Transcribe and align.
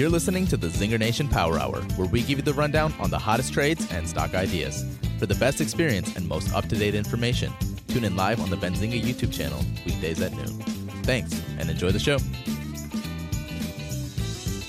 You're 0.00 0.08
listening 0.08 0.46
to 0.46 0.56
the 0.56 0.68
Zinger 0.68 0.98
Nation 0.98 1.28
Power 1.28 1.58
Hour, 1.58 1.82
where 1.96 2.08
we 2.08 2.22
give 2.22 2.38
you 2.38 2.42
the 2.42 2.54
rundown 2.54 2.94
on 2.98 3.10
the 3.10 3.18
hottest 3.18 3.52
trades 3.52 3.86
and 3.92 4.08
stock 4.08 4.34
ideas. 4.34 4.82
For 5.18 5.26
the 5.26 5.34
best 5.34 5.60
experience 5.60 6.16
and 6.16 6.26
most 6.26 6.54
up 6.54 6.66
to 6.70 6.74
date 6.74 6.94
information, 6.94 7.52
tune 7.86 8.04
in 8.04 8.16
live 8.16 8.40
on 8.40 8.48
the 8.48 8.56
Benzinga 8.56 8.98
YouTube 8.98 9.30
channel, 9.30 9.62
weekdays 9.84 10.22
at 10.22 10.32
noon. 10.32 10.58
Thanks, 11.02 11.42
and 11.58 11.68
enjoy 11.68 11.90
the 11.90 11.98
show. 11.98 12.16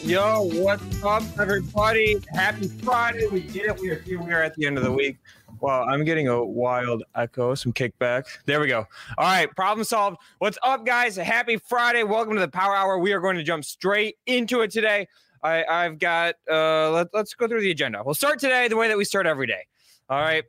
Yo, 0.03 0.49
what's 0.62 1.02
up, 1.02 1.23
everybody? 1.39 2.22
Happy 2.34 2.67
Friday. 2.67 3.27
We 3.27 3.39
did 3.39 3.67
it. 3.67 3.80
We 3.80 3.89
are 3.91 4.00
here. 4.00 4.22
We 4.22 4.34
are 4.34 4.44
at 4.44 4.55
the 4.55 4.66
end 4.67 4.77
of 4.77 4.84
the 4.84 4.91
week. 4.91 5.17
Wow, 5.62 5.84
I'm 5.84 6.04
getting 6.04 6.28
a 6.28 6.44
wild 6.44 7.04
echo, 7.14 7.54
some 7.54 7.72
kickback. 7.72 8.24
There 8.48 8.60
we 8.60 8.66
go. 8.66 8.88
All 9.20 9.26
right, 9.26 9.48
problem 9.56 9.84
solved. 9.84 10.18
What's 10.40 10.58
up, 10.64 10.88
guys? 10.88 11.16
Happy 11.16 11.58
Friday. 11.58 12.02
Welcome 12.02 12.34
to 12.34 12.40
the 12.40 12.48
Power 12.48 12.76
Hour. 12.76 12.98
We 12.98 13.14
are 13.14 13.20
going 13.20 13.36
to 13.36 13.44
jump 13.44 13.64
straight 13.64 14.18
into 14.26 14.62
it 14.62 14.72
today. 14.72 15.08
I, 15.44 15.64
I've 15.64 16.00
got, 16.00 16.34
uh, 16.50 16.90
let, 16.90 17.08
let's 17.14 17.36
go 17.36 17.48
through 17.48 17.62
the 17.62 17.70
agenda. 17.70 18.02
We'll 18.04 18.16
start 18.16 18.40
today 18.40 18.70
the 18.70 18.76
way 18.76 18.88
that 18.88 18.98
we 18.98 19.06
start 19.06 19.28
every 19.28 19.45
day. 19.45 19.68
All 20.09 20.20
right 20.20 20.44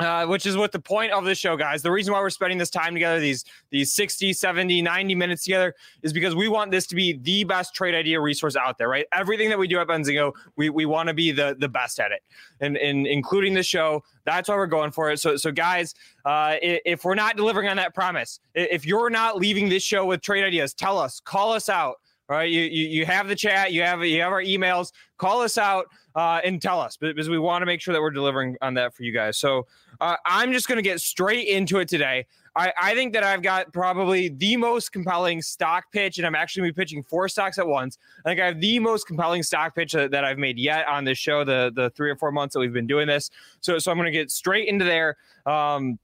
uh, 0.00 0.26
which 0.26 0.46
is 0.46 0.56
what 0.56 0.72
the 0.72 0.80
point 0.80 1.12
of 1.12 1.24
the 1.24 1.34
show, 1.34 1.56
guys. 1.56 1.82
The 1.82 1.90
reason 1.90 2.12
why 2.12 2.20
we're 2.20 2.30
spending 2.30 2.58
this 2.58 2.70
time 2.70 2.94
together, 2.94 3.20
these 3.20 3.44
these 3.70 3.92
60, 3.92 4.32
70, 4.32 4.82
90 4.82 5.14
minutes 5.14 5.44
together, 5.44 5.74
is 6.02 6.12
because 6.12 6.34
we 6.34 6.48
want 6.48 6.70
this 6.70 6.86
to 6.88 6.94
be 6.94 7.18
the 7.22 7.44
best 7.44 7.74
trade 7.74 7.94
idea 7.94 8.20
resource 8.20 8.56
out 8.56 8.78
there, 8.78 8.88
right? 8.88 9.06
Everything 9.12 9.48
that 9.50 9.58
we 9.58 9.68
do 9.68 9.78
at 9.78 9.86
Benzinga 9.86 10.32
we, 10.56 10.70
we 10.70 10.86
want 10.86 11.08
to 11.08 11.14
be 11.14 11.32
the, 11.32 11.56
the 11.58 11.68
best 11.68 12.00
at 12.00 12.12
it. 12.12 12.22
And, 12.60 12.76
and 12.76 13.06
including 13.06 13.54
the 13.54 13.62
show, 13.62 14.02
that's 14.24 14.48
why 14.48 14.56
we're 14.56 14.66
going 14.66 14.90
for 14.90 15.10
it. 15.10 15.20
So, 15.20 15.36
so 15.36 15.52
guys, 15.52 15.94
uh, 16.24 16.56
if 16.60 17.04
we're 17.04 17.14
not 17.14 17.36
delivering 17.36 17.68
on 17.68 17.76
that 17.76 17.94
promise, 17.94 18.40
if 18.54 18.86
you're 18.86 19.10
not 19.10 19.36
leaving 19.36 19.68
this 19.68 19.82
show 19.82 20.04
with 20.06 20.20
trade 20.20 20.44
ideas, 20.44 20.74
tell 20.74 20.98
us, 20.98 21.20
call 21.20 21.52
us 21.52 21.68
out. 21.68 21.96
All 22.28 22.36
right, 22.36 22.48
you, 22.48 22.60
you 22.60 22.86
you 22.86 23.06
have 23.06 23.26
the 23.26 23.34
chat, 23.34 23.72
you 23.72 23.82
have 23.82 24.04
you 24.04 24.20
have 24.20 24.30
our 24.30 24.42
emails. 24.42 24.92
Call 25.18 25.40
us 25.40 25.58
out 25.58 25.86
uh, 26.14 26.40
and 26.44 26.62
tell 26.62 26.80
us 26.80 26.96
because 26.96 27.28
we 27.28 27.40
want 27.40 27.62
to 27.62 27.66
make 27.66 27.80
sure 27.80 27.92
that 27.92 28.00
we're 28.00 28.12
delivering 28.12 28.56
on 28.62 28.74
that 28.74 28.94
for 28.94 29.02
you 29.02 29.10
guys. 29.10 29.36
So 29.36 29.66
uh, 30.00 30.16
I'm 30.24 30.52
just 30.52 30.68
going 30.68 30.76
to 30.76 30.82
get 30.82 31.00
straight 31.00 31.48
into 31.48 31.78
it 31.78 31.88
today. 31.88 32.26
I, 32.56 32.72
I 32.80 32.94
think 32.94 33.12
that 33.12 33.22
I've 33.22 33.42
got 33.42 33.72
probably 33.72 34.28
the 34.28 34.56
most 34.56 34.92
compelling 34.92 35.40
stock 35.40 35.92
pitch, 35.92 36.18
and 36.18 36.26
I'm 36.26 36.34
actually 36.34 36.68
be 36.68 36.72
pitching 36.72 37.02
four 37.02 37.28
stocks 37.28 37.58
at 37.58 37.66
once. 37.66 37.98
I 38.24 38.30
think 38.30 38.40
I 38.40 38.46
have 38.46 38.60
the 38.60 38.78
most 38.80 39.06
compelling 39.06 39.42
stock 39.42 39.74
pitch 39.74 39.92
that, 39.92 40.10
that 40.10 40.24
I've 40.24 40.38
made 40.38 40.58
yet 40.58 40.86
on 40.88 41.04
this 41.04 41.18
show, 41.18 41.44
the 41.44 41.70
the 41.74 41.90
three 41.90 42.10
or 42.10 42.16
four 42.16 42.32
months 42.32 42.54
that 42.54 42.60
we've 42.60 42.72
been 42.72 42.88
doing 42.88 43.06
this. 43.06 43.30
So 43.60 43.78
so 43.78 43.90
I'm 43.90 43.96
going 43.98 44.06
to 44.06 44.18
get 44.18 44.30
straight 44.30 44.68
into 44.68 44.84
there. 44.84 45.16
Um, 45.46 45.98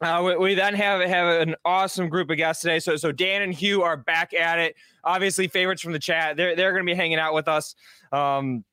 uh, 0.00 0.22
we, 0.24 0.36
we, 0.36 0.54
then 0.54 0.72
have 0.72 1.02
have 1.02 1.46
an 1.46 1.54
awesome 1.66 2.08
group 2.08 2.30
of 2.30 2.38
guests 2.38 2.62
today. 2.62 2.78
So 2.78 2.96
so 2.96 3.12
Dan 3.12 3.42
and 3.42 3.52
Hugh 3.52 3.82
are 3.82 3.98
back 3.98 4.32
at 4.32 4.58
it. 4.58 4.76
Obviously, 5.04 5.48
favorites 5.48 5.82
from 5.82 5.92
the 5.92 5.98
chat. 5.98 6.36
They're 6.38 6.56
they're 6.56 6.72
going 6.72 6.86
to 6.86 6.90
be 6.90 6.96
hanging 6.96 7.18
out 7.18 7.34
with 7.34 7.48
us. 7.48 7.74
Um, 8.10 8.64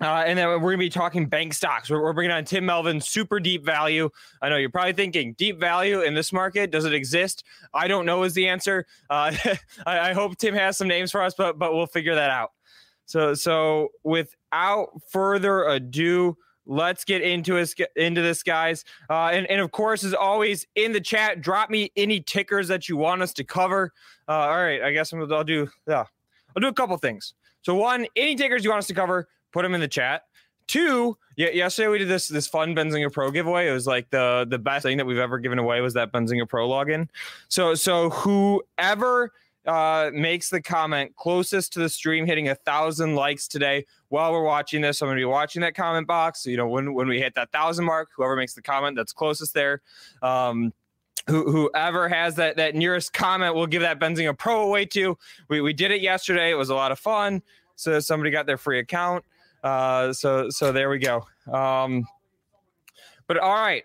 uh, 0.00 0.24
and 0.26 0.38
then 0.38 0.48
we're 0.48 0.58
going 0.58 0.78
to 0.78 0.78
be 0.78 0.88
talking 0.88 1.26
bank 1.26 1.52
stocks. 1.52 1.90
We're, 1.90 2.02
we're, 2.02 2.14
bringing 2.14 2.34
on 2.34 2.44
Tim 2.44 2.64
Melvin, 2.64 3.00
super 3.00 3.38
deep 3.38 3.64
value. 3.64 4.08
I 4.40 4.48
know 4.48 4.56
you're 4.56 4.70
probably 4.70 4.94
thinking 4.94 5.34
deep 5.34 5.60
value 5.60 6.00
in 6.00 6.14
this 6.14 6.32
market. 6.32 6.70
Does 6.70 6.84
it 6.86 6.94
exist? 6.94 7.44
I 7.74 7.88
don't 7.88 8.06
know 8.06 8.22
is 8.22 8.32
the 8.32 8.48
answer. 8.48 8.86
Uh, 9.10 9.32
I, 9.86 10.10
I, 10.10 10.12
hope 10.14 10.38
Tim 10.38 10.54
has 10.54 10.78
some 10.78 10.88
names 10.88 11.10
for 11.10 11.22
us, 11.22 11.34
but 11.36 11.58
but 11.58 11.74
we'll 11.74 11.86
figure 11.86 12.14
that 12.14 12.30
out. 12.30 12.52
So 13.04 13.34
so 13.34 13.88
without 14.02 14.88
further 15.10 15.64
ado, 15.64 16.38
let's 16.64 17.04
get 17.04 17.20
into 17.20 17.54
this 17.54 17.74
into 17.94 18.22
this, 18.22 18.42
guys. 18.42 18.84
Uh, 19.10 19.28
and 19.32 19.46
and 19.50 19.60
of 19.60 19.72
course, 19.72 20.04
as 20.04 20.14
always, 20.14 20.66
in 20.74 20.92
the 20.92 21.00
chat, 21.00 21.42
drop 21.42 21.68
me 21.68 21.92
any 21.96 22.20
tickers 22.20 22.68
that 22.68 22.88
you 22.88 22.96
want 22.96 23.20
us 23.20 23.34
to 23.34 23.44
cover. 23.44 23.92
Uh, 24.26 24.32
all 24.32 24.62
right, 24.62 24.82
I 24.82 24.92
guess 24.92 25.12
i 25.12 25.18
will 25.18 25.44
do 25.44 25.68
yeah, 25.86 26.04
I'll 26.56 26.60
do 26.60 26.68
a 26.68 26.72
couple 26.72 26.96
things. 26.96 27.34
So 27.60 27.74
one, 27.74 28.06
any 28.16 28.34
tickers 28.34 28.64
you 28.64 28.70
want 28.70 28.78
us 28.78 28.86
to 28.88 28.94
cover 28.94 29.28
put 29.52 29.62
them 29.62 29.74
in 29.74 29.80
the 29.80 29.88
chat. 29.88 30.22
Two, 30.66 31.18
yeah, 31.36 31.50
yesterday 31.50 31.88
we 31.88 31.98
did 31.98 32.08
this 32.08 32.28
this 32.28 32.46
fun 32.46 32.74
Benzinga 32.74 33.12
Pro 33.12 33.30
giveaway. 33.30 33.68
It 33.68 33.72
was 33.72 33.86
like 33.86 34.10
the 34.10 34.46
the 34.48 34.58
best 34.58 34.84
thing 34.84 34.96
that 34.98 35.06
we've 35.06 35.18
ever 35.18 35.38
given 35.38 35.58
away 35.58 35.80
was 35.80 35.94
that 35.94 36.12
Benzinga 36.12 36.48
Pro 36.48 36.68
login. 36.68 37.08
So 37.48 37.74
so 37.74 38.10
whoever 38.10 39.32
uh, 39.66 40.10
makes 40.12 40.50
the 40.50 40.60
comment 40.60 41.14
closest 41.16 41.72
to 41.74 41.78
the 41.78 41.88
stream 41.88 42.26
hitting 42.26 42.48
a 42.48 42.54
thousand 42.54 43.14
likes 43.14 43.46
today 43.46 43.84
while 44.12 44.30
we're 44.30 44.42
watching 44.42 44.82
this, 44.82 45.00
I'm 45.00 45.06
going 45.06 45.16
to 45.16 45.20
be 45.20 45.24
watching 45.24 45.62
that 45.62 45.74
comment 45.74 46.06
box. 46.06 46.44
You 46.44 46.58
know, 46.58 46.68
when 46.68 46.92
when 46.92 47.08
we 47.08 47.18
hit 47.18 47.34
that 47.34 47.50
thousand 47.50 47.86
mark, 47.86 48.10
whoever 48.14 48.36
makes 48.36 48.52
the 48.52 48.60
comment 48.60 48.94
that's 48.94 49.12
closest 49.12 49.54
there. 49.54 49.80
Um, 50.20 50.74
who, 51.28 51.50
whoever 51.50 52.08
has 52.10 52.34
that 52.36 52.56
that 52.56 52.74
nearest 52.74 53.14
comment, 53.14 53.54
we'll 53.54 53.66
give 53.66 53.80
that 53.80 53.98
Benzinga 53.98 54.36
Pro 54.36 54.64
away 54.64 54.84
to. 54.86 55.16
We, 55.48 55.62
we 55.62 55.72
did 55.72 55.90
it 55.90 56.02
yesterday. 56.02 56.50
It 56.50 56.56
was 56.56 56.68
a 56.68 56.74
lot 56.74 56.92
of 56.92 56.98
fun. 56.98 57.42
So 57.76 58.00
somebody 58.00 58.30
got 58.30 58.44
their 58.44 58.58
free 58.58 58.80
account. 58.80 59.24
Uh, 59.62 60.12
so 60.12 60.50
so 60.50 60.72
there 60.72 60.90
we 60.90 60.98
go. 60.98 61.24
Um, 61.52 62.04
but 63.26 63.38
all 63.38 63.54
right. 63.54 63.84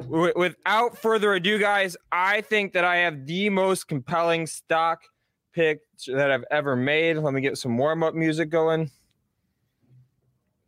W- 0.00 0.32
without 0.36 0.98
further 0.98 1.34
ado, 1.34 1.58
guys, 1.58 1.96
I 2.12 2.40
think 2.42 2.72
that 2.74 2.84
I 2.84 2.96
have 2.96 3.26
the 3.26 3.48
most 3.50 3.88
compelling 3.88 4.46
stock 4.46 5.02
pick 5.52 5.80
that 6.06 6.30
I've 6.30 6.44
ever 6.50 6.76
made. 6.76 7.16
Let 7.16 7.32
me 7.32 7.40
get 7.40 7.56
some 7.56 7.78
warm 7.78 8.02
up 8.02 8.14
music 8.14 8.50
going. 8.50 8.90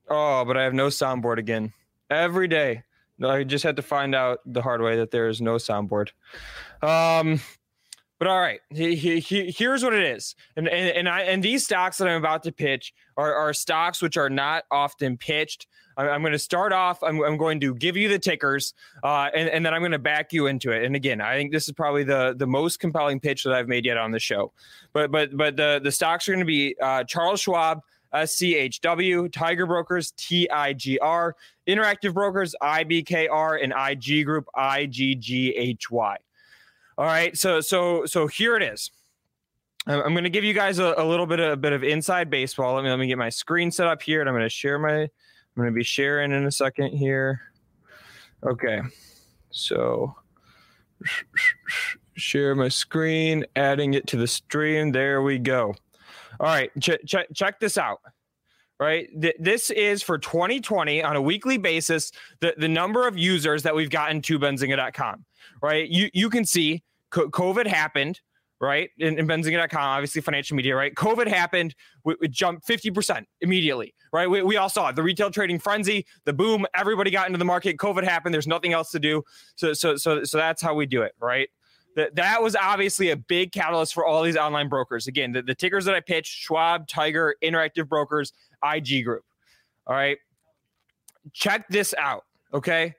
Oh, 0.08 0.44
but 0.44 0.56
I 0.56 0.62
have 0.62 0.72
no 0.72 0.86
soundboard 0.86 1.36
again. 1.38 1.72
Every 2.08 2.48
day. 2.48 2.82
I 3.22 3.44
just 3.44 3.64
had 3.64 3.76
to 3.76 3.82
find 3.82 4.14
out 4.14 4.40
the 4.46 4.62
hard 4.62 4.80
way 4.80 4.96
that 4.96 5.10
there 5.10 5.28
is 5.28 5.40
no 5.40 5.56
soundboard. 5.56 6.10
Um, 6.82 7.40
but 8.18 8.26
all 8.26 8.40
right, 8.40 8.60
he, 8.70 8.96
he, 8.96 9.20
he, 9.20 9.50
here's 9.50 9.84
what 9.84 9.94
it 9.94 10.02
is, 10.02 10.34
and 10.56 10.68
and 10.68 10.96
and, 10.96 11.08
I, 11.08 11.22
and 11.22 11.42
these 11.42 11.64
stocks 11.64 11.98
that 11.98 12.08
I'm 12.08 12.16
about 12.16 12.42
to 12.44 12.52
pitch 12.52 12.92
are, 13.16 13.32
are 13.32 13.52
stocks 13.52 14.02
which 14.02 14.16
are 14.16 14.28
not 14.30 14.64
often 14.70 15.16
pitched. 15.16 15.68
I'm, 15.96 16.20
going 16.22 16.32
to 16.32 16.38
start 16.38 16.72
off. 16.72 17.02
I'm, 17.02 17.20
I'm, 17.22 17.36
going 17.36 17.58
to 17.58 17.74
give 17.74 17.96
you 17.96 18.08
the 18.08 18.20
tickers, 18.20 18.74
uh, 19.02 19.30
and 19.34 19.48
and 19.48 19.66
then 19.66 19.74
I'm 19.74 19.80
going 19.80 19.92
to 19.92 19.98
back 19.98 20.32
you 20.32 20.46
into 20.46 20.70
it. 20.70 20.84
And 20.84 20.94
again, 20.96 21.20
I 21.20 21.36
think 21.36 21.52
this 21.52 21.66
is 21.66 21.72
probably 21.72 22.04
the 22.04 22.34
the 22.36 22.46
most 22.46 22.78
compelling 22.80 23.20
pitch 23.20 23.44
that 23.44 23.52
I've 23.52 23.68
made 23.68 23.84
yet 23.84 23.96
on 23.96 24.10
the 24.10 24.20
show. 24.20 24.52
But 24.92 25.10
but 25.10 25.36
but 25.36 25.56
the 25.56 25.80
the 25.82 25.92
stocks 25.92 26.28
are 26.28 26.32
going 26.32 26.40
to 26.40 26.46
be 26.46 26.76
uh, 26.80 27.04
Charles 27.04 27.40
Schwab. 27.40 27.82
SCHW, 28.14 29.30
Tiger 29.30 29.66
Brokers, 29.66 30.12
TIGR, 30.12 31.32
Interactive 31.66 32.14
Brokers, 32.14 32.54
IBKR, 32.62 33.62
and 33.62 33.74
IG 33.76 34.24
Group, 34.24 34.46
IGGHY. 34.56 36.16
All 36.98 37.04
right, 37.04 37.36
so 37.38 37.60
so 37.60 38.06
so 38.06 38.26
here 38.26 38.56
it 38.56 38.62
is. 38.64 38.90
I'm 39.86 40.14
going 40.14 40.24
to 40.24 40.30
give 40.30 40.42
you 40.42 40.52
guys 40.52 40.80
a, 40.80 40.94
a, 40.98 41.04
little 41.04 41.26
bit 41.26 41.38
of 41.38 41.52
a 41.52 41.56
bit 41.56 41.72
of 41.72 41.84
inside 41.84 42.28
baseball. 42.28 42.74
Let 42.74 42.82
me 42.82 42.90
let 42.90 42.98
me 42.98 43.06
get 43.06 43.16
my 43.16 43.28
screen 43.28 43.70
set 43.70 43.86
up 43.86 44.02
here, 44.02 44.18
and 44.18 44.28
I'm 44.28 44.34
going 44.34 44.44
to 44.44 44.50
share 44.50 44.80
my. 44.80 45.02
I'm 45.02 45.08
going 45.56 45.68
to 45.68 45.74
be 45.74 45.84
sharing 45.84 46.32
in 46.32 46.44
a 46.44 46.50
second 46.50 46.88
here. 46.88 47.40
Okay, 48.44 48.80
so 49.50 50.12
share 52.16 52.56
my 52.56 52.68
screen, 52.68 53.46
adding 53.54 53.94
it 53.94 54.08
to 54.08 54.16
the 54.16 54.26
stream. 54.26 54.90
There 54.90 55.22
we 55.22 55.38
go. 55.38 55.76
All 56.40 56.46
right, 56.46 56.72
ch- 56.80 56.98
ch- 57.06 57.32
check 57.32 57.60
this 57.60 57.78
out. 57.78 58.00
Right, 58.80 59.08
Th- 59.20 59.36
this 59.38 59.70
is 59.70 60.02
for 60.02 60.18
2020 60.18 61.04
on 61.04 61.14
a 61.14 61.22
weekly 61.22 61.58
basis. 61.58 62.10
The 62.40 62.54
the 62.58 62.68
number 62.68 63.06
of 63.06 63.16
users 63.16 63.62
that 63.62 63.76
we've 63.76 63.90
gotten 63.90 64.20
to 64.22 64.36
Benzinga.com. 64.40 65.24
Right, 65.62 65.88
you 65.88 66.10
you 66.12 66.28
can 66.28 66.44
see 66.44 66.82
COVID 67.10 67.66
happened, 67.66 68.20
right? 68.60 68.90
In, 68.98 69.18
in 69.18 69.26
Benzinga.com, 69.26 69.80
obviously 69.80 70.20
financial 70.20 70.56
media, 70.56 70.74
right? 70.74 70.94
COVID 70.94 71.28
happened, 71.28 71.74
we, 72.04 72.16
jumped 72.28 72.66
50% 72.66 73.24
immediately, 73.40 73.94
right? 74.12 74.28
We, 74.28 74.42
we 74.42 74.56
all 74.56 74.68
saw 74.68 74.88
it. 74.88 74.96
The 74.96 75.02
retail 75.02 75.30
trading 75.30 75.58
frenzy, 75.58 76.06
the 76.24 76.32
boom, 76.32 76.66
everybody 76.74 77.10
got 77.10 77.26
into 77.26 77.38
the 77.38 77.44
market. 77.44 77.76
COVID 77.76 78.04
happened. 78.04 78.34
There's 78.34 78.46
nothing 78.46 78.72
else 78.72 78.90
to 78.92 78.98
do. 78.98 79.22
So, 79.54 79.72
so, 79.72 79.96
so, 79.96 80.24
so 80.24 80.38
that's 80.38 80.60
how 80.60 80.74
we 80.74 80.86
do 80.86 81.02
it, 81.02 81.14
right? 81.20 81.48
That, 81.96 82.14
that 82.16 82.42
was 82.42 82.56
obviously 82.56 83.10
a 83.10 83.16
big 83.16 83.52
catalyst 83.52 83.94
for 83.94 84.04
all 84.04 84.22
these 84.22 84.36
online 84.36 84.68
brokers. 84.68 85.06
Again, 85.06 85.32
the, 85.32 85.42
the 85.42 85.54
tickers 85.54 85.84
that 85.84 85.94
I 85.94 86.00
pitched 86.00 86.32
Schwab, 86.32 86.86
Tiger, 86.88 87.34
Interactive 87.42 87.88
Brokers, 87.88 88.32
IG 88.62 89.04
Group. 89.04 89.24
All 89.86 89.94
right. 89.94 90.18
Check 91.32 91.68
this 91.68 91.94
out. 91.98 92.24
Okay. 92.52 92.94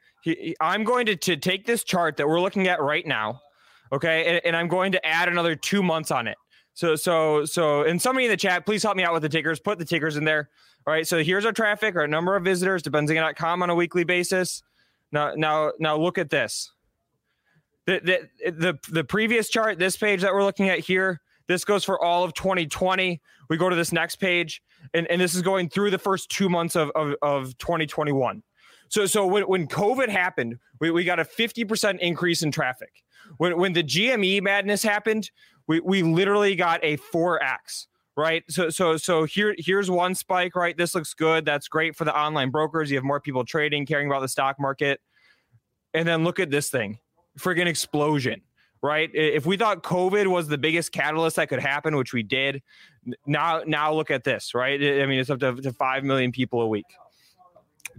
I'm 0.59 0.83
going 0.83 1.05
to, 1.05 1.15
to 1.15 1.37
take 1.37 1.65
this 1.65 1.83
chart 1.83 2.17
that 2.17 2.27
we're 2.27 2.41
looking 2.41 2.67
at 2.67 2.81
right 2.81 3.05
now 3.05 3.41
Okay. 3.91 4.25
And, 4.25 4.41
and 4.45 4.55
I'm 4.55 4.67
going 4.67 4.91
to 4.91 5.05
add 5.05 5.29
another 5.29 5.55
two 5.55 5.83
months 5.83 6.11
on 6.11 6.27
it. 6.27 6.37
So 6.73 6.95
so 6.95 7.45
so 7.45 7.83
and 7.83 8.01
somebody 8.01 8.25
in 8.25 8.31
the 8.31 8.37
chat, 8.37 8.65
please 8.65 8.83
help 8.83 8.95
me 8.95 9.03
out 9.03 9.13
with 9.13 9.23
the 9.23 9.29
tickers. 9.29 9.59
Put 9.59 9.79
the 9.79 9.85
tickers 9.85 10.15
in 10.15 10.23
there. 10.23 10.49
All 10.87 10.93
right. 10.93 11.05
So 11.05 11.23
here's 11.23 11.45
our 11.45 11.51
traffic, 11.51 11.95
our 11.95 12.07
number 12.07 12.35
of 12.35 12.43
visitors 12.43 12.83
to 12.83 12.91
benzinga.com 12.91 13.63
on 13.63 13.69
a 13.69 13.75
weekly 13.75 14.03
basis. 14.03 14.63
Now 15.11 15.33
now 15.35 15.71
now 15.79 15.97
look 15.97 16.17
at 16.17 16.29
this. 16.29 16.71
The 17.85 18.29
the 18.43 18.51
the, 18.51 18.79
the 18.91 19.03
previous 19.03 19.49
chart, 19.49 19.79
this 19.79 19.97
page 19.97 20.21
that 20.21 20.33
we're 20.33 20.43
looking 20.43 20.69
at 20.69 20.79
here, 20.79 21.21
this 21.49 21.65
goes 21.65 21.83
for 21.83 22.01
all 22.01 22.23
of 22.23 22.33
2020. 22.35 23.19
We 23.49 23.57
go 23.57 23.69
to 23.69 23.75
this 23.75 23.91
next 23.91 24.17
page, 24.17 24.61
and, 24.93 25.07
and 25.07 25.19
this 25.19 25.33
is 25.33 25.41
going 25.41 25.69
through 25.69 25.89
the 25.89 25.97
first 25.97 26.29
two 26.29 26.47
months 26.47 26.75
of, 26.75 26.91
of, 26.91 27.15
of 27.23 27.57
2021. 27.57 28.43
So 28.89 29.05
so 29.05 29.25
when, 29.25 29.43
when 29.43 29.67
COVID 29.67 30.09
happened, 30.09 30.59
we, 30.79 30.91
we 30.91 31.03
got 31.03 31.19
a 31.19 31.23
50% 31.23 31.99
increase 31.99 32.43
in 32.43 32.51
traffic. 32.51 33.03
When 33.37 33.57
when 33.57 33.73
the 33.73 33.83
GME 33.83 34.41
madness 34.41 34.83
happened, 34.83 35.31
we, 35.67 35.79
we 35.79 36.03
literally 36.03 36.55
got 36.55 36.79
a 36.83 36.97
4x 36.97 37.87
right? 38.17 38.43
So 38.49 38.69
so 38.69 38.97
so 38.97 39.23
here 39.23 39.55
here's 39.57 39.89
one 39.89 40.13
spike 40.13 40.55
right? 40.55 40.75
This 40.75 40.93
looks 40.93 41.13
good. 41.13 41.45
That's 41.45 41.67
great 41.67 41.95
for 41.95 42.03
the 42.03 42.15
online 42.15 42.49
brokers. 42.49 42.91
You 42.91 42.97
have 42.97 43.03
more 43.03 43.21
people 43.21 43.45
trading 43.45 43.85
caring 43.85 44.07
about 44.07 44.21
the 44.21 44.27
stock 44.27 44.59
market. 44.59 44.99
And 45.93 46.07
then 46.07 46.23
look 46.23 46.39
at 46.39 46.51
this 46.51 46.69
thing 46.69 46.99
friggin 47.39 47.65
explosion 47.67 48.41
right? 48.81 49.09
If 49.13 49.45
we 49.45 49.57
thought 49.57 49.83
covid 49.83 50.27
was 50.27 50.47
the 50.47 50.57
biggest 50.57 50.91
catalyst 50.91 51.37
that 51.37 51.49
could 51.49 51.59
happen 51.59 51.95
which 51.95 52.13
we 52.13 52.23
did 52.23 52.61
now 53.25 53.61
now 53.65 53.93
look 53.93 54.11
at 54.11 54.23
this 54.23 54.53
right? 54.53 54.81
I 54.81 55.05
mean 55.05 55.19
it's 55.19 55.29
up 55.29 55.39
to, 55.39 55.55
to 55.55 55.71
5 55.71 56.03
million 56.03 56.31
people 56.31 56.61
a 56.61 56.67
week 56.67 56.85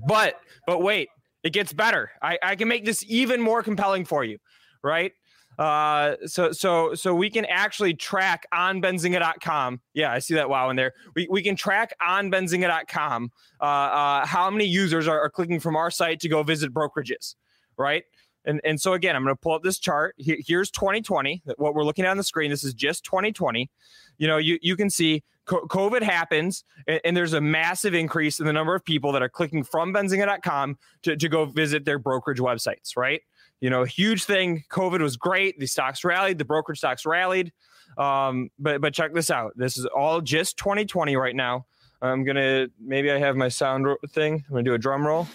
but 0.07 0.41
but 0.67 0.83
wait 0.83 1.09
it 1.43 1.53
gets 1.53 1.73
better 1.73 2.11
I, 2.23 2.39
I 2.43 2.57
can 2.57 2.69
make 2.69 2.85
this 2.85 3.05
even 3.09 3.41
more 3.41 3.63
compelling 3.63 4.05
for 4.05 4.25
you 4.25 4.39
right 4.83 5.13
uh, 5.61 6.17
so 6.25 6.53
so 6.53 6.95
so 6.95 7.15
we 7.15 7.29
can 7.29 7.45
actually 7.45 7.93
track 7.93 8.47
on 8.51 8.81
benzinga.com. 8.81 9.81
Yeah, 9.93 10.11
I 10.11 10.19
see 10.19 10.33
that 10.35 10.49
wow 10.49 10.71
in 10.71 10.77
there. 10.77 10.95
We, 11.15 11.29
we 11.31 11.43
can 11.43 11.55
track 11.55 11.93
on 12.01 12.31
benzinga.com 12.31 13.31
uh, 13.61 13.65
uh, 13.65 14.27
how 14.27 14.49
many 14.49 14.65
users 14.65 15.07
are, 15.07 15.21
are 15.21 15.29
clicking 15.29 15.61
from 15.61 15.77
our 15.77 15.91
site 15.91 16.21
to 16.21 16.31
go 16.31 16.43
visit 16.43 16.73
brokerages, 16.73 17.35
right? 17.77 18.05
And 18.45 18.61
and 18.65 18.81
so 18.81 18.95
again, 18.95 19.17
I'm 19.17 19.23
going 19.23 19.35
to 19.35 19.41
pull 19.41 19.53
up 19.53 19.63
this 19.63 19.79
chart. 19.79 20.15
here's 20.19 20.71
2020. 20.71 21.43
What 21.57 21.75
we're 21.75 21.85
looking 21.85 22.05
at 22.05 22.11
on 22.11 22.17
the 22.17 22.25
screen. 22.25 22.51
This 22.51 22.65
is 22.65 22.75
just 22.75 23.05
2020. 23.05 23.71
You 24.19 24.29
know, 24.29 24.39
you 24.39 24.59
you 24.63 24.77
can 24.77 24.91
see 24.91 25.23
COVID 25.47 26.03
happens, 26.03 26.65
and, 26.87 27.01
and, 27.05 27.17
there's 27.17 27.33
a 27.33 27.41
massive 27.41 27.93
increase 27.93 28.39
in 28.39 28.47
the 28.47 28.53
number 28.53 28.73
of 28.75 28.85
people 28.85 29.11
that 29.13 29.23
are 29.23 29.29
clicking 29.29 29.65
from 29.65 29.93
benzinga.com 29.93 30.79
to, 31.03 31.17
to 31.17 31.29
go 31.29 31.45
visit 31.45 31.85
their 31.85 31.99
brokerage 31.99 32.39
websites, 32.39 32.97
right? 32.97 33.21
you 33.61 33.69
know, 33.69 33.85
huge 33.85 34.25
thing. 34.25 34.65
COVID 34.71 35.01
was 35.01 35.17
great. 35.17 35.59
The 35.59 35.67
stocks 35.67 36.03
rallied, 36.05 36.39
the 36.39 36.45
brokerage 36.45 36.79
stocks 36.79 37.07
rallied. 37.07 37.53
Um, 37.99 38.51
but 38.59 38.81
but 38.81 38.95
check 38.95 39.13
this 39.13 39.31
out. 39.31 39.53
This 39.57 39.77
is 39.77 39.87
all 39.87 40.21
just 40.21 40.57
2020 40.57 41.17
right 41.17 41.37
now. 41.37 41.67
I'm 42.03 42.25
gonna 42.25 42.69
maybe 42.81 43.11
I 43.11 43.19
have 43.19 43.37
my 43.37 43.49
sound 43.49 43.87
thing. 44.11 44.45
I'm 44.49 44.55
gonna 44.55 44.63
do 44.63 44.75
a 44.75 44.79
drum 44.79 45.07
roll. 45.07 45.29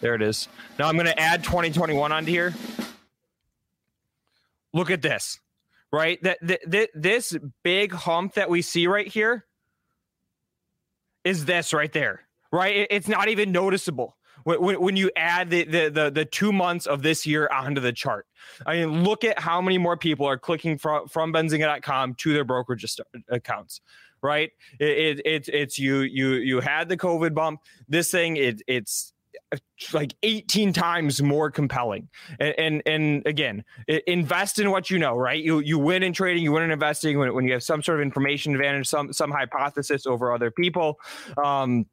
There 0.00 0.14
it 0.14 0.22
is. 0.22 0.48
Now 0.78 0.88
I'm 0.88 0.96
gonna 0.96 1.14
add 1.16 1.42
2021 1.42 2.12
onto 2.12 2.30
here. 2.30 2.54
Look 4.72 4.90
at 4.90 5.02
this, 5.02 5.40
right? 5.92 6.22
That, 6.22 6.38
that 6.42 6.90
this 6.94 7.36
big 7.62 7.92
hump 7.92 8.34
that 8.34 8.50
we 8.50 8.62
see 8.62 8.86
right 8.86 9.06
here 9.06 9.46
is 11.24 11.44
this 11.46 11.72
right 11.72 11.92
there, 11.92 12.22
right? 12.52 12.86
It's 12.90 13.08
not 13.08 13.28
even 13.28 13.50
noticeable 13.50 14.16
when, 14.44 14.80
when 14.80 14.96
you 14.96 15.10
add 15.16 15.50
the, 15.50 15.64
the, 15.64 15.90
the 15.90 16.10
the 16.10 16.24
two 16.24 16.52
months 16.52 16.86
of 16.86 17.02
this 17.02 17.26
year 17.26 17.48
onto 17.52 17.80
the 17.80 17.92
chart. 17.92 18.26
I 18.66 18.76
mean, 18.76 19.04
look 19.04 19.24
at 19.24 19.38
how 19.38 19.60
many 19.60 19.78
more 19.78 19.96
people 19.96 20.26
are 20.26 20.38
clicking 20.38 20.78
from 20.78 21.08
from 21.08 21.32
Benzinga.com 21.32 22.14
to 22.14 22.32
their 22.32 22.44
brokerage 22.44 22.84
accounts. 23.28 23.80
Right? 24.20 24.50
It, 24.80 25.18
it, 25.18 25.22
it's 25.24 25.48
it's 25.52 25.78
you 25.78 26.00
you 26.00 26.34
you 26.34 26.60
had 26.60 26.88
the 26.88 26.96
COVID 26.96 27.34
bump. 27.34 27.60
This 27.88 28.10
thing 28.10 28.36
it 28.36 28.62
it's 28.66 29.12
like 29.92 30.14
18 30.22 30.72
times 30.72 31.22
more 31.22 31.50
compelling 31.50 32.08
and 32.38 32.54
and, 32.58 32.82
and 32.86 33.26
again 33.26 33.64
invest 34.06 34.58
in 34.58 34.70
what 34.70 34.90
you 34.90 34.98
know 34.98 35.16
right 35.16 35.42
you 35.42 35.60
you 35.60 35.78
win 35.78 36.02
in 36.02 36.12
trading 36.12 36.42
you 36.42 36.52
win 36.52 36.64
in 36.64 36.70
investing 36.70 37.18
when, 37.18 37.32
when 37.34 37.46
you 37.46 37.52
have 37.52 37.62
some 37.62 37.82
sort 37.82 37.98
of 37.98 38.02
information 38.02 38.54
advantage 38.54 38.86
some 38.86 39.12
some 39.12 39.30
hypothesis 39.30 40.06
over 40.06 40.32
other 40.32 40.50
people 40.50 40.98
um 41.42 41.86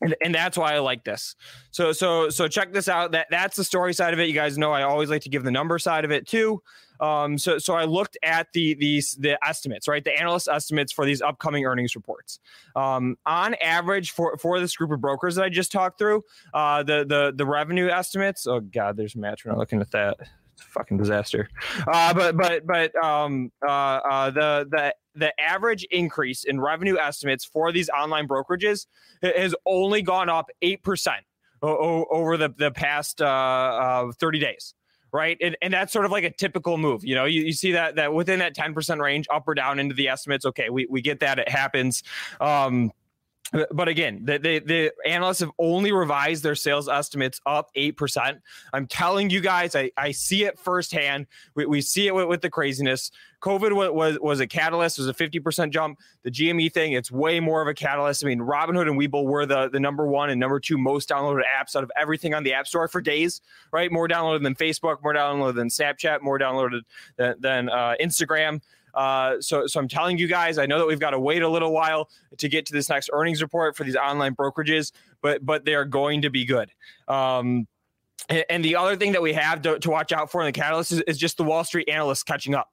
and, 0.00 0.16
and 0.22 0.34
that's 0.34 0.56
why 0.56 0.74
I 0.74 0.78
like 0.78 1.04
this. 1.04 1.36
So 1.70 1.92
so 1.92 2.30
so 2.30 2.48
check 2.48 2.72
this 2.72 2.88
out. 2.88 3.12
That 3.12 3.26
that's 3.30 3.56
the 3.56 3.64
story 3.64 3.92
side 3.92 4.14
of 4.14 4.20
it. 4.20 4.28
You 4.28 4.34
guys 4.34 4.56
know 4.56 4.72
I 4.72 4.82
always 4.82 5.10
like 5.10 5.22
to 5.22 5.28
give 5.28 5.44
the 5.44 5.50
number 5.50 5.78
side 5.78 6.04
of 6.04 6.10
it 6.10 6.26
too. 6.26 6.62
Um, 7.02 7.36
so 7.36 7.58
so 7.58 7.74
I 7.74 7.84
looked 7.84 8.16
at 8.22 8.46
the 8.54 8.74
these 8.74 9.14
the 9.18 9.36
estimates, 9.46 9.88
right? 9.88 10.04
The 10.04 10.18
analyst 10.18 10.48
estimates 10.48 10.92
for 10.92 11.04
these 11.04 11.20
upcoming 11.20 11.66
earnings 11.66 11.96
reports. 11.96 12.38
Um, 12.76 13.16
on 13.26 13.54
average, 13.54 14.12
for 14.12 14.36
for 14.36 14.60
this 14.60 14.76
group 14.76 14.92
of 14.92 15.00
brokers 15.00 15.34
that 15.34 15.44
I 15.44 15.48
just 15.48 15.72
talked 15.72 15.98
through, 15.98 16.22
uh, 16.54 16.84
the 16.84 17.04
the 17.04 17.32
the 17.34 17.44
revenue 17.44 17.88
estimates. 17.88 18.46
Oh 18.46 18.60
God, 18.60 18.96
there's 18.96 19.16
a 19.16 19.18
Match. 19.18 19.44
We're 19.44 19.50
not 19.50 19.58
looking 19.58 19.80
at 19.80 19.90
that 19.90 20.16
It's 20.52 20.62
a 20.62 20.64
fucking 20.66 20.98
disaster. 20.98 21.48
Uh, 21.88 22.14
but 22.14 22.36
but 22.36 22.66
but 22.66 22.94
um, 23.04 23.50
uh, 23.66 23.70
uh, 23.70 24.30
the 24.30 24.68
the 24.70 24.94
the 25.14 25.40
average 25.40 25.84
increase 25.90 26.44
in 26.44 26.60
revenue 26.60 26.96
estimates 26.98 27.44
for 27.44 27.72
these 27.72 27.90
online 27.90 28.28
brokerages 28.28 28.86
has 29.22 29.54
only 29.66 30.02
gone 30.02 30.28
up 30.28 30.50
eight 30.62 30.82
percent 30.82 31.24
over 31.62 32.36
the 32.36 32.54
the 32.56 32.70
past 32.70 33.20
uh, 33.20 33.26
uh, 33.26 34.12
thirty 34.12 34.38
days. 34.38 34.74
Right. 35.12 35.36
And, 35.42 35.56
and 35.60 35.74
that's 35.74 35.92
sort 35.92 36.06
of 36.06 36.10
like 36.10 36.24
a 36.24 36.30
typical 36.30 36.78
move. 36.78 37.04
You 37.04 37.14
know, 37.14 37.26
you, 37.26 37.42
you 37.42 37.52
see 37.52 37.72
that 37.72 37.96
that 37.96 38.14
within 38.14 38.38
that 38.38 38.56
10% 38.56 38.98
range, 38.98 39.26
up 39.30 39.46
or 39.46 39.54
down 39.54 39.78
into 39.78 39.94
the 39.94 40.08
estimates. 40.08 40.46
Okay, 40.46 40.70
we, 40.70 40.86
we 40.88 41.02
get 41.02 41.20
that. 41.20 41.38
It 41.38 41.50
happens. 41.50 42.02
Um, 42.40 42.92
but 43.70 43.88
again, 43.88 44.20
the, 44.24 44.38
the, 44.38 44.58
the, 44.60 44.92
analysts 45.06 45.40
have 45.40 45.50
only 45.58 45.92
revised 45.92 46.42
their 46.42 46.54
sales 46.54 46.88
estimates 46.88 47.40
up 47.44 47.68
8%. 47.76 48.40
I'm 48.72 48.86
telling 48.86 49.28
you 49.28 49.40
guys, 49.40 49.76
I, 49.76 49.90
I 49.96 50.12
see 50.12 50.44
it 50.44 50.58
firsthand. 50.58 51.26
We, 51.54 51.66
we 51.66 51.82
see 51.82 52.06
it 52.06 52.14
with, 52.14 52.28
with 52.28 52.40
the 52.40 52.48
craziness. 52.48 53.10
COVID 53.42 53.72
was, 53.72 53.90
was, 53.90 54.18
was 54.20 54.40
a 54.40 54.46
catalyst, 54.46 54.98
was 54.98 55.08
a 55.08 55.14
50% 55.14 55.70
jump. 55.70 55.98
The 56.22 56.30
GME 56.30 56.72
thing, 56.72 56.92
it's 56.92 57.10
way 57.10 57.40
more 57.40 57.60
of 57.60 57.68
a 57.68 57.74
catalyst. 57.74 58.24
I 58.24 58.28
mean, 58.28 58.38
Robinhood 58.38 58.88
and 58.88 58.98
Webull 58.98 59.24
were 59.24 59.44
the, 59.46 59.68
the 59.68 59.80
number 59.80 60.06
one 60.06 60.30
and 60.30 60.38
number 60.38 60.60
two 60.60 60.78
most 60.78 61.08
downloaded 61.08 61.42
apps 61.42 61.74
out 61.74 61.82
of 61.82 61.90
everything 61.96 62.34
on 62.34 62.44
the 62.44 62.54
App 62.54 62.68
Store 62.68 62.86
for 62.86 63.00
days, 63.00 63.40
right? 63.72 63.90
More 63.90 64.08
downloaded 64.08 64.44
than 64.44 64.54
Facebook, 64.54 65.02
more 65.02 65.12
downloaded 65.12 65.56
than 65.56 65.68
Snapchat, 65.68 66.22
more 66.22 66.38
downloaded 66.38 66.82
than, 67.16 67.34
than 67.40 67.68
uh, 67.68 67.94
Instagram. 68.00 68.60
Uh, 68.94 69.40
so, 69.40 69.66
so 69.66 69.80
I'm 69.80 69.88
telling 69.88 70.18
you 70.18 70.28
guys, 70.28 70.58
I 70.58 70.66
know 70.66 70.78
that 70.78 70.86
we've 70.86 71.00
got 71.00 71.10
to 71.10 71.18
wait 71.18 71.42
a 71.42 71.48
little 71.48 71.72
while 71.72 72.10
to 72.38 72.48
get 72.48 72.66
to 72.66 72.72
this 72.72 72.88
next 72.88 73.10
earnings 73.12 73.42
report 73.42 73.76
for 73.76 73.82
these 73.84 73.96
online 73.96 74.36
brokerages, 74.36 74.92
but 75.20 75.44
but 75.44 75.64
they 75.64 75.74
are 75.74 75.86
going 75.86 76.22
to 76.22 76.30
be 76.30 76.44
good. 76.44 76.70
Um, 77.08 77.66
and, 78.28 78.44
and 78.50 78.64
the 78.64 78.76
other 78.76 78.94
thing 78.96 79.12
that 79.12 79.22
we 79.22 79.32
have 79.32 79.62
to, 79.62 79.78
to 79.78 79.90
watch 79.90 80.12
out 80.12 80.30
for 80.30 80.42
in 80.42 80.46
the 80.46 80.52
catalyst 80.52 80.92
is, 80.92 81.00
is 81.02 81.18
just 81.18 81.38
the 81.38 81.44
Wall 81.44 81.64
Street 81.64 81.88
analysts 81.88 82.22
catching 82.22 82.54
up 82.54 82.70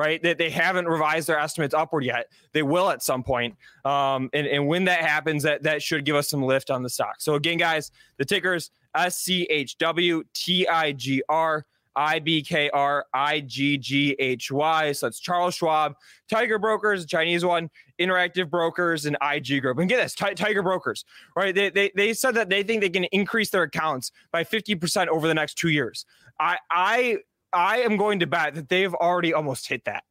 right? 0.00 0.22
That 0.22 0.38
they, 0.38 0.48
they, 0.48 0.50
haven't 0.50 0.88
revised 0.88 1.28
their 1.28 1.38
estimates 1.38 1.74
upward 1.74 2.04
yet. 2.04 2.32
They 2.52 2.62
will 2.62 2.88
at 2.88 3.02
some 3.02 3.22
point. 3.22 3.54
Um, 3.84 4.30
and, 4.32 4.46
and 4.46 4.66
when 4.66 4.86
that 4.86 5.00
happens, 5.00 5.42
that, 5.42 5.62
that 5.64 5.82
should 5.82 6.06
give 6.06 6.16
us 6.16 6.26
some 6.26 6.42
lift 6.42 6.70
on 6.70 6.82
the 6.82 6.88
stock. 6.88 7.16
So 7.18 7.34
again, 7.34 7.58
guys, 7.58 7.90
the 8.16 8.24
tickers 8.24 8.70
S 8.94 9.18
C 9.18 9.42
H 9.50 9.76
W 9.76 10.24
T 10.32 10.66
I 10.66 10.92
G 10.92 11.22
R. 11.28 11.66
I 11.96 12.20
B 12.20 12.40
K 12.40 12.70
R 12.70 13.04
I 13.12 13.40
G 13.40 13.76
G 13.76 14.14
H 14.20 14.52
Y. 14.52 14.92
So 14.92 15.06
that's 15.06 15.18
Charles 15.18 15.56
Schwab, 15.56 15.94
Tiger 16.30 16.56
Brokers, 16.56 17.04
Chinese 17.04 17.44
one, 17.44 17.68
Interactive 18.00 18.48
Brokers, 18.48 19.06
and 19.06 19.18
IG 19.20 19.60
Group. 19.60 19.76
And 19.80 19.88
get 19.88 20.00
this, 20.00 20.14
T- 20.14 20.34
Tiger 20.34 20.62
Brokers, 20.62 21.04
right? 21.34 21.52
They, 21.52 21.68
they, 21.68 21.90
they 21.96 22.14
said 22.14 22.36
that 22.36 22.48
they 22.48 22.62
think 22.62 22.80
they 22.80 22.90
can 22.90 23.04
increase 23.06 23.50
their 23.50 23.64
accounts 23.64 24.12
by 24.30 24.44
50% 24.44 25.08
over 25.08 25.26
the 25.26 25.34
next 25.34 25.58
two 25.58 25.70
years. 25.70 26.06
I, 26.38 26.58
I, 26.70 27.18
I 27.52 27.78
am 27.78 27.96
going 27.96 28.20
to 28.20 28.26
bet 28.26 28.54
that 28.54 28.68
they've 28.68 28.94
already 28.94 29.34
almost 29.34 29.68
hit 29.68 29.84
that 29.84 30.04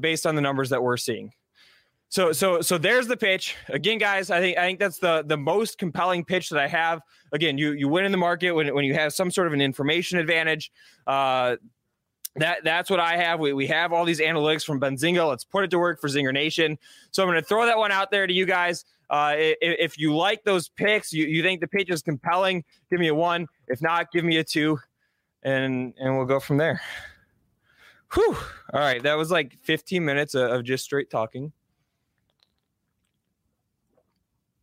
based 0.00 0.26
on 0.26 0.34
the 0.34 0.40
numbers 0.40 0.70
that 0.70 0.82
we're 0.82 0.96
seeing. 0.96 1.32
So 2.08 2.32
so 2.32 2.60
so 2.60 2.78
there's 2.78 3.08
the 3.08 3.16
pitch. 3.16 3.56
Again, 3.68 3.98
guys, 3.98 4.30
I 4.30 4.40
think 4.40 4.58
I 4.58 4.62
think 4.62 4.78
that's 4.78 4.98
the 4.98 5.24
the 5.26 5.36
most 5.36 5.78
compelling 5.78 6.24
pitch 6.24 6.50
that 6.50 6.60
I 6.60 6.68
have. 6.68 7.00
Again, 7.32 7.58
you 7.58 7.72
you 7.72 7.88
win 7.88 8.04
in 8.04 8.12
the 8.12 8.18
market 8.18 8.52
when 8.52 8.72
when 8.74 8.84
you 8.84 8.94
have 8.94 9.12
some 9.12 9.30
sort 9.30 9.48
of 9.48 9.52
an 9.52 9.60
information 9.60 10.18
advantage. 10.18 10.70
Uh, 11.06 11.56
that 12.36 12.62
that's 12.64 12.90
what 12.90 13.00
I 13.00 13.16
have. 13.16 13.40
We, 13.40 13.52
we 13.54 13.66
have 13.68 13.92
all 13.92 14.04
these 14.04 14.20
analytics 14.20 14.64
from 14.64 14.80
Benzinga. 14.80 15.26
Let's 15.26 15.44
put 15.44 15.64
it 15.64 15.70
to 15.70 15.78
work 15.78 16.00
for 16.00 16.08
Zinger 16.08 16.32
Nation. 16.32 16.78
So 17.10 17.22
I'm 17.22 17.28
going 17.28 17.40
to 17.40 17.46
throw 17.46 17.66
that 17.66 17.78
one 17.78 17.90
out 17.90 18.10
there 18.10 18.26
to 18.26 18.32
you 18.32 18.46
guys. 18.46 18.84
Uh, 19.08 19.34
if, 19.36 19.56
if, 19.60 19.98
you 19.98 20.14
like 20.14 20.42
those 20.44 20.68
picks, 20.68 21.12
you, 21.12 21.26
you 21.26 21.42
think 21.42 21.60
the 21.60 21.68
pitch 21.68 21.90
is 21.90 22.02
compelling, 22.02 22.64
give 22.90 22.98
me 22.98 23.06
a 23.06 23.14
one. 23.14 23.46
If 23.68 23.80
not, 23.80 24.10
give 24.10 24.24
me 24.24 24.38
a 24.38 24.44
two, 24.44 24.78
and 25.46 25.94
and 25.98 26.16
we'll 26.16 26.26
go 26.26 26.40
from 26.40 26.58
there. 26.58 26.80
Whew. 28.14 28.36
All 28.72 28.80
right, 28.80 29.02
that 29.02 29.16
was 29.16 29.30
like 29.30 29.58
15 29.62 30.04
minutes 30.04 30.34
of, 30.34 30.50
of 30.50 30.64
just 30.64 30.84
straight 30.84 31.10
talking. 31.10 31.52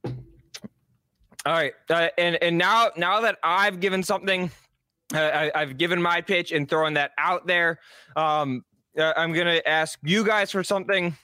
All 0.05 1.51
right, 1.51 1.73
uh, 1.89 2.09
and 2.17 2.41
and 2.41 2.57
now 2.57 2.91
now 2.95 3.21
that 3.21 3.37
I've 3.43 3.79
given 3.79 4.01
something, 4.01 4.49
uh, 5.13 5.49
I, 5.53 5.59
have 5.59 5.77
given 5.77 6.01
my 6.01 6.21
pitch 6.21 6.53
and 6.53 6.69
throwing 6.69 6.93
that 6.93 7.11
out 7.17 7.45
there. 7.47 7.79
Um, 8.15 8.63
uh, 8.97 9.11
I'm 9.17 9.33
gonna 9.33 9.61
ask 9.65 9.99
you 10.03 10.25
guys 10.25 10.51
for 10.51 10.63
something. 10.63 11.17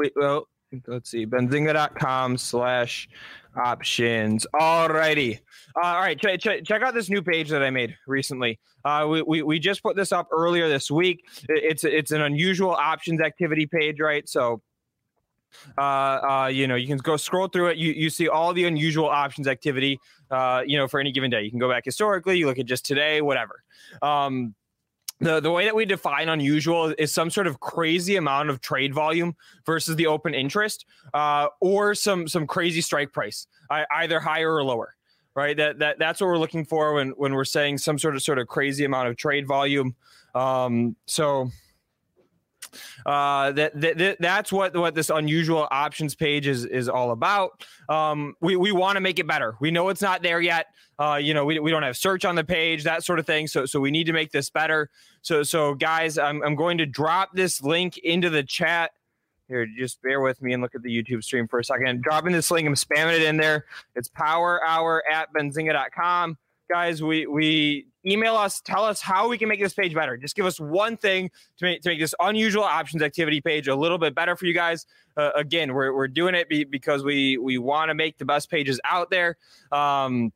Wait, 0.00 0.12
well, 0.16 0.48
let's 0.86 1.10
see, 1.10 1.26
benzinga.com 1.26 2.38
slash 2.38 3.08
options. 3.56 4.46
All 4.58 4.88
righty. 4.88 5.40
Uh, 5.76 5.86
all 5.86 6.00
right, 6.00 6.18
ch- 6.18 6.40
ch- 6.40 6.64
check 6.64 6.82
out 6.82 6.94
this 6.94 7.08
new 7.08 7.22
page 7.22 7.48
that 7.50 7.62
I 7.62 7.70
made 7.70 7.96
recently. 8.06 8.58
Uh, 8.84 9.06
we, 9.08 9.22
we, 9.22 9.42
we 9.42 9.58
just 9.58 9.82
put 9.82 9.96
this 9.96 10.12
up 10.12 10.28
earlier 10.32 10.68
this 10.68 10.90
week. 10.90 11.24
It's 11.48 11.84
it's 11.84 12.10
an 12.10 12.22
unusual 12.22 12.70
options 12.70 13.20
activity 13.20 13.66
page, 13.66 14.00
right? 14.00 14.28
So, 14.28 14.62
uh, 15.78 15.80
uh, 15.80 16.50
you 16.52 16.66
know, 16.66 16.76
you 16.76 16.86
can 16.86 16.98
go 16.98 17.16
scroll 17.16 17.48
through 17.48 17.68
it. 17.68 17.76
You 17.78 17.92
you 17.92 18.10
see 18.10 18.28
all 18.28 18.52
the 18.52 18.64
unusual 18.64 19.08
options 19.08 19.48
activity, 19.48 19.98
uh, 20.30 20.62
you 20.66 20.76
know, 20.76 20.86
for 20.86 21.00
any 21.00 21.12
given 21.12 21.30
day. 21.30 21.42
You 21.42 21.50
can 21.50 21.58
go 21.58 21.68
back 21.68 21.84
historically. 21.84 22.38
You 22.38 22.46
look 22.46 22.58
at 22.58 22.66
just 22.66 22.84
today, 22.84 23.20
whatever. 23.20 23.62
Um, 24.02 24.54
the 25.20 25.40
the 25.40 25.50
way 25.50 25.64
that 25.64 25.74
we 25.74 25.84
define 25.84 26.28
unusual 26.28 26.94
is 26.98 27.12
some 27.12 27.30
sort 27.30 27.46
of 27.46 27.60
crazy 27.60 28.16
amount 28.16 28.50
of 28.50 28.60
trade 28.60 28.92
volume 28.92 29.34
versus 29.64 29.96
the 29.96 30.06
open 30.06 30.34
interest, 30.34 30.84
uh, 31.14 31.48
or 31.60 31.94
some 31.94 32.28
some 32.28 32.46
crazy 32.46 32.80
strike 32.80 33.12
price, 33.12 33.46
either 33.70 34.20
higher 34.20 34.54
or 34.54 34.64
lower. 34.64 34.94
Right. 35.34 35.56
That 35.56 35.78
that 35.80 35.98
that's 35.98 36.20
what 36.20 36.28
we're 36.28 36.38
looking 36.38 36.64
for 36.64 36.94
when 36.94 37.10
when 37.10 37.34
we're 37.34 37.44
saying 37.44 37.78
some 37.78 37.98
sort 37.98 38.16
of 38.16 38.22
sort 38.22 38.38
of 38.38 38.46
crazy 38.46 38.84
amount 38.84 39.08
of 39.08 39.16
trade 39.16 39.46
volume. 39.46 39.94
Um, 40.34 40.96
so 41.06 41.50
uh, 43.04 43.52
that, 43.52 43.80
that 43.80 44.16
that's 44.20 44.52
what 44.52 44.76
what 44.76 44.94
this 44.94 45.10
unusual 45.10 45.66
options 45.70 46.14
page 46.14 46.46
is 46.46 46.64
is 46.64 46.88
all 46.88 47.10
about. 47.10 47.64
Um, 47.88 48.34
we 48.40 48.56
we 48.56 48.72
want 48.72 48.96
to 48.96 49.00
make 49.00 49.18
it 49.18 49.26
better. 49.26 49.56
We 49.60 49.70
know 49.70 49.88
it's 49.88 50.02
not 50.02 50.22
there 50.22 50.40
yet. 50.40 50.66
Uh, 50.98 51.20
you 51.22 51.34
know, 51.34 51.44
we, 51.44 51.58
we 51.58 51.70
don't 51.70 51.82
have 51.82 51.96
search 51.96 52.24
on 52.24 52.36
the 52.36 52.44
page, 52.44 52.84
that 52.84 53.04
sort 53.04 53.18
of 53.18 53.26
thing. 53.26 53.46
So 53.46 53.66
so 53.66 53.80
we 53.80 53.90
need 53.90 54.04
to 54.04 54.12
make 54.12 54.32
this 54.32 54.50
better. 54.50 54.90
So 55.22 55.42
so 55.42 55.74
guys, 55.74 56.18
I'm 56.18 56.42
I'm 56.42 56.54
going 56.54 56.78
to 56.78 56.86
drop 56.86 57.30
this 57.34 57.62
link 57.62 57.98
into 57.98 58.30
the 58.30 58.42
chat. 58.42 58.92
Here, 59.48 59.64
just 59.78 60.02
bear 60.02 60.20
with 60.20 60.42
me 60.42 60.54
and 60.54 60.62
look 60.62 60.74
at 60.74 60.82
the 60.82 60.90
YouTube 60.90 61.22
stream 61.22 61.46
for 61.46 61.60
a 61.60 61.64
second. 61.64 62.02
Dropping 62.02 62.32
this 62.32 62.50
link, 62.50 62.66
I'm 62.66 62.74
spamming 62.74 63.14
it 63.14 63.22
in 63.22 63.36
there. 63.36 63.66
It's 63.94 64.08
power 64.08 64.64
hour 64.66 65.04
at 65.08 65.32
benzinga.com 65.32 66.36
guys, 66.68 67.02
we 67.02 67.26
we 67.26 67.86
email 68.06 68.36
us, 68.36 68.60
tell 68.60 68.84
us 68.84 69.00
how 69.00 69.28
we 69.28 69.38
can 69.38 69.48
make 69.48 69.60
this 69.60 69.74
page 69.74 69.94
better. 69.94 70.16
Just 70.16 70.36
give 70.36 70.46
us 70.46 70.60
one 70.60 70.96
thing 70.96 71.30
to 71.58 71.64
make 71.64 71.82
to 71.82 71.88
make 71.88 71.98
this 71.98 72.14
unusual 72.20 72.64
options 72.64 73.02
activity 73.02 73.40
page 73.40 73.68
a 73.68 73.74
little 73.74 73.98
bit 73.98 74.14
better 74.14 74.36
for 74.36 74.46
you 74.46 74.54
guys. 74.54 74.86
Uh, 75.16 75.30
again, 75.34 75.74
we're 75.74 75.94
we're 75.94 76.08
doing 76.08 76.34
it 76.34 76.48
be, 76.48 76.64
because 76.64 77.02
we 77.04 77.38
we 77.38 77.58
want 77.58 77.88
to 77.88 77.94
make 77.94 78.18
the 78.18 78.24
best 78.24 78.50
pages 78.50 78.80
out 78.84 79.10
there. 79.10 79.36
Um, 79.72 80.32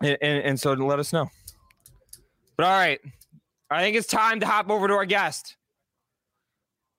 and, 0.00 0.18
and 0.22 0.60
so 0.60 0.72
let 0.72 0.98
us 0.98 1.12
know. 1.12 1.28
But 2.56 2.66
all 2.66 2.72
right, 2.72 3.00
I 3.70 3.82
think 3.82 3.96
it's 3.96 4.06
time 4.06 4.40
to 4.40 4.46
hop 4.46 4.70
over 4.70 4.88
to 4.88 4.94
our 4.94 5.06
guest. 5.06 5.56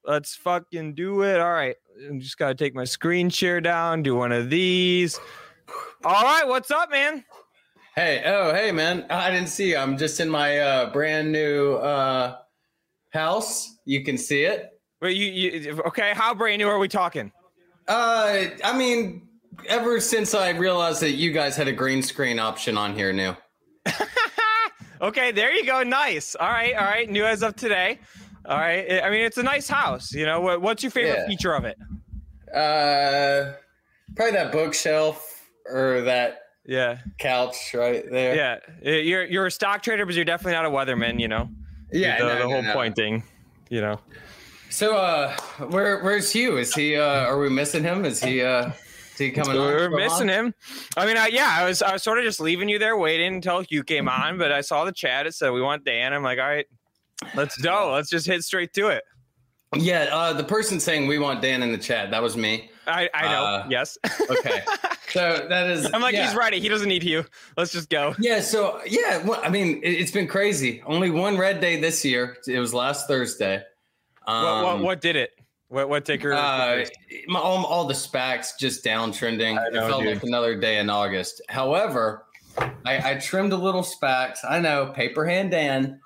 Let's 0.06 0.36
fucking 0.36 0.96
do 0.96 1.24
it. 1.24 1.40
All 1.40 1.52
right. 1.52 1.76
I'm 2.10 2.20
just 2.20 2.38
got 2.38 2.50
to 2.50 2.56
take 2.56 2.76
my 2.76 2.84
screen 2.84 3.30
share 3.30 3.62
down, 3.62 4.04
do 4.04 4.16
one 4.16 4.32
of 4.34 4.50
these. 4.50 5.18
All 6.04 6.24
right. 6.24 6.46
What's 6.46 6.72
up, 6.72 6.92
man? 6.92 7.24
Hey, 7.96 8.24
oh, 8.26 8.52
hey, 8.56 8.72
man. 8.72 9.06
I 9.12 9.30
didn't 9.30 9.50
see 9.50 9.70
you. 9.70 9.78
I'm 9.78 10.00
just 10.00 10.20
in 10.20 10.28
my 10.28 10.58
uh, 10.58 10.92
brand 10.92 11.32
new 11.32 11.74
uh, 11.74 12.38
house. 13.12 13.78
You 13.86 14.04
can 14.04 14.18
see 14.18 14.46
it. 14.46 14.72
Wait, 15.00 15.16
you, 15.16 15.28
you 15.28 15.82
okay? 15.84 16.12
How 16.16 16.34
brand 16.34 16.60
new 16.60 16.68
are 16.68 16.80
we 16.80 16.88
talking? 16.88 17.32
Uh, 17.88 18.46
I 18.64 18.76
mean, 18.76 19.28
ever 19.68 20.00
since 20.00 20.34
I 20.34 20.50
realized 20.50 21.02
that 21.02 21.12
you 21.12 21.32
guys 21.32 21.56
had 21.56 21.68
a 21.68 21.72
green 21.72 22.02
screen 22.02 22.40
option 22.40 22.80
on 22.80 22.96
here, 22.96 23.14
new. 23.14 23.36
okay, 25.02 25.32
there 25.32 25.54
you 25.54 25.64
go. 25.64 25.84
Nice. 25.84 26.34
All 26.34 26.50
right, 26.50 26.74
all 26.74 26.86
right. 26.86 27.08
New 27.08 27.26
as 27.26 27.44
of 27.44 27.56
today. 27.56 28.00
All 28.46 28.58
right. 28.58 29.04
I 29.04 29.12
mean, 29.12 29.22
it's 29.22 29.38
a 29.38 29.44
nice 29.44 29.68
house. 29.68 30.12
You 30.12 30.26
know, 30.26 30.42
what, 30.42 30.62
what's 30.62 30.82
your 30.82 30.92
favorite 30.92 31.20
yeah. 31.20 31.28
feature 31.28 31.54
of 31.54 31.66
it? 31.66 31.78
Uh, 32.52 33.54
probably 34.16 34.34
that 34.34 34.52
bookshelf 34.52 35.48
or 35.70 36.02
that 36.02 36.43
yeah. 36.66 37.00
Couch 37.18 37.74
right 37.74 38.04
there. 38.10 38.36
Yeah. 38.82 38.92
You're 39.00 39.26
you're 39.26 39.46
a 39.46 39.52
stock 39.52 39.84
trader, 39.84 40.06
but 40.06 40.16
you're 40.16 40.26
definitely 40.26 40.54
not 40.54 40.66
a 40.66 40.70
weatherman, 40.70 41.20
you 41.20 41.28
know? 41.28 41.50
Yeah. 41.92 42.20
The, 42.20 42.26
no, 42.26 42.40
the 42.40 42.48
whole 42.48 42.64
no. 42.64 42.74
point 42.74 42.96
thing, 42.96 43.24
you 43.70 43.82
know. 43.82 44.00
So 44.70 44.96
uh 44.96 45.36
where 45.70 46.02
where's 46.04 46.32
Hugh? 46.32 46.58
Is 46.58 46.74
he 46.74 46.96
uh 46.96 47.26
are 47.26 47.40
we 47.40 47.50
missing 47.50 47.84
him? 47.84 48.06
Is 48.06 48.22
he 48.22 48.42
uh 48.42 48.72
is 49.14 49.20
he 49.20 49.32
coming 49.32 49.56
over? 49.56 49.90
We're 49.92 50.02
on? 50.02 50.10
missing 50.10 50.28
him. 50.28 50.56
I 50.98 51.06
mean, 51.06 51.18
I, 51.18 51.28
yeah, 51.28 51.56
I 51.60 51.66
was 51.66 51.82
I 51.84 51.94
was 51.94 52.02
sort 52.02 52.18
of 52.18 52.24
just 52.24 52.40
leaving 52.40 52.70
you 52.70 52.80
there 52.80 52.98
waiting 52.98 53.36
until 53.36 53.62
Hugh 53.62 53.84
came 53.84 54.10
on, 54.10 54.40
but 54.40 54.52
I 54.52 54.62
saw 54.62 54.86
the 54.86 54.92
chat. 54.92 55.28
It 55.28 55.36
said 55.36 55.52
we 55.52 55.62
want 55.62 55.86
Dan. 55.86 56.14
I'm 56.14 56.24
like, 56.24 56.40
all 56.40 56.48
right, 56.48 56.66
let's 57.36 57.56
go. 57.58 57.92
Let's 57.94 58.10
just 58.10 58.26
hit 58.26 58.44
straight 58.44 58.74
to 58.74 58.88
it. 58.88 59.04
Yeah, 59.76 60.10
uh, 60.12 60.34
the 60.34 60.44
person 60.44 60.80
saying 60.80 61.08
we 61.08 61.20
want 61.20 61.42
Dan 61.42 61.62
in 61.62 61.72
the 61.72 61.78
chat, 61.78 62.12
that 62.12 62.22
was 62.22 62.36
me. 62.38 62.72
I, 62.88 63.10
I 63.14 63.32
know. 63.32 63.44
Uh, 63.44 63.68
yes. 63.70 63.98
okay. 64.30 64.62
So 65.10 65.46
that 65.50 65.70
is. 65.70 65.90
I'm 65.94 66.02
like, 66.02 66.14
yeah. 66.14 66.28
he's 66.28 66.36
ready. 66.36 66.60
He 66.60 66.70
doesn't 66.70 66.90
need 66.90 67.04
you. 67.04 67.26
Let's 67.58 67.72
just 67.72 67.90
go. 67.90 68.16
Yeah. 68.20 68.42
So 68.42 68.82
yeah, 68.86 69.24
well, 69.24 69.40
I 69.44 69.50
mean, 69.50 69.80
it, 69.84 70.00
has 70.00 70.12
been 70.12 70.28
crazy. 70.28 70.82
Only 70.86 71.10
one 71.10 71.38
red 71.38 71.62
day 71.62 71.80
this 71.80 72.04
year. 72.04 72.38
It 72.48 72.60
was 72.60 72.74
last 72.74 73.08
Thursday. 73.08 73.64
Um, 74.26 74.44
what, 74.44 74.64
what, 74.64 74.84
what 74.84 75.02
did 75.02 75.16
it? 75.16 75.32
What 75.70 75.90
what 75.90 76.06
ticker? 76.06 76.34
Uh, 76.34 76.86
my, 77.28 77.40
all, 77.40 77.66
all 77.66 77.86
the 77.86 77.94
SPACs 77.94 78.58
just 78.60 78.84
downtrending. 78.84 79.56
Know, 79.56 79.86
it 79.86 79.90
felt 79.90 80.04
dude. 80.04 80.14
like 80.14 80.24
another 80.24 80.60
day 80.60 80.78
in 80.78 80.90
August. 80.90 81.42
However, 81.50 82.26
I, 82.86 83.12
I 83.12 83.16
trimmed 83.16 83.54
a 83.54 83.58
little 83.58 83.82
SPACs. 83.82 84.40
I 84.48 84.60
know, 84.60 84.94
paper 84.96 85.26
hand 85.26 85.52
Dan 85.52 86.00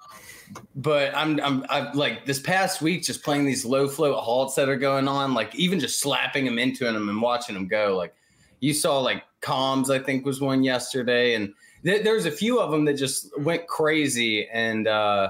but 0.76 1.14
I'm 1.16 1.40
I'm 1.42 1.66
I'm 1.70 1.94
like 1.94 2.26
this 2.26 2.40
past 2.40 2.82
week 2.82 3.04
just 3.04 3.24
playing 3.24 3.46
these 3.46 3.66
low 3.66 3.88
float 3.88 4.18
halts 4.18 4.56
that 4.56 4.70
are 4.70 4.78
going 4.78 5.08
on, 5.08 5.34
like 5.34 5.54
even 5.56 5.80
just 5.80 6.00
slapping 6.00 6.46
them 6.46 6.58
into 6.60 6.86
them 6.86 7.10
and 7.10 7.22
watching 7.22 7.56
them 7.56 7.68
go. 7.68 7.96
Like 7.98 8.14
you 8.60 8.74
saw, 8.74 9.00
like 9.00 9.24
Comms, 9.42 9.90
I 9.90 10.00
think 10.00 10.26
was 10.26 10.42
one 10.42 10.64
yesterday, 10.64 11.36
and 11.36 11.54
th- 11.84 12.04
there's 12.04 12.26
a 12.26 12.32
few 12.32 12.60
of 12.60 12.72
them 12.72 12.86
that 12.86 12.94
just 12.94 13.38
went 13.40 13.68
crazy 13.68 14.48
and. 14.50 14.88
uh 14.88 15.30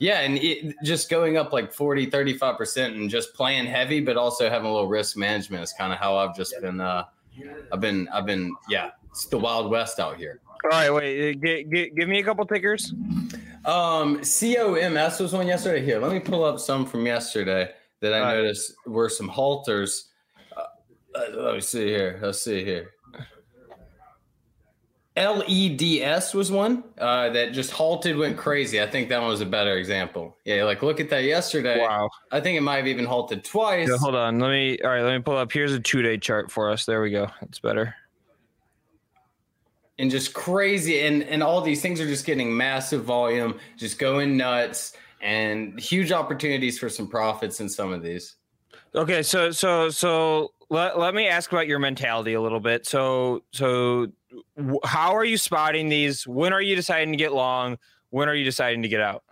yeah, 0.00 0.20
and 0.20 0.36
it, 0.38 0.74
just 0.82 1.08
going 1.08 1.36
up 1.36 1.52
like 1.52 1.72
40, 1.72 2.08
35% 2.08 2.84
and 2.86 3.08
just 3.08 3.32
playing 3.32 3.64
heavy, 3.64 4.00
but 4.00 4.16
also 4.16 4.50
having 4.50 4.66
a 4.68 4.72
little 4.72 4.88
risk 4.88 5.16
management 5.16 5.62
is 5.62 5.72
kind 5.72 5.92
of 5.92 6.00
how 6.00 6.16
I've 6.16 6.34
just 6.36 6.52
been, 6.60 6.80
uh, 6.80 7.04
I've 7.72 7.80
been, 7.80 8.08
I've 8.12 8.26
been, 8.26 8.52
yeah, 8.68 8.90
it's 9.10 9.26
the 9.26 9.38
Wild 9.38 9.70
West 9.70 10.00
out 10.00 10.16
here. 10.16 10.40
All 10.64 10.70
right, 10.70 10.90
wait, 10.92 11.40
g- 11.40 11.92
give 11.96 12.08
me 12.08 12.18
a 12.18 12.24
couple 12.24 12.44
tickers. 12.44 12.92
Um, 13.64 14.20
COMS 14.22 15.20
was 15.20 15.32
one 15.32 15.46
yesterday. 15.46 15.84
Here, 15.84 15.98
let 15.98 16.12
me 16.12 16.20
pull 16.20 16.44
up 16.44 16.60
some 16.60 16.84
from 16.84 17.06
yesterday 17.06 17.70
that 18.00 18.12
I 18.12 18.20
All 18.20 18.36
noticed 18.36 18.74
right. 18.86 18.92
were 18.92 19.08
some 19.08 19.28
halters. 19.28 20.10
Uh, 20.56 21.20
let 21.34 21.54
me 21.54 21.60
see 21.60 21.86
here. 21.86 22.18
Let's 22.22 22.42
see 22.42 22.64
here. 22.64 22.90
LEDS 25.16 26.34
was 26.34 26.50
one 26.50 26.82
uh, 26.98 27.30
that 27.30 27.52
just 27.52 27.70
halted, 27.70 28.16
went 28.16 28.36
crazy. 28.36 28.82
I 28.82 28.86
think 28.90 29.08
that 29.10 29.20
one 29.20 29.30
was 29.30 29.40
a 29.40 29.46
better 29.46 29.76
example. 29.76 30.36
Yeah, 30.44 30.64
like 30.64 30.82
look 30.82 30.98
at 30.98 31.08
that 31.10 31.22
yesterday. 31.22 31.78
Wow. 31.78 32.10
I 32.32 32.40
think 32.40 32.58
it 32.58 32.62
might 32.62 32.78
have 32.78 32.88
even 32.88 33.04
halted 33.04 33.44
twice. 33.44 33.88
Yeah, 33.88 33.96
hold 33.96 34.16
on. 34.16 34.40
Let 34.40 34.50
me. 34.50 34.76
All 34.80 34.90
right, 34.90 35.02
let 35.02 35.16
me 35.16 35.22
pull 35.22 35.36
up. 35.36 35.52
Here's 35.52 35.72
a 35.72 35.78
two 35.78 36.02
day 36.02 36.18
chart 36.18 36.50
for 36.50 36.68
us. 36.68 36.84
There 36.84 37.00
we 37.00 37.10
go. 37.10 37.30
That's 37.40 37.60
better 37.60 37.94
and 39.98 40.10
just 40.10 40.34
crazy 40.34 41.00
and 41.00 41.22
and 41.24 41.42
all 41.42 41.60
these 41.60 41.80
things 41.80 42.00
are 42.00 42.06
just 42.06 42.26
getting 42.26 42.54
massive 42.54 43.04
volume 43.04 43.58
just 43.76 43.98
going 43.98 44.36
nuts 44.36 44.94
and 45.20 45.78
huge 45.78 46.12
opportunities 46.12 46.78
for 46.78 46.88
some 46.88 47.08
profits 47.08 47.60
in 47.60 47.68
some 47.68 47.92
of 47.92 48.02
these. 48.02 48.36
Okay 48.94 49.22
so 49.22 49.50
so 49.50 49.88
so 49.90 50.52
let, 50.70 50.98
let 50.98 51.14
me 51.14 51.28
ask 51.28 51.52
about 51.52 51.68
your 51.68 51.78
mentality 51.78 52.34
a 52.34 52.40
little 52.40 52.60
bit. 52.60 52.86
So 52.86 53.42
so 53.52 54.08
how 54.84 55.14
are 55.14 55.24
you 55.24 55.38
spotting 55.38 55.88
these? 55.88 56.26
When 56.26 56.52
are 56.52 56.62
you 56.62 56.74
deciding 56.74 57.12
to 57.12 57.18
get 57.18 57.32
long? 57.32 57.78
When 58.10 58.28
are 58.28 58.34
you 58.34 58.44
deciding 58.44 58.82
to 58.82 58.88
get 58.88 59.00
out 59.00 59.22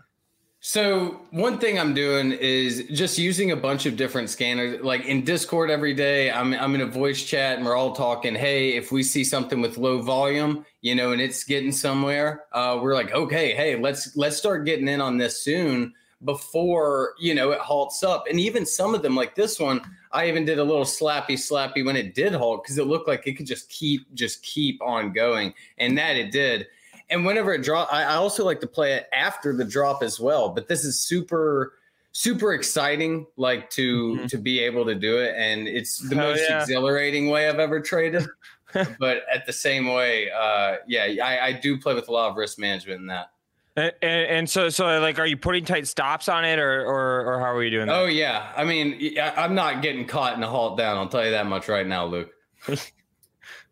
so 0.64 1.21
one 1.33 1.59
thing 1.59 1.76
I'm 1.76 1.92
doing 1.92 2.31
is 2.31 2.85
just 2.92 3.19
using 3.19 3.50
a 3.50 3.57
bunch 3.57 3.85
of 3.85 3.97
different 3.97 4.31
scanners. 4.31 4.81
Like 4.81 5.04
in 5.07 5.25
Discord 5.25 5.71
every 5.71 5.92
day, 5.92 6.31
I'm 6.31 6.54
I'm 6.54 6.76
in 6.76 6.83
a 6.83 6.87
voice 6.87 7.21
chat 7.25 7.57
and 7.57 7.66
we're 7.66 7.75
all 7.75 7.92
talking. 7.92 8.37
Hey, 8.37 8.75
if 8.75 8.92
we 8.92 9.02
see 9.02 9.25
something 9.25 9.61
with 9.61 9.76
low 9.76 10.00
volume, 10.00 10.64
you 10.81 10.95
know, 10.95 11.11
and 11.11 11.21
it's 11.21 11.42
getting 11.42 11.73
somewhere, 11.73 12.45
uh, 12.52 12.78
we're 12.81 12.95
like, 12.95 13.12
okay, 13.12 13.57
hey, 13.57 13.76
let's 13.76 14.16
let's 14.16 14.37
start 14.37 14.64
getting 14.64 14.87
in 14.87 15.00
on 15.00 15.19
this 15.19 15.42
soon 15.42 15.92
before 16.25 17.14
you 17.19 17.35
know 17.35 17.50
it 17.50 17.59
halts 17.59 18.04
up. 18.04 18.26
And 18.31 18.38
even 18.38 18.64
some 18.64 18.95
of 18.95 19.02
them, 19.02 19.16
like 19.16 19.35
this 19.35 19.59
one, 19.59 19.81
I 20.12 20.28
even 20.28 20.45
did 20.45 20.61
a 20.61 20.64
little 20.64 20.85
slappy 20.85 21.31
slappy 21.31 21.85
when 21.85 21.97
it 21.97 22.14
did 22.14 22.35
halt 22.35 22.62
because 22.62 22.78
it 22.78 22.87
looked 22.87 23.09
like 23.09 23.26
it 23.26 23.37
could 23.37 23.47
just 23.47 23.69
keep 23.69 24.14
just 24.14 24.45
keep 24.45 24.81
on 24.81 25.12
going, 25.12 25.54
and 25.78 25.99
that 25.99 26.14
it 26.16 26.31
did 26.31 26.69
and 27.12 27.25
whenever 27.25 27.52
it 27.54 27.62
drop, 27.62 27.92
I, 27.92 28.04
I 28.04 28.14
also 28.14 28.45
like 28.45 28.61
to 28.61 28.66
play 28.66 28.95
it 28.95 29.09
after 29.12 29.54
the 29.54 29.64
drop 29.64 30.02
as 30.02 30.19
well. 30.19 30.49
But 30.49 30.69
this 30.69 30.85
is 30.85 30.99
super 30.99 31.75
super 32.12 32.52
exciting 32.52 33.26
like 33.37 33.71
to 33.71 34.14
mm-hmm. 34.14 34.26
to 34.26 34.37
be 34.37 34.61
able 34.61 34.85
to 34.85 34.95
do 34.95 35.16
it 35.19 35.35
and 35.35 35.66
it's 35.66 35.97
the 36.11 36.14
oh, 36.14 36.28
most 36.28 36.42
yeah. 36.47 36.61
exhilarating 36.61 37.31
way 37.31 37.49
i've 37.49 37.59
ever 37.59 37.81
traded 37.81 38.26
but 38.99 39.23
at 39.33 39.47
the 39.47 39.52
same 39.52 39.87
way 39.87 40.31
uh 40.31 40.76
yeah 40.87 41.04
I, 41.25 41.47
I 41.47 41.52
do 41.52 41.78
play 41.78 41.95
with 41.95 42.09
a 42.09 42.12
lot 42.12 42.31
of 42.31 42.37
risk 42.37 42.59
management 42.59 43.00
in 43.00 43.07
that 43.07 43.31
And, 43.76 43.92
and, 44.02 44.31
and 44.31 44.50
so 44.50 44.69
so 44.69 45.00
like, 45.00 45.19
are 45.19 45.26
you 45.26 45.38
putting 45.38 45.64
tight 45.64 45.87
stops 45.87 46.28
on 46.28 46.45
it, 46.45 46.59
or 46.59 46.85
or, 46.85 47.25
or 47.25 47.40
how 47.40 47.54
are 47.54 47.64
you 47.64 47.71
doing 47.71 47.87
that? 47.87 47.95
Oh 47.95 48.04
yeah, 48.04 48.52
I 48.54 48.64
mean, 48.64 49.19
I- 49.19 49.33
I'm 49.42 49.54
not 49.54 49.81
getting 49.81 50.07
caught 50.07 50.37
in 50.37 50.42
a 50.42 50.47
halt 50.47 50.76
down. 50.76 50.99
I'll 50.99 51.09
tell 51.09 51.25
you 51.25 51.31
that 51.31 51.47
much 51.47 51.69
right 51.69 51.87
now, 51.87 52.04
Luke. 52.04 52.31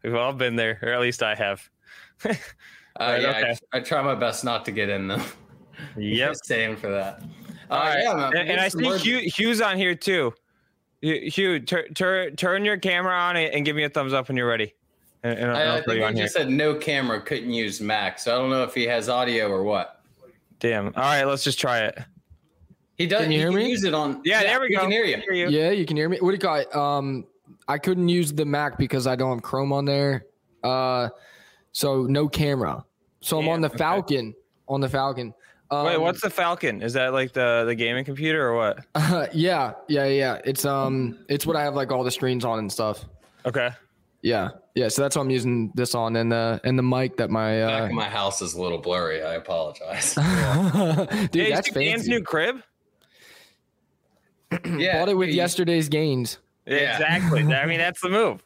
We've 0.02 0.14
all 0.14 0.32
been 0.32 0.56
there, 0.56 0.78
or 0.80 0.88
at 0.88 1.00
least 1.02 1.23
I 1.23 1.35
have. 1.35 1.68
Uh, 3.00 3.04
Right, 3.04 3.23
yeah, 3.23 3.28
okay. 3.30 3.57
I, 3.73 3.78
I 3.78 3.80
try 3.80 4.02
my 4.02 4.14
best 4.14 4.45
not 4.45 4.64
to 4.66 4.73
get 4.73 4.88
in 4.88 5.09
them. 5.09 5.23
Yep. 5.97 6.37
Same 6.45 6.76
for 6.76 6.90
that. 6.90 7.23
Uh, 7.71 7.75
All 7.75 7.80
right. 7.80 8.02
yeah, 8.02 8.14
man, 8.14 8.37
and, 8.37 8.50
and 8.50 8.61
I 8.61 8.69
see 8.69 8.99
Hugh, 8.99 9.21
Hugh's 9.35 9.62
on 9.62 9.78
here 9.78 9.95
too. 9.95 10.35
Hugh, 11.00 11.30
Hugh 11.30 11.61
tur- 11.61 11.88
tur- 11.95 12.30
turn 12.33 12.66
your 12.66 12.76
camera 12.76 13.14
on 13.16 13.37
and 13.38 13.54
and 13.54 13.64
give 13.64 13.75
me 13.76 13.85
a 13.85 13.88
thumbs 13.88 14.12
up 14.12 14.28
when 14.28 14.37
you're 14.37 14.47
ready. 14.47 14.75
And, 15.23 15.38
and 15.38 15.50
I'll- 15.50 15.57
I, 15.57 15.61
I 15.61 15.64
I'll 15.69 15.76
you 15.78 15.83
think 15.85 16.02
on 16.04 16.12
he 16.12 16.19
here. 16.19 16.25
just 16.26 16.35
said 16.37 16.50
no 16.50 16.75
camera, 16.75 17.19
couldn't 17.23 17.50
use 17.54 17.80
Mac. 17.80 18.19
So 18.19 18.35
I 18.35 18.38
don't 18.38 18.50
know 18.50 18.62
if 18.62 18.75
he 18.75 18.85
has 18.88 19.09
audio 19.09 19.49
or 19.50 19.62
what. 19.62 20.02
Damn. 20.59 20.88
All 20.88 20.92
right, 20.97 21.25
let's 21.25 21.45
just 21.45 21.59
try 21.59 21.78
it. 21.85 21.99
He 22.97 23.07
does. 23.07 23.23
Can 23.23 23.30
you 23.33 23.38
he 23.38 23.42
hear 23.45 23.49
can 23.50 23.57
me? 23.61 23.71
Use 23.71 23.85
it 23.85 23.95
on. 23.95 24.21
Yeah, 24.26 24.42
there 24.42 24.61
we 24.61 24.69
we 24.69 24.75
go. 24.75 24.83
can 24.83 24.90
hear 24.90 25.04
you. 25.04 25.16
Hear 25.16 25.33
you. 25.33 25.49
Yeah, 25.49 25.71
you 25.71 25.87
can 25.87 25.97
hear 25.97 26.11
me. 26.11 26.19
What 26.21 26.33
do 26.33 26.35
you 26.35 26.38
call 26.40 26.57
it? 26.57 26.76
Um, 26.76 27.25
I 27.66 27.78
couldn't 27.78 28.11
use 28.11 28.35
the 28.35 28.45
Mac 28.45 28.76
because 28.76 29.07
I 29.07 29.16
don't 29.16 29.30
have 29.30 29.42
Chrome 29.42 29.73
on 29.73 29.87
there. 29.87 30.26
Uh, 30.62 31.09
so 31.73 32.02
no 32.04 32.28
camera. 32.28 32.85
So 33.21 33.39
I'm 33.39 33.49
on 33.49 33.57
Damn, 33.57 33.62
the 33.62 33.69
okay. 33.69 33.79
Falcon. 33.79 34.35
On 34.69 34.81
the 34.81 34.89
Falcon. 34.89 35.35
Um, 35.71 35.87
Wait, 35.87 36.00
what's 36.00 36.21
the 36.21 36.31
Falcon? 36.31 36.83
Is 36.83 36.95
that 36.95 37.12
like 37.12 37.33
the 37.33 37.65
the 37.67 37.75
gaming 37.75 38.05
computer 38.05 38.49
or 38.49 38.57
what? 38.57 39.35
yeah, 39.35 39.75
yeah, 39.89 40.07
yeah. 40.07 40.41
It's 40.45 40.65
um, 40.65 41.19
it's 41.29 41.47
what 41.47 41.55
I 41.57 41.62
have 41.62 41.75
like 41.75 41.93
all 41.93 42.03
the 42.03 42.11
screens 42.11 42.45
on 42.45 42.59
and 42.59 42.71
stuff. 42.73 43.05
Okay. 43.47 43.71
Yeah, 44.23 44.50
yeah. 44.75 44.89
So 44.89 45.03
that's 45.03 45.17
what 45.17 45.23
I'm 45.23 45.31
using 45.31 45.73
this 45.75 45.95
on, 45.95 46.17
and 46.17 46.31
the 46.31 46.61
and 46.65 46.79
the 46.79 46.83
mic 46.83 47.17
that 47.19 47.31
my 47.31 47.62
uh, 47.62 47.87
of 47.87 47.93
my 47.93 48.09
house 48.09 48.43
is 48.43 48.55
a 48.55 48.61
little 48.61 48.79
blurry. 48.79 49.23
I 49.23 49.35
apologize. 49.35 50.15
dude, 51.31 51.49
yeah, 51.49 51.55
that's 51.55 51.69
you 51.69 51.75
see 51.75 51.85
Dan's 51.85 52.09
new 52.09 52.23
crib. 52.23 52.62
yeah, 54.67 54.99
Bought 54.99 55.09
it 55.09 55.17
with 55.17 55.29
you- 55.29 55.37
yesterday's 55.37 55.89
gains. 55.89 56.39
Yeah. 56.67 56.93
Exactly. 56.97 57.43
I 57.55 57.67
mean, 57.67 57.79
that's 57.79 58.00
the 58.00 58.11
move. 58.11 58.43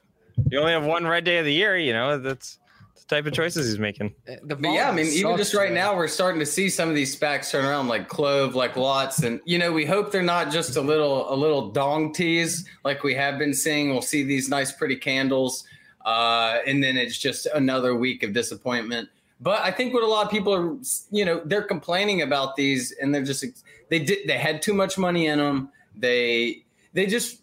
You 0.51 0.61
only 0.61 0.73
have 0.73 0.85
one 0.85 1.07
red 1.07 1.25
day 1.25 1.39
of 1.39 1.45
the 1.45 1.53
year. 1.53 1.77
You 1.77 1.93
know, 1.93 2.19
that's 2.19 2.57
the 2.57 2.64
type 3.09 3.27
of 3.27 3.33
choices 3.33 3.67
he's 3.67 3.79
making. 3.79 4.15
The 4.27 4.57
But 4.57 4.73
yeah, 4.73 4.89
I 4.89 4.93
mean, 4.93 5.07
volume 5.07 5.19
even 5.19 5.37
just 5.37 5.55
right 5.55 5.73
man. 5.73 5.85
now, 5.85 5.97
we're 5.97 6.09
starting 6.09 6.41
to 6.41 6.47
see 6.47 6.69
some 6.69 6.89
of 6.89 6.95
these 6.95 7.19
SPACs 7.19 7.51
turn 7.51 7.65
around, 7.65 7.89
like 7.89 8.09
Clove, 8.09 8.55
like 8.55 8.77
Lots, 8.77 9.23
and 9.23 9.41
you 9.45 9.59
know, 9.59 9.73
we 9.73 9.85
hope 9.85 10.13
they're 10.13 10.23
not 10.23 10.51
just 10.51 10.77
a 10.77 10.81
little, 10.81 11.33
a 11.33 11.37
little 11.37 11.71
dong 11.71 12.13
tease 12.13 12.67
like 12.85 13.03
we 13.03 13.15
have 13.15 13.39
been 13.39 13.55
seeing. 13.55 13.91
We'll 13.91 14.03
see 14.03 14.23
these 14.23 14.49
nice, 14.49 14.73
pretty 14.73 14.97
candles, 14.97 15.65
uh, 16.05 16.59
and 16.67 16.83
then 16.83 16.97
it's 16.97 17.19
just 17.19 17.47
another 17.47 17.95
week 17.95 18.23
of 18.23 18.33
disappointment. 18.33 19.09
But 19.41 19.61
I 19.63 19.71
think 19.71 19.93
what 19.93 20.03
a 20.03 20.07
lot 20.07 20.25
of 20.25 20.31
people 20.31 20.55
are, 20.55 20.77
you 21.11 21.25
know, 21.25 21.43
they're 21.45 21.63
complaining 21.63 22.23
about 22.23 22.57
these, 22.57 22.93
and 22.93 23.15
they're 23.15 23.25
just 23.25 23.45
they 23.91 23.99
did 23.99 24.27
they 24.27 24.39
had 24.39 24.63
too 24.63 24.75
much 24.75 24.97
money 24.97 25.27
in 25.27 25.39
them. 25.39 25.71
They 25.97 26.65
they 26.93 27.07
just 27.07 27.43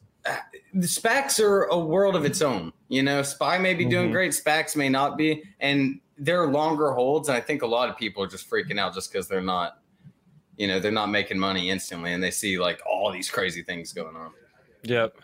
the 0.73 0.87
SPACs 0.87 1.39
are 1.43 1.63
a 1.63 1.77
world 1.77 2.15
of 2.15 2.25
its 2.25 2.41
own. 2.41 2.73
You 2.91 3.03
know, 3.03 3.21
Spy 3.21 3.57
may 3.57 3.73
be 3.73 3.85
doing 3.85 4.09
Mhm. 4.09 4.11
great, 4.11 4.31
SPACs 4.33 4.75
may 4.75 4.89
not 4.89 5.17
be, 5.17 5.41
and 5.61 6.01
they're 6.17 6.45
longer 6.47 6.91
holds. 6.91 7.29
And 7.29 7.37
I 7.37 7.39
think 7.39 7.61
a 7.61 7.65
lot 7.65 7.87
of 7.87 7.95
people 7.97 8.21
are 8.21 8.27
just 8.27 8.49
freaking 8.49 8.77
out 8.77 8.93
just 8.93 9.09
because 9.09 9.29
they're 9.29 9.39
not, 9.39 9.77
you 10.57 10.67
know, 10.67 10.77
they're 10.77 10.91
not 10.91 11.05
making 11.07 11.39
money 11.39 11.69
instantly, 11.69 12.11
and 12.11 12.21
they 12.21 12.31
see 12.31 12.59
like 12.59 12.81
all 12.85 13.09
these 13.09 13.29
crazy 13.29 13.63
things 13.63 13.93
going 13.93 14.17
on. 14.17 14.31
Yep. 14.83 15.15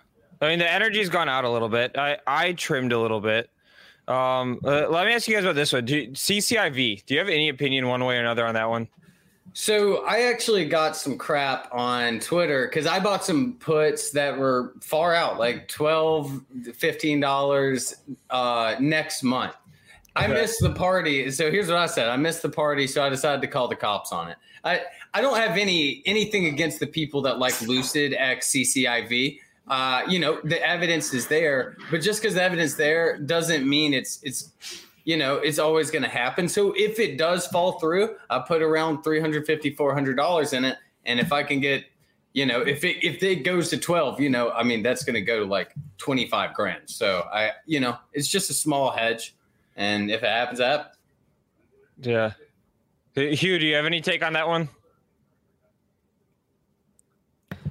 I 0.42 0.48
mean, 0.48 0.60
the 0.60 0.72
energy's 0.72 1.10
gone 1.10 1.28
out 1.28 1.44
a 1.44 1.50
little 1.50 1.68
bit. 1.68 1.98
I 1.98 2.20
I 2.26 2.54
trimmed 2.54 2.94
a 2.94 3.00
little 3.00 3.20
bit. 3.20 3.50
Um, 4.08 4.62
uh, 4.64 4.88
let 4.88 5.06
me 5.06 5.14
ask 5.14 5.28
you 5.28 5.36
guys 5.36 5.44
about 5.44 5.56
this 5.56 5.74
one. 5.74 5.84
Do, 5.84 6.08
CCIV. 6.14 7.04
Do 7.06 7.16
you 7.16 7.20
have 7.20 7.28
any 7.28 7.50
opinion 7.50 7.90
one 7.90 8.06
way 8.06 8.16
or 8.16 8.22
another 8.22 8.46
on 8.46 8.54
that 8.54 8.70
one? 8.70 8.88
So 9.60 10.06
I 10.06 10.26
actually 10.26 10.66
got 10.66 10.96
some 10.96 11.18
crap 11.18 11.68
on 11.74 12.20
Twitter 12.20 12.68
because 12.68 12.86
I 12.86 13.00
bought 13.00 13.26
some 13.26 13.54
puts 13.54 14.12
that 14.12 14.38
were 14.38 14.76
far 14.82 15.16
out, 15.16 15.40
like 15.40 15.68
12 15.68 16.42
$15 16.60 17.96
uh, 18.30 18.76
next 18.80 19.24
month. 19.24 19.56
I 20.16 20.28
missed 20.28 20.60
the 20.62 20.76
party. 20.76 21.32
So 21.32 21.50
here's 21.50 21.70
what 21.70 21.78
I 21.78 21.88
said. 21.88 22.08
I 22.08 22.18
missed 22.18 22.44
the 22.44 22.50
party, 22.50 22.86
so 22.86 23.04
I 23.04 23.10
decided 23.10 23.42
to 23.42 23.48
call 23.48 23.68
the 23.68 23.76
cops 23.76 24.12
on 24.12 24.30
it. 24.30 24.38
I, 24.64 24.82
I 25.16 25.22
don't 25.22 25.38
have 25.38 25.58
any 25.58 26.04
anything 26.06 26.46
against 26.46 26.80
the 26.80 26.88
people 26.88 27.24
that 27.24 27.40
like 27.40 27.60
Lucid 27.64 28.14
X 28.14 28.52
CCIV. 28.52 29.40
Uh, 29.68 30.04
you 30.08 30.20
know, 30.20 30.40
the 30.44 30.64
evidence 30.64 31.16
is 31.16 31.26
there, 31.28 31.78
but 31.90 32.02
just 32.02 32.22
because 32.22 32.36
the 32.36 32.44
evidence 32.44 32.76
there 32.76 33.18
doesn't 33.18 33.68
mean 33.68 33.96
it's 33.96 34.20
it's 34.22 34.52
you 35.08 35.16
know, 35.16 35.36
it's 35.36 35.58
always 35.58 35.90
going 35.90 36.04
to 36.04 36.10
happen. 36.10 36.50
So 36.50 36.74
if 36.76 37.00
it 37.00 37.18
does 37.18 37.48
fall 37.48 37.80
through, 37.80 38.18
I 38.30 38.40
put 38.40 38.62
around 38.62 39.04
350 39.04 39.74
$400 39.74 40.54
in 40.54 40.66
it. 40.66 40.78
And 41.06 41.18
if 41.18 41.32
I 41.32 41.44
can 41.44 41.62
get, 41.62 41.86
you 42.34 42.46
know, 42.46 42.60
if 42.60 42.84
it, 42.84 43.02
if 43.02 43.24
it 43.24 43.46
goes 43.46 43.70
to 43.70 43.78
12, 43.78 44.20
you 44.20 44.30
know, 44.30 44.52
I 44.52 44.64
mean, 44.64 44.84
that's 44.84 45.06
going 45.06 45.14
to 45.14 45.22
go 45.22 45.40
to 45.40 45.46
like 45.46 45.74
25 46.00 46.54
grand. 46.54 46.82
So 46.88 47.26
I, 47.32 47.52
you 47.66 47.80
know, 47.80 47.96
it's 48.12 48.28
just 48.28 48.50
a 48.50 48.54
small 48.54 48.92
hedge. 48.92 49.34
And 49.78 50.12
if 50.12 50.24
it 50.24 50.30
happens, 50.30 50.60
it 50.60 50.66
happens. 50.66 50.98
Yeah. 52.02 52.34
Hugh, 53.16 53.60
do 53.60 53.66
you 53.66 53.76
have 53.76 53.86
any 53.86 54.02
take 54.02 54.22
on 54.22 54.34
that 54.34 54.50
one? 54.50 54.68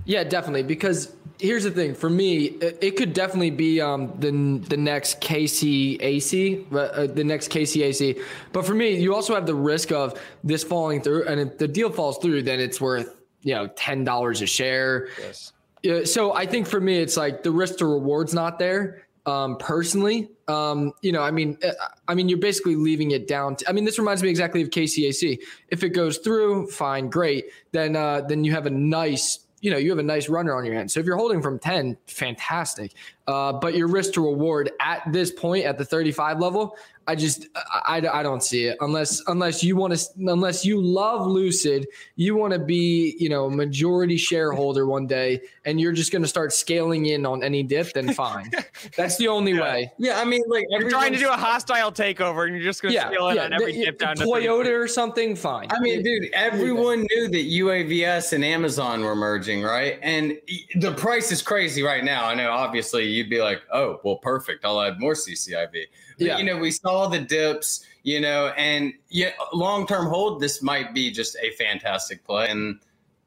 Yeah, 0.07 0.25
definitely. 0.25 0.62
Because 0.62 1.15
here's 1.38 1.64
the 1.64 1.70
thing: 1.70 1.94
for 1.94 2.11
me, 2.11 2.46
it, 2.46 2.79
it 2.81 2.96
could 2.96 3.12
definitely 3.12 3.51
be 3.51 3.81
um, 3.81 4.12
the 4.18 4.31
the 4.68 4.77
next 4.77 5.20
KCAC, 5.20 6.72
uh, 6.72 7.07
the 7.07 7.25
next 7.25 7.51
KCAC. 7.51 8.22
But 8.53 8.66
for 8.66 8.75
me, 8.75 8.96
you 8.99 9.14
also 9.14 9.35
have 9.35 9.46
the 9.46 9.55
risk 9.55 9.92
of 9.92 10.20
this 10.44 10.64
falling 10.64 11.03
through, 11.03 11.27
and 11.27 11.40
if 11.40 11.59
the 11.59 11.68
deal 11.68 11.90
falls 11.90 12.18
through, 12.18 12.42
then 12.42 12.61
it's 12.61 12.81
worth 12.81 13.20
you 13.42 13.55
know 13.55 13.68
ten 13.68 14.05
dollars 14.05 14.42
a 14.42 14.46
share. 14.46 15.09
Yes. 15.18 15.53
Yeah, 15.83 16.05
so 16.05 16.35
I 16.35 16.46
think 16.46 16.66
for 16.66 16.81
me, 16.81 16.99
it's 16.99 17.16
like 17.16 17.42
the 17.42 17.51
risk 17.53 17.79
to 17.79 17.87
reward's 17.87 18.35
not 18.35 18.59
there. 18.59 19.07
Um, 19.27 19.57
personally, 19.57 20.31
um, 20.46 20.92
you 21.03 21.11
know, 21.11 21.20
I 21.20 21.33
mean, 21.33 21.59
uh, 21.64 21.72
I 22.07 22.14
mean, 22.14 22.29
you're 22.29 22.38
basically 22.38 22.77
leaving 22.77 23.11
it 23.11 23.27
down. 23.27 23.57
To, 23.57 23.68
I 23.68 23.72
mean, 23.72 23.85
this 23.85 23.99
reminds 23.99 24.22
me 24.22 24.29
exactly 24.29 24.62
of 24.62 24.70
KCAC. 24.70 25.38
If 25.68 25.83
it 25.83 25.90
goes 25.90 26.18
through, 26.18 26.68
fine, 26.68 27.09
great. 27.09 27.46
Then, 27.72 27.96
uh, 27.96 28.22
then 28.22 28.44
you 28.44 28.53
have 28.53 28.66
a 28.66 28.70
nice, 28.70 29.45
you 29.66 29.72
know, 29.72 29.79
you 29.79 29.90
have 29.90 29.98
a 29.98 30.02
nice 30.05 30.29
runner 30.29 30.55
on 30.55 30.64
your 30.64 30.74
hand. 30.74 30.92
So 30.92 31.00
if 31.00 31.07
you're 31.07 31.16
holding 31.16 31.42
from 31.42 31.59
ten, 31.59 31.96
fantastic. 32.07 32.92
Uh, 33.26 33.52
but 33.52 33.74
your 33.74 33.88
risk 33.88 34.12
to 34.12 34.20
reward 34.24 34.70
at 34.80 35.02
this 35.12 35.32
point 35.32 35.64
at 35.64 35.76
the 35.78 35.84
35 35.84 36.38
level, 36.38 36.76
I 37.08 37.14
just, 37.14 37.46
I, 37.56 37.98
I, 38.00 38.20
I 38.20 38.22
don't 38.24 38.42
see 38.42 38.64
it 38.64 38.76
unless, 38.80 39.22
unless 39.28 39.62
you 39.62 39.76
want 39.76 39.96
to, 39.96 40.08
unless 40.26 40.64
you 40.64 40.80
love 40.80 41.24
Lucid, 41.26 41.86
you 42.16 42.34
want 42.36 42.52
to 42.52 42.58
be, 42.58 43.14
you 43.18 43.28
know, 43.28 43.48
majority 43.48 44.16
shareholder 44.16 44.86
one 44.86 45.06
day, 45.06 45.40
and 45.64 45.80
you're 45.80 45.92
just 45.92 46.10
going 46.10 46.22
to 46.22 46.28
start 46.28 46.52
scaling 46.52 47.06
in 47.06 47.24
on 47.24 47.44
any 47.44 47.62
dip. 47.62 47.92
Then 47.92 48.12
fine, 48.12 48.50
that's 48.96 49.16
the 49.18 49.28
only 49.28 49.54
way. 49.58 49.92
Yeah. 49.98 50.20
I 50.20 50.24
mean, 50.24 50.42
like, 50.48 50.64
You're 50.70 50.90
trying 50.90 51.12
to 51.12 51.18
do 51.18 51.28
a 51.28 51.36
hostile 51.36 51.92
takeover, 51.92 52.44
and 52.46 52.54
you're 52.56 52.64
just 52.64 52.82
going 52.82 52.90
to 52.92 52.96
Yeah, 52.96 53.08
scale 53.08 53.28
in 53.28 53.36
yeah. 53.36 53.44
on 53.44 53.52
every 53.52 53.72
the- 53.72 53.84
dip 53.84 53.98
down 54.00 54.16
to 54.16 54.24
Toyota 54.24 54.76
or 54.76 54.88
something, 54.88 55.36
fine. 55.36 55.68
I 55.70 55.78
mean, 55.78 56.02
dude, 56.02 56.30
everyone 56.32 57.06
knew 57.12 57.28
that 57.28 57.44
UAVS 57.46 58.32
and 58.32 58.44
Amazon 58.44 59.02
were 59.02 59.14
merging, 59.16 59.62
right? 59.62 59.98
And 60.02 60.38
the 60.76 60.92
price 60.94 61.30
is 61.30 61.40
crazy 61.40 61.82
right 61.84 62.02
now. 62.02 62.24
I 62.26 62.34
know, 62.34 62.50
obviously, 62.50 63.15
you'd 63.16 63.31
be 63.31 63.40
like, 63.40 63.62
oh, 63.72 63.98
well, 64.05 64.16
perfect. 64.16 64.64
I'll 64.64 64.81
add 64.81 65.00
more 65.00 65.14
CCIV. 65.14 65.72
But, 66.18 66.24
Yeah. 66.24 66.38
you 66.38 66.44
know, 66.44 66.59
we 66.59 66.70
saw 66.70 67.09
the 67.09 67.18
dips, 67.18 67.85
you 68.02 68.20
know, 68.20 68.48
and 68.57 68.92
yeah, 69.09 69.31
long 69.52 69.87
term 69.87 70.07
hold, 70.07 70.40
this 70.40 70.62
might 70.62 70.94
be 70.94 71.11
just 71.11 71.37
a 71.42 71.50
fantastic 71.52 72.22
play. 72.24 72.48
And 72.50 72.79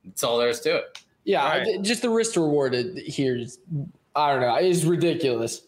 that's 0.06 0.23
all 0.23 0.38
there 0.38 0.49
is 0.49 0.60
to 0.62 0.78
it. 0.78 1.04
yeah, 1.25 1.45
Right. 1.60 1.82
Just 1.82 2.02
the 2.04 2.10
risk 2.10 2.34
to 2.34 2.41
reward 2.41 2.73
it 2.75 2.95
uh, 2.95 3.02
here 3.12 3.36
is, 3.36 3.60
I 4.15 4.32
don't 4.32 4.41
know, 4.41 4.58
is 4.58 4.86
ridiculous. 4.86 5.62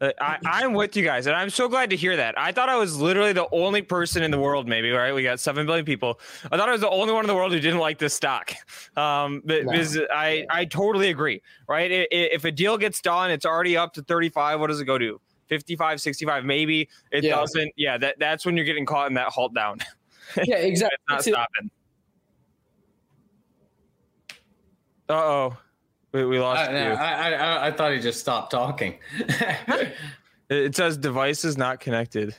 Uh, 0.00 0.10
I, 0.20 0.38
I'm 0.44 0.72
with 0.74 0.96
you 0.96 1.04
guys, 1.04 1.26
and 1.26 1.36
I'm 1.36 1.50
so 1.50 1.68
glad 1.68 1.90
to 1.90 1.96
hear 1.96 2.16
that. 2.16 2.36
I 2.38 2.52
thought 2.52 2.68
I 2.68 2.76
was 2.76 2.96
literally 3.00 3.32
the 3.32 3.46
only 3.52 3.80
person 3.80 4.22
in 4.22 4.30
the 4.30 4.38
world, 4.38 4.68
maybe, 4.68 4.90
right? 4.90 5.14
We 5.14 5.22
got 5.22 5.38
7 5.40 5.64
billion 5.66 5.84
people. 5.84 6.20
I 6.50 6.56
thought 6.56 6.68
I 6.68 6.72
was 6.72 6.80
the 6.80 6.90
only 6.90 7.12
one 7.12 7.24
in 7.24 7.28
the 7.28 7.34
world 7.34 7.52
who 7.52 7.60
didn't 7.60 7.78
like 7.78 7.98
this 7.98 8.14
stock. 8.14 8.52
Um, 8.96 9.42
but 9.44 9.64
No. 9.64 10.06
I, 10.12 10.46
I 10.50 10.64
totally 10.66 11.08
agree, 11.10 11.42
right? 11.68 12.06
If 12.12 12.44
a 12.44 12.52
deal 12.52 12.78
gets 12.78 13.00
done, 13.00 13.32
it's 13.32 13.44
already 13.44 13.76
up 13.76 13.92
to 13.94 14.02
35. 14.02 14.60
What 14.60 14.68
does 14.68 14.80
it 14.80 14.84
go 14.84 14.98
to? 14.98 15.20
55, 15.48 16.00
65, 16.00 16.44
maybe. 16.44 16.88
It 17.10 17.24
Yeah. 17.24 17.36
doesn't. 17.36 17.72
Yeah, 17.76 17.98
that, 17.98 18.16
that's 18.20 18.46
when 18.46 18.56
you're 18.56 18.64
getting 18.64 18.86
caught 18.86 19.08
in 19.08 19.14
that 19.14 19.28
halt 19.28 19.52
down. 19.54 19.78
Yeah, 20.44 20.56
exactly. 20.56 20.96
It's 21.10 21.26
not 21.26 21.34
stopping. 21.34 21.70
Uh 25.08 25.12
oh. 25.12 25.56
We, 26.14 26.24
we 26.24 26.38
lost 26.38 26.70
I, 26.70 26.72
you. 26.86 26.92
I, 26.92 27.30
I, 27.32 27.66
I 27.66 27.70
thought 27.72 27.92
he 27.92 27.98
just 28.00 28.20
stopped 28.20 28.50
talking. 28.50 28.94
It 30.50 30.76
says 30.76 30.98
devices 30.98 31.56
not 31.56 31.80
connected. 31.80 32.36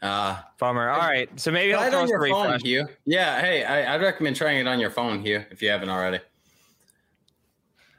uh, 0.00 0.40
Bummer. 0.58 0.88
All 0.88 0.98
right. 0.98 1.28
So 1.38 1.50
maybe 1.50 1.74
I'll 1.74 1.90
throw 1.90 2.00
on 2.00 2.08
your 2.08 2.26
phone. 2.26 2.58
Hugh. 2.58 2.88
Yeah, 3.04 3.38
hey, 3.38 3.64
I, 3.64 3.94
I'd 3.94 4.00
recommend 4.00 4.34
trying 4.34 4.58
it 4.58 4.66
on 4.66 4.80
your 4.80 4.90
phone, 4.90 5.20
Hugh, 5.20 5.44
if 5.50 5.60
you 5.60 5.68
haven't 5.68 5.90
already. 5.90 6.20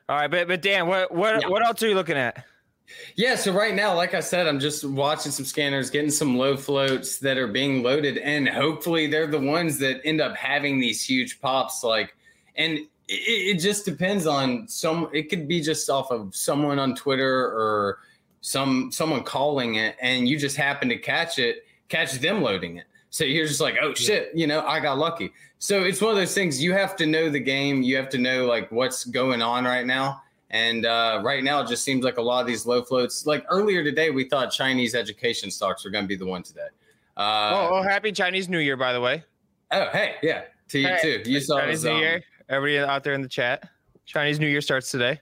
All 0.10 0.18
right, 0.18 0.30
but 0.30 0.48
but 0.48 0.64
Dan, 0.64 0.88
what 0.88 1.14
what 1.14 1.44
Yeah. 1.44 1.48
what 1.48 1.64
else 1.64 1.82
are 1.84 1.88
you 1.88 1.94
looking 1.96 2.18
at? 2.18 2.44
Yeah, 3.16 3.36
so 3.36 3.54
right 3.54 3.74
now, 3.76 3.96
like 3.96 4.16
I 4.16 4.20
said, 4.20 4.48
I'm 4.48 4.60
just 4.60 4.84
watching 4.84 5.32
some 5.32 5.46
scanners, 5.46 5.92
getting 5.92 6.12
some 6.12 6.38
low 6.38 6.58
floats 6.58 7.18
that 7.20 7.38
are 7.38 7.48
being 7.48 7.84
loaded, 7.84 8.18
and 8.18 8.50
hopefully 8.50 9.06
they're 9.08 9.28
the 9.28 9.40
ones 9.40 9.78
that 9.78 10.02
end 10.06 10.22
up 10.22 10.36
having 10.36 10.80
these 10.80 11.04
huge 11.04 11.40
pops. 11.40 11.84
Like, 11.84 12.16
and 12.56 12.80
it, 13.08 13.56
it 13.58 13.60
just 13.60 13.86
depends 13.86 14.26
on 14.28 14.68
some. 14.68 15.10
It 15.14 15.30
could 15.30 15.48
be 15.48 15.62
just 15.62 15.90
off 15.90 16.12
of 16.12 16.36
someone 16.36 16.80
on 16.80 16.96
Twitter 16.96 17.46
or 17.46 18.00
some 18.42 18.92
someone 18.92 19.24
calling 19.24 19.76
it, 19.76 19.96
and 20.02 20.28
you 20.28 20.38
just 20.38 20.58
happen 20.58 20.90
to 20.90 20.98
catch 20.98 21.40
it, 21.40 21.66
catch 21.90 22.14
them 22.14 22.42
loading 22.42 22.78
it. 22.78 22.86
So 23.10 23.24
you're 23.24 23.48
just 23.48 23.62
like, 23.62 23.76
oh 23.82 23.94
shit, 23.94 24.32
you 24.36 24.46
know, 24.46 24.66
I 24.66 24.80
got 24.80 24.98
lucky. 24.98 25.32
So 25.60 25.84
it's 25.84 26.02
one 26.02 26.12
of 26.12 26.18
those 26.18 26.34
things 26.34 26.62
you 26.62 26.74
have 26.74 26.98
to 26.98 27.06
know 27.06 27.30
the 27.30 27.40
game. 27.40 27.82
You 27.82 27.96
have 27.96 28.10
to 28.10 28.18
know 28.18 28.46
like 28.46 28.70
what's 28.72 29.06
going 29.06 29.42
on 29.42 29.64
right 29.64 29.86
now 29.86 30.22
and 30.56 30.86
uh, 30.86 31.22
right 31.24 31.44
now, 31.44 31.62
it 31.62 31.68
just 31.68 31.84
seems 31.84 32.06
like 32.06 32.18
a 32.18 32.22
lot 32.22 32.40
of 32.40 32.48
these 32.48 32.66
low 32.66 32.84
floats. 32.84 33.26
Like 33.26 33.46
earlier 33.50 33.84
today, 33.84 34.10
we 34.12 34.30
thought 34.30 34.52
Chinese 34.52 34.96
education 34.96 35.50
stocks 35.50 35.84
were 35.84 35.92
going 35.92 36.06
to 36.06 36.08
be 36.08 36.16
the 36.16 36.26
one 36.26 36.44
today. 36.44 36.68
Uh, 37.18 37.52
oh, 37.54 37.70
oh, 37.74 37.82
happy 37.82 38.12
Chinese 38.12 38.48
New 38.48 38.60
Year, 38.60 38.78
by 38.78 38.94
the 38.94 39.02
way. 39.02 39.24
Oh, 39.72 39.90
hey, 39.92 40.16
yeah, 40.22 40.44
to 40.70 40.80
you 40.80 40.88
hey, 40.88 41.24
too. 41.24 41.30
You 41.30 41.40
saw 41.40 41.60
Chinese 41.60 41.84
New 41.84 41.92
um, 41.92 42.00
Year. 42.00 42.24
Everybody 42.50 42.80
out 42.80 43.04
there 43.04 43.14
in 43.14 43.22
the 43.22 43.28
chat. 43.28 43.70
Chinese 44.06 44.40
New 44.40 44.48
Year 44.48 44.62
starts 44.62 44.92
today. 44.92 45.20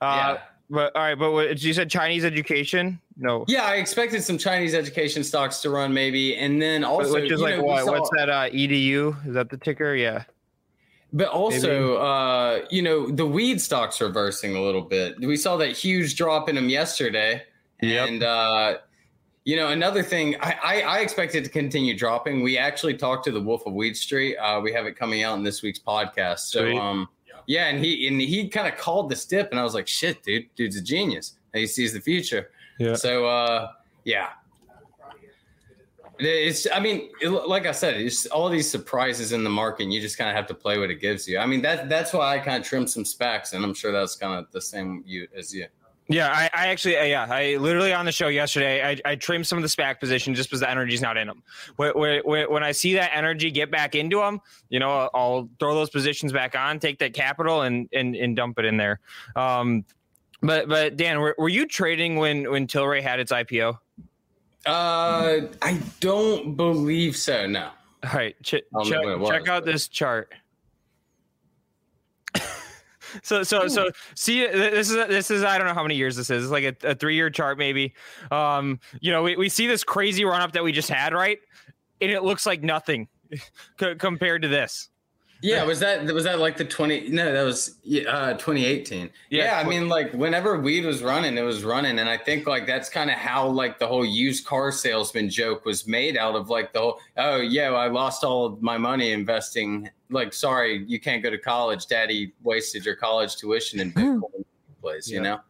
Uh, 0.00 0.36
yeah. 0.36 0.38
But 0.68 0.94
all 0.94 1.02
right, 1.02 1.18
but 1.18 1.32
what, 1.32 1.60
you 1.62 1.72
said 1.74 1.90
Chinese 1.90 2.24
education? 2.24 3.00
No. 3.16 3.44
Yeah, 3.48 3.64
I 3.64 3.76
expected 3.76 4.22
some 4.22 4.38
Chinese 4.38 4.72
education 4.72 5.24
stocks 5.24 5.60
to 5.62 5.70
run 5.70 5.92
maybe, 5.92 6.36
and 6.36 6.62
then 6.62 6.84
also 6.84 7.14
which 7.14 7.32
is 7.32 7.40
like 7.40 7.56
know, 7.56 7.64
what? 7.64 7.84
Saw, 7.84 7.92
What's 7.92 8.10
that? 8.16 8.28
Uh, 8.28 8.48
edu? 8.50 9.26
Is 9.26 9.34
that 9.34 9.50
the 9.50 9.56
ticker? 9.56 9.96
Yeah. 9.96 10.24
But 11.12 11.28
also, 11.28 11.96
uh, 11.96 12.60
you 12.70 12.82
know, 12.82 13.10
the 13.10 13.26
weed 13.26 13.60
stocks 13.60 14.00
reversing 14.00 14.54
a 14.54 14.62
little 14.62 14.82
bit. 14.82 15.18
We 15.18 15.36
saw 15.36 15.56
that 15.56 15.72
huge 15.72 16.14
drop 16.16 16.48
in 16.48 16.54
them 16.54 16.68
yesterday. 16.68 17.42
Yep. 17.82 18.08
And, 18.08 18.22
uh, 18.22 18.78
you 19.44 19.56
know, 19.56 19.68
another 19.68 20.02
thing, 20.02 20.36
I, 20.40 20.56
I, 20.62 20.82
I 20.82 21.00
it 21.00 21.44
to 21.44 21.50
continue 21.50 21.96
dropping. 21.96 22.42
We 22.42 22.58
actually 22.58 22.94
talked 22.94 23.24
to 23.24 23.32
the 23.32 23.40
Wolf 23.40 23.66
of 23.66 23.72
Weed 23.72 23.96
Street. 23.96 24.36
Uh, 24.36 24.60
we 24.60 24.72
have 24.72 24.86
it 24.86 24.96
coming 24.96 25.22
out 25.22 25.36
in 25.38 25.44
this 25.44 25.62
week's 25.62 25.78
podcast. 25.78 26.40
So, 26.40 26.60
Sweet. 26.60 26.78
um, 26.78 27.08
yeah, 27.46 27.66
and 27.66 27.82
he 27.82 28.06
and 28.06 28.20
he 28.20 28.48
kind 28.48 28.68
of 28.68 28.78
called 28.78 29.10
the 29.10 29.24
dip, 29.28 29.50
and 29.50 29.58
I 29.58 29.64
was 29.64 29.74
like, 29.74 29.88
"Shit, 29.88 30.22
dude, 30.22 30.54
dude's 30.54 30.76
a 30.76 30.82
genius. 30.82 31.36
And 31.52 31.60
he 31.60 31.66
sees 31.66 31.92
the 31.92 32.00
future." 32.00 32.50
Yeah. 32.78 32.94
So, 32.94 33.26
uh, 33.26 33.72
yeah, 34.04 34.28
it's, 36.20 36.66
I 36.72 36.80
mean, 36.80 37.10
it, 37.20 37.28
like 37.28 37.66
I 37.66 37.72
said, 37.72 37.96
it's 37.96 38.26
all 38.26 38.48
these 38.48 38.70
surprises 38.70 39.32
in 39.32 39.42
the 39.42 39.50
market. 39.50 39.84
And 39.84 39.92
you 39.92 40.00
just 40.00 40.18
kind 40.18 40.28
of 40.28 40.36
have 40.36 40.46
to 40.48 40.54
play 40.54 40.78
what 40.78 40.90
it 40.90 41.00
gives 41.00 41.26
you. 41.26 41.38
I 41.38 41.46
mean, 41.46 41.62
that 41.62 41.88
that's 41.88 42.12
why 42.12 42.36
I 42.36 42.38
kind 42.38 42.62
of 42.62 42.68
trimmed 42.68 42.90
some 42.90 43.04
SPACs, 43.04 43.54
and 43.54 43.64
I'm 43.64 43.74
sure 43.74 43.90
that's 43.90 44.16
kind 44.16 44.38
of 44.38 44.50
the 44.52 44.60
same 44.60 45.02
you 45.06 45.26
as 45.36 45.54
you. 45.54 45.66
Yeah, 46.10 46.28
I, 46.32 46.50
I 46.52 46.66
actually, 46.66 46.96
uh, 46.96 47.04
yeah, 47.04 47.26
I 47.30 47.56
literally 47.56 47.92
on 47.92 48.04
the 48.04 48.10
show 48.10 48.26
yesterday, 48.26 48.84
I, 48.84 49.10
I 49.12 49.14
trimmed 49.14 49.46
some 49.46 49.58
of 49.58 49.62
the 49.62 49.68
SPAC 49.68 50.00
position 50.00 50.34
just 50.34 50.48
because 50.48 50.58
the 50.58 50.68
energy's 50.68 51.00
not 51.00 51.16
in 51.16 51.28
them. 51.28 51.40
When, 51.76 51.92
when, 52.24 52.50
when 52.50 52.64
I 52.64 52.72
see 52.72 52.94
that 52.94 53.12
energy 53.14 53.52
get 53.52 53.70
back 53.70 53.94
into 53.94 54.18
them, 54.18 54.40
you 54.70 54.80
know, 54.80 55.08
I'll 55.14 55.48
throw 55.60 55.72
those 55.72 55.88
positions 55.88 56.32
back 56.32 56.56
on, 56.56 56.80
take 56.80 56.98
that 56.98 57.14
capital, 57.14 57.62
and 57.62 57.88
and, 57.92 58.16
and 58.16 58.34
dump 58.34 58.58
it 58.58 58.64
in 58.64 58.76
there. 58.76 58.98
Um, 59.36 59.84
but 60.42 60.68
but 60.68 60.96
Dan, 60.96 61.20
were, 61.20 61.36
were 61.38 61.48
you 61.48 61.64
trading 61.64 62.16
when 62.16 62.50
when 62.50 62.66
Tilray 62.66 63.02
had 63.02 63.20
its 63.20 63.30
IPO? 63.30 63.78
Uh, 64.66 65.40
I 65.62 65.80
don't 66.00 66.56
believe 66.56 67.16
so. 67.16 67.46
No. 67.46 67.70
All 68.02 68.10
right, 68.14 68.34
ch- 68.42 68.64
check, 68.84 69.02
check 69.26 69.48
out 69.48 69.64
this 69.64 69.86
chart. 69.86 70.32
So 73.22 73.42
so 73.42 73.68
so 73.68 73.90
see 74.14 74.46
this 74.46 74.90
is 74.90 74.96
this 74.96 75.30
is 75.30 75.42
I 75.42 75.58
don't 75.58 75.66
know 75.66 75.74
how 75.74 75.82
many 75.82 75.96
years 75.96 76.16
this 76.16 76.30
is. 76.30 76.44
It's 76.44 76.52
like 76.52 76.64
a, 76.64 76.90
a 76.90 76.94
three 76.94 77.14
year 77.14 77.30
chart 77.30 77.58
maybe. 77.58 77.94
Um, 78.30 78.80
you 79.00 79.10
know 79.10 79.22
we, 79.22 79.36
we 79.36 79.48
see 79.48 79.66
this 79.66 79.84
crazy 79.84 80.24
run 80.24 80.40
up 80.42 80.52
that 80.52 80.62
we 80.62 80.72
just 80.72 80.88
had 80.90 81.14
right, 81.14 81.38
and 82.00 82.10
it 82.10 82.22
looks 82.22 82.44
like 82.46 82.62
nothing 82.62 83.08
c- 83.80 83.94
compared 83.96 84.42
to 84.42 84.48
this. 84.48 84.89
Yeah, 85.42 85.64
was 85.64 85.80
that 85.80 86.04
was 86.04 86.24
that 86.24 86.38
like 86.38 86.56
the 86.56 86.64
20 86.64 87.08
no, 87.08 87.32
that 87.32 87.42
was 87.42 87.76
uh 88.08 88.34
2018. 88.34 89.10
Yeah, 89.30 89.44
yeah 89.44 89.58
I 89.58 89.68
mean 89.68 89.88
like 89.88 90.12
whenever 90.12 90.58
weed 90.60 90.84
was 90.84 91.02
running, 91.02 91.38
it 91.38 91.42
was 91.42 91.64
running 91.64 91.98
and 91.98 92.08
I 92.08 92.18
think 92.18 92.46
like 92.46 92.66
that's 92.66 92.88
kind 92.88 93.10
of 93.10 93.16
how 93.16 93.46
like 93.46 93.78
the 93.78 93.86
whole 93.86 94.04
used 94.04 94.46
car 94.46 94.70
salesman 94.70 95.30
joke 95.30 95.64
was 95.64 95.86
made 95.86 96.16
out 96.16 96.36
of 96.36 96.50
like 96.50 96.72
the 96.72 96.80
whole 96.80 97.00
oh 97.16 97.36
yeah, 97.36 97.70
well, 97.70 97.80
I 97.80 97.86
lost 97.88 98.22
all 98.22 98.44
of 98.44 98.62
my 98.62 98.76
money 98.76 99.12
investing 99.12 99.88
like 100.10 100.32
sorry, 100.32 100.84
you 100.86 101.00
can't 101.00 101.22
go 101.22 101.30
to 101.30 101.38
college, 101.38 101.86
daddy 101.86 102.32
wasted 102.42 102.84
your 102.84 102.96
college 102.96 103.36
tuition 103.36 103.80
in 103.80 103.92
Bitcoin 103.92 104.44
place, 104.80 105.08
you 105.08 105.20
know. 105.20 105.40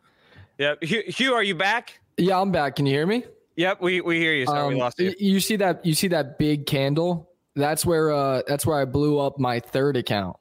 Yeah. 0.58 0.74
Hugh, 0.82 1.02
Hugh, 1.06 1.34
are 1.34 1.42
you 1.42 1.54
back? 1.54 2.00
Yeah, 2.16 2.38
I'm 2.38 2.52
back. 2.52 2.76
Can 2.76 2.86
you 2.86 2.92
hear 2.92 3.06
me? 3.06 3.24
Yep, 3.56 3.80
we, 3.80 4.00
we 4.00 4.18
hear 4.18 4.34
you. 4.34 4.46
Sorry, 4.46 4.60
um, 4.60 4.68
we 4.68 4.74
lost 4.74 4.98
you. 4.98 5.14
You 5.18 5.40
see 5.40 5.56
that 5.56 5.84
you 5.84 5.94
see 5.94 6.08
that 6.08 6.38
big 6.38 6.66
candle 6.66 7.29
that's 7.56 7.84
where 7.84 8.12
uh 8.12 8.42
that's 8.46 8.64
where 8.64 8.80
I 8.80 8.84
blew 8.84 9.18
up 9.18 9.38
my 9.38 9.60
third 9.60 9.96
account. 9.96 10.36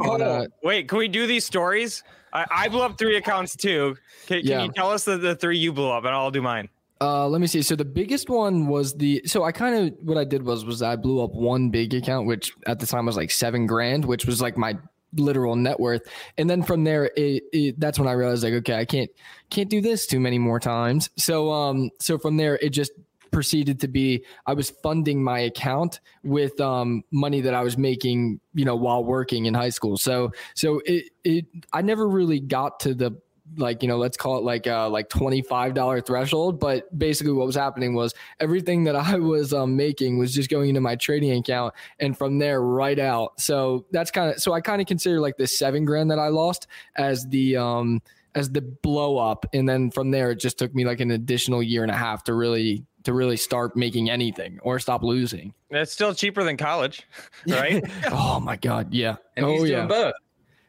Oh, 0.00 0.20
uh, 0.20 0.46
wait, 0.62 0.88
can 0.88 0.98
we 0.98 1.08
do 1.08 1.26
these 1.26 1.44
stories? 1.44 2.02
I, 2.32 2.46
I 2.50 2.68
blew 2.68 2.82
up 2.82 2.98
three 2.98 3.16
accounts 3.16 3.56
too. 3.56 3.96
Can, 4.26 4.40
can 4.40 4.46
yeah. 4.46 4.64
you 4.64 4.72
tell 4.72 4.90
us 4.90 5.04
the, 5.04 5.16
the 5.16 5.34
three 5.34 5.58
you 5.58 5.72
blew 5.72 5.90
up, 5.90 6.04
and 6.04 6.14
I'll 6.14 6.30
do 6.30 6.42
mine. 6.42 6.68
Uh, 7.00 7.28
let 7.28 7.40
me 7.40 7.46
see. 7.46 7.62
So 7.62 7.76
the 7.76 7.84
biggest 7.84 8.28
one 8.28 8.66
was 8.66 8.94
the. 8.94 9.22
So 9.24 9.44
I 9.44 9.52
kind 9.52 9.74
of 9.74 10.06
what 10.06 10.18
I 10.18 10.24
did 10.24 10.42
was 10.42 10.64
was 10.64 10.82
I 10.82 10.96
blew 10.96 11.22
up 11.22 11.32
one 11.32 11.70
big 11.70 11.94
account, 11.94 12.26
which 12.26 12.52
at 12.66 12.80
the 12.80 12.86
time 12.86 13.06
was 13.06 13.16
like 13.16 13.30
seven 13.30 13.66
grand, 13.66 14.04
which 14.04 14.26
was 14.26 14.40
like 14.40 14.56
my 14.56 14.76
literal 15.14 15.56
net 15.56 15.78
worth. 15.80 16.02
And 16.36 16.50
then 16.50 16.62
from 16.62 16.84
there, 16.84 17.10
it, 17.16 17.44
it, 17.52 17.80
that's 17.80 17.98
when 17.98 18.08
I 18.08 18.12
realized 18.12 18.44
like, 18.44 18.52
okay, 18.54 18.74
I 18.74 18.84
can't 18.84 19.10
can't 19.50 19.70
do 19.70 19.80
this 19.80 20.06
too 20.06 20.20
many 20.20 20.38
more 20.38 20.60
times. 20.60 21.08
So 21.16 21.50
um, 21.52 21.90
so 22.00 22.18
from 22.18 22.36
there, 22.36 22.56
it 22.56 22.70
just 22.70 22.92
proceeded 23.30 23.80
to 23.80 23.88
be 23.88 24.24
I 24.46 24.54
was 24.54 24.70
funding 24.70 25.22
my 25.22 25.40
account 25.40 26.00
with 26.22 26.60
um, 26.60 27.04
money 27.10 27.40
that 27.42 27.54
I 27.54 27.62
was 27.62 27.78
making, 27.78 28.40
you 28.54 28.64
know, 28.64 28.76
while 28.76 29.04
working 29.04 29.46
in 29.46 29.54
high 29.54 29.70
school. 29.70 29.96
So 29.96 30.32
so 30.54 30.80
it 30.84 31.10
it 31.24 31.46
I 31.72 31.82
never 31.82 32.08
really 32.08 32.40
got 32.40 32.80
to 32.80 32.94
the 32.94 33.16
like 33.56 33.82
you 33.82 33.88
know 33.88 33.96
let's 33.96 34.16
call 34.16 34.36
it 34.38 34.44
like 34.44 34.66
like 34.66 35.08
$25 35.08 36.06
threshold 36.06 36.60
but 36.60 36.96
basically 36.98 37.32
what 37.32 37.46
was 37.46 37.56
happening 37.56 37.94
was 37.94 38.14
everything 38.40 38.84
that 38.84 38.96
i 38.96 39.16
was 39.16 39.52
um, 39.52 39.76
making 39.76 40.18
was 40.18 40.34
just 40.34 40.50
going 40.50 40.68
into 40.68 40.80
my 40.80 40.96
trading 40.96 41.32
account 41.32 41.74
and 41.98 42.16
from 42.16 42.38
there 42.38 42.60
right 42.60 42.98
out 42.98 43.40
so 43.40 43.86
that's 43.90 44.10
kind 44.10 44.30
of 44.30 44.40
so 44.40 44.52
i 44.52 44.60
kind 44.60 44.80
of 44.80 44.86
consider 44.86 45.20
like 45.20 45.36
the 45.36 45.46
seven 45.46 45.84
grand 45.84 46.10
that 46.10 46.18
i 46.18 46.28
lost 46.28 46.66
as 46.96 47.26
the 47.28 47.56
um 47.56 48.02
as 48.34 48.50
the 48.50 48.60
blow 48.60 49.16
up 49.16 49.46
and 49.52 49.68
then 49.68 49.90
from 49.90 50.10
there 50.10 50.30
it 50.30 50.36
just 50.36 50.58
took 50.58 50.74
me 50.74 50.84
like 50.84 51.00
an 51.00 51.10
additional 51.10 51.62
year 51.62 51.82
and 51.82 51.90
a 51.90 51.96
half 51.96 52.22
to 52.24 52.34
really 52.34 52.84
to 53.04 53.12
really 53.12 53.36
start 53.36 53.76
making 53.76 54.10
anything 54.10 54.58
or 54.62 54.78
stop 54.78 55.02
losing. 55.02 55.54
It's 55.70 55.92
still 55.92 56.14
cheaper 56.14 56.44
than 56.44 56.56
college, 56.56 57.06
right? 57.48 57.84
oh 58.10 58.40
my 58.40 58.56
god, 58.56 58.92
yeah. 58.92 59.16
And 59.36 59.46
oh, 59.46 59.52
he's 59.52 59.70
yeah. 59.70 59.76
doing 59.76 59.88
both. 59.88 60.14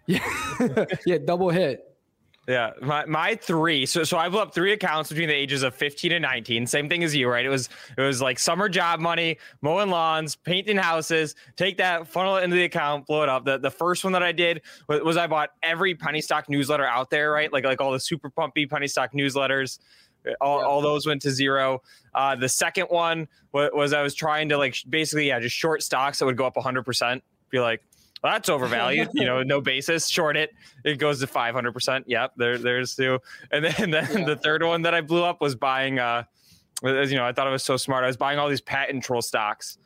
Yeah, 0.10 0.86
yeah, 1.06 1.20
double 1.20 1.52
hit. 1.52 1.90
Yeah, 2.50 2.72
my, 2.82 3.06
my 3.06 3.36
three. 3.36 3.86
So 3.86 4.04
so 4.04 4.18
I 4.18 4.28
blew 4.28 4.40
up 4.40 4.56
three 4.56 4.74
accounts 4.74 5.10
between 5.10 5.28
the 5.28 5.36
ages 5.36 5.62
of 5.62 5.76
15 5.76 6.14
and 6.14 6.24
19. 6.24 6.66
Same 6.66 6.90
thing 6.90 7.04
as 7.04 7.16
you, 7.16 7.30
right? 7.30 7.46
It 7.46 7.50
was 7.50 7.70
it 7.96 8.02
was 8.02 8.24
like 8.24 8.40
summer 8.40 8.68
job 8.68 9.00
money, 9.00 9.38
mowing 9.62 9.92
lawns, 9.92 10.36
painting 10.36 10.76
houses. 10.76 11.36
Take 11.58 11.78
that, 11.78 12.08
funnel 12.08 12.38
it 12.38 12.44
into 12.44 12.56
the 12.56 12.64
account, 12.64 13.06
blow 13.06 13.22
it 13.22 13.30
up. 13.30 13.46
The 13.46 13.60
the 13.60 13.70
first 13.70 14.04
one 14.04 14.14
that 14.14 14.24
I 14.24 14.32
did 14.32 14.64
was, 14.88 15.02
was 15.02 15.16
I 15.16 15.28
bought 15.28 15.52
every 15.62 15.94
penny 15.94 16.22
stock 16.22 16.50
newsletter 16.50 16.88
out 16.88 17.12
there, 17.12 17.32
right? 17.32 17.54
Like 17.54 17.66
like 17.66 17.82
all 17.82 17.92
the 17.92 18.00
super 18.00 18.32
pumpy 18.32 18.68
penny 18.68 18.88
stock 18.88 19.14
newsletters. 19.14 19.78
All, 20.42 20.60
yeah. 20.60 20.66
all 20.66 20.82
those 20.82 21.06
went 21.06 21.22
to 21.24 21.32
zero. 21.32 21.82
Uh, 22.14 22.36
the 22.36 22.50
second 22.50 22.86
one 22.86 23.28
was, 23.52 23.70
was, 23.74 23.94
I 23.94 24.02
was 24.02 24.14
trying 24.14 24.50
to 24.50 24.58
like 24.58 24.76
basically 24.90 25.28
yeah 25.28 25.40
just 25.40 25.56
short 25.56 25.84
stocks 25.84 26.20
that 26.20 26.26
would 26.26 26.38
go 26.38 26.46
up 26.46 26.56
100. 26.56 26.84
percent 26.84 27.24
Be 27.50 27.60
like, 27.60 27.82
well, 28.24 28.34
that's 28.34 28.50
overvalued. 28.50 29.10
you 29.14 29.26
know, 29.26 29.44
no 29.44 29.62
basis. 29.62 30.08
Short 30.08 30.36
it. 30.38 30.52
It 30.84 30.98
goes 30.98 31.20
to 31.20 31.28
500. 31.28 31.72
percent 31.72 32.06
Yep. 32.08 32.34
There 32.38 32.58
there's 32.58 32.96
two. 32.96 33.20
And 33.52 33.66
then, 33.66 33.92
then 33.92 34.08
yeah. 34.12 34.26
the 34.26 34.36
third 34.36 34.64
one 34.64 34.84
that 34.84 34.94
I 34.94 35.02
blew 35.02 35.24
up 35.24 35.42
was 35.42 35.56
buying. 35.56 36.00
Uh, 36.00 36.24
as 36.84 37.12
you 37.12 37.18
know, 37.18 37.26
I 37.26 37.34
thought 37.34 37.48
I 37.48 37.52
was 37.52 37.64
so 37.64 37.78
smart. 37.78 38.04
I 38.04 38.08
was 38.08 38.18
buying 38.18 38.40
all 38.40 38.48
these 38.48 38.62
patent 38.62 39.04
troll 39.04 39.22
stocks. 39.22 39.78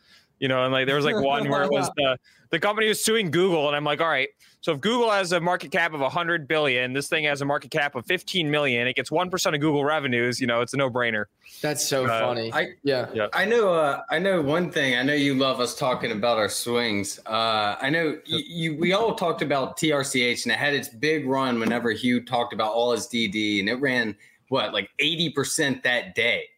You 0.43 0.49
know, 0.49 0.65
and 0.65 0.73
like 0.73 0.87
there 0.87 0.97
was 0.97 1.05
like 1.05 1.15
one 1.15 1.47
where 1.47 1.63
it 1.63 1.71
was 1.71 1.89
the 1.95 2.19
the 2.49 2.59
company 2.59 2.89
was 2.89 3.01
suing 3.01 3.31
Google, 3.31 3.67
and 3.67 3.77
I'm 3.77 3.85
like, 3.85 4.01
all 4.01 4.09
right, 4.09 4.27
so 4.59 4.73
if 4.73 4.81
Google 4.81 5.09
has 5.09 5.31
a 5.31 5.39
market 5.39 5.71
cap 5.71 5.93
of 5.93 6.01
100 6.01 6.49
billion, 6.49 6.91
this 6.91 7.07
thing 7.07 7.23
has 7.23 7.39
a 7.39 7.45
market 7.45 7.71
cap 7.71 7.95
of 7.95 8.05
15 8.07 8.51
million. 8.51 8.85
It 8.85 8.97
gets 8.97 9.09
one 9.09 9.29
percent 9.29 9.55
of 9.55 9.61
Google 9.61 9.85
revenues. 9.85 10.41
You 10.41 10.47
know, 10.47 10.59
it's 10.59 10.73
a 10.73 10.77
no 10.77 10.89
brainer. 10.89 11.27
That's 11.61 11.87
so 11.87 12.03
uh, 12.03 12.19
funny. 12.19 12.51
I, 12.51 12.73
yeah, 12.83 13.07
yeah. 13.13 13.27
I 13.31 13.45
know. 13.45 13.73
Uh, 13.73 14.01
I 14.09 14.19
know 14.19 14.41
one 14.41 14.69
thing. 14.69 14.97
I 14.97 15.01
know 15.03 15.13
you 15.13 15.35
love 15.35 15.61
us 15.61 15.77
talking 15.77 16.11
about 16.11 16.37
our 16.37 16.49
swings. 16.49 17.21
Uh, 17.25 17.77
I 17.81 17.89
know 17.89 18.17
you, 18.25 18.39
you. 18.73 18.77
We 18.77 18.91
all 18.91 19.15
talked 19.15 19.41
about 19.41 19.77
TRCH, 19.77 20.43
and 20.43 20.51
it 20.51 20.59
had 20.59 20.73
its 20.73 20.89
big 20.89 21.25
run 21.25 21.57
whenever 21.57 21.89
Hugh 21.91 22.19
talked 22.19 22.51
about 22.51 22.73
all 22.73 22.91
his 22.91 23.07
DD, 23.07 23.61
and 23.61 23.69
it 23.69 23.75
ran 23.75 24.13
what 24.49 24.73
like 24.73 24.89
80 24.99 25.29
percent 25.29 25.83
that 25.83 26.15
day. 26.15 26.49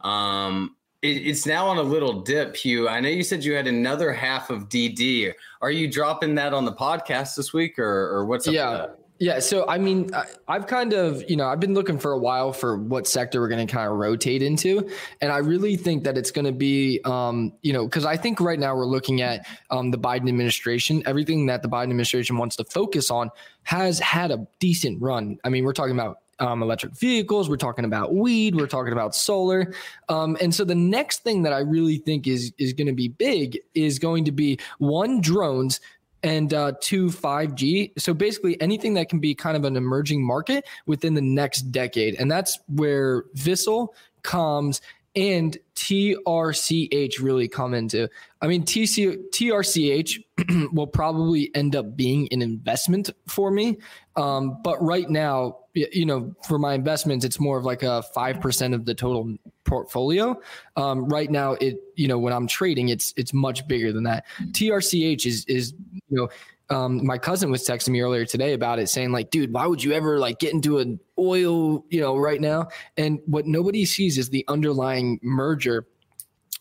Um, 0.00 0.74
it's 1.02 1.46
now 1.46 1.66
on 1.66 1.78
a 1.78 1.82
little 1.82 2.20
dip, 2.22 2.56
Hugh. 2.56 2.88
I 2.88 3.00
know 3.00 3.08
you 3.08 3.22
said 3.22 3.44
you 3.44 3.54
had 3.54 3.66
another 3.66 4.12
half 4.12 4.50
of 4.50 4.68
DD. 4.68 5.32
Are 5.60 5.70
you 5.70 5.90
dropping 5.90 6.34
that 6.36 6.52
on 6.52 6.64
the 6.64 6.72
podcast 6.72 7.36
this 7.36 7.52
week, 7.52 7.78
or, 7.78 7.84
or 7.84 8.26
what's 8.26 8.48
up? 8.48 8.54
Yeah, 8.54 8.86
Yeah, 9.20 9.38
so 9.38 9.64
I 9.68 9.78
mean, 9.78 10.12
I, 10.12 10.24
I've 10.48 10.66
kind 10.66 10.92
of, 10.92 11.28
you 11.30 11.36
know, 11.36 11.46
I've 11.46 11.60
been 11.60 11.74
looking 11.74 11.98
for 11.98 12.12
a 12.12 12.18
while 12.18 12.52
for 12.52 12.76
what 12.76 13.06
sector 13.06 13.40
we're 13.40 13.48
going 13.48 13.64
to 13.64 13.72
kind 13.72 13.88
of 13.88 13.96
rotate 13.96 14.42
into, 14.42 14.88
and 15.20 15.30
I 15.30 15.38
really 15.38 15.76
think 15.76 16.02
that 16.02 16.18
it's 16.18 16.32
going 16.32 16.46
to 16.46 16.52
be, 16.52 17.00
um, 17.04 17.52
you 17.62 17.72
know, 17.72 17.84
because 17.84 18.04
I 18.04 18.16
think 18.16 18.40
right 18.40 18.58
now 18.58 18.74
we're 18.74 18.84
looking 18.84 19.20
at 19.22 19.46
um, 19.70 19.92
the 19.92 19.98
Biden 19.98 20.28
administration. 20.28 21.04
Everything 21.06 21.46
that 21.46 21.62
the 21.62 21.68
Biden 21.68 21.84
administration 21.84 22.38
wants 22.38 22.56
to 22.56 22.64
focus 22.64 23.08
on 23.10 23.30
has 23.62 24.00
had 24.00 24.32
a 24.32 24.46
decent 24.58 25.00
run. 25.00 25.38
I 25.44 25.48
mean, 25.48 25.64
we're 25.64 25.74
talking 25.74 25.94
about 25.94 26.18
um, 26.40 26.62
electric 26.62 26.92
vehicles. 26.94 27.48
We're 27.48 27.56
talking 27.56 27.84
about 27.84 28.14
weed. 28.14 28.54
We're 28.54 28.66
talking 28.66 28.92
about 28.92 29.14
solar. 29.14 29.74
Um, 30.08 30.36
and 30.40 30.54
so 30.54 30.64
the 30.64 30.74
next 30.74 31.22
thing 31.22 31.42
that 31.42 31.52
I 31.52 31.60
really 31.60 31.98
think 31.98 32.26
is 32.26 32.52
is 32.58 32.72
going 32.72 32.86
to 32.86 32.92
be 32.92 33.08
big 33.08 33.58
is 33.74 33.98
going 33.98 34.24
to 34.24 34.32
be 34.32 34.58
one 34.78 35.20
drones 35.20 35.80
and 36.22 36.52
uh, 36.52 36.72
two 36.80 37.06
5G. 37.06 37.92
So 37.98 38.12
basically, 38.12 38.60
anything 38.60 38.94
that 38.94 39.08
can 39.08 39.20
be 39.20 39.34
kind 39.34 39.56
of 39.56 39.64
an 39.64 39.76
emerging 39.76 40.24
market 40.24 40.64
within 40.86 41.14
the 41.14 41.22
next 41.22 41.70
decade, 41.72 42.16
and 42.16 42.30
that's 42.30 42.58
where 42.68 43.24
Vissel, 43.36 43.88
Comms, 44.22 44.80
and 45.18 45.58
TRCH 45.74 47.20
really 47.20 47.48
come 47.48 47.74
into. 47.74 48.08
I 48.40 48.46
mean, 48.46 48.62
TC, 48.62 49.30
TRCH 49.30 50.70
will 50.72 50.86
probably 50.86 51.50
end 51.56 51.74
up 51.74 51.96
being 51.96 52.28
an 52.30 52.40
investment 52.40 53.10
for 53.26 53.50
me, 53.50 53.78
um, 54.14 54.58
but 54.62 54.80
right 54.80 55.10
now, 55.10 55.58
you 55.74 56.06
know, 56.06 56.34
for 56.46 56.56
my 56.58 56.74
investments, 56.74 57.24
it's 57.24 57.40
more 57.40 57.58
of 57.58 57.64
like 57.64 57.82
a 57.82 58.02
five 58.14 58.40
percent 58.40 58.74
of 58.74 58.84
the 58.84 58.94
total 58.94 59.36
portfolio. 59.64 60.40
Um, 60.76 61.08
right 61.08 61.30
now, 61.30 61.52
it 61.54 61.80
you 61.96 62.06
know 62.06 62.18
when 62.18 62.32
I'm 62.32 62.46
trading, 62.46 62.88
it's 62.88 63.12
it's 63.16 63.32
much 63.32 63.66
bigger 63.66 63.92
than 63.92 64.04
that. 64.04 64.24
TRCH 64.52 65.26
is 65.26 65.44
is 65.46 65.74
you 65.92 66.16
know. 66.16 66.28
Um, 66.70 67.04
my 67.04 67.18
cousin 67.18 67.50
was 67.50 67.66
texting 67.66 67.90
me 67.90 68.00
earlier 68.00 68.24
today 68.24 68.52
about 68.52 68.78
it, 68.78 68.88
saying 68.88 69.12
like, 69.12 69.30
"Dude, 69.30 69.52
why 69.52 69.66
would 69.66 69.82
you 69.82 69.92
ever 69.92 70.18
like 70.18 70.38
get 70.38 70.52
into 70.52 70.78
an 70.78 71.00
oil, 71.18 71.84
you 71.88 72.00
know, 72.00 72.16
right 72.16 72.40
now?" 72.40 72.68
And 72.96 73.20
what 73.26 73.46
nobody 73.46 73.84
sees 73.84 74.18
is 74.18 74.28
the 74.28 74.44
underlying 74.48 75.18
merger 75.22 75.86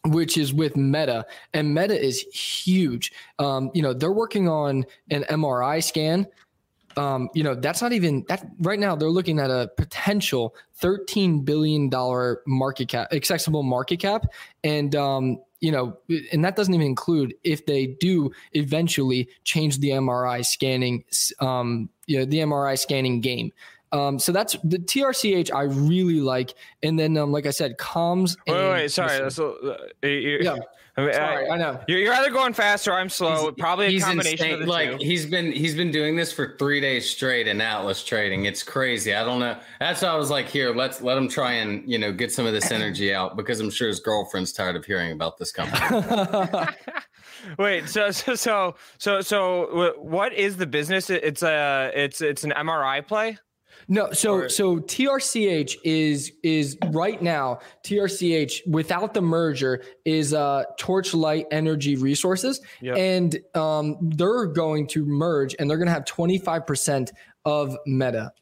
which 0.05 0.37
is 0.37 0.53
with 0.53 0.77
Meta, 0.77 1.25
and 1.53 1.73
Meta 1.73 1.99
is 1.99 2.21
huge. 2.21 3.11
Um, 3.39 3.71
you 3.73 3.81
know, 3.81 3.93
they're 3.93 4.13
working 4.13 4.47
on 4.47 4.85
an 5.09 5.23
MRI 5.23 5.83
scan 5.83 6.27
um, 6.97 7.29
you 7.33 7.43
know, 7.43 7.53
that's 7.53 7.81
not 7.81 7.93
even 7.93 8.25
that 8.27 8.45
right 8.59 8.79
now. 8.79 8.95
They're 8.95 9.09
looking 9.09 9.39
at 9.39 9.51
a 9.51 9.69
potential 9.77 10.55
$13 10.81 11.45
billion 11.45 11.91
market 12.47 12.89
cap, 12.89 13.13
accessible 13.13 13.63
market 13.63 13.99
cap. 13.99 14.25
And, 14.63 14.95
um, 14.95 15.39
you 15.59 15.71
know, 15.71 15.97
and 16.31 16.45
that 16.45 16.55
doesn't 16.55 16.73
even 16.73 16.85
include 16.85 17.33
if 17.43 17.65
they 17.65 17.87
do 17.87 18.31
eventually 18.53 19.29
change 19.43 19.79
the 19.79 19.89
MRI 19.89 20.45
scanning, 20.45 21.03
um, 21.39 21.89
you 22.05 22.19
know, 22.19 22.25
the 22.25 22.37
MRI 22.37 22.77
scanning 22.77 23.21
game. 23.21 23.51
Um, 23.91 24.19
so 24.19 24.31
that's 24.31 24.57
the 24.63 24.77
TRCH 24.77 25.53
I 25.53 25.63
really 25.63 26.19
like, 26.19 26.53
and 26.83 26.99
then 26.99 27.17
um, 27.17 27.31
like 27.31 27.45
I 27.45 27.51
said, 27.51 27.77
comms. 27.77 28.37
Wait, 28.45 28.69
wait, 28.69 28.91
sorry. 28.91 29.31
So, 29.31 29.53
uh, 30.03 30.07
yeah. 30.07 30.57
I 30.97 31.01
mean, 31.01 31.13
Sorry, 31.13 31.47
I, 31.47 31.53
I, 31.53 31.57
know 31.57 31.79
you're, 31.87 31.99
you're 31.99 32.13
either 32.15 32.31
going 32.31 32.53
fast 32.53 32.87
or 32.87 32.93
I'm 32.93 33.09
slow. 33.09 33.51
He's, 33.51 33.59
Probably 33.59 33.85
a 33.85 33.89
he's 33.89 34.03
combination 34.03 34.47
insane. 34.47 34.53
of 34.53 34.59
the 34.61 34.65
like 34.65 34.99
two. 34.99 35.05
he's 35.05 35.27
been 35.27 35.51
he's 35.51 35.75
been 35.75 35.91
doing 35.91 36.15
this 36.15 36.31
for 36.31 36.55
three 36.57 36.81
days 36.81 37.07
straight 37.07 37.47
in 37.47 37.61
Atlas 37.61 38.03
trading. 38.03 38.45
It's 38.45 38.63
crazy. 38.63 39.13
I 39.13 39.23
don't 39.23 39.39
know. 39.39 39.59
That's 39.79 40.01
why 40.01 40.07
I 40.07 40.15
was 40.15 40.31
like, 40.31 40.47
here, 40.47 40.73
let's 40.73 40.99
let 40.99 41.15
him 41.15 41.27
try 41.27 41.53
and 41.53 41.87
you 41.89 41.99
know 41.99 42.11
get 42.11 42.31
some 42.31 42.47
of 42.47 42.53
this 42.53 42.71
energy 42.71 43.13
out 43.13 43.37
because 43.37 43.59
I'm 43.59 43.69
sure 43.69 43.87
his 43.87 43.99
girlfriend's 43.99 44.51
tired 44.51 44.75
of 44.75 44.85
hearing 44.85 45.11
about 45.11 45.37
this 45.37 45.51
company. 45.51 46.65
Wait, 47.59 47.87
so 47.87 48.09
so 48.09 48.33
so 48.33 48.75
so 48.97 49.21
so 49.21 49.93
what 49.99 50.33
is 50.33 50.57
the 50.57 50.65
business? 50.65 51.11
It's 51.11 51.43
a 51.43 51.91
it's 51.93 52.21
it's 52.21 52.43
an 52.43 52.53
MRI 52.57 53.05
play. 53.05 53.37
No, 53.89 54.11
so 54.11 54.33
or, 54.33 54.49
so 54.49 54.79
TRCH 54.79 55.77
is 55.83 56.33
is 56.43 56.77
right 56.89 57.21
now 57.21 57.59
TRCH 57.85 58.67
without 58.67 59.13
the 59.13 59.21
merger 59.21 59.81
is 60.03 60.33
uh 60.33 60.63
Torchlight 60.77 61.45
Energy 61.51 61.95
Resources, 61.95 62.61
yep. 62.81 62.97
and 62.97 63.39
um, 63.55 63.97
they're 64.01 64.47
going 64.47 64.87
to 64.87 65.05
merge 65.05 65.55
and 65.57 65.69
they're 65.69 65.77
going 65.77 65.87
to 65.87 65.93
have 65.93 66.05
twenty 66.05 66.37
five 66.37 66.67
percent 66.67 67.13
of 67.45 67.77
Meta. 67.85 68.33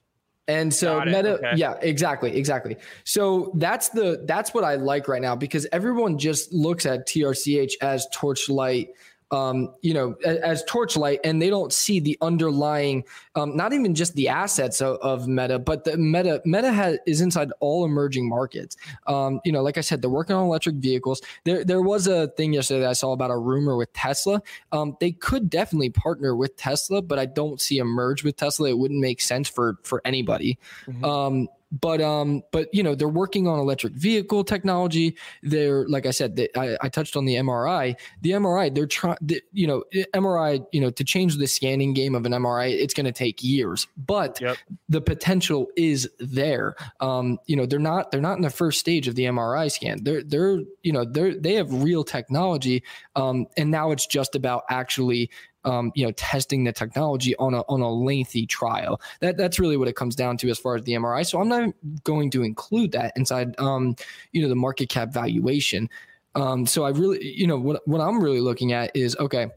And 0.47 0.73
so 0.73 1.03
Meta, 1.03 1.36
okay. 1.36 1.53
yeah, 1.55 1.73
exactly, 1.81 2.36
exactly. 2.36 2.77
So 3.03 3.51
that's 3.55 3.89
the 3.89 4.23
that's 4.27 4.53
what 4.53 4.63
I 4.63 4.75
like 4.75 5.08
right 5.08 5.21
now 5.21 5.36
because 5.36 5.67
everyone 5.71 6.17
just 6.17 6.53
looks 6.53 6.86
at 6.86 7.08
TRCH 7.08 7.73
as 7.81 8.08
Torchlight 8.13 8.89
um, 9.31 9.73
you 9.81 9.93
know, 9.93 10.15
as, 10.23 10.38
as, 10.38 10.63
Torchlight, 10.65 11.19
and 11.23 11.41
they 11.41 11.49
don't 11.49 11.73
see 11.73 11.99
the 11.99 12.17
underlying, 12.21 13.03
um, 13.35 13.55
not 13.57 13.73
even 13.73 13.95
just 13.95 14.13
the 14.13 14.27
assets 14.27 14.81
of, 14.81 14.97
of, 14.97 15.27
Meta, 15.27 15.57
but 15.57 15.83
the 15.83 15.97
Meta 15.97 16.41
Meta 16.45 16.71
has, 16.71 16.99
is 17.07 17.21
inside 17.21 17.51
all 17.59 17.85
emerging 17.85 18.29
markets. 18.29 18.77
Um, 19.07 19.41
you 19.43 19.51
know, 19.51 19.63
like 19.63 19.77
I 19.77 19.81
said, 19.81 20.01
they're 20.01 20.11
working 20.11 20.35
on 20.35 20.45
electric 20.45 20.75
vehicles. 20.75 21.21
There 21.43 21.65
there 21.65 21.81
was 21.81 22.05
a 22.07 22.27
thing 22.29 22.53
yesterday 22.53 22.81
that 22.81 22.89
I 22.89 22.93
saw 22.93 23.13
about 23.13 23.31
a 23.31 23.38
rumor 23.38 23.75
with 23.75 23.91
Tesla. 23.93 24.41
Um, 24.71 24.95
they 24.99 25.11
could 25.11 25.49
definitely 25.49 25.89
partner 25.89 26.35
with 26.35 26.55
Tesla, 26.55 27.01
but 27.01 27.17
I 27.17 27.25
don't 27.25 27.59
see 27.59 27.79
a 27.79 27.85
merge 27.85 28.23
with 28.23 28.35
Tesla. 28.35 28.69
It 28.69 28.77
wouldn't 28.77 28.99
make 28.99 29.21
sense 29.21 29.49
for 29.49 29.79
for 29.83 30.01
anybody. 30.05 30.59
Mm-hmm. 30.85 31.03
Um, 31.03 31.47
but 31.71 32.01
um 32.01 32.43
but 32.51 32.67
you 32.73 32.84
know 32.84 32.95
they're 32.95 33.08
working 33.08 33.47
on 33.47 33.60
electric 33.60 33.93
vehicle 33.93 34.43
technology. 34.43 35.15
They're 35.43 35.88
like 35.88 36.06
i 36.06 36.12
said 36.12 36.36
they, 36.36 36.47
I, 36.56 36.78
I 36.82 36.89
touched 36.89 37.15
on 37.15 37.25
the 37.25 37.36
mri 37.36 37.95
the 38.21 38.32
mri 38.32 38.73
they're 38.73 38.86
trying 38.86 39.17
the, 39.21 39.41
you 39.51 39.67
know 39.67 39.84
mri 40.13 40.65
you 40.71 40.82
know 40.82 40.89
to 40.91 41.04
change 41.04 41.38
the 41.38 41.47
scanning 41.47 41.93
game 41.93 42.15
of 42.15 42.25
an 42.25 42.32
mri 42.34 42.71
it's 42.71 42.93
going 42.93 43.06
to 43.06 43.12
take 43.12 43.43
years. 43.43 43.88
But 43.97 44.39
yep. 44.41 44.58
the 44.89 45.01
potential 45.01 45.67
is 45.75 46.10
there. 46.19 46.75
Um 46.99 47.39
you 47.45 47.56
know 47.56 47.65
they're 47.65 47.80
not 47.80 48.12
they're 48.12 48.21
not 48.21 48.38
in 48.38 48.43
the 48.43 48.49
first 48.49 48.80
stage 48.80 49.08
of 49.08 49.15
the 49.15 49.25
mri 49.25 49.71
scan. 49.71 50.04
They're 50.04 50.23
they're 50.23 50.60
you 50.84 50.91
know 50.91 51.06
they're 51.06 51.34
they 51.36 51.56
have 51.56 51.71
real 51.84 52.04
technology 52.04 52.84
um 53.15 53.47
and 53.58 53.71
now 53.71 53.91
it's 53.91 54.06
just 54.06 54.36
about 54.36 54.63
actually 54.69 55.30
um, 55.65 55.91
you 55.95 56.06
know, 56.06 56.12
testing 56.13 56.63
the 56.63 56.71
technology 56.71 57.36
on 57.38 57.54
a 57.54 57.62
on 57.62 57.82
a 57.82 57.89
lengthy 57.89 58.45
trial. 58.45 59.01
That 59.19 59.38
that's 59.38 59.60
really 59.60 59.78
what 59.78 59.88
it 59.88 59.95
comes 59.95 60.15
down 60.15 60.38
to 60.38 60.49
as 60.49 60.58
far 60.58 60.75
as 60.75 60.84
the 60.84 60.93
MRI. 60.93 61.25
So 61.25 61.41
I'm 61.41 61.49
not 61.49 61.73
going 62.04 62.30
to 62.32 62.43
include 62.43 62.91
that 62.93 63.13
inside, 63.15 63.60
um, 63.60 63.95
you 64.32 64.41
know, 64.41 64.47
the 64.49 64.56
market 64.56 64.89
cap 64.89 65.12
valuation. 65.12 65.89
Um, 66.36 66.65
so 66.65 66.84
I 66.84 66.89
really, 66.89 67.25
you 67.25 67.47
know, 67.47 67.58
what 67.58 67.86
what 67.88 67.99
I'm 67.99 68.21
really 68.21 68.41
looking 68.41 68.73
at 68.73 68.95
is 68.95 69.15
okay. 69.17 69.47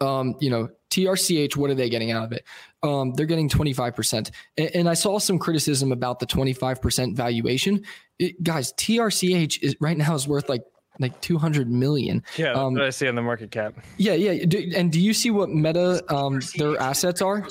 Um, 0.00 0.34
you 0.40 0.50
know, 0.50 0.68
TRCH, 0.90 1.56
what 1.56 1.70
are 1.70 1.74
they 1.74 1.88
getting 1.88 2.10
out 2.10 2.24
of 2.24 2.32
it? 2.32 2.44
Um, 2.82 3.14
they're 3.14 3.26
getting 3.26 3.48
25%. 3.48 4.30
And, 4.58 4.70
and, 4.74 4.88
I 4.88 4.94
saw 4.94 5.18
some 5.18 5.38
criticism 5.38 5.92
about 5.92 6.18
the 6.18 6.26
25% 6.26 7.16
valuation. 7.16 7.82
It, 8.18 8.42
guys, 8.42 8.72
TRCH 8.74 9.62
is 9.62 9.76
right 9.80 9.96
now 9.96 10.14
is 10.14 10.28
worth 10.28 10.48
like 10.48 10.62
like 10.98 11.20
200 11.20 11.70
million. 11.70 12.22
Yeah, 12.36 12.52
um, 12.52 12.80
I 12.80 12.90
see 12.90 13.08
on 13.08 13.14
the 13.14 13.22
market 13.22 13.50
cap. 13.50 13.74
Yeah, 13.96 14.14
yeah. 14.14 14.44
Do, 14.44 14.72
and 14.74 14.92
do 14.92 15.00
you 15.00 15.14
see 15.14 15.30
what 15.30 15.50
Meta 15.50 16.04
um, 16.14 16.40
their 16.56 16.80
assets 16.80 17.20
are? 17.20 17.46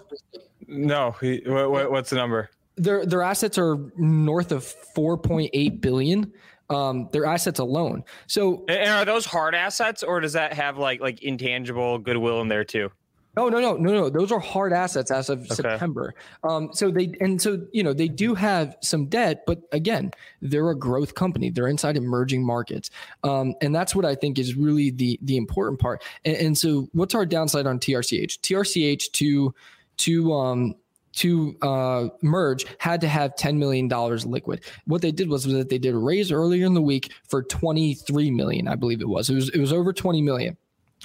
No. 0.68 1.16
What, 1.20 1.72
what, 1.72 1.92
what's 1.92 2.10
the 2.10 2.16
number? 2.16 2.50
Their 2.76 3.06
their 3.06 3.22
assets 3.22 3.58
are 3.58 3.78
north 3.98 4.52
of 4.52 4.64
4.8 4.96 5.82
billion. 5.82 6.34
Um, 6.70 7.10
their 7.12 7.26
assets 7.26 7.60
alone. 7.60 8.04
So, 8.26 8.64
and 8.68 8.90
are 8.90 9.06
those 9.06 9.26
hard 9.26 9.54
assets, 9.54 10.02
or 10.02 10.22
does 10.22 10.34
that 10.34 10.54
have 10.54 10.78
like 10.78 11.02
like 11.02 11.22
intangible 11.22 12.00
goodwill 12.00 12.42
in 12.42 12.48
there 12.48 12.64
too? 12.64 12.90
No, 13.36 13.50
no, 13.50 13.60
no, 13.60 13.76
no, 13.76 13.92
no. 13.92 14.10
Those 14.10 14.32
are 14.32 14.40
hard 14.40 14.74
assets 14.74 15.10
as 15.10 15.30
of 15.30 15.40
okay. 15.40 15.56
September. 15.56 16.14
Um, 16.44 16.70
so 16.72 16.92
they 16.92 17.16
and 17.20 17.42
so 17.42 17.66
you 17.72 17.82
know 17.82 17.92
they 17.92 18.08
do 18.08 18.36
have 18.36 18.78
some 18.82 19.08
debt, 19.08 19.44
but 19.48 19.62
again, 19.72 20.12
they're 20.42 20.70
a 20.70 20.78
growth 20.78 21.16
company. 21.16 21.50
They're 21.50 21.68
inside 21.68 21.98
emerging 21.98 22.46
markets, 22.46 22.92
um, 23.24 23.56
and 23.62 23.74
that's 23.74 23.96
what 23.96 24.06
I 24.06 24.14
think 24.14 24.38
is 24.38 24.56
really 24.56 24.92
the 24.92 25.20
the 25.24 25.38
important 25.38 25.80
part. 25.80 26.04
And, 26.26 26.38
and 26.38 26.58
so, 26.58 26.88
what's 26.94 27.16
our 27.16 27.26
downside 27.26 27.66
on 27.66 27.80
TRCH? 27.80 28.40
TRCH 28.42 29.12
to 29.14 29.54
to 29.98 30.34
um, 30.34 30.76
to 31.14 31.56
uh, 31.64 32.10
merge 32.22 32.66
had 32.78 33.02
to 33.02 33.08
have 33.08 33.36
$10 33.36 33.58
million 33.58 33.88
liquid. 33.88 34.64
What 34.86 35.04
they 35.04 35.12
did 35.12 35.30
was, 35.30 35.46
was 35.46 35.54
that 35.54 35.70
they 35.70 35.78
did 35.78 35.94
a 35.94 35.98
raise 35.98 36.32
earlier 36.32 36.66
in 36.66 36.74
the 36.74 36.82
week 36.82 37.12
for 37.30 37.44
23 37.44 38.32
million, 38.32 38.68
I 38.68 38.74
believe 38.74 39.00
it 39.00 39.08
was. 39.08 39.30
It 39.30 39.36
was 39.36 39.50
it 39.50 39.60
was 39.60 39.72
over 39.72 39.94
20 39.94 40.22
million. 40.22 40.58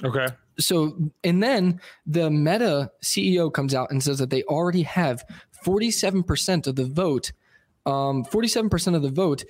Okay 0.03 0.27
so 0.59 1.11
and 1.23 1.41
then 1.41 1.79
the 2.05 2.29
meta 2.29 2.91
ceo 3.03 3.51
comes 3.51 3.73
out 3.73 3.89
and 3.91 4.03
says 4.03 4.19
that 4.19 4.29
they 4.29 4.43
already 4.43 4.83
have 4.83 5.23
47% 5.65 6.67
of 6.67 6.75
the 6.75 6.85
vote 6.85 7.31
um, 7.85 8.23
47% 8.25 8.95
of 8.95 9.01
the 9.01 9.09
vote 9.09 9.45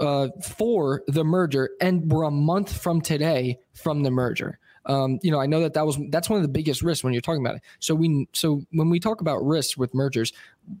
uh, 0.00 0.28
for 0.42 1.02
the 1.06 1.24
merger 1.24 1.70
and 1.80 2.10
we're 2.10 2.24
a 2.24 2.30
month 2.30 2.76
from 2.80 3.00
today 3.00 3.58
from 3.74 4.02
the 4.02 4.10
merger 4.10 4.58
um, 4.86 5.18
you 5.22 5.30
know 5.30 5.40
i 5.40 5.46
know 5.46 5.60
that 5.60 5.74
that 5.74 5.84
was 5.84 5.98
that's 6.10 6.30
one 6.30 6.36
of 6.36 6.42
the 6.42 6.48
biggest 6.48 6.82
risks 6.82 7.02
when 7.02 7.12
you're 7.12 7.20
talking 7.20 7.44
about 7.44 7.56
it 7.56 7.62
so 7.80 7.94
we 7.94 8.28
so 8.32 8.62
when 8.70 8.90
we 8.90 9.00
talk 9.00 9.20
about 9.20 9.38
risks 9.44 9.76
with 9.76 9.92
mergers 9.94 10.32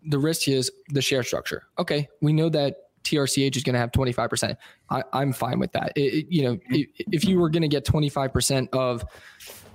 the 0.06 0.18
risk 0.18 0.48
is 0.48 0.70
the 0.90 1.02
share 1.02 1.22
structure 1.22 1.64
okay 1.78 2.08
we 2.20 2.32
know 2.32 2.48
that 2.48 2.76
TRCH 3.08 3.56
is 3.56 3.62
going 3.62 3.74
to 3.74 3.80
have 3.80 3.92
25%. 3.92 4.56
I, 4.90 5.02
am 5.14 5.32
fine 5.32 5.58
with 5.58 5.72
that. 5.72 5.92
It, 5.96 6.00
it, 6.00 6.26
you 6.28 6.42
know, 6.42 6.58
if 6.68 7.24
you 7.24 7.38
were 7.38 7.48
going 7.48 7.62
to 7.62 7.68
get 7.68 7.84
25% 7.84 8.68
of 8.72 9.04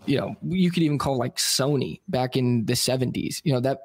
you 0.06 0.18
know, 0.18 0.36
you 0.44 0.72
could 0.72 0.84
even 0.84 0.98
call 0.98 1.18
like 1.18 1.38
Sony 1.38 2.02
back 2.08 2.36
in 2.36 2.66
the 2.66 2.74
70s. 2.74 3.42
You 3.44 3.54
know, 3.54 3.60
that 3.62 3.80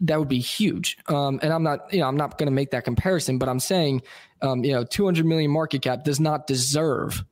that 0.00 0.18
would 0.18 0.28
be 0.28 0.38
huge. 0.38 0.98
Um, 1.06 1.40
and 1.42 1.52
I'm 1.52 1.62
not, 1.62 1.92
you 1.92 2.00
know, 2.00 2.08
I'm 2.08 2.16
not 2.16 2.38
going 2.38 2.46
to 2.46 2.52
make 2.52 2.70
that 2.70 2.84
comparison, 2.84 3.38
but 3.38 3.48
I'm 3.48 3.60
saying, 3.60 4.02
um, 4.42 4.64
you 4.64 4.72
know, 4.72 4.84
200 4.84 5.24
million 5.26 5.50
market 5.50 5.82
cap 5.82 6.04
does 6.04 6.20
not 6.20 6.46
deserve 6.46 7.24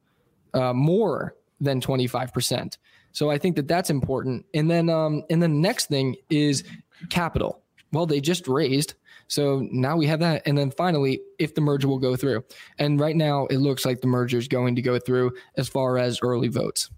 uh, 0.54 0.72
more 0.72 1.34
than 1.60 1.80
25%. 1.80 2.76
So 3.12 3.30
I 3.30 3.38
think 3.38 3.56
that 3.56 3.68
that's 3.68 3.90
important. 3.90 4.46
And 4.54 4.70
then, 4.70 4.88
um, 4.88 5.24
and 5.30 5.42
the 5.42 5.48
next 5.48 5.86
thing 5.86 6.16
is 6.30 6.64
capital. 7.10 7.62
Well, 7.92 8.06
they 8.06 8.20
just 8.20 8.46
raised. 8.46 8.94
So 9.28 9.66
now 9.70 9.96
we 9.96 10.06
have 10.06 10.20
that. 10.20 10.42
And 10.46 10.56
then 10.56 10.70
finally, 10.70 11.20
if 11.38 11.54
the 11.54 11.60
merger 11.60 11.88
will 11.88 11.98
go 11.98 12.16
through. 12.16 12.44
And 12.78 13.00
right 13.00 13.16
now, 13.16 13.46
it 13.46 13.58
looks 13.58 13.84
like 13.84 14.00
the 14.00 14.06
merger 14.06 14.38
is 14.38 14.48
going 14.48 14.76
to 14.76 14.82
go 14.82 14.98
through 14.98 15.32
as 15.56 15.68
far 15.68 15.98
as 15.98 16.20
early 16.22 16.48
votes. 16.48 16.90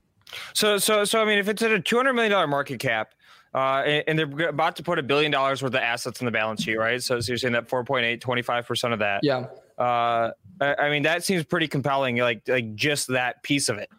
So, 0.54 0.78
so, 0.78 1.04
so, 1.04 1.20
I 1.20 1.24
mean, 1.24 1.38
if 1.38 1.48
it's 1.48 1.62
at 1.62 1.72
a 1.72 1.78
$200 1.78 2.14
million 2.14 2.50
market 2.50 2.78
cap, 2.80 3.14
uh, 3.52 3.82
and, 3.84 4.20
and, 4.20 4.38
they're 4.38 4.48
about 4.48 4.76
to 4.76 4.82
put 4.82 4.98
a 4.98 5.02
billion 5.02 5.32
dollars 5.32 5.60
worth 5.60 5.74
of 5.74 5.80
assets 5.80 6.20
on 6.20 6.26
the 6.26 6.30
balance 6.30 6.62
sheet, 6.62 6.76
right? 6.76 7.02
So, 7.02 7.18
so 7.18 7.32
you're 7.32 7.38
saying 7.38 7.54
that 7.54 7.68
4.8, 7.68 8.20
25% 8.20 8.92
of 8.92 9.00
that. 9.00 9.20
Yeah. 9.24 9.46
Uh, 9.76 10.30
I, 10.60 10.74
I 10.74 10.90
mean, 10.90 11.02
that 11.02 11.24
seems 11.24 11.44
pretty 11.44 11.66
compelling, 11.66 12.16
like, 12.18 12.42
like 12.46 12.76
just 12.76 13.08
that 13.08 13.42
piece 13.42 13.68
of 13.68 13.78
it. 13.78 13.90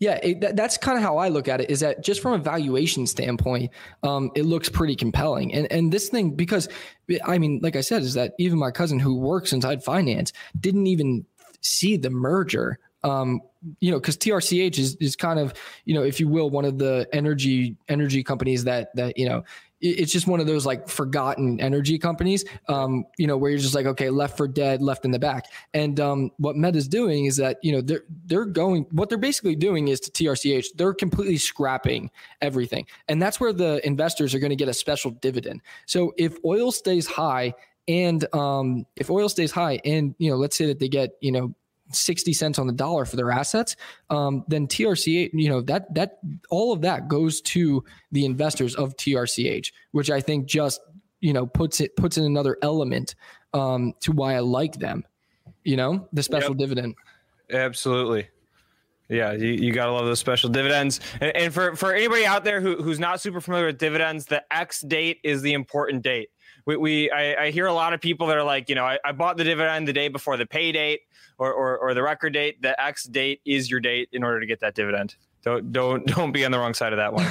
Yeah, 0.00 0.18
it, 0.22 0.40
that, 0.40 0.56
that's 0.56 0.78
kind 0.78 0.96
of 0.96 1.02
how 1.02 1.18
I 1.18 1.28
look 1.28 1.46
at 1.46 1.60
it. 1.60 1.70
Is 1.70 1.80
that 1.80 2.02
just 2.02 2.22
from 2.22 2.32
a 2.32 2.38
valuation 2.38 3.06
standpoint, 3.06 3.70
um, 4.02 4.30
it 4.34 4.44
looks 4.44 4.70
pretty 4.70 4.96
compelling. 4.96 5.52
And 5.52 5.70
and 5.70 5.92
this 5.92 6.08
thing, 6.08 6.30
because 6.30 6.70
I 7.26 7.36
mean, 7.36 7.60
like 7.62 7.76
I 7.76 7.82
said, 7.82 8.00
is 8.00 8.14
that 8.14 8.32
even 8.38 8.58
my 8.58 8.70
cousin 8.70 8.98
who 8.98 9.14
works 9.18 9.52
inside 9.52 9.84
finance 9.84 10.32
didn't 10.58 10.86
even 10.86 11.26
see 11.60 11.98
the 11.98 12.08
merger 12.08 12.78
um, 13.02 13.40
you 13.80 13.90
know, 13.90 13.98
because 13.98 14.16
TRCH 14.16 14.78
is 14.78 14.96
is 14.96 15.16
kind 15.16 15.38
of, 15.38 15.54
you 15.84 15.94
know, 15.94 16.02
if 16.02 16.20
you 16.20 16.28
will, 16.28 16.50
one 16.50 16.64
of 16.64 16.78
the 16.78 17.08
energy 17.12 17.76
energy 17.88 18.22
companies 18.22 18.64
that 18.64 18.94
that 18.96 19.16
you 19.18 19.28
know, 19.28 19.44
it's 19.80 20.12
just 20.12 20.26
one 20.26 20.40
of 20.40 20.46
those 20.46 20.66
like 20.66 20.88
forgotten 20.88 21.58
energy 21.60 21.98
companies, 21.98 22.44
um, 22.68 23.04
you 23.16 23.26
know, 23.26 23.36
where 23.36 23.50
you're 23.50 23.60
just 23.60 23.74
like, 23.74 23.86
okay, 23.86 24.10
left 24.10 24.36
for 24.36 24.46
dead, 24.46 24.82
left 24.82 25.04
in 25.04 25.10
the 25.10 25.18
back. 25.18 25.46
And 25.72 25.98
um, 25.98 26.30
what 26.36 26.56
Meta's 26.56 26.84
is 26.84 26.88
doing 26.88 27.24
is 27.24 27.36
that 27.36 27.58
you 27.62 27.72
know 27.72 27.80
they're 27.80 28.04
they're 28.26 28.44
going, 28.44 28.86
what 28.90 29.08
they're 29.08 29.18
basically 29.18 29.56
doing 29.56 29.88
is 29.88 30.00
to 30.00 30.10
TRCH, 30.10 30.66
they're 30.76 30.94
completely 30.94 31.38
scrapping 31.38 32.10
everything, 32.40 32.86
and 33.08 33.20
that's 33.20 33.40
where 33.40 33.52
the 33.52 33.84
investors 33.86 34.34
are 34.34 34.38
going 34.38 34.50
to 34.50 34.56
get 34.56 34.68
a 34.68 34.74
special 34.74 35.10
dividend. 35.10 35.62
So 35.86 36.12
if 36.16 36.36
oil 36.44 36.72
stays 36.72 37.06
high 37.06 37.54
and 37.88 38.24
um, 38.34 38.86
if 38.96 39.10
oil 39.10 39.28
stays 39.28 39.50
high 39.50 39.80
and 39.84 40.14
you 40.18 40.30
know 40.30 40.36
let's 40.36 40.56
say 40.56 40.66
that 40.66 40.78
they 40.78 40.88
get 40.88 41.10
you 41.20 41.32
know 41.32 41.54
60 41.92 42.32
cents 42.32 42.58
on 42.58 42.66
the 42.66 42.72
dollar 42.72 43.04
for 43.04 43.16
their 43.16 43.30
assets, 43.30 43.76
um, 44.10 44.44
then 44.48 44.66
TRCH, 44.66 45.30
you 45.32 45.48
know, 45.48 45.60
that 45.62 45.92
that 45.94 46.18
all 46.50 46.72
of 46.72 46.80
that 46.82 47.08
goes 47.08 47.40
to 47.42 47.84
the 48.12 48.24
investors 48.24 48.74
of 48.74 48.96
TRCH, 48.96 49.72
which 49.92 50.10
I 50.10 50.20
think 50.20 50.46
just, 50.46 50.80
you 51.20 51.32
know, 51.32 51.46
puts 51.46 51.80
it 51.80 51.96
puts 51.96 52.18
in 52.18 52.24
another 52.24 52.56
element 52.62 53.14
um, 53.52 53.94
to 54.00 54.12
why 54.12 54.34
I 54.34 54.40
like 54.40 54.74
them. 54.74 55.04
You 55.64 55.76
know, 55.76 56.08
the 56.12 56.22
special 56.22 56.50
yep. 56.50 56.58
dividend. 56.58 56.94
Absolutely. 57.50 58.28
Yeah, 59.10 59.32
you, 59.32 59.48
you 59.48 59.72
gotta 59.72 59.90
love 59.90 60.06
those 60.06 60.20
special 60.20 60.48
dividends. 60.48 61.00
And, 61.20 61.36
and 61.36 61.52
for, 61.52 61.74
for 61.74 61.92
anybody 61.92 62.24
out 62.24 62.44
there 62.44 62.60
who, 62.60 62.76
who's 62.76 63.00
not 63.00 63.20
super 63.20 63.40
familiar 63.40 63.66
with 63.66 63.78
dividends, 63.78 64.24
the 64.26 64.44
X 64.52 64.82
date 64.82 65.18
is 65.24 65.42
the 65.42 65.52
important 65.52 66.02
date 66.02 66.30
we, 66.66 66.76
we 66.76 67.10
I, 67.10 67.44
I, 67.44 67.50
hear 67.50 67.66
a 67.66 67.72
lot 67.72 67.92
of 67.92 68.00
people 68.00 68.26
that 68.28 68.36
are 68.36 68.44
like, 68.44 68.68
you 68.68 68.74
know, 68.74 68.84
I, 68.84 68.98
I, 69.04 69.12
bought 69.12 69.36
the 69.36 69.44
dividend 69.44 69.88
the 69.88 69.92
day 69.92 70.08
before 70.08 70.36
the 70.36 70.46
pay 70.46 70.72
date 70.72 71.02
or, 71.38 71.52
or, 71.52 71.78
or 71.78 71.94
the 71.94 72.02
record 72.02 72.32
date. 72.32 72.62
The 72.62 72.80
X 72.80 73.04
date 73.04 73.40
is 73.44 73.70
your 73.70 73.80
date 73.80 74.08
in 74.12 74.22
order 74.22 74.40
to 74.40 74.46
get 74.46 74.60
that 74.60 74.74
dividend. 74.74 75.16
Don't 75.42 75.72
don't 75.72 76.06
don't 76.14 76.32
be 76.32 76.44
on 76.44 76.52
the 76.52 76.58
wrong 76.58 76.74
side 76.74 76.92
of 76.92 76.98
that 76.98 77.12
one. 77.12 77.24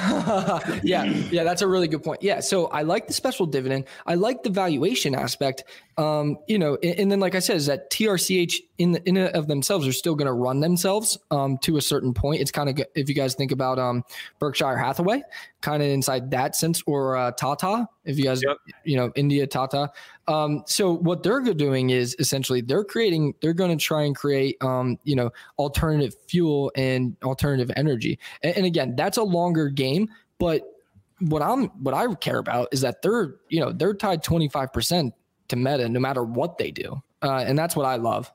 yeah, 0.82 1.04
yeah, 1.04 1.44
that's 1.44 1.62
a 1.62 1.68
really 1.68 1.88
good 1.88 2.02
point. 2.02 2.22
Yeah, 2.22 2.40
so 2.40 2.66
I 2.66 2.82
like 2.82 3.06
the 3.06 3.12
special 3.12 3.46
dividend. 3.46 3.84
I 4.06 4.14
like 4.14 4.42
the 4.42 4.50
valuation 4.50 5.14
aspect. 5.14 5.64
Um, 5.96 6.38
you 6.48 6.58
know, 6.58 6.76
and, 6.82 6.98
and 6.98 7.12
then 7.12 7.20
like 7.20 7.34
I 7.34 7.38
said, 7.38 7.56
is 7.56 7.66
that 7.66 7.90
TRCH 7.90 8.54
in 8.78 8.92
the, 8.92 9.08
in 9.08 9.16
of 9.16 9.46
themselves 9.46 9.86
are 9.86 9.92
still 9.92 10.14
going 10.14 10.26
to 10.26 10.32
run 10.32 10.60
themselves 10.60 11.18
um, 11.30 11.58
to 11.58 11.76
a 11.76 11.82
certain 11.82 12.12
point. 12.12 12.40
It's 12.40 12.50
kind 12.50 12.68
of 12.68 12.84
if 12.94 13.08
you 13.08 13.14
guys 13.14 13.34
think 13.34 13.52
about 13.52 13.78
um, 13.78 14.04
Berkshire 14.38 14.76
Hathaway, 14.76 15.22
kind 15.60 15.82
of 15.82 15.88
inside 15.88 16.30
that 16.30 16.56
sense, 16.56 16.82
or 16.86 17.16
uh, 17.16 17.32
Tata. 17.32 17.86
If 18.04 18.18
you 18.18 18.24
guys, 18.24 18.42
yep. 18.46 18.56
you 18.84 18.96
know, 18.96 19.12
India 19.14 19.46
Tata. 19.46 19.90
Um, 20.28 20.62
so 20.66 20.96
what 20.96 21.22
they're 21.22 21.40
doing 21.40 21.90
is 21.90 22.16
essentially 22.18 22.60
they're 22.60 22.84
creating, 22.84 23.34
they're 23.40 23.52
going 23.52 23.76
to 23.76 23.82
try 23.82 24.02
and 24.02 24.14
create, 24.14 24.56
um, 24.62 24.98
you 25.04 25.16
know, 25.16 25.30
alternative 25.58 26.14
fuel 26.28 26.72
and 26.76 27.16
alternative 27.22 27.70
energy. 27.76 28.18
And, 28.42 28.58
and 28.58 28.66
again, 28.66 28.94
that's 28.96 29.16
a 29.16 29.22
longer 29.22 29.68
game, 29.68 30.08
but 30.38 30.62
what 31.20 31.42
I'm, 31.42 31.66
what 31.82 31.94
I 31.94 32.12
care 32.14 32.38
about 32.38 32.68
is 32.72 32.80
that 32.80 33.02
they're, 33.02 33.34
you 33.48 33.60
know, 33.60 33.72
they're 33.72 33.94
tied 33.94 34.24
25% 34.24 35.12
to 35.48 35.56
meta 35.56 35.88
no 35.88 36.00
matter 36.00 36.22
what 36.22 36.58
they 36.58 36.70
do. 36.70 37.02
Uh, 37.22 37.44
and 37.46 37.58
that's 37.58 37.76
what 37.76 37.84
I 37.84 37.96
love. 37.96 38.32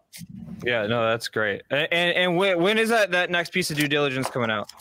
Yeah, 0.64 0.88
no, 0.88 1.08
that's 1.08 1.28
great. 1.28 1.64
And 1.70 1.88
and, 1.92 2.18
and 2.18 2.38
when, 2.38 2.62
when 2.62 2.78
is 2.78 2.90
that 2.90 3.12
that 3.12 3.30
next 3.30 3.52
piece 3.52 3.70
of 3.72 3.78
due 3.78 3.88
diligence 3.88 4.30
coming 4.30 4.50
out? 4.50 4.72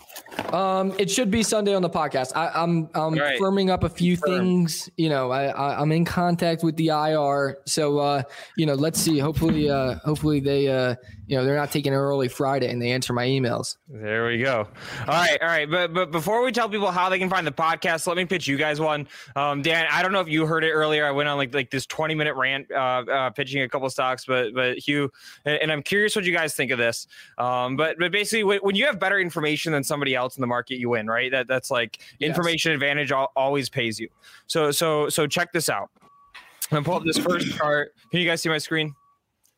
Um, 0.53 0.94
it 0.99 1.11
should 1.11 1.31
be 1.31 1.42
Sunday 1.42 1.75
on 1.75 1.83
the 1.83 1.90
podcast. 1.90 2.33
I, 2.35 2.47
am 2.62 2.88
I'm, 2.94 3.14
I'm 3.14 3.14
right. 3.14 3.40
firming 3.40 3.70
up 3.70 3.85
a 3.85 3.88
few 3.88 4.16
Firm. 4.16 4.31
things. 4.31 4.88
You 4.97 5.09
know, 5.09 5.31
I, 5.31 5.47
I 5.47 5.83
am 5.83 5.92
in 5.92 6.05
contact 6.05 6.62
with 6.62 6.77
the 6.77 6.88
IR, 6.88 7.59
so 7.66 7.99
uh, 7.99 8.23
you 8.57 8.66
know, 8.66 8.75
let's 8.75 9.01
see. 9.01 9.18
Hopefully, 9.18 9.68
uh, 9.68 9.97
hopefully 10.05 10.40
they 10.40 10.68
uh, 10.68 10.94
you 11.27 11.37
know, 11.37 11.44
they're 11.44 11.57
not 11.57 11.70
taking 11.70 11.92
an 11.92 11.99
early 11.99 12.29
Friday 12.29 12.68
and 12.68 12.81
they 12.81 12.92
answer 12.92 13.12
my 13.12 13.27
emails. 13.27 13.77
There 13.88 14.27
we 14.27 14.38
go. 14.38 14.68
All 15.01 15.07
right, 15.07 15.38
all 15.40 15.49
right. 15.49 15.70
But 15.70 15.94
but 15.94 16.11
before 16.11 16.44
we 16.44 16.53
tell 16.53 16.68
people 16.68 16.90
how 16.90 17.09
they 17.09 17.18
can 17.18 17.31
find 17.31 17.47
the 17.47 17.53
podcast, 17.53 18.07
let 18.07 18.16
me 18.16 18.27
pitch 18.27 18.47
you 18.47 18.57
guys 18.57 18.81
one. 18.81 19.09
Um, 19.35 19.62
Dan, 19.62 19.87
I 19.90 20.03
don't 20.03 20.12
know 20.12 20.20
if 20.20 20.29
you 20.29 20.47
heard 20.47 20.64
it 20.64 20.73
earlier. 20.73 21.07
I 21.07 21.11
went 21.11 21.29
on 21.29 21.38
like 21.38 21.55
like 21.55 21.70
this 21.70 21.87
20 21.87 22.14
minute 22.14 22.35
rant 22.35 22.70
uh, 22.70 23.05
uh 23.11 23.31
pitching 23.31 23.62
a 23.62 23.68
couple 23.68 23.88
stocks, 23.88 24.25
but 24.27 24.55
but 24.55 24.77
Hugh, 24.79 25.11
and 25.44 25.70
I'm 25.70 25.82
curious 25.82 26.16
what 26.16 26.24
you 26.24 26.32
guys 26.32 26.54
think 26.54 26.70
of 26.70 26.78
this. 26.78 27.06
Um, 27.38 27.76
but 27.76 27.96
but 27.98 28.12
basically, 28.12 28.58
when 28.58 28.74
you 28.74 28.87
have 28.87 28.98
better 28.98 29.18
information 29.18 29.72
than 29.72 29.84
somebody 29.84 30.14
else 30.14 30.37
in 30.37 30.40
the 30.40 30.46
market, 30.46 30.76
you 30.76 30.90
win, 30.90 31.06
right? 31.06 31.30
That 31.30 31.48
that's 31.48 31.70
like 31.70 32.00
yes. 32.18 32.28
information 32.28 32.72
advantage 32.72 33.12
always 33.12 33.68
pays 33.68 33.98
you. 33.98 34.08
So 34.46 34.70
so 34.70 35.08
so 35.08 35.26
check 35.26 35.52
this 35.52 35.68
out. 35.68 35.90
I'm 36.04 36.76
gonna 36.76 36.84
pull 36.84 36.94
up 36.94 37.04
this 37.04 37.18
first 37.18 37.50
chart. 37.56 37.94
Can 38.10 38.20
you 38.20 38.26
guys 38.26 38.42
see 38.42 38.48
my 38.48 38.58
screen? 38.58 38.94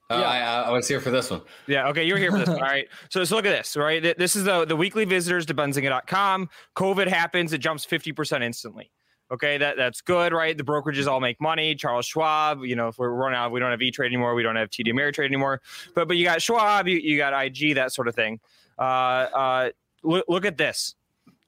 Uh, 0.09 0.18
yeah, 0.20 0.29
I, 0.29 0.68
I, 0.68 0.70
was 0.70 0.87
here 0.87 1.00
for 1.00 1.11
this 1.11 1.33
one. 1.33 1.40
Yeah, 1.66 1.88
okay, 1.88 2.05
you're 2.05 2.18
here 2.18 2.31
for 2.31 2.38
this 2.38 2.48
one. 2.48 2.59
All 2.62 2.62
right. 2.62 2.87
So, 3.09 3.24
so 3.24 3.35
look 3.35 3.44
at 3.44 3.50
this, 3.50 3.76
right? 3.76 4.16
This 4.16 4.37
is 4.37 4.44
the, 4.44 4.64
the 4.64 4.76
weekly 4.76 5.05
visitors 5.05 5.46
to 5.46 5.55
benzinga.com. 5.55 6.48
COVID 6.76 7.09
happens, 7.09 7.52
it 7.52 7.59
jumps 7.59 7.85
50% 7.85 8.40
instantly. 8.44 8.92
Okay, 9.31 9.59
that, 9.59 9.77
that's 9.77 10.01
good, 10.01 10.33
right? 10.33 10.57
The 10.57 10.62
brokerages 10.62 11.07
all 11.07 11.19
make 11.19 11.41
money. 11.41 11.75
Charles 11.75 12.07
Schwab, 12.07 12.65
you 12.65 12.77
know, 12.77 12.89
if 12.89 12.99
we're 12.99 13.11
running 13.11 13.37
out, 13.37 13.51
we 13.51 13.59
don't 13.59 13.73
have 13.73 13.83
E 13.83 13.91
Trade 13.91 14.07
anymore, 14.07 14.35
we 14.35 14.43
don't 14.43 14.57
have 14.57 14.71
TD 14.71 14.93
Ameritrade 14.93 15.27
anymore. 15.27 15.61
But 15.95 16.09
but 16.09 16.17
you 16.17 16.25
got 16.25 16.41
Schwab, 16.41 16.87
you, 16.87 16.99
you 16.99 17.17
got 17.17 17.33
IG, 17.33 17.75
that 17.75 17.93
sort 17.93 18.07
of 18.07 18.15
thing. 18.15 18.39
Uh, 18.79 18.83
uh, 18.83 19.71
look, 20.03 20.25
look 20.29 20.45
at 20.45 20.57
this. 20.57 20.95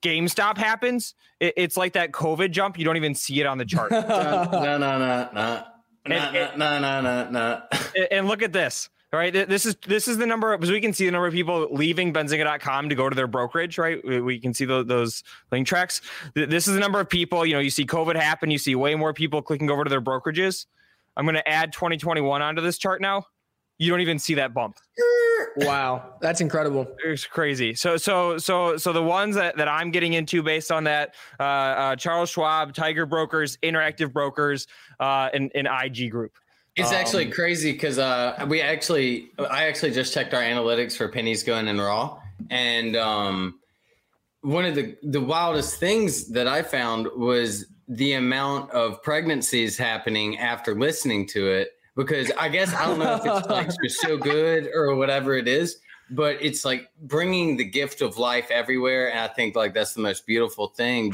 GameStop 0.02 0.58
happens. 0.58 1.14
It, 1.40 1.54
it's 1.56 1.76
like 1.76 1.92
that 1.92 2.12
COVID 2.12 2.50
jump. 2.50 2.78
You 2.78 2.84
don't 2.84 2.96
even 2.96 3.14
see 3.14 3.40
it 3.40 3.46
on 3.46 3.58
the 3.58 3.64
chart. 3.64 3.90
no, 3.92 4.02
no, 4.02 4.78
no, 4.78 5.28
no. 5.32 5.64
No, 6.06 6.50
no, 6.56 6.78
no, 6.78 7.00
no, 7.00 7.30
no. 7.30 7.62
And 8.10 8.26
look 8.26 8.42
at 8.42 8.52
this. 8.52 8.88
Right? 9.12 9.32
this 9.32 9.66
is 9.66 9.76
this 9.86 10.08
is 10.08 10.18
the 10.18 10.26
number 10.26 10.56
because 10.56 10.70
we 10.70 10.80
can 10.80 10.92
see 10.92 11.06
the 11.06 11.12
number 11.12 11.26
of 11.26 11.32
people 11.32 11.68
leaving 11.70 12.12
benzinga.com 12.12 12.88
to 12.88 12.94
go 12.94 13.08
to 13.08 13.14
their 13.14 13.26
brokerage, 13.26 13.78
right? 13.78 14.04
We, 14.04 14.20
we 14.20 14.38
can 14.38 14.54
see 14.54 14.64
those, 14.64 14.86
those 14.86 15.22
link 15.50 15.66
tracks. 15.66 16.00
This 16.34 16.68
is 16.68 16.74
the 16.74 16.80
number 16.80 17.00
of 17.00 17.08
people, 17.08 17.46
you 17.46 17.54
know, 17.54 17.60
you 17.60 17.70
see 17.70 17.86
COVID 17.86 18.16
happen, 18.16 18.50
you 18.50 18.58
see 18.58 18.74
way 18.74 18.94
more 18.94 19.12
people 19.12 19.42
clicking 19.42 19.70
over 19.70 19.84
to 19.84 19.90
their 19.90 20.02
brokerages. 20.02 20.66
I'm 21.16 21.24
going 21.24 21.34
to 21.34 21.48
add 21.48 21.72
2021 21.72 22.42
onto 22.42 22.62
this 22.62 22.78
chart 22.78 23.00
now. 23.00 23.24
You 23.78 23.90
don't 23.90 24.00
even 24.00 24.18
see 24.18 24.34
that 24.34 24.54
bump 24.54 24.76
wow, 25.58 26.14
that's 26.20 26.40
incredible. 26.40 26.86
It's 27.04 27.26
crazy. 27.26 27.74
So 27.74 27.96
so 27.96 28.38
so 28.38 28.76
so 28.76 28.92
the 28.92 29.02
ones 29.02 29.36
that, 29.36 29.56
that 29.56 29.68
I'm 29.68 29.90
getting 29.90 30.14
into 30.14 30.42
based 30.42 30.70
on 30.70 30.84
that 30.84 31.14
uh, 31.38 31.42
uh, 31.42 31.96
Charles 31.96 32.30
Schwab, 32.30 32.74
Tiger 32.74 33.06
Brokers, 33.06 33.56
Interactive 33.58 34.12
Brokers, 34.12 34.66
uh, 35.00 35.30
and, 35.32 35.50
and 35.54 35.68
IG 35.68 36.10
Group. 36.10 36.32
It's 36.78 36.90
um, 36.90 36.94
actually 36.94 37.26
crazy 37.26 37.72
because 37.72 37.98
uh, 37.98 38.46
we 38.48 38.60
actually 38.60 39.30
I 39.50 39.66
actually 39.66 39.90
just 39.90 40.14
checked 40.14 40.32
our 40.34 40.42
analytics 40.42 40.96
for 40.96 41.08
pennies 41.08 41.42
going 41.42 41.68
in 41.68 41.80
raw, 41.80 42.20
and 42.50 42.96
um, 42.96 43.58
one 44.42 44.64
of 44.64 44.74
the 44.74 44.96
the 45.02 45.20
wildest 45.20 45.80
things 45.80 46.28
that 46.28 46.46
I 46.46 46.62
found 46.62 47.08
was 47.16 47.66
the 47.88 48.14
amount 48.14 48.70
of 48.70 49.02
pregnancies 49.02 49.76
happening 49.76 50.38
after 50.38 50.74
listening 50.74 51.26
to 51.26 51.48
it 51.50 51.72
because 51.96 52.30
I 52.38 52.48
guess 52.48 52.72
I 52.74 52.86
don't 52.86 52.98
know 53.00 53.14
if 53.16 53.26
it's 53.26 53.48
like 53.48 53.70
just 53.82 54.00
so 54.00 54.16
good 54.34 54.70
or 54.72 54.94
whatever 54.94 55.34
it 55.36 55.48
is, 55.48 55.78
but 56.10 56.36
it's 56.40 56.64
like 56.64 56.88
bringing 57.02 57.56
the 57.56 57.64
gift 57.64 58.02
of 58.02 58.18
life 58.18 58.50
everywhere. 58.50 59.10
And 59.10 59.18
I 59.18 59.26
think 59.28 59.56
like 59.56 59.74
that's 59.74 59.94
the 59.94 60.00
most 60.00 60.26
beautiful 60.26 60.68
thing 60.68 61.12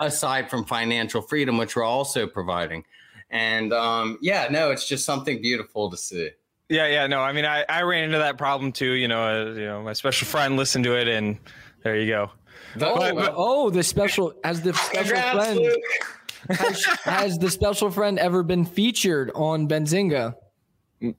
aside 0.00 0.50
from 0.50 0.64
financial 0.64 1.22
freedom, 1.22 1.56
which 1.56 1.74
we're 1.74 1.84
also 1.84 2.26
providing. 2.26 2.84
And 3.30 3.72
um, 3.72 4.18
yeah, 4.20 4.48
no, 4.50 4.70
it's 4.70 4.86
just 4.88 5.04
something 5.04 5.40
beautiful 5.40 5.90
to 5.90 5.96
see. 5.96 6.30
Yeah, 6.68 6.86
yeah, 6.86 7.06
no. 7.06 7.20
I 7.20 7.32
mean, 7.32 7.44
I, 7.44 7.64
I 7.68 7.82
ran 7.82 8.04
into 8.04 8.18
that 8.18 8.38
problem 8.38 8.72
too. 8.72 8.92
You 8.92 9.08
know, 9.08 9.22
uh, 9.22 9.52
you 9.52 9.66
know, 9.66 9.82
my 9.82 9.92
special 9.92 10.26
friend 10.26 10.56
listened 10.56 10.84
to 10.84 10.96
it, 10.98 11.08
and 11.08 11.38
there 11.82 11.96
you 11.96 12.08
go. 12.08 12.30
Oh, 12.80 12.96
But- 12.96 13.14
but- 13.16 13.34
oh, 13.36 13.70
the 13.70 13.82
special 13.82 14.34
has 14.44 14.60
the 14.62 14.72
special 14.74 15.16
Congrats, 15.16 15.36
friend 15.58 15.76
has, 16.58 16.84
has 17.04 17.38
the 17.38 17.50
special 17.50 17.90
friend 17.90 18.18
ever 18.18 18.42
been 18.42 18.64
featured 18.64 19.30
on 19.34 19.68
Benzinga? 19.68 20.34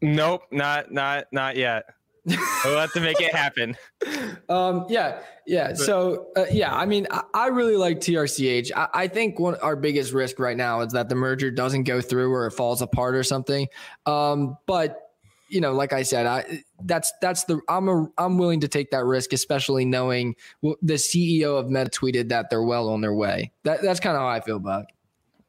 Nope, 0.01 0.43
not 0.51 0.91
not 0.91 1.25
not 1.31 1.55
yet. 1.57 1.83
we'll 2.25 2.77
have 2.77 2.93
to 2.93 2.99
make 3.01 3.19
it 3.19 3.33
happen. 3.33 3.75
Um, 4.51 4.85
yeah, 4.89 5.21
yeah. 5.45 5.73
So, 5.73 6.27
uh, 6.35 6.45
yeah, 6.51 6.75
I 6.75 6.85
mean, 6.85 7.07
I, 7.09 7.21
I 7.33 7.47
really 7.47 7.77
like 7.77 7.99
TRCH. 7.99 8.71
I, 8.75 8.87
I 8.93 9.07
think 9.07 9.39
one 9.39 9.55
our 9.55 9.75
biggest 9.75 10.11
risk 10.11 10.39
right 10.39 10.57
now 10.57 10.81
is 10.81 10.91
that 10.93 11.07
the 11.07 11.15
merger 11.15 11.51
doesn't 11.51 11.83
go 11.83 12.01
through 12.01 12.31
or 12.33 12.47
it 12.47 12.51
falls 12.51 12.81
apart 12.81 13.15
or 13.15 13.23
something. 13.23 13.67
Um, 14.05 14.57
but 14.65 15.11
you 15.49 15.61
know, 15.61 15.73
like 15.73 15.93
I 15.93 16.03
said, 16.03 16.25
I 16.25 16.63
that's 16.83 17.11
that's 17.21 17.45
the 17.45 17.61
I'm 17.69 17.87
a 17.87 18.07
I'm 18.17 18.37
willing 18.37 18.61
to 18.61 18.67
take 18.67 18.91
that 18.91 19.05
risk, 19.05 19.33
especially 19.33 19.85
knowing 19.85 20.35
the 20.61 20.95
CEO 20.95 21.57
of 21.57 21.69
Meta 21.69 21.89
tweeted 21.89 22.29
that 22.29 22.49
they're 22.49 22.63
well 22.63 22.89
on 22.89 23.01
their 23.01 23.13
way. 23.13 23.51
That 23.63 23.81
that's 23.81 23.99
kind 23.99 24.15
of 24.15 24.21
how 24.21 24.27
I 24.27 24.41
feel 24.41 24.57
about. 24.57 24.83
it. 24.83 24.89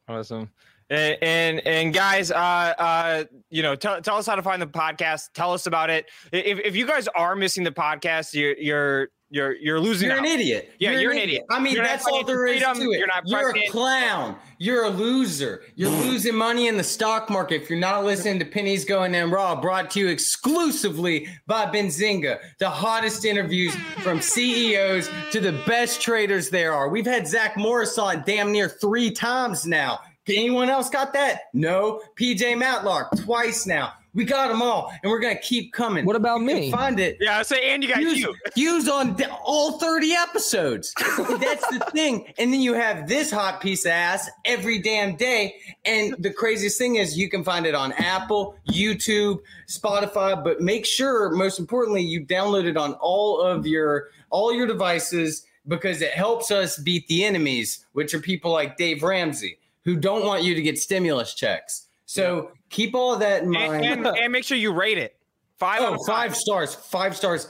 Awesome. 0.07 0.49
And, 0.93 1.17
and 1.23 1.67
and 1.67 1.93
guys, 1.93 2.29
uh, 2.29 2.35
uh, 2.35 3.23
you 3.49 3.63
know, 3.63 3.75
tell, 3.75 3.99
tell 4.01 4.17
us 4.17 4.27
how 4.27 4.35
to 4.35 4.43
find 4.43 4.61
the 4.61 4.67
podcast. 4.67 5.29
Tell 5.33 5.51
us 5.51 5.65
about 5.65 5.89
it. 5.89 6.05
If, 6.31 6.59
if 6.59 6.75
you 6.75 6.85
guys 6.85 7.07
are 7.15 7.35
missing 7.35 7.63
the 7.63 7.71
podcast, 7.71 8.33
you're 8.33 8.55
you're 8.57 9.09
you're 9.33 9.55
you're 9.55 9.79
losing. 9.79 10.09
You're 10.09 10.19
an 10.19 10.25
idiot. 10.25 10.75
Yeah, 10.77 10.91
you're 10.91 11.11
an 11.11 11.17
idiot. 11.17 11.45
I 11.49 11.59
mean, 11.59 11.73
You're 11.73 11.83
that's 11.83 12.05
all 12.05 12.23
there 12.23 12.45
is 12.45 12.61
freedom. 12.61 12.77
to 12.77 12.91
it. 12.91 12.99
You're 12.99 13.07
not 13.07 13.23
You're 13.25 13.49
a 13.57 13.67
clown. 13.69 14.35
You're 14.59 14.85
a 14.85 14.89
loser. 14.89 15.63
You're 15.75 15.89
losing 15.89 16.35
money 16.35 16.67
in 16.67 16.77
the 16.77 16.83
stock 16.83 17.31
market 17.31 17.63
if 17.63 17.69
you're 17.71 17.79
not 17.79 18.05
listening 18.05 18.37
to 18.37 18.45
Pennies 18.45 18.85
Going 18.85 19.15
in 19.15 19.31
Raw, 19.31 19.59
brought 19.59 19.89
to 19.91 19.99
you 19.99 20.07
exclusively 20.09 21.27
by 21.47 21.65
Benzinga. 21.65 22.37
The 22.59 22.69
hottest 22.69 23.25
interviews 23.25 23.75
from 24.03 24.21
CEOs 24.21 25.09
to 25.31 25.39
the 25.39 25.53
best 25.65 25.99
traders 25.99 26.51
there 26.51 26.71
are. 26.71 26.87
We've 26.89 27.03
had 27.05 27.27
Zach 27.27 27.57
Morris 27.57 27.97
on 27.97 28.23
damn 28.27 28.51
near 28.51 28.69
three 28.69 29.09
times 29.09 29.65
now. 29.65 29.99
Anyone 30.27 30.69
else 30.69 30.89
got 30.89 31.13
that? 31.13 31.41
No. 31.53 32.01
PJ 32.15 32.57
Matlock 32.57 33.15
twice 33.17 33.65
now. 33.65 33.93
We 34.15 34.25
got 34.25 34.49
them 34.49 34.61
all, 34.61 34.93
and 35.01 35.11
we're 35.11 35.19
gonna 35.19 35.39
keep 35.39 35.73
coming. 35.73 36.05
What 36.05 36.15
about 36.15 36.39
me? 36.39 36.69
Find 36.69 36.99
it. 36.99 37.17
Yeah, 37.19 37.39
I 37.39 37.41
say, 37.41 37.73
and 37.73 37.81
you 37.81 37.89
got 37.89 37.99
Use, 37.99 38.19
you. 38.19 38.35
use 38.55 38.87
on 38.87 39.15
th- 39.15 39.27
all 39.43 39.79
30 39.79 40.13
episodes. 40.13 40.93
That's 41.17 41.67
the 41.69 41.83
thing. 41.93 42.31
And 42.37 42.53
then 42.53 42.61
you 42.61 42.75
have 42.75 43.07
this 43.07 43.31
hot 43.31 43.59
piece 43.59 43.85
of 43.85 43.91
ass 43.91 44.29
every 44.45 44.77
damn 44.77 45.15
day. 45.15 45.55
And 45.83 46.15
the 46.19 46.31
craziest 46.31 46.77
thing 46.77 46.97
is 46.97 47.17
you 47.17 47.27
can 47.27 47.43
find 47.43 47.65
it 47.65 47.73
on 47.73 47.91
Apple, 47.93 48.55
YouTube, 48.69 49.39
Spotify, 49.67 50.41
but 50.43 50.61
make 50.61 50.85
sure, 50.85 51.31
most 51.31 51.57
importantly, 51.57 52.03
you 52.03 52.23
download 52.23 52.65
it 52.65 52.77
on 52.77 52.93
all 53.01 53.41
of 53.41 53.65
your 53.65 54.09
all 54.29 54.53
your 54.53 54.67
devices 54.67 55.43
because 55.67 56.03
it 56.03 56.11
helps 56.11 56.51
us 56.51 56.77
beat 56.77 57.07
the 57.07 57.23
enemies, 57.23 57.83
which 57.93 58.13
are 58.13 58.19
people 58.19 58.51
like 58.51 58.77
Dave 58.77 59.01
Ramsey, 59.01 59.57
who 59.85 59.95
don't 59.97 60.25
want 60.25 60.43
you 60.43 60.55
to 60.55 60.61
get 60.61 60.77
stimulus 60.77 61.33
checks. 61.33 61.87
So 62.05 62.51
keep 62.69 62.93
all 62.95 63.15
that 63.17 63.43
in 63.43 63.49
mind. 63.49 63.85
And, 63.85 64.05
and, 64.07 64.17
and 64.17 64.31
make 64.31 64.43
sure 64.43 64.57
you 64.57 64.71
rate 64.71 64.97
it. 64.97 65.15
Five 65.57 65.81
Oh, 65.81 65.93
of 65.95 65.99
five 66.05 66.35
stars. 66.35 66.75
Five 66.75 67.15
stars. 67.15 67.47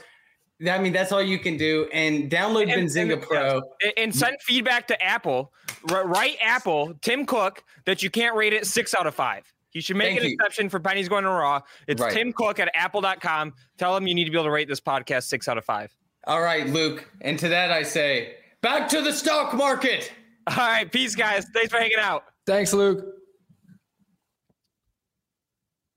I 0.68 0.78
mean, 0.78 0.92
that's 0.92 1.10
all 1.12 1.20
you 1.22 1.38
can 1.38 1.56
do. 1.56 1.88
And 1.92 2.30
download 2.30 2.72
And- 2.72 2.88
Benzinga 2.88 3.20
Pro. 3.20 3.60
And, 3.96 4.14
send 4.14 4.36
feedback 4.42 4.86
to 4.88 5.02
Apple. 5.02 5.52
R- 5.90 6.06
write 6.06 6.36
Apple, 6.40 6.94
Tim 7.02 7.26
Cook, 7.26 7.64
that 7.86 8.02
you 8.02 8.10
can't 8.10 8.36
rate 8.36 8.52
it 8.52 8.66
six 8.66 8.94
out 8.94 9.06
of 9.06 9.14
five. 9.14 9.52
You 9.72 9.80
should 9.80 9.96
make 9.96 10.10
Thank 10.10 10.20
an 10.20 10.26
you. 10.28 10.34
exception 10.34 10.68
for 10.68 10.78
pennies 10.78 11.08
going 11.08 11.24
to 11.24 11.30
raw. 11.30 11.60
It's 11.88 12.00
Right. 12.00 12.12
Tim 12.12 12.32
Cook 12.32 12.60
at 12.60 12.70
apple.com. 12.74 13.52
Tell 13.76 13.96
him 13.96 14.06
you 14.06 14.14
need 14.14 14.24
to 14.26 14.30
be 14.30 14.36
able 14.36 14.44
to 14.44 14.50
rate 14.52 14.68
this 14.68 14.80
podcast 14.80 15.24
six 15.24 15.48
out 15.48 15.58
of 15.58 15.64
five. 15.64 15.92
All 16.26 16.40
right, 16.40 16.66
Luke. 16.68 17.10
And 17.20 17.36
to 17.40 17.48
that 17.48 17.72
I 17.72 17.82
say, 17.82 18.36
back 18.60 18.88
to 18.90 19.02
the 19.02 19.12
stock 19.12 19.52
market. 19.54 20.12
All 20.46 20.56
right. 20.56 20.90
Peace, 20.90 21.14
guys. 21.14 21.46
Thanks 21.54 21.70
for 21.70 21.78
hanging 21.78 21.98
out. 21.98 22.24
Thanks, 22.46 22.72
Luke. 22.72 23.04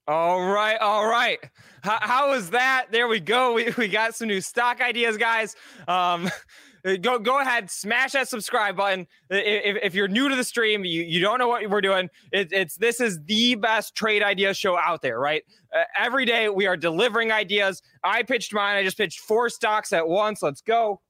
All 0.08 0.41
right, 0.41 0.78
all 0.78 1.06
right. 1.06 1.38
How, 1.82 1.98
how 2.00 2.30
was 2.30 2.52
that? 2.52 2.86
There 2.91 3.10
we 3.10 3.20
go. 3.20 3.52
We, 3.52 3.74
we 3.78 3.89
got 3.89 4.16
some 4.16 4.30
new 4.30 4.39
stock 4.39 4.80
ideas, 4.80 5.18
guys. 5.18 5.54
Um, 5.86 6.30
go 7.02 7.20
go 7.20 7.41
ahead, 7.41 7.70
smash 7.70 8.14
that 8.14 8.30
subscribe 8.30 8.78
button. 8.78 9.06
If, 9.30 9.78
if 9.84 9.95
you're 9.95 10.08
new 10.08 10.30
to 10.30 10.36
the 10.38 10.45
stream, 10.45 10.86
you, 10.86 11.04
you 11.04 11.20
don't 11.20 11.39
know 11.39 11.50
what 11.50 11.70
we're 11.70 11.82
doing. 11.82 12.10
It, 12.32 12.54
it's 12.54 12.78
this 12.78 13.02
is 13.02 13.20
the 13.26 13.56
best 13.56 13.95
trade 13.95 14.24
idea 14.24 14.54
show 14.54 14.78
out 14.78 15.02
there, 15.02 15.20
right? 15.20 15.43
Uh, 15.76 15.84
every 15.98 16.24
day 16.24 16.48
we 16.48 16.68
are 16.68 16.78
delivering 16.78 17.34
ideas. 17.34 17.82
I 18.02 18.24
pitched 18.24 18.54
mine. 18.54 18.78
I 18.78 18.84
just 18.84 18.98
pitched 18.98 19.20
four 19.20 19.50
stocks 19.50 19.91
at 19.91 20.08
once. 20.08 20.41
Let's 20.41 20.62
go. 20.62 21.02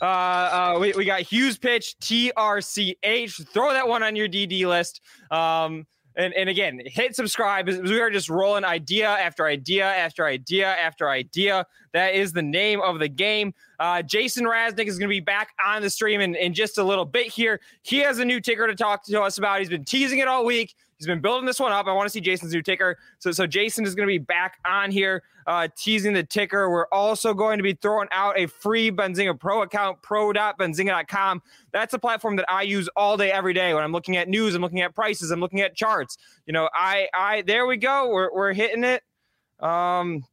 Uh, 0.00 0.04
uh, 0.04 0.78
we, 0.80 0.92
we 0.92 1.04
got 1.04 1.20
Hughes 1.20 1.58
pitch 1.58 1.96
TRCH. 2.00 3.48
Throw 3.48 3.72
that 3.72 3.86
one 3.86 4.02
on 4.02 4.16
your 4.16 4.28
DD 4.28 4.66
list. 4.66 5.00
Um, 5.30 5.86
and, 6.16 6.32
and 6.34 6.48
again, 6.48 6.80
hit 6.84 7.16
subscribe. 7.16 7.66
We 7.66 8.00
are 8.00 8.10
just 8.10 8.28
rolling 8.28 8.64
idea 8.64 9.08
after 9.08 9.46
idea 9.46 9.84
after 9.84 10.24
idea 10.24 10.66
after 10.66 11.08
idea. 11.08 11.66
That 11.92 12.14
is 12.14 12.32
the 12.32 12.42
name 12.42 12.80
of 12.80 13.00
the 13.00 13.08
game. 13.08 13.52
Uh, 13.80 14.02
Jason 14.02 14.44
Raznick 14.44 14.86
is 14.86 14.98
going 14.98 15.08
to 15.08 15.14
be 15.14 15.20
back 15.20 15.50
on 15.64 15.82
the 15.82 15.90
stream 15.90 16.20
in, 16.20 16.36
in 16.36 16.54
just 16.54 16.78
a 16.78 16.84
little 16.84 17.04
bit 17.04 17.26
here. 17.26 17.60
He 17.82 17.98
has 17.98 18.20
a 18.20 18.24
new 18.24 18.40
ticker 18.40 18.66
to 18.66 18.76
talk 18.76 19.04
to 19.06 19.22
us 19.22 19.38
about. 19.38 19.58
He's 19.58 19.68
been 19.68 19.84
teasing 19.84 20.20
it 20.20 20.28
all 20.28 20.44
week. 20.44 20.74
He's 21.04 21.12
been 21.12 21.20
building 21.20 21.44
this 21.44 21.60
one 21.60 21.70
up. 21.70 21.86
I 21.86 21.92
want 21.92 22.06
to 22.06 22.10
see 22.10 22.22
Jason's 22.22 22.54
new 22.54 22.62
ticker. 22.62 22.96
So, 23.18 23.30
so 23.30 23.46
Jason 23.46 23.84
is 23.84 23.94
going 23.94 24.08
to 24.08 24.10
be 24.10 24.16
back 24.16 24.58
on 24.64 24.90
here 24.90 25.22
uh, 25.46 25.68
teasing 25.76 26.14
the 26.14 26.22
ticker. 26.22 26.70
We're 26.70 26.86
also 26.86 27.34
going 27.34 27.58
to 27.58 27.62
be 27.62 27.74
throwing 27.74 28.08
out 28.10 28.38
a 28.38 28.46
free 28.46 28.90
Benzinga 28.90 29.38
Pro 29.38 29.60
account, 29.62 30.00
pro.benzinga.com. 30.00 31.42
That's 31.72 31.92
a 31.92 31.98
platform 31.98 32.36
that 32.36 32.50
I 32.50 32.62
use 32.62 32.88
all 32.96 33.18
day, 33.18 33.30
every 33.30 33.52
day. 33.52 33.74
When 33.74 33.82
I'm 33.82 33.92
looking 33.92 34.16
at 34.16 34.28
news, 34.28 34.54
I'm 34.54 34.62
looking 34.62 34.80
at 34.80 34.94
prices, 34.94 35.30
I'm 35.30 35.40
looking 35.40 35.60
at 35.60 35.74
charts. 35.74 36.16
You 36.46 36.54
know, 36.54 36.70
I, 36.72 37.08
I, 37.12 37.42
there 37.42 37.66
we 37.66 37.76
go. 37.76 38.08
We're, 38.08 38.32
we're 38.32 38.52
hitting 38.54 38.84
it. 38.84 39.02
Um, 39.60 40.24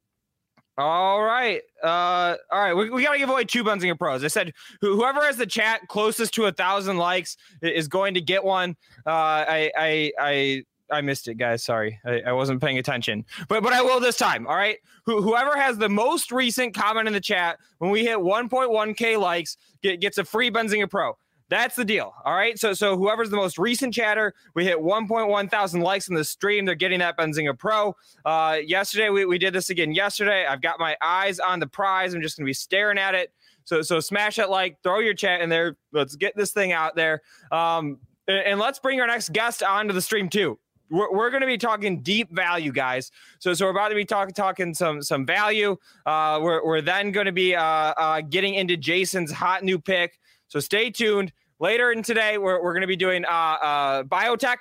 all 0.81 1.21
right. 1.21 1.61
Uh, 1.83 2.35
all 2.51 2.59
right. 2.59 2.73
We, 2.73 2.89
we 2.89 3.03
got 3.03 3.13
to 3.13 3.17
give 3.17 3.29
away 3.29 3.43
two 3.43 3.63
Benzinga 3.63 3.97
Pros. 3.97 4.23
I 4.23 4.27
said 4.27 4.53
who, 4.79 4.95
whoever 4.95 5.21
has 5.21 5.37
the 5.37 5.45
chat 5.45 5.87
closest 5.87 6.33
to 6.35 6.45
a 6.45 6.51
thousand 6.51 6.97
likes 6.97 7.37
is 7.61 7.87
going 7.87 8.13
to 8.13 8.21
get 8.21 8.43
one. 8.43 8.75
Uh, 9.05 9.09
I, 9.09 9.71
I, 9.77 10.11
I, 10.19 10.63
I 10.91 11.01
missed 11.01 11.27
it, 11.27 11.35
guys. 11.35 11.63
Sorry, 11.63 11.99
I, 12.05 12.21
I 12.27 12.31
wasn't 12.33 12.61
paying 12.61 12.77
attention, 12.77 13.25
but 13.47 13.63
but 13.63 13.71
I 13.71 13.81
will 13.81 13.99
this 13.99 14.17
time. 14.17 14.45
All 14.45 14.55
right. 14.55 14.77
Who, 15.05 15.21
whoever 15.21 15.57
has 15.57 15.77
the 15.77 15.89
most 15.89 16.31
recent 16.31 16.75
comment 16.75 17.07
in 17.07 17.13
the 17.13 17.21
chat 17.21 17.57
when 17.79 17.91
we 17.91 18.03
hit 18.03 18.17
1.1k 18.17 19.19
likes 19.19 19.57
get, 19.81 20.01
gets 20.01 20.17
a 20.17 20.25
free 20.25 20.51
Benzinga 20.51 20.89
Pro. 20.89 21.17
That's 21.51 21.75
the 21.75 21.83
deal. 21.83 22.13
All 22.23 22.33
right. 22.33 22.57
So 22.57 22.71
so 22.71 22.97
whoever's 22.97 23.29
the 23.29 23.35
most 23.35 23.57
recent 23.57 23.93
chatter, 23.93 24.33
we 24.55 24.63
hit 24.63 24.77
1.1 24.79 25.51
thousand 25.51 25.81
likes 25.81 26.07
in 26.07 26.15
the 26.15 26.23
stream. 26.23 26.63
They're 26.63 26.75
getting 26.75 26.99
that 26.99 27.17
Benzinga 27.17 27.59
Pro. 27.59 27.93
Uh, 28.23 28.59
yesterday 28.65 29.09
we, 29.09 29.25
we 29.25 29.37
did 29.37 29.53
this 29.53 29.69
again 29.69 29.91
yesterday. 29.91 30.45
I've 30.45 30.61
got 30.61 30.79
my 30.79 30.95
eyes 31.01 31.39
on 31.39 31.59
the 31.59 31.67
prize. 31.67 32.13
I'm 32.13 32.21
just 32.21 32.37
gonna 32.37 32.45
be 32.45 32.53
staring 32.53 32.97
at 32.97 33.15
it. 33.15 33.33
So 33.65 33.81
so 33.81 33.99
smash 33.99 34.37
that 34.37 34.49
like, 34.49 34.77
throw 34.81 34.99
your 34.99 35.13
chat 35.13 35.41
in 35.41 35.49
there. 35.49 35.75
Let's 35.91 36.15
get 36.15 36.37
this 36.37 36.51
thing 36.51 36.71
out 36.71 36.95
there. 36.95 37.21
Um, 37.51 37.99
and, 38.29 38.37
and 38.47 38.59
let's 38.59 38.79
bring 38.79 39.01
our 39.01 39.07
next 39.07 39.33
guest 39.33 39.61
onto 39.61 39.93
the 39.93 40.01
stream 40.01 40.29
too. 40.29 40.57
We're, 40.89 41.11
we're 41.11 41.29
going 41.31 41.41
to 41.41 41.47
be 41.47 41.57
talking 41.57 42.01
deep 42.01 42.33
value, 42.35 42.71
guys. 42.71 43.11
So, 43.39 43.53
so 43.53 43.65
we're 43.65 43.71
about 43.71 43.89
to 43.89 43.95
be 43.95 44.05
talking 44.05 44.33
talking 44.33 44.73
some 44.73 45.01
some 45.01 45.25
value. 45.25 45.75
Uh, 46.05 46.39
we're 46.41 46.65
we're 46.65 46.81
then 46.81 47.11
going 47.11 47.25
to 47.25 47.31
be 47.33 47.55
uh, 47.55 47.63
uh, 47.63 48.21
getting 48.21 48.55
into 48.55 48.77
Jason's 48.77 49.31
hot 49.31 49.63
new 49.63 49.79
pick. 49.79 50.17
So 50.47 50.59
stay 50.59 50.89
tuned. 50.89 51.31
Later 51.61 51.91
in 51.91 52.01
today, 52.01 52.39
we're 52.39 52.61
we're 52.61 52.73
going 52.73 52.81
to 52.81 52.87
be 52.87 52.95
doing 52.95 53.23
uh, 53.23 53.29
uh, 53.29 54.03
biotech. 54.03 54.57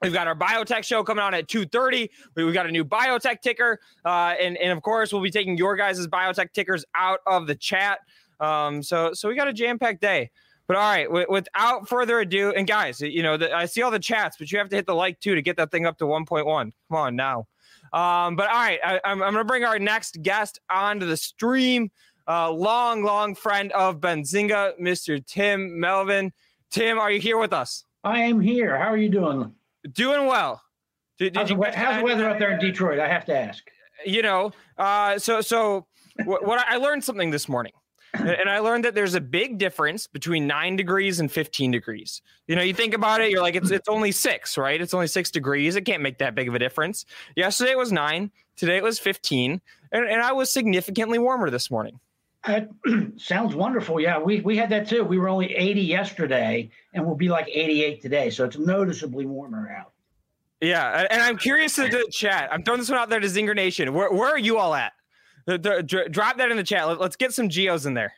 We've 0.00 0.12
got 0.12 0.28
our 0.28 0.36
biotech 0.36 0.84
show 0.84 1.02
coming 1.02 1.22
on 1.24 1.34
at 1.34 1.48
2.30. 1.48 2.08
We- 2.36 2.44
We've 2.44 2.54
got 2.54 2.66
a 2.66 2.70
new 2.70 2.84
biotech 2.84 3.42
ticker. 3.42 3.80
Uh, 4.04 4.34
and, 4.40 4.56
and 4.56 4.72
of 4.72 4.80
course, 4.80 5.12
we'll 5.12 5.22
be 5.22 5.30
taking 5.30 5.58
your 5.58 5.76
guys' 5.76 6.06
biotech 6.06 6.52
tickers 6.54 6.84
out 6.94 7.18
of 7.26 7.46
the 7.48 7.54
chat. 7.56 7.98
Um, 8.38 8.82
so, 8.82 9.12
so 9.12 9.28
we 9.28 9.34
got 9.34 9.48
a 9.48 9.52
jam-packed 9.52 10.00
day. 10.00 10.30
But 10.68 10.76
all 10.76 10.84
right, 10.90 11.06
w- 11.06 11.26
without 11.28 11.88
further 11.88 12.20
ado, 12.20 12.54
and 12.56 12.66
guys, 12.66 13.00
you 13.00 13.22
know, 13.24 13.36
the, 13.36 13.52
I 13.52 13.66
see 13.66 13.82
all 13.82 13.90
the 13.90 13.98
chats, 13.98 14.36
but 14.38 14.50
you 14.52 14.58
have 14.58 14.68
to 14.70 14.76
hit 14.76 14.86
the 14.86 14.94
like 14.94 15.18
too 15.20 15.34
to 15.34 15.42
get 15.42 15.56
that 15.56 15.70
thing 15.72 15.84
up 15.84 15.98
to 15.98 16.04
1.1. 16.04 16.44
Come 16.46 16.72
on 16.90 17.16
now. 17.16 17.46
Um, 17.92 18.36
but 18.36 18.46
all 18.48 18.54
right, 18.54 18.78
I, 18.84 19.00
I'm, 19.04 19.20
I'm 19.22 19.32
going 19.32 19.44
to 19.44 19.44
bring 19.44 19.64
our 19.64 19.78
next 19.80 20.22
guest 20.22 20.60
onto 20.70 21.06
the 21.06 21.16
stream. 21.16 21.90
Uh, 22.30 22.48
long, 22.48 23.02
long 23.02 23.34
friend 23.34 23.72
of 23.72 23.98
Benzinga, 24.00 24.80
Mr. 24.80 25.24
Tim 25.26 25.80
Melvin. 25.80 26.32
Tim, 26.70 26.96
are 26.96 27.10
you 27.10 27.18
here 27.18 27.36
with 27.38 27.52
us? 27.52 27.84
I 28.04 28.20
am 28.20 28.40
here. 28.40 28.78
How 28.78 28.92
are 28.92 28.96
you 28.96 29.08
doing? 29.08 29.52
Doing 29.92 30.26
well. 30.26 30.62
Did, 31.18 31.32
did 31.32 31.36
How's, 31.36 31.48
the, 31.48 31.54
you 31.56 31.62
how's 31.74 31.96
the 31.96 32.04
weather 32.04 32.30
up 32.30 32.38
there 32.38 32.52
in 32.52 32.60
Detroit? 32.60 33.00
I 33.00 33.08
have 33.08 33.24
to 33.24 33.36
ask. 33.36 33.64
you 34.06 34.22
know 34.22 34.52
uh 34.78 35.18
so 35.18 35.40
so 35.40 35.86
what, 36.24 36.44
what 36.46 36.64
i 36.66 36.76
learned 36.76 37.04
something 37.04 37.30
this 37.30 37.48
morning 37.48 37.72
and 38.14 38.48
i 38.48 38.58
learned 38.58 38.84
that 38.84 38.94
there's 38.94 39.14
a 39.14 39.20
big 39.20 39.58
difference 39.58 40.06
between 40.06 40.46
9 40.46 40.76
degrees 40.76 41.20
and 41.20 41.30
15 41.30 41.70
degrees 41.70 42.22
you 42.46 42.56
know 42.56 42.62
you 42.62 42.72
think 42.72 42.94
about 42.94 43.20
it 43.20 43.30
you're 43.30 43.42
like 43.42 43.56
it's 43.56 43.70
it's 43.70 43.88
only 43.88 44.12
6 44.12 44.56
right 44.56 44.80
it's 44.80 44.94
only 44.94 45.06
6 45.06 45.30
degrees 45.30 45.76
it 45.76 45.82
can't 45.82 46.02
make 46.02 46.18
that 46.18 46.34
big 46.34 46.48
of 46.48 46.54
a 46.54 46.58
difference 46.58 47.04
yesterday 47.36 47.72
it 47.72 47.78
was 47.78 47.92
9 47.92 48.30
today 48.56 48.76
it 48.78 48.82
was 48.82 48.98
15 48.98 49.60
and, 49.92 50.04
and 50.06 50.22
i 50.22 50.32
was 50.32 50.50
significantly 50.50 51.18
warmer 51.18 51.50
this 51.50 51.70
morning 51.70 52.00
That 52.46 52.70
sounds 53.16 53.54
wonderful. 53.54 54.00
Yeah, 54.00 54.18
we, 54.18 54.40
we 54.40 54.56
had 54.56 54.70
that 54.70 54.88
too. 54.88 55.04
We 55.04 55.18
were 55.18 55.28
only 55.28 55.54
80 55.54 55.80
yesterday 55.82 56.70
and 56.94 57.04
we'll 57.04 57.16
be 57.16 57.28
like 57.28 57.48
88 57.48 58.00
today. 58.00 58.30
So 58.30 58.44
it's 58.44 58.58
noticeably 58.58 59.26
warmer 59.26 59.70
out. 59.70 59.92
Yeah, 60.60 61.06
and 61.10 61.22
I'm 61.22 61.38
curious 61.38 61.74
to 61.76 61.88
the 61.88 62.06
chat. 62.10 62.50
I'm 62.52 62.62
throwing 62.62 62.80
this 62.80 62.90
one 62.90 62.98
out 62.98 63.08
there 63.08 63.20
to 63.20 63.26
Zinger 63.26 63.56
Nation. 63.56 63.94
Where, 63.94 64.12
where 64.12 64.28
are 64.28 64.38
you 64.38 64.58
all 64.58 64.74
at? 64.74 64.92
Drop 65.46 66.36
that 66.36 66.50
in 66.50 66.56
the 66.56 66.62
chat. 66.62 66.86
Let, 66.86 67.00
us 67.00 67.16
get 67.16 67.32
some 67.32 67.48
geos 67.48 67.86
in 67.86 67.94
there. 67.94 68.12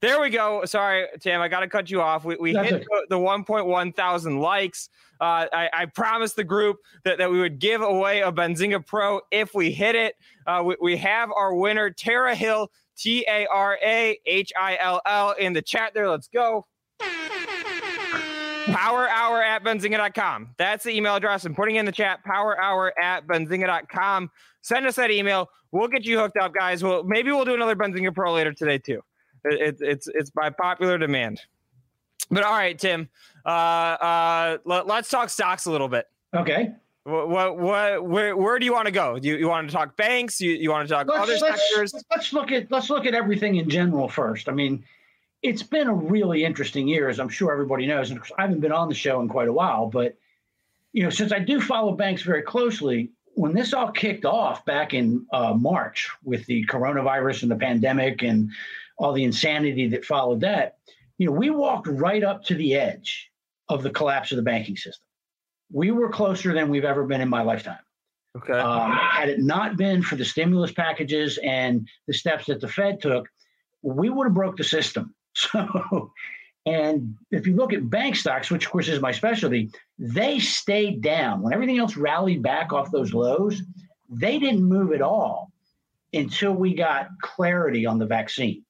There 0.00 0.20
we 0.20 0.30
go. 0.30 0.64
Sorry, 0.64 1.06
Tim, 1.20 1.40
I 1.40 1.48
got 1.48 1.60
to 1.60 1.68
cut 1.68 1.90
you 1.90 2.02
off. 2.02 2.24
We, 2.24 2.36
we 2.36 2.52
hit 2.52 2.84
the 3.08 3.16
1.1 3.16 3.96
thousand 3.96 4.40
likes. 4.40 4.90
Uh, 5.20 5.46
I, 5.52 5.70
I, 5.72 5.86
promised 5.86 6.34
the 6.34 6.42
group 6.42 6.78
that, 7.04 7.18
that 7.18 7.30
we 7.30 7.38
would 7.38 7.60
give 7.60 7.80
away 7.80 8.22
a 8.22 8.32
Benzinga 8.32 8.84
Pro 8.84 9.20
if 9.30 9.54
we 9.54 9.70
hit 9.70 9.94
it. 9.94 10.16
Uh, 10.48 10.64
we, 10.66 10.76
we 10.82 10.96
have 10.96 11.30
our 11.30 11.54
winner, 11.54 11.90
Tara 11.90 12.34
Hill, 12.34 12.72
T 12.96 13.24
A 13.28 13.46
R 13.46 13.78
A 13.82 14.18
H 14.26 14.52
I 14.58 14.76
L 14.80 15.00
L, 15.06 15.32
in 15.32 15.52
the 15.52 15.62
chat 15.62 15.92
there. 15.94 16.08
Let's 16.08 16.28
go. 16.28 16.66
Power 18.66 19.08
hour 19.08 19.42
at 19.42 19.64
benzinga.com. 19.64 20.54
That's 20.56 20.84
the 20.84 20.96
email 20.96 21.16
address. 21.16 21.44
I'm 21.44 21.54
putting 21.54 21.76
in 21.76 21.84
the 21.84 21.92
chat 21.92 22.22
power 22.24 22.60
hour 22.60 22.98
at 22.98 23.26
benzinga.com. 23.26 24.30
Send 24.62 24.86
us 24.86 24.96
that 24.96 25.10
email. 25.10 25.48
We'll 25.72 25.88
get 25.88 26.04
you 26.04 26.18
hooked 26.18 26.36
up, 26.36 26.54
guys. 26.54 26.82
Well, 26.84 27.02
maybe 27.02 27.32
we'll 27.32 27.44
do 27.44 27.54
another 27.54 27.74
Benzinga 27.74 28.14
Pro 28.14 28.32
later 28.32 28.52
today, 28.52 28.78
too. 28.78 29.02
It, 29.44 29.60
it, 29.60 29.76
it's 29.80 30.08
it's 30.08 30.30
by 30.30 30.50
popular 30.50 30.98
demand. 30.98 31.40
But 32.30 32.44
all 32.44 32.52
right, 32.52 32.78
Tim, 32.78 33.08
uh, 33.44 33.48
uh, 33.48 34.58
let, 34.64 34.88
us 34.88 35.08
talk 35.08 35.28
stocks 35.30 35.66
a 35.66 35.70
little 35.70 35.88
bit. 35.88 36.06
Okay. 36.34 36.72
What, 37.04 37.28
what, 37.28 37.58
what 37.58 38.04
where, 38.04 38.36
where 38.36 38.58
do 38.60 38.64
you 38.64 38.72
want 38.72 38.86
to 38.86 38.92
go? 38.92 39.18
Do 39.18 39.26
you, 39.26 39.36
you 39.36 39.48
want 39.48 39.68
to 39.68 39.74
talk 39.74 39.96
banks? 39.96 40.40
You, 40.40 40.52
you 40.52 40.70
want 40.70 40.88
to 40.88 40.94
talk 40.94 41.08
let's, 41.08 41.22
other 41.22 41.36
let's, 41.40 41.70
sectors? 41.70 42.04
Let's 42.10 42.32
look 42.32 42.52
at 42.52 42.70
let's 42.70 42.90
look 42.90 43.06
at 43.06 43.14
everything 43.14 43.56
in 43.56 43.68
general 43.68 44.08
first. 44.08 44.48
I 44.48 44.52
mean, 44.52 44.84
it's 45.42 45.64
been 45.64 45.88
a 45.88 45.94
really 45.94 46.44
interesting 46.44 46.86
year, 46.86 47.08
as 47.08 47.18
I'm 47.18 47.28
sure 47.28 47.52
everybody 47.52 47.86
knows. 47.86 48.10
And 48.10 48.20
I 48.38 48.42
haven't 48.42 48.60
been 48.60 48.72
on 48.72 48.88
the 48.88 48.94
show 48.94 49.20
in 49.20 49.28
quite 49.28 49.48
a 49.48 49.52
while, 49.52 49.86
but 49.86 50.16
you 50.92 51.02
know, 51.02 51.10
since 51.10 51.32
I 51.32 51.40
do 51.40 51.60
follow 51.60 51.92
banks 51.92 52.22
very 52.22 52.42
closely, 52.42 53.10
when 53.34 53.52
this 53.52 53.72
all 53.72 53.90
kicked 53.90 54.24
off 54.24 54.64
back 54.64 54.94
in 54.94 55.26
uh, 55.32 55.54
March 55.54 56.08
with 56.22 56.46
the 56.46 56.64
coronavirus 56.66 57.42
and 57.42 57.50
the 57.50 57.56
pandemic 57.56 58.22
and 58.22 58.50
all 58.98 59.12
the 59.12 59.24
insanity 59.24 59.88
that 59.88 60.04
followed 60.04 60.40
that, 60.42 60.76
you 61.18 61.26
know, 61.26 61.32
we 61.32 61.50
walked 61.50 61.88
right 61.88 62.22
up 62.22 62.44
to 62.44 62.54
the 62.54 62.74
edge 62.74 63.32
of 63.68 63.82
the 63.82 63.90
collapse 63.90 64.30
of 64.32 64.36
the 64.36 64.42
banking 64.42 64.76
system. 64.76 65.06
We 65.72 65.90
were 65.90 66.08
closer 66.10 66.52
than 66.52 66.68
we've 66.68 66.84
ever 66.84 67.04
been 67.04 67.20
in 67.20 67.28
my 67.28 67.42
lifetime. 67.42 67.78
Okay. 68.36 68.58
Um, 68.58 68.92
had 68.92 69.28
it 69.28 69.40
not 69.40 69.76
been 69.76 70.02
for 70.02 70.16
the 70.16 70.24
stimulus 70.24 70.72
packages 70.72 71.38
and 71.42 71.88
the 72.06 72.14
steps 72.14 72.46
that 72.46 72.60
the 72.60 72.68
Fed 72.68 73.00
took, 73.00 73.28
we 73.82 74.08
would 74.08 74.26
have 74.26 74.34
broke 74.34 74.56
the 74.56 74.64
system. 74.64 75.14
So, 75.34 76.12
and 76.66 77.16
if 77.30 77.46
you 77.46 77.56
look 77.56 77.72
at 77.72 77.88
bank 77.88 78.16
stocks, 78.16 78.50
which 78.50 78.66
of 78.66 78.70
course 78.70 78.86
is 78.86 79.00
my 79.00 79.12
specialty, 79.12 79.70
they 79.98 80.38
stayed 80.38 81.00
down. 81.00 81.40
When 81.40 81.54
everything 81.54 81.78
else 81.78 81.96
rallied 81.96 82.42
back 82.42 82.74
off 82.74 82.90
those 82.90 83.14
lows, 83.14 83.62
they 84.10 84.38
didn't 84.38 84.62
move 84.62 84.92
at 84.92 85.00
all 85.00 85.50
until 86.12 86.52
we 86.52 86.74
got 86.74 87.08
clarity 87.22 87.86
on 87.86 87.98
the 87.98 88.04
vaccine. 88.04 88.62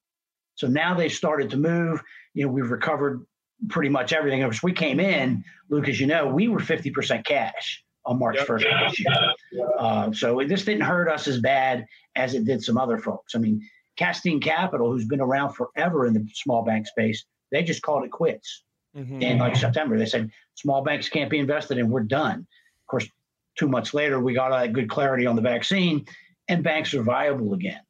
So 0.54 0.68
now 0.68 0.94
they 0.94 1.08
started 1.08 1.50
to 1.50 1.56
move. 1.56 2.00
You 2.34 2.46
know, 2.46 2.52
we've 2.52 2.70
recovered 2.70 3.26
pretty 3.68 3.88
much 3.88 4.12
everything. 4.12 4.42
As 4.42 4.62
we 4.62 4.72
came 4.72 5.00
in, 5.00 5.44
Luke, 5.68 5.88
as 5.88 6.00
you 6.00 6.06
know, 6.06 6.26
we 6.26 6.48
were 6.48 6.58
50% 6.58 7.24
cash 7.24 7.84
on 8.04 8.18
March 8.18 8.36
yep. 8.36 8.46
1st 8.46 8.72
of 8.72 8.90
this 8.90 9.00
year. 9.00 9.64
Uh, 9.78 10.12
so 10.12 10.42
this 10.46 10.64
didn't 10.64 10.82
hurt 10.82 11.08
us 11.08 11.28
as 11.28 11.40
bad 11.40 11.86
as 12.16 12.34
it 12.34 12.44
did 12.44 12.62
some 12.62 12.76
other 12.76 12.98
folks. 12.98 13.34
I 13.34 13.38
mean, 13.38 13.66
Castine 13.96 14.40
Capital, 14.40 14.90
who's 14.90 15.04
been 15.04 15.20
around 15.20 15.52
forever 15.52 16.06
in 16.06 16.14
the 16.14 16.26
small 16.34 16.62
bank 16.62 16.86
space, 16.86 17.24
they 17.50 17.62
just 17.62 17.82
called 17.82 18.04
it 18.04 18.10
quits 18.10 18.64
mm-hmm. 18.96 19.22
in 19.22 19.38
like 19.38 19.56
September. 19.56 19.98
They 19.98 20.06
said 20.06 20.30
small 20.54 20.82
banks 20.82 21.08
can't 21.08 21.30
be 21.30 21.38
invested 21.38 21.78
in. 21.78 21.90
We're 21.90 22.00
done. 22.00 22.40
Of 22.40 22.86
course, 22.86 23.08
two 23.56 23.68
months 23.68 23.94
later, 23.94 24.18
we 24.20 24.34
got 24.34 24.50
that 24.50 24.72
good 24.72 24.88
clarity 24.88 25.26
on 25.26 25.36
the 25.36 25.42
vaccine, 25.42 26.06
and 26.48 26.64
banks 26.64 26.94
are 26.94 27.02
viable 27.02 27.54
again. 27.54 27.80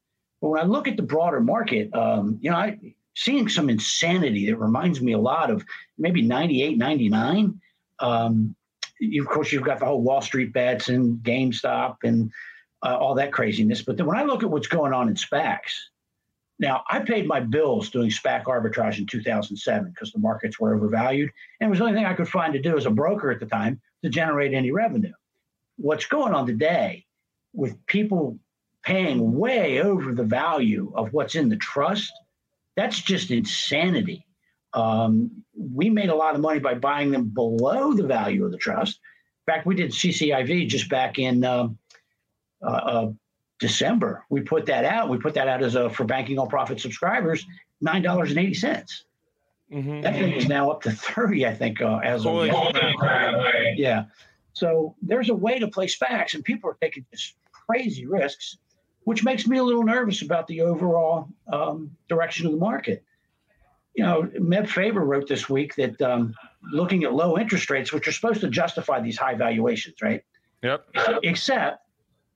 But 0.41 0.49
when 0.49 0.61
I 0.61 0.65
look 0.65 0.89
at 0.89 0.97
the 0.97 1.03
broader 1.03 1.41
market, 1.41 1.95
um, 1.95 2.39
you 2.41 2.51
know, 2.51 2.57
I 2.57 2.79
seeing 3.15 3.49
some 3.49 3.69
insanity 3.69 4.47
that 4.47 4.57
reminds 4.57 5.01
me 5.01 5.13
a 5.13 5.19
lot 5.19 5.51
of 5.51 5.65
maybe 5.99 6.23
98, 6.23 6.79
99. 6.79 7.61
Um, 7.99 8.57
you, 9.01 9.23
of 9.23 9.29
course, 9.29 9.53
you've 9.53 9.65
got 9.65 9.79
the 9.79 9.87
whole 9.87 10.03
Wall 10.03 10.23
Street 10.23 10.53
bets 10.53 10.89
and 10.89 11.19
GameStop 11.19 11.97
and 12.05 12.31
uh, 12.83 12.97
all 12.97 13.15
that 13.15 13.33
craziness. 13.33 13.83
But 13.83 13.97
then 13.97 14.07
when 14.07 14.17
I 14.17 14.23
look 14.23 14.43
at 14.43 14.51
what's 14.51 14.69
going 14.69 14.93
on 14.93 15.09
in 15.09 15.15
SPACs, 15.15 15.75
now, 16.63 16.85
I 16.89 17.01
paid 17.01 17.27
my 17.27 17.41
bills 17.41 17.91
doing 17.91 18.09
SPAC 18.09 18.45
arbitrage 18.45 18.99
in 18.99 19.07
2007 19.07 19.91
because 19.91 20.13
the 20.13 20.21
markets 20.21 20.61
were 20.61 20.77
overvalued. 20.77 21.29
And 21.61 21.67
it 21.67 21.71
was 21.71 21.81
the 21.81 21.87
only 21.87 21.97
thing 21.97 22.07
I 22.07 22.15
could 22.15 22.29
find 22.29 22.53
to 22.53 22.61
do 22.61 22.77
as 22.77 22.87
a 22.87 22.91
broker 22.91 23.33
at 23.33 23.41
the 23.41 23.47
time 23.47 23.81
to 24.05 24.09
generate 24.09 24.55
any 24.55 24.71
revenue. 24.71 25.13
What's 25.77 26.07
going 26.07 26.35
on 26.35 26.47
today 26.47 27.05
with 27.53 27.85
people 27.87 28.39
paying 28.85 29.37
way 29.37 29.83
over 29.83 30.15
the 30.15 30.23
value 30.23 30.93
of 30.95 31.13
what's 31.13 31.35
in 31.35 31.49
the 31.49 31.57
trust, 31.57 32.13
that's 32.77 33.01
just 33.01 33.31
insanity. 33.31 34.27
Um, 34.75 35.45
we 35.55 35.91
made 35.91 36.09
a 36.09 36.15
lot 36.15 36.35
of 36.35 36.41
money 36.41 36.59
by 36.59 36.75
buying 36.75 37.11
them 37.11 37.29
below 37.29 37.93
the 37.93 38.07
value 38.07 38.45
of 38.45 38.53
the 38.53 38.57
trust. 38.57 39.01
In 39.47 39.53
fact, 39.53 39.67
we 39.67 39.75
did 39.75 39.91
CCIV 39.91 40.69
just 40.69 40.89
back 40.89 41.19
in 41.19 41.45
uh, 41.45 41.69
uh, 42.63 42.67
uh 42.67 43.13
December. 43.59 44.25
We 44.29 44.41
put 44.41 44.67
that 44.67 44.85
out. 44.85 45.09
We 45.09 45.19
put 45.19 45.35
that 45.35 45.49
out 45.49 45.63
as 45.63 45.75
a 45.75 45.91
for 45.91 46.05
banking 46.05 46.39
all 46.39 46.47
profit 46.47 46.81
subscribers, 46.81 47.45
nine 47.81 48.03
dollars 48.03 48.31
and 48.31 48.39
eighty 48.39 48.55
cents. 48.55 49.05
Mm-hmm. 49.73 50.01
That 50.03 50.15
thing 50.15 50.33
is 50.33 50.49
now 50.49 50.71
up 50.71 50.83
to 50.83 50.91
thirty, 50.91 51.47
I 51.47 51.55
think, 51.55 51.81
uh, 51.81 51.99
as 51.99 52.25
Holy 52.25 52.51
of 52.51 52.57
yeah. 53.77 54.05
So 54.53 54.97
there's 55.01 55.31
a 55.31 55.35
way 55.35 55.59
to 55.59 55.69
play 55.69 55.87
SPACs, 55.87 56.35
and 56.35 56.45
people 56.45 56.71
are 56.71 56.77
taking 56.81 57.07
just 57.13 57.37
crazy 57.53 58.07
risks, 58.07 58.59
which 59.05 59.25
makes 59.25 59.47
me 59.47 59.59
a 59.59 59.63
little 59.63 59.83
nervous 59.83 60.23
about 60.23 60.47
the 60.47 60.61
overall 60.61 61.29
um, 61.53 61.91
direction 62.09 62.47
of 62.47 62.53
the 62.53 62.59
market. 62.59 63.05
You 63.95 64.05
know, 64.05 64.23
Meb 64.23 64.69
Faber 64.69 65.05
wrote 65.05 65.29
this 65.29 65.49
week 65.49 65.75
that 65.75 66.01
um, 66.01 66.35
looking 66.73 67.05
at 67.05 67.13
low 67.13 67.39
interest 67.39 67.69
rates, 67.69 67.93
which 67.93 68.09
are 68.09 68.13
supposed 68.13 68.41
to 68.41 68.49
justify 68.49 69.01
these 69.01 69.19
high 69.19 69.35
valuations, 69.35 69.97
right? 70.01 70.23
Yep. 70.63 70.87
Except 71.23 71.83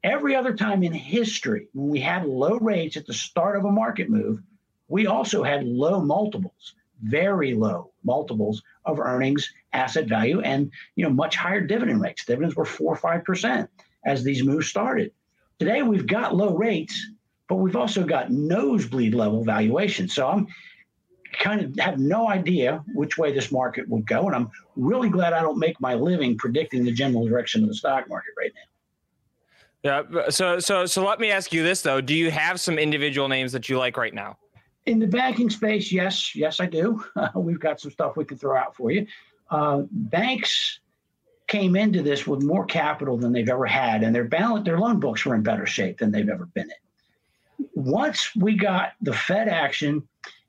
Every 0.07 0.37
other 0.37 0.55
time 0.55 0.85
in 0.85 0.93
history, 0.93 1.67
when 1.75 1.89
we 1.89 1.99
had 1.99 2.27
low 2.27 2.59
rates 2.61 2.97
at 2.97 3.07
the 3.07 3.13
start 3.13 3.57
of 3.57 3.65
a 3.65 3.73
market 3.73 4.09
move, 4.09 4.41
we 4.87 5.09
also 5.09 5.43
had 5.43 5.67
low 5.67 6.01
multiples, 6.01 6.75
very 7.03 7.55
low 7.55 7.91
multiples 8.05 8.63
of 8.85 9.01
earnings, 9.01 9.53
asset 9.73 10.07
value, 10.07 10.41
and 10.43 10.71
you 10.95 11.03
know 11.03 11.11
much 11.11 11.35
higher 11.35 11.61
dividend 11.61 12.01
rates. 12.01 12.25
Dividends 12.25 12.55
were 12.55 12.65
four 12.65 12.93
or 12.93 12.97
five 12.97 13.25
percent 13.25 13.69
as 14.05 14.23
these 14.23 14.45
moves 14.45 14.69
started. 14.69 15.11
Today 15.59 15.83
we've 15.83 16.07
got 16.07 16.35
low 16.35 16.55
rates, 16.55 17.07
but 17.49 17.57
we've 17.57 17.77
also 17.77 18.05
got 18.05 18.31
nosebleed 18.31 19.15
level 19.15 19.43
valuation. 19.43 20.09
So 20.09 20.29
I'm 20.29 20.47
kind 21.39 21.63
of 21.63 21.79
have 21.79 21.99
no 21.99 22.29
idea 22.29 22.85
which 22.95 23.17
way 23.17 23.33
this 23.33 23.51
market 23.51 23.89
will 23.89 24.03
go, 24.03 24.27
and 24.27 24.35
I'm 24.35 24.51
really 24.75 25.09
glad 25.09 25.33
I 25.33 25.41
don't 25.41 25.59
make 25.59 25.81
my 25.81 25.95
living 25.95 26.37
predicting 26.37 26.85
the 26.85 26.93
general 26.93 27.27
direction 27.27 27.63
of 27.63 27.69
the 27.69 27.75
stock 27.75 28.09
market 28.09 28.33
right 28.39 28.53
now. 28.55 30.03
Yeah. 30.13 30.29
So 30.31 30.59
so 30.59 30.85
so 30.85 31.05
let 31.05 31.21
me 31.21 31.31
ask 31.31 31.53
you 31.53 31.63
this 31.63 31.81
though: 31.81 32.01
Do 32.01 32.15
you 32.15 32.31
have 32.31 32.61
some 32.61 32.79
individual 32.79 33.29
names 33.29 33.53
that 33.53 33.69
you 33.69 33.79
like 33.79 33.97
right 33.97 34.15
now? 34.15 34.39
In 34.87 34.99
the 34.99 35.07
banking 35.07 35.51
space, 35.51 35.91
yes, 35.91 36.35
yes, 36.35 36.61
I 36.61 36.67
do. 36.67 37.03
Uh, 37.17 37.29
we've 37.35 37.61
got 37.61 37.81
some 37.81 37.91
stuff 37.91 38.17
we 38.17 38.25
can 38.25 38.37
throw 38.37 38.57
out 38.57 38.77
for 38.77 38.91
you. 38.91 39.07
Uh, 39.51 39.83
banks 39.91 40.81
came 41.47 41.77
into 41.77 42.03
this 42.03 42.27
with 42.27 42.43
more 42.43 42.65
capital 42.65 43.17
than 43.17 43.33
they've 43.33 43.49
ever 43.49 43.67
had, 43.67 44.03
and 44.03 44.15
their 44.15 44.25
balance, 44.25 44.65
their 44.65 44.81
loan 44.81 45.01
books 45.01 45.25
were 45.25 45.35
in 45.35 45.43
better 45.43 45.67
shape 45.67 45.99
than 45.99 46.11
they've 46.11 46.29
ever 46.29 46.47
been 46.47 46.71
in. 46.71 47.67
Once 47.75 48.35
we 48.35 48.57
got 48.57 48.93
the 49.01 49.13
Fed 49.13 49.49
action, 49.49 50.07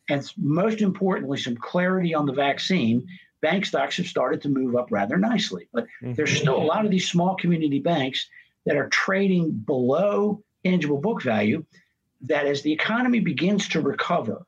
and 0.10 0.32
most 0.38 0.82
importantly, 0.82 1.38
some 1.38 1.56
clarity 1.56 2.14
on 2.14 2.26
the 2.26 2.34
vaccine, 2.34 3.08
bank 3.42 3.66
stocks 3.66 3.98
have 3.98 4.08
started 4.08 4.42
to 4.42 4.50
move 4.50 4.76
up 4.76 4.88
rather 4.90 5.18
nicely. 5.18 5.68
But 5.72 5.86
mm-hmm. 6.02 6.14
there's 6.14 6.36
still 6.36 6.58
a 6.58 6.64
lot 6.64 6.86
of 6.86 6.92
these 6.92 7.10
small 7.10 7.36
community 7.36 7.80
banks 7.80 8.28
that 8.66 8.78
are 8.78 8.90
trading 8.90 9.52
below 9.52 10.42
tangible 10.66 10.98
book 10.98 11.22
value 11.22 11.64
that 12.22 12.48
as 12.48 12.62
the 12.62 12.74
economy 12.74 13.20
begins 13.20 13.70
to 13.70 13.82
recover 13.82 14.44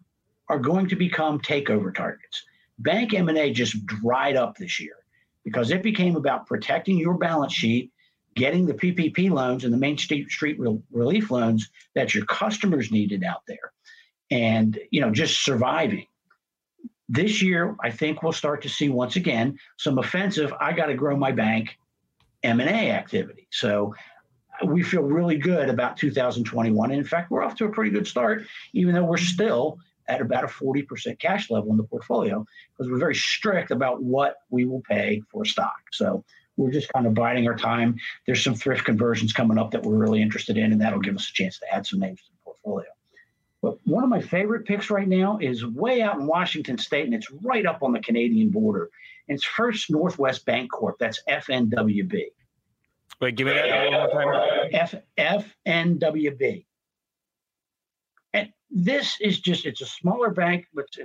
are 0.50 0.60
going 0.60 0.90
to 0.90 0.96
become 0.96 1.40
takeover 1.40 1.94
targets. 1.94 2.44
Bank 2.80 3.14
M&A 3.14 3.52
just 3.52 3.86
dried 3.86 4.36
up 4.36 4.58
this 4.58 4.80
year 4.80 4.96
because 5.50 5.72
it 5.72 5.82
became 5.82 6.16
about 6.16 6.46
protecting 6.46 6.98
your 6.98 7.18
balance 7.18 7.54
sheet, 7.54 7.92
getting 8.36 8.66
the 8.66 8.74
PPP 8.74 9.32
loans 9.32 9.64
and 9.64 9.74
the 9.74 9.78
Main 9.78 9.98
Street, 9.98 10.30
Street 10.30 10.58
relief 10.92 11.32
loans 11.32 11.70
that 11.96 12.14
your 12.14 12.26
customers 12.26 12.92
needed 12.92 13.24
out 13.24 13.42
there 13.48 13.74
and 14.32 14.80
you 14.92 15.02
know 15.02 15.12
just 15.12 15.44
surviving. 15.44 16.06
This 17.12 17.42
year, 17.42 17.76
I 17.84 17.90
think 17.90 18.22
we'll 18.22 18.32
start 18.32 18.62
to 18.62 18.70
see 18.70 18.90
once 18.90 19.16
again 19.16 19.58
some 19.78 19.98
offensive. 19.98 20.54
I 20.60 20.74
got 20.74 20.88
to 20.88 20.94
grow 20.94 21.18
my 21.18 21.32
bank 21.32 21.76
M&A 22.44 22.92
activity. 22.92 23.48
So 23.52 23.96
we 24.64 24.84
feel 24.84 25.02
really 25.02 25.38
good 25.38 25.70
about 25.70 25.98
2021. 25.98 26.92
And 26.92 27.00
in 27.00 27.06
fact, 27.06 27.32
we're 27.32 27.44
off 27.44 27.56
to 27.56 27.66
a 27.66 27.70
pretty 27.70 27.90
good 27.90 28.06
start, 28.06 28.44
even 28.74 28.94
though 28.94 29.06
we're 29.06 29.18
still 29.18 29.80
at 30.10 30.22
about 30.22 30.44
a 30.44 30.48
40% 30.48 31.20
cash 31.20 31.50
level 31.50 31.72
in 31.72 31.78
the 31.78 31.84
portfolio 31.84 32.46
because 32.72 32.92
we're 32.92 32.98
very 32.98 33.16
strict 33.16 33.72
about 33.72 34.02
what 34.02 34.38
we 34.50 34.66
will 34.66 34.82
pay 34.82 35.22
for 35.32 35.46
stock. 35.46 35.80
So 35.92 36.24
we're 36.58 36.72
just 36.72 36.92
kind 36.92 37.08
of 37.08 37.14
biding 37.14 37.48
our 37.48 37.56
time. 37.56 37.96
There's 38.26 38.44
some 38.44 38.56
thrift 38.56 38.84
conversions 38.84 39.32
coming 39.32 39.58
up 39.58 39.72
that 39.72 39.84
we're 39.84 39.98
really 39.98 40.22
interested 40.22 40.58
in, 40.58 40.72
and 40.72 40.82
that'll 40.82 41.00
give 41.00 41.16
us 41.16 41.30
a 41.30 41.34
chance 41.34 41.60
to 41.60 41.74
add 41.74 41.86
some 41.86 42.00
names 42.00 42.22
to 42.22 42.32
the 42.32 42.38
portfolio. 42.44 42.88
But 43.62 43.78
one 43.86 44.04
of 44.04 44.10
my 44.10 44.22
favorite 44.22 44.66
picks 44.66 44.90
right 44.90 45.08
now 45.08 45.38
is 45.42 45.66
way 45.66 46.02
out 46.02 46.18
in 46.18 46.28
Washington 46.28 46.78
State, 46.78 47.06
and 47.06 47.14
it's 47.14 47.30
right 47.44 47.66
up 47.66 47.84
on 47.84 47.94
the 47.94 48.00
Canadian 48.00 48.50
border. 48.50 48.90
And 49.28 49.36
it's 49.36 49.46
First 49.46 49.90
Northwest 49.90 50.46
Bancorp. 50.46 50.94
That's 51.00 51.22
FNWB. 51.30 52.26
Wait, 53.22 53.36
give 53.36 53.48
me 53.48 53.54
that 53.54 53.92
one 53.92 54.12
more 54.12 54.34
time. 54.34 54.70
F 54.72 54.96
FNWB. 55.18 56.66
This 58.72 59.18
is 59.20 59.40
just, 59.40 59.66
it's 59.66 59.82
a 59.82 59.86
smaller 59.86 60.30
bank, 60.30 60.66
but 60.74 60.86
it's 60.86 61.00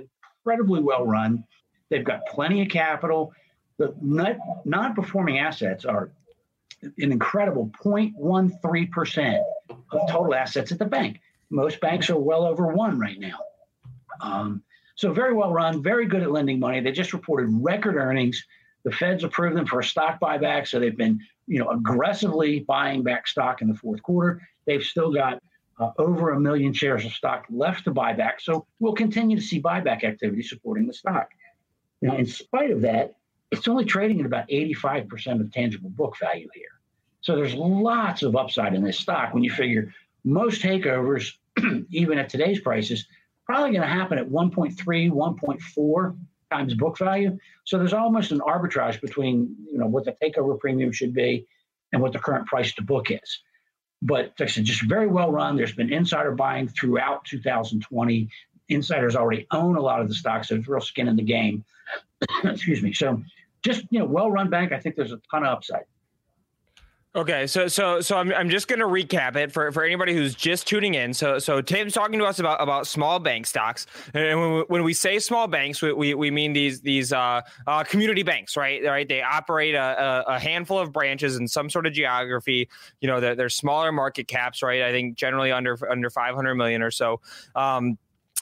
incredibly 0.45 0.81
well 0.81 1.05
run. 1.05 1.43
They've 1.89 2.03
got 2.03 2.25
plenty 2.27 2.61
of 2.61 2.69
capital. 2.69 3.33
The 3.77 3.93
net 4.01 4.39
non-performing 4.65 5.39
assets 5.39 5.85
are 5.85 6.11
an 6.81 7.11
incredible 7.11 7.71
0.13% 7.83 9.43
of 9.91 10.01
total 10.09 10.35
assets 10.35 10.71
at 10.71 10.79
the 10.79 10.85
bank. 10.85 11.19
Most 11.49 11.79
banks 11.79 12.09
are 12.09 12.19
well 12.19 12.45
over 12.45 12.67
one 12.67 12.99
right 12.99 13.19
now. 13.19 13.37
Um, 14.21 14.63
so 14.95 15.11
very 15.11 15.33
well 15.33 15.51
run, 15.51 15.83
very 15.83 16.05
good 16.05 16.23
at 16.23 16.31
lending 16.31 16.59
money. 16.59 16.79
They 16.79 16.91
just 16.91 17.13
reported 17.13 17.49
record 17.51 17.95
earnings. 17.95 18.43
The 18.83 18.91
Feds 18.91 19.23
approved 19.23 19.57
them 19.57 19.65
for 19.65 19.79
a 19.79 19.83
stock 19.83 20.19
buyback, 20.19 20.67
so 20.67 20.79
they've 20.79 20.95
been, 20.95 21.19
you 21.47 21.59
know, 21.59 21.69
aggressively 21.69 22.61
buying 22.61 23.03
back 23.03 23.27
stock 23.27 23.61
in 23.61 23.67
the 23.67 23.73
fourth 23.73 24.01
quarter. 24.03 24.41
They've 24.65 24.83
still 24.83 25.11
got 25.11 25.41
uh, 25.77 25.91
over 25.97 26.31
a 26.31 26.39
million 26.39 26.73
shares 26.73 27.05
of 27.05 27.11
stock 27.11 27.45
left 27.49 27.83
to 27.85 27.91
buy 27.91 28.13
back, 28.13 28.39
so 28.39 28.65
we'll 28.79 28.93
continue 28.93 29.37
to 29.37 29.43
see 29.43 29.61
buyback 29.61 30.03
activity 30.03 30.41
supporting 30.41 30.87
the 30.87 30.93
stock. 30.93 31.29
Now, 32.01 32.17
in 32.17 32.25
spite 32.25 32.71
of 32.71 32.81
that, 32.81 33.15
it's 33.51 33.67
only 33.67 33.85
trading 33.85 34.19
at 34.19 34.25
about 34.25 34.47
85% 34.49 35.41
of 35.41 35.51
tangible 35.51 35.89
book 35.89 36.17
value 36.19 36.47
here. 36.53 36.67
So 37.21 37.35
there's 37.35 37.53
lots 37.53 38.23
of 38.23 38.35
upside 38.35 38.73
in 38.73 38.83
this 38.83 38.99
stock 38.99 39.33
when 39.33 39.43
you 39.43 39.51
figure 39.51 39.93
most 40.23 40.61
takeovers, 40.61 41.33
even 41.89 42.17
at 42.17 42.29
today's 42.29 42.59
prices, 42.59 43.07
probably 43.45 43.71
going 43.71 43.81
to 43.81 43.87
happen 43.87 44.17
at 44.17 44.27
1.3, 44.27 44.75
1.4 45.11 46.17
times 46.51 46.73
book 46.73 46.97
value. 46.97 47.37
So 47.63 47.77
there's 47.77 47.93
almost 47.93 48.31
an 48.31 48.39
arbitrage 48.39 49.01
between 49.01 49.55
you 49.71 49.77
know 49.77 49.87
what 49.87 50.05
the 50.05 50.15
takeover 50.21 50.59
premium 50.59 50.91
should 50.91 51.13
be 51.13 51.47
and 51.91 52.01
what 52.01 52.13
the 52.13 52.19
current 52.19 52.47
price 52.47 52.73
to 52.75 52.81
book 52.81 53.11
is. 53.11 53.39
But 54.05 54.33
like 54.39 54.49
I 54.49 54.51
said, 54.51 54.65
just 54.65 54.83
very 54.83 55.07
well 55.07 55.31
run. 55.31 55.55
There's 55.55 55.73
been 55.73 55.91
insider 55.91 56.31
buying 56.31 56.67
throughout 56.67 57.25
2020. 57.25 58.29
Insiders 58.69 59.15
already 59.15 59.47
own 59.51 59.75
a 59.75 59.81
lot 59.81 59.99
of 60.01 60.07
the 60.07 60.13
stocks, 60.13 60.49
so 60.49 60.55
it's 60.55 60.67
real 60.67 60.81
skin 60.81 61.07
in 61.07 61.15
the 61.15 61.23
game. 61.23 61.65
Excuse 62.43 62.83
me. 62.83 62.93
So 62.93 63.21
just 63.63 63.85
you 63.89 63.99
know, 63.99 64.05
well 64.05 64.29
run 64.29 64.49
bank. 64.49 64.71
I 64.71 64.79
think 64.79 64.95
there's 64.95 65.11
a 65.11 65.19
ton 65.31 65.43
of 65.43 65.49
upside. 65.49 65.85
Okay, 67.15 67.47
so 67.47 67.69
so 67.69 68.01
so 68.01 68.17
I'm 68.17 68.33
I'm 68.33 68.49
just 68.49 68.67
gonna 68.67 68.85
recap 68.85 69.37
it 69.37 69.49
for, 69.49 69.71
for 69.71 69.85
anybody 69.85 70.13
who's 70.13 70.35
just 70.35 70.67
tuning 70.67 70.95
in. 70.95 71.13
So 71.13 71.39
so 71.39 71.61
Tim's 71.61 71.93
talking 71.93 72.19
to 72.19 72.25
us 72.25 72.39
about 72.39 72.61
about 72.61 72.87
small 72.87 73.19
bank 73.19 73.45
stocks, 73.45 73.87
and 74.13 74.37
when 74.37 74.53
we, 74.53 74.59
when 74.67 74.83
we 74.83 74.93
say 74.93 75.19
small 75.19 75.47
banks, 75.47 75.81
we, 75.81 75.93
we, 75.93 76.13
we 76.13 76.29
mean 76.29 76.51
these 76.51 76.81
these 76.81 77.13
uh, 77.13 77.39
uh, 77.67 77.85
community 77.85 78.21
banks, 78.21 78.57
right? 78.57 78.83
Right? 78.83 79.07
They 79.07 79.21
operate 79.21 79.75
a, 79.75 80.25
a, 80.27 80.37
handful 80.37 80.77
of 80.77 80.91
branches 80.91 81.37
in 81.37 81.47
some 81.47 81.69
sort 81.69 81.87
of 81.87 81.93
geography. 81.93 82.67
You 82.99 83.07
know, 83.07 83.21
they're, 83.21 83.35
they're 83.35 83.49
smaller 83.49 83.93
market 83.93 84.27
caps, 84.27 84.61
right? 84.61 84.81
I 84.81 84.91
think 84.91 85.15
generally 85.15 85.53
under 85.53 85.77
under 85.89 86.09
500 86.09 86.55
million 86.55 86.81
or 86.81 86.91
so. 86.91 87.21
Um, 87.55 87.97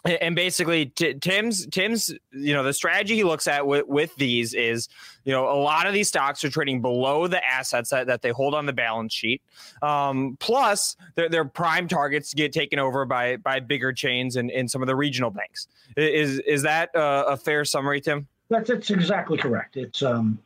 and 0.06 0.36
basically 0.36 0.88
tim's 0.88 1.66
tim's 1.68 2.14
you 2.32 2.54
know 2.54 2.64
the 2.64 2.74
strategy 2.74 3.16
he 3.16 3.24
looks 3.24 3.48
at 3.48 3.66
with, 3.66 3.88
with 3.88 4.14
these 4.16 4.54
is 4.54 4.90
you 5.24 5.32
know 5.32 5.50
a 5.50 5.56
lot 5.56 5.88
of 5.88 5.94
these 5.94 6.08
stocks 6.08 6.44
are 6.44 6.50
trading 6.50 6.82
below 6.82 7.28
the 7.28 7.44
assets 7.46 7.90
that, 7.90 8.08
that 8.08 8.22
they 8.22 8.30
hold 8.30 8.54
on 8.54 8.66
the 8.66 8.74
balance 8.74 9.14
sheet. 9.14 9.42
Um, 9.82 10.38
plus 10.40 10.98
their, 11.16 11.44
prime 11.46 11.88
targets 11.88 12.34
get 12.34 12.54
taken 12.54 12.80
over 12.80 13.06
by 13.06 13.38
by 13.38 13.60
bigger 13.60 13.94
chains 13.94 14.36
and, 14.36 14.50
and 14.52 14.70
some 14.70 14.82
of 14.82 14.88
the 14.88 14.96
regional 14.96 15.30
banks. 15.30 15.68
Is 15.96 16.40
is 16.40 16.64
that 16.64 16.90
a, 16.96 17.26
a 17.30 17.38
fair 17.38 17.64
summary 17.66 18.02
tim? 18.02 18.28
That's, 18.50 18.70
that's 18.70 18.90
exactly 18.90 19.38
correct. 19.38 19.78
It's 19.78 20.02
um 20.02 20.40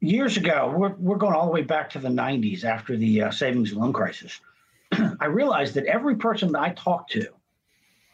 years 0.00 0.36
ago 0.36 0.72
we're, 0.76 0.94
we're 0.98 1.16
going 1.16 1.34
all 1.34 1.46
the 1.46 1.52
way 1.52 1.62
back 1.62 1.90
to 1.90 1.98
the 1.98 2.08
90s 2.08 2.62
after 2.62 2.96
the 2.96 3.22
uh, 3.22 3.30
savings 3.32 3.72
and 3.72 3.80
loan 3.80 3.92
crisis. 3.92 4.40
I 5.20 5.26
realized 5.26 5.74
that 5.74 5.86
every 5.86 6.14
person 6.16 6.52
that 6.52 6.62
i 6.62 6.70
talked 6.70 7.10
to 7.12 7.28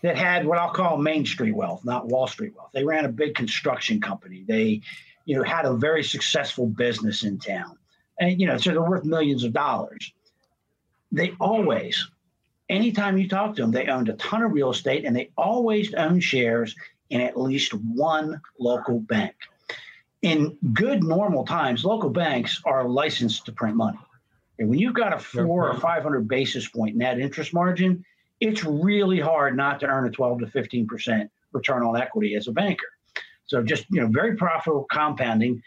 that 0.04 0.18
had 0.18 0.46
what 0.46 0.58
I'll 0.58 0.68
call 0.68 0.98
Main 0.98 1.24
Street 1.24 1.56
wealth, 1.56 1.82
not 1.82 2.08
Wall 2.08 2.26
Street 2.26 2.54
wealth. 2.54 2.68
They 2.74 2.84
ran 2.84 3.06
a 3.06 3.08
big 3.08 3.34
construction 3.34 4.02
company. 4.02 4.44
They, 4.46 4.82
you 5.24 5.34
know, 5.34 5.42
had 5.42 5.64
a 5.64 5.72
very 5.72 6.04
successful 6.04 6.66
business 6.66 7.24
in 7.24 7.38
town. 7.38 7.78
And, 8.20 8.38
you 8.38 8.46
know, 8.46 8.58
so 8.58 8.72
they're 8.72 8.82
worth 8.82 9.06
millions 9.06 9.44
of 9.44 9.54
dollars. 9.54 10.12
They 11.10 11.32
always, 11.40 12.06
anytime 12.68 13.16
you 13.16 13.30
talk 13.30 13.56
to 13.56 13.62
them, 13.62 13.70
they 13.70 13.86
owned 13.86 14.10
a 14.10 14.12
ton 14.14 14.42
of 14.42 14.52
real 14.52 14.72
estate 14.72 15.06
and 15.06 15.16
they 15.16 15.30
always 15.38 15.94
owned 15.94 16.22
shares 16.22 16.76
in 17.08 17.22
at 17.22 17.40
least 17.40 17.72
one 17.72 18.42
local 18.58 19.00
bank. 19.00 19.34
In 20.20 20.58
good 20.74 21.02
normal 21.02 21.46
times, 21.46 21.82
local 21.82 22.10
banks 22.10 22.60
are 22.66 22.86
licensed 22.86 23.46
to 23.46 23.52
print 23.52 23.74
money. 23.74 23.98
And 24.58 24.68
when 24.68 24.78
you've 24.78 24.92
got 24.92 25.14
a 25.14 25.18
four 25.18 25.70
or 25.70 25.80
500 25.80 26.28
basis 26.28 26.68
point 26.68 26.94
net 26.94 27.18
interest 27.18 27.54
margin, 27.54 28.04
it's 28.40 28.64
really 28.64 29.20
hard 29.20 29.56
not 29.56 29.80
to 29.80 29.86
earn 29.86 30.06
a 30.06 30.10
12 30.10 30.40
to 30.40 30.46
15 30.48 30.86
percent 30.86 31.30
return 31.52 31.82
on 31.82 31.96
equity 31.96 32.34
as 32.34 32.48
a 32.48 32.52
banker. 32.52 32.86
So 33.46 33.62
just 33.62 33.86
you 33.90 34.00
know, 34.00 34.08
very 34.08 34.36
profitable 34.36 34.86
compounding. 34.90 35.62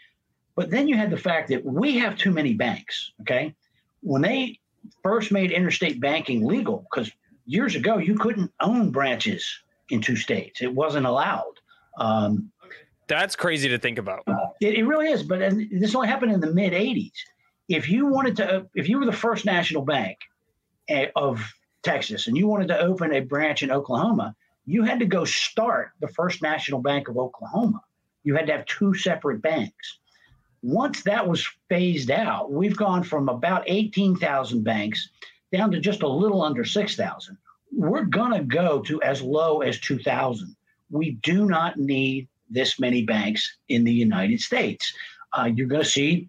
But 0.54 0.70
then 0.70 0.88
you 0.88 0.96
had 0.96 1.10
the 1.10 1.16
fact 1.16 1.48
that 1.48 1.64
we 1.64 1.96
have 1.98 2.16
too 2.16 2.32
many 2.32 2.54
banks. 2.54 3.12
Okay, 3.22 3.54
when 4.02 4.22
they 4.22 4.58
first 5.02 5.32
made 5.32 5.50
interstate 5.50 6.00
banking 6.00 6.44
legal, 6.44 6.86
because 6.90 7.10
years 7.46 7.74
ago 7.74 7.98
you 7.98 8.16
couldn't 8.16 8.52
own 8.60 8.90
branches 8.90 9.48
in 9.90 10.00
two 10.00 10.16
states; 10.16 10.60
it 10.62 10.72
wasn't 10.72 11.06
allowed. 11.06 11.54
Um, 11.98 12.50
That's 13.06 13.36
crazy 13.36 13.68
to 13.68 13.78
think 13.78 13.98
about. 13.98 14.24
It, 14.60 14.74
it 14.74 14.84
really 14.84 15.08
is. 15.08 15.22
But 15.22 15.40
this 15.70 15.94
only 15.94 16.08
happened 16.08 16.32
in 16.32 16.40
the 16.40 16.52
mid 16.52 16.72
'80s. 16.72 17.12
If 17.68 17.88
you 17.88 18.06
wanted 18.06 18.36
to, 18.36 18.66
if 18.74 18.88
you 18.88 18.98
were 18.98 19.06
the 19.06 19.12
first 19.12 19.44
national 19.44 19.82
bank 19.82 20.18
eh, 20.88 21.06
of 21.14 21.40
Texas 21.88 22.26
and 22.26 22.36
you 22.36 22.46
wanted 22.46 22.68
to 22.68 22.78
open 22.78 23.14
a 23.14 23.20
branch 23.20 23.62
in 23.62 23.70
Oklahoma, 23.70 24.36
you 24.66 24.82
had 24.82 24.98
to 24.98 25.06
go 25.06 25.24
start 25.24 25.92
the 26.00 26.08
First 26.08 26.42
National 26.42 26.82
Bank 26.82 27.08
of 27.08 27.16
Oklahoma. 27.16 27.80
You 28.24 28.34
had 28.34 28.46
to 28.48 28.52
have 28.52 28.66
two 28.66 28.92
separate 28.92 29.40
banks. 29.40 29.98
Once 30.60 31.02
that 31.04 31.26
was 31.26 31.48
phased 31.70 32.10
out, 32.10 32.52
we've 32.52 32.76
gone 32.76 33.02
from 33.02 33.30
about 33.30 33.64
18,000 33.66 34.62
banks 34.62 35.08
down 35.50 35.70
to 35.70 35.80
just 35.80 36.02
a 36.02 36.08
little 36.08 36.42
under 36.42 36.62
6,000. 36.62 37.38
We're 37.72 38.04
going 38.04 38.32
to 38.32 38.44
go 38.44 38.80
to 38.82 39.00
as 39.00 39.22
low 39.22 39.62
as 39.62 39.80
2,000. 39.80 40.54
We 40.90 41.12
do 41.22 41.46
not 41.46 41.78
need 41.78 42.28
this 42.50 42.78
many 42.78 43.02
banks 43.02 43.56
in 43.70 43.84
the 43.84 43.92
United 43.92 44.40
States. 44.40 44.92
Uh, 45.32 45.48
you're 45.54 45.66
going 45.66 45.84
to 45.84 45.88
see 45.88 46.28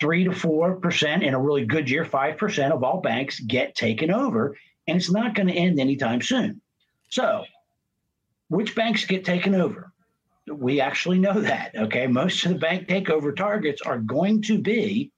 three 0.00 0.24
to 0.24 0.32
four 0.32 0.76
percent 0.76 1.22
in 1.22 1.34
a 1.34 1.40
really 1.40 1.64
good 1.64 1.88
year, 1.88 2.04
five 2.04 2.36
percent 2.36 2.72
of 2.72 2.84
all 2.84 3.00
banks 3.00 3.40
get 3.40 3.74
taken 3.74 4.10
over, 4.10 4.56
and 4.86 4.96
it's 4.96 5.10
not 5.10 5.34
going 5.34 5.48
to 5.48 5.54
end 5.54 5.80
anytime 5.80 6.22
soon. 6.22 6.60
So, 7.08 7.44
which 8.48 8.74
banks 8.74 9.04
get 9.04 9.24
taken 9.24 9.54
over? 9.54 9.92
We 10.46 10.80
actually 10.80 11.18
know 11.18 11.40
that. 11.40 11.72
Okay. 11.76 12.06
Most 12.06 12.44
of 12.44 12.52
the 12.52 12.58
bank 12.58 12.88
takeover 12.88 13.34
targets 13.34 13.82
are 13.82 13.98
going 13.98 14.42
to 14.42 14.58
be 14.58 15.10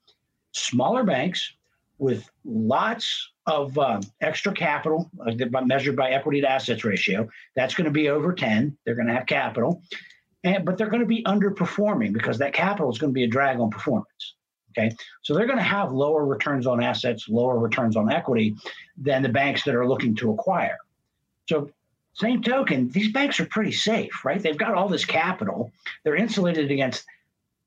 smaller 0.51 1.03
banks 1.03 1.53
with 1.99 2.29
lots 2.45 3.29
of 3.45 3.77
uh, 3.77 4.01
extra 4.21 4.53
capital 4.53 5.11
uh, 5.25 5.31
measured 5.65 5.95
by 5.95 6.11
equity 6.11 6.41
to 6.41 6.49
assets 6.49 6.83
ratio. 6.83 7.27
That's 7.55 7.75
going 7.75 7.85
to 7.85 7.91
be 7.91 8.09
over 8.09 8.33
10. 8.33 8.75
They're 8.85 8.95
going 8.95 9.07
to 9.07 9.13
have 9.13 9.25
capital, 9.25 9.83
and, 10.43 10.65
but 10.65 10.77
they're 10.77 10.89
going 10.89 11.01
to 11.01 11.07
be 11.07 11.23
underperforming 11.23 12.13
because 12.13 12.37
that 12.37 12.53
capital 12.53 12.89
is 12.89 12.97
going 12.97 13.11
to 13.11 13.15
be 13.15 13.25
a 13.25 13.27
drag 13.27 13.59
on 13.59 13.69
performance. 13.69 14.35
Okay. 14.71 14.95
So 15.23 15.33
they're 15.33 15.47
going 15.47 15.57
to 15.57 15.63
have 15.63 15.91
lower 15.91 16.25
returns 16.25 16.67
on 16.67 16.81
assets, 16.83 17.27
lower 17.27 17.57
returns 17.57 17.95
on 17.95 18.11
equity 18.11 18.55
than 18.97 19.23
the 19.23 19.29
banks 19.29 19.63
that 19.63 19.75
are 19.75 19.87
looking 19.87 20.15
to 20.17 20.31
acquire. 20.31 20.77
So, 21.47 21.71
same 22.13 22.43
token, 22.43 22.89
these 22.89 23.11
banks 23.11 23.39
are 23.39 23.45
pretty 23.45 23.71
safe, 23.71 24.25
right? 24.25 24.41
They've 24.41 24.57
got 24.57 24.73
all 24.73 24.89
this 24.89 25.05
capital, 25.05 25.71
they're 26.03 26.15
insulated 26.15 26.69
against 26.69 27.05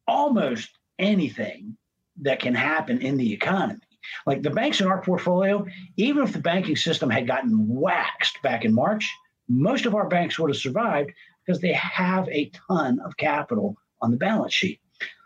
almost 0.07 0.71
anything 0.99 1.77
that 2.21 2.41
can 2.41 2.55
happen 2.55 3.01
in 3.01 3.17
the 3.17 3.33
economy. 3.33 3.81
Like 4.27 4.43
the 4.43 4.51
banks 4.51 4.81
in 4.81 4.89
our 4.89 5.01
portfolio, 5.01 5.67
even 5.97 6.23
if 6.23 6.33
the 6.33 6.39
banking 6.39 6.77
system 6.77 7.09
had 7.09 7.27
gotten 7.27 7.67
waxed 7.69 8.43
back 8.43 8.65
in 8.65 8.75
March, 8.75 9.11
most 9.49 9.87
of 9.87 9.95
our 9.95 10.09
banks 10.09 10.39
would 10.39 10.51
have 10.51 10.57
survived 10.57 11.11
because 11.45 11.61
they 11.61 11.73
have 11.73 12.29
a 12.29 12.51
ton 12.69 13.01
of 13.01 13.17
capital 13.17 13.77
on 14.03 14.11
the 14.11 14.17
balance 14.17 14.53
sheet. 14.53 14.81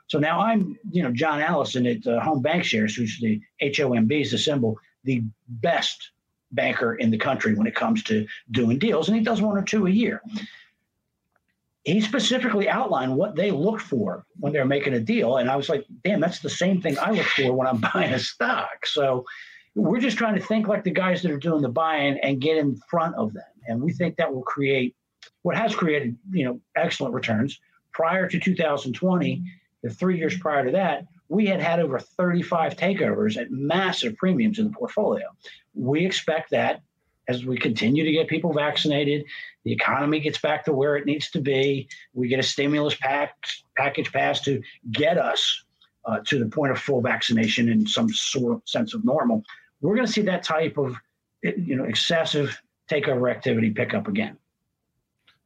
So 0.08 0.18
now 0.18 0.40
I'm, 0.40 0.78
you 0.90 1.02
know, 1.02 1.10
John 1.10 1.40
Allison 1.40 1.86
at 1.86 2.06
uh, 2.06 2.20
Home 2.20 2.42
BancShares, 2.42 2.94
who's 2.96 3.18
the 3.20 3.40
HOMB 3.60 4.20
is 4.20 4.30
the 4.30 4.38
symbol, 4.38 4.78
the 5.04 5.22
best 5.48 6.10
banker 6.52 6.94
in 6.94 7.10
the 7.10 7.18
country 7.18 7.54
when 7.54 7.66
it 7.66 7.74
comes 7.74 8.02
to 8.04 8.26
doing 8.50 8.78
deals, 8.78 9.08
and 9.08 9.16
he 9.16 9.22
does 9.22 9.42
one 9.42 9.56
or 9.56 9.62
two 9.62 9.86
a 9.86 9.90
year. 9.90 10.22
He 11.84 12.00
specifically 12.00 12.68
outlined 12.68 13.16
what 13.16 13.36
they 13.36 13.50
look 13.50 13.80
for 13.80 14.26
when 14.40 14.52
they're 14.52 14.64
making 14.64 14.94
a 14.94 15.00
deal, 15.00 15.36
and 15.36 15.50
I 15.50 15.56
was 15.56 15.68
like, 15.68 15.84
"Damn, 16.04 16.20
that's 16.20 16.40
the 16.40 16.50
same 16.50 16.80
thing 16.80 16.98
I 16.98 17.10
look 17.10 17.26
for 17.26 17.52
when 17.52 17.68
I'm 17.68 17.80
buying 17.94 18.12
a 18.12 18.18
stock." 18.18 18.86
So 18.86 19.24
we're 19.74 20.00
just 20.00 20.18
trying 20.18 20.34
to 20.34 20.44
think 20.44 20.66
like 20.66 20.82
the 20.82 20.90
guys 20.90 21.22
that 21.22 21.30
are 21.30 21.38
doing 21.38 21.62
the 21.62 21.68
buying 21.68 22.18
and 22.22 22.40
get 22.40 22.56
in 22.56 22.76
front 22.90 23.14
of 23.16 23.32
them, 23.32 23.44
and 23.68 23.80
we 23.80 23.92
think 23.92 24.16
that 24.16 24.32
will 24.32 24.42
create 24.42 24.96
what 25.42 25.56
has 25.56 25.74
created, 25.76 26.16
you 26.32 26.44
know, 26.44 26.60
excellent 26.76 27.14
returns. 27.14 27.60
Prior 27.92 28.28
to 28.28 28.38
2020, 28.38 29.42
the 29.82 29.90
three 29.90 30.18
years 30.18 30.36
prior 30.38 30.64
to 30.64 30.72
that, 30.72 31.06
we 31.28 31.46
had 31.46 31.60
had 31.60 31.80
over 31.80 31.98
35 31.98 32.76
takeovers 32.76 33.36
at 33.36 33.50
massive 33.50 34.16
premiums 34.16 34.58
in 34.58 34.66
the 34.66 34.72
portfolio. 34.72 35.26
We 35.74 36.06
expect 36.06 36.50
that 36.50 36.82
as 37.28 37.44
we 37.44 37.58
continue 37.58 38.04
to 38.04 38.12
get 38.12 38.28
people 38.28 38.52
vaccinated, 38.52 39.24
the 39.64 39.72
economy 39.72 40.20
gets 40.20 40.38
back 40.38 40.64
to 40.64 40.72
where 40.72 40.96
it 40.96 41.06
needs 41.06 41.30
to 41.32 41.40
be. 41.40 41.88
We 42.14 42.28
get 42.28 42.38
a 42.38 42.44
stimulus 42.44 42.94
pack, 42.94 43.34
package 43.76 44.12
passed 44.12 44.44
to 44.44 44.62
get 44.92 45.18
us 45.18 45.64
uh, 46.04 46.20
to 46.26 46.38
the 46.38 46.46
point 46.46 46.72
of 46.72 46.78
full 46.78 47.00
vaccination 47.00 47.68
in 47.68 47.86
some 47.86 48.08
sort 48.08 48.54
of 48.54 48.62
sense 48.64 48.94
of 48.94 49.04
normal. 49.04 49.42
We're 49.80 49.96
going 49.96 50.06
to 50.06 50.12
see 50.12 50.22
that 50.22 50.44
type 50.44 50.78
of 50.78 50.96
you 51.42 51.76
know 51.76 51.84
excessive 51.84 52.60
takeover 52.90 53.30
activity 53.30 53.70
pick 53.70 53.92
up 53.92 54.06
again. 54.06 54.38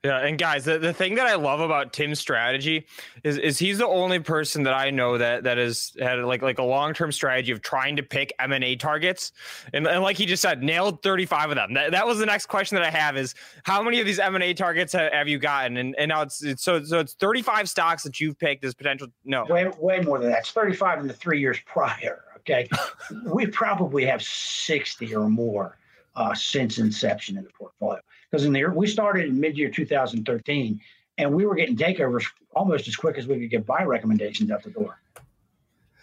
Yeah, 0.03 0.21
and 0.21 0.39
guys, 0.39 0.65
the, 0.65 0.79
the 0.79 0.95
thing 0.95 1.15
that 1.17 1.27
I 1.27 1.35
love 1.35 1.61
about 1.61 1.93
Tim's 1.93 2.19
strategy 2.19 2.87
is 3.23 3.37
is 3.37 3.59
he's 3.59 3.77
the 3.77 3.87
only 3.87 4.19
person 4.19 4.63
that 4.63 4.73
I 4.73 4.89
know 4.89 5.19
that 5.19 5.45
that 5.45 5.59
has 5.59 5.93
had 6.01 6.21
like 6.21 6.41
like 6.41 6.59
a 6.59 6.63
long 6.63 6.95
term 6.95 7.13
strategy 7.13 7.53
of 7.53 7.61
trying 7.61 7.97
to 7.97 8.03
pick 8.03 8.33
M 8.39 8.53
and 8.53 8.65
A 8.65 8.77
targets, 8.77 9.33
and, 9.75 9.87
and 9.87 10.03
like 10.03 10.17
he 10.17 10.25
just 10.25 10.41
said, 10.41 10.63
nailed 10.63 11.03
thirty 11.03 11.27
five 11.27 11.51
of 11.51 11.57
them. 11.57 11.75
That, 11.75 11.91
that 11.91 12.07
was 12.07 12.19
the 12.19 12.25
next 12.25 12.47
question 12.47 12.77
that 12.77 12.87
I 12.87 12.91
have 12.91 13.19
is 13.19 13.35
how 13.65 13.83
many 13.83 14.01
of 14.01 14.07
these 14.07 14.19
M 14.19 14.35
and 14.35 14.43
A 14.43 14.55
targets 14.55 14.95
have, 14.95 15.13
have, 15.13 15.29
you 15.29 15.39
gotten? 15.39 15.77
And 15.77 15.95
and 15.99 16.09
now 16.09 16.23
it's, 16.23 16.43
it's 16.43 16.63
so 16.63 16.83
so 16.83 16.99
it's 17.01 17.13
thirty 17.13 17.43
five 17.43 17.69
stocks 17.69 18.03
that 18.05 18.21
you've 18.21 18.39
picked 18.39 18.65
as 18.65 18.75
potential. 18.75 19.09
No, 19.27 19.45
way 19.51 19.71
way 19.79 20.01
more 20.01 20.19
than 20.19 20.31
that. 20.31 20.39
It's 20.39 20.51
thirty 20.51 20.75
five 20.75 21.01
in 21.01 21.09
the 21.09 21.13
three 21.13 21.41
years 21.41 21.59
prior. 21.67 22.25
Okay, 22.39 22.67
we 23.27 23.47
probably 23.49 24.07
have 24.07 24.23
sixty 24.23 25.15
or 25.15 25.29
more 25.29 25.77
uh, 26.17 26.33
since 26.33 26.79
inception 26.79 27.37
in 27.37 27.45
the 27.45 27.51
portfolio. 27.51 28.01
Because 28.31 28.45
in 28.45 28.53
the 28.53 28.65
we 28.75 28.87
started 28.87 29.27
in 29.27 29.41
mid 29.41 29.59
year 29.59 29.71
2013, 29.71 30.81
and 31.19 31.35
we 31.35 31.47
were 31.47 31.55
getting 31.55 31.77
takeovers 31.77 32.25
almost 32.55 32.89
as 32.89 32.97
quick 32.97 33.19
as 33.19 33.27
we 33.27 33.41
could 33.41 33.51
get 33.51 33.67
buy 33.67 33.83
recommendations 33.85 34.51
out 34.51 34.63
the 34.63 34.71
door. 34.71 35.01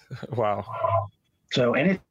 Wow. 0.38 0.64
So, 1.52 1.74
and 1.74 1.92
it's 1.92 2.04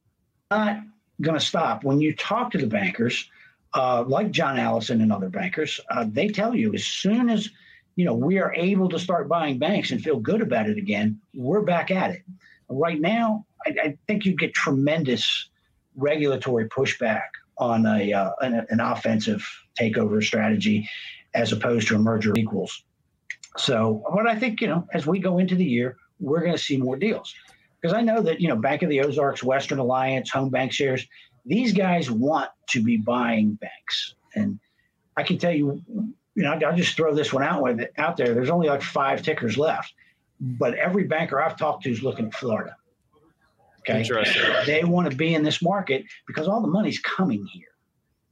not 0.50 0.80
going 1.22 1.38
to 1.38 1.44
stop. 1.44 1.82
When 1.82 1.98
you 1.98 2.14
talk 2.14 2.50
to 2.50 2.58
the 2.58 2.66
bankers, 2.66 3.30
uh, 3.74 4.04
like 4.06 4.30
John 4.30 4.58
Allison 4.58 5.00
and 5.00 5.10
other 5.10 5.30
bankers, 5.30 5.80
uh, 5.90 6.04
they 6.06 6.28
tell 6.28 6.54
you 6.54 6.74
as 6.74 6.84
soon 6.84 7.30
as 7.30 7.48
you 7.94 8.04
know 8.04 8.14
we 8.14 8.38
are 8.38 8.54
able 8.54 8.88
to 8.90 8.98
start 8.98 9.28
buying 9.28 9.58
banks 9.58 9.92
and 9.92 10.02
feel 10.02 10.18
good 10.18 10.42
about 10.42 10.68
it 10.68 10.76
again, 10.76 11.18
we're 11.34 11.62
back 11.62 11.90
at 11.90 12.10
it. 12.10 12.22
Right 12.68 13.00
now, 13.00 13.46
I, 13.64 13.76
I 13.82 13.98
think 14.06 14.24
you 14.24 14.34
get 14.34 14.52
tremendous 14.52 15.48
regulatory 15.94 16.68
pushback 16.68 17.28
on 17.58 17.86
a 17.86 18.12
uh, 18.12 18.32
an, 18.40 18.66
an, 18.68 18.80
offensive 18.80 19.46
takeover 19.78 20.22
strategy 20.22 20.88
as 21.34 21.52
opposed 21.52 21.88
to 21.88 21.96
a 21.96 21.98
merger 21.98 22.30
of 22.30 22.38
equals. 22.38 22.82
So, 23.56 24.02
what 24.08 24.26
I 24.26 24.38
think, 24.38 24.60
you 24.60 24.68
know, 24.68 24.86
as 24.92 25.06
we 25.06 25.18
go 25.18 25.38
into 25.38 25.54
the 25.54 25.64
year, 25.64 25.96
we're 26.20 26.40
going 26.40 26.52
to 26.52 26.58
see 26.58 26.76
more 26.76 26.96
deals 26.96 27.34
because 27.80 27.94
I 27.94 28.00
know 28.00 28.22
that 28.22 28.40
you 28.40 28.48
know 28.48 28.56
Bank 28.56 28.82
of 28.82 28.88
the 28.88 29.00
Ozarks, 29.00 29.42
Western 29.42 29.78
Alliance, 29.78 30.30
Home 30.30 30.50
BancShares, 30.50 31.06
these 31.44 31.72
guys 31.72 32.10
want 32.10 32.50
to 32.70 32.82
be 32.82 32.96
buying 32.96 33.54
banks, 33.54 34.14
and 34.34 34.58
I 35.16 35.22
can 35.22 35.38
tell 35.38 35.52
you, 35.52 35.82
you 36.34 36.42
know, 36.42 36.52
I'll 36.52 36.76
just 36.76 36.96
throw 36.96 37.14
this 37.14 37.32
one 37.32 37.42
out 37.42 37.62
with 37.62 37.80
it 37.80 37.92
out 37.98 38.16
there. 38.16 38.34
There's 38.34 38.50
only 38.50 38.68
like 38.68 38.82
five 38.82 39.22
tickers 39.22 39.56
left, 39.56 39.94
but 40.40 40.74
every 40.74 41.04
banker 41.04 41.40
I've 41.40 41.56
talked 41.56 41.84
to 41.84 41.90
is 41.90 42.02
looking 42.02 42.26
at 42.26 42.34
Florida. 42.34 42.76
Okay. 43.80 44.00
Interesting. 44.00 44.42
They 44.66 44.82
want 44.82 45.08
to 45.10 45.16
be 45.16 45.34
in 45.34 45.44
this 45.44 45.62
market 45.62 46.04
because 46.26 46.48
all 46.48 46.60
the 46.60 46.68
money's 46.68 46.98
coming 46.98 47.46
here. 47.46 47.68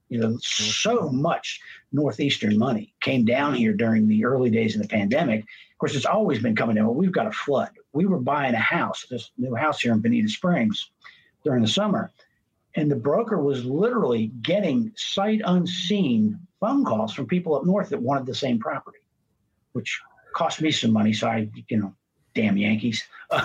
You 0.09 0.19
know, 0.19 0.39
so 0.43 1.09
much 1.09 1.61
northeastern 1.93 2.59
money 2.59 2.95
came 3.01 3.25
down 3.25 3.55
here 3.55 3.73
during 3.73 4.07
the 4.07 4.25
early 4.25 4.51
days 4.51 4.77
of 4.77 4.83
the 4.83 4.89
pandemic. 4.89 5.41
Of 5.41 5.79
course, 5.79 5.95
it's 5.95 6.05
always 6.07 6.41
been 6.41 6.55
coming 6.55 6.77
down. 6.77 6.87
Well, 6.87 6.95
we've 6.95 7.13
got 7.13 7.27
a 7.27 7.33
flood. 7.33 7.71
We 7.93 8.07
were 8.07 8.21
buying 8.21 8.55
a 8.55 8.59
house, 8.59 9.07
this 9.11 9.31
new 9.39 9.55
house 9.55 9.81
here 9.81 9.93
in 9.93 10.01
Bonita 10.01 10.29
Springs 10.29 10.91
during 11.43 11.63
the 11.63 11.69
summer. 11.69 12.13
And 12.77 12.91
the 12.91 12.97
broker 12.97 13.41
was 13.41 13.65
literally 13.65 14.29
getting 14.43 14.93
sight 14.97 15.41
unseen 15.45 16.39
phone 16.61 16.85
calls 16.85 17.15
from 17.15 17.27
people 17.27 17.55
up 17.55 17.65
north 17.65 17.91
that 17.91 18.03
wanted 18.03 18.27
the 18.27 18.35
same 18.35 18.59
property, 18.59 18.99
which 19.73 20.01
cost 20.35 20.61
me 20.61 20.71
some 20.71 20.93
money. 20.93 21.13
So 21.13 21.29
I, 21.29 21.49
you 21.69 21.79
know, 21.79 21.95
damn 22.35 22.57
Yankees. 22.57 23.05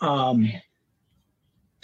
Um, 0.00 0.50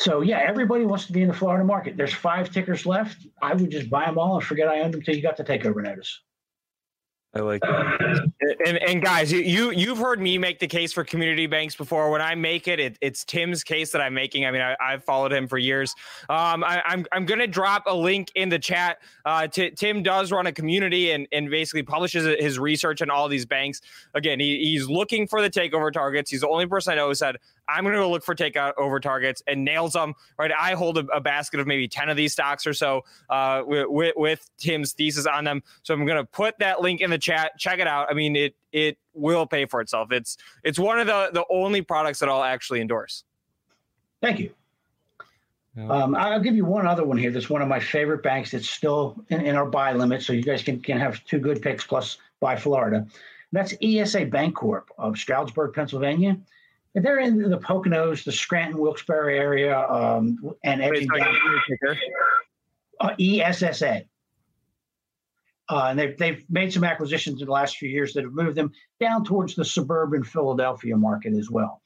so 0.03 0.21
yeah, 0.21 0.39
everybody 0.39 0.85
wants 0.85 1.07
to 1.07 1.13
be 1.13 1.23
in 1.23 1.29
the 1.29 1.35
Florida 1.35 1.65
market. 1.65 1.97
There's 1.97 2.13
five 2.13 2.51
tickers 2.51 2.85
left. 2.85 3.27
I 3.41 3.55
would 3.55 3.71
just 3.71 3.89
buy 3.89 4.07
them 4.07 4.19
all 4.19 4.37
and 4.37 4.45
forget 4.45 4.69
I 4.69 4.81
owned 4.81 4.95
them 4.95 5.01
until 5.01 5.15
you 5.15 5.23
got 5.23 5.37
the 5.37 5.45
takeover 5.45 5.83
notice. 5.83 6.21
I 7.35 7.41
like 7.41 7.63
that. 7.63 8.33
and, 8.67 8.77
and 8.77 9.03
guys, 9.03 9.33
you 9.33 9.71
you've 9.71 9.99
heard 9.99 10.21
me 10.21 10.37
make 10.37 10.59
the 10.59 10.67
case 10.67 10.93
for 10.93 11.03
community 11.03 11.47
banks 11.47 11.75
before. 11.75 12.11
When 12.11 12.21
I 12.21 12.35
make 12.35 12.69
it, 12.69 12.79
it 12.79 12.99
it's 13.01 13.25
Tim's 13.25 13.65
case 13.65 13.91
that 13.93 14.03
I'm 14.03 14.13
making. 14.13 14.45
I 14.45 14.51
mean, 14.51 14.61
I, 14.61 14.77
have 14.91 15.05
followed 15.05 15.33
him 15.33 15.49
for 15.49 15.57
years. 15.57 15.95
Um, 16.29 16.63
I, 16.63 16.77
am 16.77 16.83
I'm, 16.85 17.07
I'm 17.13 17.27
gonna 17.27 17.47
drop 17.47 17.85
a 17.87 17.95
link 17.95 18.31
in 18.35 18.51
the 18.51 18.59
chat. 18.59 18.99
Uh, 19.25 19.47
t- 19.47 19.71
Tim 19.71 20.03
does 20.03 20.31
run 20.31 20.47
a 20.47 20.53
community 20.53 21.13
and 21.13 21.27
and 21.33 21.49
basically 21.49 21.83
publishes 21.83 22.27
his 22.39 22.59
research 22.59 23.01
on 23.01 23.09
all 23.09 23.29
these 23.29 23.47
banks. 23.47 23.81
Again, 24.15 24.39
he, 24.39 24.59
he's 24.59 24.89
looking 24.89 25.27
for 25.27 25.41
the 25.41 25.49
takeover 25.49 25.91
targets. 25.91 26.31
He's 26.31 26.43
the 26.43 26.49
only 26.49 26.67
person 26.67 26.93
I 26.93 26.97
know 26.97 27.09
who 27.09 27.15
said 27.15 27.37
I'm 27.69 27.85
going 27.85 27.95
to 27.95 28.01
go 28.01 28.11
look 28.11 28.25
for 28.25 28.35
takeout 28.35 28.73
over 28.77 29.01
targets 29.01 29.43
and 29.47 29.65
nails 29.65 29.93
them. 29.93 30.15
Right, 30.39 30.51
I 30.59 30.75
hold 30.75 30.99
a, 30.99 31.07
a 31.07 31.21
basket 31.21 31.61
of 31.61 31.67
maybe 31.67 31.89
ten 31.89 32.09
of 32.09 32.17
these 32.17 32.33
stocks 32.33 32.67
or 32.67 32.75
so 32.75 33.05
uh, 33.31 33.63
with, 33.65 34.15
with 34.17 34.51
Tim's 34.59 34.93
thesis 34.93 35.27
on 35.27 35.45
them. 35.45 35.63
So 35.83 35.95
I'm 35.95 36.05
going 36.05 36.19
to 36.19 36.25
put 36.25 36.59
that 36.59 36.81
link 36.81 37.01
in 37.01 37.11
the 37.11 37.19
chat. 37.19 37.59
Check 37.59 37.79
it 37.79 37.87
out. 37.87 38.09
I 38.11 38.15
mean, 38.15 38.37
it 38.37 38.55
it 38.73 38.99
will 39.15 39.47
pay 39.47 39.67
for 39.67 39.81
itself. 39.81 40.13
It's 40.13 40.37
it's 40.63 40.79
one 40.79 40.99
of 40.99 41.07
the 41.07 41.31
the 41.33 41.45
only 41.51 41.83
products 41.83 42.19
that 42.21 42.29
I'll 42.29 42.45
actually 42.45 42.81
endorse. 42.81 43.25
Thank 44.21 44.39
you. 44.39 44.51
Um, 45.77 46.15
I'll 46.15 46.41
give 46.41 46.55
you 46.55 46.67
one 46.67 46.87
other 46.87 47.05
one 47.05 47.17
here. 47.17 47.31
That's 47.31 47.49
one 47.49 47.63
of 47.63 47.69
my 47.69 47.81
favorite 47.81 48.23
banks. 48.23 48.53
It's 48.53 48.69
still 48.69 49.17
in, 49.31 49.41
in, 49.41 49.57
our 49.57 49.65
buy 49.65 49.95
limit, 49.95 50.23
so 50.23 50.35
you 50.35 50.43
guys 50.43 50.63
can, 50.63 50.81
can 50.81 50.99
have 50.99 51.25
two 51.25 51.39
good 51.39 51.63
picks 51.63 51.83
plus 51.83 52.19
buy 52.41 52.57
Florida. 52.57 53.07
That's 53.53 53.73
ESSA 53.83 54.27
Bancorp 54.27 54.85
of 54.99 55.17
Stroudsburg, 55.17 55.73
Pennsylvania. 55.75 56.39
They're 56.95 57.21
in 57.21 57.39
the 57.39 57.59
Poconos, 57.59 58.25
the 58.25 58.33
Scranton, 58.33 58.79
Wilkes-Barre 58.79 59.39
area, 59.39 59.79
um, 59.79 60.39
and 60.63 60.81
Wait, 60.81 61.09
uh, 63.01 63.15
ESSA. 63.19 64.03
Uh, 65.69 65.87
and 65.89 65.99
they've, 65.99 66.19
they've 66.19 66.45
made 66.51 66.73
some 66.73 66.85
acquisitions 66.85 67.41
in 67.41 67.47
the 67.47 67.53
last 67.53 67.79
few 67.79 67.89
years 67.89 68.13
that 68.13 68.25
have 68.25 68.33
moved 68.33 68.57
them 68.57 68.73
down 69.01 69.25
towards 69.25 69.55
the 69.55 69.65
suburban 69.65 70.23
Philadelphia 70.23 70.97
market 70.97 71.33
as 71.35 71.51
well. 71.51 71.81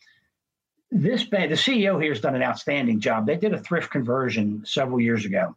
This 0.91 1.25
bank, 1.25 1.51
the 1.51 1.57
CEO 1.57 2.01
here 2.03 2.13
has 2.13 2.21
done 2.21 2.35
an 2.35 2.43
outstanding 2.43 2.99
job. 2.99 3.27
They 3.27 3.37
did 3.37 3.55
a 3.55 3.61
thrift 3.61 3.91
conversion 3.91 4.63
several 4.65 5.01
years 5.01 5.25
ago. 5.25 5.55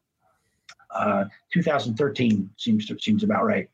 Uh, 0.92 1.26
2013 1.54 2.50
seems 2.58 2.86
to, 2.88 3.00
seems 3.00 3.24
about 3.24 3.46
right, 3.46 3.70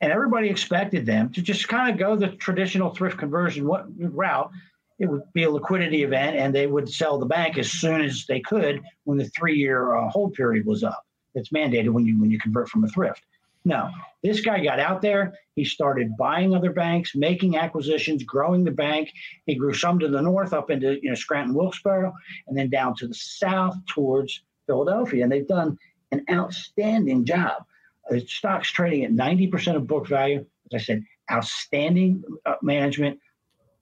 and 0.00 0.12
everybody 0.12 0.48
expected 0.48 1.06
them 1.06 1.32
to 1.32 1.40
just 1.40 1.68
kind 1.68 1.90
of 1.90 1.96
go 1.96 2.16
the 2.16 2.28
traditional 2.36 2.90
thrift 2.90 3.18
conversion 3.18 3.66
route 3.66 4.50
it 4.98 5.06
would 5.06 5.22
be 5.32 5.44
a 5.44 5.50
liquidity 5.50 6.02
event 6.02 6.36
and 6.36 6.54
they 6.54 6.66
would 6.66 6.88
sell 6.88 7.18
the 7.18 7.26
bank 7.26 7.58
as 7.58 7.70
soon 7.70 8.00
as 8.00 8.24
they 8.26 8.40
could 8.40 8.80
when 9.04 9.18
the 9.18 9.28
three-year 9.36 9.94
uh, 9.94 10.08
hold 10.08 10.34
period 10.34 10.64
was 10.66 10.82
up. 10.82 11.04
It's 11.34 11.50
mandated 11.50 11.90
when 11.90 12.06
you 12.06 12.18
when 12.18 12.30
you 12.30 12.38
convert 12.38 12.68
from 12.68 12.84
a 12.84 12.88
thrift. 12.88 13.22
No, 13.66 13.90
this 14.22 14.40
guy 14.40 14.62
got 14.62 14.78
out 14.78 15.02
there. 15.02 15.34
He 15.56 15.64
started 15.64 16.16
buying 16.16 16.54
other 16.54 16.72
banks, 16.72 17.16
making 17.16 17.56
acquisitions, 17.56 18.22
growing 18.22 18.62
the 18.62 18.70
bank. 18.70 19.12
He 19.44 19.56
grew 19.56 19.74
some 19.74 19.98
to 19.98 20.08
the 20.08 20.22
north 20.22 20.52
up 20.52 20.70
into 20.70 20.98
you 21.02 21.10
know 21.10 21.14
Scranton, 21.14 21.54
Wilkes-Barre, 21.54 22.12
and 22.46 22.56
then 22.56 22.70
down 22.70 22.94
to 22.96 23.08
the 23.08 23.14
south 23.14 23.74
towards 23.86 24.40
Philadelphia. 24.66 25.24
And 25.24 25.32
they've 25.32 25.46
done 25.46 25.76
an 26.12 26.24
outstanding 26.30 27.24
job. 27.24 27.64
The 28.08 28.20
stock's 28.20 28.70
trading 28.70 29.04
at 29.04 29.10
90% 29.10 29.74
of 29.74 29.86
book 29.86 30.06
value. 30.06 30.46
As 30.72 30.80
I 30.80 30.84
said, 30.84 31.04
outstanding 31.30 32.22
uh, 32.46 32.54
management, 32.62 33.18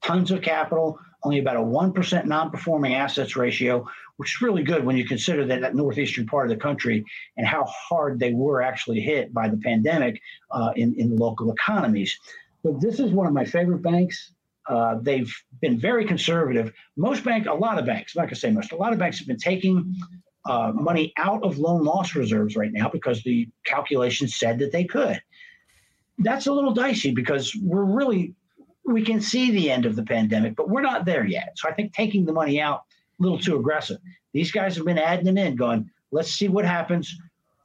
tons 0.05 0.31
of 0.31 0.41
capital, 0.41 0.99
only 1.23 1.39
about 1.39 1.55
a 1.55 1.59
1% 1.59 2.25
non 2.25 2.51
performing 2.51 2.93
assets 2.93 3.35
ratio, 3.35 3.85
which 4.17 4.35
is 4.35 4.41
really 4.41 4.63
good 4.63 4.85
when 4.85 4.95
you 4.95 5.05
consider 5.05 5.45
that 5.45 5.61
that 5.61 5.75
northeastern 5.75 6.25
part 6.27 6.49
of 6.49 6.55
the 6.55 6.61
country 6.61 7.03
and 7.37 7.47
how 7.47 7.65
hard 7.65 8.19
they 8.19 8.31
were 8.31 8.61
actually 8.61 9.01
hit 9.01 9.33
by 9.33 9.49
the 9.49 9.57
pandemic 9.57 10.21
uh, 10.51 10.71
in, 10.75 10.93
in 10.99 11.15
local 11.15 11.51
economies. 11.51 12.17
So, 12.63 12.77
this 12.79 12.99
is 12.99 13.11
one 13.11 13.27
of 13.27 13.33
my 13.33 13.45
favorite 13.45 13.81
banks. 13.81 14.33
Uh, 14.67 14.97
they've 15.01 15.31
been 15.61 15.79
very 15.79 16.05
conservative. 16.05 16.71
Most 16.97 17.23
bank, 17.23 17.47
a 17.47 17.53
lot 17.53 17.77
of 17.77 17.85
banks, 17.85 18.15
I'm 18.15 18.21
not 18.21 18.27
going 18.27 18.35
to 18.35 18.39
say 18.39 18.51
most, 18.51 18.71
a 18.71 18.75
lot 18.75 18.93
of 18.93 18.99
banks 18.99 19.19
have 19.19 19.27
been 19.27 19.37
taking 19.37 19.95
uh, 20.45 20.71
money 20.73 21.13
out 21.17 21.43
of 21.43 21.57
loan 21.57 21.83
loss 21.83 22.15
reserves 22.15 22.55
right 22.55 22.71
now 22.71 22.89
because 22.89 23.21
the 23.23 23.47
calculations 23.65 24.35
said 24.35 24.59
that 24.59 24.71
they 24.71 24.83
could. 24.83 25.21
That's 26.19 26.47
a 26.47 26.53
little 26.53 26.73
dicey 26.73 27.11
because 27.11 27.55
we're 27.61 27.83
really 27.83 28.33
we 28.85 29.03
can 29.03 29.19
see 29.19 29.51
the 29.51 29.71
end 29.71 29.85
of 29.85 29.95
the 29.95 30.03
pandemic, 30.03 30.55
but 30.55 30.69
we're 30.69 30.81
not 30.81 31.05
there 31.05 31.25
yet. 31.25 31.53
So 31.55 31.69
I 31.69 31.73
think 31.73 31.93
taking 31.93 32.25
the 32.25 32.33
money 32.33 32.61
out 32.61 32.83
a 33.19 33.23
little 33.23 33.39
too 33.39 33.57
aggressive. 33.57 33.97
These 34.33 34.51
guys 34.51 34.75
have 34.75 34.85
been 34.85 34.97
adding 34.97 35.27
it 35.27 35.37
in, 35.37 35.55
going, 35.55 35.89
let's 36.11 36.31
see 36.31 36.47
what 36.47 36.65
happens. 36.65 37.17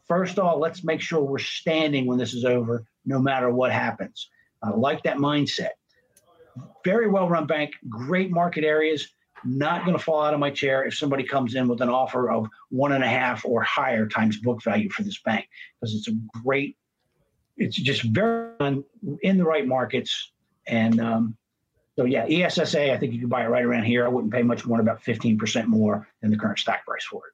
First 0.07 0.39
of 0.39 0.45
all, 0.45 0.59
let's 0.59 0.83
make 0.83 1.01
sure 1.01 1.23
we're 1.23 1.39
standing 1.39 2.07
when 2.07 2.19
this 2.19 2.35
is 2.35 2.45
over, 2.45 2.85
no 3.05 3.21
matter 3.21 3.51
what 3.51 3.71
happens. 3.71 4.31
I 4.63 4.71
like 4.71 5.03
that 5.03 5.19
mindset. 5.19 5.71
Very 6.85 7.09
well 7.09 7.29
run 7.29 7.47
bank, 7.47 7.73
great 7.89 8.31
market 8.31 8.65
areas. 8.65 9.09
Not 9.45 9.85
going 9.85 9.97
to 9.97 10.03
fall 10.03 10.23
out 10.23 10.35
of 10.35 10.41
my 10.41 10.51
chair 10.51 10.85
if 10.85 10.95
somebody 10.95 11.23
comes 11.23 11.55
in 11.55 11.67
with 11.67 11.81
an 11.81 11.89
offer 11.89 12.31
of 12.31 12.47
one 12.69 12.93
and 12.93 13.03
a 13.03 13.09
half 13.09 13.45
or 13.45 13.63
higher 13.63 14.07
times 14.07 14.37
book 14.39 14.63
value 14.63 14.91
for 14.91 15.03
this 15.03 15.19
bank 15.23 15.49
because 15.81 15.95
it's 15.95 16.09
a 16.09 16.43
great, 16.43 16.77
it's 17.57 17.77
just 17.77 18.03
very 18.03 18.85
in 19.23 19.39
the 19.39 19.45
right 19.45 19.67
markets. 19.67 20.33
And 20.71 21.01
um, 21.01 21.37
so, 21.97 22.05
yeah, 22.05 22.25
ESSA, 22.27 22.93
I 22.93 22.97
think 22.97 23.13
you 23.13 23.21
can 23.21 23.29
buy 23.29 23.45
it 23.45 23.49
right 23.49 23.65
around 23.65 23.85
here. 23.85 24.05
I 24.05 24.09
wouldn't 24.09 24.33
pay 24.33 24.43
much 24.43 24.65
more 24.65 24.81
about 24.81 25.03
15% 25.03 25.67
more 25.67 26.09
than 26.23 26.31
the 26.31 26.37
current 26.39 26.59
stock 26.59 26.85
price 26.87 27.05
for 27.05 27.27
it. 27.27 27.33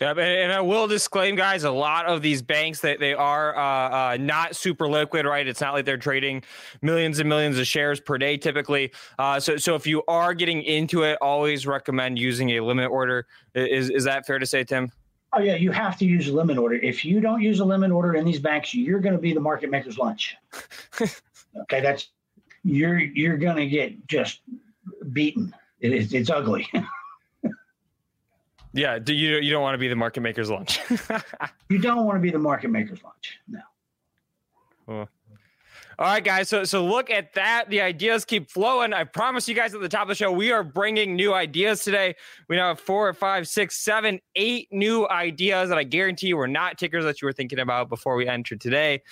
Yeah, 0.00 0.12
and 0.12 0.52
I 0.52 0.60
will 0.60 0.86
disclaim, 0.86 1.34
guys, 1.34 1.64
a 1.64 1.72
lot 1.72 2.06
of 2.06 2.22
these 2.22 2.40
banks 2.40 2.80
that 2.82 3.00
they 3.00 3.14
are 3.14 3.56
uh, 3.56 4.12
uh, 4.12 4.16
not 4.18 4.54
super 4.54 4.88
liquid, 4.88 5.26
right? 5.26 5.46
It's 5.46 5.60
not 5.60 5.74
like 5.74 5.84
they're 5.84 5.96
trading 5.96 6.44
millions 6.82 7.18
and 7.18 7.28
millions 7.28 7.58
of 7.58 7.66
shares 7.66 7.98
per 7.98 8.16
day, 8.16 8.36
typically. 8.36 8.92
Uh, 9.18 9.40
so, 9.40 9.56
so 9.56 9.74
if 9.74 9.88
you 9.88 10.04
are 10.06 10.34
getting 10.34 10.62
into 10.62 11.02
it, 11.02 11.18
always 11.20 11.66
recommend 11.66 12.16
using 12.16 12.50
a 12.50 12.60
limit 12.60 12.92
order. 12.92 13.26
Is 13.54 13.90
is 13.90 14.04
that 14.04 14.24
fair 14.24 14.38
to 14.38 14.46
say, 14.46 14.62
Tim? 14.62 14.92
Oh 15.32 15.40
yeah, 15.40 15.56
you 15.56 15.72
have 15.72 15.98
to 15.98 16.04
use 16.04 16.28
a 16.28 16.32
limit 16.32 16.58
order. 16.58 16.76
If 16.76 17.04
you 17.04 17.20
don't 17.20 17.42
use 17.42 17.58
a 17.58 17.64
limit 17.64 17.90
order 17.90 18.14
in 18.14 18.24
these 18.24 18.38
banks, 18.38 18.72
you're 18.74 19.00
going 19.00 19.14
to 19.14 19.20
be 19.20 19.34
the 19.34 19.40
market 19.40 19.68
maker's 19.68 19.98
lunch. 19.98 20.36
okay, 21.62 21.80
that's 21.80 22.10
you're 22.68 22.98
you're 22.98 23.36
going 23.36 23.56
to 23.56 23.66
get 23.66 24.06
just 24.06 24.40
beaten. 25.12 25.54
It 25.80 25.92
is 25.92 26.12
it's 26.12 26.30
ugly. 26.30 26.68
Yeah, 28.74 28.98
do 28.98 29.14
you 29.14 29.38
you 29.38 29.50
don't 29.50 29.62
want 29.62 29.74
to 29.74 29.78
be 29.78 29.88
the 29.88 29.96
market 29.96 30.20
maker's 30.20 30.50
lunch. 30.50 30.78
you 31.70 31.78
don't 31.78 32.04
want 32.04 32.16
to 32.16 32.20
be 32.20 32.30
the 32.30 32.38
market 32.38 32.68
maker's 32.68 33.02
lunch. 33.02 33.38
No. 33.48 33.60
Well, 34.86 35.08
all 35.98 36.06
right, 36.06 36.22
guys. 36.22 36.48
So 36.48 36.64
so 36.64 36.84
look 36.84 37.10
at 37.10 37.32
that. 37.32 37.70
The 37.70 37.80
ideas 37.80 38.24
keep 38.24 38.50
flowing. 38.50 38.92
I 38.92 39.04
promise 39.04 39.48
you 39.48 39.54
guys 39.54 39.74
at 39.74 39.80
the 39.80 39.88
top 39.88 40.02
of 40.02 40.08
the 40.08 40.14
show, 40.14 40.30
we 40.30 40.52
are 40.52 40.62
bringing 40.62 41.16
new 41.16 41.32
ideas 41.32 41.82
today. 41.82 42.14
We 42.48 42.56
now 42.56 42.68
have 42.68 42.78
four, 42.78 43.12
five, 43.14 43.48
six, 43.48 43.78
seven, 43.78 44.20
eight 44.36 44.68
new 44.70 45.08
ideas 45.08 45.70
that 45.70 45.78
I 45.78 45.84
guarantee 45.84 46.28
you 46.28 46.36
were 46.36 46.46
not 46.46 46.78
tickers 46.78 47.04
that 47.04 47.20
you 47.20 47.26
were 47.26 47.32
thinking 47.32 47.58
about 47.58 47.88
before 47.88 48.16
we 48.16 48.28
entered 48.28 48.60
today. 48.60 49.02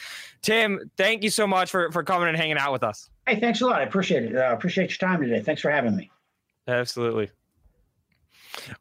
Tim, 0.42 0.90
thank 0.96 1.24
you 1.24 1.30
so 1.30 1.46
much 1.46 1.70
for 1.70 1.90
for 1.90 2.04
coming 2.04 2.28
and 2.28 2.36
hanging 2.36 2.58
out 2.58 2.72
with 2.72 2.84
us. 2.84 3.08
Hey, 3.26 3.40
thanks 3.40 3.60
a 3.60 3.66
lot. 3.66 3.80
I 3.80 3.84
appreciate 3.84 4.24
it. 4.24 4.36
I 4.36 4.50
uh, 4.50 4.54
appreciate 4.54 4.90
your 4.90 5.08
time 5.08 5.20
today. 5.20 5.40
Thanks 5.40 5.60
for 5.60 5.70
having 5.70 5.96
me. 5.96 6.10
Absolutely. 6.68 7.30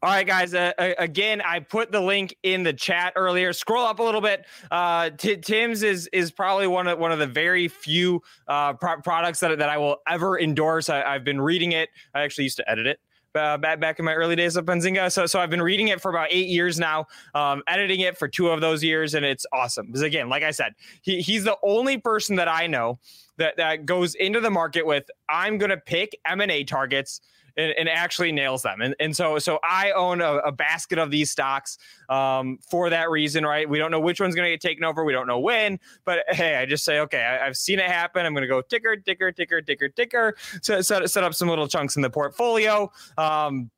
All 0.02 0.10
right, 0.10 0.26
guys. 0.26 0.54
Uh, 0.54 0.72
again, 0.98 1.40
I 1.40 1.60
put 1.60 1.92
the 1.92 2.00
link 2.00 2.36
in 2.42 2.62
the 2.62 2.72
chat 2.72 3.12
earlier. 3.16 3.52
Scroll 3.52 3.84
up 3.84 3.98
a 3.98 4.02
little 4.02 4.20
bit. 4.20 4.46
Uh, 4.70 5.10
T- 5.10 5.36
Tim's 5.36 5.82
is 5.82 6.08
is 6.12 6.30
probably 6.30 6.66
one 6.66 6.86
of 6.86 6.98
one 6.98 7.12
of 7.12 7.18
the 7.18 7.26
very 7.26 7.68
few 7.68 8.22
uh, 8.48 8.72
pro- 8.74 9.00
products 9.00 9.40
that, 9.40 9.58
that 9.58 9.68
I 9.68 9.78
will 9.78 9.98
ever 10.08 10.38
endorse. 10.38 10.88
I, 10.88 11.12
have 11.12 11.24
been 11.24 11.40
reading 11.40 11.72
it. 11.72 11.90
I 12.14 12.22
actually 12.22 12.44
used 12.44 12.56
to 12.56 12.70
edit 12.70 12.86
it. 12.86 13.00
Uh, 13.36 13.58
back 13.58 13.98
in 13.98 14.04
my 14.04 14.14
early 14.14 14.34
days 14.34 14.56
of 14.56 14.64
Benzinga. 14.64 15.12
So 15.12 15.26
so 15.26 15.38
I've 15.40 15.50
been 15.50 15.62
reading 15.62 15.88
it 15.88 16.00
for 16.00 16.10
about 16.10 16.28
eight 16.30 16.48
years 16.48 16.78
now, 16.78 17.06
um, 17.34 17.62
editing 17.66 18.00
it 18.00 18.16
for 18.16 18.28
two 18.28 18.48
of 18.48 18.60
those 18.60 18.82
years, 18.82 19.14
and 19.14 19.24
it's 19.24 19.46
awesome. 19.52 19.86
Because 19.86 20.02
again, 20.02 20.28
like 20.28 20.42
I 20.42 20.50
said, 20.50 20.74
he, 21.02 21.20
he's 21.20 21.44
the 21.44 21.56
only 21.62 21.98
person 21.98 22.36
that 22.36 22.48
I 22.48 22.66
know 22.66 22.98
that 23.36 23.56
that 23.58 23.86
goes 23.86 24.14
into 24.14 24.40
the 24.40 24.50
market 24.50 24.86
with 24.86 25.04
I'm 25.28 25.58
going 25.58 25.70
to 25.70 25.76
pick 25.76 26.18
M 26.24 26.40
and 26.40 26.50
A 26.50 26.64
targets 26.64 27.20
and, 27.56 27.72
and, 27.78 27.88
actually 27.88 28.32
nails 28.32 28.62
them. 28.62 28.80
And, 28.80 28.94
and 29.00 29.16
so 29.16 29.38
so 29.38 29.58
I 29.62 29.92
own 29.92 30.20
a, 30.20 30.36
a 30.38 30.52
basket 30.52 30.98
of 30.98 31.10
these 31.10 31.30
stocks 31.30 31.78
um, 32.08 32.58
for 32.70 32.90
that 32.90 33.10
reason, 33.10 33.44
right? 33.44 33.68
We 33.68 33.78
don't 33.78 33.90
know 33.90 34.00
which 34.00 34.20
one's 34.20 34.34
going 34.34 34.46
to 34.46 34.50
get 34.50 34.60
taken 34.60 34.84
over. 34.84 35.04
We 35.04 35.12
don't 35.12 35.26
know 35.26 35.38
when, 35.38 35.78
but 36.04 36.24
hey, 36.28 36.56
I 36.56 36.66
just 36.66 36.84
say, 36.84 37.00
okay, 37.00 37.22
I, 37.22 37.44
have 37.44 37.56
seen 37.56 37.78
it 37.78 37.86
happen. 37.86 38.26
I'm 38.26 38.34
going 38.34 38.42
to 38.42 38.48
go 38.48 38.62
ticker, 38.62 38.96
ticker, 38.96 39.32
ticker, 39.32 39.62
ticker, 39.62 39.88
ticker. 39.88 40.36
So 40.62 40.80
set, 40.80 41.08
set 41.10 41.24
up 41.24 41.34
some 41.34 41.48
little 41.48 41.68
chunks 41.68 41.96
in 41.96 42.02
the 42.02 42.10
portfolio. 42.10 42.90
Um, 43.16 43.70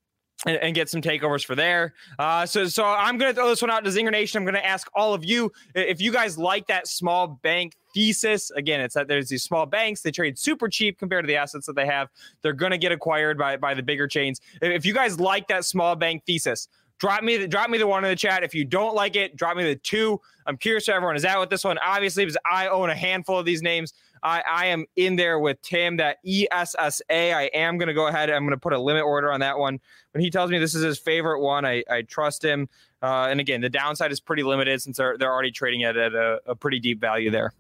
and, 0.46 0.56
and, 0.58 0.74
get 0.74 0.88
some 0.88 1.02
takeovers 1.02 1.44
for 1.44 1.54
there. 1.54 1.94
Uh, 2.18 2.46
so, 2.46 2.66
so 2.66 2.84
I'm 2.84 3.18
going 3.18 3.30
to 3.30 3.34
throw 3.34 3.48
this 3.48 3.60
one 3.60 3.70
out 3.70 3.84
to 3.84 3.90
Zinger 3.90 4.12
Nation. 4.12 4.38
I'm 4.38 4.44
going 4.44 4.54
to 4.54 4.64
ask 4.64 4.88
all 4.94 5.12
of 5.12 5.24
you 5.24 5.50
if 5.74 6.00
you 6.00 6.12
guys 6.12 6.38
like 6.38 6.66
that 6.68 6.86
small 6.86 7.26
bank 7.26 7.76
thesis. 7.92 8.50
Again, 8.52 8.80
it's 8.80 8.94
that 8.94 9.08
there's 9.08 9.28
these 9.28 9.42
small 9.42 9.66
banks 9.66 10.02
they 10.02 10.10
trade 10.10 10.38
super 10.38 10.68
cheap 10.68 10.98
compared 10.98 11.24
to 11.24 11.26
the 11.26 11.36
assets 11.36 11.66
that 11.66 11.74
they 11.74 11.86
have. 11.86 12.08
They're 12.42 12.52
going 12.52 12.72
to 12.72 12.78
get 12.78 12.92
acquired 12.92 13.36
by 13.36 13.56
by 13.56 13.74
the 13.74 13.82
bigger 13.82 14.06
chains. 14.06 14.40
If 14.62 14.86
you 14.86 14.94
guys 14.94 15.18
like 15.18 15.48
that 15.48 15.64
small 15.64 15.96
bank 15.96 16.24
thesis, 16.24 16.68
drop 16.98 17.22
me 17.22 17.36
the 17.36 17.48
drop 17.48 17.70
me 17.70 17.78
the 17.78 17.86
one 17.86 18.04
in 18.04 18.10
the 18.10 18.16
chat. 18.16 18.44
If 18.44 18.54
you 18.54 18.64
don't 18.64 18.94
like 18.94 19.16
it, 19.16 19.36
drop 19.36 19.56
me 19.56 19.64
the 19.64 19.76
two. 19.76 20.20
I'm 20.46 20.56
curious 20.56 20.86
where 20.88 20.96
everyone 20.96 21.16
is 21.16 21.24
at 21.24 21.38
with 21.38 21.50
this 21.50 21.64
one. 21.64 21.78
Obviously, 21.78 22.24
because 22.24 22.38
I 22.50 22.68
own 22.68 22.90
a 22.90 22.94
handful 22.94 23.38
of 23.38 23.44
these 23.44 23.62
names. 23.62 23.92
I, 24.22 24.42
I 24.48 24.66
am 24.66 24.86
in 24.96 25.16
there 25.16 25.38
with 25.38 25.60
Tim, 25.62 25.96
that 25.98 26.18
ESSA. 26.26 27.02
I 27.10 27.50
am 27.54 27.78
going 27.78 27.88
to 27.88 27.94
go 27.94 28.06
ahead. 28.06 28.30
I'm 28.30 28.42
going 28.42 28.50
to 28.50 28.60
put 28.60 28.72
a 28.72 28.78
limit 28.78 29.04
order 29.04 29.32
on 29.32 29.40
that 29.40 29.58
one. 29.58 29.80
When 30.12 30.22
he 30.22 30.30
tells 30.30 30.50
me 30.50 30.58
this 30.58 30.74
is 30.74 30.82
his 30.82 30.98
favorite 30.98 31.40
one, 31.40 31.64
I, 31.64 31.84
I 31.90 32.02
trust 32.02 32.44
him. 32.44 32.68
Uh, 33.02 33.28
and 33.30 33.40
again, 33.40 33.60
the 33.60 33.68
downside 33.68 34.12
is 34.12 34.20
pretty 34.20 34.42
limited 34.42 34.82
since 34.82 34.96
they're, 34.96 35.16
they're 35.18 35.32
already 35.32 35.50
trading 35.50 35.82
it 35.82 35.96
at 35.96 36.14
a, 36.14 36.40
a 36.46 36.54
pretty 36.54 36.80
deep 36.80 37.00
value 37.00 37.30
there. 37.30 37.52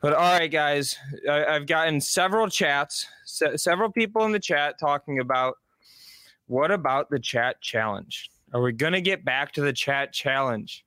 But 0.00 0.12
all 0.12 0.38
right, 0.38 0.50
guys, 0.50 0.96
I, 1.30 1.54
have 1.54 1.66
gotten 1.66 2.00
several 2.00 2.48
chats, 2.48 3.06
se- 3.24 3.56
several 3.56 3.90
people 3.90 4.24
in 4.24 4.32
the 4.32 4.40
chat 4.40 4.78
talking 4.78 5.18
about 5.18 5.56
what 6.46 6.70
about 6.70 7.08
the 7.08 7.18
chat 7.18 7.60
challenge? 7.62 8.30
Are 8.52 8.60
we 8.60 8.72
going 8.72 8.92
to 8.92 9.00
get 9.00 9.24
back 9.24 9.52
to 9.52 9.62
the 9.62 9.72
chat 9.72 10.12
challenge? 10.12 10.84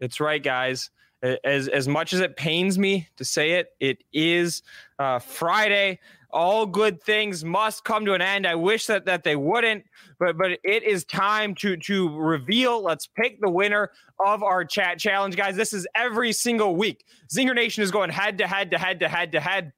It's 0.00 0.18
right, 0.18 0.42
guys 0.42 0.90
as 1.22 1.68
as 1.68 1.88
much 1.88 2.12
as 2.12 2.20
it 2.20 2.36
pains 2.36 2.78
me 2.78 3.08
to 3.16 3.24
say 3.24 3.52
it, 3.52 3.72
it 3.80 4.04
is 4.12 4.62
uh, 4.98 5.18
Friday. 5.18 5.98
All 6.30 6.66
good 6.66 7.02
things 7.02 7.42
must 7.42 7.84
come 7.84 8.04
to 8.04 8.12
an 8.12 8.20
end. 8.20 8.46
I 8.46 8.54
wish 8.54 8.86
that 8.86 9.06
that 9.06 9.24
they 9.24 9.34
wouldn't, 9.34 9.84
but 10.18 10.36
but 10.36 10.52
it 10.62 10.82
is 10.82 11.04
time 11.04 11.54
to 11.56 11.76
to 11.76 12.16
reveal. 12.18 12.82
Let's 12.82 13.06
pick 13.06 13.40
the 13.40 13.50
winner 13.50 13.90
of 14.24 14.42
our 14.42 14.64
chat 14.64 14.98
challenge, 14.98 15.36
guys. 15.36 15.56
This 15.56 15.72
is 15.72 15.86
every 15.94 16.32
single 16.32 16.76
week. 16.76 17.06
Zinger 17.34 17.54
Nation 17.54 17.82
is 17.82 17.90
going 17.90 18.10
head 18.10 18.38
to 18.38 18.46
head 18.46 18.70
to 18.72 18.78
head 18.78 19.00
to 19.00 19.08
head 19.08 19.32
to 19.32 19.40
head 19.40 19.72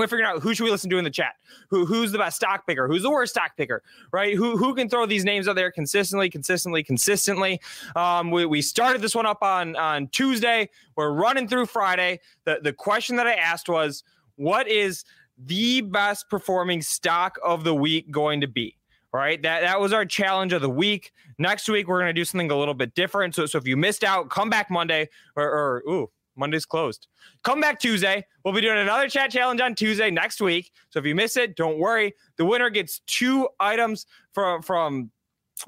we're 0.00 0.06
figuring 0.08 0.24
out 0.24 0.42
who 0.42 0.54
should 0.54 0.64
we 0.64 0.70
listen 0.70 0.90
to 0.90 0.98
in 0.98 1.04
the 1.04 1.10
chat. 1.10 1.34
Who 1.70 1.86
who's 1.86 2.12
the 2.12 2.18
best 2.18 2.36
stock 2.36 2.66
picker? 2.66 2.88
Who's 2.88 3.02
the 3.02 3.10
worst 3.10 3.32
stock 3.34 3.56
picker? 3.56 3.82
Right? 4.12 4.34
Who 4.34 4.56
who 4.56 4.74
can 4.74 4.88
throw 4.88 5.06
these 5.06 5.24
names 5.24 5.46
out 5.46 5.56
there 5.56 5.70
consistently, 5.70 6.28
consistently, 6.30 6.82
consistently? 6.82 7.60
Um, 7.94 8.30
we, 8.30 8.46
we 8.46 8.62
started 8.62 9.02
this 9.02 9.14
one 9.14 9.26
up 9.26 9.42
on 9.42 9.76
on 9.76 10.08
Tuesday. 10.08 10.68
We're 10.96 11.12
running 11.12 11.48
through 11.48 11.66
Friday. 11.66 12.20
The 12.44 12.58
the 12.62 12.72
question 12.72 13.16
that 13.16 13.26
I 13.26 13.34
asked 13.34 13.68
was, 13.68 14.02
what 14.36 14.68
is 14.68 15.04
the 15.38 15.80
best 15.80 16.28
performing 16.28 16.82
stock 16.82 17.38
of 17.44 17.64
the 17.64 17.74
week 17.74 18.10
going 18.10 18.40
to 18.40 18.48
be? 18.48 18.76
Right. 19.12 19.40
That 19.42 19.60
that 19.60 19.80
was 19.80 19.92
our 19.92 20.04
challenge 20.04 20.52
of 20.52 20.60
the 20.60 20.70
week. 20.70 21.12
Next 21.38 21.68
week 21.68 21.86
we're 21.86 22.00
going 22.00 22.08
to 22.08 22.20
do 22.20 22.24
something 22.24 22.50
a 22.50 22.56
little 22.56 22.74
bit 22.74 22.96
different. 22.96 23.36
So 23.36 23.46
so 23.46 23.58
if 23.58 23.66
you 23.66 23.76
missed 23.76 24.02
out, 24.02 24.28
come 24.28 24.50
back 24.50 24.70
Monday 24.70 25.08
or, 25.36 25.44
or 25.44 25.82
ooh 25.88 26.10
Monday's 26.36 26.66
closed. 26.66 27.08
Come 27.42 27.60
back 27.60 27.78
Tuesday. 27.78 28.24
We'll 28.44 28.54
be 28.54 28.60
doing 28.60 28.78
another 28.78 29.08
chat 29.08 29.30
challenge 29.30 29.60
on 29.60 29.74
Tuesday 29.74 30.10
next 30.10 30.40
week. 30.40 30.72
So 30.90 30.98
if 30.98 31.06
you 31.06 31.14
miss 31.14 31.36
it, 31.36 31.56
don't 31.56 31.78
worry. 31.78 32.14
The 32.36 32.44
winner 32.44 32.70
gets 32.70 33.00
two 33.06 33.48
items 33.60 34.06
from 34.32 34.62
from 34.62 35.10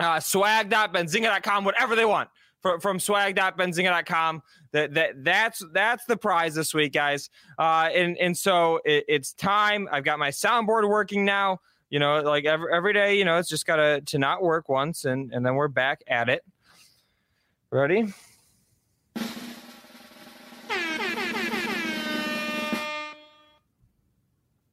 uh, 0.01 0.21
swag.benzinga.com, 0.21 1.65
whatever 1.65 1.95
they 1.97 2.05
want. 2.05 2.29
From, 2.63 2.81
from 2.81 2.99
swag.benzinga.com. 2.99 4.43
That 4.73 4.95
that 4.95 5.25
that's 5.25 5.63
that's 5.73 6.05
the 6.07 6.17
prize 6.17 6.55
this 6.55 6.75
week, 6.75 6.93
guys. 6.93 7.31
Uh, 7.59 7.91
and 7.95 8.17
and 8.19 8.37
so 8.37 8.81
it, 8.85 9.05
it's 9.09 9.33
time. 9.33 9.89
I've 9.93 10.05
got 10.05 10.19
my 10.19 10.31
soundboard 10.31 10.89
working 10.89 11.25
now. 11.25 11.61
You 11.91 12.01
know, 12.01 12.21
like 12.23 12.45
every 12.45 12.73
every 12.73 12.93
day, 12.93 13.17
you 13.17 13.25
know, 13.25 13.39
it's 13.39 13.49
just 13.49 13.67
gotta 13.67 14.03
to 14.07 14.19
not 14.19 14.43
work 14.43 14.69
once 14.69 15.05
and 15.05 15.33
and 15.33 15.47
then 15.47 15.55
we're 15.55 15.69
back 15.69 16.03
at 16.09 16.29
it. 16.29 16.43
Ready? 17.71 18.13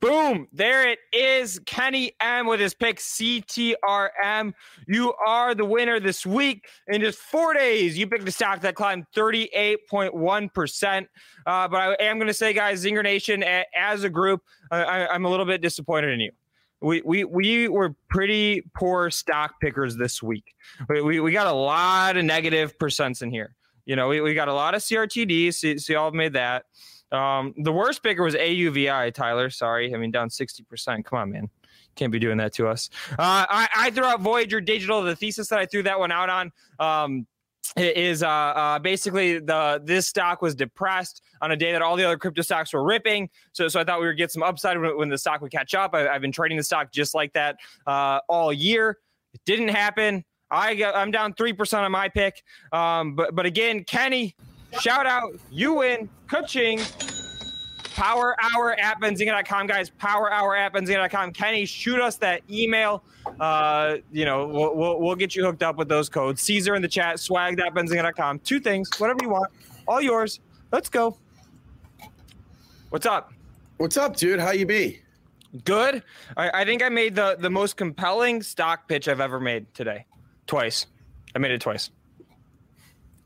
Boom. 0.03 0.49
There 0.51 0.85
it 0.89 0.99
is. 1.13 1.59
Kenny 1.65 2.11
M 2.19 2.45
with 2.45 2.59
his 2.59 2.73
pick 2.73 2.97
CTRM. 2.97 4.53
You 4.85 5.13
are 5.25 5.55
the 5.55 5.63
winner 5.63 6.01
this 6.01 6.25
week. 6.25 6.65
In 6.89 6.99
just 6.99 7.19
four 7.19 7.53
days, 7.53 7.97
you 7.97 8.05
picked 8.05 8.27
a 8.27 8.31
stock 8.31 8.59
that 8.61 8.75
climbed 8.75 9.05
38.1%. 9.15 11.07
Uh, 11.45 11.67
but 11.69 11.77
I 11.77 11.93
am 12.01 12.17
going 12.17 12.27
to 12.27 12.33
say, 12.33 12.51
guys, 12.51 12.83
Zinger 12.83 13.01
Nation, 13.01 13.45
as 13.73 14.03
a 14.03 14.09
group, 14.09 14.41
I, 14.71 15.07
I'm 15.07 15.23
a 15.23 15.29
little 15.29 15.45
bit 15.45 15.61
disappointed 15.61 16.11
in 16.11 16.19
you. 16.19 16.31
We, 16.81 17.01
we, 17.05 17.23
we 17.23 17.69
were 17.69 17.95
pretty 18.09 18.63
poor 18.75 19.09
stock 19.09 19.53
pickers 19.61 19.95
this 19.95 20.21
week. 20.21 20.53
We, 20.89 21.01
we, 21.01 21.19
we 21.21 21.31
got 21.31 21.47
a 21.47 21.53
lot 21.53 22.17
of 22.17 22.25
negative 22.25 22.77
percents 22.77 23.21
in 23.21 23.31
here. 23.31 23.55
You 23.85 23.95
know, 23.95 24.09
we, 24.09 24.19
we 24.19 24.33
got 24.33 24.49
a 24.49 24.53
lot 24.53 24.75
of 24.75 24.81
CRTDs. 24.81 25.79
So 25.79 25.93
y'all 25.93 26.11
made 26.11 26.33
that. 26.33 26.65
Um, 27.13 27.53
the 27.57 27.71
worst 27.71 28.03
picker 28.03 28.23
was 28.23 28.35
AUVI, 28.35 29.13
Tyler. 29.13 29.49
Sorry. 29.49 29.93
I 29.93 29.97
mean, 29.97 30.11
down 30.11 30.29
60%. 30.29 31.05
Come 31.05 31.19
on, 31.19 31.31
man. 31.31 31.49
Can't 31.95 32.11
be 32.11 32.19
doing 32.19 32.37
that 32.37 32.53
to 32.53 32.67
us. 32.67 32.89
Uh, 33.11 33.45
I, 33.49 33.69
I 33.75 33.91
threw 33.91 34.05
out 34.05 34.19
Voyager 34.21 34.59
Digital. 34.59 35.03
The 35.03 35.15
thesis 35.15 35.47
that 35.49 35.59
I 35.59 35.65
threw 35.65 35.83
that 35.83 35.99
one 35.99 36.11
out 36.11 36.29
on 36.29 36.51
um, 36.79 37.27
is 37.77 38.23
uh, 38.23 38.27
uh, 38.27 38.79
basically 38.79 39.39
the 39.39 39.81
this 39.83 40.07
stock 40.07 40.41
was 40.41 40.55
depressed 40.55 41.21
on 41.41 41.51
a 41.51 41.55
day 41.55 41.71
that 41.71 41.81
all 41.81 41.95
the 41.95 42.03
other 42.03 42.17
crypto 42.17 42.41
stocks 42.41 42.73
were 42.73 42.83
ripping. 42.83 43.29
So, 43.51 43.67
so 43.67 43.79
I 43.79 43.83
thought 43.83 43.99
we 44.01 44.07
would 44.07 44.17
get 44.17 44.31
some 44.31 44.43
upside 44.43 44.79
when, 44.79 44.97
when 44.97 45.09
the 45.09 45.17
stock 45.17 45.41
would 45.41 45.51
catch 45.51 45.73
up. 45.73 45.93
I, 45.93 46.01
have 46.01 46.21
been 46.21 46.31
trading 46.31 46.57
the 46.57 46.63
stock 46.63 46.91
just 46.91 47.13
like 47.13 47.33
that 47.33 47.57
uh, 47.85 48.19
all 48.27 48.51
year. 48.51 48.97
It 49.33 49.41
didn't 49.45 49.69
happen. 49.69 50.25
I 50.51 50.83
I'm 50.95 51.11
down 51.11 51.33
three 51.33 51.53
percent 51.53 51.83
on 51.83 51.91
my 51.91 52.09
pick. 52.09 52.43
Um, 52.71 53.15
but 53.15 53.35
but 53.35 53.45
again, 53.45 53.83
Kenny, 53.83 54.35
Shout 54.79 55.05
out, 55.05 55.33
you 55.51 55.75
win, 55.75 56.09
coaching. 56.27 56.79
Power 57.93 58.35
Hour 58.41 58.73
at 58.79 58.99
benzinga.com, 58.99 59.67
guys. 59.67 59.89
Power 59.91 60.31
Hour 60.31 60.55
at 60.55 60.73
benzinga.com. 60.73 61.31
Kenny, 61.31 61.65
shoot 61.65 62.01
us 62.01 62.15
that 62.17 62.41
email. 62.49 63.03
Uh, 63.39 63.97
you 64.11 64.25
know, 64.25 64.47
we'll, 64.47 64.75
we'll, 64.75 64.99
we'll, 64.99 65.15
get 65.15 65.35
you 65.35 65.45
hooked 65.45 65.63
up 65.63 65.77
with 65.77 65.87
those 65.87 66.09
codes. 66.09 66.41
Caesar 66.41 66.75
in 66.75 66.81
the 66.81 66.87
chat, 66.87 67.19
swag 67.19 67.59
at 67.59 67.73
benzinga.com. 67.73 68.39
Two 68.39 68.59
things, 68.59 68.89
whatever 68.97 69.19
you 69.21 69.29
want, 69.29 69.51
all 69.87 70.01
yours. 70.01 70.39
Let's 70.71 70.89
go. 70.89 71.17
What's 72.89 73.05
up? 73.05 73.31
What's 73.77 73.97
up, 73.97 74.15
dude? 74.15 74.39
How 74.39 74.51
you 74.51 74.65
be? 74.65 75.01
Good. 75.65 76.03
I, 76.35 76.61
I 76.61 76.65
think 76.65 76.81
I 76.81 76.89
made 76.89 77.15
the 77.15 77.37
the 77.39 77.49
most 77.49 77.77
compelling 77.77 78.41
stock 78.41 78.87
pitch 78.87 79.07
I've 79.07 79.19
ever 79.19 79.39
made 79.39 79.71
today. 79.73 80.05
Twice. 80.47 80.87
I 81.35 81.39
made 81.39 81.51
it 81.51 81.61
twice. 81.61 81.91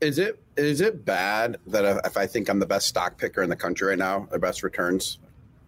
Is 0.00 0.18
it 0.18 0.40
is 0.56 0.80
it 0.80 1.04
bad 1.04 1.58
that 1.66 2.04
if 2.04 2.16
I 2.16 2.26
think 2.26 2.48
I'm 2.48 2.58
the 2.58 2.66
best 2.66 2.86
stock 2.86 3.18
picker 3.18 3.42
in 3.42 3.50
the 3.50 3.56
country 3.56 3.88
right 3.88 3.98
now, 3.98 4.28
the 4.30 4.38
best 4.38 4.62
returns, 4.62 5.18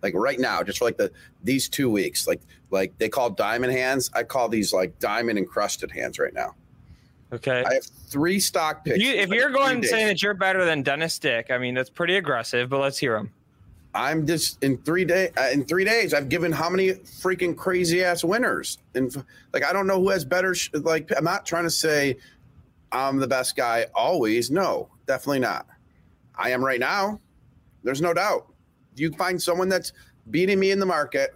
like 0.03 0.15
right 0.15 0.39
now, 0.39 0.63
just 0.63 0.79
for 0.79 0.85
like 0.85 0.97
the 0.97 1.11
these 1.43 1.69
two 1.69 1.91
weeks, 1.91 2.27
like 2.27 2.41
like 2.71 2.97
they 2.99 3.09
call 3.09 3.31
diamond 3.31 3.73
hands, 3.73 4.11
I 4.15 4.23
call 4.23 4.49
these 4.49 4.73
like 4.73 4.99
diamond 4.99 5.39
encrusted 5.39 5.91
hands 5.91 6.19
right 6.19 6.35
now. 6.35 6.55
Okay. 7.33 7.63
I 7.65 7.75
have 7.75 7.85
three 7.85 8.41
stock 8.41 8.85
picks. 8.85 8.99
You, 8.99 9.13
if 9.13 9.31
you're 9.31 9.51
going 9.51 9.85
saying 9.85 10.09
that 10.09 10.23
you're 10.23 10.35
better 10.35 10.65
than 10.65 10.83
Dennis 10.83 11.19
Dick, 11.19 11.51
I 11.51 11.59
mean 11.59 11.75
that's 11.75 11.91
pretty 11.91 12.17
aggressive, 12.17 12.69
but 12.69 12.81
let's 12.81 12.99
hear 12.99 13.17
him. 13.17 13.31
I'm 13.95 14.27
just 14.27 14.63
in 14.63 14.79
three 14.79 15.05
day 15.05 15.31
uh, 15.37 15.49
in 15.53 15.65
three 15.65 15.85
days. 15.85 16.15
I've 16.15 16.29
given 16.29 16.53
how 16.53 16.71
many 16.71 16.91
freaking 16.91 17.57
crazy 17.57 18.05
ass 18.05 18.23
winners, 18.23 18.79
and 18.95 19.13
like 19.53 19.65
I 19.65 19.73
don't 19.73 19.87
know 19.87 20.01
who 20.01 20.11
has 20.11 20.25
better. 20.25 20.55
Sh- 20.55 20.71
like 20.75 21.11
I'm 21.17 21.25
not 21.25 21.45
trying 21.45 21.65
to 21.65 21.71
say 21.71 22.17
I'm 22.93 23.19
the 23.19 23.27
best 23.27 23.57
guy 23.57 23.87
always. 23.95 24.51
No, 24.51 24.89
definitely 25.07 25.41
not. 25.41 25.67
I 26.35 26.51
am 26.51 26.65
right 26.65 26.81
now. 26.81 27.21
There's 27.83 28.01
no 28.01 28.13
doubt. 28.13 28.47
If 28.93 29.01
you 29.01 29.13
find 29.13 29.41
someone 29.41 29.69
that's 29.69 29.93
beating 30.31 30.59
me 30.59 30.71
in 30.71 30.81
the 30.81 30.87
market, 30.87 31.35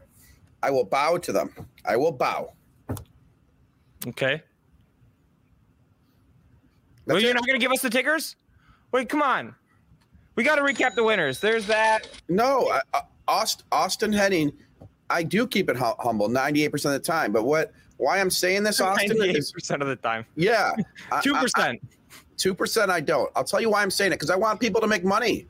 I 0.63 0.71
will 0.71 0.85
bow 0.85 1.19
to 1.19 1.33
them. 1.33 1.53
I 1.85 1.97
will 1.97 2.13
bow. 2.13 2.53
Okay. 4.07 4.43
That's 7.07 7.15
well, 7.15 7.21
you're 7.21 7.31
it. 7.31 7.35
not 7.35 7.47
going 7.47 7.59
to 7.59 7.65
give 7.65 7.73
us 7.73 7.83
the 7.83 7.91
tickers? 7.91 8.37
Wait, 8.93 9.09
come 9.09 9.23
on. 9.23 9.55
We 10.37 10.43
got 10.43 10.57
to 10.57 10.63
recap 10.63 10.95
the 10.95 11.05
winners. 11.05 11.39
There's 11.39 11.67
that. 11.67 12.09
No, 12.29 12.73
uh, 12.95 13.03
Austin, 13.29 13.67
Austin 13.71 14.13
Henning, 14.13 14.53
I 15.11 15.23
do 15.23 15.47
keep 15.47 15.69
it 15.69 15.77
humble 15.77 16.29
98% 16.29 16.73
of 16.87 16.93
the 16.93 16.99
time. 16.99 17.33
But 17.33 17.45
what 17.45 17.73
why 17.97 18.21
I'm 18.21 18.31
saying 18.31 18.63
this, 18.63 18.81
Austin, 18.81 19.17
is 19.23 19.53
percent 19.53 19.83
of 19.83 19.89
the 19.89 19.97
time. 19.97 20.25
Yeah, 20.37 20.75
two 21.23 21.35
percent. 21.35 21.81
Two 22.37 22.55
percent. 22.55 22.91
I 22.91 23.01
don't. 23.01 23.31
I'll 23.37 23.45
tell 23.45 23.61
you 23.61 23.71
why 23.71 23.83
I'm 23.83 23.91
saying 23.91 24.13
it 24.13 24.17
because 24.17 24.31
I 24.31 24.37
want 24.37 24.61
people 24.61 24.81
to 24.81 24.87
make 24.87 25.05
money, 25.05 25.47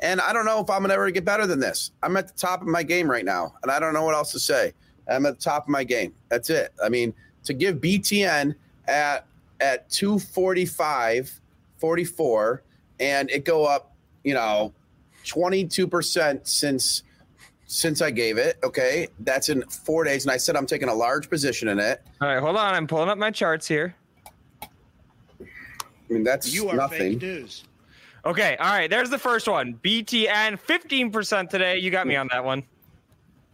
and 0.00 0.20
I 0.20 0.32
don't 0.32 0.44
know 0.44 0.60
if 0.60 0.70
I'm 0.70 0.82
gonna 0.82 0.94
ever 0.94 1.10
get 1.10 1.24
better 1.24 1.46
than 1.46 1.60
this. 1.60 1.92
I'm 2.02 2.16
at 2.16 2.28
the 2.28 2.34
top 2.34 2.62
of 2.62 2.68
my 2.68 2.82
game 2.82 3.10
right 3.10 3.24
now, 3.24 3.54
and 3.62 3.70
I 3.70 3.78
don't 3.78 3.94
know 3.94 4.04
what 4.04 4.14
else 4.14 4.32
to 4.32 4.40
say. 4.40 4.72
I'm 5.08 5.26
at 5.26 5.38
the 5.38 5.44
top 5.44 5.64
of 5.64 5.68
my 5.68 5.84
game. 5.84 6.14
That's 6.28 6.50
it. 6.50 6.72
I 6.82 6.88
mean, 6.88 7.14
to 7.44 7.52
give 7.52 7.76
BTN 7.76 8.54
at 8.88 9.26
at 9.60 9.88
245, 9.90 11.40
44, 11.78 12.62
and 13.00 13.30
it 13.30 13.44
go 13.44 13.64
up, 13.64 13.94
you 14.24 14.34
know, 14.34 14.72
22% 15.24 16.46
since 16.46 17.02
since 17.74 18.00
I 18.00 18.12
gave 18.12 18.38
it. 18.38 18.56
Okay, 18.62 19.08
that's 19.20 19.48
in 19.48 19.62
four 19.62 20.04
days, 20.04 20.24
and 20.24 20.30
I 20.30 20.36
said 20.36 20.54
I'm 20.54 20.64
taking 20.64 20.88
a 20.88 20.94
large 20.94 21.28
position 21.28 21.68
in 21.68 21.80
it. 21.80 22.02
All 22.20 22.28
right, 22.28 22.38
hold 22.38 22.56
on. 22.56 22.72
I'm 22.72 22.86
pulling 22.86 23.08
up 23.08 23.18
my 23.18 23.32
charts 23.32 23.66
here. 23.66 23.96
I 24.62 25.46
mean, 26.08 26.22
that's 26.22 26.54
you 26.54 26.68
are 26.68 26.76
nothing. 26.76 27.18
Fake 27.18 27.22
news. 27.22 27.64
Okay, 28.24 28.56
all 28.60 28.70
right. 28.70 28.88
There's 28.88 29.10
the 29.10 29.18
first 29.18 29.48
one. 29.48 29.74
BTN 29.82 30.60
15% 30.60 31.50
today. 31.50 31.78
You 31.78 31.90
got 31.90 32.06
me 32.06 32.14
on 32.14 32.28
that 32.30 32.44
one. 32.44 32.62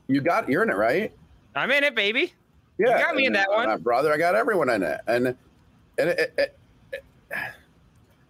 You 0.07 0.21
got 0.21 0.51
you're 0.51 0.65
in 0.65 0.71
it, 0.71 0.77
right? 0.77 1.13
I'm 1.57 1.71
in 1.71 1.83
it, 1.83 1.95
baby. 1.95 2.35
Yeah, 2.77 2.99
you 2.99 3.05
got 3.05 3.15
me 3.17 3.25
in 3.25 3.33
that 3.33 3.51
one, 3.51 3.81
brother. 3.81 4.13
I 4.13 4.19
got 4.19 4.35
everyone 4.35 4.69
in 4.69 4.83
it, 4.83 5.01
and 5.07 5.29
and 5.29 6.11
it, 6.11 6.35
it, 6.37 6.57
it, 7.33 7.41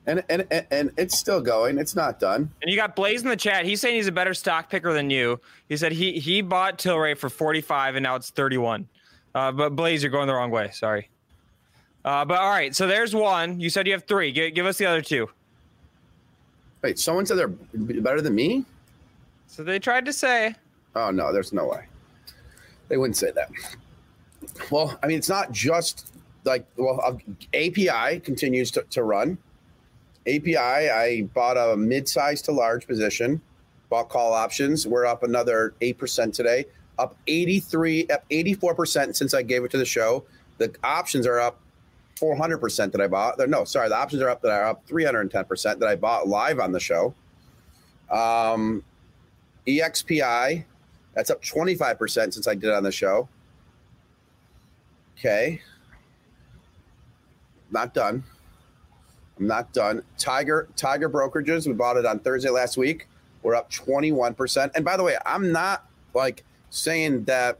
and, 0.06 0.24
and 0.28 0.46
and 0.50 0.66
and 0.70 0.92
it's 0.96 1.18
still 1.18 1.40
going. 1.40 1.78
It's 1.78 1.94
not 1.94 2.18
done. 2.18 2.50
And 2.62 2.70
you 2.70 2.76
got 2.76 2.96
Blaze 2.96 3.22
in 3.22 3.28
the 3.28 3.36
chat. 3.36 3.64
He's 3.64 3.80
saying 3.80 3.96
he's 3.96 4.06
a 4.06 4.12
better 4.12 4.34
stock 4.34 4.70
picker 4.70 4.92
than 4.92 5.10
you. 5.10 5.40
He 5.68 5.76
said 5.76 5.92
he 5.92 6.18
he 6.18 6.42
bought 6.42 6.78
Tilray 6.78 7.16
for 7.16 7.28
45 7.28 7.96
and 7.96 8.02
now 8.02 8.16
it's 8.16 8.30
31. 8.30 8.88
Uh, 9.34 9.52
but 9.52 9.70
Blaze, 9.76 10.02
you're 10.02 10.10
going 10.10 10.26
the 10.26 10.34
wrong 10.34 10.50
way. 10.50 10.70
Sorry. 10.72 11.08
Uh, 12.04 12.24
but 12.24 12.38
all 12.38 12.50
right, 12.50 12.74
so 12.74 12.86
there's 12.86 13.14
one. 13.14 13.60
You 13.60 13.68
said 13.68 13.86
you 13.86 13.92
have 13.92 14.04
three. 14.04 14.32
Give, 14.32 14.54
give 14.54 14.66
us 14.66 14.78
the 14.78 14.86
other 14.86 15.02
two. 15.02 15.28
Wait, 16.82 16.98
someone 16.98 17.26
said 17.26 17.36
they're 17.36 17.48
better 17.48 18.22
than 18.22 18.34
me. 18.34 18.64
So 19.46 19.62
they 19.62 19.78
tried 19.78 20.06
to 20.06 20.12
say. 20.12 20.54
Oh 20.96 21.10
no, 21.10 21.32
there's 21.32 21.52
no 21.52 21.66
way. 21.66 21.84
They 22.88 22.96
wouldn't 22.96 23.16
say 23.16 23.30
that. 23.32 23.50
Well, 24.70 24.98
I 25.02 25.06
mean, 25.06 25.18
it's 25.18 25.28
not 25.28 25.52
just 25.52 26.12
like 26.44 26.66
well, 26.76 27.20
API 27.54 28.20
continues 28.20 28.70
to, 28.72 28.82
to 28.90 29.02
run. 29.02 29.36
API, 30.36 30.56
I 30.56 31.22
bought 31.34 31.56
a 31.56 31.76
mid-size 31.76 32.42
to 32.42 32.52
large 32.52 32.86
position, 32.86 33.40
bought 33.88 34.08
call 34.08 34.32
options. 34.32 34.86
We're 34.86 35.06
up 35.06 35.22
another 35.22 35.74
8% 35.80 36.32
today, 36.32 36.66
up 36.98 37.16
83, 37.26 38.06
up 38.08 38.24
84% 38.30 39.16
since 39.16 39.34
I 39.34 39.42
gave 39.42 39.64
it 39.64 39.70
to 39.72 39.78
the 39.78 39.84
show. 39.84 40.24
The 40.58 40.74
options 40.84 41.26
are 41.26 41.40
up 41.40 41.60
400% 42.16 42.92
that 42.92 43.00
I 43.00 43.06
bought. 43.06 43.38
No, 43.48 43.64
sorry, 43.64 43.88
the 43.88 43.96
options 43.96 44.22
are 44.22 44.28
up 44.28 44.42
that 44.42 44.52
are 44.52 44.66
up 44.66 44.86
310% 44.86 45.78
that 45.78 45.88
I 45.88 45.96
bought 45.96 46.28
live 46.28 46.60
on 46.60 46.72
the 46.72 46.80
show. 46.80 47.14
Um, 48.10 48.84
EXPI, 49.66 50.64
that's 51.14 51.30
up 51.30 51.42
25% 51.42 52.34
since 52.34 52.46
I 52.46 52.54
did 52.54 52.70
on 52.70 52.82
the 52.82 52.92
show. 52.92 53.28
Okay. 55.18 55.60
Not 57.70 57.94
done. 57.94 58.24
I'm 59.40 59.46
not 59.46 59.72
done. 59.72 60.02
Tiger 60.18 60.68
Tiger 60.76 61.08
brokerages. 61.08 61.66
We 61.66 61.72
bought 61.72 61.96
it 61.96 62.04
on 62.04 62.18
Thursday 62.20 62.50
last 62.50 62.76
week. 62.76 63.08
We're 63.42 63.54
up 63.54 63.70
21%. 63.70 64.70
And 64.74 64.84
by 64.84 64.98
the 64.98 65.02
way, 65.02 65.16
I'm 65.24 65.50
not 65.50 65.86
like 66.12 66.44
saying 66.68 67.24
that 67.24 67.58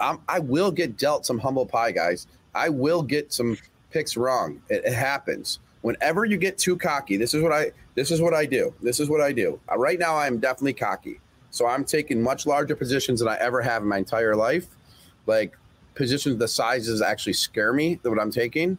I'm, 0.00 0.20
I 0.26 0.38
will 0.38 0.70
get 0.70 0.96
dealt 0.96 1.26
some 1.26 1.38
humble 1.38 1.66
pie, 1.66 1.92
guys. 1.92 2.26
I 2.54 2.70
will 2.70 3.02
get 3.02 3.32
some 3.32 3.58
picks 3.90 4.16
wrong. 4.16 4.62
It, 4.70 4.84
it, 4.86 4.94
happens. 4.94 5.58
Whenever 5.82 6.24
you 6.24 6.38
get 6.38 6.56
too 6.56 6.76
cocky, 6.76 7.16
this 7.16 7.34
is 7.34 7.42
what 7.42 7.52
I 7.52 7.72
this 7.94 8.10
is 8.10 8.22
what 8.22 8.32
I 8.32 8.46
do. 8.46 8.72
This 8.82 9.00
is 9.00 9.10
what 9.10 9.20
I 9.20 9.32
do. 9.32 9.60
Uh, 9.70 9.76
right 9.76 9.98
now, 9.98 10.16
I'm 10.16 10.38
definitely 10.38 10.72
cocky. 10.72 11.20
So 11.50 11.66
I'm 11.66 11.84
taking 11.84 12.22
much 12.22 12.46
larger 12.46 12.74
positions 12.74 13.20
than 13.20 13.28
I 13.28 13.36
ever 13.36 13.60
have 13.60 13.82
in 13.82 13.88
my 13.88 13.98
entire 13.98 14.34
life. 14.34 14.66
Like 15.26 15.56
positions 15.94 16.38
the 16.38 16.48
sizes 16.48 17.02
actually 17.02 17.32
scare 17.34 17.72
me 17.72 17.98
than 18.02 18.12
what 18.12 18.20
I'm 18.20 18.30
taking. 18.30 18.78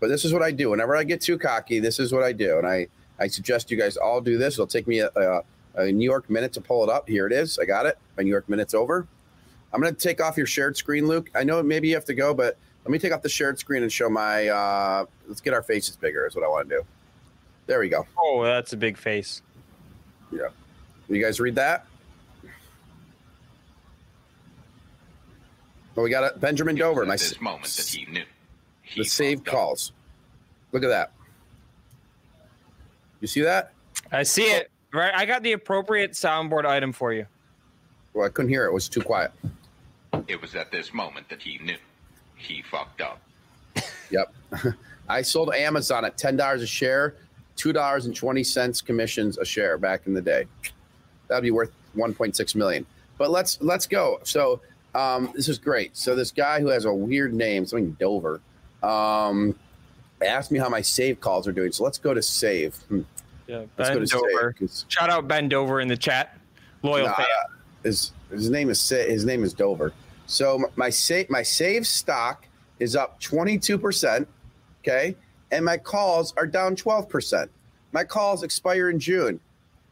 But 0.00 0.08
this 0.08 0.24
is 0.24 0.32
what 0.32 0.42
I 0.42 0.50
do. 0.50 0.70
Whenever 0.70 0.96
I 0.96 1.04
get 1.04 1.20
too 1.20 1.38
cocky, 1.38 1.78
this 1.78 2.00
is 2.00 2.12
what 2.12 2.22
I 2.22 2.32
do. 2.32 2.58
And 2.58 2.66
I, 2.66 2.88
I 3.18 3.26
suggest 3.28 3.70
you 3.70 3.76
guys 3.76 3.96
all 3.96 4.20
do 4.20 4.38
this. 4.38 4.54
It'll 4.54 4.66
take 4.66 4.88
me 4.88 5.00
a, 5.00 5.10
a, 5.14 5.42
a 5.74 5.92
New 5.92 6.04
York 6.04 6.28
minute 6.30 6.54
to 6.54 6.60
pull 6.60 6.82
it 6.82 6.90
up. 6.90 7.06
Here 7.08 7.26
it 7.26 7.32
is. 7.32 7.58
I 7.58 7.66
got 7.66 7.86
it. 7.86 7.98
My 8.16 8.22
New 8.22 8.30
York 8.30 8.48
minute's 8.48 8.74
over. 8.74 9.06
I'm 9.72 9.80
going 9.80 9.94
to 9.94 10.00
take 10.00 10.20
off 10.20 10.36
your 10.36 10.46
shared 10.46 10.76
screen, 10.76 11.06
Luke. 11.06 11.30
I 11.34 11.44
know 11.44 11.62
maybe 11.62 11.88
you 11.88 11.94
have 11.94 12.06
to 12.06 12.14
go, 12.14 12.34
but 12.34 12.56
let 12.84 12.90
me 12.90 12.98
take 12.98 13.12
off 13.12 13.22
the 13.22 13.28
shared 13.28 13.58
screen 13.58 13.82
and 13.82 13.92
show 13.92 14.08
my. 14.08 14.48
Uh, 14.48 15.04
let's 15.28 15.40
get 15.40 15.52
our 15.52 15.62
faces 15.62 15.96
bigger, 15.96 16.26
is 16.26 16.34
what 16.34 16.44
I 16.44 16.48
want 16.48 16.68
to 16.68 16.76
do. 16.78 16.82
There 17.66 17.78
we 17.78 17.88
go. 17.88 18.06
Oh, 18.18 18.42
that's 18.42 18.72
a 18.72 18.76
big 18.76 18.96
face. 18.96 19.42
Yeah. 20.32 20.48
You 21.08 21.22
guys 21.22 21.38
read 21.38 21.56
that? 21.56 21.86
Well, 25.94 26.04
we 26.04 26.10
got 26.10 26.34
a 26.34 26.38
Benjamin 26.38 26.76
Dover. 26.76 27.02
At 27.02 27.08
My 27.08 27.16
this 27.16 27.40
moment 27.40 27.66
that 27.66 27.86
he 27.86 28.06
knew. 28.06 28.24
He 28.90 29.00
the 29.02 29.04
saved 29.08 29.40
fucked 29.40 29.48
up. 29.48 29.54
calls. 29.54 29.92
Look 30.72 30.82
at 30.82 30.88
that. 30.88 31.12
You 33.20 33.28
see 33.28 33.42
that? 33.42 33.72
I 34.12 34.22
see 34.22 34.42
it. 34.44 34.70
Right. 34.92 35.12
I 35.14 35.24
got 35.26 35.42
the 35.42 35.52
appropriate 35.52 36.12
soundboard 36.12 36.64
item 36.64 36.92
for 36.92 37.12
you. 37.12 37.26
Well, 38.14 38.26
I 38.26 38.28
couldn't 38.30 38.48
hear 38.48 38.64
it. 38.64 38.68
It 38.70 38.74
was 38.74 38.88
too 38.88 39.02
quiet. 39.02 39.30
It 40.26 40.40
was 40.40 40.54
at 40.56 40.72
this 40.72 40.92
moment 40.92 41.28
that 41.28 41.40
he 41.40 41.58
knew. 41.58 41.76
He 42.36 42.62
fucked 42.62 43.00
up. 43.00 43.20
Yep. 44.10 44.34
I 45.08 45.22
sold 45.22 45.54
Amazon 45.54 46.04
at 46.04 46.18
ten 46.18 46.36
dollars 46.36 46.62
a 46.62 46.66
share, 46.66 47.14
two 47.54 47.72
dollars 47.72 48.06
and 48.06 48.16
twenty 48.16 48.42
cents 48.42 48.80
commissions 48.80 49.38
a 49.38 49.44
share 49.44 49.78
back 49.78 50.08
in 50.08 50.14
the 50.14 50.20
day. 50.20 50.46
That'd 51.28 51.44
be 51.44 51.52
worth 51.52 51.70
one 51.92 52.12
point 52.12 52.34
six 52.34 52.56
million. 52.56 52.84
But 53.18 53.30
let's 53.30 53.58
let's 53.60 53.86
go. 53.86 54.18
So 54.24 54.60
um, 54.96 55.30
this 55.32 55.48
is 55.48 55.58
great. 55.58 55.96
So 55.96 56.16
this 56.16 56.32
guy 56.32 56.58
who 56.58 56.66
has 56.68 56.86
a 56.86 56.92
weird 56.92 57.32
name, 57.32 57.66
something 57.66 57.92
Dover, 58.00 58.40
um, 58.82 59.54
asked 60.24 60.50
me 60.50 60.58
how 60.58 60.68
my 60.68 60.80
save 60.80 61.20
calls 61.20 61.46
are 61.48 61.52
doing. 61.52 61.72
So 61.72 61.84
let's 61.84 61.98
go 61.98 62.14
to 62.14 62.22
save. 62.22 62.74
Hmm. 62.88 63.00
Yeah. 63.46 63.64
Let's 63.78 63.90
go 63.90 63.98
Ben 63.98 64.06
Dover. 64.06 64.54
save. 64.58 64.84
Shout 64.88 65.10
out 65.10 65.26
Ben 65.28 65.48
Dover 65.48 65.80
in 65.80 65.88
the 65.88 65.96
chat. 65.96 66.38
Loyal 66.82 67.06
Nah, 67.06 67.14
fan. 67.14 67.26
his 67.82 68.12
his 68.30 68.48
name 68.50 68.70
is 68.70 68.88
his 68.88 69.24
name 69.24 69.42
is 69.44 69.52
Dover. 69.52 69.92
So 70.26 70.70
my 70.76 70.88
save 70.90 71.28
my 71.30 71.42
save 71.42 71.86
stock 71.86 72.46
is 72.78 72.96
up 72.96 73.20
22%, 73.20 74.26
okay? 74.82 75.14
And 75.50 75.64
my 75.64 75.76
calls 75.76 76.32
are 76.38 76.46
down 76.46 76.76
12%. 76.76 77.48
My 77.92 78.04
calls 78.04 78.42
expire 78.42 78.88
in 78.88 78.98
June. 79.00 79.38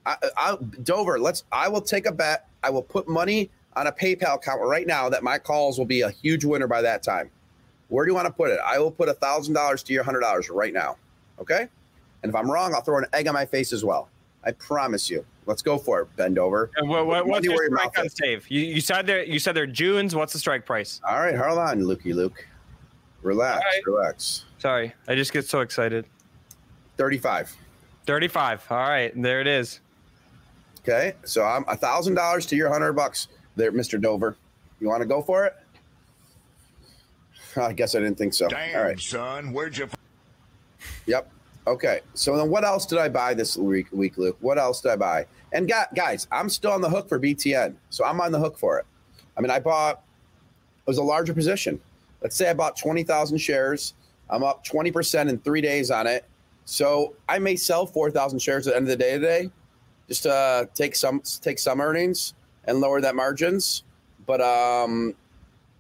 I, 0.06 0.16
I, 0.36 0.56
Dover, 0.84 1.18
let's 1.18 1.44
I 1.52 1.68
will 1.68 1.82
take 1.82 2.06
a 2.06 2.12
bet. 2.12 2.46
I 2.62 2.70
will 2.70 2.82
put 2.82 3.08
money 3.08 3.50
on 3.74 3.88
a 3.88 3.92
PayPal 3.92 4.36
account 4.36 4.62
right 4.62 4.86
now 4.86 5.08
that 5.08 5.22
my 5.22 5.36
calls 5.38 5.78
will 5.78 5.84
be 5.84 6.00
a 6.02 6.10
huge 6.10 6.44
winner 6.44 6.66
by 6.66 6.80
that 6.82 7.02
time. 7.02 7.30
Where 7.88 8.04
do 8.04 8.10
you 8.10 8.14
want 8.14 8.26
to 8.26 8.32
put 8.32 8.50
it? 8.50 8.60
I 8.64 8.78
will 8.78 8.90
put 8.90 9.08
a 9.08 9.14
thousand 9.14 9.54
dollars 9.54 9.82
to 9.84 9.92
your 9.92 10.04
hundred 10.04 10.20
dollars 10.20 10.50
right 10.50 10.72
now. 10.72 10.96
Okay? 11.40 11.68
And 12.22 12.30
if 12.30 12.34
I'm 12.34 12.50
wrong, 12.50 12.74
I'll 12.74 12.80
throw 12.82 12.98
an 12.98 13.06
egg 13.12 13.28
on 13.28 13.34
my 13.34 13.46
face 13.46 13.72
as 13.72 13.84
well. 13.84 14.08
I 14.44 14.52
promise 14.52 15.08
you. 15.10 15.24
Let's 15.46 15.62
go 15.62 15.78
for 15.78 16.00
it, 16.02 16.16
bend 16.16 16.38
over. 16.38 16.70
And 16.76 16.88
what, 16.88 17.06
what, 17.06 17.26
what's 17.26 17.44
your 17.44 17.54
where 17.54 17.68
your 17.68 17.78
strike 17.78 17.94
mouth 17.96 17.98
on 17.98 18.06
is. 18.06 18.14
save? 18.14 18.50
You, 18.50 18.60
you 18.60 18.80
said 18.80 19.06
there. 19.06 19.24
You 19.24 19.38
said 19.38 19.54
they're 19.54 19.66
Junes. 19.66 20.14
What's 20.14 20.32
the 20.32 20.38
strike 20.38 20.66
price? 20.66 21.00
All 21.08 21.18
right, 21.18 21.34
hold 21.34 21.58
on, 21.58 21.80
Lukey 21.80 22.14
Luke. 22.14 22.46
Relax, 23.22 23.56
All 23.56 23.70
right. 23.70 23.82
relax. 23.86 24.44
Sorry, 24.58 24.94
I 25.08 25.14
just 25.14 25.32
get 25.32 25.46
so 25.46 25.60
excited. 25.60 26.04
35. 26.98 27.56
Thirty-five. 28.06 28.64
All 28.70 28.76
right, 28.76 29.12
there 29.20 29.40
it 29.40 29.46
is. 29.46 29.80
Okay, 30.80 31.14
so 31.24 31.44
I'm 31.44 31.64
a 31.68 31.76
thousand 31.76 32.14
dollars 32.14 32.46
to 32.46 32.56
your 32.56 32.68
hundred 32.70 32.92
bucks 32.92 33.28
there, 33.56 33.72
Mr. 33.72 34.00
Dover. 34.00 34.36
You 34.80 34.88
want 34.88 35.02
to 35.02 35.08
go 35.08 35.20
for 35.20 35.44
it? 35.46 35.56
I 37.56 37.72
guess 37.72 37.94
I 37.94 38.00
didn't 38.00 38.18
think 38.18 38.34
so. 38.34 38.48
Damn, 38.48 38.76
All 38.76 38.84
right. 38.84 39.00
son, 39.00 39.52
where'd 39.52 39.76
you? 39.76 39.88
Yep. 41.06 41.30
Okay. 41.66 42.00
So 42.14 42.36
then, 42.36 42.48
what 42.50 42.64
else 42.64 42.86
did 42.86 42.98
I 42.98 43.08
buy 43.08 43.34
this 43.34 43.56
week, 43.56 43.86
week, 43.92 44.16
Luke? 44.16 44.36
What 44.40 44.58
else 44.58 44.80
did 44.80 44.92
I 44.92 44.96
buy? 44.96 45.26
And 45.52 45.68
gu- 45.68 45.94
guys, 45.94 46.26
I'm 46.30 46.48
still 46.48 46.72
on 46.72 46.80
the 46.80 46.90
hook 46.90 47.08
for 47.08 47.18
BTN, 47.18 47.74
so 47.90 48.04
I'm 48.04 48.20
on 48.20 48.32
the 48.32 48.38
hook 48.38 48.58
for 48.58 48.78
it. 48.78 48.86
I 49.36 49.40
mean, 49.40 49.50
I 49.50 49.58
bought 49.60 49.96
it 49.96 50.86
was 50.90 50.98
a 50.98 51.02
larger 51.02 51.34
position. 51.34 51.80
Let's 52.22 52.36
say 52.36 52.48
I 52.50 52.54
bought 52.54 52.76
twenty 52.76 53.02
thousand 53.02 53.38
shares. 53.38 53.94
I'm 54.30 54.42
up 54.42 54.64
twenty 54.64 54.90
percent 54.90 55.28
in 55.30 55.38
three 55.38 55.60
days 55.60 55.90
on 55.90 56.06
it. 56.06 56.24
So 56.64 57.14
I 57.28 57.38
may 57.38 57.56
sell 57.56 57.86
four 57.86 58.10
thousand 58.10 58.40
shares 58.40 58.66
at 58.66 58.72
the 58.72 58.76
end 58.76 58.84
of 58.84 58.90
the 58.90 58.96
day 58.96 59.12
today, 59.14 59.50
just 60.08 60.24
to 60.24 60.32
uh, 60.32 60.64
take 60.74 60.94
some 60.96 61.22
take 61.40 61.58
some 61.58 61.80
earnings 61.80 62.34
and 62.64 62.80
lower 62.80 63.00
that 63.00 63.14
margins. 63.14 63.84
But 64.26 64.40
um, 64.40 65.14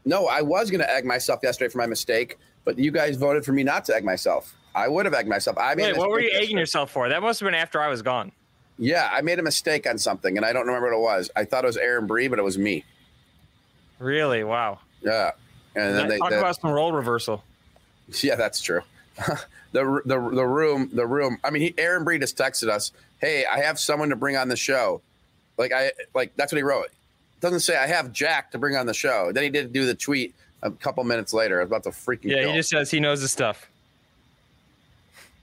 no, 0.08 0.26
I 0.26 0.40
was 0.40 0.70
going 0.70 0.80
to 0.80 0.90
egg 0.90 1.04
myself 1.04 1.40
yesterday 1.42 1.70
for 1.70 1.76
my 1.76 1.86
mistake, 1.86 2.38
but 2.64 2.78
you 2.78 2.90
guys 2.90 3.16
voted 3.16 3.44
for 3.44 3.52
me 3.52 3.62
not 3.62 3.84
to 3.84 3.94
egg 3.94 4.04
myself. 4.04 4.56
I 4.74 4.88
would 4.88 5.04
have 5.04 5.12
egged 5.12 5.28
myself. 5.28 5.58
I 5.58 5.74
made 5.74 5.92
Wait, 5.92 5.98
what 5.98 6.08
were 6.08 6.20
you 6.20 6.30
egging 6.32 6.56
yourself 6.56 6.90
for? 6.90 7.10
That 7.10 7.20
must 7.20 7.40
have 7.40 7.46
been 7.46 7.54
after 7.54 7.78
I 7.82 7.88
was 7.88 8.00
gone. 8.00 8.32
Yeah, 8.78 9.10
I 9.12 9.20
made 9.20 9.38
a 9.38 9.42
mistake 9.42 9.86
on 9.86 9.98
something, 9.98 10.38
and 10.38 10.46
I 10.46 10.54
don't 10.54 10.66
remember 10.66 10.88
what 10.88 10.96
it 10.96 11.00
was. 11.00 11.30
I 11.36 11.44
thought 11.44 11.64
it 11.64 11.66
was 11.66 11.76
Aaron 11.76 12.06
Bree, 12.06 12.26
but 12.28 12.38
it 12.38 12.42
was 12.42 12.56
me. 12.56 12.84
Really? 13.98 14.44
Wow. 14.44 14.78
Yeah, 15.02 15.32
and 15.74 15.94
then 15.94 16.08
they, 16.08 16.16
Talk 16.16 16.30
the- 16.30 16.38
about 16.38 16.58
some 16.58 16.70
role 16.70 16.92
reversal. 16.92 17.44
yeah, 18.22 18.36
that's 18.36 18.62
true. 18.62 18.80
the 19.72 20.00
the 20.06 20.30
the 20.30 20.46
room 20.46 20.88
the 20.94 21.06
room. 21.06 21.38
I 21.44 21.50
mean, 21.50 21.62
he, 21.62 21.74
Aaron 21.76 22.04
Bree 22.04 22.18
just 22.18 22.38
texted 22.38 22.70
us, 22.70 22.92
"Hey, 23.20 23.44
I 23.44 23.58
have 23.58 23.78
someone 23.78 24.08
to 24.08 24.16
bring 24.16 24.36
on 24.36 24.48
the 24.48 24.56
show." 24.56 25.02
Like 25.58 25.72
I 25.72 25.92
like 26.14 26.34
that's 26.36 26.50
what 26.50 26.56
he 26.56 26.62
wrote. 26.62 26.88
Doesn't 27.40 27.60
say 27.60 27.76
I 27.76 27.86
have 27.86 28.12
Jack 28.12 28.50
to 28.52 28.58
bring 28.58 28.76
on 28.76 28.86
the 28.86 28.94
show. 28.94 29.30
Then 29.32 29.44
he 29.44 29.50
did 29.50 29.72
do 29.72 29.86
the 29.86 29.94
tweet 29.94 30.34
a 30.62 30.70
couple 30.70 31.04
minutes 31.04 31.32
later. 31.32 31.60
I 31.60 31.64
was 31.64 31.68
about 31.70 31.82
to 31.84 31.90
freaking 31.90 32.24
Yeah, 32.30 32.40
kill. 32.40 32.50
he 32.50 32.56
just 32.56 32.70
says 32.70 32.90
he 32.90 33.00
knows 33.00 33.20
his 33.20 33.30
stuff. 33.32 33.68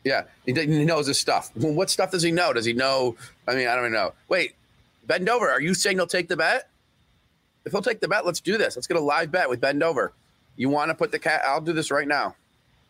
Yeah, 0.04 0.24
he, 0.46 0.54
he 0.54 0.86
knows 0.86 1.08
his 1.08 1.20
stuff. 1.20 1.52
Well, 1.56 1.74
what 1.74 1.90
stuff 1.90 2.12
does 2.12 2.22
he 2.22 2.32
know? 2.32 2.54
Does 2.54 2.66
he 2.66 2.74
know? 2.74 3.16
I 3.48 3.56
mean, 3.56 3.68
I 3.68 3.76
don't 3.76 3.86
even 3.86 3.94
know. 3.94 4.14
Wait, 4.30 4.54
Ben 5.08 5.26
Dover, 5.26 5.50
are 5.50 5.62
you 5.62 5.74
saying 5.74 5.98
he'll 5.98 6.06
take 6.06 6.28
the 6.28 6.38
bet? 6.38 6.70
If 7.66 7.72
he'll 7.72 7.82
take 7.82 8.00
the 8.02 8.08
bet, 8.08 8.26
let's 8.26 8.40
do 8.40 8.58
this. 8.58 8.76
Let's 8.76 8.86
get 8.88 8.98
a 8.98 9.02
live 9.02 9.32
bet 9.32 9.50
with 9.50 9.60
Ben 9.60 9.80
Dover. 9.80 10.14
You 10.58 10.70
want 10.70 10.90
to 10.90 10.96
put 10.96 11.12
the 11.12 11.18
cat? 11.18 11.42
I'll 11.46 11.60
do 11.62 11.74
this 11.74 11.90
right 11.90 12.08
now. 12.08 12.36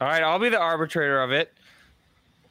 All 0.02 0.08
right, 0.10 0.22
I'll 0.22 0.40
be 0.40 0.50
the 0.50 0.60
arbitrator 0.60 1.22
of 1.22 1.32
it. 1.32 1.54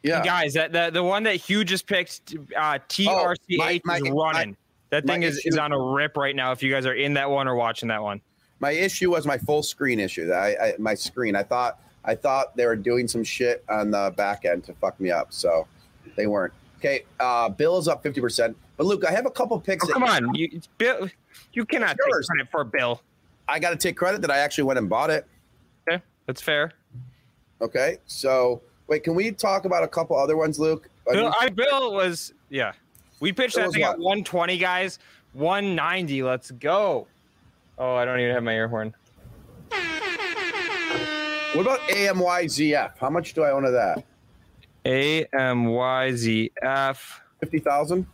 Yeah, 0.03 0.17
And 0.17 0.25
guys, 0.25 0.55
that 0.55 0.73
the, 0.73 0.91
the 0.91 1.03
one 1.03 1.23
that 1.25 1.37
Hugh 1.37 1.65
just 1.65 1.87
picked, 1.87 2.35
uh, 2.57 2.79
TRCH 2.89 3.07
Oh, 3.09 3.35
my- 3.59 3.81
my- 3.85 3.97
is 3.99 4.11
running. 4.11 4.57
That 4.95 5.07
thing 5.07 5.23
is, 5.23 5.39
is 5.39 5.47
issue- 5.47 5.61
on 5.61 5.73
a 5.73 5.79
rip 5.81 6.17
right 6.17 6.35
now. 6.37 6.53
If 6.53 6.63
you 6.63 6.71
guys 6.73 6.87
are 6.87 6.95
in 6.95 7.15
that 7.15 7.31
one 7.31 7.49
or 7.49 7.55
watching 7.55 7.89
that 7.89 8.03
one, 8.03 8.21
my 8.61 8.71
issue 8.71 9.11
was 9.11 9.27
my 9.27 9.39
full 9.39 9.63
screen 9.63 9.99
issue. 9.99 10.33
I, 10.33 10.57
I 10.57 10.75
my 10.79 10.95
screen. 10.95 11.35
I 11.37 11.43
thought 11.43 11.81
I 12.05 12.15
thought 12.15 12.57
they 12.57 12.67
were 12.67 12.77
doing 12.77 13.09
some 13.09 13.25
shit 13.25 13.65
on 13.69 13.91
the 13.91 14.13
back 14.17 14.45
end 14.45 14.65
to 14.65 14.75
fuck 14.75 14.99
me 15.01 15.11
up. 15.11 15.33
So 15.33 15.67
they 16.17 16.27
weren't. 16.27 16.53
Okay, 16.79 17.05
uh, 17.19 17.49
Bill 17.49 17.79
is 17.79 17.89
up 17.89 18.03
fifty 18.03 18.21
percent. 18.21 18.57
But 18.77 18.87
Luke, 18.87 19.05
I 19.07 19.11
have 19.11 19.27
a 19.27 19.31
couple 19.31 19.59
picks. 19.61 19.85
oh, 19.85 19.87
that- 19.89 19.93
come 19.95 20.05
on, 20.05 20.35
you 20.35 20.61
Bill, 20.79 21.09
you 21.53 21.65
cannot 21.65 21.97
take 21.99 22.13
credit 22.27 22.51
for 22.51 22.65
Bill. 22.65 23.03
I 23.49 23.59
got 23.59 23.71
to 23.71 23.77
take 23.77 23.97
credit 23.97 24.21
that 24.23 24.31
I 24.31 24.39
actually 24.39 24.65
went 24.65 24.79
and 24.79 24.89
bought 24.89 25.11
it. 25.11 25.27
Okay, 25.89 26.03
that's 26.27 26.41
fair. 26.41 26.73
Okay, 27.61 27.99
so 28.07 28.63
wait, 28.87 29.05
can 29.05 29.15
we 29.15 29.33
talk 29.33 29.65
about 29.65 29.83
a 29.83 29.89
couple 29.89 30.17
other 30.17 30.37
ones, 30.37 30.59
Luke? 30.59 30.89
Bill, 31.11 31.35
I, 31.39 31.51
Bill 31.51 31.93
was 31.93 32.33
yeah. 32.49 32.73
We 33.25 33.33
pitched 33.33 33.57
that 33.57 33.73
thing 33.73 33.83
at 33.85 33.99
120, 33.99 34.59
guys. 34.59 34.99
190. 35.33 36.23
Let's 36.23 36.51
go. 36.51 37.07
Oh, 37.79 37.95
I 37.95 38.05
don't 38.05 38.21
even 38.21 38.35
have 38.35 38.43
my 38.43 38.55
air 38.55 38.69
horn. 38.69 38.95
What 41.55 41.63
about 41.63 41.81
AMYZF? 41.89 42.99
How 42.99 43.09
much 43.09 43.33
do 43.33 43.43
I 43.43 43.51
own 43.53 43.65
of 43.65 43.73
that? 43.73 44.05
A 44.85 45.25
M 45.33 45.65
Y 45.65 46.13
Z 46.13 46.51
F. 46.61 47.23
Fifty 47.41 47.61
thousand. 47.61 48.07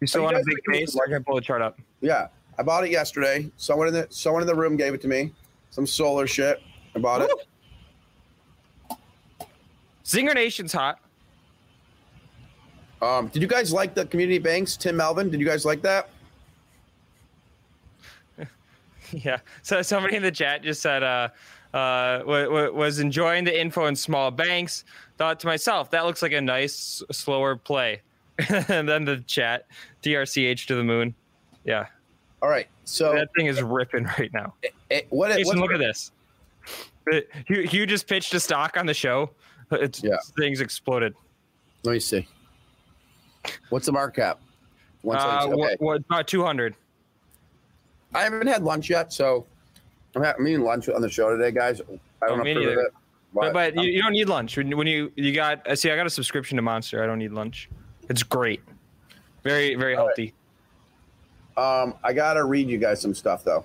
You 0.00 0.06
still 0.06 0.22
want 0.22 0.36
a 0.36 0.44
big 0.46 0.88
for- 0.92 1.02
I 1.04 1.08
can 1.08 1.24
pull 1.24 1.34
the 1.34 1.40
chart 1.40 1.60
up. 1.60 1.76
Yeah, 2.00 2.28
I 2.56 2.62
bought 2.62 2.84
it 2.84 2.92
yesterday. 2.92 3.50
Someone 3.56 3.88
in 3.88 3.94
the 3.94 4.06
someone 4.10 4.42
in 4.42 4.46
the 4.46 4.54
room 4.54 4.76
gave 4.76 4.94
it 4.94 5.00
to 5.02 5.08
me. 5.08 5.34
Some 5.70 5.88
solar 5.88 6.28
shit. 6.28 6.62
I 6.94 7.00
bought 7.00 7.22
it. 7.22 7.30
Zinger 10.04 10.36
Nation's 10.36 10.72
hot. 10.72 11.00
Um, 13.02 13.28
did 13.28 13.40
you 13.42 13.48
guys 13.48 13.72
like 13.72 13.94
the 13.94 14.04
community 14.06 14.38
banks, 14.38 14.76
Tim 14.76 14.96
Melvin? 14.96 15.30
Did 15.30 15.40
you 15.40 15.46
guys 15.46 15.64
like 15.64 15.82
that? 15.82 16.08
Yeah. 19.12 19.38
So 19.62 19.82
somebody 19.82 20.14
in 20.14 20.22
the 20.22 20.30
chat 20.30 20.62
just 20.62 20.80
said, 20.80 21.02
uh, 21.02 21.28
uh, 21.74 22.18
w- 22.18 22.44
w- 22.44 22.72
was 22.72 23.00
enjoying 23.00 23.42
the 23.42 23.60
info 23.60 23.86
in 23.86 23.96
small 23.96 24.30
banks. 24.30 24.84
Thought 25.18 25.40
to 25.40 25.48
myself, 25.48 25.90
that 25.90 26.04
looks 26.04 26.22
like 26.22 26.30
a 26.30 26.40
nice, 26.40 27.02
slower 27.10 27.56
play. 27.56 28.02
and 28.48 28.88
then 28.88 29.04
the 29.04 29.16
chat, 29.26 29.66
TRCH 30.04 30.64
to 30.68 30.76
the 30.76 30.84
moon. 30.84 31.12
Yeah. 31.64 31.86
All 32.40 32.48
right. 32.48 32.68
So 32.84 33.12
That 33.12 33.30
thing 33.36 33.46
is 33.46 33.60
ripping 33.62 34.04
right 34.04 34.32
now. 34.32 34.54
eh, 34.92 35.00
what? 35.10 35.32
Jason, 35.32 35.58
what 35.58 35.70
look 35.70 35.80
at 35.80 35.84
this. 35.84 36.12
It- 37.08 37.28
Hugh, 37.48 37.62
Hugh 37.62 37.86
just 37.86 38.06
pitched 38.06 38.32
a 38.34 38.38
stock 38.40 38.76
on 38.76 38.86
the 38.86 38.94
show. 38.94 39.30
It's, 39.72 40.04
Yeah. 40.04 40.18
Things 40.38 40.60
exploded. 40.60 41.14
Let 41.82 41.94
me 41.94 41.98
see. 41.98 42.28
What's 43.70 43.86
the 43.86 43.92
mark 43.92 44.16
cap? 44.16 44.40
One 45.02 45.16
Uh, 45.16 45.44
okay. 45.44 45.54
what, 45.54 45.80
what, 45.80 45.96
about 46.00 46.26
200. 46.26 46.74
I 48.14 48.22
haven't 48.22 48.46
had 48.46 48.62
lunch 48.62 48.90
yet, 48.90 49.12
so 49.12 49.46
I'm, 50.14 50.22
ha- 50.22 50.34
I'm 50.38 50.46
eating 50.46 50.62
lunch 50.62 50.88
on 50.88 51.00
the 51.00 51.08
show 51.08 51.34
today, 51.36 51.50
guys. 51.52 51.80
I 51.80 52.28
don't 52.28 52.38
Oh, 52.38 52.40
approve 52.42 52.56
of 52.56 52.78
it. 52.78 52.92
But, 53.32 53.52
but 53.52 53.78
um, 53.78 53.84
you, 53.84 53.92
you 53.92 54.02
don't 54.02 54.12
need 54.12 54.28
lunch 54.28 54.56
when, 54.56 54.76
when 54.76 54.88
you 54.88 55.12
you 55.14 55.32
got 55.32 55.64
uh, 55.68 55.76
see 55.76 55.88
I 55.88 55.94
got 55.94 56.04
a 56.04 56.10
subscription 56.10 56.56
to 56.56 56.62
Monster. 56.62 57.00
I 57.02 57.06
don't 57.06 57.20
need 57.20 57.30
lunch. 57.30 57.70
It's 58.08 58.24
great. 58.24 58.60
Very 59.44 59.76
very 59.76 59.94
All 59.94 60.08
right. 60.08 60.18
healthy. 60.18 60.34
Um, 61.56 61.94
I 62.02 62.12
gotta 62.12 62.42
read 62.44 62.68
you 62.68 62.76
guys 62.78 63.00
some 63.00 63.14
stuff 63.14 63.44
though. 63.44 63.64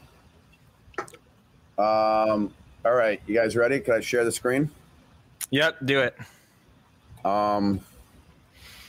Um, 1.80 2.54
all 2.86 2.94
right, 2.94 3.20
you 3.26 3.34
guys 3.34 3.56
ready? 3.56 3.80
Can 3.80 3.96
I 3.96 4.02
share 4.02 4.24
the 4.24 4.32
screen? 4.32 4.70
Yep, 5.50 5.78
do 5.86 6.00
it. 6.02 6.16
Um, 7.26 7.80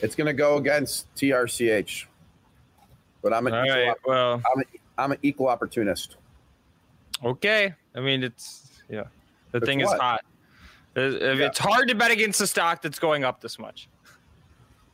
it's 0.01 0.14
gonna 0.14 0.32
go 0.32 0.56
against 0.56 1.12
TRCH, 1.14 2.06
but 3.23 3.32
I'm 3.32 3.47
an 3.47 3.55
All 3.55 3.64
equal, 3.64 3.77
right. 3.86 3.97
Well, 4.06 4.43
I'm, 4.55 4.60
a, 4.60 4.64
I'm 4.98 5.12
an 5.12 5.18
equal 5.23 5.48
opportunist. 5.48 6.16
Okay. 7.24 7.74
I 7.94 8.01
mean, 8.01 8.23
it's 8.23 8.70
yeah. 8.89 9.05
The 9.52 9.59
It's 9.59 9.66
thing 9.66 9.81
what? 9.81 9.94
is 9.94 10.01
hot. 10.01 10.24
If 10.94 11.14
if 11.14 11.39
Yeah. 11.39 11.47
It's 11.47 11.59
hard 11.59 11.89
to 11.89 11.94
bet 11.94 12.10
against 12.10 12.40
a 12.40 12.47
stock 12.47 12.82
that's 12.82 12.98
going 12.98 13.24
up 13.24 13.40
this 13.40 13.59
much. 13.59 13.89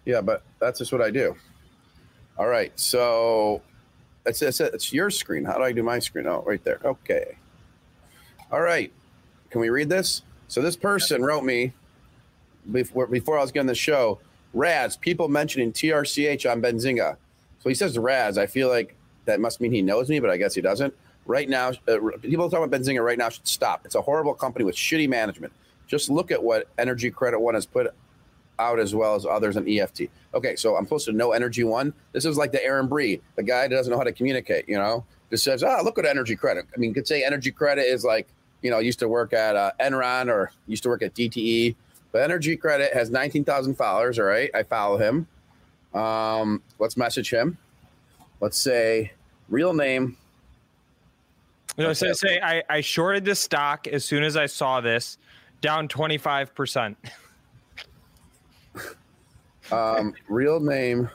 Yeah, 0.05 0.21
but 0.21 0.43
that's 0.59 0.79
just 0.79 0.93
what 0.93 1.01
I 1.01 1.11
do. 1.11 1.37
All 2.39 2.49
right, 2.49 2.73
so 2.79 3.63
it's 4.27 4.43
it's, 4.43 4.61
it's 4.61 4.93
your 4.93 5.11
screen. 5.11 5.45
How 5.45 5.59
do 5.59 5.65
I 5.65 5.73
do 5.73 5.83
my 5.83 5.99
screen? 5.99 6.27
Oh, 6.27 6.43
right 6.47 6.63
there. 6.65 6.81
Okay. 6.85 7.37
All 8.51 8.61
right. 8.61 8.93
Can 9.51 9.61
we 9.61 9.69
read 9.71 9.89
this? 9.89 10.23
So 10.49 10.61
this 10.61 10.77
person 10.77 11.23
wrote 11.23 11.45
me 11.45 11.73
before 12.71 13.07
before 13.07 13.39
I 13.39 13.43
was 13.43 13.53
getting 13.53 13.67
the 13.67 13.75
show. 13.75 14.19
Raz, 14.55 14.97
people 14.97 15.29
mentioning 15.29 15.73
TRCH 15.73 16.51
on 16.51 16.61
Benzinga. 16.61 17.17
So 17.61 17.69
he 17.69 17.75
says 17.75 17.97
Raz. 17.99 18.39
I 18.39 18.47
feel 18.47 18.69
like 18.69 18.97
that 19.25 19.41
must 19.41 19.61
mean 19.61 19.73
he 19.73 19.83
knows 19.83 20.09
me, 20.09 20.21
but 20.21 20.31
I 20.31 20.37
guess 20.37 20.55
he 20.55 20.61
doesn't. 20.61 20.95
Right 21.25 21.49
now, 21.49 21.69
uh, 21.89 21.99
people 22.21 22.51
talking 22.51 22.65
about 22.65 22.81
Benzinga 22.81 23.03
right 23.05 23.19
now 23.19 23.29
should 23.29 23.47
stop. 23.47 23.83
It's 23.85 23.95
a 23.95 24.03
horrible 24.03 24.35
company 24.35 24.65
with 24.65 24.75
shitty 24.75 25.09
management. 25.09 25.53
Just 25.87 26.11
look 26.11 26.31
at 26.31 26.43
what 26.43 26.69
Energy 26.79 27.11
Credit 27.11 27.39
One 27.39 27.55
has 27.55 27.67
put 27.67 27.95
out 28.59 28.79
as 28.79 28.95
well 28.95 29.15
as 29.15 29.27
others 29.27 29.57
in 29.57 29.69
EFT. 29.69 30.03
Okay, 30.35 30.57
so 30.57 30.77
I'm 30.77 30.85
supposed 30.85 31.07
to 31.07 31.13
know 31.13 31.33
Energy 31.33 31.65
One. 31.65 31.93
This 32.13 32.25
is 32.25 32.37
like 32.37 32.53
the 32.53 32.65
Aaron 32.65 32.89
Bree, 32.89 33.21
the 33.37 33.43
guy 33.43 33.69
that 33.69 33.75
doesn't 33.75 33.91
know 33.91 33.99
how 33.99 34.05
to 34.05 34.13
communicate. 34.13 34.69
You 34.69 34.79
know, 34.79 35.05
just 35.31 35.45
says, 35.45 35.63
"Ah, 35.63 35.81
look 35.83 35.99
at 35.99 36.07
Energy 36.07 36.37
Credit." 36.37 36.67
I 36.75 36.79
mean, 36.79 36.91
you 36.91 36.95
could 36.95 37.07
say 37.07 37.25
Energy 37.25 37.51
Credit 37.51 37.83
is 37.83 38.05
like, 38.05 38.29
you 38.63 38.71
know, 38.71 38.79
used 38.79 38.99
to 39.01 39.09
work 39.09 39.33
at 39.33 39.57
uh, 39.57 39.73
Enron 39.81 40.29
or 40.29 40.51
used 40.67 40.83
to 40.85 40.89
work 40.89 41.03
at 41.03 41.15
DTE, 41.15 41.75
but 42.13 42.23
Energy 42.23 42.57
Credit 42.57 42.93
has 42.93 43.11
19,000 43.11 43.75
followers. 43.75 44.19
All 44.19 44.27
right, 44.27 44.51
I 44.55 44.63
follow 44.63 44.99
him. 44.99 45.27
Um, 45.95 46.63
let's 46.79 46.97
message 46.97 47.31
him. 47.31 47.59
Let's 48.41 48.59
say 48.59 49.13
real 49.49 49.73
name. 49.73 50.17
You 51.77 51.85
know, 51.85 51.93
say, 51.95 52.13
say 52.13 52.41
I, 52.41 52.63
I 52.69 52.81
shorted 52.83 53.25
this 53.25 53.41
stock 53.41 53.87
as 53.87 54.05
soon 54.05 54.23
as 54.23 54.37
I 54.37 54.47
saw 54.47 54.81
this, 54.81 55.17
down 55.61 55.89
25%. 55.89 56.97
Um, 59.71 60.13
real 60.29 60.61
name 60.61 61.09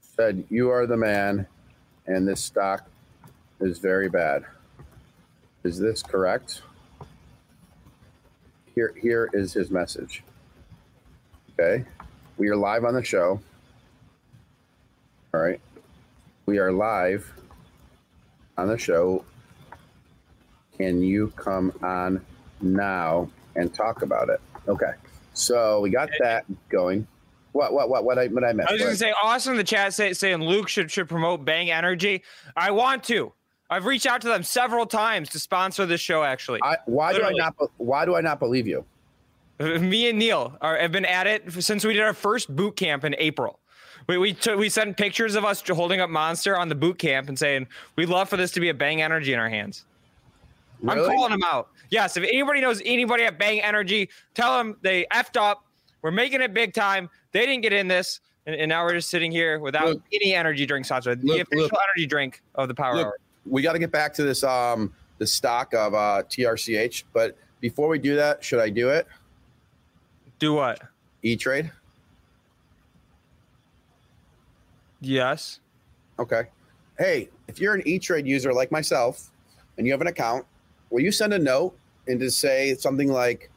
said, 0.00 0.44
You 0.48 0.70
are 0.70 0.86
the 0.86 0.96
man, 0.96 1.46
and 2.06 2.26
this 2.26 2.42
stock 2.42 2.88
is 3.60 3.78
very 3.80 4.08
bad. 4.08 4.44
Is 5.62 5.78
this 5.78 6.02
correct? 6.02 6.62
Here, 8.74 8.92
here 9.00 9.30
is 9.32 9.52
his 9.52 9.70
message. 9.70 10.22
Okay. 11.58 11.84
We 12.36 12.48
are 12.48 12.56
live 12.56 12.84
on 12.84 12.94
the 12.94 13.04
show. 13.04 13.40
All 15.32 15.40
right. 15.40 15.60
We 16.46 16.58
are 16.58 16.72
live 16.72 17.32
on 18.58 18.68
the 18.68 18.78
show. 18.78 19.24
Can 20.76 21.02
you 21.02 21.32
come 21.36 21.72
on 21.82 22.24
now 22.60 23.30
and 23.54 23.72
talk 23.72 24.02
about 24.02 24.28
it? 24.28 24.40
Okay. 24.66 24.92
So 25.34 25.80
we 25.80 25.90
got 25.90 26.10
that 26.20 26.44
going. 26.68 27.06
What 27.52 27.72
what 27.72 27.88
what 27.88 28.04
what 28.04 28.18
I 28.18 28.26
what 28.26 28.42
I 28.42 28.52
missed? 28.52 28.68
I 28.68 28.72
was 28.72 28.82
going 28.82 28.92
to 28.92 28.96
say, 28.96 29.50
in 29.50 29.56
the 29.56 29.64
chat 29.64 29.94
say, 29.94 30.12
saying 30.12 30.40
Luke 30.40 30.68
should 30.68 30.90
should 30.90 31.08
promote 31.08 31.44
Bang 31.44 31.70
Energy. 31.70 32.22
I 32.56 32.72
want 32.72 33.04
to. 33.04 33.32
I've 33.74 33.86
reached 33.86 34.06
out 34.06 34.20
to 34.20 34.28
them 34.28 34.44
several 34.44 34.86
times 34.86 35.28
to 35.30 35.40
sponsor 35.40 35.84
this 35.84 36.00
show. 36.00 36.22
Actually, 36.22 36.60
I, 36.62 36.76
why 36.86 37.10
Literally. 37.10 37.34
do 37.34 37.40
I 37.40 37.44
not 37.44 37.70
why 37.78 38.04
do 38.04 38.14
I 38.14 38.20
not 38.20 38.38
believe 38.38 38.68
you? 38.68 38.84
me 39.58 40.08
and 40.08 40.18
Neil 40.18 40.56
are, 40.60 40.76
have 40.78 40.92
been 40.92 41.04
at 41.04 41.26
it 41.26 41.50
since 41.52 41.84
we 41.84 41.92
did 41.92 42.02
our 42.02 42.14
first 42.14 42.54
boot 42.54 42.76
camp 42.76 43.02
in 43.02 43.16
April. 43.18 43.58
We 44.06 44.16
we 44.16 44.32
took, 44.32 44.60
we 44.60 44.68
sent 44.68 44.96
pictures 44.96 45.34
of 45.34 45.44
us 45.44 45.60
holding 45.68 46.00
up 46.00 46.08
Monster 46.08 46.56
on 46.56 46.68
the 46.68 46.76
boot 46.76 46.98
camp 46.98 47.28
and 47.28 47.36
saying 47.36 47.66
we'd 47.96 48.08
love 48.08 48.28
for 48.28 48.36
this 48.36 48.52
to 48.52 48.60
be 48.60 48.68
a 48.68 48.74
Bang 48.74 49.02
Energy 49.02 49.32
in 49.32 49.40
our 49.40 49.48
hands. 49.48 49.84
I'm 50.86 50.98
calling 51.04 51.32
them 51.32 51.42
out. 51.44 51.70
Yes, 51.90 52.16
if 52.16 52.22
anybody 52.24 52.60
knows 52.60 52.80
anybody 52.84 53.24
at 53.24 53.38
Bang 53.38 53.60
Energy, 53.60 54.08
tell 54.34 54.56
them 54.56 54.76
they 54.82 55.06
effed 55.12 55.40
up. 55.40 55.64
We're 56.02 56.12
making 56.12 56.42
it 56.42 56.54
big 56.54 56.74
time. 56.74 57.08
They 57.32 57.40
didn't 57.40 57.62
get 57.62 57.72
in 57.72 57.88
this, 57.88 58.20
and, 58.46 58.54
and 58.54 58.68
now 58.68 58.84
we're 58.84 58.92
just 58.92 59.08
sitting 59.08 59.32
here 59.32 59.58
without 59.58 59.86
Look. 59.86 60.02
any 60.12 60.34
energy 60.34 60.66
drink 60.66 60.84
sponsor. 60.84 61.14
The 61.16 61.26
Look, 61.26 61.40
official 61.40 61.62
look. 61.62 61.80
energy 61.94 62.06
drink 62.06 62.42
of 62.54 62.68
the 62.68 62.74
Power 62.74 62.96
Hour. 62.96 63.14
We 63.46 63.62
got 63.62 63.72
to 63.72 63.78
get 63.78 63.90
back 63.90 64.14
to 64.14 64.22
this 64.22 64.42
um 64.44 64.92
the 65.18 65.26
stock 65.26 65.74
of 65.74 65.94
uh 65.94 66.22
TRCH, 66.28 67.04
but 67.12 67.36
before 67.60 67.88
we 67.88 67.98
do 67.98 68.16
that, 68.16 68.44
should 68.44 68.60
I 68.60 68.68
do 68.68 68.90
it? 68.90 69.06
Do 70.38 70.54
what? 70.54 70.80
E 71.22 71.36
Trade. 71.36 71.70
Yes. 75.00 75.60
Okay. 76.18 76.44
Hey, 76.98 77.28
if 77.48 77.58
you're 77.60 77.74
an 77.74 77.82
E 77.86 77.98
Trade 77.98 78.26
user 78.26 78.52
like 78.52 78.70
myself 78.70 79.30
and 79.76 79.86
you 79.86 79.92
have 79.92 80.00
an 80.00 80.06
account, 80.06 80.46
will 80.90 81.00
you 81.00 81.12
send 81.12 81.32
a 81.32 81.38
note 81.38 81.76
and 82.06 82.20
just 82.20 82.38
say 82.38 82.74
something 82.74 83.10
like, 83.10 83.50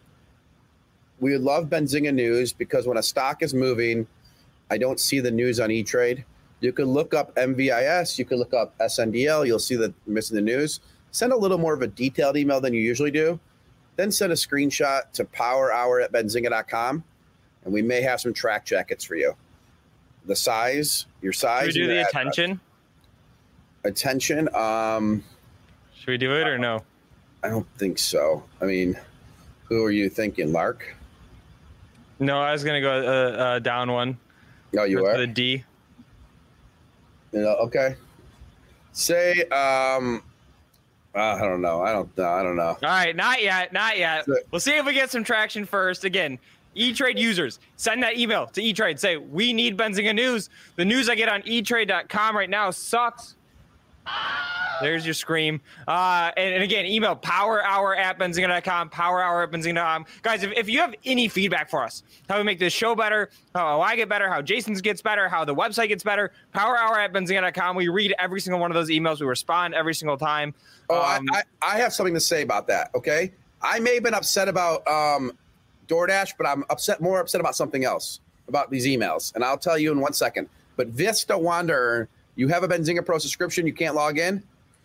"We 1.20 1.34
would 1.34 1.42
love 1.42 1.66
Benzinga 1.66 2.14
news 2.14 2.54
because 2.54 2.88
when 2.88 2.98
a 2.98 3.04
stock 3.04 3.44
is 3.44 3.54
moving, 3.54 4.08
I 4.70 4.78
don't 4.78 5.00
see 5.00 5.20
the 5.20 5.32
news 5.32 5.60
on 5.60 5.72
E 5.72 5.84
Trade." 5.84 6.26
You 6.60 6.72
could 6.74 6.88
look 6.88 7.14
up 7.14 7.36
MVIS, 7.36 8.18
you 8.18 8.26
could 8.26 8.40
look 8.40 8.54
up 8.54 8.78
SNDL, 8.80 9.46
you'll 9.46 9.60
see 9.60 9.76
that 9.76 9.94
you're 10.06 10.14
missing 10.14 10.36
the 10.36 10.42
news. 10.42 10.80
Send 11.12 11.32
a 11.32 11.38
little 11.38 11.58
more 11.58 11.74
of 11.74 11.82
a 11.82 11.88
detailed 11.88 12.36
email 12.38 12.60
than 12.60 12.74
you 12.74 12.82
usually 12.82 13.12
do. 13.12 13.40
Then 13.96 14.12
send 14.12 14.32
a 14.32 14.36
screenshot 14.36 15.12
to 15.14 15.26
powerhour 15.26 16.02
at 16.04 16.12
benzinga.com 16.12 17.04
and 17.64 17.74
we 17.74 17.82
may 17.82 18.02
have 18.02 18.22
some 18.22 18.34
track 18.34 18.66
jackets 18.66 19.04
for 19.04 19.16
you. 19.16 19.34
The 20.26 20.36
size, 20.36 21.06
your 21.22 21.34
size, 21.34 21.68
Should 21.68 21.76
we 21.76 21.82
do 21.82 21.88
the 21.88 21.94
your 21.94 22.02
address 22.08 22.12
attention? 22.12 22.60
attention 23.84 24.54
um 24.56 25.24
Should 25.96 26.08
we 26.10 26.18
do 26.18 26.34
it 26.36 26.48
or 26.48 26.58
no? 26.58 26.84
i 27.44 27.48
don't 27.50 27.68
think 27.78 27.98
so 28.00 28.44
i 28.62 28.66
mean 28.66 28.98
who 29.66 29.84
are 29.86 29.92
you 29.92 30.10
thinking 30.10 30.52
lark 30.52 30.94
No, 32.20 32.42
I 32.42 32.52
was 32.52 32.64
gonna 32.66 32.82
go 32.82 32.92
uh, 32.92 33.38
uh, 33.38 33.60
down 33.60 33.92
one. 33.92 34.18
no 34.74 34.84
you 34.84 34.98
for 35.00 35.12
are 35.12 35.18
the 35.20 35.28
D. 35.28 35.64
you 37.38 37.44
know, 37.44 37.56
okay 37.58 37.96
say 38.92 39.42
um 39.44 40.24
i 41.14 41.40
don't 41.40 41.62
know 41.62 41.82
i 41.82 41.92
don't 41.92 42.16
know 42.18 42.30
i 42.30 42.42
don't 42.44 42.56
know 42.56 42.78
All 42.82 42.90
right, 42.90 43.16
not 43.16 43.42
yet, 43.42 43.72
not 43.74 43.98
yet. 43.98 44.28
We'll 44.52 44.60
see 44.60 44.76
if 44.76 44.86
we 44.86 44.94
get 44.94 45.10
some 45.10 45.24
traction 45.24 45.66
first. 45.66 46.04
Again, 46.04 46.38
E-Trade 46.76 47.18
users, 47.18 47.60
send 47.76 48.04
that 48.04 48.18
email 48.18 48.46
to 48.48 48.62
E-Trade. 48.62 49.00
Say, 49.00 49.18
we 49.18 49.52
need 49.52 49.78
Benzinga 49.78 50.14
news. 50.14 50.50
The 50.76 50.86
news 50.86 51.10
I 51.10 51.16
get 51.16 51.28
on 51.28 51.42
eTrade.com 51.42 52.36
right 52.36 52.50
now 52.50 52.70
sucks. 52.70 53.36
There's 54.82 55.06
your 55.06 55.16
scream. 55.16 55.60
Uh, 55.88 56.32
and, 56.38 56.54
and 56.54 56.64
again, 56.64 56.86
email 56.86 57.16
power 57.16 57.64
hour 57.64 57.96
at 57.96 58.20
benzinga.com, 58.20 58.90
power 58.90 59.22
hour 59.22 59.42
at 59.44 59.52
benzinga.com. 59.52 60.06
Guys, 60.22 60.44
if, 60.44 60.52
if 60.52 60.70
you 60.70 60.80
have 60.80 60.94
any 61.06 61.28
feedback 61.28 61.70
for 61.70 61.84
us, 61.84 62.04
how 62.30 62.38
we 62.38 62.44
make 62.44 62.60
this 62.60 62.74
show 62.74 62.94
better, 62.94 63.30
how 63.56 63.82
I 63.82 63.96
get 63.96 64.08
better, 64.08 64.30
how 64.30 64.42
Jason's 64.42 64.82
gets 64.82 65.02
better, 65.02 65.28
how 65.30 65.44
the 65.44 65.56
website 65.56 65.88
gets 65.88 66.04
better, 66.04 66.32
power 66.54 66.78
hour 66.78 67.00
at 67.00 67.12
benzinga.com. 67.12 67.76
We 67.76 67.88
read 67.88 68.14
every 68.20 68.40
single 68.40 68.60
one 68.60 68.70
of 68.70 68.76
those 68.76 68.90
emails. 68.90 69.20
We 69.20 69.26
respond 69.26 69.74
every 69.74 69.96
single 69.96 70.18
time. 70.18 70.54
oh 70.90 71.02
Um, 71.02 71.26
I, 71.34 71.42
I 71.62 71.76
i 71.76 71.78
have 71.80 71.92
something 71.94 72.14
to 72.14 72.20
say 72.20 72.44
about 72.44 72.68
that 72.68 72.92
okay 72.96 73.32
i 73.62 73.80
may 73.80 73.96
have 73.96 74.04
been 74.04 74.14
upset 74.14 74.48
about 74.48 74.88
um 74.88 75.32
doordash 75.88 76.32
but 76.38 76.48
i'm 76.48 76.64
upset 76.70 77.02
more 77.02 77.20
upset 77.20 77.42
about 77.42 77.56
something 77.56 77.84
else 77.84 78.20
about 78.48 78.70
these 78.72 78.86
emails 78.86 79.34
and 79.36 79.44
i'll 79.44 79.58
tell 79.58 79.78
you 79.78 79.92
in 79.92 80.00
one 80.00 80.14
second 80.14 80.48
but 80.78 80.88
vista 80.88 81.38
wanderer 81.38 82.08
you 82.38 82.48
have 82.48 82.64
a 82.64 82.68
benzinga 82.68 83.06
pro 83.06 83.18
subscription 83.18 83.68
you 83.68 83.74
can't 83.74 83.96
log 83.96 84.18
in? 84.18 84.42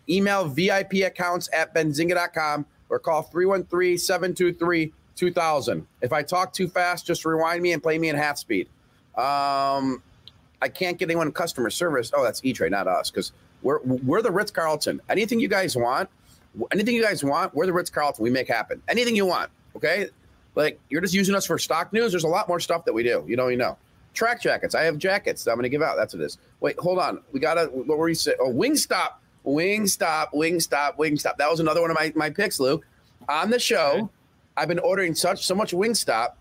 Email 0.09 0.45
vip 0.45 0.91
accounts 0.91 1.49
at 1.53 1.73
benzinga.com 1.73 2.65
or 2.89 2.99
call 2.99 3.23
313-723-2000 3.23 5.85
if 6.01 6.11
i 6.11 6.21
talk 6.21 6.51
too 6.51 6.67
fast 6.67 7.05
just 7.05 7.23
rewind 7.23 7.61
me 7.61 7.71
and 7.71 7.81
play 7.81 7.97
me 7.97 8.09
in 8.09 8.17
half 8.17 8.37
speed. 8.37 8.67
Um 9.15 10.03
i 10.61 10.67
can't 10.67 10.97
get 10.97 11.05
anyone 11.05 11.31
customer 11.31 11.69
service. 11.69 12.11
Oh 12.13 12.23
that's 12.23 12.43
e-trade 12.43 12.71
not 12.71 12.87
us 12.87 13.09
because 13.09 13.31
we're 13.61 13.79
we're 13.83 14.21
the 14.21 14.31
ritz-carlton. 14.31 14.99
Anything 15.09 15.39
you 15.39 15.47
guys 15.47 15.77
want 15.77 16.09
anything 16.71 16.95
you 16.95 17.03
guys 17.03 17.23
want 17.23 17.55
we're 17.55 17.65
the 17.65 17.73
ritz-carlton. 17.73 18.21
We 18.21 18.29
make 18.29 18.49
happen. 18.49 18.81
Anything 18.89 19.15
you 19.15 19.25
want 19.25 19.49
okay? 19.75 20.09
Like 20.55 20.79
you're 20.89 21.01
just 21.01 21.13
using 21.13 21.35
us 21.35 21.45
for 21.45 21.57
stock 21.57 21.93
news. 21.93 22.11
There's 22.11 22.25
a 22.25 22.27
lot 22.27 22.47
more 22.47 22.59
stuff 22.59 22.85
that 22.85 22.93
we 22.93 23.03
do. 23.03 23.23
You 23.27 23.37
know 23.37 23.47
you 23.47 23.57
know 23.57 23.77
track 24.13 24.41
jackets. 24.41 24.75
I 24.75 24.83
have 24.83 24.97
jackets. 24.97 25.43
That 25.43 25.51
i'm 25.51 25.57
going 25.57 25.63
to 25.63 25.69
give 25.69 25.81
out. 25.81 25.95
That's 25.97 26.13
what 26.13 26.21
it 26.21 26.25
is. 26.25 26.37
Wait 26.59 26.77
hold 26.79 26.99
on. 26.99 27.21
We 27.31 27.39
gotta 27.39 27.65
what 27.65 27.97
were 27.97 28.09
you 28.09 28.15
saying 28.15 28.37
oh 28.39 28.51
wingstop 28.51 29.13
wingstop 29.45 30.27
wingstop 30.33 30.97
wingstop 30.97 31.37
that 31.37 31.49
was 31.49 31.59
another 31.59 31.81
one 31.81 31.91
of 31.91 31.95
my, 31.95 32.11
my 32.15 32.29
picks 32.29 32.59
luke. 32.59 32.85
On 33.29 33.49
the 33.49 33.59
show 33.59 33.91
Okay. 33.95 34.07
i've 34.57 34.67
been 34.67 34.79
ordering 34.79 35.15
such 35.15 35.45
so 35.45 35.55
much 35.55 35.71
wingstop 35.73 36.33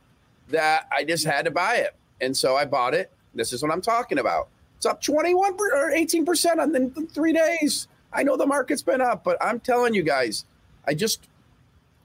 that 0.49 0.87
i 0.93 1.05
just 1.05 1.25
had 1.27 1.45
to 1.45 1.51
buy 1.51 1.77
it. 1.77 1.95
And 2.21 2.37
so 2.37 2.57
i 2.57 2.65
bought 2.65 2.95
it. 2.95 3.11
This 3.35 3.53
is 3.53 3.63
what 3.63 3.73
i'm 3.73 3.83
talking 3.83 4.19
about. 4.19 4.49
It's 4.77 4.87
up 4.87 5.01
21 5.01 5.57
per, 5.57 5.75
or 5.75 5.91
18 5.91 6.25
percent 6.25 6.61
on 6.61 6.75
in 6.75 6.91
three 7.09 7.33
days. 7.33 7.89
I 8.13 8.23
know 8.25 8.37
the 8.37 8.47
market's 8.47 8.83
been 8.83 9.01
up 9.01 9.25
but 9.25 9.37
i'm 9.41 9.61
telling 9.61 9.95
you 9.95 10.03
guys 10.03 10.45
i 10.87 10.95
just 10.95 11.29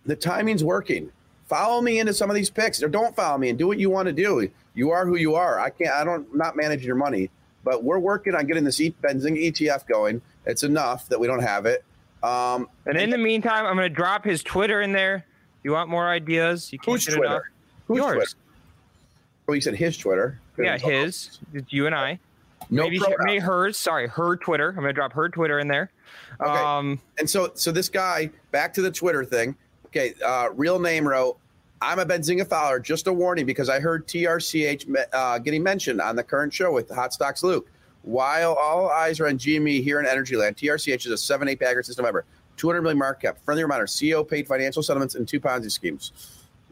the 0.05 0.15
timing's 0.15 0.63
working. 0.63 1.11
Follow 1.49 1.81
me 1.81 1.99
into 1.99 2.13
some 2.13 2.29
of 2.29 2.35
these 2.35 2.49
picks, 2.49 2.81
or 2.81 2.87
don't 2.89 3.15
follow 3.15 3.37
me 3.37 3.49
and 3.49 3.57
do 3.59 3.67
what 3.67 3.77
you 3.77 3.89
want 3.89 4.07
to 4.07 4.13
do. 4.13 4.49
You 4.77 4.91
are 4.91 5.07
who 5.07 5.15
you 5.17 5.33
are. 5.33 5.59
I 5.59 5.71
can't. 5.71 5.89
I 5.91 6.03
don't. 6.03 6.33
Not 6.35 6.55
managing 6.55 6.85
your 6.85 6.95
money, 6.95 7.31
but 7.63 7.83
we're 7.83 7.97
working 7.97 8.35
on 8.35 8.45
getting 8.45 8.63
this 8.63 8.79
e- 8.79 8.93
Benzinga 9.01 9.47
ETF 9.51 9.87
going. 9.87 10.21
It's 10.45 10.61
enough 10.61 11.09
that 11.09 11.19
we 11.19 11.25
don't 11.25 11.41
have 11.41 11.65
it. 11.65 11.83
Um, 12.21 12.69
And 12.85 12.95
in 12.95 13.09
the 13.09 13.17
meantime, 13.17 13.65
I'm 13.65 13.75
going 13.75 13.89
to 13.89 13.93
drop 13.95 14.23
his 14.23 14.43
Twitter 14.43 14.81
in 14.83 14.91
there. 14.91 15.25
You 15.63 15.71
want 15.71 15.89
more 15.89 16.07
ideas? 16.07 16.71
You 16.71 16.77
can't 16.77 16.93
who's 16.93 17.05
get 17.07 17.17
enough. 17.17 17.27
Twitter? 17.27 17.51
Who's 17.87 17.97
Yours. 17.97 18.13
Twitter? 18.15 18.31
Oh, 19.49 19.53
you 19.53 19.61
said 19.61 19.73
his 19.75 19.97
Twitter. 19.97 20.39
Yeah, 20.59 20.77
his. 20.77 21.39
It's 21.53 21.73
you 21.73 21.87
and 21.87 21.95
I. 21.95 22.19
No 22.69 22.83
maybe, 22.83 23.01
maybe 23.19 23.39
hers. 23.39 23.77
Sorry, 23.77 24.07
her 24.07 24.35
Twitter. 24.35 24.69
I'm 24.69 24.75
going 24.75 24.87
to 24.87 24.93
drop 24.93 25.13
her 25.13 25.27
Twitter 25.29 25.57
in 25.59 25.67
there. 25.67 25.89
Okay. 26.39 26.49
Um, 26.51 26.99
And 27.17 27.27
so, 27.29 27.51
so 27.55 27.71
this 27.71 27.89
guy, 27.89 28.29
back 28.51 28.73
to 28.75 28.81
the 28.81 28.91
Twitter 28.91 29.25
thing. 29.25 29.55
Okay, 29.87 30.13
uh, 30.23 30.49
real 30.53 30.77
name 30.79 31.07
wrote, 31.07 31.37
"I'm 31.81 31.99
a 31.99 32.05
Benzinga 32.05 32.47
Fowler. 32.47 32.79
Just 32.79 33.07
a 33.07 33.13
warning 33.13 33.45
because 33.45 33.69
I 33.69 33.79
heard 33.79 34.07
TRCH 34.07 34.95
uh, 35.13 35.37
getting 35.39 35.63
mentioned 35.63 36.01
on 36.01 36.15
the 36.15 36.23
current 36.23 36.53
show 36.53 36.71
with 36.71 36.89
Hot 36.89 37.13
Stocks 37.13 37.43
Luke. 37.43 37.69
While 38.03 38.53
all 38.53 38.89
eyes 38.89 39.19
are 39.19 39.27
on 39.27 39.37
GME 39.37 39.83
here 39.83 39.99
in 39.99 40.05
Energyland, 40.05 40.55
TRCH 40.55 41.05
is 41.05 41.11
a 41.11 41.17
seven 41.17 41.47
eight 41.47 41.59
bagger 41.59 41.83
system 41.83 42.03
November, 42.03 42.25
200 42.55 42.81
million 42.81 42.97
market 42.97 43.27
cap. 43.27 43.37
Friendly 43.43 43.63
reminder: 43.63 43.85
CEO 43.85 44.27
paid 44.27 44.47
financial 44.47 44.81
settlements 44.81 45.15
and 45.15 45.27
two 45.27 45.39
Ponzi 45.39 45.71
schemes. 45.71 46.11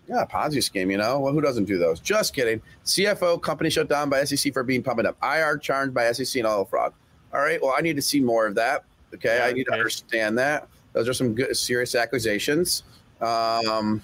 Yeah, 0.08 0.26
Ponzi 0.26 0.64
scheme. 0.64 0.92
You 0.92 0.98
know, 0.98 1.20
well, 1.20 1.34
who 1.34 1.42
doesn't 1.42 1.66
do 1.66 1.78
those? 1.78 2.00
Just 2.00 2.34
kidding. 2.34 2.62
CFO 2.86 3.42
company 3.42 3.70
shut 3.70 3.90
down 3.90 4.10
by 4.10 4.24
SEC 4.24 4.54
for 4.54 4.64
being 4.64 4.84
pumping 4.84 5.06
up. 5.06 5.18
IR 5.24 5.58
charged 5.58 5.94
by 5.94 6.12
SEC 6.12 6.40
and 6.40 6.48
oil 6.48 6.66
fraud. 6.66 6.94
All 7.34 7.42
right. 7.42 7.62
Well, 7.62 7.74
I 7.78 7.82
need 7.82 7.96
to 7.96 8.02
see 8.02 8.22
more 8.22 8.46
of 8.46 8.56
that. 8.56 8.86
Okay, 9.14 9.42
I 9.42 9.52
need 9.52 9.66
to 9.66 9.74
understand 9.74 10.38
that. 10.38 10.68
Those 10.94 11.10
are 11.10 11.14
some 11.14 11.34
good, 11.34 11.56
serious 11.58 11.96
accusations. 11.96 12.84
Um, 13.22 14.02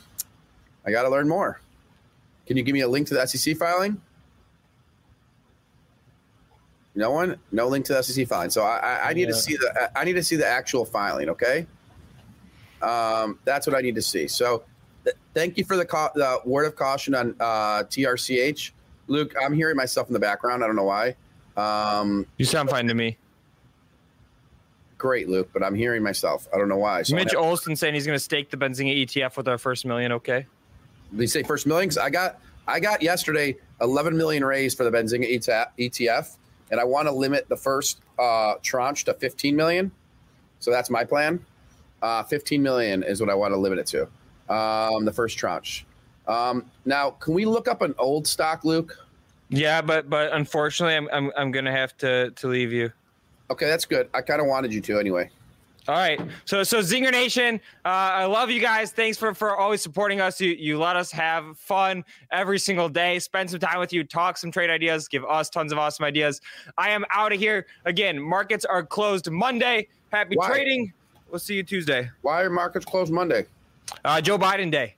I 0.85 0.91
got 0.91 1.03
to 1.03 1.09
learn 1.09 1.27
more. 1.27 1.61
Can 2.47 2.57
you 2.57 2.63
give 2.63 2.73
me 2.73 2.81
a 2.81 2.87
link 2.87 3.07
to 3.07 3.13
the 3.13 3.25
SEC 3.25 3.55
filing? 3.57 4.01
No 6.95 7.11
one, 7.11 7.37
no 7.51 7.67
link 7.67 7.85
to 7.85 7.93
the 7.93 8.01
SEC 8.01 8.27
filing. 8.27 8.49
So 8.49 8.63
I, 8.63 8.77
I, 8.77 9.09
I 9.09 9.13
need 9.13 9.27
to 9.27 9.33
see 9.33 9.55
the, 9.55 9.91
I 9.95 10.03
need 10.03 10.13
to 10.13 10.23
see 10.23 10.35
the 10.35 10.47
actual 10.47 10.83
filing. 10.83 11.29
Okay, 11.29 11.65
um, 12.81 13.39
that's 13.45 13.65
what 13.65 13.75
I 13.75 13.81
need 13.81 13.95
to 13.95 14.01
see. 14.01 14.27
So, 14.27 14.63
th- 15.05 15.15
thank 15.33 15.57
you 15.57 15.63
for 15.63 15.77
the, 15.77 15.85
the 16.15 16.39
word 16.43 16.65
of 16.65 16.75
caution 16.75 17.15
on 17.15 17.35
uh, 17.39 17.83
TRCH, 17.83 18.71
Luke. 19.07 19.33
I'm 19.41 19.53
hearing 19.53 19.77
myself 19.77 20.07
in 20.07 20.13
the 20.13 20.19
background. 20.19 20.63
I 20.63 20.67
don't 20.67 20.75
know 20.75 20.83
why. 20.83 21.15
Um, 21.55 22.25
you 22.37 22.45
sound 22.45 22.69
fine 22.69 22.87
to 22.87 22.93
me. 22.93 23.17
great, 24.97 25.29
Luke, 25.29 25.49
but 25.53 25.63
I'm 25.63 25.75
hearing 25.75 26.03
myself. 26.03 26.47
I 26.53 26.57
don't 26.57 26.67
know 26.69 26.77
why. 26.77 27.03
So 27.03 27.15
Mitch 27.15 27.35
Olson 27.35 27.75
saying 27.75 27.93
he's 27.93 28.05
going 28.05 28.15
to 28.17 28.23
stake 28.23 28.49
the 28.49 28.57
Benzinga 28.57 29.05
ETF 29.05 29.37
with 29.37 29.47
our 29.47 29.57
first 29.57 29.85
million. 29.85 30.11
Okay. 30.11 30.45
You 31.13 31.27
say 31.27 31.43
first 31.43 31.67
millions? 31.67 31.97
I 31.97 32.09
got 32.09 32.39
I 32.67 32.79
got 32.79 33.01
yesterday 33.01 33.57
11 33.81 34.15
million 34.15 34.45
raised 34.45 34.77
for 34.77 34.83
the 34.83 34.91
Benzinga 34.91 35.43
ETF, 35.77 36.37
and 36.69 36.79
I 36.79 36.83
want 36.83 37.07
to 37.07 37.11
limit 37.11 37.49
the 37.49 37.57
first 37.57 38.01
uh, 38.19 38.55
tranche 38.61 39.05
to 39.05 39.13
15 39.13 39.55
million. 39.55 39.91
So 40.59 40.71
that's 40.71 40.89
my 40.89 41.03
plan. 41.03 41.43
Uh, 42.01 42.23
15 42.23 42.61
million 42.61 43.03
is 43.03 43.19
what 43.19 43.29
I 43.29 43.35
want 43.35 43.53
to 43.53 43.57
limit 43.57 43.79
it 43.79 43.87
to. 43.87 44.53
Um, 44.53 45.05
the 45.05 45.13
first 45.13 45.37
tranche. 45.37 45.85
Um, 46.27 46.65
now, 46.85 47.11
can 47.11 47.33
we 47.33 47.45
look 47.45 47.67
up 47.67 47.81
an 47.81 47.95
old 47.97 48.27
stock, 48.27 48.63
Luke? 48.63 48.97
Yeah, 49.49 49.81
but 49.81 50.09
but 50.09 50.31
unfortunately, 50.33 50.95
I'm 50.95 51.09
I'm, 51.11 51.31
I'm 51.35 51.51
going 51.51 51.65
to 51.65 51.71
have 51.71 51.97
to 51.97 52.31
to 52.31 52.47
leave 52.47 52.71
you. 52.71 52.91
Okay, 53.49 53.67
that's 53.67 53.85
good. 53.85 54.09
I 54.13 54.21
kind 54.21 54.39
of 54.39 54.47
wanted 54.47 54.73
you 54.73 54.79
to 54.81 54.97
anyway. 54.97 55.29
All 55.87 55.95
right. 55.95 56.21
So 56.45 56.63
so 56.63 56.79
Zinger 56.79 57.11
Nation, 57.11 57.59
uh, 57.83 57.87
I 57.87 58.25
love 58.25 58.51
you 58.51 58.61
guys. 58.61 58.91
Thanks 58.91 59.17
for 59.17 59.33
for 59.33 59.57
always 59.57 59.81
supporting 59.81 60.21
us. 60.21 60.39
You 60.39 60.51
you 60.51 60.77
let 60.77 60.95
us 60.95 61.11
have 61.11 61.57
fun 61.57 62.05
every 62.31 62.59
single 62.59 62.87
day. 62.87 63.17
Spend 63.19 63.49
some 63.49 63.59
time 63.59 63.79
with 63.79 63.91
you. 63.91 64.03
Talk 64.03 64.37
some 64.37 64.51
trade 64.51 64.69
ideas. 64.69 65.07
Give 65.07 65.25
us 65.25 65.49
tons 65.49 65.71
of 65.71 65.79
awesome 65.79 66.05
ideas. 66.05 66.39
I 66.77 66.91
am 66.91 67.03
out 67.11 67.33
of 67.33 67.39
here 67.39 67.65
again. 67.85 68.19
Markets 68.19 68.63
are 68.63 68.83
closed 68.83 69.29
Monday. 69.31 69.87
Happy 70.11 70.35
Why? 70.35 70.49
trading. 70.49 70.93
We'll 71.31 71.39
see 71.39 71.55
you 71.55 71.63
Tuesday. 71.63 72.09
Why 72.21 72.41
are 72.41 72.49
markets 72.49 72.85
closed 72.85 73.11
Monday? 73.11 73.45
Uh, 74.05 74.21
Joe 74.21 74.37
Biden 74.37 74.69
Day, 74.69 74.95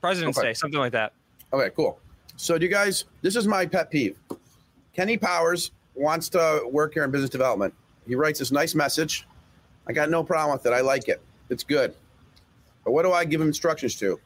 President's 0.00 0.36
Okay. 0.38 0.48
Day, 0.48 0.54
something 0.54 0.80
like 0.80 0.92
that. 0.92 1.12
Okay, 1.52 1.70
cool. 1.74 1.98
So, 2.36 2.58
do 2.58 2.66
you 2.66 2.70
guys, 2.70 3.04
this 3.20 3.36
is 3.36 3.46
my 3.46 3.64
pet 3.64 3.90
peeve. 3.90 4.18
Kenny 4.94 5.16
Powers 5.16 5.70
wants 5.94 6.28
to 6.30 6.68
work 6.70 6.94
here 6.94 7.04
in 7.04 7.10
business 7.10 7.30
development. 7.30 7.72
He 8.08 8.14
writes 8.14 8.40
this 8.40 8.50
nice 8.50 8.74
message. 8.74 9.26
I 9.86 9.92
got 9.92 10.10
no 10.10 10.22
problem 10.22 10.56
with 10.56 10.66
it. 10.66 10.72
I 10.72 10.80
like 10.80 11.08
it. 11.08 11.20
It's 11.50 11.64
good. 11.64 11.94
But 12.84 12.92
what 12.92 13.02
do 13.02 13.12
I 13.12 13.24
give 13.24 13.40
him 13.40 13.48
instructions 13.48 13.96
to? 13.96 14.18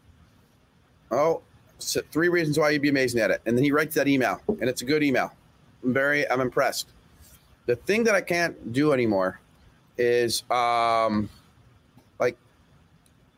Oh, 1.11 1.43
s- 1.79 1.97
three 2.11 2.29
reasons 2.29 2.59
why 2.59 2.71
you'd 2.71 2.83
be 2.83 2.89
amazing 2.89 3.21
at 3.21 3.31
it. 3.31 3.41
And 3.47 3.57
then 3.57 3.65
he 3.65 3.73
writes 3.73 3.95
that 3.95 4.09
email, 4.09 4.41
and 4.49 4.69
it's 4.69 4.83
a 4.83 4.85
good 4.85 5.03
email. 5.03 5.33
I'm 5.85 5.93
very, 5.93 6.29
I'm 6.31 6.41
impressed. 6.41 6.89
The 7.67 7.77
thing 7.77 8.05
that 8.05 8.15
I 8.15 8.21
can't 8.21 8.73
do 8.73 8.93
anymore 8.93 9.41
is 9.99 10.43
um, 10.51 11.29
like 12.19 12.37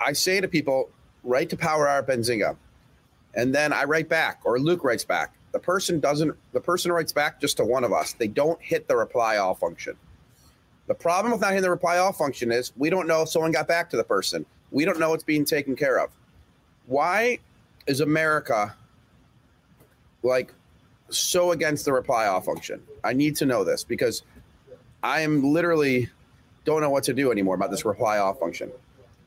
I 0.01 0.13
say 0.13 0.41
to 0.41 0.49
people, 0.49 0.91
write 1.25 1.51
to 1.51 1.57
Power 1.57 1.89
Hour 1.89 2.03
Benzinga 2.03 2.57
and 3.35 3.55
then 3.55 3.73
I 3.73 3.85
write 3.85 4.09
back 4.09 4.41
or 4.45 4.59
Luke 4.59 4.83
writes 4.85 5.05
back. 5.05 5.35
The 5.53 5.59
person 5.59 6.01
doesn't 6.01 6.35
the 6.53 6.61
person 6.61 6.93
writes 6.93 7.13
back 7.13 7.41
just 7.41 7.57
to 7.59 7.65
one 7.65 7.85
of 7.85 7.93
us. 7.93 8.13
They 8.13 8.29
don't 8.29 8.61
hit 8.63 8.89
the 8.89 8.97
reply 8.97 9.37
all 9.37 9.55
function. 9.55 9.97
The 10.89 10.95
problem 10.95 11.33
with 11.33 11.43
not 11.43 11.51
hitting 11.51 11.63
the 11.63 11.71
reply 11.71 11.99
all 11.99 12.13
function 12.13 12.51
is 12.51 12.73
we 12.77 12.89
don't 12.89 13.07
know 13.07 13.23
if 13.23 13.29
someone 13.29 13.53
got 13.53 13.69
back 13.69 13.91
to 13.91 13.97
the 13.97 14.05
person. 14.05 14.45
We 14.71 14.87
don't 14.87 14.99
know 14.99 15.13
it's 15.13 15.23
being 15.23 15.45
taken 15.45 15.77
care 15.77 15.99
of. 15.99 16.11
Why 16.87 17.39
is 17.87 18.01
America 18.01 18.75
like 20.23 20.53
so 21.11 21.53
against 21.53 21.85
the 21.85 21.93
reply 21.93 22.27
all 22.27 22.41
function? 22.41 22.83
I 23.05 23.13
need 23.13 23.37
to 23.37 23.47
know 23.47 23.65
this 23.65 23.85
because 23.85 24.23
I 25.03 25.21
am 25.21 25.45
literally 25.53 26.09
don't 26.65 26.81
know 26.81 26.91
what 26.91 27.05
to 27.05 27.13
do 27.13 27.31
anymore 27.31 27.55
about 27.55 27.71
this 27.71 27.85
reply 27.85 28.17
all 28.17 28.33
function. 28.33 28.73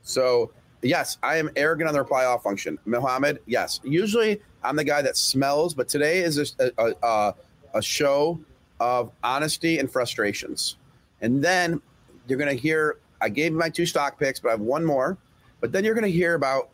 So 0.01 0.51
yes, 0.81 1.19
I 1.21 1.38
am 1.38 1.51
arrogant 1.55 1.88
on 1.88 1.93
the 1.93 2.01
reply 2.01 2.25
all 2.25 2.39
function. 2.39 2.79
Mohammed, 2.85 3.39
yes. 3.45 3.79
Usually 3.83 4.41
I'm 4.63 4.75
the 4.75 4.83
guy 4.83 5.03
that 5.03 5.15
smells, 5.15 5.75
but 5.75 5.88
today 5.88 6.19
is 6.21 6.55
a, 6.59 6.71
a, 6.79 6.93
a, 7.03 7.35
a 7.75 7.81
show 7.83 8.39
of 8.79 9.11
honesty 9.23 9.77
and 9.77 9.91
frustrations. 9.91 10.77
And 11.22 11.43
then 11.43 11.81
you're 12.27 12.38
going 12.38 12.56
to 12.56 12.61
hear, 12.61 12.98
I 13.22 13.30
gave 13.30 13.53
my 13.53 13.69
two 13.69 13.85
stock 13.85 14.19
picks, 14.19 14.39
but 14.39 14.49
I 14.49 14.52
have 14.52 14.61
one 14.61 14.84
more. 14.84 15.18
But 15.60 15.72
then 15.72 15.84
you're 15.84 15.93
going 15.93 16.06
to 16.06 16.11
hear 16.11 16.34
about 16.34 16.69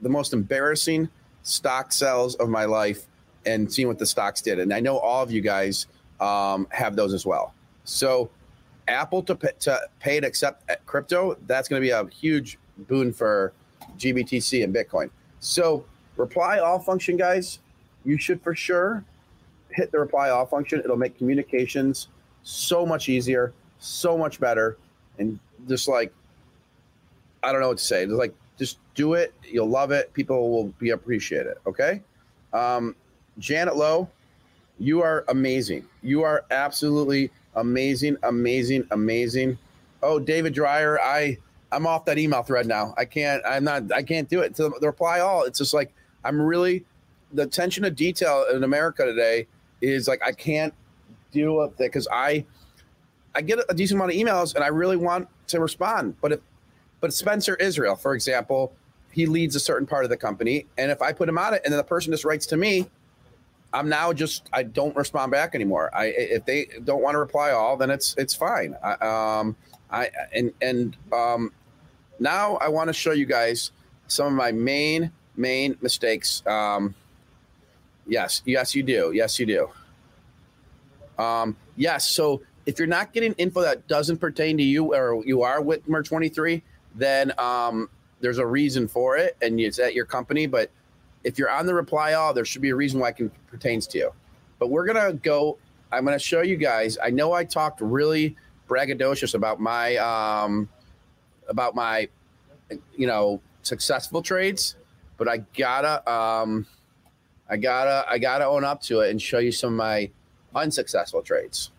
the 0.00 0.08
most 0.08 0.32
embarrassing 0.32 1.08
stock 1.42 1.92
sells 1.92 2.34
of 2.36 2.48
my 2.48 2.64
life 2.64 3.06
and 3.46 3.72
seeing 3.72 3.88
what 3.88 3.98
the 3.98 4.06
stocks 4.06 4.42
did. 4.42 4.58
And 4.58 4.72
I 4.74 4.80
know 4.80 4.98
all 4.98 5.22
of 5.22 5.30
you 5.30 5.40
guys 5.40 5.86
um, 6.20 6.66
have 6.70 6.96
those 6.96 7.14
as 7.14 7.24
well. 7.24 7.54
So 7.84 8.30
Apple 8.88 9.22
to, 9.22 9.34
pay, 9.34 9.52
to 9.60 9.80
pay 10.00 10.20
to 10.20 10.26
accept 10.26 10.70
crypto, 10.86 11.36
that's 11.46 11.68
going 11.68 11.80
to 11.80 11.86
be 11.86 11.90
a 11.90 12.06
huge 12.08 12.58
boon 12.88 13.12
for 13.12 13.52
GBTC 13.96 14.64
and 14.64 14.74
Bitcoin. 14.74 15.10
So 15.40 15.84
reply 16.16 16.58
all 16.58 16.78
function, 16.78 17.16
guys, 17.16 17.60
you 18.04 18.18
should 18.18 18.42
for 18.42 18.54
sure 18.54 19.04
hit 19.70 19.92
the 19.92 19.98
reply 19.98 20.30
all 20.30 20.46
function. 20.46 20.80
It'll 20.80 20.96
make 20.96 21.16
communications 21.18 22.08
so 22.42 22.86
much 22.86 23.08
easier, 23.08 23.52
so 23.86 24.16
much 24.16 24.40
better, 24.40 24.76
and 25.18 25.38
just 25.68 25.88
like 25.88 26.12
I 27.42 27.52
don't 27.52 27.60
know 27.60 27.68
what 27.68 27.78
to 27.78 27.84
say. 27.84 28.04
Just 28.04 28.18
like 28.18 28.34
just 28.58 28.78
do 28.94 29.14
it. 29.14 29.32
You'll 29.44 29.68
love 29.68 29.90
it. 29.90 30.12
People 30.12 30.50
will 30.50 30.68
be 30.78 30.90
appreciate 30.90 31.46
it. 31.46 31.58
Okay. 31.66 32.02
Um, 32.52 32.96
Janet 33.38 33.76
Lowe, 33.76 34.08
you 34.78 35.02
are 35.02 35.24
amazing. 35.28 35.84
You 36.02 36.22
are 36.22 36.44
absolutely 36.50 37.30
amazing, 37.54 38.16
amazing, 38.22 38.86
amazing. 38.90 39.58
Oh, 40.02 40.18
David 40.18 40.54
Dreyer, 40.54 41.00
I 41.00 41.38
I'm 41.72 41.86
off 41.86 42.04
that 42.06 42.18
email 42.18 42.42
thread 42.42 42.66
now. 42.66 42.94
I 42.96 43.04
can't. 43.04 43.42
I'm 43.46 43.64
not. 43.64 43.92
I 43.92 44.02
can't 44.02 44.28
do 44.28 44.40
it. 44.40 44.54
To 44.56 44.72
the 44.80 44.86
reply 44.86 45.20
all, 45.20 45.44
it's 45.44 45.58
just 45.58 45.74
like 45.74 45.92
I'm 46.24 46.40
really 46.40 46.84
the 47.32 47.42
attention 47.42 47.82
to 47.82 47.90
detail 47.90 48.46
in 48.52 48.64
America 48.64 49.04
today 49.04 49.46
is 49.80 50.08
like 50.08 50.22
I 50.24 50.32
can't 50.32 50.72
deal 51.32 51.56
with 51.56 51.72
it 51.72 51.78
because 51.78 52.08
I 52.10 52.44
I 53.36 53.42
get 53.42 53.58
a 53.68 53.74
decent 53.74 53.98
amount 54.00 54.12
of 54.12 54.16
emails 54.16 54.54
and 54.54 54.64
I 54.64 54.68
really 54.68 54.96
want 54.96 55.28
to 55.48 55.60
respond. 55.60 56.16
But 56.20 56.32
if 56.32 56.40
but 57.00 57.12
Spencer 57.12 57.54
Israel, 57.56 57.94
for 57.94 58.14
example, 58.14 58.72
he 59.12 59.26
leads 59.26 59.54
a 59.54 59.60
certain 59.60 59.86
part 59.86 60.04
of 60.04 60.10
the 60.10 60.16
company, 60.16 60.66
and 60.78 60.90
if 60.90 61.02
I 61.02 61.12
put 61.12 61.28
him 61.28 61.38
on 61.38 61.54
it, 61.54 61.60
and 61.64 61.72
then 61.72 61.76
the 61.78 61.84
person 61.84 62.12
just 62.12 62.24
writes 62.24 62.46
to 62.46 62.56
me, 62.56 62.88
I'm 63.72 63.88
now 63.88 64.12
just 64.14 64.48
I 64.52 64.62
don't 64.62 64.96
respond 64.96 65.32
back 65.32 65.54
anymore. 65.54 65.90
I 65.94 66.06
if 66.06 66.46
they 66.46 66.68
don't 66.84 67.02
want 67.02 67.14
to 67.14 67.18
reply 67.18 67.50
all, 67.50 67.76
then 67.76 67.90
it's 67.90 68.14
it's 68.16 68.34
fine. 68.34 68.74
I, 68.82 69.38
um, 69.38 69.56
I 69.90 70.10
and 70.32 70.52
and 70.62 70.96
um, 71.12 71.52
now 72.18 72.56
I 72.56 72.68
want 72.68 72.88
to 72.88 72.94
show 72.94 73.12
you 73.12 73.26
guys 73.26 73.70
some 74.08 74.28
of 74.28 74.32
my 74.32 74.52
main 74.52 75.12
main 75.36 75.76
mistakes. 75.82 76.42
Um, 76.46 76.94
yes, 78.06 78.40
yes, 78.46 78.74
you 78.74 78.82
do. 78.82 79.12
Yes, 79.14 79.38
you 79.38 79.44
do. 79.46 79.70
Um, 81.22 81.56
yes. 81.76 82.08
So 82.08 82.40
if 82.66 82.78
you're 82.78 82.88
not 82.88 83.12
getting 83.12 83.32
info 83.34 83.62
that 83.62 83.86
doesn't 83.88 84.18
pertain 84.18 84.56
to 84.58 84.62
you 84.62 84.94
or 84.94 85.24
you 85.24 85.42
are 85.42 85.60
Whitmer 85.60 86.04
23, 86.04 86.62
then 86.94 87.32
um, 87.38 87.88
there's 88.20 88.38
a 88.38 88.46
reason 88.46 88.88
for 88.88 89.16
it 89.16 89.36
and 89.40 89.60
it's 89.60 89.78
at 89.78 89.94
your 89.94 90.04
company. 90.04 90.46
But 90.46 90.70
if 91.24 91.38
you're 91.38 91.50
on 91.50 91.66
the 91.66 91.74
reply 91.74 92.14
all, 92.14 92.34
there 92.34 92.44
should 92.44 92.62
be 92.62 92.70
a 92.70 92.76
reason 92.76 93.00
why 93.00 93.10
it 93.10 93.16
can, 93.16 93.30
pertains 93.46 93.86
to 93.88 93.98
you. 93.98 94.12
But 94.58 94.70
we're 94.70 94.86
going 94.86 95.12
to 95.12 95.12
go, 95.12 95.58
I'm 95.92 96.04
going 96.04 96.18
to 96.18 96.24
show 96.24 96.42
you 96.42 96.56
guys. 96.56 96.98
I 97.02 97.10
know 97.10 97.32
I 97.32 97.44
talked 97.44 97.80
really 97.80 98.36
braggadocious 98.68 99.34
about 99.34 99.60
my 99.60 99.96
um, 99.96 100.68
about 101.48 101.74
my 101.74 102.08
you 102.96 103.06
know 103.06 103.40
successful 103.62 104.22
trades, 104.22 104.76
but 105.16 105.28
I 105.28 105.38
gotta 105.56 106.08
um, 106.10 106.66
I 107.48 107.56
gotta 107.56 108.04
I 108.08 108.18
gotta 108.18 108.46
own 108.46 108.64
up 108.64 108.82
to 108.82 109.00
it 109.00 109.10
and 109.10 109.20
show 109.20 109.38
you 109.38 109.52
some 109.52 109.74
of 109.74 109.76
my 109.76 110.10
unsuccessful 110.54 111.22
trades. 111.22 111.70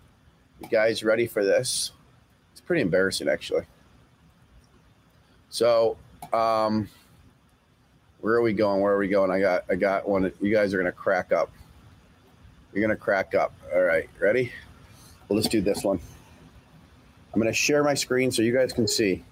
You 0.60 0.68
guys 0.70 1.04
ready 1.04 1.28
for 1.28 1.44
this? 1.44 1.92
It's 2.52 2.62
pretty 2.62 2.82
embarrassing 2.82 3.30
actually. 3.30 3.66
So 5.50 5.98
um, 6.34 6.90
where 8.22 8.36
are 8.36 8.42
we 8.42 8.54
going? 8.54 8.82
Where 8.82 8.94
are 8.94 8.98
we 8.98 9.08
going? 9.08 9.32
I 9.32 9.40
got 9.40 9.66
I 9.70 9.76
got 9.76 10.08
one. 10.08 10.32
You 10.42 10.54
guys 10.54 10.74
are 10.74 10.78
gonna 10.78 10.92
crack 10.92 11.32
up. 11.32 11.52
You're 12.74 12.82
gonna 12.82 12.96
crack 12.96 13.36
up. 13.36 13.54
All 13.74 13.82
right, 13.82 14.10
ready? 14.20 14.52
Well, 15.28 15.38
let's 15.38 15.50
do 15.50 15.62
this 15.62 15.84
one. 15.84 16.00
I'm 17.34 17.40
gonna 17.40 17.54
share 17.54 17.84
my 17.84 17.94
screen 17.94 18.32
so 18.32 18.42
you 18.42 18.54
guys 18.54 18.74
can 18.74 18.88
see. 18.88 19.24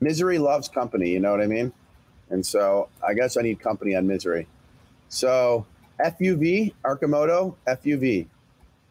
Misery 0.00 0.38
loves 0.38 0.68
company, 0.68 1.10
you 1.10 1.20
know 1.20 1.30
what 1.30 1.40
I 1.40 1.46
mean? 1.46 1.72
And 2.30 2.44
so 2.44 2.88
I 3.06 3.14
guess 3.14 3.36
I 3.36 3.42
need 3.42 3.60
company 3.60 3.94
on 3.94 4.06
misery. 4.06 4.46
So 5.08 5.66
FUV, 6.00 6.74
Arcimoto, 6.84 7.54
FUV, 7.66 8.26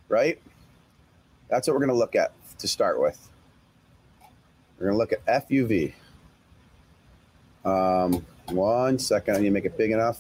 right? 0.08 0.40
That's 1.50 1.68
what 1.68 1.74
we're 1.76 1.82
gonna 1.82 1.94
look 1.94 2.16
at 2.16 2.34
to 2.60 2.68
start 2.68 3.00
with. 3.00 3.30
We're 4.80 4.88
gonna 4.88 4.98
look 4.98 5.14
at 5.14 5.26
FUV. 5.26 5.94
Um, 7.64 8.26
one 8.50 9.00
second, 9.00 9.36
I 9.36 9.40
need 9.40 9.46
to 9.46 9.52
make 9.52 9.66
it 9.66 9.78
big 9.78 9.92
enough. 9.92 10.20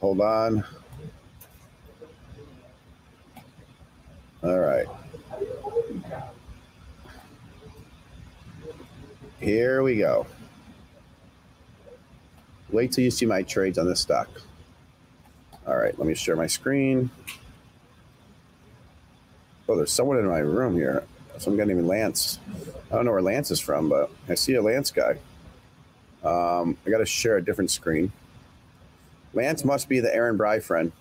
Hold 0.00 0.20
on. 0.20 0.64
All 4.42 4.58
right. 4.58 4.86
Here 9.40 9.82
we 9.82 9.96
go. 9.96 10.26
Wait 12.70 12.90
till 12.90 13.04
you 13.04 13.10
see 13.10 13.26
my 13.26 13.42
trades 13.42 13.78
on 13.78 13.86
this 13.86 14.00
stock. 14.00 14.28
All 15.66 15.76
right, 15.76 15.96
let 15.98 16.08
me 16.08 16.14
share 16.14 16.36
my 16.36 16.46
screen. 16.46 17.10
Oh, 19.68 19.76
there's 19.76 19.92
someone 19.92 20.18
in 20.18 20.26
my 20.26 20.38
room 20.38 20.74
here. 20.74 21.04
Some 21.38 21.56
guy 21.56 21.64
named 21.64 21.86
Lance. 21.86 22.38
I 22.90 22.94
don't 22.94 23.04
know 23.04 23.12
where 23.12 23.22
Lance 23.22 23.50
is 23.50 23.60
from, 23.60 23.88
but 23.88 24.10
I 24.28 24.34
see 24.34 24.54
a 24.54 24.62
Lance 24.62 24.90
guy. 24.90 25.16
Um, 26.22 26.76
I 26.86 26.90
got 26.90 26.98
to 26.98 27.06
share 27.06 27.36
a 27.36 27.44
different 27.44 27.70
screen. 27.70 28.12
Lance 29.34 29.64
must 29.64 29.88
be 29.88 30.00
the 30.00 30.14
Aaron 30.14 30.36
Bry 30.36 30.60
friend. 30.60 30.92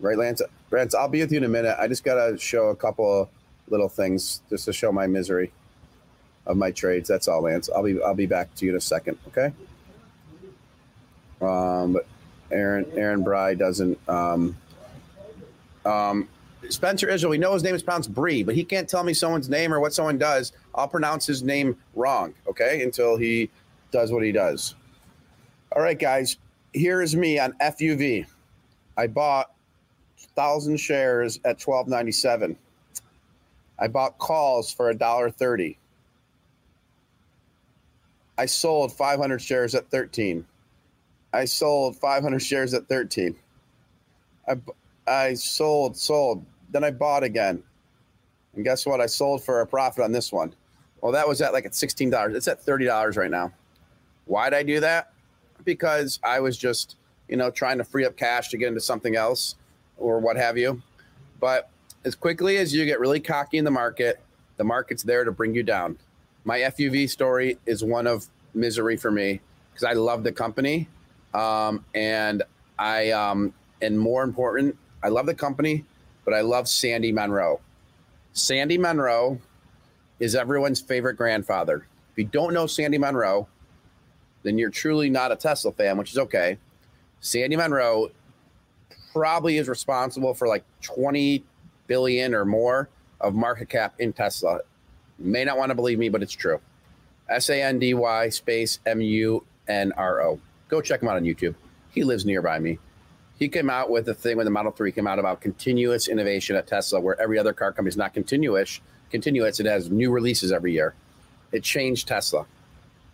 Right, 0.00 0.18
Lance? 0.18 0.42
Lance, 0.70 0.94
I'll 0.94 1.08
be 1.08 1.20
with 1.20 1.30
you 1.30 1.38
in 1.38 1.44
a 1.44 1.48
minute. 1.48 1.76
I 1.78 1.86
just 1.86 2.04
got 2.04 2.14
to 2.28 2.36
show 2.36 2.68
a 2.68 2.76
couple 2.76 3.30
little 3.68 3.88
things 3.88 4.42
just 4.50 4.64
to 4.66 4.72
show 4.72 4.92
my 4.92 5.06
misery 5.06 5.52
of 6.46 6.56
my 6.56 6.70
trades. 6.70 7.08
That's 7.08 7.28
all, 7.28 7.42
Lance. 7.42 7.70
I'll 7.74 7.82
be 7.82 8.02
I'll 8.02 8.14
be 8.14 8.26
back 8.26 8.54
to 8.56 8.66
you 8.66 8.72
in 8.72 8.76
a 8.76 8.80
second. 8.80 9.18
Okay. 9.28 9.52
Um, 11.40 11.92
but 11.92 12.06
Aaron 12.50 12.86
Aaron 12.94 13.22
Bry 13.22 13.54
doesn't. 13.54 13.98
Um, 14.08 14.56
um, 15.84 16.28
Spencer 16.70 17.08
Israel, 17.08 17.30
we 17.30 17.38
know 17.38 17.54
his 17.54 17.62
name 17.62 17.74
is 17.74 17.82
pronounced 17.82 18.12
Bree, 18.14 18.42
but 18.42 18.54
he 18.54 18.64
can't 18.64 18.88
tell 18.88 19.04
me 19.04 19.14
someone's 19.14 19.48
name 19.48 19.72
or 19.72 19.80
what 19.80 19.92
someone 19.92 20.18
does. 20.18 20.52
I'll 20.74 20.88
pronounce 20.88 21.26
his 21.26 21.42
name 21.42 21.76
wrong, 21.94 22.34
okay, 22.48 22.82
until 22.82 23.16
he 23.16 23.50
does 23.90 24.12
what 24.12 24.22
he 24.22 24.32
does. 24.32 24.74
All 25.74 25.82
right, 25.82 25.98
guys, 25.98 26.36
here 26.72 27.02
is 27.02 27.14
me 27.16 27.38
on 27.38 27.52
FUV. 27.60 28.26
I 28.96 29.06
bought 29.06 29.52
thousand 30.36 30.78
shares 30.78 31.38
at 31.44 31.58
twelve 31.58 31.88
ninety 31.88 32.12
seven. 32.12 32.56
I 33.78 33.88
bought 33.88 34.18
calls 34.18 34.72
for 34.72 34.90
a 34.90 34.94
dollar 34.94 35.30
thirty. 35.30 35.78
I 38.38 38.46
sold 38.46 38.92
five 38.92 39.18
hundred 39.18 39.42
shares 39.42 39.74
at 39.74 39.90
thirteen. 39.90 40.46
I 41.32 41.44
sold 41.44 41.96
five 41.96 42.22
hundred 42.22 42.40
shares 42.40 42.74
at 42.74 42.88
thirteen. 42.88 43.36
I 44.48 44.56
I 45.06 45.34
sold 45.34 45.96
sold 45.96 46.44
then 46.74 46.82
I 46.82 46.90
bought 46.90 47.22
again. 47.22 47.62
And 48.54 48.64
guess 48.64 48.84
what? 48.84 49.00
I 49.00 49.06
sold 49.06 49.44
for 49.44 49.60
a 49.60 49.66
profit 49.66 50.02
on 50.02 50.10
this 50.10 50.32
one. 50.32 50.52
Well, 51.00 51.12
that 51.12 51.26
was 51.26 51.40
at 51.40 51.52
like 51.52 51.64
at 51.64 51.72
$16. 51.72 52.34
It's 52.34 52.48
at 52.48 52.66
$30 52.66 53.16
right 53.16 53.30
now. 53.30 53.52
Why'd 54.24 54.52
I 54.52 54.64
do 54.64 54.80
that? 54.80 55.12
Because 55.64 56.18
I 56.24 56.40
was 56.40 56.58
just, 56.58 56.96
you 57.28 57.36
know, 57.36 57.50
trying 57.50 57.78
to 57.78 57.84
free 57.84 58.04
up 58.04 58.16
cash 58.16 58.48
to 58.48 58.56
get 58.56 58.68
into 58.68 58.80
something 58.80 59.14
else 59.14 59.54
or 59.98 60.18
what 60.18 60.36
have 60.36 60.58
you. 60.58 60.82
But 61.38 61.70
as 62.04 62.16
quickly 62.16 62.56
as 62.56 62.74
you 62.74 62.84
get 62.84 62.98
really 62.98 63.20
cocky 63.20 63.58
in 63.58 63.64
the 63.64 63.70
market, 63.70 64.20
the 64.56 64.64
market's 64.64 65.04
there 65.04 65.22
to 65.22 65.30
bring 65.30 65.54
you 65.54 65.62
down. 65.62 65.96
My 66.44 66.58
FUV 66.58 67.08
story 67.08 67.56
is 67.66 67.84
one 67.84 68.08
of 68.08 68.26
misery 68.52 68.96
for 68.96 69.12
me 69.12 69.40
because 69.70 69.84
I 69.84 69.92
love 69.92 70.24
the 70.24 70.32
company. 70.32 70.88
Um, 71.34 71.84
and 71.94 72.42
I, 72.80 73.12
um, 73.12 73.54
and 73.80 73.98
more 73.98 74.24
important, 74.24 74.76
I 75.04 75.08
love 75.08 75.26
the 75.26 75.34
company, 75.34 75.84
but 76.24 76.34
I 76.34 76.40
love 76.40 76.68
Sandy 76.68 77.12
Munro. 77.12 77.60
Sandy 78.32 78.78
Munro 78.78 79.38
is 80.18 80.34
everyone's 80.34 80.80
favorite 80.80 81.16
grandfather. 81.16 81.86
If 82.12 82.18
you 82.18 82.24
don't 82.24 82.54
know 82.54 82.66
Sandy 82.66 82.98
Munro, 82.98 83.48
then 84.42 84.58
you're 84.58 84.70
truly 84.70 85.10
not 85.10 85.32
a 85.32 85.36
Tesla 85.36 85.72
fan, 85.72 85.96
which 85.96 86.12
is 86.12 86.18
okay. 86.18 86.58
Sandy 87.20 87.56
Munro 87.56 88.10
probably 89.12 89.58
is 89.58 89.68
responsible 89.68 90.34
for 90.34 90.48
like 90.48 90.64
20 90.82 91.44
billion 91.86 92.34
or 92.34 92.44
more 92.44 92.88
of 93.20 93.34
market 93.34 93.68
cap 93.68 93.94
in 93.98 94.12
Tesla. 94.12 94.60
You 95.18 95.30
may 95.30 95.44
not 95.44 95.56
want 95.56 95.70
to 95.70 95.74
believe 95.74 95.98
me, 95.98 96.08
but 96.08 96.22
it's 96.22 96.32
true. 96.32 96.60
S 97.28 97.48
A 97.48 97.62
N 97.62 97.78
D 97.78 97.94
Y 97.94 98.28
space 98.28 98.80
M 98.84 99.00
U 99.00 99.44
N 99.68 99.92
R 99.96 100.20
O. 100.22 100.40
Go 100.68 100.80
check 100.80 101.02
him 101.02 101.08
out 101.08 101.16
on 101.16 101.22
YouTube. 101.22 101.54
He 101.90 102.04
lives 102.04 102.26
nearby 102.26 102.58
me 102.58 102.78
he 103.38 103.48
came 103.48 103.68
out 103.68 103.90
with 103.90 104.08
a 104.08 104.14
thing 104.14 104.36
when 104.36 104.44
the 104.44 104.50
Model 104.50 104.72
3 104.72 104.92
came 104.92 105.06
out 105.06 105.18
about 105.18 105.40
continuous 105.40 106.08
innovation 106.08 106.56
at 106.56 106.66
Tesla, 106.66 107.00
where 107.00 107.20
every 107.20 107.38
other 107.38 107.52
car 107.52 107.72
company 107.72 107.88
is 107.88 107.96
not 107.96 108.14
continuous, 108.14 108.80
continuous, 109.10 109.60
it 109.60 109.66
has 109.66 109.90
new 109.90 110.10
releases 110.10 110.52
every 110.52 110.72
year. 110.72 110.94
It 111.52 111.62
changed 111.62 112.08
Tesla. 112.08 112.46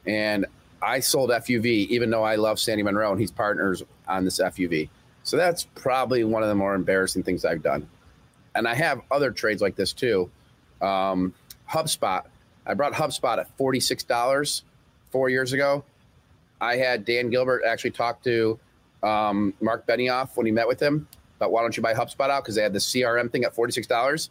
And 0.07 0.47
I 0.83 1.01
sold 1.01 1.31
FUV, 1.31 1.89
even 1.89 2.11
though 2.11 2.23
I 2.23 2.37
love 2.37 2.59
Sandy 2.59 2.83
Munro 2.83 3.11
and 3.11 3.21
he's 3.21 3.31
partners 3.31 3.83
on 4.09 4.25
this 4.25 4.41
FUV. 4.41 4.89
So 5.25 5.37
that's 5.37 5.65
probably 5.75 6.25
one 6.25 6.43
of 6.43 6.49
the 6.49 6.55
more 6.55 6.75
embarrassing 6.75 7.23
things 7.23 7.45
I've 7.45 7.63
done. 7.63 7.89
And 8.55 8.67
I 8.67 8.75
have 8.75 9.03
other 9.11 9.31
trades 9.31 9.63
like 9.63 9.77
this 9.77 9.93
too. 9.93 10.31
Um, 10.81 11.35
HubSpot, 11.69 12.25
I 12.67 12.75
brought 12.75 12.95
HubSpot 12.95 13.39
at 13.39 13.57
$46 13.59 14.63
four 15.11 15.29
years 15.29 15.53
ago. 15.53 15.85
I 16.61 16.77
had 16.77 17.05
Dan 17.05 17.31
Gilbert 17.31 17.63
actually 17.67 17.93
talk 17.93 18.23
to 18.25 18.59
um, 19.03 19.55
Mark 19.61 19.87
Benioff 19.87 20.37
when 20.37 20.47
he 20.47 20.53
met 20.53 20.69
with 20.69 20.81
him 20.81 21.09
about 21.37 21.53
why 21.53 21.63
don't 21.63 21.77
you 21.77 21.83
buy 21.83 21.95
HubSpot 21.95 22.31
out 22.31 22.43
because 22.45 22.55
they 22.55 22.63
had 22.63 22.73
the 22.73 22.79
CRM 22.79 23.31
thing 23.31 23.45
at 23.45 23.55
forty 23.55 23.73
six 23.73 23.87
dollars. 23.87 24.31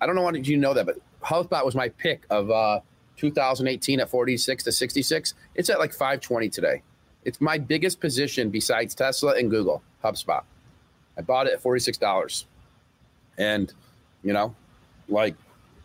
I 0.00 0.06
don't 0.06 0.14
know 0.14 0.22
why 0.22 0.32
did 0.32 0.48
you 0.48 0.56
know 0.56 0.74
that, 0.74 0.86
but 0.86 0.96
HubSpot 1.22 1.64
was 1.64 1.74
my 1.74 1.90
pick 1.90 2.24
of 2.30 2.50
uh, 2.50 2.80
2018 3.16 4.00
at 4.00 4.08
46 4.08 4.64
to 4.64 4.72
66. 4.72 5.34
It's 5.54 5.68
at 5.68 5.78
like 5.78 5.92
520 5.92 6.48
today. 6.48 6.82
It's 7.26 7.38
my 7.38 7.58
biggest 7.58 8.00
position 8.00 8.48
besides 8.48 8.94
Tesla 8.94 9.34
and 9.36 9.50
Google. 9.50 9.82
HubSpot. 10.02 10.42
I 11.18 11.22
bought 11.22 11.46
it 11.46 11.52
at 11.52 11.60
forty 11.60 11.80
six 11.80 11.98
dollars, 11.98 12.46
and 13.36 13.72
you 14.22 14.32
know, 14.32 14.54
like 15.08 15.34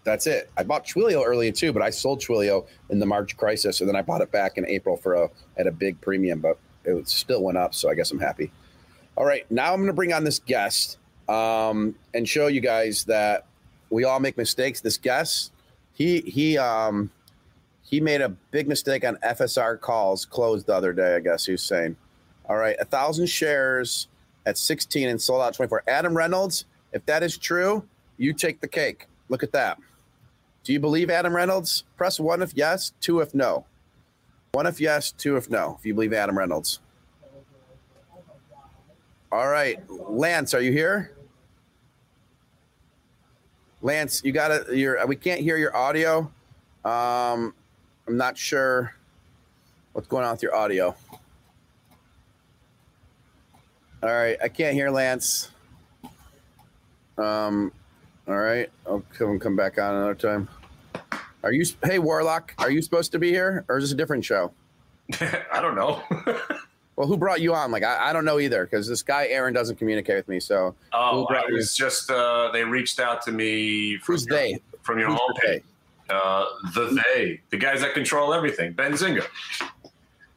that's 0.05 0.27
it. 0.27 0.49
I 0.55 0.63
bought 0.63 0.85
Twilio 0.85 1.25
earlier 1.25 1.51
too, 1.51 1.73
but 1.73 1.81
I 1.81 1.89
sold 1.89 2.21
Twilio 2.21 2.65
in 2.89 2.99
the 2.99 3.05
March 3.05 3.35
crisis, 3.35 3.81
and 3.81 3.89
then 3.89 3.97
I 3.97 4.01
bought 4.01 4.21
it 4.21 4.31
back 4.31 4.57
in 4.57 4.65
April 4.67 4.95
for 4.95 5.15
a 5.15 5.29
at 5.57 5.67
a 5.67 5.71
big 5.71 5.99
premium. 5.99 6.39
But 6.39 6.57
it 6.85 7.07
still 7.09 7.43
went 7.43 7.57
up, 7.57 7.73
so 7.73 7.89
I 7.89 7.95
guess 7.95 8.11
I'm 8.11 8.19
happy. 8.19 8.51
All 9.15 9.25
right, 9.25 9.49
now 9.49 9.73
I'm 9.73 9.79
going 9.79 9.87
to 9.87 9.93
bring 9.93 10.13
on 10.13 10.23
this 10.23 10.39
guest 10.39 10.97
um, 11.29 11.95
and 12.13 12.27
show 12.27 12.47
you 12.47 12.61
guys 12.61 13.05
that 13.05 13.45
we 13.89 14.03
all 14.03 14.19
make 14.19 14.37
mistakes. 14.37 14.81
This 14.81 14.97
guest, 14.97 15.51
he 15.93 16.21
he 16.21 16.57
um, 16.57 17.11
he 17.81 18.01
made 18.01 18.21
a 18.21 18.29
big 18.29 18.67
mistake 18.67 19.05
on 19.05 19.15
FSR 19.17 19.79
calls 19.79 20.25
closed 20.25 20.67
the 20.67 20.73
other 20.73 20.93
day. 20.93 21.15
I 21.15 21.19
guess 21.19 21.45
he 21.45 21.53
was 21.53 21.63
saying, 21.63 21.95
all 22.49 22.57
right, 22.57 22.75
a 22.79 22.85
thousand 22.85 23.27
shares 23.27 24.07
at 24.45 24.57
16 24.57 25.07
and 25.09 25.21
sold 25.21 25.41
out 25.41 25.53
24. 25.53 25.83
Adam 25.87 26.15
Reynolds, 26.15 26.65
if 26.93 27.05
that 27.05 27.23
is 27.23 27.37
true, 27.37 27.83
you 28.17 28.33
take 28.33 28.61
the 28.61 28.67
cake. 28.67 29.07
Look 29.29 29.43
at 29.43 29.51
that. 29.53 29.79
Do 30.63 30.73
you 30.73 30.79
believe 30.79 31.09
Adam 31.09 31.35
Reynolds? 31.35 31.83
Press 31.95 32.19
one 32.19 32.41
if 32.41 32.53
yes, 32.55 32.93
two 32.99 33.19
if 33.19 33.33
no. 33.33 33.65
One 34.55 34.67
if 34.67 34.79
yes, 34.79 35.11
two 35.11 35.35
if 35.35 35.49
no, 35.49 35.75
if 35.77 35.85
you 35.85 35.93
believe 35.93 36.13
Adam 36.13 36.37
Reynolds. 36.37 36.79
All 39.29 39.49
right. 39.49 39.77
Lance, 39.89 40.53
are 40.53 40.61
you 40.61 40.71
here? 40.71 41.11
Lance, 43.81 44.21
you 44.23 44.31
got 44.31 44.51
it. 44.51 44.73
You're, 44.73 45.05
we 45.07 45.17
can't 45.17 45.41
hear 45.41 45.57
your 45.57 45.75
audio. 45.75 46.31
Um, 46.85 47.53
I'm 48.07 48.15
not 48.15 48.37
sure 48.37 48.95
what's 49.91 50.07
going 50.07 50.23
on 50.23 50.31
with 50.31 50.41
your 50.43 50.55
audio. 50.55 50.95
All 54.01 54.09
right. 54.09 54.37
I 54.41 54.47
can't 54.47 54.73
hear 54.73 54.89
Lance. 54.89 55.51
Um, 57.17 57.73
All 58.25 58.37
right, 58.37 58.69
I'll 58.87 59.03
come 59.17 59.37
come 59.37 59.57
back 59.57 59.77
on 59.77 59.95
another 59.95 60.15
time. 60.15 60.47
Are 61.45 61.53
you? 61.53 61.63
Hey, 61.83 61.99
Warlock, 61.99 62.55
are 62.57 62.71
you 62.71 62.81
supposed 62.81 63.11
to 63.11 63.19
be 63.19 63.29
here, 63.29 63.63
or 63.69 63.77
is 63.77 63.83
this 63.85 63.91
a 63.91 63.95
different 63.95 64.25
show? 64.25 64.51
I 65.21 65.61
don't 65.61 65.75
know. 65.75 66.01
Well, 66.97 67.09
who 67.09 67.17
brought 67.17 67.41
you 67.41 67.53
on? 67.53 67.71
Like, 67.71 67.83
I, 67.83 68.09
I 68.11 68.13
don't 68.13 68.23
know 68.23 68.39
either 68.39 68.63
because 68.63 68.87
this 68.87 69.03
guy 69.03 69.27
Aaron 69.27 69.53
doesn't 69.53 69.75
communicate 69.75 70.15
with 70.15 70.29
me. 70.29 70.39
So, 70.39 70.75
oh, 70.93 71.19
Who 71.19 71.27
brought 71.27 71.49
I 71.49 71.51
was 71.51 71.75
just 71.75 72.09
uh, 72.09 72.51
they 72.53 72.63
reached 72.63 73.01
out 73.01 73.21
to 73.23 73.33
me 73.33 73.97
from 73.97 74.13
who's 74.13 74.25
your, 74.25 74.37
they? 74.37 74.61
from 74.81 74.99
your 74.99 75.09
Who's 75.09 75.19
homepage. 75.19 75.63
Uh, 76.09 76.45
the 76.73 77.01
they, 77.13 77.41
the 77.49 77.57
guys 77.57 77.81
that 77.81 77.93
control 77.95 78.33
everything. 78.33 78.71
Ben 78.71 78.93
Zinga. 78.93 79.25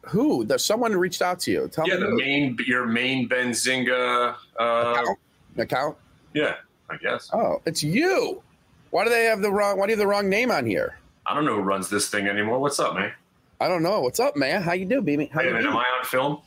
Who? 0.06 0.44
There's 0.44 0.64
someone 0.64 0.96
reached 0.96 1.22
out 1.22 1.38
to 1.42 1.52
you. 1.52 1.68
Tell 1.68 1.86
Yeah, 1.86 1.94
me. 1.94 2.00
Yeah, 2.00 2.06
the 2.08 2.16
main 2.16 2.58
your 2.66 2.86
main 2.86 3.28
Ben 3.28 3.50
Zinga. 3.50 4.34
Uh, 4.58 4.94
account. 4.98 5.18
account. 5.58 5.96
yeah, 6.34 6.56
I 6.90 6.96
guess. 6.96 7.30
Oh, 7.32 7.62
it's 7.66 7.84
you. 7.84 8.42
Why 8.90 9.04
do 9.04 9.10
they 9.10 9.24
have 9.24 9.40
the 9.42 9.50
wrong? 9.52 9.78
Why 9.78 9.86
do 9.86 9.92
you 9.92 9.96
have 9.98 10.02
the 10.04 10.06
wrong 10.08 10.28
name 10.28 10.50
on 10.50 10.64
here? 10.66 10.98
I 11.26 11.34
don't 11.34 11.44
know 11.44 11.54
who 11.56 11.60
runs 11.62 11.90
this 11.90 12.08
thing 12.08 12.26
anymore. 12.26 12.58
What's 12.58 12.80
up, 12.80 12.94
man? 12.94 13.12
I 13.60 13.68
don't 13.68 13.82
know. 13.82 14.00
What's 14.00 14.20
up, 14.20 14.36
man? 14.36 14.62
How 14.62 14.72
you 14.72 14.84
do, 14.86 15.02
baby? 15.02 15.26
How 15.26 15.40
Wait 15.40 15.46
a 15.46 15.48
you 15.50 15.54
minute, 15.56 15.70
am? 15.70 15.76
I 15.76 15.84
on 15.98 16.04
film? 16.04 16.38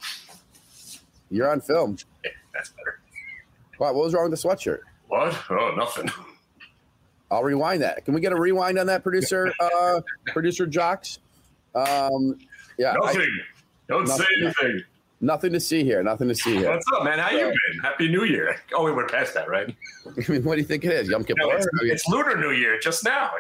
You're 1.30 1.50
on 1.52 1.62
film. 1.62 1.98
Yeah, 2.24 2.32
that's 2.54 2.70
better. 2.70 3.00
Wow, 3.80 3.94
what 3.94 4.04
was 4.06 4.14
wrong 4.14 4.30
with 4.30 4.40
the 4.40 4.48
sweatshirt? 4.48 4.80
What? 5.08 5.36
Oh, 5.50 5.74
nothing. 5.76 6.10
I'll 7.32 7.44
rewind 7.44 7.82
that. 7.82 8.06
Can 8.06 8.14
we 8.14 8.22
get 8.22 8.32
a 8.32 8.40
rewind 8.40 8.78
on 8.78 8.86
that, 8.88 9.02
producer? 9.04 9.52
Uh, 9.62 10.02
producer 10.28 10.68
Jocks. 10.68 11.20
Um, 11.74 12.38
yeah, 12.78 12.92
I- 12.92 13.14
Nothing. 13.14 13.40
Don't 13.88 14.08
say 14.08 14.26
anything. 14.42 14.84
Nothing 15.22 15.54
to 15.54 15.60
see 15.60 15.84
here. 15.84 16.04
Nothing 16.04 16.28
to 16.28 16.36
see 16.36 16.58
here. 16.58 16.72
What's 16.72 16.86
up, 16.96 17.04
man? 17.04 17.20
How 17.20 17.32
you 17.32 17.46
been? 17.46 17.80
Happy 17.82 18.08
New 18.08 18.24
Year. 18.26 18.58
Oh, 18.74 18.84
we 18.84 18.92
went 18.92 19.12
past 19.12 19.34
that, 19.34 19.50
right? 19.50 19.76
I 20.28 20.32
mean, 20.32 20.44
what 20.44 20.56
do 20.56 20.62
you 20.62 20.68
think 20.68 20.86
it 20.86 20.92
is? 20.92 21.10
Yom 21.10 21.24
Kippur? 21.24 21.42
No, 21.42 21.52
it's, 21.52 21.68
I, 21.68 21.84
mean, 21.84 21.92
it's 21.92 22.08
Lunar 22.08 22.38
New 22.38 22.52
Year 22.52 22.80
just 22.80 23.04
now. 23.04 23.32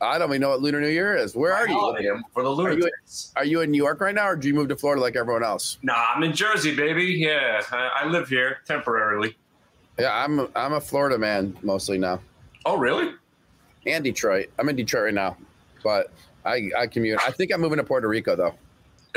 I 0.00 0.18
don't 0.18 0.28
even 0.30 0.40
know 0.42 0.50
what 0.50 0.60
Lunar 0.60 0.80
New 0.80 0.88
Year 0.88 1.16
is. 1.16 1.34
Where 1.34 1.52
are 1.54 1.66
you? 1.68 1.74
For 2.32 2.42
the 2.42 2.50
Are 2.50 2.72
you, 2.72 2.90
are 3.36 3.44
you 3.44 3.60
in 3.62 3.70
New 3.70 3.82
York 3.82 4.00
right 4.00 4.14
now, 4.14 4.28
or 4.28 4.36
do 4.36 4.46
you 4.46 4.54
move 4.54 4.68
to 4.68 4.76
Florida 4.76 5.00
like 5.02 5.16
everyone 5.16 5.42
else? 5.42 5.78
Nah, 5.82 5.94
I'm 6.14 6.22
in 6.22 6.34
Jersey, 6.34 6.74
baby. 6.76 7.04
Yeah, 7.04 7.62
I, 7.72 8.02
I 8.02 8.06
live 8.06 8.28
here 8.28 8.58
temporarily. 8.66 9.36
Yeah, 9.98 10.14
I'm. 10.14 10.48
I'm 10.54 10.74
a 10.74 10.80
Florida 10.80 11.18
man 11.18 11.56
mostly 11.62 11.96
now, 11.98 12.20
Oh, 12.66 12.76
really? 12.76 13.14
and 13.86 14.04
Detroit. 14.04 14.50
I'm 14.58 14.68
in 14.68 14.76
Detroit 14.76 15.04
right 15.04 15.14
now, 15.14 15.36
but 15.82 16.12
I 16.44 16.70
I 16.78 16.86
commute. 16.86 17.18
I 17.26 17.30
think 17.30 17.52
I'm 17.52 17.60
moving 17.60 17.78
to 17.78 17.84
Puerto 17.84 18.06
Rico 18.08 18.36
though. 18.36 18.54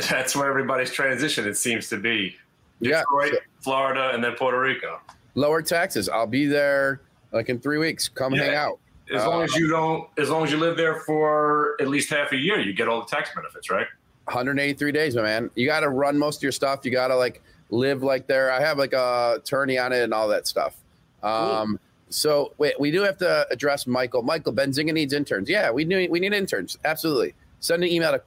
That's 0.07 0.35
where 0.35 0.47
everybody's 0.49 0.91
transition, 0.91 1.47
it 1.47 1.55
seems 1.55 1.89
to 1.89 1.97
be. 1.97 2.35
Yeah, 2.79 2.99
Detroit, 2.99 3.41
Florida, 3.61 4.11
and 4.13 4.23
then 4.23 4.33
Puerto 4.35 4.59
Rico. 4.59 4.99
lower 5.35 5.61
taxes. 5.61 6.07
I'll 6.09 6.27
be 6.27 6.45
there 6.45 7.01
like 7.31 7.49
in 7.49 7.59
three 7.59 7.77
weeks. 7.77 8.07
Come 8.09 8.33
Yeah. 8.33 8.43
hang 8.43 8.55
out. 8.55 8.79
As 9.13 9.25
long 9.25 9.41
Uh, 9.41 9.45
as 9.45 9.55
you 9.55 9.67
don't, 9.69 10.07
as 10.17 10.29
long 10.29 10.43
as 10.43 10.51
you 10.51 10.57
live 10.57 10.77
there 10.77 10.95
for 11.01 11.75
at 11.81 11.87
least 11.87 12.09
half 12.09 12.31
a 12.31 12.35
year, 12.37 12.59
you 12.59 12.73
get 12.73 12.87
all 12.87 13.01
the 13.01 13.07
tax 13.07 13.31
benefits, 13.35 13.69
right? 13.69 13.87
183 14.25 14.91
days, 14.91 15.15
my 15.15 15.21
man. 15.23 15.49
You 15.55 15.65
got 15.65 15.79
to 15.81 15.89
run 15.89 16.17
most 16.17 16.37
of 16.37 16.43
your 16.43 16.51
stuff. 16.51 16.81
You 16.83 16.91
got 16.91 17.07
to 17.07 17.15
like 17.15 17.41
live 17.69 18.03
like 18.03 18.27
there. 18.27 18.51
I 18.51 18.59
have 18.59 18.77
like 18.77 18.93
a 18.93 19.35
attorney 19.37 19.77
on 19.77 19.91
it 19.93 20.03
and 20.03 20.13
all 20.13 20.27
that 20.29 20.45
stuff. 20.47 20.75
Um, 21.23 21.79
so 22.09 22.53
wait, 22.57 22.79
we 22.79 22.91
do 22.91 23.01
have 23.01 23.17
to 23.17 23.47
address 23.51 23.87
Michael. 23.87 24.21
Michael 24.21 24.53
Benzinga 24.53 24.93
needs 24.93 25.13
interns. 25.13 25.49
Yeah, 25.49 25.71
we 25.71 25.83
need 25.85 26.09
we 26.11 26.19
need 26.19 26.33
interns. 26.33 26.77
Absolutely. 26.85 27.33
Send 27.59 27.83
an 27.83 27.89
email 27.89 28.11
to 28.11 28.19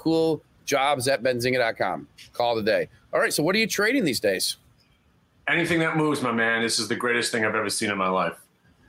cooljobs 0.67 1.11
at 1.11 1.23
benzinga.com. 1.23 2.09
Call 2.33 2.57
today. 2.57 2.89
All 3.13 3.21
right. 3.21 3.33
So 3.33 3.43
what 3.43 3.55
are 3.55 3.59
you 3.59 3.67
trading 3.67 4.05
these 4.05 4.21
days? 4.21 4.57
Anything 5.49 5.81
that 5.81 5.97
moves, 5.97 6.23
my 6.23 6.33
man. 6.33 6.63
This 6.63 6.79
is 6.79 6.89
the 6.89 6.97
greatest 6.97 7.33
thing 7.33 7.45
I've 7.45 7.55
ever 7.55 7.69
seen 7.71 7.91
in 7.91 7.99
my 7.99 8.09
life. 8.09 8.35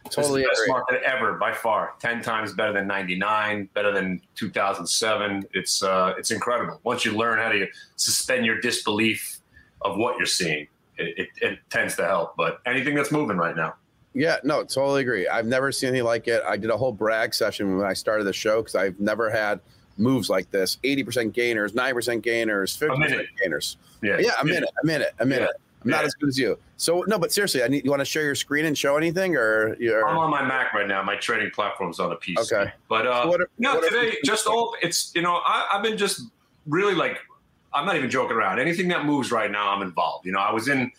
Totally 0.09 0.41
it's 0.41 0.49
the 0.49 0.51
best 0.51 0.61
agree. 0.61 0.71
market 0.71 1.01
ever 1.03 1.33
by 1.37 1.53
far. 1.53 1.93
Ten 1.99 2.21
times 2.21 2.53
better 2.53 2.73
than 2.73 2.87
'99, 2.87 3.69
better 3.73 3.91
than 3.91 4.21
2007. 4.35 5.45
It's 5.53 5.81
uh, 5.81 6.13
it's 6.17 6.29
incredible. 6.31 6.79
Once 6.83 7.05
you 7.05 7.13
learn 7.13 7.39
how 7.39 7.49
to 7.49 7.67
suspend 7.95 8.45
your 8.45 8.59
disbelief 8.59 9.39
of 9.81 9.97
what 9.97 10.17
you're 10.17 10.25
seeing, 10.25 10.67
it, 10.97 11.17
it, 11.17 11.29
it 11.41 11.59
tends 11.69 11.95
to 11.95 12.05
help. 12.05 12.35
But 12.35 12.59
anything 12.65 12.95
that's 12.95 13.11
moving 13.11 13.37
right 13.37 13.55
now, 13.55 13.75
Yeah, 14.13 14.37
no, 14.43 14.63
totally 14.63 15.01
agree. 15.01 15.27
I've 15.27 15.47
never 15.47 15.71
seen 15.71 15.89
anything 15.89 16.05
like 16.05 16.27
it. 16.27 16.43
I 16.47 16.57
did 16.57 16.69
a 16.69 16.77
whole 16.77 16.91
brag 16.91 17.33
session 17.33 17.77
when 17.77 17.87
I 17.87 17.93
started 17.93 18.25
the 18.25 18.33
show 18.33 18.61
because 18.61 18.75
I've 18.75 18.99
never 18.99 19.29
had 19.29 19.61
moves 19.97 20.29
like 20.29 20.49
this 20.51 20.77
80% 20.83 21.33
gainers, 21.33 21.73
9% 21.73 22.21
gainers, 22.21 22.75
50% 22.77 23.25
gainers. 23.41 23.77
yeah, 24.01 24.17
Yeah, 24.19 24.31
a 24.41 24.45
minute, 24.45 24.69
a 24.81 24.85
minute, 24.85 25.13
a 25.19 25.25
minute. 25.25 25.49
I'm 25.83 25.89
not 25.89 26.01
Yeah. 26.01 26.05
as 26.05 26.13
good 26.15 26.29
as 26.29 26.37
you. 26.39 26.57
So, 26.77 27.03
no, 27.07 27.19
but 27.19 27.31
seriously, 27.31 27.61
I 27.61 27.67
need 27.67 27.83
you 27.83 27.89
want 27.91 27.99
to 27.99 28.05
share 28.05 28.23
your 28.23 28.35
screen 28.35 28.65
and 28.65 28.77
show 28.77 28.95
anything 28.95 29.35
or 29.35 29.75
you're. 29.79 30.07
I'm 30.07 30.17
on 30.17 30.31
my 30.31 30.41
Mac 30.41 30.73
right 30.73 30.87
now. 30.87 31.03
My 31.03 31.17
trading 31.17 31.51
platform's 31.51 31.99
on 31.99 32.11
a 32.11 32.15
PC. 32.15 32.39
Okay. 32.51 32.71
But 32.87 33.05
uh, 33.05 33.23
So 33.23 33.29
what 33.29 33.41
are- 33.41 33.49
no, 33.59 33.75
what 33.75 33.89
today 33.91 34.15
just 34.23 34.47
all 34.47 34.75
it's 34.81 35.11
you 35.13 35.21
know 35.21 35.41
I, 35.45 35.67
I've 35.73 35.83
been 35.83 35.97
just 35.97 36.21
really 36.67 36.95
like 36.95 37.19
I'm 37.73 37.85
not 37.85 37.97
even 37.97 38.09
joking 38.09 38.37
around. 38.37 38.59
Anything 38.59 38.87
that 38.89 39.03
moves 39.05 39.29
right 39.31 39.51
now, 39.51 39.69
I'm 39.75 39.81
involved. 39.81 40.25
You 40.25 40.31
know, 40.31 40.39
I 40.39 40.53
was 40.53 40.69
in 40.69 40.89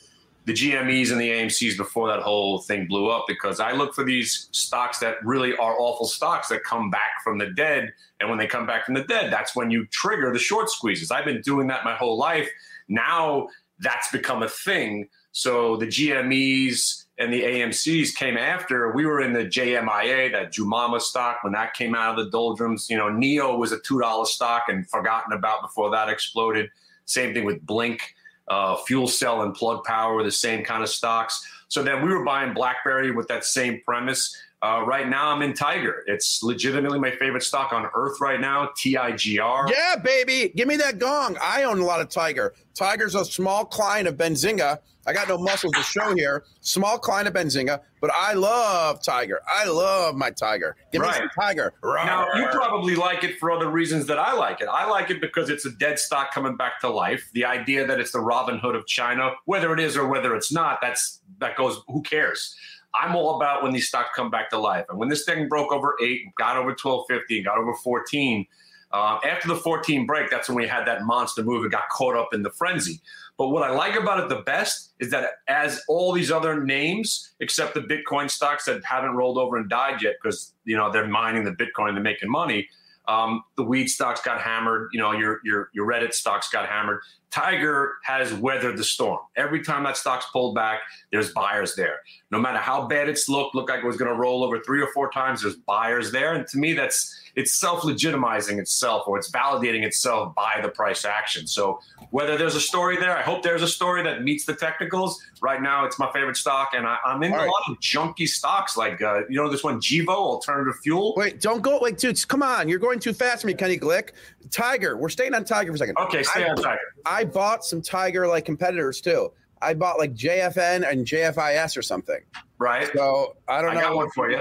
the 0.46 0.52
GMEs 0.52 1.10
and 1.10 1.20
the 1.20 1.30
AMC's 1.30 1.76
before 1.76 2.08
that 2.08 2.20
whole 2.20 2.58
thing 2.58 2.86
blew 2.86 3.08
up 3.08 3.24
because 3.26 3.60
I 3.60 3.72
look 3.72 3.94
for 3.94 4.04
these 4.04 4.48
stocks 4.52 4.98
that 4.98 5.24
really 5.24 5.56
are 5.56 5.78
awful 5.78 6.06
stocks 6.06 6.48
that 6.48 6.64
come 6.64 6.90
back 6.90 7.22
from 7.22 7.38
the 7.38 7.46
dead. 7.46 7.92
And 8.20 8.28
when 8.28 8.38
they 8.38 8.46
come 8.46 8.66
back 8.66 8.84
from 8.84 8.94
the 8.94 9.04
dead, 9.04 9.32
that's 9.32 9.56
when 9.56 9.70
you 9.70 9.86
trigger 9.86 10.32
the 10.32 10.38
short 10.38 10.68
squeezes. 10.68 11.10
I've 11.10 11.24
been 11.24 11.40
doing 11.40 11.66
that 11.68 11.84
my 11.84 11.94
whole 11.94 12.18
life. 12.18 12.48
Now 12.88 13.48
that's 13.78 14.10
become 14.10 14.42
a 14.42 14.48
thing. 14.48 15.08
So 15.32 15.76
the 15.76 15.86
GMEs 15.86 17.04
and 17.18 17.32
the 17.32 17.42
AMCs 17.42 18.14
came 18.14 18.36
after. 18.36 18.92
We 18.92 19.06
were 19.06 19.20
in 19.20 19.32
the 19.32 19.44
JMIA, 19.44 20.32
that 20.32 20.52
Jumama 20.52 21.00
stock, 21.00 21.38
when 21.42 21.52
that 21.54 21.74
came 21.74 21.94
out 21.94 22.18
of 22.18 22.24
the 22.24 22.30
doldrums. 22.30 22.90
You 22.90 22.96
know, 22.96 23.06
NIO 23.06 23.58
was 23.58 23.72
a 23.72 23.78
$2 23.78 24.26
stock 24.26 24.64
and 24.68 24.88
forgotten 24.88 25.32
about 25.32 25.62
before 25.62 25.90
that 25.90 26.08
exploded. 26.08 26.70
Same 27.06 27.32
thing 27.32 27.44
with 27.44 27.64
Blink. 27.64 28.14
Uh, 28.48 28.76
Fuel 28.86 29.06
Cell 29.06 29.42
and 29.42 29.54
Plug 29.54 29.84
Power 29.84 30.22
the 30.22 30.30
same 30.30 30.64
kind 30.64 30.82
of 30.82 30.88
stocks. 30.88 31.46
So 31.68 31.82
then 31.82 32.04
we 32.04 32.10
were 32.12 32.24
buying 32.24 32.54
BlackBerry 32.54 33.10
with 33.10 33.26
that 33.28 33.44
same 33.44 33.80
premise. 33.84 34.36
Uh, 34.64 34.80
right 34.86 35.08
now, 35.10 35.28
I'm 35.28 35.42
in 35.42 35.52
Tiger. 35.52 36.04
It's 36.06 36.42
legitimately 36.42 36.98
my 36.98 37.10
favorite 37.10 37.42
stock 37.42 37.74
on 37.74 37.86
earth 37.94 38.18
right 38.18 38.40
now, 38.40 38.70
TIGR. 38.78 39.68
Yeah, 39.70 39.96
baby. 40.02 40.52
Give 40.56 40.66
me 40.66 40.76
that 40.76 40.98
gong. 40.98 41.36
I 41.42 41.64
own 41.64 41.80
a 41.80 41.84
lot 41.84 42.00
of 42.00 42.08
Tiger. 42.08 42.54
Tiger's 42.72 43.14
a 43.14 43.26
small 43.26 43.66
client 43.66 44.08
of 44.08 44.16
Benzinga. 44.16 44.78
I 45.06 45.12
got 45.12 45.28
no 45.28 45.36
muscles 45.36 45.74
to 45.74 45.82
show 45.82 46.14
here. 46.14 46.44
Small 46.62 46.98
client 46.98 47.28
of 47.28 47.34
Benzinga, 47.34 47.80
but 48.00 48.10
I 48.14 48.32
love 48.32 49.02
Tiger. 49.02 49.42
I 49.46 49.66
love 49.66 50.14
my 50.14 50.30
Tiger. 50.30 50.76
Give 50.92 51.02
me 51.02 51.08
Right. 51.08 51.18
some 51.18 51.28
Tiger. 51.38 51.74
Now, 51.84 52.26
you 52.34 52.46
probably 52.46 52.94
like 52.96 53.22
it 53.22 53.38
for 53.38 53.52
other 53.52 53.68
reasons 53.68 54.06
that 54.06 54.18
I 54.18 54.32
like 54.32 54.62
it. 54.62 54.68
I 54.72 54.86
like 54.88 55.10
it 55.10 55.20
because 55.20 55.50
it's 55.50 55.66
a 55.66 55.72
dead 55.72 55.98
stock 55.98 56.32
coming 56.32 56.56
back 56.56 56.80
to 56.80 56.88
life. 56.88 57.28
The 57.34 57.44
idea 57.44 57.86
that 57.86 58.00
it's 58.00 58.12
the 58.12 58.18
Robinhood 58.18 58.74
of 58.74 58.86
China, 58.86 59.32
whether 59.44 59.74
it 59.74 59.78
is 59.80 59.94
or 59.94 60.08
whether 60.08 60.34
it's 60.34 60.50
not, 60.50 60.78
that's 60.80 61.20
that 61.38 61.54
goes. 61.56 61.82
Who 61.88 62.00
cares? 62.00 62.56
I'm 63.00 63.16
all 63.16 63.36
about 63.36 63.62
when 63.62 63.72
these 63.72 63.88
stocks 63.88 64.10
come 64.14 64.30
back 64.30 64.50
to 64.50 64.58
life. 64.58 64.86
And 64.88 64.98
when 64.98 65.08
this 65.08 65.24
thing 65.24 65.48
broke 65.48 65.72
over 65.72 65.96
eight, 66.02 66.22
got 66.36 66.56
over 66.56 66.70
1250, 66.70 67.42
got 67.42 67.58
over 67.58 67.74
14. 67.74 68.46
Uh, 68.92 69.18
after 69.26 69.48
the 69.48 69.56
14 69.56 70.06
break, 70.06 70.30
that's 70.30 70.48
when 70.48 70.56
we 70.56 70.68
had 70.68 70.86
that 70.86 71.02
monster 71.02 71.42
move 71.42 71.62
and 71.62 71.72
got 71.72 71.88
caught 71.90 72.16
up 72.16 72.32
in 72.32 72.42
the 72.42 72.50
frenzy. 72.50 73.00
But 73.36 73.48
what 73.48 73.64
I 73.64 73.70
like 73.70 73.96
about 73.96 74.20
it 74.20 74.28
the 74.28 74.42
best 74.42 74.94
is 75.00 75.10
that 75.10 75.30
as 75.48 75.82
all 75.88 76.12
these 76.12 76.30
other 76.30 76.62
names, 76.62 77.32
except 77.40 77.74
the 77.74 77.80
Bitcoin 77.80 78.30
stocks 78.30 78.66
that 78.66 78.84
haven't 78.84 79.16
rolled 79.16 79.38
over 79.38 79.56
and 79.56 79.68
died 79.68 80.02
yet, 80.02 80.14
because 80.22 80.54
you 80.64 80.76
know 80.76 80.92
they're 80.92 81.08
mining 81.08 81.42
the 81.42 81.50
Bitcoin, 81.50 81.94
they're 81.94 82.02
making 82.02 82.30
money. 82.30 82.68
Um, 83.06 83.44
the 83.56 83.62
weed 83.62 83.88
stocks 83.88 84.20
got 84.22 84.40
hammered. 84.40 84.88
You 84.92 85.00
know 85.00 85.12
your 85.12 85.40
your 85.44 85.70
your 85.74 85.86
Reddit 85.86 86.14
stocks 86.14 86.48
got 86.48 86.68
hammered. 86.68 87.00
Tiger 87.30 87.94
has 88.04 88.32
weathered 88.32 88.76
the 88.76 88.84
storm. 88.84 89.18
Every 89.36 89.62
time 89.62 89.82
that 89.84 89.96
stock's 89.96 90.26
pulled 90.32 90.54
back, 90.54 90.80
there's 91.10 91.32
buyers 91.32 91.74
there. 91.74 91.98
No 92.30 92.38
matter 92.38 92.58
how 92.58 92.86
bad 92.86 93.08
it's 93.08 93.28
looked, 93.28 93.56
looked 93.56 93.70
like 93.70 93.82
it 93.82 93.86
was 93.86 93.96
going 93.96 94.10
to 94.10 94.16
roll 94.16 94.44
over 94.44 94.60
three 94.60 94.80
or 94.80 94.86
four 94.94 95.10
times. 95.10 95.42
There's 95.42 95.56
buyers 95.56 96.12
there, 96.12 96.34
and 96.34 96.46
to 96.46 96.58
me, 96.58 96.74
that's 96.74 97.23
it's 97.36 97.58
self-legitimizing 97.58 98.58
itself 98.58 99.06
or 99.08 99.18
it's 99.18 99.30
validating 99.30 99.82
itself 99.82 100.34
by 100.34 100.60
the 100.62 100.68
price 100.68 101.04
action. 101.04 101.46
So 101.46 101.80
whether 102.10 102.36
there's 102.36 102.54
a 102.54 102.60
story 102.60 102.96
there, 102.96 103.16
I 103.16 103.22
hope 103.22 103.42
there's 103.42 103.62
a 103.62 103.68
story 103.68 104.02
that 104.04 104.22
meets 104.22 104.44
the 104.44 104.54
technicals. 104.54 105.20
Right 105.40 105.60
now, 105.60 105.84
it's 105.84 105.98
my 105.98 106.10
favorite 106.12 106.36
stock, 106.36 106.70
and 106.74 106.86
I, 106.86 106.96
I'm 107.04 107.22
in 107.22 107.32
All 107.32 107.38
a 107.38 107.42
right. 107.42 107.46
lot 107.48 107.62
of 107.70 107.78
junky 107.80 108.28
stocks 108.28 108.76
like 108.76 109.02
uh, 109.02 109.22
you 109.28 109.36
know 109.36 109.50
this 109.50 109.64
one 109.64 109.80
Gevo 109.80 110.08
Alternative 110.08 110.74
Fuel. 110.82 111.14
Wait, 111.16 111.40
don't 111.40 111.60
go. 111.62 111.78
Wait, 111.80 111.98
dude, 111.98 112.26
come 112.28 112.42
on. 112.42 112.68
You're 112.68 112.78
going 112.78 112.98
too 113.00 113.12
fast 113.12 113.40
for 113.42 113.48
me, 113.48 113.54
Kenny 113.54 113.76
Glick. 113.78 114.10
Tiger. 114.50 114.96
We're 114.96 115.08
staying 115.08 115.34
on 115.34 115.44
Tiger 115.44 115.72
for 115.72 115.76
a 115.76 115.78
second. 115.78 115.98
Okay, 115.98 116.22
stay 116.22 116.44
I, 116.44 116.50
on 116.50 116.56
Tiger. 116.56 116.78
I 117.04 117.24
bought 117.24 117.64
some 117.64 117.82
Tiger 117.82 118.26
like 118.26 118.44
competitors 118.44 119.00
too. 119.00 119.32
I 119.60 119.74
bought 119.74 119.98
like 119.98 120.14
JFN 120.14 120.88
and 120.90 121.06
JFIS 121.06 121.76
or 121.76 121.82
something. 121.82 122.20
Right, 122.58 122.90
So 122.94 123.36
I 123.48 123.60
don't 123.62 123.72
I 123.72 123.74
know. 123.74 123.80
got 123.80 123.96
one 123.96 124.10
for 124.10 124.30
you. 124.30 124.40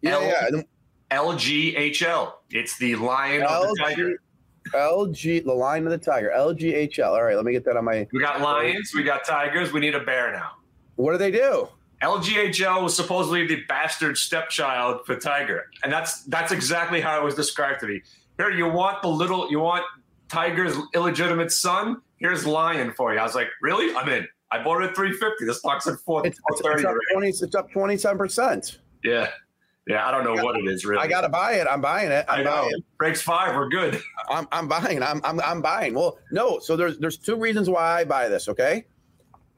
Yeah, 0.00 0.14
L- 0.14 0.22
yeah. 0.52 0.62
LGHL. 1.14 2.32
It's 2.50 2.76
the 2.76 2.96
Lion 2.96 3.42
of 3.42 3.62
the 3.62 3.76
Tiger. 3.78 4.18
LG, 4.74 5.14
LG, 5.14 5.44
the 5.44 5.52
line 5.52 5.84
of 5.84 5.90
the 5.90 5.98
Tiger. 5.98 6.32
LGHL. 6.36 7.08
All 7.08 7.22
right, 7.22 7.36
let 7.36 7.44
me 7.44 7.52
get 7.52 7.64
that 7.64 7.76
on 7.76 7.84
my. 7.84 8.06
We 8.12 8.20
got 8.20 8.40
lions, 8.40 8.92
we 8.94 9.02
got 9.02 9.24
tigers, 9.24 9.72
we 9.72 9.80
need 9.80 9.94
a 9.94 10.00
bear 10.04 10.32
now. 10.32 10.52
What 10.96 11.12
do 11.12 11.18
they 11.18 11.30
do? 11.30 11.68
LGHL 12.02 12.82
was 12.82 12.96
supposedly 12.96 13.46
the 13.46 13.62
bastard 13.68 14.18
stepchild 14.18 15.06
for 15.06 15.16
Tiger, 15.16 15.66
and 15.82 15.92
that's 15.92 16.24
that's 16.24 16.52
exactly 16.52 17.00
how 17.00 17.20
it 17.20 17.24
was 17.24 17.34
described 17.34 17.80
to 17.80 17.86
me. 17.86 18.02
Here, 18.36 18.50
you 18.50 18.68
want 18.68 19.00
the 19.00 19.08
little, 19.08 19.50
you 19.50 19.60
want 19.60 19.84
Tiger's 20.28 20.76
illegitimate 20.94 21.52
son. 21.52 22.02
Here's 22.18 22.44
Lion 22.44 22.92
for 22.92 23.14
you. 23.14 23.20
I 23.20 23.22
was 23.22 23.34
like, 23.34 23.48
really? 23.62 23.94
I'm 23.94 24.08
in. 24.08 24.26
I 24.50 24.62
bought 24.62 24.82
it 24.82 24.90
at 24.90 24.96
350. 24.96 25.46
The 25.46 25.54
stock's 25.54 25.86
at 25.86 25.98
4, 26.00 26.26
It's, 26.26 26.38
it's, 26.38 26.60
it's 26.60 26.84
up 26.84 26.96
twenty. 27.12 27.28
It's 27.28 27.54
up 27.54 27.70
twenty 27.70 27.96
seven 27.96 28.18
percent. 28.18 28.78
Yeah. 29.02 29.30
Yeah, 29.86 30.06
I 30.06 30.10
don't 30.10 30.24
know 30.24 30.42
what 30.42 30.56
it 30.56 30.66
is 30.66 30.84
really. 30.84 31.02
I 31.02 31.06
gotta 31.06 31.28
buy 31.28 31.54
it. 31.54 31.66
I'm 31.70 31.80
buying 31.82 32.10
it. 32.10 32.24
I'm 32.28 32.40
I 32.40 32.42
know. 32.42 32.62
buying. 32.62 32.84
Breaks 32.98 33.20
five, 33.20 33.54
we're 33.54 33.68
good. 33.68 34.00
I'm 34.30 34.48
I'm 34.50 34.66
buying. 34.66 35.02
I'm 35.02 35.20
I'm 35.24 35.40
I'm 35.40 35.60
buying. 35.60 35.94
Well, 35.94 36.18
no. 36.32 36.58
So 36.58 36.76
there's 36.76 36.98
there's 36.98 37.18
two 37.18 37.36
reasons 37.36 37.68
why 37.68 38.00
I 38.00 38.04
buy 38.04 38.28
this. 38.28 38.48
Okay. 38.48 38.86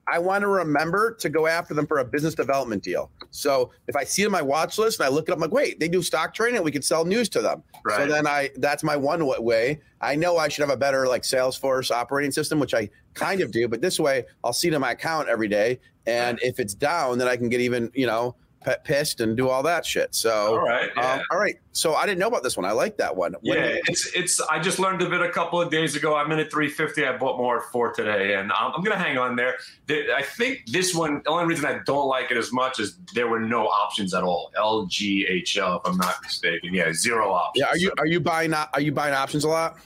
I 0.09 0.21
want 0.21 0.43
to 0.43 0.49
remember 0.49 1.15
to 1.15 1.29
go 1.29 1.49
after 1.49 1.75
them 1.75 1.85
for 1.85 1.99
a 1.99 2.05
business 2.05 2.35
development 2.35 2.85
deal. 2.85 3.11
So 3.33 3.73
if 3.89 3.97
I 3.97 4.05
see 4.05 4.23
it 4.23 4.27
on 4.27 4.33
my 4.33 4.43
watch 4.43 4.79
list 4.79 5.01
and 5.01 5.07
I 5.07 5.11
look 5.11 5.29
it 5.29 5.33
up, 5.33 5.39
I'm 5.39 5.43
like, 5.43 5.51
wait, 5.51 5.81
they 5.81 5.89
do 5.89 6.01
stock 6.01 6.33
trading, 6.33 6.63
we 6.63 6.71
could 6.71 6.85
sell 6.85 7.05
news 7.05 7.29
to 7.31 7.43
them. 7.43 7.65
Right. 7.85 7.97
So 7.97 8.07
then 8.07 8.27
I 8.27 8.51
that's 8.57 8.85
my 8.85 8.97
one 8.97 9.25
way. 9.43 9.81
I 10.01 10.15
know 10.15 10.39
I 10.39 10.49
should 10.49 10.63
have 10.63 10.71
a 10.71 10.77
better 10.77 11.07
like 11.07 11.23
Salesforce 11.23 11.91
operating 11.91 12.31
system, 12.33 12.59
which 12.59 12.75
I 12.75 12.89
kind 13.15 13.41
of 13.41 13.51
do, 13.51 13.69
but 13.69 13.81
this 13.81 13.99
way 14.01 14.25
I'll 14.45 14.53
see 14.53 14.69
it 14.69 14.75
in 14.75 14.81
my 14.81 14.93
account 14.93 15.29
every 15.29 15.49
day. 15.49 15.81
And 16.07 16.39
if 16.43 16.61
it's 16.61 16.75
down, 16.75 17.19
then 17.19 17.27
I 17.27 17.37
can 17.37 17.49
get 17.49 17.61
even, 17.61 17.91
you 17.95 18.07
know, 18.07 18.37
pissed 18.85 19.21
and 19.21 19.37
do 19.37 19.49
all 19.49 19.63
that 19.63 19.87
shit. 19.87 20.15
So 20.15 20.57
All 20.57 20.59
right. 20.61 20.91
Yeah. 20.97 21.13
um, 21.15 21.21
all 21.31 21.39
right. 21.39 21.57
So 21.73 21.95
I 21.95 22.05
didn't 22.07 22.19
know 22.19 22.27
about 22.27 22.43
this 22.43 22.57
one. 22.57 22.65
I 22.67 22.73
like 22.73 22.97
that 22.97 23.15
one. 23.15 23.35
When- 23.43 23.59
yeah, 23.59 23.77
it's 23.87 24.07
it's. 24.15 24.41
I 24.41 24.59
just 24.59 24.79
learned 24.79 25.03
of 25.03 25.13
it 25.13 25.21
a 25.21 25.29
couple 25.31 25.61
of 25.61 25.71
days 25.71 25.95
ago. 25.95 26.17
I'm 26.17 26.33
in 26.33 26.39
at 26.41 26.51
350. 26.51 27.07
I 27.07 27.17
bought 27.17 27.37
more 27.37 27.59
at 27.59 27.65
four 27.71 27.93
today, 27.93 28.35
and 28.35 28.51
I'm, 28.53 28.73
I'm 28.75 28.83
gonna 28.83 28.99
hang 28.99 29.19
on 29.19 29.37
there. 29.37 29.57
The- 29.87 30.13
I 30.15 30.23
think 30.23 30.65
this 30.67 30.95
one. 30.95 31.21
The 31.25 31.31
only 31.31 31.45
reason 31.47 31.65
I 31.67 31.79
don't 31.85 32.09
like 32.09 32.31
it 32.31 32.37
as 32.37 32.53
much 32.53 32.81
is 32.81 32.99
there 33.15 33.29
were 33.29 33.41
no 33.41 33.67
options 33.67 34.15
at 34.15 34.23
all. 34.25 34.51
LGHL, 34.59 35.81
if 35.81 35.87
I'm 35.93 35.97
not 35.99 36.17
mistaken. 36.23 36.75
Yeah, 36.75 36.93
zero 36.93 37.31
options. 37.33 37.61
yeah. 37.63 37.67
Are 37.73 37.77
you 37.77 37.93
are 37.99 38.07
you 38.07 38.21
buying 38.21 38.53
are 38.55 38.81
you 38.81 38.91
buying 38.93 39.15
options 39.15 39.45
a 39.45 39.49
lot? 39.49 39.79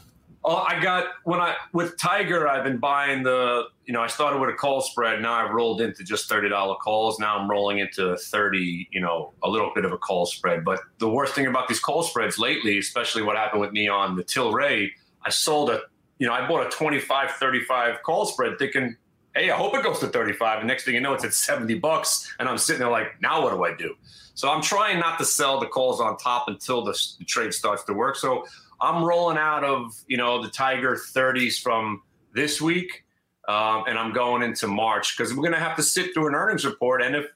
Oh, 0.42 0.56
I 0.56 0.80
got 0.82 1.04
when 1.24 1.38
I 1.38 1.54
with 1.72 1.98
Tiger, 1.98 2.48
I've 2.48 2.64
been 2.64 2.78
buying 2.78 3.22
the. 3.22 3.64
You 3.84 3.92
know, 3.92 4.00
I 4.00 4.06
started 4.06 4.40
with 4.40 4.48
a 4.48 4.54
call 4.54 4.80
spread. 4.80 5.20
Now 5.20 5.34
I've 5.34 5.50
rolled 5.50 5.82
into 5.82 6.02
just 6.02 6.28
thirty 6.30 6.48
dollar 6.48 6.76
calls. 6.76 7.18
Now 7.18 7.38
I'm 7.38 7.50
rolling 7.50 7.80
into 7.80 8.16
thirty. 8.16 8.88
You 8.90 9.00
know, 9.00 9.34
a 9.42 9.48
little 9.50 9.70
bit 9.74 9.84
of 9.84 9.92
a 9.92 9.98
call 9.98 10.24
spread. 10.24 10.64
But 10.64 10.80
the 10.98 11.10
worst 11.10 11.34
thing 11.34 11.46
about 11.46 11.68
these 11.68 11.80
call 11.80 12.02
spreads 12.02 12.38
lately, 12.38 12.78
especially 12.78 13.22
what 13.22 13.36
happened 13.36 13.60
with 13.60 13.72
me 13.72 13.88
on 13.88 14.16
the 14.16 14.24
Tilray, 14.24 14.90
I 15.24 15.30
sold 15.30 15.70
a. 15.70 15.82
You 16.18 16.26
know, 16.26 16.32
I 16.34 16.46
bought 16.46 16.66
a 16.66 16.70
25, 16.70 17.30
35 17.32 18.02
call 18.02 18.24
spread, 18.24 18.58
thinking, 18.58 18.96
"Hey, 19.34 19.50
I 19.50 19.56
hope 19.56 19.74
it 19.74 19.82
goes 19.82 19.98
to 20.00 20.06
35." 20.06 20.60
And 20.60 20.68
next 20.68 20.84
thing 20.84 20.94
you 20.94 21.00
know, 21.02 21.12
it's 21.12 21.24
at 21.24 21.34
70 21.34 21.74
bucks, 21.80 22.34
and 22.38 22.48
I'm 22.48 22.56
sitting 22.56 22.80
there 22.80 22.90
like, 22.90 23.20
"Now 23.20 23.42
what 23.42 23.52
do 23.52 23.62
I 23.64 23.74
do?" 23.74 23.94
So 24.34 24.48
I'm 24.48 24.62
trying 24.62 24.98
not 24.98 25.18
to 25.18 25.26
sell 25.26 25.60
the 25.60 25.66
calls 25.66 26.00
on 26.00 26.16
top 26.16 26.48
until 26.48 26.82
the, 26.82 26.98
the 27.18 27.26
trade 27.26 27.52
starts 27.52 27.84
to 27.84 27.92
work. 27.92 28.16
So 28.16 28.46
I'm 28.80 29.04
rolling 29.04 29.36
out 29.36 29.64
of 29.64 29.92
you 30.06 30.16
know 30.16 30.42
the 30.42 30.48
Tiger 30.48 30.96
30s 30.96 31.60
from 31.60 32.02
this 32.34 32.60
week, 32.60 33.04
um, 33.48 33.84
and 33.86 33.98
I'm 33.98 34.12
going 34.12 34.42
into 34.42 34.66
March 34.66 35.16
because 35.16 35.34
we're 35.34 35.42
going 35.42 35.52
to 35.52 35.58
have 35.58 35.76
to 35.76 35.82
sit 35.82 36.14
through 36.14 36.28
an 36.28 36.34
earnings 36.34 36.64
report. 36.64 37.02
And 37.02 37.14
if 37.14 37.26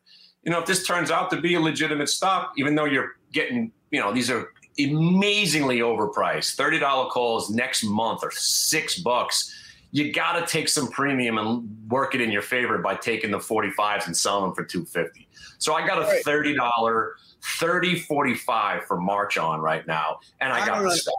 you 0.43 0.53
know 0.53 0.61
if 0.61 0.67
this 0.67 0.87
turns 0.87 1.11
out 1.11 1.31
to 1.31 1.41
be 1.41 1.55
a 1.55 1.61
legitimate 1.61 2.09
stock, 2.09 2.53
even 2.57 2.75
though 2.75 2.87
you're 2.87 3.17
getting 3.33 3.73
you 3.91 4.01
know 4.01 4.13
these 4.13 4.31
are 4.31 4.51
amazingly 4.79 5.79
overpriced, 5.81 6.55
thirty 6.55 6.79
dollar 6.79 7.11
calls 7.11 7.51
next 7.51 7.85
month 7.85 8.25
are 8.25 8.33
six 8.33 8.99
bucks. 8.99 9.61
You 9.91 10.13
got 10.13 10.41
to 10.41 10.47
take 10.53 10.69
some 10.69 10.89
premium 10.89 11.39
and 11.39 11.69
work 11.89 12.17
it 12.17 12.21
in 12.21 12.33
your 12.33 12.43
favor 12.43 12.79
by 12.79 12.97
taking 12.97 13.31
the 13.31 13.39
45s 13.39 14.07
and 14.07 14.17
selling 14.17 14.47
them 14.47 14.53
for 14.53 14.65
250. 14.65 15.29
So 15.59 15.75
I 15.75 15.87
got 15.87 16.03
a 16.03 16.21
$30 16.27 17.13
30 17.61 18.01
45 18.01 18.85
for 18.87 19.01
March 19.01 19.39
on 19.39 19.61
right 19.61 19.87
now 19.87 20.19
and 20.41 20.53
I 20.53 20.63
I 20.63 20.67
got 20.67 20.83
the 20.83 20.91
stock. 20.97 21.15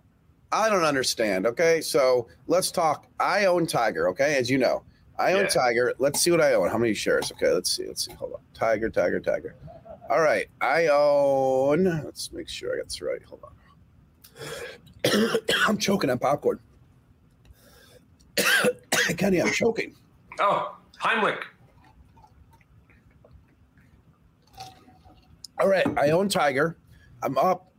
I 0.56 0.70
don't 0.70 0.86
understand. 0.86 1.46
Okay, 1.46 1.82
so 1.82 2.28
let's 2.48 2.72
talk. 2.72 3.08
I 3.20 3.46
own 3.46 3.68
Tiger. 3.68 4.08
Okay, 4.10 4.38
as 4.38 4.50
you 4.50 4.58
know, 4.58 4.84
I 5.20 5.34
own 5.34 5.42
Yeah. 5.42 5.48
Tiger. 5.50 5.94
Let's 6.00 6.22
see 6.22 6.32
what 6.32 6.40
I 6.40 6.54
own. 6.54 6.70
How 6.70 6.78
many 6.78 6.94
shares? 6.94 7.30
Okay, 7.34 7.50
let's 7.52 7.70
see. 7.70 7.86
Let's 7.86 8.06
see. 8.06 8.14
Hold 8.14 8.34
on. 8.36 8.40
Tiger, 8.54 8.90
Tiger, 8.90 9.20
Tiger. 9.20 9.56
All 10.10 10.22
right, 10.22 10.48
I 10.62 10.88
own. 10.88 11.84
Let's 12.06 12.32
make 12.32 12.48
sure 12.48 12.74
I 12.74 12.78
got 12.78 12.86
this 12.86 13.02
right. 13.02 13.22
Hold 13.24 13.42
on. 13.44 15.40
I'm 15.68 15.78
choking 15.78 16.10
on 16.10 16.20
popcorn. 16.20 16.60
Kenny, 19.18 19.42
I'm 19.42 19.52
choking. 19.52 19.94
Oh, 20.40 20.78
Heimlich. 21.02 21.42
All 25.60 25.68
right, 25.68 25.86
I 25.98 26.12
own 26.12 26.30
Tiger. 26.30 26.78
I'm 27.24 27.38
up 27.38 27.74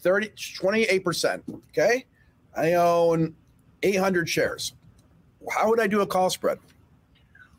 30, 0.00 0.28
28%. 0.28 1.42
Okay. 1.70 2.04
I 2.56 2.74
own 2.74 3.34
800 3.82 4.28
shares. 4.28 4.74
How 5.50 5.68
would 5.68 5.80
I 5.80 5.86
do 5.86 6.00
a 6.00 6.06
call 6.06 6.30
spread? 6.30 6.58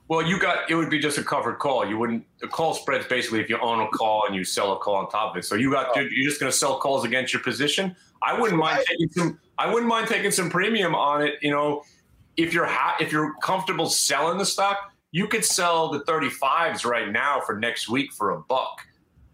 Well, 0.07 0.21
you 0.21 0.37
got 0.39 0.69
it 0.69 0.75
would 0.75 0.89
be 0.89 0.99
just 0.99 1.17
a 1.17 1.23
covered 1.23 1.59
call. 1.59 1.87
You 1.87 1.97
wouldn't 1.97 2.25
the 2.41 2.47
call 2.47 2.73
spreads 2.73 3.07
basically 3.07 3.39
if 3.39 3.49
you 3.49 3.57
own 3.59 3.79
a 3.79 3.87
call 3.87 4.25
and 4.27 4.35
you 4.35 4.43
sell 4.43 4.73
a 4.73 4.77
call 4.77 4.95
on 4.95 5.09
top 5.09 5.31
of 5.31 5.37
it. 5.37 5.45
So 5.45 5.55
you 5.55 5.71
got 5.71 5.95
you're 5.95 6.11
you're 6.11 6.29
just 6.29 6.39
going 6.41 6.51
to 6.51 6.57
sell 6.57 6.77
calls 6.79 7.05
against 7.05 7.31
your 7.31 7.41
position. 7.41 7.95
I 8.21 8.37
wouldn't 8.39 8.59
mind 8.59 8.77
Right. 8.79 8.85
taking 8.87 9.09
some. 9.11 9.39
I 9.57 9.71
wouldn't 9.71 9.87
mind 9.87 10.07
taking 10.09 10.31
some 10.31 10.49
premium 10.49 10.95
on 10.95 11.21
it. 11.21 11.35
You 11.41 11.51
know, 11.51 11.83
if 12.35 12.53
you're 12.53 12.65
ha- 12.65 12.97
if 12.99 13.11
you're 13.13 13.33
comfortable 13.41 13.87
selling 13.89 14.37
the 14.37 14.45
stock, 14.45 14.91
you 15.11 15.27
could 15.27 15.45
sell 15.45 15.89
the 15.89 16.01
35s 16.01 16.83
right 16.83 17.09
now 17.09 17.39
for 17.45 17.57
next 17.57 17.87
week 17.87 18.11
for 18.11 18.31
a 18.31 18.39
buck. 18.41 18.81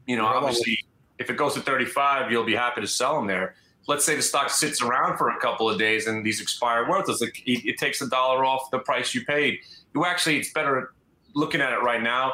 You 0.05 0.15
know, 0.15 0.25
obviously, 0.25 0.77
if 1.19 1.29
it 1.29 1.37
goes 1.37 1.53
to 1.55 1.61
35, 1.61 2.31
you'll 2.31 2.43
be 2.43 2.55
happy 2.55 2.81
to 2.81 2.87
sell 2.87 3.15
them 3.15 3.27
there. 3.27 3.55
Let's 3.87 4.03
say 4.05 4.15
the 4.15 4.21
stock 4.21 4.49
sits 4.49 4.81
around 4.81 5.17
for 5.17 5.29
a 5.29 5.39
couple 5.39 5.69
of 5.69 5.79
days 5.79 6.07
and 6.07 6.25
these 6.25 6.41
expire 6.41 6.87
worthless. 6.89 7.21
It, 7.21 7.31
it 7.45 7.77
takes 7.77 8.01
a 8.01 8.09
dollar 8.09 8.43
off 8.43 8.69
the 8.69 8.79
price 8.79 9.15
you 9.15 9.23
paid. 9.25 9.59
You 9.93 10.05
actually, 10.05 10.37
it's 10.37 10.51
better 10.51 10.93
looking 11.33 11.61
at 11.61 11.71
it 11.71 11.81
right 11.81 12.01
now. 12.01 12.33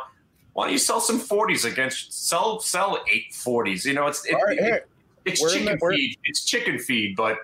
Why 0.53 0.65
don't 0.65 0.73
you 0.73 0.79
sell 0.79 0.99
some 0.99 1.19
40s 1.19 1.69
against 1.71 2.27
sell 2.27 2.59
sell 2.59 3.03
eight 3.11 3.31
40s? 3.31 3.85
You 3.85 3.93
know, 3.93 4.07
it's 4.07 4.25
it, 4.25 4.33
right, 4.33 4.59
here. 4.59 4.85
it's 5.25 5.41
We're 5.41 5.49
chicken 5.49 5.77
the- 5.79 5.95
feed. 5.95 6.17
It's 6.25 6.43
chicken 6.43 6.79
feed, 6.79 7.15
but 7.15 7.37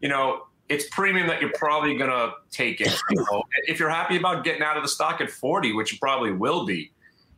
you 0.00 0.08
know, 0.08 0.46
it's 0.68 0.86
premium 0.90 1.26
that 1.26 1.40
you're 1.40 1.52
probably 1.54 1.96
gonna 1.96 2.32
take 2.50 2.80
it. 2.80 2.92
You 3.10 3.16
know, 3.30 3.42
if 3.66 3.78
you're 3.80 3.90
happy 3.90 4.16
about 4.16 4.44
getting 4.44 4.62
out 4.62 4.76
of 4.76 4.82
the 4.84 4.88
stock 4.88 5.20
at 5.20 5.30
40, 5.30 5.72
which 5.72 5.92
you 5.92 5.98
probably 5.98 6.32
will 6.32 6.64
be, 6.66 6.92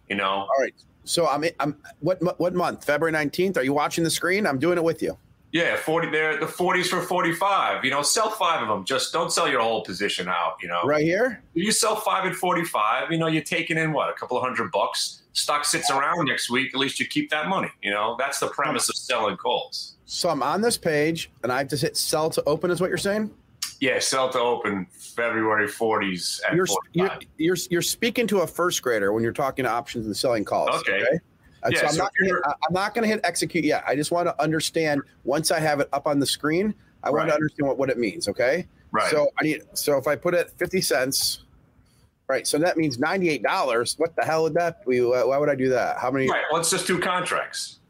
you 0.09 0.17
know. 0.17 0.25
All 0.31 0.51
right. 0.61 0.75
So 1.05 1.29
I'm 1.29 1.45
I'm 1.61 1.77
what 2.01 2.21
what 2.39 2.55
month? 2.55 2.85
February 2.85 3.13
19th. 3.13 3.57
Are 3.57 3.63
you 3.63 3.73
watching 3.73 4.05
the 4.05 4.11
screen? 4.11 4.47
I'm 4.47 4.59
doing 4.59 4.79
it 4.79 4.85
with 4.85 5.03
you. 5.03 5.17
Yeah, 5.53 5.77
40 5.77 6.11
there, 6.11 6.41
the 6.41 6.47
40s 6.47 6.87
for 6.87 7.03
45. 7.03 7.85
You 7.85 7.91
know, 7.91 8.01
sell 8.01 8.31
five 8.31 8.63
of 8.63 8.69
them. 8.69 8.87
Just 8.87 9.13
don't 9.13 9.31
sell 9.31 9.47
your 9.47 9.61
whole 9.61 9.83
position 9.83 10.27
out, 10.27 10.55
you 10.63 10.69
know. 10.69 10.81
Right 10.83 11.05
here. 11.05 11.43
You 11.53 11.73
sell 11.73 11.97
five 11.97 12.25
at 12.25 12.35
45, 12.35 13.13
you 13.13 13.19
know, 13.19 13.27
you're 13.27 13.43
taking 13.43 13.77
in 13.77 13.93
what, 13.93 14.09
a 14.09 14.15
couple 14.15 14.39
of 14.39 14.43
hundred 14.43 14.73
bucks. 14.73 15.25
Stock 15.35 15.67
sits 15.67 15.91
around 15.91 16.25
next 16.27 16.51
week, 16.51 16.75
at 16.75 16.81
least 16.81 16.99
you 16.99 17.07
keep 17.07 17.29
that 17.31 17.49
money. 17.49 17.69
You 17.83 17.91
know, 17.91 18.17
that's 18.19 18.41
the 18.41 18.49
premise 18.49 18.89
of 18.89 18.97
selling 18.97 19.37
calls. 19.37 19.95
So 20.07 20.31
I'm 20.31 20.43
on 20.43 20.63
this 20.63 20.79
page 20.79 21.31
and 21.43 21.53
I 21.53 21.59
have 21.59 21.69
to 21.69 21.77
hit 21.77 21.99
sell 21.99 22.31
to 22.31 22.43
open 22.45 22.71
is 22.71 22.81
what 22.81 22.89
you're 22.89 22.97
saying? 22.97 23.31
Yeah, 23.83 23.99
sell 23.99 24.31
to 24.31 24.39
open 24.39 24.87
February 24.93 25.67
40s 25.67 26.41
at 26.47 26.55
You're 26.55 26.67
45. 26.67 26.87
you're, 26.93 27.11
you're 27.37 27.57
you're 27.69 27.83
speaking 27.83 28.29
to 28.29 28.43
a 28.43 28.47
first 28.47 28.81
grader 28.81 29.13
when 29.13 29.25
you're 29.25 29.33
talking 29.33 29.65
to 29.65 29.71
options 29.73 30.07
and 30.07 30.17
selling 30.17 30.45
calls. 30.45 30.71
Okay. 30.71 31.01
And 31.01 31.21
uh, 31.65 31.69
Yeah, 31.69 31.81
so 31.81 31.87
I'm 31.87 31.93
so 31.95 31.99
not 32.05 32.13
gonna 32.17 32.33
hit, 32.33 32.43
I'm 32.47 32.73
not 32.73 32.95
going 32.95 33.03
to 33.03 33.09
hit 33.09 33.21
execute 33.25 33.65
yet. 33.65 33.83
I 33.85 33.97
just 33.97 34.13
want 34.13 34.29
to 34.29 34.41
understand 34.41 35.03
once 35.25 35.51
I 35.51 35.59
have 35.59 35.81
it 35.81 35.89
up 35.93 36.07
on 36.07 36.21
the 36.21 36.27
screen. 36.27 36.73
I 37.03 37.11
want 37.11 37.27
to 37.27 37.35
understand 37.35 37.67
what, 37.67 37.77
what 37.77 37.91
it 37.91 37.99
means. 37.99 38.29
Okay. 38.29 38.69
right. 38.93 39.11
So 39.11 39.31
I 39.41 39.43
need 39.43 39.63
so 39.75 39.99
if 39.99 40.07
I 40.07 40.15
put 40.15 40.35
it 40.35 40.53
50 40.53 40.81
cents, 40.81 41.43
right? 42.29 42.47
So 42.47 42.59
that 42.59 42.77
means 42.77 42.99
$98. 42.99 43.99
What 43.99 44.15
the 44.15 44.23
hell 44.23 44.45
would 44.45 44.55
that 44.55 44.87
be? 44.87 45.01
Why 45.01 45.25
why 45.25 45.39
would 45.39 45.49
I 45.49 45.57
do 45.57 45.69
that? 45.71 45.99
How 45.99 46.13
many? 46.13 46.31
right. 46.31 46.45
Let's 46.53 46.71
just 46.71 46.87
do 46.87 47.01
contracts. 47.01 47.81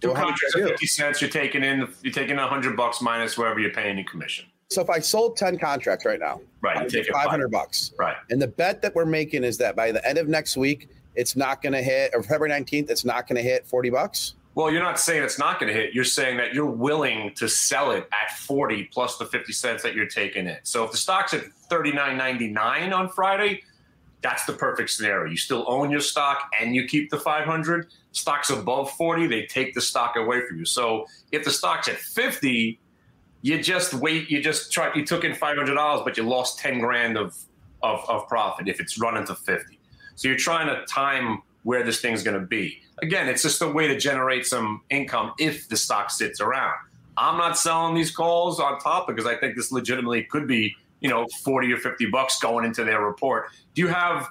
Two 0.00 0.12
contracts 0.12 0.54
50 0.54 0.86
cents. 0.86 1.20
You're 1.20 1.30
taking 1.30 1.64
in, 1.64 1.88
you're 2.02 2.12
taking 2.12 2.36
a 2.36 2.42
100 2.42 2.76
bucks 2.76 3.00
minus 3.00 3.36
wherever 3.36 3.58
you're 3.58 3.72
paying 3.72 3.96
your 3.98 4.06
commission. 4.06 4.46
So 4.70 4.82
if 4.82 4.90
I 4.90 4.98
sold 4.98 5.36
10 5.36 5.58
contracts 5.58 6.04
right 6.04 6.20
now, 6.20 6.40
Right. 6.60 6.82
You 6.82 7.02
take 7.02 7.12
500 7.12 7.50
bucks. 7.50 7.92
Right. 7.98 8.16
And 8.30 8.42
the 8.42 8.48
bet 8.48 8.82
that 8.82 8.94
we're 8.94 9.06
making 9.06 9.44
is 9.44 9.58
that 9.58 9.76
by 9.76 9.92
the 9.92 10.06
end 10.06 10.18
of 10.18 10.28
next 10.28 10.56
week, 10.56 10.88
it's 11.14 11.36
not 11.36 11.62
going 11.62 11.72
to 11.72 11.82
hit, 11.82 12.12
or 12.14 12.22
February 12.22 12.50
19th, 12.60 12.90
it's 12.90 13.04
not 13.04 13.26
going 13.26 13.36
to 13.36 13.42
hit 13.42 13.66
40 13.66 13.90
bucks. 13.90 14.34
Well, 14.54 14.72
you're 14.72 14.82
not 14.82 14.98
saying 14.98 15.22
it's 15.22 15.38
not 15.38 15.60
going 15.60 15.72
to 15.72 15.80
hit. 15.80 15.94
You're 15.94 16.04
saying 16.04 16.36
that 16.38 16.52
you're 16.52 16.66
willing 16.66 17.32
to 17.36 17.48
sell 17.48 17.92
it 17.92 18.08
at 18.12 18.36
40 18.38 18.84
plus 18.92 19.16
the 19.16 19.26
50 19.26 19.52
cents 19.52 19.82
that 19.84 19.94
you're 19.94 20.06
taking 20.06 20.48
in. 20.48 20.56
So 20.64 20.84
if 20.84 20.90
the 20.90 20.96
stock's 20.96 21.32
at 21.32 21.44
39.99 21.70 22.92
on 22.92 23.08
Friday, 23.10 23.62
that's 24.20 24.44
the 24.46 24.52
perfect 24.52 24.90
scenario. 24.90 25.30
You 25.30 25.36
still 25.36 25.64
own 25.68 25.90
your 25.90 26.00
stock 26.00 26.50
and 26.60 26.74
you 26.74 26.86
keep 26.86 27.10
the 27.10 27.20
500. 27.20 27.86
Stock's 28.12 28.50
above 28.50 28.90
40, 28.92 29.26
they 29.26 29.46
take 29.46 29.74
the 29.74 29.80
stock 29.80 30.16
away 30.16 30.40
from 30.46 30.58
you. 30.58 30.64
So 30.64 31.06
if 31.30 31.44
the 31.44 31.50
stock's 31.50 31.88
at 31.88 31.96
50, 31.96 32.80
you 33.42 33.62
just 33.62 33.94
wait. 33.94 34.30
You 34.30 34.42
just 34.42 34.72
try. 34.72 34.92
You 34.94 35.04
took 35.04 35.24
in 35.24 35.32
$500, 35.32 36.04
but 36.04 36.16
you 36.16 36.24
lost 36.24 36.58
10 36.58 36.80
grand 36.80 37.16
of 37.16 37.36
of, 37.82 38.04
of 38.08 38.26
profit 38.28 38.68
if 38.68 38.80
it's 38.80 38.98
running 38.98 39.24
to 39.26 39.34
50. 39.34 39.78
So 40.16 40.28
you're 40.28 40.36
trying 40.36 40.66
to 40.66 40.84
time 40.86 41.42
where 41.62 41.82
this 41.82 42.00
thing's 42.00 42.22
going 42.22 42.38
to 42.38 42.46
be. 42.46 42.80
Again, 43.02 43.28
it's 43.28 43.42
just 43.42 43.62
a 43.62 43.68
way 43.68 43.86
to 43.86 43.98
generate 43.98 44.46
some 44.46 44.82
income 44.90 45.32
if 45.38 45.68
the 45.68 45.76
stock 45.76 46.10
sits 46.10 46.40
around. 46.40 46.74
I'm 47.16 47.36
not 47.36 47.58
selling 47.58 47.94
these 47.94 48.10
calls 48.10 48.60
on 48.60 48.78
top 48.80 49.06
because 49.06 49.26
I 49.26 49.36
think 49.36 49.56
this 49.56 49.70
legitimately 49.70 50.24
could 50.24 50.46
be, 50.46 50.74
you 51.00 51.08
know, 51.08 51.26
40 51.44 51.72
or 51.72 51.76
50 51.76 52.06
bucks 52.06 52.38
going 52.38 52.64
into 52.64 52.84
their 52.84 53.04
report. 53.04 53.50
Do 53.74 53.82
you 53.82 53.88
have 53.88 54.28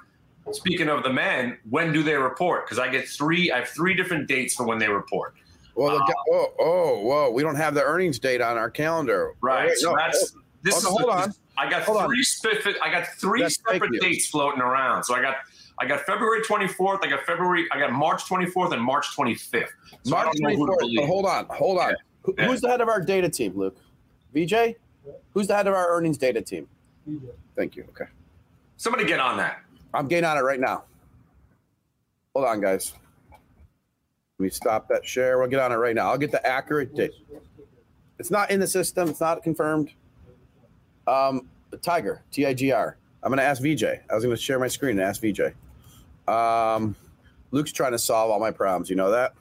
speaking 0.51 0.89
of 0.89 1.03
the 1.03 1.09
men, 1.11 1.57
when 1.69 1.91
do 1.93 2.03
they 2.03 2.15
report? 2.15 2.65
Because 2.65 2.79
I 2.79 2.89
get 2.89 3.07
three, 3.07 3.51
I 3.51 3.59
have 3.59 3.69
three 3.69 3.93
different 3.93 4.27
dates 4.27 4.55
for 4.55 4.65
when 4.65 4.79
they 4.79 4.87
report. 4.87 5.33
Well, 5.75 5.95
the, 5.97 6.03
uh, 6.03 6.13
oh, 6.31 6.53
oh, 6.59 6.99
whoa, 7.01 7.29
we 7.31 7.43
don't 7.43 7.55
have 7.55 7.73
the 7.75 7.83
earnings 7.83 8.17
date 8.19 8.41
on 8.41 8.57
our 8.57 8.69
calendar. 8.69 9.33
Right. 9.41 9.65
Oh, 9.65 9.67
wait, 9.67 9.77
so 9.77 9.91
no, 9.91 9.97
that's 9.97 10.33
oh, 10.35 10.39
oh, 10.39 10.39
hold- 10.39 10.43
this 10.63 10.73
hold 10.73 10.83
is 10.83 10.85
on, 10.87 10.91
hold 10.93 11.09
the- 11.09 11.23
on. 11.23 11.33
I 11.59 11.69
got 11.69 11.83
Hold 11.83 12.05
three 12.05 12.23
specific. 12.23 12.75
I 12.83 12.91
got 12.91 13.07
three 13.19 13.41
Yes, 13.41 13.57
separate 13.67 13.99
dates 13.99 14.27
floating 14.27 14.61
around. 14.61 15.03
So 15.03 15.15
I 15.15 15.21
got 15.21 15.37
I 15.79 15.87
got 15.87 16.01
February 16.01 16.41
24th. 16.41 16.99
I 17.03 17.07
got 17.09 17.21
February. 17.25 17.65
I 17.71 17.79
got 17.79 17.91
March 17.91 18.25
24th 18.25 18.73
and 18.73 18.81
March 18.81 19.07
25th. 19.15 19.65
So 20.03 20.11
March 20.11 20.25
don't 20.25 20.39
know 20.41 20.55
who 20.55 20.67
to 20.67 20.73
24th. 20.73 20.95
But 20.97 21.05
hold 21.07 21.25
on, 21.25 21.45
hold 21.49 21.79
on. 21.79 21.95
Who- 22.23 22.35
Yeah. 22.37 22.45
Who's 22.47 22.61
the 22.61 22.67
head 22.67 22.81
of 22.81 22.89
our 22.89 23.01
data 23.01 23.27
team, 23.29 23.53
Luke? 23.55 23.77
VJ? 24.35 24.75
Who's 25.33 25.47
the 25.47 25.55
head 25.55 25.65
of 25.67 25.73
our 25.73 25.89
earnings 25.89 26.17
data 26.19 26.41
team? 26.41 26.67
Thank 27.55 27.75
you. 27.75 27.85
Okay. 27.89 28.05
Somebody 28.77 29.05
get 29.05 29.19
on 29.19 29.37
that. 29.37 29.61
I'm 29.93 30.07
getting 30.07 30.25
on 30.25 30.37
it 30.37 30.41
right 30.41 30.59
now. 30.59 30.83
Hold 32.35 32.47
on, 32.47 32.61
guys. 32.61 32.93
Let 33.31 34.43
me 34.43 34.49
stop 34.49 34.87
that 34.89 35.05
share. 35.05 35.39
We'll 35.39 35.47
get 35.47 35.59
on 35.59 35.71
it 35.71 35.75
right 35.75 35.95
now. 35.95 36.11
I'll 36.11 36.17
get 36.17 36.31
the 36.31 36.45
accurate 36.45 36.93
date. 36.95 37.13
It's 38.19 38.29
not 38.29 38.51
in 38.51 38.59
the 38.59 38.67
system. 38.67 39.09
It's 39.09 39.21
not 39.21 39.41
confirmed. 39.43 39.91
Um, 41.07 41.47
Tiger, 41.81 42.21
T 42.31 42.45
I 42.45 42.53
G 42.53 42.71
R. 42.71 42.97
I'm 43.23 43.29
going 43.29 43.37
to 43.39 43.43
ask 43.43 43.61
VJ. 43.61 43.83
I 43.83 44.13
was 44.15 44.23
going 44.23 44.35
to 44.35 44.41
share 44.41 44.59
my 44.59 44.67
screen 44.67 44.99
and 44.99 45.01
ask 45.01 45.21
VJ. 45.21 45.53
Um, 46.27 46.95
Luke's 47.51 47.71
trying 47.71 47.93
to 47.93 47.99
solve 47.99 48.29
all 48.29 48.39
my 48.39 48.51
problems. 48.51 48.89
You 48.89 48.95
know 48.95 49.11
that? 49.11 49.33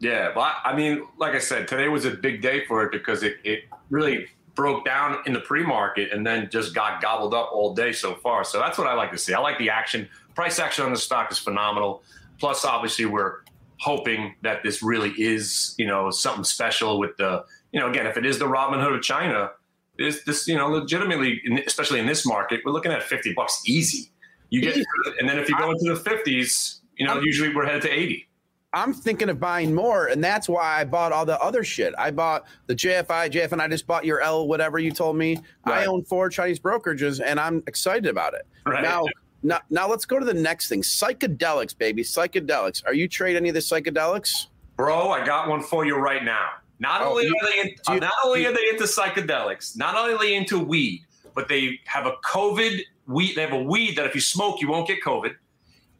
Yeah, 0.00 0.32
but 0.34 0.54
I- 0.64 0.74
mean, 0.74 1.06
like 1.18 1.34
I 1.34 1.38
said, 1.38 1.68
today 1.68 1.88
was 1.88 2.04
a 2.06 2.10
big 2.10 2.40
day 2.42 2.64
for 2.64 2.82
it 2.84 2.92
because 2.92 3.22
it, 3.22 3.36
it 3.44 3.64
really 3.90 4.26
broke 4.54 4.84
down 4.84 5.18
in 5.26 5.32
the 5.32 5.40
pre-market 5.40 6.12
and 6.12 6.26
then 6.26 6.48
just 6.50 6.74
got 6.74 7.00
gobbled 7.00 7.34
up 7.34 7.50
all 7.52 7.74
day 7.74 7.92
so 7.92 8.14
far. 8.16 8.44
So 8.44 8.58
that's 8.58 8.78
what 8.78 8.86
I 8.86 8.94
like 8.94 9.10
to 9.12 9.18
see. 9.18 9.32
I 9.34 9.40
like 9.40 9.58
the 9.58 9.70
action. 9.70 10.08
Price 10.34 10.58
action 10.58 10.84
on 10.84 10.92
the 10.92 10.98
stock 10.98 11.30
is 11.32 11.38
phenomenal. 11.38 12.02
Plus, 12.38 12.64
obviously, 12.64 13.06
we're 13.06 13.36
hoping 13.78 14.34
that 14.42 14.62
this 14.62 14.82
really 14.82 15.10
is, 15.10 15.74
you 15.78 15.86
know, 15.86 16.10
something 16.10 16.44
special 16.44 16.98
with 16.98 17.16
the, 17.16 17.44
you 17.72 17.80
know, 17.80 17.88
again, 17.90 18.06
if 18.06 18.16
it 18.16 18.26
is 18.26 18.38
the 18.38 18.44
Robinhood 18.44 18.94
of 18.94 19.02
China, 19.02 19.50
is 19.98 20.24
this, 20.24 20.46
you 20.48 20.56
know, 20.56 20.68
legitimately, 20.68 21.42
especially 21.66 22.00
in 22.00 22.06
this 22.06 22.26
market, 22.26 22.60
we're 22.64 22.72
looking 22.72 22.92
at 22.92 23.02
50 23.02 23.34
bucks 23.34 23.60
easy. 23.66 24.10
You 24.50 24.60
get, 24.60 24.76
and 25.18 25.28
then 25.28 25.38
if 25.38 25.48
you 25.48 25.56
go 25.56 25.70
into 25.70 25.94
the 25.94 25.98
50s, 25.98 26.80
you 26.96 27.06
know, 27.06 27.14
um, 27.14 27.24
usually 27.24 27.54
we're 27.54 27.64
headed 27.64 27.82
to 27.82 27.90
80. 27.90 28.28
I'm 28.74 28.94
thinking 28.94 29.28
of 29.28 29.38
buying 29.38 29.74
more, 29.74 30.06
and 30.06 30.24
that's 30.24 30.48
why 30.48 30.80
I 30.80 30.84
bought 30.84 31.12
all 31.12 31.26
the 31.26 31.38
other 31.40 31.62
shit. 31.62 31.92
I 31.98 32.10
bought 32.10 32.46
the 32.66 32.74
JFI, 32.74 33.30
JF, 33.30 33.52
and 33.52 33.60
I 33.60 33.68
just 33.68 33.86
bought 33.86 34.04
your 34.06 34.20
L, 34.22 34.48
whatever 34.48 34.78
you 34.78 34.90
told 34.92 35.16
me. 35.16 35.38
I 35.64 35.84
own 35.84 36.04
four 36.04 36.30
Chinese 36.30 36.58
brokerages, 36.58 37.20
and 37.24 37.38
I'm 37.38 37.62
excited 37.66 38.06
about 38.06 38.32
it. 38.34 38.46
Right. 38.64 38.82
Now, 38.82 39.04
now, 39.42 39.60
now 39.68 39.88
let's 39.88 40.06
go 40.06 40.18
to 40.18 40.24
the 40.24 40.32
next 40.34 40.68
thing. 40.70 40.80
Psychedelics, 40.82 41.76
baby, 41.76 42.02
psychedelics. 42.02 42.82
Are 42.86 42.94
you 42.94 43.08
trade 43.08 43.36
any 43.36 43.50
of 43.50 43.54
the 43.54 43.60
psychedelics? 43.60 44.46
Bro, 44.76 45.10
I 45.10 45.24
got 45.26 45.48
one 45.48 45.62
for 45.62 45.84
you 45.84 45.96
right 45.96 46.24
now. 46.24 46.48
Not 46.78 47.02
Oh, 47.02 47.10
only 47.10 47.26
you- 47.26 47.36
are 47.42 47.50
they 47.50 47.60
in, 47.60 47.68
you- 47.94 48.00
not 48.00 48.12
only 48.24 48.42
you- 48.42 48.48
are 48.48 48.52
they 48.54 48.68
into 48.70 48.84
psychedelics, 48.84 49.76
not 49.76 49.96
only 49.96 50.14
are 50.14 50.18
they 50.18 50.34
into 50.34 50.58
weed, 50.58 51.02
but 51.34 51.46
they 51.48 51.78
have 51.84 52.06
a 52.06 52.12
COVID 52.24 52.80
weed. 53.06 53.34
They 53.36 53.42
have 53.42 53.52
a 53.52 53.62
weed 53.62 53.96
that 53.96 54.06
if 54.06 54.14
you 54.14 54.20
smoke, 54.22 54.60
you 54.62 54.68
won't 54.68 54.88
get 54.88 55.02
COVID. 55.02 55.34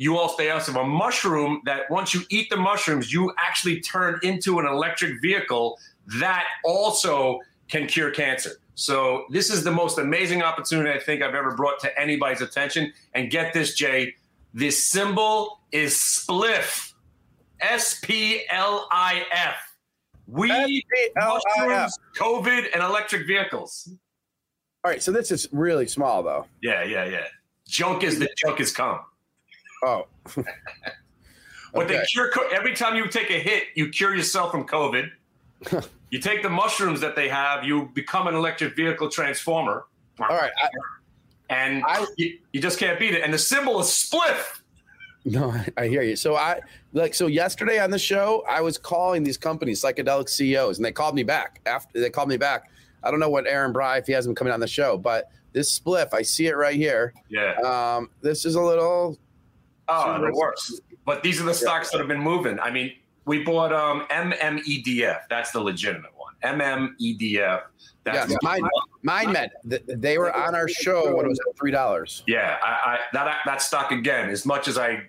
You 0.03 0.19
also 0.19 0.37
they 0.37 0.51
also 0.51 0.73
of 0.73 0.77
a 0.77 0.85
mushroom 0.85 1.63
that 1.65 1.89
once 1.89 2.13
you 2.13 2.23
eat 2.29 2.51
the 2.51 2.57
mushrooms, 2.57 3.13
you 3.13 3.33
actually 3.39 3.81
turn 3.81 4.19
into 4.25 4.59
an 4.59 4.67
electric 4.67 5.23
vehicle 5.23 5.79
that 6.19 6.45
also 6.65 7.39
can 7.69 7.87
cure 7.87 8.11
cancer. 8.11 8.51
So 8.75 9.27
this 9.31 9.49
is 9.49 9.63
the 9.63 9.71
most 9.71 9.99
amazing 9.99 10.43
opportunity 10.43 10.91
I 10.91 11.01
think 11.01 11.23
I've 11.23 11.37
ever 11.37 11.55
brought 11.55 11.79
to 11.83 12.01
anybody's 12.01 12.41
attention. 12.41 12.93
And 13.15 13.31
get 13.31 13.53
this, 13.53 13.77
Jay, 13.77 14.17
this 14.53 14.85
symbol 14.85 15.61
is 15.71 15.95
spliff. 15.95 16.95
S 17.61 18.01
P 18.03 18.43
L 18.51 18.89
I 18.91 19.25
F. 19.31 19.55
S-P-L-I-F. 20.29 21.43
mushrooms, 21.57 21.99
COVID, 22.17 22.67
and 22.75 22.83
electric 22.83 23.27
vehicles. 23.27 23.89
All 24.85 24.91
right, 24.91 25.03
so 25.03 25.13
this 25.13 25.31
is 25.31 25.49
really 25.53 25.87
small, 25.87 26.23
though. 26.25 26.47
Yeah, 26.61 26.83
yeah, 26.83 27.05
yeah. 27.05 27.27
Junk 27.69 28.03
is 28.03 28.19
the 28.19 28.29
junk 28.37 28.59
is 28.59 28.73
come. 28.73 29.01
Oh, 29.83 30.07
But 31.75 31.89
they 31.89 32.03
cure 32.05 32.31
every 32.55 32.75
time 32.75 32.97
you 32.97 33.09
take 33.09 33.31
a 33.31 33.39
hit, 33.39 33.65
you 33.75 33.89
cure 33.89 34.15
yourself 34.15 34.51
from 34.51 34.67
COVID. 34.67 35.09
you 36.11 36.19
take 36.21 36.43
the 36.43 36.51
mushrooms 36.51 37.01
that 37.01 37.17
they 37.17 37.29
have, 37.31 37.65
you 37.65 37.91
become 37.95 38.27
an 38.27 38.35
electric 38.35 38.77
vehicle 38.77 39.09
transformer. 39.09 39.87
all 40.21 40.29
right. 40.29 40.51
I, 40.63 40.69
And 41.49 41.83
I- 41.87 42.07
you, 42.19 42.39
you 42.53 42.61
just 42.61 42.79
can't 42.79 42.99
beat 42.99 43.15
it. 43.15 43.23
And 43.23 43.33
the 43.33 43.39
symbol 43.39 43.81
is 43.81 43.87
spliff. 43.87 44.61
No, 45.25 45.51
I, 45.51 45.67
I 45.79 45.87
hear 45.89 46.03
you. 46.03 46.15
So 46.17 46.37
I 46.37 46.61
like 46.93 47.15
so 47.15 47.27
yesterday 47.27 47.79
on 47.79 47.91
the 47.91 47.99
show, 47.99 48.45
I 48.47 48.61
was 48.61 48.77
calling 48.77 49.23
these 49.23 49.39
companies 49.39 49.81
psychedelic 49.83 50.29
CEOs, 50.29 50.77
and 50.77 50.85
they 50.85 50.93
called 50.93 51.15
me 51.15 51.23
back 51.23 51.61
after 51.65 52.01
they 52.01 52.11
called 52.11 52.29
me 52.29 52.37
back. 52.37 52.71
I 53.03 53.11
don't 53.11 53.19
know 53.21 53.31
what 53.31 53.47
Aaron 53.47 53.73
Bry 53.73 53.97
if 53.97 54.07
he 54.07 54.13
hasn't 54.13 54.37
coming 54.37 54.53
on 54.53 54.61
the 54.61 54.69
show, 54.69 54.99
but 54.99 55.31
this 55.53 55.79
spliff, 55.79 56.13
I 56.13 56.21
see 56.23 56.47
it 56.49 56.57
right 56.57 56.77
here. 56.77 57.15
Yeah. 57.31 57.55
Um, 57.65 58.11
this 58.21 58.45
is 58.45 58.57
a 58.57 58.61
little. 58.61 59.17
Oh, 59.93 60.21
the 60.21 60.33
worst. 60.33 60.81
But 61.05 61.23
these 61.23 61.41
are 61.41 61.45
the 61.45 61.55
stocks 61.55 61.91
that 61.91 61.99
have 61.99 62.09
been 62.09 62.21
moving. 62.21 62.59
I 62.61 62.71
mean, 62.71 62.93
we 63.25 63.43
bought 63.43 63.73
um, 63.73 64.07
MMEDF. 64.11 65.23
That's 65.29 65.51
the 65.51 65.61
legitimate 65.61 66.13
one. 66.17 66.35
MMEDF. 66.43 67.63
That's 68.05 68.31
Yes, 68.31 68.39
mine, 68.43 68.63
MindMed. 69.05 69.51
They 70.01 70.19
were 70.19 70.35
on 70.35 70.55
our 70.55 70.69
show 70.69 71.15
when 71.15 71.25
it 71.27 71.29
was 71.29 71.39
at 71.49 71.57
three 71.57 71.71
dollars. 71.71 72.25
Yeah, 72.27 72.59
I, 72.63 72.69
I 72.69 72.99
that 73.13 73.39
that 73.47 73.63
stock 73.63 73.93
again. 73.93 74.29
As 74.29 74.45
much 74.45 74.67
as 74.67 74.77
I 74.77 75.05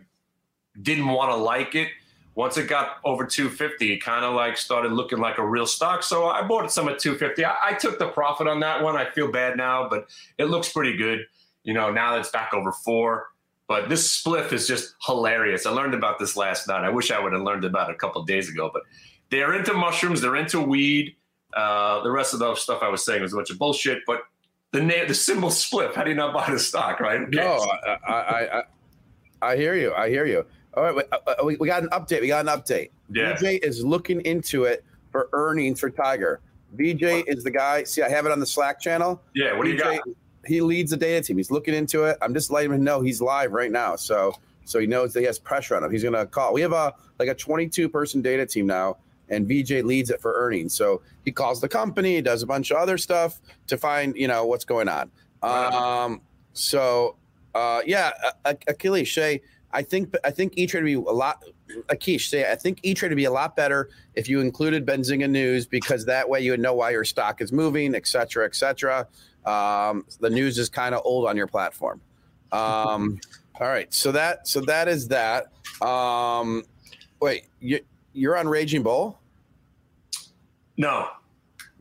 didn't 0.82 1.08
want 1.08 1.32
to 1.32 1.36
like 1.36 1.74
it, 1.74 1.90
once 2.36 2.58
it 2.58 2.68
got 2.68 2.98
over 3.04 3.26
250, 3.26 3.94
it 3.94 3.98
kind 4.00 4.26
of 4.26 4.36
like 4.36 4.58
started 4.58 4.92
looking 4.92 5.20
like 5.20 5.40
a 5.40 5.46
real 5.46 5.66
stock. 5.66 6.04
So 6.04 6.28
I 6.28 6.44
bought 6.44 6.72
some 6.72 6.88
at 6.88 7.00
250. 7.00 7.46
I, 7.46 7.56
I 7.70 7.74
took 7.74 7.98
the 7.98 8.10
profit 8.10 8.48
on 8.48 8.60
that 8.60 8.84
one. 8.84 8.96
I 8.96 9.10
feel 9.10 9.32
bad 9.32 9.58
now, 9.58 9.88
but 9.90 10.08
it 10.38 10.46
looks 10.46 10.72
pretty 10.72 10.96
good. 10.96 11.26
You 11.64 11.74
know, 11.74 11.92
now 11.92 12.12
that 12.12 12.20
it's 12.20 12.32
back 12.32 12.54
over 12.54 12.72
four. 12.72 13.28
But 13.74 13.90
this 13.90 14.08
spliff 14.08 14.54
is 14.54 14.68
just 14.68 14.94
hilarious. 15.04 15.66
I 15.66 15.72
learned 15.72 15.96
about 15.96 16.20
this 16.20 16.38
last 16.38 16.68
night. 16.68 16.84
I 16.84 16.92
wish 16.92 17.10
I 17.10 17.20
would 17.20 17.34
have 17.34 17.42
learned 17.42 17.66
about 17.66 17.90
it 17.90 17.94
a 17.94 17.98
couple 17.98 18.22
of 18.22 18.28
days 18.28 18.48
ago. 18.48 18.70
But 18.72 18.84
they're 19.32 19.56
into 19.56 19.74
mushrooms. 19.74 20.22
They're 20.22 20.36
into 20.36 20.62
weed. 20.62 21.16
Uh, 21.56 22.04
the 22.04 22.12
rest 22.12 22.36
of 22.36 22.40
the 22.40 22.54
stuff 22.54 22.84
I 22.84 22.90
was 22.90 23.04
saying 23.04 23.24
was 23.24 23.34
a 23.34 23.36
bunch 23.36 23.50
of 23.50 23.58
bullshit. 23.58 24.04
But 24.06 24.22
the 24.74 24.80
name, 24.80 25.08
the 25.08 25.16
symbol 25.16 25.50
spliff. 25.50 25.96
How 25.96 26.04
do 26.04 26.12
you 26.12 26.16
not 26.16 26.36
buy 26.36 26.52
the 26.52 26.60
stock, 26.60 27.00
right? 27.00 27.22
Who 27.22 27.26
No. 27.32 27.66
I, 28.08 28.12
I, 28.12 28.60
I, 28.60 28.64
I, 29.42 29.58
hear 29.58 29.74
you. 29.74 29.92
I 29.96 30.08
hear 30.08 30.28
you. 30.28 30.46
All 30.76 30.84
right, 30.84 31.08
uh, 31.12 31.18
uh, 31.26 31.44
we, 31.44 31.56
we 31.56 31.66
got 31.66 31.82
an 31.82 31.90
update. 31.90 32.22
We 32.22 32.28
got 32.28 32.48
an 32.48 32.56
update. 32.56 32.92
Yeah. 33.12 33.36
VJ 33.38 33.64
is 33.64 33.84
looking 33.84 34.22
into 34.22 34.66
it 34.66 34.86
for 35.12 35.30
earnings 35.34 35.80
for 35.80 35.90
Tiger. 35.90 36.42
VJ 36.74 37.26
is 37.26 37.44
the 37.44 37.50
guy. 37.50 37.86
See, 37.86 38.04
I 38.04 38.10
have 38.10 38.28
it 38.28 38.32
on 38.32 38.40
the 38.40 38.46
Slack 38.46 38.80
channel. 38.80 39.20
Yeah, 39.34 39.58
what 39.58 39.66
do 39.66 39.72
you 39.72 39.78
VJ, 39.78 39.84
got? 39.84 40.04
He 40.46 40.62
leads 40.62 40.92
the 40.92 40.98
data 40.98 41.26
team. 41.26 41.38
He's 41.38 41.52
looking 41.52 41.74
into 41.74 42.04
it. 42.04 42.18
I'm 42.22 42.34
just 42.34 42.52
letting 42.52 42.74
him 42.74 42.84
know 42.84 43.02
he's 43.02 43.22
live 43.22 43.52
right 43.52 43.72
now. 43.72 43.96
So 43.96 44.34
so 44.66 44.80
he 44.80 44.88
knows 44.88 45.14
that 45.14 45.22
he 45.22 45.26
has 45.26 45.40
pressure 45.40 45.76
on 45.76 45.84
him. 45.84 45.92
He's 45.92 46.04
gonna 46.04 46.26
call. 46.26 46.54
We 46.54 46.62
have 46.62 46.74
a 46.74 46.94
like 47.20 47.30
a 47.30 47.36
22 47.36 47.90
person 47.90 48.22
data 48.22 48.46
team 48.46 48.68
now, 48.68 48.98
and 49.30 49.48
VJ 49.48 49.84
leads 49.84 50.10
it 50.10 50.22
for 50.22 50.34
earnings. 50.36 50.74
So 50.74 51.02
he 51.26 51.32
calls 51.32 51.62
the 51.62 51.70
company, 51.70 52.22
does 52.22 52.44
a 52.44 52.48
bunch 52.48 52.72
of 52.72 52.78
other 52.78 52.98
stuff 52.98 53.40
to 53.68 53.78
find 53.78 54.16
you 54.16 54.28
know 54.28 54.46
what's 54.46 54.66
going 54.66 54.90
on. 54.90 55.12
Um. 55.42 56.22
So 56.54 57.18
uh, 57.56 57.82
yeah, 57.86 58.12
Achilles 58.46 59.08
Shay. 59.08 59.42
I 59.72 59.82
think 59.82 60.16
I 60.24 60.32
think 60.32 60.54
E 60.56 60.68
Trade 60.68 60.84
would 60.84 60.86
be 60.86 60.94
a 60.94 61.00
lot. 61.00 61.44
Akish 61.88 62.30
say 62.30 62.50
I 62.52 62.56
think 62.56 62.80
E 62.84 62.94
Trade 62.94 63.10
would 63.10 63.16
be 63.16 63.26
a 63.26 63.32
lot 63.32 63.56
better 63.56 63.90
if 64.14 64.30
you 64.30 64.40
included 64.40 64.86
Benzinga 64.86 65.30
News 65.30 65.66
because 65.66 66.06
that 66.06 66.30
way 66.30 66.42
you 66.42 66.52
would 66.52 66.60
know 66.60 66.76
why 66.76 66.92
your 66.92 67.04
stock 67.04 67.42
is 67.42 67.52
moving, 67.52 67.96
et 67.96 68.06
cetera, 68.06 68.46
et 68.46 68.56
cetera. 68.56 69.08
Um, 69.46 70.06
the 70.20 70.30
news 70.30 70.58
is 70.58 70.70
kind 70.70 70.96
of 70.96 71.02
old 71.06 71.28
on 71.28 71.36
your 71.38 71.48
platform. 71.48 72.02
Um, 72.52 73.20
all 73.60 73.68
right, 73.68 73.94
so 73.94 74.12
that 74.12 74.48
so 74.48 74.62
that 74.62 74.88
is 74.88 75.08
that. 75.10 75.48
Um, 75.82 76.64
wait, 77.22 77.46
you 77.60 77.80
you're 78.14 78.38
on 78.38 78.48
Raging 78.48 78.84
Bull? 78.84 79.20
No. 80.78 81.08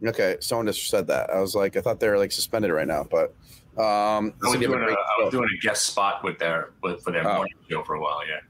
Okay, 0.04 0.36
someone 0.40 0.66
just 0.66 0.88
said 0.90 1.06
that. 1.06 1.30
I 1.30 1.40
was 1.40 1.54
like, 1.54 1.76
I 1.76 1.80
thought 1.80 2.00
they 2.00 2.08
were 2.08 2.18
like 2.18 2.32
suspended 2.32 2.70
right 2.72 2.88
now, 2.88 3.06
but 3.08 3.34
um, 3.80 4.34
I 4.44 4.48
was, 4.50 4.58
doing 4.60 4.80
a, 4.80 4.86
a- 4.86 4.90
I 4.92 5.22
was 5.24 5.30
doing 5.30 5.48
a 5.56 5.60
guest 5.62 5.86
spot 5.86 6.24
with 6.24 6.38
their 6.38 6.70
with 6.82 7.02
for 7.02 7.12
their 7.12 7.26
Oh. 7.28 7.36
morning 7.36 7.54
show 7.70 7.82
for 7.84 7.94
a 7.94 8.00
while. 8.00 8.26
Yeah. 8.26 8.40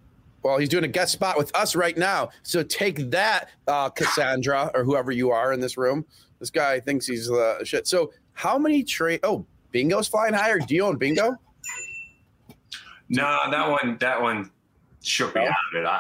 Well, 0.43 0.59
he's 0.59 0.69
doing 0.71 0.83
a 0.85 0.89
guest 0.89 1.13
spot 1.13 1.37
with 1.39 1.55
us 1.55 1.77
right 1.77 1.97
now. 1.97 2.31
So 2.43 2.65
take 2.65 3.11
that, 3.11 3.51
uh, 3.69 3.91
Cassandra, 3.91 4.73
or 4.75 4.83
whoever 4.83 5.13
you 5.13 5.31
are 5.31 5.53
in 5.53 5.61
this 5.61 5.77
room. 5.77 6.05
This 6.41 6.51
guy 6.51 6.81
thinks 6.81 7.07
he's 7.07 7.31
uh, 7.31 7.63
shit. 7.63 7.87
So 7.87 8.13
how 8.35 8.59
many 8.59 8.83
trade? 8.83 9.21
Oh, 9.23 9.45
Bingo's 9.71 10.09
flying 10.09 10.35
higher. 10.35 10.59
Do 10.59 10.75
you 10.75 10.85
own 10.85 10.97
Bingo? 10.97 11.37
No, 13.09 13.39
that 13.51 13.69
one 13.69 13.97
that 14.01 14.21
one 14.23 14.51
shook 15.03 15.35
me 15.35 15.43
out 15.43 15.49
of 15.49 15.83
it. 15.83 15.85
I, 15.87 15.91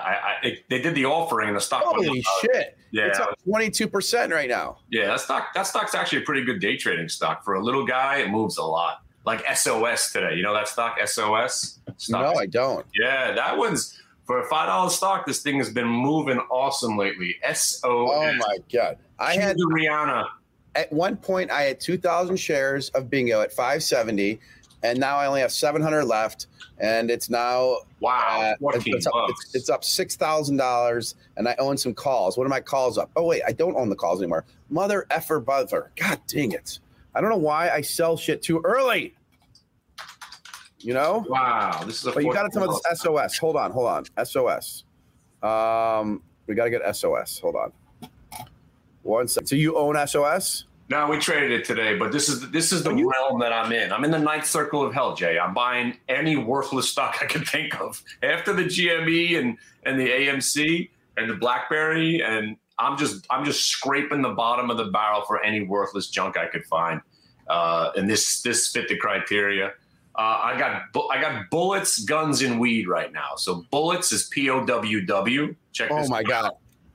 I, 0.42 0.46
it, 0.46 0.64
they 0.70 0.80
did 0.80 0.94
the 0.94 1.04
offering 1.06 1.48
and 1.48 1.56
the 1.56 1.60
stock. 1.60 1.84
went 1.92 2.06
Holy 2.06 2.24
shit! 2.40 2.78
Yeah, 2.90 3.06
It's 3.08 3.18
up 3.18 3.36
twenty 3.44 3.70
two 3.70 3.88
percent 3.88 4.32
right 4.32 4.48
now. 4.48 4.78
yeah. 4.90 5.06
That 5.06 5.20
stock 5.20 5.48
that 5.54 5.66
stock's 5.66 5.94
actually 5.94 6.22
a 6.22 6.24
pretty 6.24 6.44
good 6.44 6.60
day 6.60 6.76
trading 6.76 7.08
stock 7.08 7.44
for 7.44 7.54
a 7.54 7.62
little 7.62 7.84
guy. 7.86 8.18
It 8.18 8.30
moves 8.30 8.56
a 8.58 8.62
lot. 8.64 9.02
Like 9.24 9.44
SOS 9.54 10.10
today, 10.12 10.34
you 10.34 10.42
know 10.42 10.54
that 10.54 10.68
stock 10.68 10.98
SOS. 11.04 11.78
Stock 11.96 12.34
No, 12.34 12.40
I 12.40 12.46
don't. 12.46 12.84
Yeah, 12.98 13.32
that 13.32 13.56
one's 13.56 14.00
for 14.24 14.40
a 14.40 14.48
five 14.48 14.66
dollar 14.68 14.90
stock. 14.90 15.26
This 15.26 15.42
thing 15.42 15.58
has 15.58 15.70
been 15.70 15.86
moving 15.86 16.38
awesome 16.50 16.96
lately. 16.96 17.36
S 17.42 17.80
O. 17.84 18.10
Oh 18.10 18.32
my 18.34 18.56
god! 18.72 18.98
I 19.18 19.34
had 19.34 19.56
Rihanna. 19.58 20.24
At 20.74 20.92
one 20.92 21.16
point 21.16 21.50
I 21.50 21.62
had 21.62 21.80
two 21.80 21.98
thousand 21.98 22.36
shares 22.36 22.88
of 22.90 23.10
Bingo 23.10 23.40
at 23.40 23.52
five 23.52 23.82
seventy, 23.82 24.40
and 24.82 24.98
now 24.98 25.16
I 25.16 25.26
only 25.26 25.40
have 25.40 25.52
seven 25.52 25.82
hundred 25.82 26.04
left, 26.04 26.46
and 26.78 27.10
it's 27.10 27.30
now 27.30 27.78
Wow, 28.00 28.54
uh, 28.60 28.68
it's, 28.74 29.06
up, 29.06 29.14
it's, 29.28 29.54
it's 29.54 29.70
up 29.70 29.84
six 29.84 30.16
thousand 30.16 30.56
dollars, 30.56 31.14
and 31.36 31.48
I 31.48 31.54
own 31.58 31.76
some 31.76 31.94
calls. 31.94 32.36
What 32.36 32.46
are 32.46 32.50
my 32.50 32.60
calls 32.60 32.98
up? 32.98 33.10
Oh 33.14 33.24
wait, 33.24 33.42
I 33.46 33.52
don't 33.52 33.76
own 33.76 33.88
the 33.88 33.96
calls 33.96 34.20
anymore. 34.20 34.44
Mother 34.70 35.06
effer 35.10 35.38
bother. 35.38 35.92
God 35.96 36.20
dang 36.26 36.52
it! 36.52 36.80
I 37.14 37.20
don't 37.20 37.30
know 37.30 37.36
why 37.36 37.70
I 37.70 37.80
sell 37.80 38.16
shit 38.16 38.42
too 38.42 38.60
early. 38.64 39.14
You 40.80 40.94
know. 40.94 41.24
Wow, 41.28 41.84
this 41.86 42.00
is 42.00 42.06
a. 42.06 42.12
But 42.12 42.24
you 42.24 42.32
got 42.32 42.42
to 42.42 42.48
tell 42.48 42.66
me 42.66 42.74
this 42.74 43.00
SOS. 43.00 43.38
Hold 43.38 43.56
on, 43.56 43.70
hold 43.70 43.86
on. 43.86 44.26
SOS. 44.26 44.84
Um, 45.42 46.22
we 46.48 46.56
got 46.56 46.64
to 46.64 46.70
get 46.70 46.96
SOS. 46.96 47.38
Hold 47.38 47.54
on. 47.54 47.72
One 49.02 49.28
second. 49.28 49.46
So 49.46 49.56
you 49.56 49.76
own 49.76 49.96
SOS? 50.06 50.64
No, 50.88 51.08
we 51.08 51.18
traded 51.18 51.52
it 51.52 51.64
today, 51.64 51.96
but 51.96 52.12
this 52.12 52.28
is 52.28 52.50
this 52.50 52.70
is 52.70 52.82
the 52.82 52.90
realm 52.90 53.40
that 53.40 53.52
I'm 53.52 53.72
in. 53.72 53.92
I'm 53.92 54.04
in 54.04 54.10
the 54.10 54.18
ninth 54.18 54.44
circle 54.44 54.84
of 54.84 54.92
hell, 54.92 55.14
Jay. 55.14 55.38
I'm 55.38 55.54
buying 55.54 55.96
any 56.08 56.36
worthless 56.36 56.90
stock 56.90 57.18
I 57.22 57.26
can 57.26 57.44
think 57.44 57.80
of. 57.80 58.02
After 58.22 58.52
the 58.52 58.64
GME 58.64 59.38
and 59.38 59.56
and 59.84 59.98
the 59.98 60.08
AMC 60.08 60.90
and 61.16 61.30
the 61.30 61.34
BlackBerry, 61.34 62.22
and 62.22 62.56
I'm 62.78 62.98
just 62.98 63.26
I'm 63.30 63.44
just 63.44 63.68
scraping 63.68 64.20
the 64.20 64.30
bottom 64.34 64.68
of 64.70 64.76
the 64.76 64.86
barrel 64.86 65.22
for 65.22 65.42
any 65.42 65.62
worthless 65.62 66.08
junk 66.08 66.36
I 66.36 66.46
could 66.46 66.64
find. 66.66 67.00
Uh, 67.48 67.92
and 67.96 68.08
this 68.10 68.42
this 68.42 68.68
fit 68.68 68.88
the 68.88 68.96
criteria. 68.96 69.68
Uh, 70.14 70.40
I 70.42 70.58
got 70.58 70.92
bu- 70.92 71.08
I 71.08 71.20
got 71.20 71.48
bullets, 71.48 72.04
guns, 72.04 72.42
and 72.42 72.60
weed 72.60 72.86
right 72.86 73.10
now. 73.12 73.30
So 73.36 73.64
bullets 73.70 74.12
is 74.12 74.24
P 74.24 74.50
O 74.50 74.66
W 74.66 75.06
W. 75.06 75.54
Check. 75.72 75.88
This 75.88 75.98
out. 75.98 76.04
Oh 76.04 76.08
my 76.08 76.18
out. 76.18 76.26
god. 76.26 76.50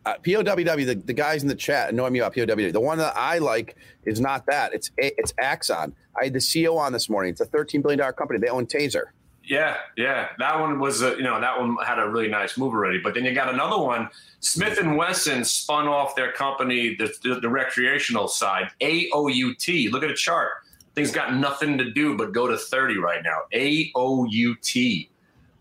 Uh, 0.08 0.18
POWW, 0.20 0.86
the, 0.86 0.96
the 0.96 1.12
guys 1.12 1.42
in 1.42 1.50
the 1.50 1.56
chat 1.56 1.94
know 1.94 2.10
me 2.10 2.20
about 2.20 2.34
POWW. 2.34 2.72
The 2.72 2.80
one 2.80 2.98
that 3.00 3.12
I 3.18 3.40
like 3.40 3.76
is 4.06 4.22
not 4.22 4.46
that. 4.46 4.74
It's 4.74 4.90
it's 4.98 5.34
Axon. 5.38 5.94
I 6.18 6.26
had 6.26 6.34
the 6.34 6.40
CEO 6.40 6.78
on 6.78 6.94
this 6.94 7.10
morning. 7.10 7.32
It's 7.32 7.42
a 7.42 7.46
$13 7.46 7.82
billion 7.82 8.00
company. 8.14 8.40
They 8.40 8.48
own 8.48 8.68
Taser. 8.68 9.08
Yeah, 9.44 9.76
yeah, 9.98 10.30
that 10.40 10.60
one 10.62 10.80
was 10.80 11.02
a, 11.02 11.12
you 11.12 11.24
know 11.24 11.42
that 11.42 11.60
one 11.60 11.76
had 11.86 12.00
a 12.00 12.08
really 12.08 12.30
nice 12.30 12.58
move 12.58 12.74
already. 12.74 13.00
But 13.00 13.16
then 13.16 13.26
you 13.26 13.34
got 13.34 13.54
another 13.54 13.78
one. 13.78 14.08
Smith 14.40 14.78
and 14.78 14.96
Wesson 14.96 15.44
spun 15.44 15.88
off 15.88 16.16
their 16.16 16.32
company, 16.32 16.96
the, 16.96 17.14
the, 17.24 17.42
the 17.42 17.50
recreational 17.50 18.30
side, 18.30 18.70
AOUT. 18.80 19.92
Look 19.92 20.04
at 20.04 20.10
the 20.10 20.16
chart. 20.16 20.52
Things 20.96 21.12
got 21.12 21.36
nothing 21.36 21.78
to 21.78 21.92
do 21.92 22.16
but 22.16 22.32
go 22.32 22.48
to 22.48 22.58
thirty 22.58 22.98
right 22.98 23.22
now. 23.24 23.40
AOUT. 23.54 25.10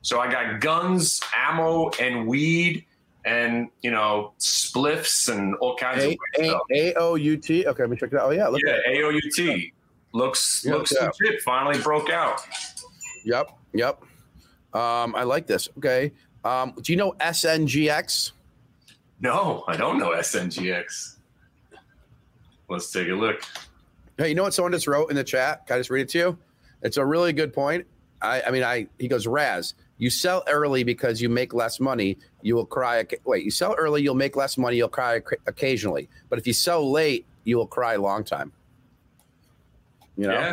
So 0.03 0.21
I 0.21 0.31
got 0.31 0.61
guns, 0.61 1.21
ammo, 1.35 1.91
and 2.01 2.29
weed, 2.29 2.85
and 3.27 3.69
you 3.83 3.91
know 3.91 4.33
spliffs 4.39 5.29
and 5.29 5.55
all 5.57 5.77
kinds 5.77 6.05
of 6.05 6.11
A- 6.13 6.19
stuff. 6.45 6.61
A- 6.71 6.95
AOUT. 6.95 7.67
Okay, 7.67 7.83
let 7.83 7.91
me 7.91 7.97
check 7.97 8.13
it 8.13 8.19
out. 8.19 8.27
Oh, 8.29 8.31
yeah. 8.31 8.47
Look 8.49 8.63
Yeah. 8.65 8.79
AOUT 8.89 9.73
looks 10.13 10.63
Yeah, 10.65 10.73
looks 10.75 10.93
yeah. 10.99 11.11
legit. 11.21 11.43
Finally 11.43 11.79
broke 11.83 12.09
out. 12.11 12.41
Yep. 13.25 13.51
Yep. 13.75 14.03
Um, 14.73 15.15
I 15.15 15.25
like 15.25 15.47
this. 15.47 15.69
Okay. 15.79 16.13
Um, 16.45 16.73
do 16.81 16.93
you 16.93 16.97
know 16.97 17.13
SNGX? 17.21 18.33
No, 19.21 19.65
I 19.67 19.77
don't 19.77 19.99
know 19.99 20.11
SNGX. 20.13 21.17
Let's 22.69 22.91
take 22.93 23.09
a 23.09 23.13
look. 23.15 23.43
Hey, 24.19 24.29
you 24.31 24.35
know 24.35 24.43
what 24.45 24.55
someone 24.55 24.73
just 24.73 24.87
wrote 24.87 25.11
in 25.11 25.17
the 25.17 25.25
chat? 25.25 25.67
Can 25.67 25.77
I 25.77 25.81
just 25.81 25.91
read 25.91 26.03
it 26.03 26.09
to 26.11 26.19
you? 26.19 26.39
It's 26.83 26.97
a 26.97 27.05
really 27.05 27.33
good 27.33 27.53
point. 27.53 27.87
I, 28.23 28.43
I 28.43 28.51
mean, 28.51 28.63
I 28.63 28.87
he 28.99 29.09
goes, 29.09 29.27
Raz, 29.27 29.75
you 29.99 30.11
sell 30.11 30.43
early 30.49 30.85
because 30.85 31.21
you 31.23 31.29
make 31.29 31.55
less 31.55 31.81
money. 31.81 32.19
You 32.43 32.55
will 32.55 32.67
cry. 32.67 33.05
Wait, 33.25 33.45
you 33.45 33.51
sell 33.51 33.75
early, 33.79 34.03
you'll 34.03 34.15
make 34.15 34.37
less 34.37 34.59
money. 34.59 34.77
You'll 34.77 34.89
cry 34.89 35.23
occasionally. 35.47 36.09
But 36.29 36.39
if 36.39 36.47
you 36.47 36.53
sell 36.53 36.91
late, 36.91 37.25
you 37.45 37.57
will 37.57 37.67
cry 37.67 37.95
a 37.95 38.01
long 38.01 38.23
time. 38.25 38.53
You 40.17 40.29
know? 40.29 40.33
Yeah, 40.35 40.53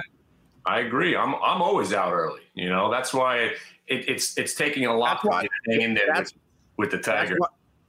I 0.65 0.79
agree. 0.81 1.15
I'm 1.15 1.35
I'm 1.35 1.61
always 1.61 1.93
out 1.93 2.13
early. 2.13 2.41
You 2.53 2.69
know, 2.69 2.89
that's 2.91 3.13
why 3.13 3.37
it, 3.39 3.57
it's 3.87 4.37
it's 4.37 4.53
taking 4.53 4.85
a 4.85 4.95
lot 4.95 5.19
That's 5.23 5.25
why- 5.25 5.47
to 5.69 5.79
in 5.79 5.93
there 5.93 6.05
with, 6.15 6.33
with 6.77 6.91
the 6.91 6.97
That's 6.97 7.07
tiger. 7.07 7.35
why, 7.37 7.47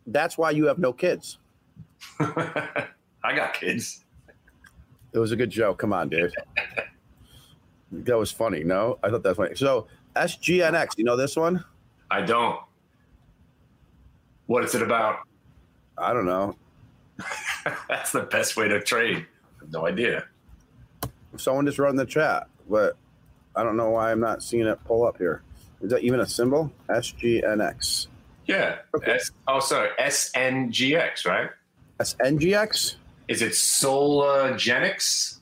that's 0.08 0.36
why 0.38 0.50
you 0.50 0.66
have 0.66 0.78
no 0.78 0.92
kids. 0.92 1.38
I 2.20 3.34
got 3.34 3.54
kids. 3.54 4.04
It 5.12 5.18
was 5.18 5.32
a 5.32 5.36
good 5.36 5.50
joke. 5.50 5.78
Come 5.78 5.92
on, 5.92 6.08
dude. 6.08 6.34
that 7.92 8.18
was 8.18 8.30
funny. 8.32 8.64
No, 8.64 8.98
I 9.02 9.10
thought 9.10 9.22
that 9.22 9.30
was 9.30 9.36
funny. 9.38 9.54
So 9.54 9.86
SGNX, 10.16 10.96
you 10.96 11.04
know 11.04 11.16
this 11.16 11.36
one? 11.36 11.64
I 12.10 12.22
don't. 12.22 12.60
What 14.46 14.64
is 14.64 14.74
it 14.74 14.82
about? 14.82 15.20
I 15.96 16.12
don't 16.12 16.26
know. 16.26 16.56
That's 17.88 18.12
the 18.12 18.22
best 18.22 18.56
way 18.56 18.68
to 18.68 18.80
trade. 18.80 19.18
I 19.18 19.60
have 19.60 19.72
no 19.72 19.86
idea. 19.86 20.24
Someone 21.36 21.66
just 21.66 21.78
wrote 21.78 21.90
in 21.90 21.96
the 21.96 22.06
chat, 22.06 22.48
but 22.68 22.96
I 23.56 23.62
don't 23.62 23.76
know 23.76 23.90
why 23.90 24.12
I'm 24.12 24.20
not 24.20 24.42
seeing 24.42 24.66
it 24.66 24.78
pull 24.84 25.06
up 25.06 25.18
here. 25.18 25.42
Is 25.80 25.90
that 25.90 26.02
even 26.02 26.20
a 26.20 26.26
symbol? 26.26 26.72
SGNX. 26.88 28.08
Yeah. 28.46 28.78
S, 29.06 29.30
oh, 29.48 29.60
sorry. 29.60 29.90
SNGX, 29.98 31.26
right? 31.26 31.50
SNGX? 32.00 32.96
Is 33.28 33.42
it 33.42 33.52
Soligenix? 33.52 35.38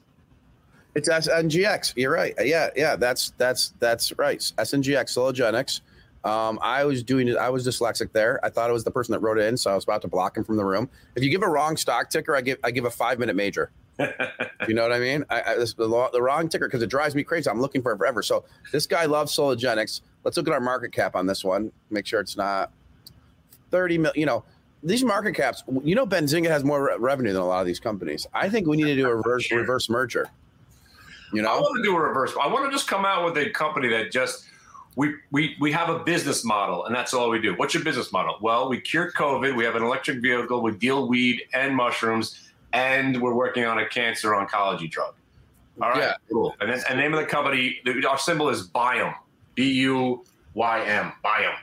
It's 0.95 1.09
SNGX. 1.09 1.95
You're 1.97 2.13
right. 2.13 2.35
Yeah, 2.41 2.71
yeah, 2.77 2.97
that's 2.97 3.31
that's 3.39 3.73
that's 3.79 4.13
right. 4.19 4.39
SNGX 4.41 5.05
Soligenix. 5.17 5.81
Um, 6.25 6.59
I 6.63 6.85
was 6.85 7.03
doing 7.03 7.27
it. 7.29 7.37
I 7.37 7.49
was 7.49 7.67
dyslexic 7.67 8.13
there. 8.13 8.39
I 8.45 8.49
thought 8.51 8.71
it 8.71 8.73
was 8.73 8.85
the 8.85 8.91
person 8.91 9.13
that 9.13 9.19
wrote 9.21 9.39
it 9.39 9.47
in, 9.47 9.57
so 9.57 9.71
I 9.73 9.75
was 9.75 9.85
about 9.85 10.03
to 10.03 10.09
block 10.09 10.37
him 10.37 10.45
from 10.45 10.57
the 10.57 10.65
room. 10.65 10.89
If 11.17 11.23
you 11.25 11.31
give 11.31 11.43
a 11.43 11.49
wrong 11.49 11.77
stock 11.77 12.11
ticker, 12.11 12.37
I 12.37 12.43
give 12.43 12.59
I 12.63 12.71
give 12.71 12.85
a 12.85 12.91
five 12.91 13.19
minute 13.19 13.35
major. 13.37 13.71
you 14.69 14.75
know 14.75 14.83
what 14.83 14.93
I 14.93 14.99
mean? 14.99 15.25
I, 15.31 15.43
I 15.43 15.57
this, 15.57 15.75
the, 15.75 15.87
the 16.13 16.23
wrong 16.23 16.49
ticker 16.49 16.67
because 16.67 16.83
it 16.83 16.89
drives 16.91 17.15
me 17.15 17.23
crazy. 17.25 17.49
I'm 17.51 17.61
looking 17.61 17.83
for 17.83 17.93
it 17.93 17.99
forever. 17.99 18.23
So 18.23 18.45
this 18.71 18.87
guy 18.87 19.05
loves 19.07 19.35
Soligenix. 19.37 20.01
Let's 20.25 20.37
look 20.37 20.47
at 20.47 20.53
our 20.55 20.61
market 20.61 20.93
cap 20.93 21.15
on 21.17 21.27
this 21.27 21.45
one. 21.45 21.73
Make 21.91 22.07
sure 22.07 22.21
it's 22.21 22.37
not 22.37 22.71
30 23.71 23.99
million. 23.99 24.19
You 24.21 24.27
know, 24.27 24.45
these 24.83 25.05
market 25.05 25.35
caps, 25.35 25.63
you 25.85 25.95
know, 25.95 26.07
Benzinga 26.07 26.49
has 26.49 26.65
more 26.65 26.85
re- 26.87 26.97
revenue 26.99 27.33
than 27.33 27.43
a 27.43 27.47
lot 27.47 27.61
of 27.61 27.67
these 27.67 27.81
companies. 27.81 28.27
I 28.33 28.49
think 28.49 28.67
we 28.67 28.77
need 28.77 28.85
to 28.85 28.97
do 28.97 29.09
a 29.09 29.15
reverse, 29.15 29.45
Sure. 29.47 29.59
reverse 29.59 29.89
merger. 29.91 30.29
You 31.33 31.43
know, 31.43 31.49
I 31.51 31.59
want 31.61 31.77
to 31.77 31.83
do 31.83 31.97
a 31.97 32.01
reverse. 32.01 32.33
I 32.41 32.47
want 32.47 32.67
to 32.67 32.71
just 32.71 32.87
come 32.89 33.05
out 33.05 33.25
with 33.25 33.37
a 33.39 33.51
company 33.51 33.89
that 33.89 34.13
just 34.13 34.45
we 34.97 35.15
we 35.31 35.57
we 35.61 35.73
have 35.73 35.89
a 35.89 35.99
business 36.01 36.45
model 36.45 36.85
and 36.85 36.95
that's 36.95 37.15
all 37.15 37.31
we 37.31 37.41
do. 37.41 37.55
What's 37.55 37.73
your 37.75 37.83
business 37.83 38.13
model? 38.13 38.37
Well, 38.41 38.69
we 38.69 38.81
cure 38.81 39.11
COVID. 39.13 39.57
We 39.57 39.65
have 39.65 39.75
an 39.75 39.83
electric 39.83 40.21
vehicle. 40.21 40.61
We 40.63 40.73
deal 40.73 41.09
weed 41.09 41.43
and 41.55 41.75
mushrooms, 41.75 42.51
and 42.73 43.21
we're 43.21 43.35
working 43.35 43.65
on 43.65 43.79
a 43.79 43.89
cancer 43.89 44.31
oncology 44.33 44.91
drug. 44.91 45.15
All 45.81 45.89
right, 45.91 45.99
Yeah. 45.99 46.15
cool. 46.31 46.55
And 46.61 46.71
then 46.71 46.83
and 46.89 46.99
the 46.99 47.03
name 47.03 47.15
of 47.15 47.21
the 47.21 47.27
company, 47.27 47.81
our 48.07 48.19
symbol 48.19 48.51
is 48.51 48.69
Biome, 48.69 49.15
B 49.55 49.73
U 49.73 50.25
Y 50.55 50.85
M, 50.85 51.13
Biome, 51.25 51.57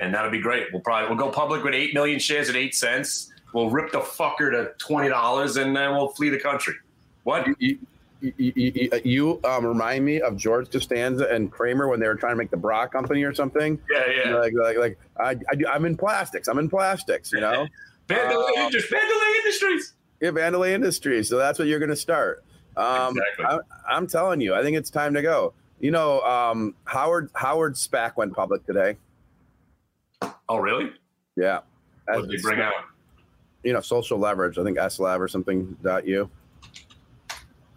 and 0.00 0.12
that'll 0.12 0.32
be 0.32 0.40
great. 0.40 0.66
We'll 0.72 0.82
probably 0.82 1.08
we'll 1.08 1.24
go 1.24 1.30
public 1.30 1.62
with 1.62 1.74
eight 1.74 1.94
million 1.94 2.18
shares 2.18 2.48
at 2.48 2.56
eight 2.56 2.74
cents. 2.74 3.32
We'll 3.54 3.70
rip 3.70 3.92
the 3.92 4.00
fucker 4.00 4.50
to 4.50 4.72
twenty 4.78 5.08
dollars, 5.08 5.56
and 5.58 5.76
then 5.76 5.92
we'll 5.92 6.08
flee 6.08 6.30
the 6.30 6.40
country. 6.40 6.74
What? 7.22 7.46
you, 7.60 7.78
you, 8.22 8.32
you, 8.38 8.52
you, 8.74 8.90
you 9.04 9.40
um, 9.44 9.66
remind 9.66 10.04
me 10.04 10.20
of 10.20 10.36
George 10.36 10.70
Costanza 10.70 11.26
and 11.28 11.50
Kramer 11.50 11.88
when 11.88 12.00
they 12.00 12.06
were 12.06 12.14
trying 12.14 12.32
to 12.32 12.36
make 12.36 12.50
the 12.50 12.56
bra 12.56 12.86
company 12.86 13.22
or 13.24 13.34
something. 13.34 13.78
Yeah, 13.90 14.04
yeah. 14.26 14.34
Like, 14.36 14.52
like, 14.54 14.76
like 14.78 14.98
I, 15.18 15.30
I 15.50 15.54
do, 15.56 15.66
I'm 15.66 15.84
in 15.84 15.96
plastics. 15.96 16.48
I'm 16.48 16.58
in 16.58 16.70
plastics. 16.70 17.32
You 17.32 17.40
know, 17.40 17.66
Vandelay 18.08 18.56
Uh, 18.58 18.60
Industries. 18.66 19.00
Vandelay 19.00 19.36
Industries. 19.38 19.92
yeah, 20.20 20.30
Vandelay 20.30 20.72
Industries. 20.72 21.28
So 21.28 21.36
that's 21.36 21.58
what 21.58 21.68
you're 21.68 21.78
going 21.80 21.90
to 21.90 21.96
start. 21.96 22.44
Um, 22.76 23.16
Exactly. 23.18 23.44
I, 23.44 23.58
I'm 23.96 24.06
telling 24.06 24.40
you, 24.40 24.54
I 24.54 24.62
think 24.62 24.76
it's 24.76 24.88
time 24.90 25.12
to 25.14 25.22
go. 25.22 25.52
You 25.80 25.90
know, 25.90 26.20
um, 26.22 26.74
Howard 26.84 27.28
Howard 27.34 27.74
SPAC 27.74 28.16
went 28.16 28.32
public 28.34 28.64
today. 28.66 28.96
Oh, 30.48 30.58
really? 30.58 30.92
Yeah, 31.36 31.60
What 32.06 32.28
did 32.28 32.38
they 32.38 32.42
bring 32.42 32.60
out? 32.60 32.72
You 33.64 33.72
know, 33.72 33.80
social 33.80 34.18
leverage. 34.18 34.58
I 34.58 34.64
think 34.64 34.76
SLAV 34.78 35.18
or 35.18 35.28
something. 35.28 35.76
Dot 35.82 36.06
you. 36.06 36.30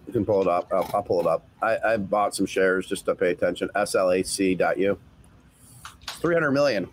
You 0.07 0.14
can 0.14 0.26
pull 0.26 0.41
it 0.41 0.48
up. 0.48 0.72
I'll, 0.72 0.90
I'll 0.94 1.03
pull 1.03 1.19
it 1.22 1.27
up. 1.27 1.45
I, 1.61 1.77
I 1.86 1.98
bought 1.98 2.36
some 2.36 2.45
shares 2.45 2.88
just 2.88 3.06
to 3.06 3.15
pay 3.15 3.32
attention. 3.32 3.69
SLAC. 3.76 4.57
Dot 4.57 4.77
you. 4.77 4.98
Three 6.07 6.34
hundred 6.36 6.52
million. 6.52 6.88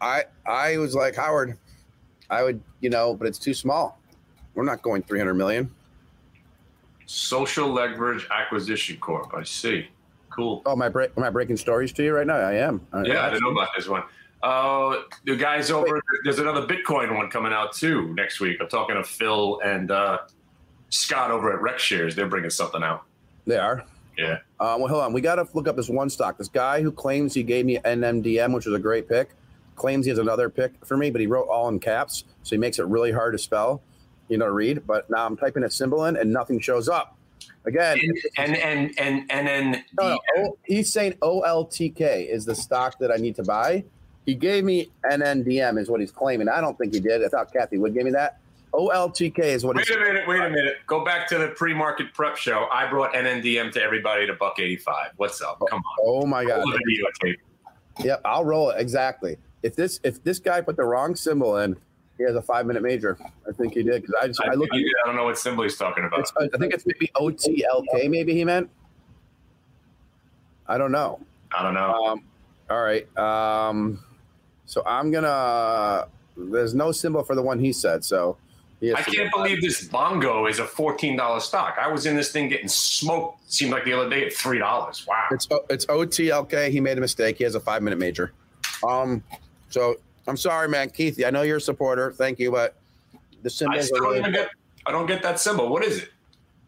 I 0.00 0.24
I 0.46 0.76
was 0.78 0.94
like 0.94 1.16
Howard. 1.16 1.58
I 2.30 2.42
would, 2.42 2.60
you 2.80 2.90
know, 2.90 3.14
but 3.14 3.26
it's 3.28 3.38
too 3.38 3.54
small. 3.54 4.00
We're 4.54 4.64
not 4.64 4.82
going 4.82 5.02
three 5.02 5.18
hundred 5.18 5.34
million. 5.34 5.70
Social 7.06 7.68
Leverage 7.68 8.26
Acquisition 8.30 8.96
Corp. 8.98 9.34
I 9.34 9.42
see. 9.44 9.88
Cool. 10.30 10.62
Oh, 10.66 10.72
am 10.72 10.82
I, 10.82 10.88
break, 10.88 11.10
am 11.16 11.22
I 11.22 11.30
breaking 11.30 11.56
stories 11.56 11.92
to 11.92 12.02
you 12.02 12.14
right 12.14 12.26
now? 12.26 12.36
I 12.36 12.54
am. 12.54 12.80
I- 12.92 13.02
Yeah, 13.04 13.26
I 13.26 13.30
didn't 13.30 13.42
know 13.44 13.50
about 13.52 13.68
this 13.76 13.86
one. 13.88 14.02
Uh, 14.42 14.96
the 15.24 15.36
guys 15.36 15.70
over 15.70 16.02
there's 16.24 16.38
another 16.38 16.66
Bitcoin 16.66 17.14
one 17.16 17.30
coming 17.30 17.52
out 17.52 17.72
too 17.72 18.12
next 18.14 18.40
week. 18.40 18.58
I'm 18.60 18.68
talking 18.68 18.96
to 18.96 19.02
Phil 19.04 19.60
and 19.64 19.90
uh, 19.90 20.18
Scott 20.94 21.30
over 21.30 21.52
at 21.52 21.60
Rex 21.60 21.82
Shares. 21.82 22.14
They're 22.14 22.28
bringing 22.28 22.50
something 22.50 22.82
out. 22.82 23.04
They 23.46 23.58
are. 23.58 23.84
Yeah. 24.16 24.38
Uh, 24.60 24.76
well, 24.78 24.86
hold 24.86 25.02
on. 25.02 25.12
We 25.12 25.20
got 25.20 25.36
to 25.36 25.48
look 25.54 25.66
up 25.66 25.76
this 25.76 25.88
one 25.88 26.08
stock. 26.08 26.38
This 26.38 26.48
guy 26.48 26.82
who 26.82 26.92
claims 26.92 27.34
he 27.34 27.42
gave 27.42 27.66
me 27.66 27.78
NNDM, 27.78 28.54
which 28.54 28.64
was 28.64 28.74
a 28.74 28.78
great 28.78 29.08
pick, 29.08 29.30
claims 29.74 30.06
he 30.06 30.10
has 30.10 30.18
another 30.18 30.48
pick 30.48 30.72
for 30.84 30.96
me, 30.96 31.10
but 31.10 31.20
he 31.20 31.26
wrote 31.26 31.48
all 31.48 31.68
in 31.68 31.80
caps, 31.80 32.24
so 32.44 32.54
he 32.54 32.58
makes 32.58 32.78
it 32.78 32.86
really 32.86 33.10
hard 33.10 33.32
to 33.32 33.38
spell, 33.38 33.82
you 34.28 34.38
know, 34.38 34.46
to 34.46 34.52
read. 34.52 34.86
But 34.86 35.10
now 35.10 35.26
I'm 35.26 35.36
typing 35.36 35.64
a 35.64 35.70
symbol 35.70 36.04
in, 36.04 36.16
and 36.16 36.32
nothing 36.32 36.60
shows 36.60 36.88
up. 36.88 37.16
Again, 37.66 37.98
And 38.36 38.56
and 38.56 38.94
and 38.98 39.24
and 39.30 39.48
then 39.48 39.84
no, 39.98 40.18
no, 40.36 40.58
he's 40.64 40.92
saying 40.92 41.14
OLTK 41.22 42.28
is 42.28 42.44
the 42.44 42.54
stock 42.54 42.98
that 43.00 43.10
I 43.10 43.16
need 43.16 43.34
to 43.36 43.42
buy. 43.42 43.84
He 44.26 44.34
gave 44.34 44.64
me 44.64 44.90
NNDM, 45.10 45.78
is 45.78 45.90
what 45.90 46.00
he's 46.00 46.12
claiming. 46.12 46.48
I 46.48 46.60
don't 46.60 46.78
think 46.78 46.94
he 46.94 47.00
did. 47.00 47.24
I 47.24 47.28
thought 47.28 47.52
Kathy 47.52 47.78
would 47.78 47.94
give 47.94 48.04
me 48.04 48.10
that. 48.12 48.38
OLTK 48.74 49.38
is 49.38 49.64
what. 49.64 49.76
Wait 49.76 49.88
a 49.90 49.98
minute, 49.98 50.26
wait 50.26 50.40
a 50.40 50.50
minute. 50.50 50.78
Go 50.86 51.04
back 51.04 51.28
to 51.28 51.38
the 51.38 51.48
pre-market 51.48 52.12
prep 52.12 52.36
show. 52.36 52.66
I 52.72 52.88
brought 52.88 53.12
NNDM 53.14 53.72
to 53.72 53.82
everybody 53.82 54.26
to 54.26 54.32
buck 54.34 54.58
85. 54.58 55.12
What's 55.16 55.40
up? 55.40 55.60
Come 55.70 55.78
on. 55.78 55.98
Oh 56.02 56.26
my 56.26 56.44
God. 56.44 56.64
Yep, 58.00 58.20
I'll 58.24 58.44
roll 58.44 58.70
it 58.70 58.80
exactly. 58.80 59.36
If 59.62 59.76
this 59.76 60.00
if 60.02 60.22
this 60.24 60.38
guy 60.40 60.60
put 60.60 60.76
the 60.76 60.84
wrong 60.84 61.14
symbol 61.14 61.58
in, 61.58 61.76
he 62.18 62.24
has 62.24 62.34
a 62.34 62.42
five 62.42 62.66
minute 62.66 62.82
major. 62.82 63.16
I 63.48 63.52
think 63.52 63.74
he 63.74 63.82
did 63.82 64.02
because 64.02 64.16
I 64.20 64.26
just 64.26 64.40
I, 64.42 64.52
I 64.52 64.54
look. 64.54 64.68
I 64.72 64.82
don't 65.06 65.16
know 65.16 65.24
what 65.24 65.38
symbol 65.38 65.62
he's 65.62 65.76
talking 65.76 66.04
about. 66.04 66.30
I 66.40 66.58
think 66.58 66.74
it's 66.74 66.84
maybe 66.84 67.10
OTLK. 67.14 68.10
Maybe 68.10 68.34
he 68.34 68.44
meant. 68.44 68.68
I 70.66 70.78
don't 70.78 70.92
know. 70.92 71.20
I 71.56 71.62
don't 71.62 71.74
know. 71.74 71.92
Um, 71.92 72.24
all 72.70 72.82
right. 72.82 73.18
Um, 73.18 74.00
so 74.66 74.82
I'm 74.84 75.12
gonna. 75.12 76.08
There's 76.36 76.74
no 76.74 76.90
symbol 76.90 77.22
for 77.22 77.36
the 77.36 77.42
one 77.42 77.60
he 77.60 77.72
said. 77.72 78.04
So 78.04 78.36
I 78.92 79.02
can't 79.02 79.30
believe 79.32 79.62
this 79.62 79.86
bongo 79.86 80.46
is 80.46 80.58
a 80.58 80.64
$14 80.64 81.40
stock. 81.40 81.76
I 81.80 81.88
was 81.88 82.06
in 82.06 82.16
this 82.16 82.32
thing 82.32 82.48
getting 82.48 82.68
smoked, 82.68 83.50
seemed 83.52 83.72
like 83.72 83.84
the 83.84 83.92
other 83.92 84.10
day 84.10 84.26
at 84.26 84.32
$3. 84.32 85.06
Wow. 85.06 85.24
It's 85.30 85.48
it's 85.70 85.86
OTLK. 85.86 86.70
He 86.70 86.80
made 86.80 86.98
a 86.98 87.00
mistake. 87.00 87.38
He 87.38 87.44
has 87.44 87.54
a 87.54 87.60
five 87.60 87.82
minute 87.82 87.98
major. 87.98 88.32
Um, 88.86 89.22
so 89.70 89.96
I'm 90.26 90.36
sorry, 90.36 90.68
man, 90.68 90.90
Keith. 90.90 91.22
I 91.24 91.30
know 91.30 91.42
you're 91.42 91.58
a 91.58 91.60
supporter. 91.60 92.12
Thank 92.12 92.38
you, 92.38 92.50
but 92.50 92.76
the 93.42 93.50
symbol. 93.50 93.78
I 93.78 93.80
still 93.80 94.12
don't 94.12 94.32
get 94.32 94.48
I 94.86 94.92
don't 94.92 95.06
get 95.06 95.22
that 95.22 95.40
symbol. 95.40 95.68
What 95.68 95.84
is 95.84 95.98
it? 95.98 96.10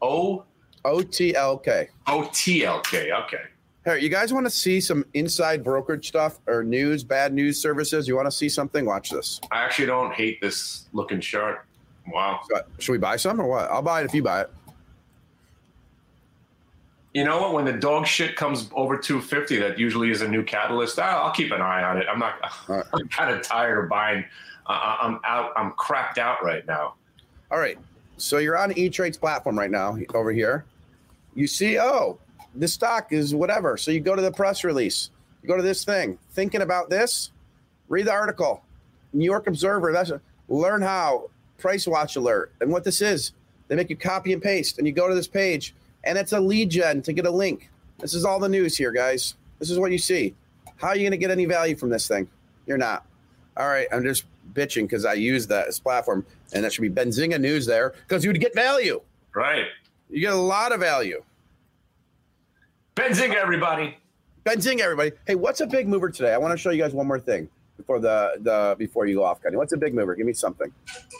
O 0.00 0.44
OTLK. 0.84 1.88
O 2.06 2.30
T 2.32 2.64
L 2.64 2.80
K. 2.80 3.12
Okay. 3.12 3.42
Hey, 3.84 4.00
you 4.00 4.08
guys 4.08 4.32
want 4.32 4.46
to 4.46 4.50
see 4.50 4.80
some 4.80 5.04
inside 5.14 5.62
brokerage 5.62 6.08
stuff 6.08 6.40
or 6.46 6.64
news, 6.64 7.04
bad 7.04 7.32
news 7.32 7.60
services? 7.60 8.08
You 8.08 8.16
want 8.16 8.26
to 8.26 8.32
see 8.32 8.48
something? 8.48 8.84
Watch 8.84 9.10
this. 9.10 9.40
I 9.52 9.62
actually 9.62 9.86
don't 9.86 10.12
hate 10.12 10.40
this 10.40 10.86
looking 10.92 11.20
chart. 11.20 11.66
Wow. 12.08 12.40
So, 12.48 12.62
should 12.78 12.92
we 12.92 12.98
buy 12.98 13.16
some 13.16 13.40
or 13.40 13.46
what? 13.46 13.70
I'll 13.70 13.82
buy 13.82 14.02
it 14.02 14.04
if 14.04 14.14
you 14.14 14.22
buy 14.22 14.42
it. 14.42 14.50
You 17.16 17.24
know 17.24 17.40
what? 17.40 17.54
When 17.54 17.64
the 17.64 17.72
dog 17.72 18.06
shit 18.06 18.36
comes 18.36 18.68
over 18.74 18.98
250, 18.98 19.56
that 19.56 19.78
usually 19.78 20.10
is 20.10 20.20
a 20.20 20.28
new 20.28 20.44
catalyst. 20.44 20.98
I'll, 20.98 21.24
I'll 21.24 21.32
keep 21.32 21.50
an 21.50 21.62
eye 21.62 21.82
on 21.82 21.96
it. 21.96 22.06
I'm 22.10 22.18
not. 22.18 22.34
Right. 22.68 22.84
I'm 22.92 23.08
kind 23.08 23.34
of 23.34 23.42
tired 23.42 23.82
of 23.82 23.88
buying. 23.88 24.24
Uh, 24.66 24.96
I'm 25.00 25.20
out. 25.24 25.52
I'm 25.56 25.72
crapped 25.72 26.18
out 26.18 26.44
right 26.44 26.66
now. 26.66 26.94
All 27.50 27.58
right. 27.58 27.78
So 28.18 28.38
you're 28.38 28.58
on 28.58 28.76
E 28.76 28.88
Trade's 28.88 29.16
platform 29.16 29.58
right 29.58 29.70
now 29.70 29.96
over 30.14 30.32
here. 30.32 30.64
You 31.34 31.46
see, 31.46 31.78
oh, 31.78 32.18
this 32.54 32.72
stock 32.72 33.12
is 33.12 33.34
whatever. 33.34 33.76
So 33.76 33.90
you 33.90 34.00
go 34.00 34.16
to 34.16 34.22
the 34.22 34.32
press 34.32 34.64
release. 34.64 35.10
You 35.42 35.48
go 35.48 35.56
to 35.56 35.62
this 35.62 35.84
thing. 35.84 36.18
Thinking 36.32 36.62
about 36.62 36.90
this, 36.90 37.30
read 37.88 38.06
the 38.06 38.12
article. 38.12 38.62
New 39.12 39.24
York 39.24 39.46
Observer. 39.46 39.92
That's 39.92 40.10
a, 40.10 40.20
learn 40.48 40.82
how 40.82 41.30
price 41.58 41.86
watch 41.86 42.16
alert 42.16 42.52
and 42.60 42.70
what 42.70 42.84
this 42.84 43.00
is. 43.00 43.32
They 43.68 43.76
make 43.76 43.90
you 43.90 43.96
copy 43.96 44.32
and 44.32 44.40
paste, 44.40 44.78
and 44.78 44.86
you 44.86 44.92
go 44.92 45.08
to 45.08 45.14
this 45.14 45.26
page, 45.26 45.74
and 46.04 46.16
it's 46.16 46.32
a 46.32 46.40
lead 46.40 46.70
gen 46.70 47.02
to 47.02 47.12
get 47.12 47.26
a 47.26 47.30
link. 47.30 47.68
This 47.98 48.14
is 48.14 48.24
all 48.24 48.38
the 48.38 48.48
news 48.48 48.76
here, 48.76 48.92
guys. 48.92 49.34
This 49.58 49.70
is 49.70 49.78
what 49.78 49.90
you 49.90 49.98
see. 49.98 50.34
How 50.76 50.88
are 50.88 50.96
you 50.96 51.02
going 51.02 51.12
to 51.12 51.16
get 51.16 51.30
any 51.30 51.46
value 51.46 51.74
from 51.74 51.90
this 51.90 52.06
thing? 52.06 52.28
You're 52.66 52.78
not. 52.78 53.04
All 53.56 53.68
right, 53.68 53.88
I'm 53.92 54.04
just 54.04 54.24
bitching 54.52 54.82
because 54.82 55.04
I 55.04 55.14
use 55.14 55.46
that 55.48 55.66
as 55.66 55.80
platform, 55.80 56.24
and 56.52 56.62
that 56.64 56.72
should 56.72 56.82
be 56.82 56.90
Benzinga 56.90 57.40
News 57.40 57.66
there 57.66 57.94
because 58.06 58.22
you 58.22 58.30
would 58.30 58.40
get 58.40 58.54
value. 58.54 59.00
Right. 59.34 59.64
You 60.10 60.20
get 60.20 60.32
a 60.32 60.36
lot 60.36 60.72
of 60.72 60.80
value. 60.80 61.22
Benzinga, 62.94 63.34
everybody. 63.34 63.96
Benzinga, 64.44 64.80
everybody. 64.80 65.12
Hey, 65.26 65.34
what's 65.34 65.60
a 65.60 65.66
big 65.66 65.88
mover 65.88 66.10
today? 66.10 66.32
I 66.32 66.38
want 66.38 66.52
to 66.52 66.56
show 66.56 66.70
you 66.70 66.80
guys 66.80 66.92
one 66.92 67.06
more 67.06 67.18
thing 67.18 67.48
before 67.76 67.98
the 68.00 68.32
the 68.40 68.74
before 68.78 69.06
you 69.06 69.16
go 69.16 69.24
off, 69.24 69.42
Kenny. 69.42 69.56
What's 69.56 69.72
a 69.72 69.76
big 69.76 69.94
mover? 69.94 70.14
Give 70.14 70.26
me 70.26 70.32
something. 70.32 70.72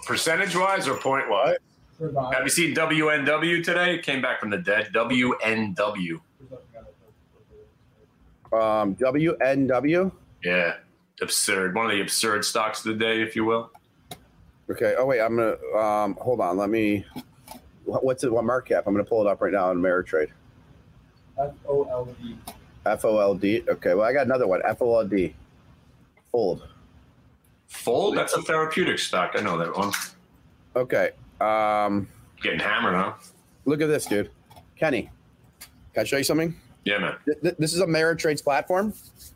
Percentage 0.06 0.56
wise 0.56 0.88
or 0.88 0.96
point 0.96 1.28
wise? 1.28 1.56
Have 2.00 2.42
you 2.44 2.50
seen 2.50 2.74
WNW 2.74 3.64
today? 3.64 3.98
Came 3.98 4.20
back 4.20 4.38
from 4.40 4.50
the 4.50 4.58
dead. 4.58 4.90
WNW. 4.94 6.20
Um, 8.52 8.94
WNW. 8.96 10.12
Yeah. 10.44 10.74
Absurd. 11.22 11.74
One 11.74 11.86
of 11.86 11.92
the 11.92 12.00
absurd 12.02 12.44
stocks 12.44 12.84
of 12.84 12.92
the 12.98 13.04
day, 13.04 13.22
if 13.22 13.34
you 13.34 13.44
will. 13.44 13.70
Okay. 14.70 14.94
Oh 14.98 15.06
wait, 15.06 15.20
I'm 15.20 15.36
gonna 15.36 15.56
um, 15.78 16.16
hold 16.20 16.40
on. 16.40 16.56
Let 16.58 16.68
me. 16.70 17.04
what- 17.84 18.04
What's 18.04 18.24
it? 18.24 18.32
What 18.32 18.44
market 18.44 18.74
cap? 18.74 18.84
I'm 18.86 18.92
gonna 18.94 19.04
pull 19.04 19.26
it 19.26 19.30
up 19.30 19.40
right 19.40 19.52
now 19.52 19.70
on 19.70 19.76
Ameritrade. 19.78 20.28
F 21.38 21.52
O 21.68 21.84
L 21.84 22.04
D. 22.20 22.36
F 22.84 23.04
O 23.04 23.18
L 23.18 23.34
D. 23.34 23.62
Okay. 23.68 23.94
Well, 23.94 24.04
I 24.06 24.12
got 24.12 24.26
another 24.26 24.46
one. 24.46 24.60
F 24.64 24.82
O 24.82 24.98
L 24.98 25.06
D. 25.06 25.34
Fold. 26.32 26.66
Fold? 27.69 28.16
That's 28.16 28.35
a 28.35 28.43
therapeutic 28.43 28.98
stock. 28.98 29.32
I 29.35 29.40
know 29.40 29.59
that 29.59 29.77
one. 29.77 29.93
Okay. 30.74 31.11
Um, 31.40 32.09
Getting 32.43 32.61
hammered, 32.61 32.94
huh? 32.94 33.12
look 33.65 33.81
at 33.81 33.86
this, 33.89 34.07
dude. 34.07 34.31
Kenny, 34.78 35.11
can 35.94 36.03
I 36.03 36.05
show 36.05 36.16
you 36.19 36.24
something? 36.24 36.55
Yeah, 36.85 36.98
man. 36.98 37.15
Th- 37.24 37.40
th- 37.43 37.57
This 37.59 37.73
is 37.74 37.81
a 37.81 37.86
Ameritrade's 37.86 38.43
platform. 38.43 38.93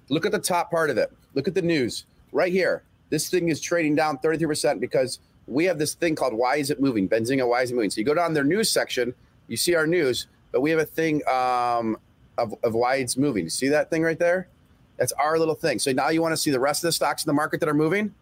Look 0.09 0.27
at 0.27 0.33
the 0.33 0.39
top 0.39 0.71
part 0.71 0.91
of 0.91 0.99
it. 0.99 1.12
Look 1.35 1.49
at 1.49 1.55
the 1.55 1.62
news 1.62 2.05
right 2.33 2.53
here. 2.53 2.83
This 3.09 3.29
thing 3.29 3.49
is 3.49 3.61
trading 3.61 3.95
down 3.97 4.19
33% 4.19 4.79
because 4.81 5.19
we 5.47 5.65
have 5.65 5.79
this 5.79 5.95
thing 5.95 6.15
called 6.15 6.33
Why 6.35 6.57
Is 6.57 6.71
It 6.71 6.81
Moving? 6.81 7.09
Benzinga, 7.09 7.49
Why 7.49 7.62
Is 7.62 7.71
It 7.73 7.75
Moving? 7.75 7.91
So 7.91 7.99
you 8.01 8.05
go 8.05 8.15
down 8.15 8.35
their 8.35 8.45
news 8.45 8.71
section, 8.71 9.15
you 9.49 9.57
see 9.57 9.75
our 9.75 9.87
news, 9.87 10.27
but 10.53 10.61
we 10.61 10.71
have 10.71 10.79
a 10.79 10.85
thing 10.85 11.23
um, 11.29 11.97
of, 12.39 12.55
of 12.62 12.75
why 12.75 12.97
it's 12.97 13.17
moving. 13.17 13.45
You 13.45 13.51
see 13.51 13.69
that 13.69 13.91
thing 13.91 14.03
right 14.03 14.19
there? 14.19 14.47
That's 15.01 15.12
our 15.12 15.39
little 15.39 15.55
thing. 15.55 15.78
So 15.78 15.93
now 15.93 16.10
you 16.10 16.20
want 16.20 16.32
to 16.32 16.36
see 16.36 16.51
the 16.51 16.60
rest 16.60 16.85
of 16.85 16.89
the 16.89 16.93
stocks 16.93 17.24
in 17.24 17.28
the 17.28 17.32
market 17.32 17.59
that 17.60 17.70
are 17.70 17.74
moving? 17.74 18.14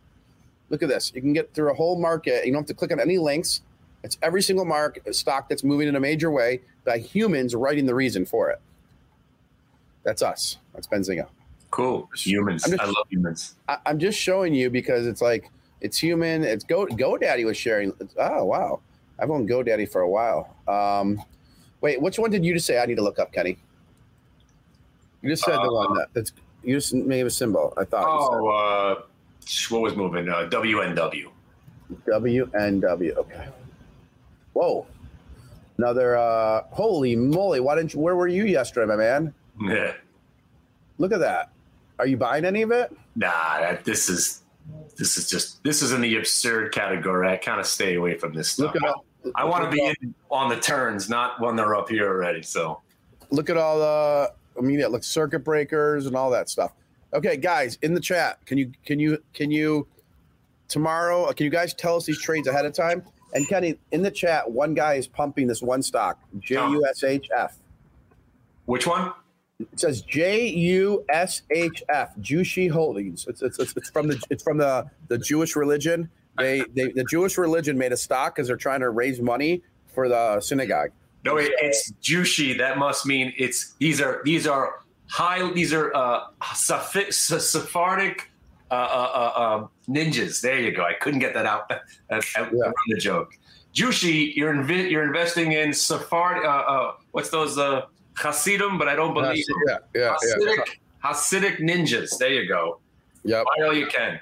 Look 0.70 0.80
at 0.84 0.88
this. 0.88 1.10
You 1.12 1.20
can 1.20 1.32
get 1.32 1.52
through 1.52 1.72
a 1.72 1.74
whole 1.74 2.00
market. 2.00 2.46
You 2.46 2.52
don't 2.52 2.60
have 2.62 2.68
to 2.68 2.74
click 2.74 2.92
on 2.92 3.00
any 3.00 3.18
links. 3.18 3.62
It's 4.05 4.16
every 4.22 4.42
single 4.42 4.64
market 4.64 5.12
stock 5.12 5.48
that's 5.48 5.64
moving 5.64 5.88
in 5.88 5.96
a 5.96 6.00
major 6.00 6.30
way 6.30 6.60
by 6.84 6.98
humans 6.98 7.56
writing 7.56 7.84
the 7.84 7.96
reason 7.96 8.24
for 8.24 8.48
it. 8.50 8.60
That's 10.05 10.22
us. 10.22 10.59
That's 10.72 10.86
Benzinga. 10.86 11.26
Cool. 11.72 12.09
Humans. 12.16 12.64
I'm 12.64 12.70
just- 12.70 12.82
I 12.82 12.86
love 12.86 13.06
humans. 13.10 13.56
I, 13.68 13.78
I'm 13.84 13.98
just 13.98 14.16
showing 14.16 14.55
you 14.55 14.70
because 14.70 15.05
it's 15.09 15.20
like 15.20 15.50
it's 15.80 15.98
human. 15.98 16.44
It's 16.44 16.62
Go 16.62 16.86
GoDaddy 16.86 17.44
was 17.44 17.56
sharing. 17.56 17.92
Oh 18.16 18.44
wow, 18.44 18.80
I've 19.18 19.30
owned 19.30 19.48
GoDaddy 19.48 19.90
for 19.90 20.02
a 20.02 20.09
while. 20.09 20.56
Um, 20.68 21.20
wait, 21.80 22.00
which 22.00 22.20
one 22.20 22.30
did 22.30 22.44
you 22.44 22.55
just 22.55 22.66
say 22.66 22.78
I 22.78 22.86
need 22.86 22.96
to 22.96 23.02
look 23.02 23.18
up, 23.18 23.32
Kenny? 23.32 23.59
You 25.22 25.30
just 25.30 25.44
said 25.44 25.56
the 25.56 25.72
one 25.72 25.94
that 25.94 26.09
that's 26.14 26.32
you 26.62 26.74
just 26.76 26.94
made 26.94 27.26
a 27.26 27.30
symbol. 27.30 27.72
I 27.76 27.85
thought. 27.85 28.05
Oh, 28.06 28.48
uh, 28.48 29.02
what 29.70 29.82
was 29.82 29.97
moving? 29.97 30.28
Uh, 30.28 30.48
WNW. 30.51 31.28
WNW. 32.06 33.16
Okay. 33.16 33.48
Whoa. 34.52 34.86
Another. 35.78 36.16
uh 36.16 36.62
Holy 36.70 37.16
moly! 37.16 37.60
Why 37.60 37.76
didn't 37.76 37.94
you? 37.94 38.01
Where 38.01 38.16
were 38.16 38.28
you 38.28 38.44
yesterday, 38.44 38.86
my 38.86 38.97
man? 38.97 39.35
Yeah. 39.60 39.94
Look 40.98 41.12
at 41.12 41.20
that. 41.20 41.51
Are 41.98 42.06
you 42.06 42.16
buying 42.16 42.44
any 42.44 42.62
of 42.62 42.70
it? 42.70 42.97
Nah, 43.16 43.60
that, 43.60 43.85
this 43.85 44.09
is 44.09 44.43
this 44.97 45.16
is 45.16 45.28
just 45.30 45.62
this 45.62 45.82
is 45.82 45.93
in 45.93 46.01
the 46.01 46.16
absurd 46.16 46.72
category. 46.72 47.28
I 47.28 47.36
kind 47.36 47.60
of 47.60 47.66
stay 47.66 47.94
away 47.94 48.18
from 48.18 48.35
this 48.35 48.51
stuff. 48.51 48.74
Look 48.74 48.82
at 48.82 48.89
all. 48.89 49.05
I 49.35 49.44
want 49.44 49.64
to 49.64 49.70
be 49.70 49.85
in 49.85 50.14
on 50.30 50.48
the 50.48 50.56
turns, 50.56 51.09
not 51.09 51.40
when 51.40 51.56
they're 51.56 51.74
up 51.74 51.89
here 51.89 52.09
already. 52.09 52.43
So 52.43 52.80
look 53.30 53.51
at 53.51 53.56
all 53.56 53.78
the 53.78 54.32
I 54.59 54.60
mean, 54.62 54.80
yeah, 54.80 54.89
look 54.89 55.05
circuit 55.05 55.40
breakers 55.40 56.06
and 56.06 56.16
all 56.16 56.30
that 56.30 56.48
stuff. 56.48 56.72
Okay, 57.14 57.36
guys, 57.36 57.78
in 57.82 57.94
the 57.94 58.01
chat, 58.01 58.44
can 58.44 58.59
you 58.59 58.72
can 58.85 58.98
you 58.98 59.22
can 59.32 59.51
you 59.51 59.86
tomorrow? 60.68 61.24
Uh, 61.24 61.32
can 61.32 61.44
you 61.44 61.51
guys 61.51 61.72
tell 61.72 61.97
us 61.97 62.05
these 62.05 62.20
trades 62.20 62.48
ahead 62.48 62.66
of 62.66 62.72
time? 62.72 63.02
And 63.35 63.47
Kenny, 63.48 63.78
in 63.93 64.02
the 64.02 64.10
chat, 64.10 64.51
one 64.51 64.74
guy 64.74 64.94
is 64.94 65.06
pumping 65.06 65.47
this 65.47 65.62
one 65.62 65.82
stock, 65.82 66.18
J 66.39 66.55
U 66.55 66.86
S 66.89 67.05
H 67.05 67.28
F. 67.36 67.59
which 68.66 68.86
one? 68.86 69.12
It 69.60 69.80
says 69.80 70.02
J 70.02 70.48
U 70.48 71.05
S 71.09 71.43
H 71.51 71.82
F, 71.89 72.14
Jushi 72.20 72.70
Holdings. 72.70 73.26
It's, 73.26 73.43
it's, 73.43 73.59
it's, 73.59 73.76
it's 73.76 73.90
from 73.90 74.06
the 74.09 74.22
it's 74.30 74.43
from 74.43 74.59
the, 74.59 74.89
the 75.09 75.18
Jewish 75.18 75.56
religion. 75.56 76.09
They, 76.39 76.62
they 76.74 76.93
the 76.93 77.05
Jewish 77.05 77.36
religion 77.36 77.76
made 77.76 77.93
a 77.93 77.97
stock 77.97 78.36
because 78.36 78.47
they're 78.47 78.56
trying 78.56 78.80
to 78.80 78.90
raise 78.90 79.20
money 79.20 79.62
for 79.93 80.09
the 80.09 80.40
synagogue. 80.40 80.90
No, 81.28 81.36
it, 81.36 81.52
it's 81.60 81.92
Jushi. 82.02 82.56
That 82.56 82.78
must 82.78 83.05
mean 83.05 83.34
it's 83.36 83.74
these 83.74 84.00
are 84.00 84.22
these 84.24 84.46
are 84.46 84.80
high. 85.09 85.50
These 85.52 85.74
are 85.74 85.94
uh, 85.94 86.28
Sephardic 86.55 88.30
uh, 88.70 88.74
uh, 88.74 88.76
uh, 88.76 89.40
uh, 89.40 89.66
ninjas. 89.88 90.40
There 90.40 90.59
you 90.59 90.72
go. 90.72 90.84
I 90.84 90.94
couldn't 90.94 91.20
get 91.20 91.34
that 91.34 91.44
out. 91.44 91.70
I 92.10 92.20
ruined 92.50 92.74
the 92.88 92.96
joke. 92.98 93.32
Jushi, 93.74 94.34
you're 94.34 94.55
invi- 94.55 94.90
you're 94.90 95.05
investing 95.05 95.52
in 95.52 95.72
Sephardic. 95.72 96.44
Uh, 96.44 96.48
uh, 96.48 96.92
what's 97.12 97.28
those 97.28 97.59
uh, 97.59 97.82
Hasidim? 98.14 98.78
But 98.78 98.88
I 98.88 98.96
don't 98.96 99.12
believe 99.12 99.44
Yeah, 99.66 99.78
yeah, 99.94 100.16
yeah. 100.22 100.34
Hasidic, 100.36 100.78
Hasidic 101.05 101.60
ninjas. 101.60 102.16
There 102.16 102.32
you 102.32 102.48
go. 102.48 102.80
Yep. 103.24 103.44
Buy 103.44 103.64
all 103.64 103.74
you 103.74 103.86
can. 103.86 104.18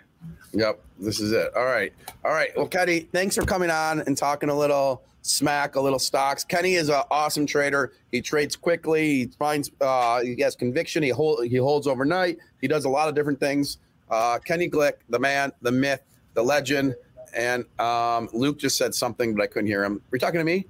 Yep, 0.53 0.81
this 0.99 1.21
is 1.21 1.33
it. 1.33 1.55
All 1.55 1.67
right, 1.67 1.93
all 2.25 2.33
right. 2.33 2.51
Well, 2.57 2.67
Kenny, 2.67 3.01
thanks 3.01 3.37
for 3.37 3.45
coming 3.45 3.71
on 3.71 4.01
and 4.01 4.17
talking 4.17 4.49
a 4.49 4.57
little 4.57 5.03
smack, 5.27 5.77
a 5.77 5.81
little 5.81 5.99
stocks. 5.99 6.45
Kenny 6.45 6.75
is 6.75 6.89
an 6.89 7.03
awesome 7.11 7.47
trader. 7.47 7.93
He 8.13 8.21
trades 8.21 8.57
quickly. 8.57 9.07
He 9.09 9.27
finds 9.39 9.71
uh, 9.81 10.21
he 10.23 10.41
has 10.41 10.57
conviction. 10.57 11.03
He 11.03 11.11
hold 11.11 11.47
he 11.47 11.57
holds 11.57 11.87
overnight. 11.87 12.39
He 12.61 12.69
does 12.69 12.85
a 12.85 12.89
lot 12.89 13.09
of 13.09 13.15
different 13.15 13.41
things. 13.41 13.79
Uh, 14.11 14.39
Kenny 14.39 14.69
Glick, 14.71 14.95
the 15.09 15.19
man, 15.19 15.53
the 15.63 15.73
myth, 15.73 16.03
the 16.35 16.43
legend. 16.43 16.95
And 17.35 17.65
um, 17.81 18.29
Luke 18.33 18.59
just 18.59 18.79
said 18.79 18.95
something, 18.95 19.35
but 19.35 19.43
I 19.43 19.47
couldn't 19.47 19.67
hear 19.67 19.85
him. 19.85 19.95
Were 20.11 20.17
you 20.17 20.21
talking 20.21 20.39
to 20.39 20.45
me? 20.45 20.65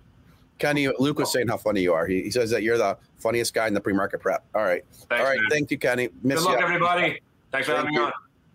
Kenny, 0.58 0.88
Luke 0.98 1.18
was 1.18 1.30
saying 1.30 1.48
how 1.48 1.58
funny 1.58 1.82
you 1.82 1.92
are. 1.92 2.06
He, 2.06 2.22
he 2.22 2.30
says 2.30 2.50
that 2.50 2.62
you're 2.62 2.78
the 2.78 2.96
funniest 3.18 3.52
guy 3.52 3.68
in 3.68 3.74
the 3.74 3.80
pre-market 3.80 4.20
prep. 4.20 4.42
All 4.54 4.64
right, 4.64 4.82
Thanks, 4.90 5.10
all 5.12 5.24
right. 5.24 5.38
man. 5.38 5.50
Thank 5.50 5.70
you, 5.70 5.78
Kenny. 5.78 6.08
Miss 6.22 6.40
Good 6.40 6.46
luck, 6.46 6.60
ya. 6.60 6.66
everybody. 6.66 7.20
Thanks 7.52 7.66
for 7.68 7.74
Thank 7.74 7.88
having 7.88 7.92
you. 7.94 8.00
me 8.00 8.06
on. 8.06 8.12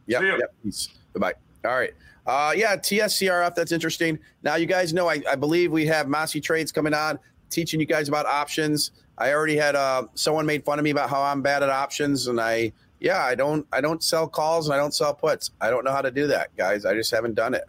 Yep. 0.07 0.21
See 0.21 0.25
you. 0.25 0.37
Yep. 0.39 0.53
Peace. 0.63 0.89
Bye 1.13 1.19
bye. 1.19 1.69
All 1.69 1.77
right. 1.77 1.93
Uh, 2.25 2.53
yeah, 2.55 2.75
TSCRF. 2.75 3.55
That's 3.55 3.71
interesting. 3.71 4.19
Now, 4.43 4.55
you 4.55 4.65
guys 4.65 4.93
know, 4.93 5.09
I, 5.09 5.21
I 5.29 5.35
believe 5.35 5.71
we 5.71 5.85
have 5.87 6.07
Massey 6.07 6.39
Trades 6.39 6.71
coming 6.71 6.93
on, 6.93 7.19
teaching 7.49 7.79
you 7.79 7.85
guys 7.85 8.07
about 8.07 8.25
options. 8.25 8.91
I 9.17 9.33
already 9.33 9.55
had 9.55 9.75
uh, 9.75 10.03
someone 10.15 10.45
made 10.45 10.63
fun 10.63 10.79
of 10.79 10.83
me 10.83 10.91
about 10.91 11.09
how 11.09 11.21
I'm 11.21 11.41
bad 11.41 11.63
at 11.63 11.69
options, 11.69 12.27
and 12.27 12.39
I, 12.39 12.71
yeah, 12.99 13.23
I 13.23 13.35
don't, 13.35 13.65
I 13.71 13.81
don't 13.81 14.03
sell 14.03 14.27
calls 14.27 14.67
and 14.67 14.73
I 14.73 14.77
don't 14.77 14.93
sell 14.93 15.13
puts. 15.13 15.51
I 15.59 15.69
don't 15.69 15.83
know 15.83 15.91
how 15.91 16.01
to 16.01 16.11
do 16.11 16.27
that, 16.27 16.55
guys. 16.55 16.85
I 16.85 16.93
just 16.93 17.11
haven't 17.11 17.35
done 17.35 17.53
it. 17.53 17.63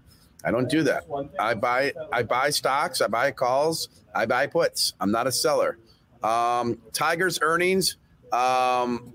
I 0.44 0.50
don't 0.50 0.68
do 0.68 0.82
that. 0.82 1.04
I 1.38 1.54
buy, 1.54 1.92
I 2.12 2.22
buy 2.22 2.50
stocks. 2.50 3.00
I 3.00 3.06
buy 3.06 3.30
calls. 3.30 3.88
I 4.14 4.26
buy 4.26 4.46
puts. 4.46 4.94
I'm 5.00 5.10
not 5.10 5.26
a 5.26 5.32
seller. 5.32 5.78
Um, 6.22 6.78
Tigers 6.92 7.38
earnings. 7.42 7.96
Um, 8.32 9.14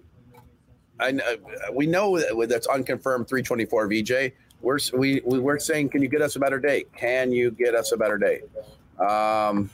I 1.00 1.10
uh, 1.12 1.72
we 1.74 1.86
know 1.86 2.18
that 2.18 2.50
that's 2.50 2.68
unconfirmed 2.68 3.28
324 3.28 3.88
VJ. 3.88 4.12
We're 4.62 4.80
we, 4.94 5.22
we 5.26 5.40
we're 5.40 5.60
saying, 5.60 5.90
can 5.90 6.02
you 6.02 6.08
get 6.08 6.22
us 6.22 6.36
a 6.36 6.40
better 6.40 6.60
date? 6.60 6.92
Can 6.94 7.32
you 7.32 7.52
get 7.52 7.76
us 7.76 7.92
a 7.92 7.98
better 7.98 8.18
date? 8.18 8.44
Um, 9.00 9.70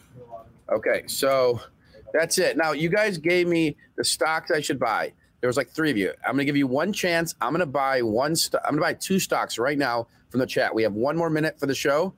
okay, 0.69 1.03
so 1.07 1.61
that's 2.13 2.37
it. 2.37 2.57
Now 2.57 2.73
you 2.73 2.89
guys 2.89 3.17
gave 3.17 3.47
me 3.47 3.75
the 3.95 4.03
stocks 4.03 4.51
I 4.51 4.61
should 4.61 4.79
buy. 4.79 5.13
There 5.41 5.47
was 5.47 5.57
like 5.57 5.69
three 5.69 5.91
of 5.91 5.97
you. 5.97 6.13
I'm 6.25 6.33
gonna 6.33 6.45
give 6.45 6.57
you 6.57 6.67
one 6.67 6.93
chance. 6.93 7.35
I'm 7.41 7.51
gonna 7.51 7.65
buy 7.65 8.01
one. 8.01 8.35
St- 8.35 8.61
I'm 8.65 8.71
gonna 8.71 8.81
buy 8.81 8.93
two 8.93 9.19
stocks 9.19 9.57
right 9.57 9.77
now 9.77 10.07
from 10.29 10.39
the 10.39 10.47
chat. 10.47 10.73
We 10.73 10.83
have 10.83 10.93
one 10.93 11.17
more 11.17 11.29
minute 11.29 11.59
for 11.59 11.65
the 11.65 11.75
show. 11.75 12.13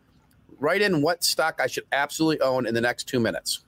Write 0.60 0.82
in 0.82 1.02
what 1.02 1.24
stock 1.24 1.60
I 1.62 1.68
should 1.68 1.86
absolutely 1.92 2.42
own 2.42 2.66
in 2.66 2.74
the 2.74 2.82
next 2.82 3.06
two 3.06 3.20
minutes. 3.20 3.62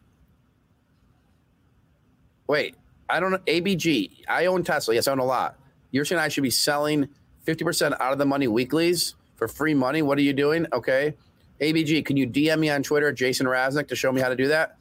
Wait, 2.47 2.75
I 3.09 3.19
don't 3.19 3.31
know. 3.31 3.39
ABG. 3.39 4.23
I 4.27 4.45
own 4.45 4.63
Tesla. 4.63 4.95
Yes, 4.95 5.07
I 5.07 5.11
own 5.11 5.19
a 5.19 5.25
lot. 5.25 5.59
You're 5.91 6.05
saying 6.05 6.19
I 6.19 6.27
should 6.29 6.43
be 6.43 6.49
selling 6.49 7.09
50% 7.47 7.99
out 8.01 8.11
of 8.11 8.17
the 8.17 8.25
money 8.25 8.47
weeklies 8.47 9.15
for 9.35 9.47
free 9.47 9.73
money. 9.73 10.01
What 10.01 10.17
are 10.17 10.21
you 10.21 10.33
doing? 10.33 10.67
Okay. 10.73 11.13
ABG, 11.61 12.05
can 12.05 12.17
you 12.17 12.27
DM 12.27 12.59
me 12.59 12.69
on 12.69 12.83
Twitter, 12.83 13.11
Jason 13.11 13.47
Raznick, 13.47 13.87
to 13.87 13.95
show 13.95 14.11
me 14.11 14.21
how 14.21 14.29
to 14.29 14.35
do 14.35 14.49
that? 14.49 14.77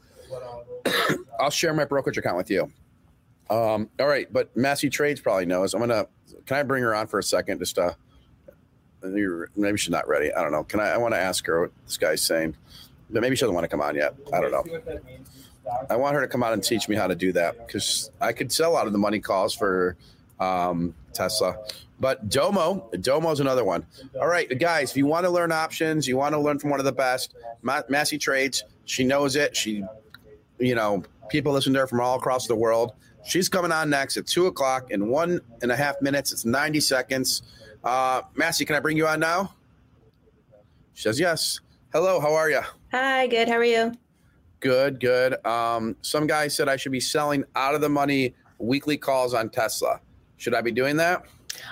I'll 1.41 1.51
share 1.51 1.73
my 1.73 1.85
brokerage 1.85 2.19
account 2.19 2.37
with 2.37 2.51
you. 2.51 2.71
Um, 3.49 3.89
all 4.01 4.09
right, 4.09 4.31
but 4.33 4.55
Massey 4.57 4.91
Trades 4.91 5.21
probably 5.21 5.47
knows. 5.47 5.73
I'm 5.73 5.81
gonna. 5.81 6.07
Can 6.47 6.57
I 6.57 6.63
bring 6.65 6.83
her 6.83 6.95
on 6.95 7.07
for 7.07 7.21
a 7.21 7.23
second? 7.23 7.61
Just 7.61 7.79
uh, 7.79 7.93
maybe 9.03 9.79
she's 9.79 9.91
not 9.91 10.09
ready. 10.09 10.33
I 10.33 10.43
don't 10.43 10.51
know. 10.51 10.65
Can 10.65 10.81
I? 10.81 10.91
I 10.91 10.97
want 10.97 11.15
to 11.15 11.21
ask 11.21 11.47
her 11.47 11.63
what 11.63 11.71
this 11.85 11.97
guy's 11.97 12.23
saying. 12.23 12.57
But 13.09 13.23
maybe 13.23 13.37
she 13.37 13.41
doesn't 13.41 13.55
want 13.55 13.65
to 13.65 13.69
come 13.69 13.81
on 13.81 13.95
yet. 13.95 14.15
I 14.33 14.41
don't 14.41 14.51
know. 14.51 14.65
I 15.89 15.95
want 15.95 16.17
her 16.17 16.21
to 16.21 16.29
come 16.29 16.43
out 16.43 16.53
and 16.53 16.63
teach 16.63 16.89
me 16.89 16.97
how 16.97 17.07
to 17.07 17.15
do 17.15 17.33
that 17.33 17.67
because 17.67 18.11
I 18.21 18.33
could 18.33 18.51
sell 18.51 18.77
out 18.77 18.89
of 18.89 18.93
the 18.93 18.99
money 18.99 19.21
calls 19.21 19.55
for 19.55 19.97
um, 20.41 20.93
Tesla. 21.13 21.57
But 21.99 22.29
Domo, 22.29 22.91
Domo's 23.01 23.41
another 23.41 23.65
one. 23.65 23.87
All 24.21 24.29
right, 24.29 24.59
guys, 24.59 24.91
if 24.91 24.97
you 24.97 25.07
want 25.07 25.25
to 25.25 25.31
learn 25.31 25.51
options, 25.51 26.07
you 26.07 26.17
want 26.17 26.35
to 26.35 26.41
learn 26.41 26.59
from 26.59 26.71
one 26.71 26.79
of 26.79 26.85
the 26.85 26.93
best, 26.93 27.35
Ma- 27.63 27.83
Massey 27.89 28.19
Trades. 28.19 28.65
She 28.85 29.03
knows 29.03 29.35
it. 29.35 29.57
She, 29.57 29.83
you 30.59 30.75
know, 30.75 31.03
people 31.29 31.53
listen 31.53 31.73
to 31.73 31.81
her 31.81 31.87
from 31.87 32.01
all 32.01 32.17
across 32.19 32.47
the 32.47 32.55
world. 32.55 32.93
She's 33.25 33.49
coming 33.49 33.73
on 33.73 33.91
next 33.91 34.17
at 34.17 34.27
two 34.27 34.47
o'clock 34.47 34.91
in 34.91 35.09
one 35.09 35.41
and 35.63 35.73
a 35.73 35.77
half 35.77 36.01
minutes. 36.03 36.33
It's 36.33 36.45
90 36.45 36.81
seconds. 36.81 37.43
Uh, 37.83 38.23
Massey, 38.35 38.65
can 38.65 38.77
I 38.77 38.81
bring 38.81 38.97
you 38.97 39.07
on 39.07 39.19
now? 39.21 39.55
She 40.95 41.03
says 41.03 41.19
yes. 41.19 41.61
Hello, 41.93 42.21
how 42.21 42.35
are 42.35 42.51
you? 42.51 42.61
Hi, 42.93 43.27
good. 43.27 43.49
How 43.49 43.55
are 43.57 43.65
you? 43.65 43.93
Good, 44.61 45.01
good. 45.01 45.45
Um, 45.47 45.97
some 46.03 46.27
guy 46.27 46.49
said 46.49 46.69
I 46.69 46.77
should 46.77 46.93
be 46.93 47.01
selling 47.01 47.45
out 47.55 47.75
of 47.75 47.81
the 47.81 47.89
money 47.89 48.35
weekly 48.59 48.97
calls 48.97 49.35
on 49.35 49.49
Tesla. 49.51 50.01
Should 50.37 50.55
I 50.55 50.61
be 50.61 50.73
doing 50.73 50.97
that? 50.99 51.25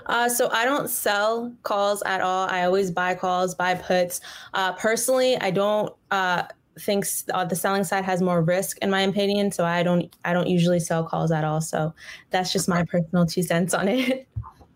Uh, 0.07 0.29
so 0.29 0.51
I 0.51 0.65
don't 0.65 0.89
sell 0.89 1.53
calls 1.63 2.03
at 2.07 2.21
all. 2.21 2.49
I 2.49 2.65
always 2.65 2.91
buy 2.91 3.15
calls, 3.15 3.55
buy 3.55 3.75
puts. 3.75 4.21
Uh, 4.53 4.73
personally, 4.73 5.37
I 5.39 5.51
don't 5.51 5.93
uh, 6.11 6.45
think 6.81 7.07
uh, 7.33 7.45
the 7.45 7.57
selling 7.57 7.85
side 7.85 8.05
has 8.05 8.21
more 8.23 8.43
risk, 8.43 8.79
in 8.83 8.91
my 8.91 9.03
opinion. 9.03 9.53
So 9.53 9.65
I 9.65 9.83
don't, 9.83 10.15
I 10.25 10.33
don't 10.33 10.49
usually 10.49 10.81
sell 10.81 11.05
calls 11.05 11.31
at 11.31 11.45
all. 11.45 11.61
So 11.61 11.95
that's 12.31 12.53
just 12.53 12.69
my 12.69 12.85
personal 12.85 13.27
two 13.27 13.43
cents 13.43 13.75
on 13.75 13.89
it. 13.89 14.27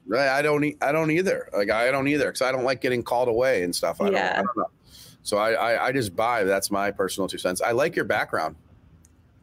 Right. 0.06 0.28
I 0.28 0.40
don't. 0.40 0.64
I 0.80 0.90
don't 0.90 1.10
either. 1.10 1.50
Like 1.52 1.70
I 1.70 1.90
don't 1.90 2.08
either 2.08 2.26
because 2.26 2.40
I 2.40 2.50
don't 2.50 2.64
like 2.64 2.80
getting 2.80 3.02
called 3.02 3.28
away 3.28 3.62
and 3.62 3.76
stuff. 3.76 4.00
I, 4.00 4.06
don't, 4.06 4.14
I 4.14 4.18
Yeah. 4.18 4.36
don't 4.36 4.56
know. 4.56 4.70
So 5.22 5.36
I, 5.36 5.52
I 5.52 5.86
I 5.88 5.92
just 5.92 6.16
buy. 6.16 6.44
That's 6.44 6.70
my 6.70 6.90
personal 6.90 7.28
two 7.28 7.36
cents. 7.36 7.60
I 7.60 7.72
like 7.72 7.94
your 7.94 8.06
background. 8.06 8.56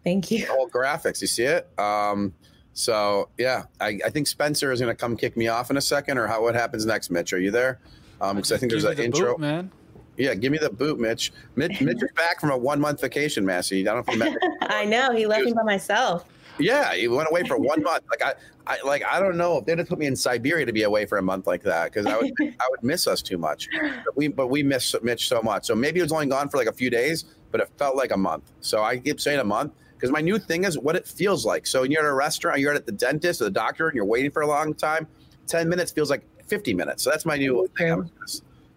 Thank 0.03 0.31
you. 0.31 0.47
All 0.49 0.67
graphics. 0.67 1.21
You 1.21 1.27
see 1.27 1.43
it? 1.43 1.69
Um. 1.77 2.33
So 2.75 3.29
yeah, 3.37 3.63
I, 3.79 3.99
I 4.05 4.09
think 4.09 4.27
Spencer 4.27 4.71
is 4.71 4.81
going 4.81 4.93
to 4.93 4.99
come 4.99 5.15
kick 5.15 5.35
me 5.37 5.47
off 5.47 5.71
in 5.71 5.77
a 5.77 5.81
second, 5.81 6.17
or 6.17 6.27
how 6.27 6.43
what 6.43 6.55
happens 6.55 6.85
next? 6.85 7.09
Mitch, 7.09 7.31
are 7.31 7.39
you 7.39 7.49
there? 7.49 7.79
Um, 8.19 8.35
because 8.35 8.51
I 8.51 8.57
think 8.57 8.71
there's 8.71 8.83
an 8.83 8.97
the 8.97 9.05
intro. 9.05 9.33
boot, 9.33 9.39
man. 9.39 9.71
Yeah, 10.17 10.33
give 10.33 10.51
me 10.51 10.57
the 10.57 10.69
boot, 10.69 10.99
Mitch. 10.99 11.31
Mitch, 11.55 11.81
Mitch 11.81 12.03
is 12.03 12.11
back 12.15 12.39
from 12.39 12.51
a 12.51 12.57
one 12.57 12.81
month 12.81 12.99
vacation, 12.99 13.45
Massey. 13.45 13.87
I 13.87 13.93
don't 13.93 14.05
know 14.05 14.13
if 14.13 14.19
you 14.19 14.39
met. 14.39 14.59
I 14.69 14.83
know 14.83 15.13
he 15.13 15.25
left 15.25 15.45
me 15.45 15.53
by 15.53 15.63
myself. 15.63 16.25
Yeah, 16.57 16.93
he 16.93 17.07
went 17.07 17.29
away 17.29 17.43
for 17.43 17.57
one 17.57 17.81
month. 17.81 18.03
Like 18.09 18.21
I, 18.21 18.33
I 18.67 18.85
like 18.85 19.05
I 19.05 19.21
don't 19.21 19.37
know 19.37 19.57
if 19.57 19.65
they'd 19.65 19.77
have 19.77 19.87
put 19.87 19.99
me 19.99 20.05
in 20.05 20.15
Siberia 20.15 20.65
to 20.65 20.73
be 20.73 20.83
away 20.83 21.05
for 21.05 21.17
a 21.17 21.21
month 21.21 21.47
like 21.47 21.63
that 21.63 21.85
because 21.85 22.05
I 22.05 22.17
would 22.17 22.31
I 22.41 22.67
would 22.69 22.83
miss 22.83 23.07
us 23.07 23.21
too 23.21 23.37
much. 23.37 23.69
But 24.03 24.17
we 24.17 24.27
but 24.27 24.47
we 24.47 24.63
miss 24.63 24.93
Mitch 25.01 25.29
so 25.29 25.41
much. 25.41 25.65
So 25.65 25.75
maybe 25.75 26.01
it 26.01 26.03
was 26.03 26.11
only 26.11 26.27
gone 26.27 26.49
for 26.49 26.57
like 26.57 26.67
a 26.67 26.73
few 26.73 26.89
days, 26.89 27.23
but 27.51 27.61
it 27.61 27.69
felt 27.77 27.95
like 27.95 28.11
a 28.11 28.17
month. 28.17 28.51
So 28.59 28.83
I 28.83 28.97
keep 28.97 29.21
saying 29.21 29.39
a 29.39 29.45
month 29.45 29.71
because 29.95 30.11
my 30.11 30.21
new 30.21 30.37
thing 30.37 30.63
is 30.63 30.77
what 30.77 30.95
it 30.95 31.07
feels 31.07 31.45
like. 31.45 31.65
So 31.65 31.81
when 31.81 31.91
you're 31.91 32.03
at 32.03 32.09
a 32.09 32.13
restaurant, 32.13 32.59
you're 32.59 32.73
at 32.73 32.85
the 32.85 32.91
dentist 32.91 33.41
or 33.41 33.45
the 33.45 33.51
doctor, 33.51 33.87
and 33.87 33.95
you're 33.95 34.05
waiting 34.05 34.31
for 34.31 34.41
a 34.41 34.47
long 34.47 34.73
time. 34.73 35.07
Ten 35.47 35.69
minutes 35.69 35.91
feels 35.91 36.09
like 36.09 36.23
fifty 36.45 36.73
minutes. 36.73 37.03
So 37.03 37.09
that's 37.09 37.25
my 37.25 37.37
new 37.37 37.67
thing. 37.77 38.09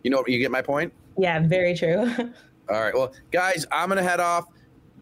You 0.03 0.11
know, 0.11 0.25
you 0.27 0.39
get 0.39 0.51
my 0.51 0.63
point. 0.63 0.93
Yeah, 1.17 1.41
very 1.41 1.75
true. 1.75 2.11
All 2.71 2.81
right. 2.81 2.95
Well, 2.95 3.13
guys, 3.33 3.67
I'm 3.73 3.89
going 3.89 3.97
to 4.03 4.09
head 4.09 4.21
off. 4.21 4.47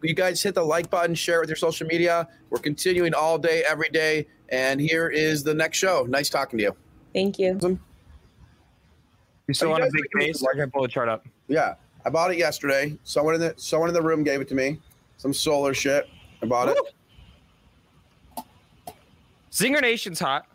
You 0.03 0.15
guys 0.15 0.43
hit 0.43 0.55
the 0.55 0.63
like 0.63 0.89
button, 0.89 1.15
share 1.15 1.39
it 1.39 1.41
with 1.41 1.49
your 1.49 1.57
social 1.57 1.87
media. 1.87 2.29
We're 2.51 2.61
continuing 2.61 3.13
all 3.15 3.39
day, 3.39 3.65
every 3.69 3.89
day. 3.89 4.27
And 4.51 4.81
here 4.81 5.09
is 5.09 5.43
the 5.43 5.55
next 5.55 5.79
show. 5.79 6.07
Nice 6.09 6.31
talking 6.31 6.59
to 6.59 6.63
you. 6.65 6.77
Thank 7.13 7.39
you. 7.39 7.59
You 9.49 9.55
still 9.55 9.69
Are 9.69 9.71
want 9.73 9.83
a 9.83 9.87
guys 9.87 9.93
big 9.93 10.05
looking 10.15 10.33
face? 10.33 10.45
I 10.45 10.57
can 10.57 10.71
pull 10.71 10.83
the 10.83 10.89
chart 10.89 11.09
up. 11.09 11.27
Yeah. 11.49 11.75
I 12.05 12.11
bought 12.11 12.31
it 12.31 12.39
yesterday. 12.39 12.97
Someone 13.03 13.35
in 13.35 13.41
the 13.41 13.55
someone 13.57 13.89
in 13.89 13.95
the 13.95 14.03
room 14.03 14.23
gave 14.23 14.41
it 14.41 14.49
to 14.49 14.55
me. 14.55 14.81
Some 15.27 15.35
solar 15.35 15.75
shit. 15.75 16.09
I 16.41 16.47
bought 16.47 16.69
it. 16.69 16.79
Zinger 19.51 19.83
Nation's 19.83 20.21
hot. 20.21 20.47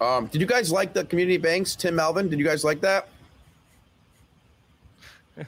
Um, 0.00 0.26
did 0.28 0.40
you 0.40 0.46
guys 0.46 0.70
like 0.70 0.92
the 0.92 1.04
community 1.04 1.38
banks, 1.38 1.74
Tim 1.74 1.96
Melvin? 1.96 2.28
Did 2.28 2.38
you 2.38 2.44
guys 2.44 2.62
like 2.62 2.80
that? 2.82 3.08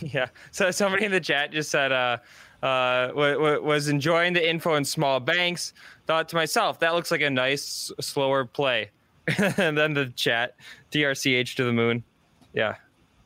Yeah. 0.00 0.26
So 0.50 0.70
somebody 0.70 1.06
in 1.06 1.10
the 1.10 1.20
chat 1.20 1.52
just 1.52 1.70
said, 1.70 1.90
uh, 1.90 2.18
uh, 2.62 3.06
w- 3.08 3.32
w- 3.32 3.62
was 3.62 3.88
enjoying 3.88 4.34
the 4.34 4.46
info 4.46 4.74
in 4.74 4.84
small 4.84 5.18
banks. 5.20 5.72
Thought 6.06 6.28
to 6.28 6.36
myself, 6.36 6.78
that 6.80 6.94
looks 6.94 7.10
like 7.10 7.22
a 7.22 7.30
nice, 7.30 7.90
slower 7.98 8.44
play. 8.44 8.90
and 9.38 9.76
then 9.76 9.94
the 9.94 10.12
chat, 10.14 10.54
TRCH 10.92 11.56
to 11.56 11.64
the 11.64 11.72
moon. 11.72 12.04
Yeah. 12.52 12.76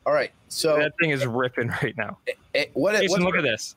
All 0.05 0.13
right. 0.13 0.31
So 0.47 0.77
that 0.77 0.93
thing 0.99 1.09
is 1.09 1.25
ripping 1.27 1.67
right 1.67 1.95
now. 1.97 2.17
Eh, 2.55 2.65
what? 2.73 2.93
Jason, 2.95 3.09
what's- 3.09 3.23
look 3.23 3.35
at 3.35 3.43
this. 3.43 3.75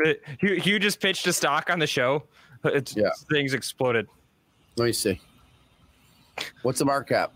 It- 0.00 0.22
Hugh, 0.40 0.54
Hugh 0.56 0.78
just 0.78 1.00
pitched 1.00 1.26
a 1.26 1.32
stock 1.32 1.70
on 1.70 1.78
the 1.78 1.86
show. 1.86 2.24
It's, 2.64 2.96
Yeah. 2.96 3.10
Things 3.30 3.54
exploded. 3.54 4.06
Let 4.76 4.86
me 4.86 4.92
see. 4.92 5.20
What's 6.62 6.78
the 6.78 6.84
mark 6.84 7.08
cap? 7.08 7.32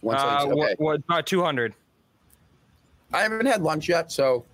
One 0.00 0.16
Uh, 0.16 0.40
seventy- 0.40 0.56
what, 0.58 0.80
what, 0.80 0.94
about 1.00 1.26
200. 1.26 1.74
I 3.12 3.20
haven't 3.22 3.46
had 3.46 3.62
lunch 3.62 3.88
yet, 3.88 4.12
so 4.12 4.44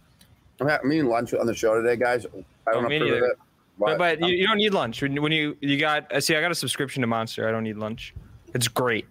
I'm, 0.61 0.69
ha- 0.69 0.79
I'm 0.83 0.93
eating 0.93 1.07
lunch 1.09 1.35
on 1.35 1.47
the 1.47 1.55
show 1.55 1.75
today, 1.81 1.97
guys. 1.97 2.25
I 2.67 2.73
don't 2.73 2.85
Oh, 2.85 2.89
me 2.89 2.97
approve 2.97 3.13
of 3.15 3.23
it. 3.31 3.39
But, 3.79 3.99
but 3.99 4.21
you, 4.21 4.29
you 4.29 4.47
don't 4.47 4.59
need 4.59 4.73
lunch 4.73 5.03
when, 5.03 5.21
when 5.21 5.33
you 5.33 5.57
you 5.61 5.77
got. 5.77 6.11
uh, 6.13 6.21
See, 6.21 6.37
I 6.37 6.41
got 6.41 6.53
a 6.53 6.55
subscription 6.55 7.01
to 7.01 7.09
Monster. 7.09 7.49
I 7.49 7.51
don't 7.51 7.65
need 7.65 7.77
lunch. 7.77 8.15
It's 8.55 8.69
great. 8.69 9.05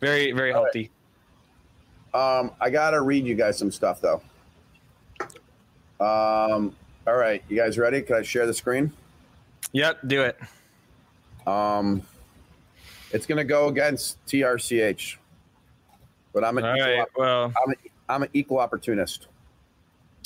Very 0.00 0.32
very 0.32 0.52
All 0.52 0.64
right. 0.64 0.74
healthy. 0.74 0.90
Um, 2.12 2.50
I 2.60 2.68
gotta 2.68 3.00
read 3.00 3.24
you 3.24 3.36
guys 3.36 3.56
some 3.56 3.70
stuff 3.70 4.00
though. 4.00 4.20
Um, 6.00 6.74
all 7.06 7.16
right, 7.16 7.42
you 7.48 7.56
guys 7.56 7.78
ready? 7.78 8.02
Can 8.02 8.16
I 8.16 8.22
share 8.22 8.46
the 8.46 8.54
screen? 8.54 8.92
Yep, 9.72 10.00
do 10.06 10.22
it. 10.22 10.38
Um, 11.46 12.02
it's 13.12 13.26
gonna 13.26 13.44
go 13.44 13.68
against 13.68 14.24
TRCH, 14.26 15.16
but 16.32 16.44
I'm 16.44 16.58
an 16.58 16.64
All 16.64 16.76
equal, 16.76 16.96
right. 16.96 17.08
Well, 17.16 17.44
I'm, 17.44 17.72
a, 17.72 17.74
I'm 18.08 18.22
an 18.24 18.28
equal 18.32 18.58
opportunist. 18.58 19.28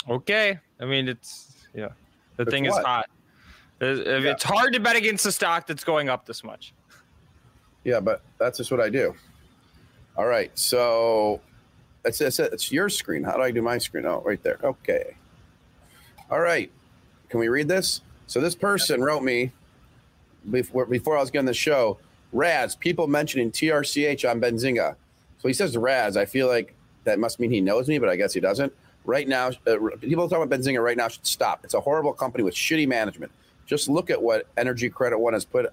okay. 0.09 0.59
I 0.81 0.85
mean, 0.87 1.09
it's 1.09 1.55
yeah. 1.75 1.89
The 2.37 2.45
It's 2.45 2.51
thing 2.51 2.65
is 2.65 2.77
hot. 2.77 3.11
If 3.81 3.99
if 4.07 4.25
Yeah. 4.25 4.31
It's 4.31 4.43
hard 4.43 4.73
to 4.73 4.81
bet 4.81 4.97
against 4.97 5.27
a 5.27 5.33
stock 5.33 5.67
that's 5.67 5.85
going 5.85 6.09
up 6.09 6.27
this 6.27 6.43
much. 6.43 6.73
Yeah, 7.85 8.01
but 8.01 8.23
that's 8.39 8.59
just 8.59 8.71
what 8.71 8.81
I 8.81 8.89
do. 8.91 9.15
All 10.17 10.27
right, 10.27 10.51
so 10.59 11.41
it's, 12.05 12.21
it's 12.21 12.39
it's 12.39 12.73
your 12.73 12.89
screen. 12.89 13.23
How 13.23 13.37
do 13.37 13.43
I 13.43 13.51
do 13.51 13.63
my 13.63 13.79
screen? 13.79 14.07
Oh, 14.07 14.23
right 14.25 14.43
there. 14.43 14.59
Okay. 14.63 15.17
All 16.31 16.41
right. 16.41 16.71
Can 17.29 17.41
we 17.41 17.49
read 17.49 17.67
this? 17.67 18.03
So 18.27 18.41
this 18.41 18.55
person 18.55 19.03
wrote 19.03 19.23
me 19.23 19.51
before 20.49 20.87
before 20.87 21.17
I 21.17 21.21
was 21.21 21.31
getting 21.31 21.47
the 21.47 21.55
show. 21.55 21.99
Raz, 22.33 22.77
people 22.77 23.09
mentioning 23.09 23.51
TRCH 23.51 24.29
on 24.31 24.41
Benzinga. 24.41 24.95
So 25.39 25.49
he 25.49 25.55
says 25.55 25.77
Raz. 25.77 26.17
I 26.17 26.27
feel 26.27 26.47
like 26.47 26.75
that 27.05 27.19
must 27.19 27.41
mean 27.41 27.51
he 27.51 27.61
knows 27.61 27.89
me, 27.89 27.99
but 27.99 28.09
I 28.09 28.15
guess 28.15 28.33
he 28.33 28.41
doesn't. 28.41 28.73
Right 29.05 29.27
now, 29.27 29.49
uh, 29.67 29.77
people 30.01 30.29
talking 30.29 30.45
about 30.45 30.57
Benzinga 30.57 30.81
right 30.83 30.97
now 30.97 31.09
should 31.09 31.27
stop. 31.27 31.65
It's 31.65 31.75
a 31.75 31.81
horrible 31.81 32.13
company 32.13 32.45
with 32.45 32.55
shitty 32.55 32.87
management. 32.87 33.33
Just 33.67 33.89
look 33.89 34.11
at 34.11 34.23
what 34.23 34.47
Energy 34.57 34.89
Credit 34.89 35.19
One 35.19 35.33
has 35.33 35.45
put 35.45 35.73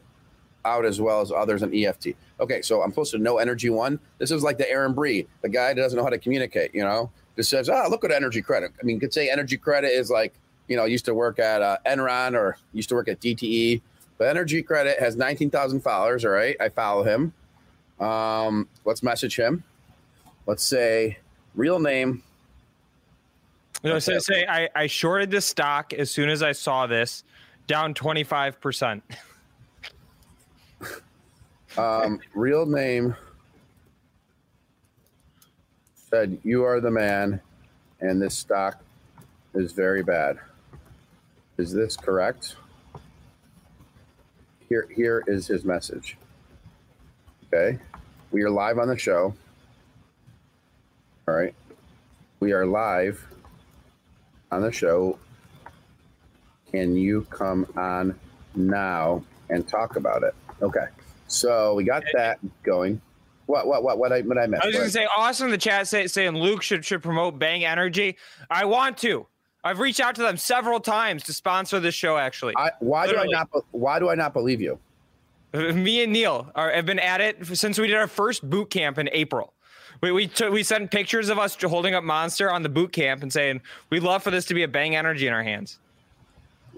out 0.66 0.86
as 0.86 1.00
well 1.00 1.22
as 1.22 1.32
others 1.32 1.62
in 1.62 1.74
EFT. 1.74 2.10
Okay, 2.40 2.62
so 2.62 2.82
I'm 2.82 2.92
supposed 2.92 3.12
to 3.12 3.18
know 3.20 3.38
Energy 3.38 3.70
One. 3.70 4.00
This 4.18 4.32
is 4.32 4.42
like 4.42 4.58
the 4.58 4.70
Aaron 4.70 4.94
Bree, 4.94 5.28
the 5.42 5.50
guy 5.50 5.74
that 5.74 5.82
doesn't 5.82 5.98
know 5.98 6.04
how 6.04 6.10
to 6.10 6.18
communicate. 6.18 6.74
You 6.74 6.84
know, 6.84 7.12
just 7.36 7.50
says, 7.50 7.70
"Ah, 7.70 7.88
look 7.88 8.04
at 8.04 8.12
Energy 8.12 8.42
Credit." 8.42 8.72
I 8.82 8.86
mean, 8.86 9.00
could 9.00 9.14
say 9.14 9.30
Energy 9.30 9.58
Credit 9.58 9.90
is 9.90 10.10
like, 10.10 10.34
you 10.68 10.76
know, 10.76 10.85
used 10.85 11.06
to 11.06 11.14
work 11.14 11.39
at 11.39 11.61
uh, 11.61 11.77
Enron 11.85 12.34
or 12.34 12.57
used 12.73 12.89
to 12.89 12.95
work 12.95 13.07
at 13.07 13.19
DTE, 13.19 13.81
but 14.18 14.27
Energy 14.27 14.61
Credit 14.61 14.99
has 14.99 15.15
19,000 15.15 15.81
followers. 15.81 16.26
All 16.26 16.31
right, 16.31 16.56
I 16.60 16.69
follow 16.69 17.03
him. 17.03 17.34
Um, 17.99 18.68
let's 18.85 19.03
message 19.03 19.38
him. 19.38 19.64
Let's 20.45 20.64
say 20.65 21.18
real 21.56 21.80
name. 21.80 22.23
You 23.84 23.91
know, 23.91 23.99
say, 23.99 24.18
say 24.19 24.45
I, 24.48 24.69
I 24.76 24.88
shorted 24.88 25.30
this 25.30 25.45
stock 25.45 25.94
as 25.94 26.10
soon 26.10 26.30
as 26.30 26.41
I 26.41 26.52
saw 26.52 26.88
this, 26.88 27.23
down 27.68 27.94
25%. 27.94 29.02
Um, 31.77 32.19
real 32.34 32.65
name 32.65 33.15
said, 36.10 36.39
You 36.44 36.64
are 36.64 36.81
the 36.81 36.89
man, 36.89 37.39
and 38.02 38.19
this 38.19 38.35
stock 38.35 38.81
is 39.53 39.73
very 39.73 40.02
bad. 40.02 40.39
Is 41.58 41.74
this 41.74 41.98
correct? 41.98 42.56
Here, 44.70 44.88
here 44.94 45.24
is 45.28 45.48
his 45.48 45.64
message. 45.66 46.18
Okay. 47.48 47.80
We 48.32 48.44
are 48.44 48.50
live 48.50 48.78
on 48.78 48.88
the 48.88 48.98
show. 48.98 49.34
All 51.28 51.34
right. 51.34 51.56
We 52.40 52.52
are 52.54 52.66
live 52.66 53.26
on 54.52 54.62
the 54.62 54.72
show. 54.72 55.18
Can 56.72 56.96
you 56.96 57.26
come 57.30 57.66
on 57.76 58.20
now 58.56 59.24
and 59.50 59.68
talk 59.68 59.96
about 59.96 60.24
it? 60.24 60.36
Okay. 60.62 60.86
So 61.28 61.74
we 61.74 61.84
got 61.84 62.04
that 62.14 62.40
going. 62.64 63.02
What 63.48 63.66
what 63.66 63.82
what 63.82 63.98
what 63.98 64.12
I 64.12 64.22
what 64.22 64.38
I 64.38 64.46
missed? 64.46 64.64
I 64.64 64.68
was 64.68 64.76
going 64.76 64.88
to 64.88 64.92
say, 64.92 65.08
awesome. 65.18 65.50
the 65.50 65.58
chat 65.58 65.88
say, 65.88 66.06
saying 66.08 66.36
Luke 66.36 66.62
should 66.62 66.84
should 66.84 67.02
promote 67.02 67.40
Bang 67.40 67.64
Energy. 67.64 68.18
I 68.50 68.66
want 68.66 68.98
to. 69.00 69.26
I've 69.68 69.80
reached 69.80 69.99
out 69.99 70.15
to 70.15 70.22
them 70.22 70.38
several 70.38 70.80
times 70.80 71.23
to 71.23 71.34
sponsor 71.34 71.80
this 71.80 71.94
show. 71.95 72.18
Actually, 72.18 72.53
I, 72.57 72.72
why 72.80 73.06
Literally. 73.06 73.30
do 73.30 73.35
I 73.35 73.39
not 73.39 73.65
why 73.72 73.99
do 73.99 74.10
I 74.10 74.15
not 74.15 74.34
believe 74.34 74.61
you? 74.61 74.80
me 75.53 76.03
and 76.03 76.14
Neil 76.14 76.52
are, 76.56 76.72
have 76.72 76.85
been 76.85 76.99
at 76.99 77.22
it 77.22 77.45
since 77.56 77.77
we 77.77 77.88
did 77.88 77.95
our 77.95 78.07
first 78.07 78.49
boot 78.49 78.69
camp 78.69 78.98
in 78.98 79.10
April. 79.11 79.53
We 80.02 80.11
we 80.11 80.27
took, 80.27 80.53
we 80.53 80.64
sent 80.64 80.91
pictures 80.91 81.30
of 81.30 81.39
us 81.39 81.56
holding 81.61 81.95
up 81.95 82.03
Monster 82.03 82.52
on 82.52 82.64
the 82.64 82.69
boot 82.69 82.91
camp 82.91 83.23
and 83.23 83.31
saying 83.31 83.61
we'd 83.89 84.03
love 84.03 84.23
for 84.23 84.31
this 84.31 84.45
to 84.45 84.53
be 84.53 84.64
a 84.64 84.68
Bang 84.68 84.95
Energy 84.95 85.27
in 85.27 85.34
our 85.34 85.44
hands. 85.44 85.80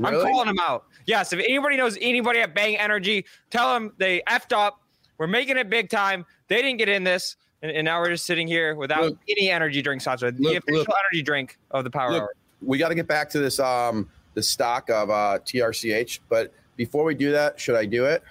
I'm 0.04 0.14
calling 0.22 0.48
them 0.48 0.60
out. 0.60 0.86
Yes, 1.06 1.34
if 1.34 1.40
anybody 1.40 1.76
knows 1.76 1.98
anybody 2.00 2.40
at 2.40 2.56
Bang 2.56 2.78
Energy, 2.78 3.26
tell 3.50 3.74
them 3.74 3.92
they 3.98 4.22
effed 4.28 4.56
up. 4.56 4.82
We're 5.18 5.28
making 5.28 5.58
it 5.58 5.70
big 5.70 5.90
time. 5.90 6.26
They 6.48 6.62
didn't 6.62 6.78
get 6.78 6.88
in 6.88 7.04
this, 7.04 7.36
and, 7.62 7.72
and 7.72 7.84
now 7.84 8.00
we're 8.00 8.12
just 8.12 8.26
sitting 8.26 8.48
here 8.48 8.76
without 8.76 9.02
Look- 9.04 9.18
any 9.28 9.50
energy 9.50 9.82
drink 9.82 10.02
sponsor. 10.02 10.32
The 10.32 10.42
Look, 10.42 10.58
official 10.58 10.80
look. 10.80 10.88
energy 11.12 11.22
drink 11.22 11.58
of 11.72 11.84
the 11.84 11.90
Power 11.90 12.14
Hour. 12.14 12.34
We 12.62 12.78
got 12.78 12.90
to 12.90 12.96
get 12.96 13.08
back 13.08 13.30
to 13.32 13.40
this 13.40 13.60
um 13.60 14.10
the 14.34 14.44
stock 14.44 14.90
of 14.90 15.10
uh 15.10 15.40
TRCH, 15.46 16.20
but 16.30 16.54
before 16.76 17.04
we 17.04 17.16
do 17.16 17.32
that, 17.32 17.60
should 17.60 17.76
I 17.76 17.86
do 17.86 18.06
it? 18.06 18.24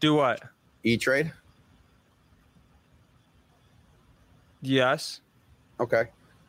Do 0.00 0.14
what? 0.14 0.42
E 0.82 0.96
Trade. 0.96 1.32
Yes. 4.60 5.20
Okay. 5.80 6.04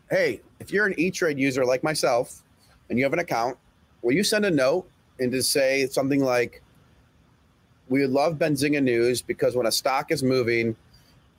Hey, 0.09 0.41
if 0.59 0.71
you're 0.71 0.85
an 0.85 0.93
E 0.97 1.11
Trade 1.11 1.39
user 1.39 1.65
like 1.65 1.83
myself 1.83 2.43
and 2.89 2.97
you 2.97 3.05
have 3.05 3.13
an 3.13 3.19
account, 3.19 3.57
will 4.01 4.13
you 4.13 4.23
send 4.23 4.45
a 4.45 4.51
note 4.51 4.89
and 5.19 5.31
just 5.31 5.51
say 5.51 5.87
something 5.87 6.23
like, 6.23 6.61
"We 7.89 8.01
would 8.01 8.11
love 8.11 8.37
Benzinga 8.37 8.83
news 8.83 9.21
because 9.21 9.55
when 9.55 9.65
a 9.65 9.71
stock 9.71 10.11
is 10.11 10.23
moving, 10.23 10.75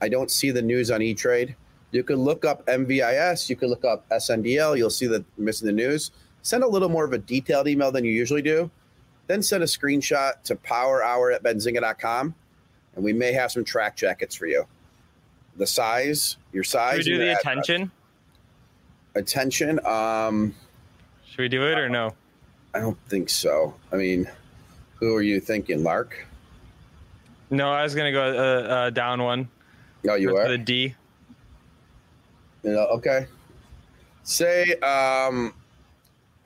I 0.01 0.09
don't 0.09 0.31
see 0.31 0.51
the 0.51 0.61
news 0.61 0.91
on 0.91 1.01
E 1.01 1.13
Trade." 1.13 1.55
You 1.91 2.03
could 2.03 2.17
look 2.19 2.43
up 2.45 2.65
MVIS, 2.65 3.49
you 3.49 3.55
could 3.55 3.69
look 3.69 3.85
up 3.85 4.07
SNDL, 4.09 4.77
you'll 4.77 4.89
see 4.89 5.07
that 5.07 5.23
missing 5.37 5.65
the 5.67 5.71
news. 5.73 6.11
Send 6.41 6.63
a 6.63 6.67
little 6.67 6.89
more 6.89 7.05
of 7.05 7.13
a 7.13 7.17
detailed 7.17 7.67
email 7.67 7.91
than 7.91 8.03
you 8.05 8.11
usually 8.11 8.41
do. 8.41 8.69
Then 9.27 9.41
send 9.41 9.63
a 9.63 9.65
screenshot 9.65 10.41
to 10.43 10.55
powerhour 10.55 11.31
at 11.33 11.43
benzinga.com 11.43 12.35
and 12.95 13.03
we 13.03 13.13
may 13.13 13.31
have 13.33 13.51
some 13.51 13.63
track 13.63 13.95
jackets 13.95 14.35
for 14.35 14.47
you. 14.47 14.65
The 15.57 15.67
size, 15.67 16.37
your 16.53 16.63
size, 16.63 16.97
Should 17.03 17.05
we 17.05 17.11
do 17.13 17.17
the 17.19 17.29
address. 17.31 17.41
attention? 17.41 17.91
attention 19.15 19.83
um 19.85 20.53
Should 21.27 21.39
we 21.39 21.49
do 21.49 21.63
it 21.63 21.77
or 21.79 21.89
no? 21.89 22.13
i 22.75 22.79
don't 22.79 22.97
think 23.09 23.29
so 23.29 23.73
i 23.91 23.95
mean 23.95 24.29
who 24.99 25.15
are 25.15 25.23
you 25.23 25.39
thinking 25.39 25.81
lark 25.83 26.23
No, 27.49 27.71
I 27.71 27.81
was 27.81 27.95
gonna 27.95 28.11
go 28.11 28.21
uh, 28.23 28.67
uh, 28.67 28.89
down 28.91 29.23
one. 29.23 29.49
no 30.03 30.13
you 30.13 30.29
for 30.29 30.41
are 30.43 30.49
the 30.49 30.57
D. 30.59 30.93
you 32.67 32.73
know, 32.73 32.85
okay 32.87 33.25
say 34.23 34.73
um 34.75 35.53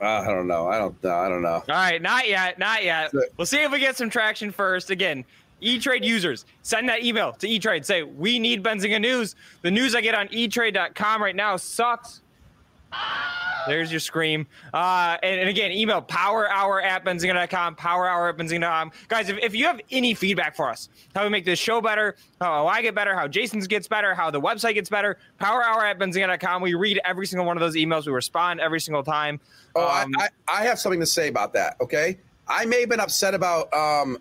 i 0.00 0.24
don't 0.26 0.46
know 0.46 0.68
i 0.68 0.78
don't 0.78 1.02
know 1.02 1.14
i 1.16 1.28
don't 1.28 1.42
know 1.42 1.62
All 1.68 1.74
right, 1.74 2.00
not 2.00 2.28
yet, 2.28 2.58
not 2.58 2.84
yet. 2.84 3.12
We'll 3.36 3.46
see 3.46 3.62
if 3.62 3.70
we 3.72 3.78
get 3.80 3.96
some 3.96 4.08
traction 4.10 4.50
first. 4.50 4.90
Again, 4.90 5.24
E-Trade 5.60 6.04
users, 6.04 6.44
send 6.62 6.88
that 6.88 7.04
email 7.04 7.32
to 7.34 7.48
E-Trade. 7.48 7.86
Say, 7.86 8.02
we 8.02 8.38
need 8.40 8.62
Benzinga 8.64 9.00
news. 9.00 9.36
The 9.62 9.70
news 9.70 9.94
I 9.94 10.00
get 10.00 10.14
on 10.14 10.26
eTrade.com 10.28 11.22
right 11.22 11.36
now 11.36 11.56
sucks. 11.56 12.21
There's 13.66 13.92
your 13.92 14.00
scream. 14.00 14.46
Uh, 14.74 15.16
and, 15.22 15.40
and 15.40 15.48
again, 15.48 15.70
email 15.70 16.02
powerhour 16.02 16.82
at 16.82 17.04
benzinga.com, 17.04 17.76
powerhour 17.76 18.28
at 18.30 18.36
benzinga.com. 18.36 18.90
Guys, 19.06 19.28
if, 19.28 19.38
if 19.38 19.54
you 19.54 19.66
have 19.66 19.80
any 19.90 20.14
feedback 20.14 20.56
for 20.56 20.68
us, 20.68 20.88
how 21.14 21.22
we 21.22 21.28
make 21.30 21.44
this 21.44 21.60
show 21.60 21.80
better, 21.80 22.16
how 22.40 22.66
I 22.66 22.82
get 22.82 22.94
better, 22.94 23.14
how 23.14 23.28
Jason's 23.28 23.68
gets 23.68 23.86
better, 23.86 24.14
how 24.14 24.30
the 24.30 24.40
website 24.40 24.74
gets 24.74 24.90
better, 24.90 25.16
powerhour 25.40 25.84
at 25.84 25.98
benzinga.com. 25.98 26.60
We 26.60 26.74
read 26.74 27.00
every 27.04 27.26
single 27.26 27.46
one 27.46 27.56
of 27.56 27.60
those 27.60 27.76
emails. 27.76 28.04
We 28.06 28.12
respond 28.12 28.60
every 28.60 28.80
single 28.80 29.04
time. 29.04 29.38
oh 29.76 29.82
Um, 29.82 30.12
I, 30.18 30.28
I 30.48 30.60
i 30.60 30.64
have 30.64 30.78
something 30.78 31.00
to 31.00 31.06
say 31.06 31.28
about 31.28 31.52
that 31.54 31.76
okay 31.80 32.18
i 32.48 32.64
may 32.66 32.80
have 32.80 32.90
been 32.90 33.00
upset 33.00 33.32
about 33.32 33.72
um 33.72 34.18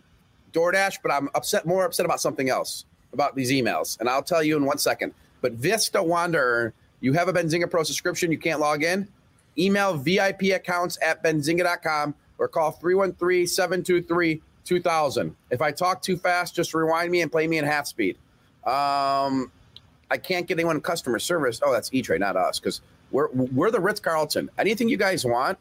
doordash 0.53 0.98
but 1.03 1.11
i'm 1.11 1.30
upset 1.35 1.65
more 1.65 1.84
upset 1.84 2.06
about 2.06 2.22
something 2.22 2.49
else 2.49 2.85
about 3.11 3.35
these 3.35 3.52
emails 3.52 3.99
and 3.99 4.07
i'll 4.07 4.23
tell 4.23 4.41
you 4.43 4.56
in 4.56 4.64
one 4.65 4.77
second 4.77 5.14
but 5.41 5.52
vista 5.53 6.02
wanderer 6.02 6.73
you 7.02 7.14
have 7.14 7.28
a 7.28 7.34
benzinga 7.34 7.69
pro 7.69 7.84
subscription 7.84 8.32
you 8.32 8.38
can't 8.38 8.60
log 8.60 8.84
in? 8.84 9.07
Email 9.57 9.98
vip 9.98 10.41
accounts 10.44 10.99
at 11.02 11.23
benzinga.com 11.23 12.14
or 12.38 12.48
call 12.48 12.78
313-723-2000 12.82 15.34
if 15.49 15.61
i 15.61 15.72
talk 15.72 16.02
too 16.02 16.18
fast 16.18 16.56
just 16.56 16.73
rewind 16.73 17.11
me 17.11 17.22
and 17.22 17.32
play 17.32 17.48
me 17.48 17.57
in 17.57 17.65
half 17.65 17.88
speed. 17.88 18.18
Um 18.65 19.52
i 20.10 20.18
can't 20.18 20.48
get 20.48 20.56
anyone 20.56 20.82
customer 20.82 21.19
service. 21.19 21.60
Oh 21.64 21.72
that's 21.72 21.94
e-trade 21.94 22.22
not 22.22 22.36
us 22.38 22.60
because 22.60 22.82
we're 23.11 23.30
we're 23.32 23.72
the 23.72 23.80
ritz-carlton. 23.80 24.49
Anything 24.57 24.88
you 24.88 24.98
guys 24.98 25.26
want 25.26 25.57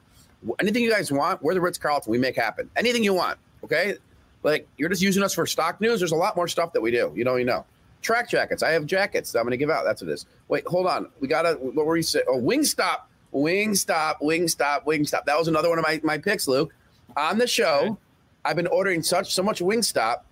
anything 0.58 0.82
you 0.82 0.90
guys 0.90 1.12
want 1.12 1.42
we're 1.42 1.54
the 1.54 1.60
ritz-carlton. 1.60 2.10
We 2.10 2.18
make 2.18 2.36
happen. 2.36 2.70
Anything 2.76 3.02
you 3.02 3.14
want 3.14 3.38
okay? 3.64 3.96
Like 4.42 4.68
you're 4.76 4.88
just 4.88 5.02
using 5.02 5.22
us 5.22 5.34
for 5.34 5.46
stock 5.46 5.80
news. 5.80 6.00
There's 6.00 6.12
a 6.12 6.16
lot 6.16 6.36
more 6.36 6.48
stuff 6.48 6.72
that 6.74 6.80
we 6.80 6.90
do. 6.90 7.12
You 7.14 7.24
know 7.24 7.36
you 7.36 7.44
know 7.44 7.64
track 8.02 8.28
jackets 8.28 8.62
i 8.62 8.70
have 8.70 8.86
jackets 8.86 9.32
that 9.32 9.38
i'm 9.38 9.44
going 9.44 9.50
to 9.50 9.56
give 9.56 9.70
out 9.70 9.84
that's 9.84 10.02
what 10.02 10.10
it 10.10 10.14
is 10.14 10.26
wait 10.48 10.66
hold 10.66 10.86
on 10.86 11.08
we 11.20 11.28
gotta 11.28 11.54
what 11.54 11.86
were 11.86 11.96
you 11.96 12.02
saying 12.02 12.24
oh 12.28 12.40
wingstop 12.40 13.02
Wingstop, 13.32 14.20
Wingstop, 14.20 14.84
Wingstop. 14.84 15.24
That 15.24 15.38
was 15.38 15.48
another 15.48 15.68
one 15.68 15.78
of 15.78 15.84
my, 15.84 16.00
my 16.02 16.18
picks, 16.18 16.48
Luke. 16.48 16.74
On 17.16 17.38
the 17.38 17.46
show, 17.46 17.98
I've 18.44 18.56
been 18.56 18.66
ordering 18.66 19.02
such 19.02 19.34
so 19.34 19.42
much 19.42 19.60
Wingstop 19.60 20.22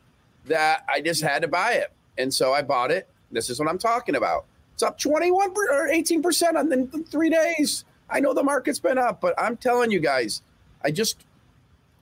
that 0.47 0.85
I 0.89 1.01
just 1.01 1.23
had 1.23 1.43
to 1.43 1.49
buy 1.49 1.73
it. 1.75 1.93
And 2.17 2.33
so 2.33 2.53
I 2.53 2.63
bought 2.63 2.91
it. 2.91 3.09
This 3.31 3.51
is 3.51 3.61
what 3.61 3.69
I'm 3.69 3.79
talking 3.79 4.17
about. 4.17 4.47
It's 4.75 4.83
up 4.83 4.99
21 4.99 5.53
per, 5.55 5.87
or 5.87 5.89
18% 5.89 6.55
on 6.57 6.69
the 6.69 7.05
three 7.11 7.31
days. 7.31 7.85
I 8.11 8.21
know 8.21 8.33
the 8.33 8.43
market's 8.43 8.79
been 8.79 8.99
up, 8.99 9.21
but 9.21 9.35
I'm 9.39 9.57
telling 9.57 9.91
you 9.91 10.01
guys, 10.01 10.43
I 10.83 10.91
just 10.91 11.25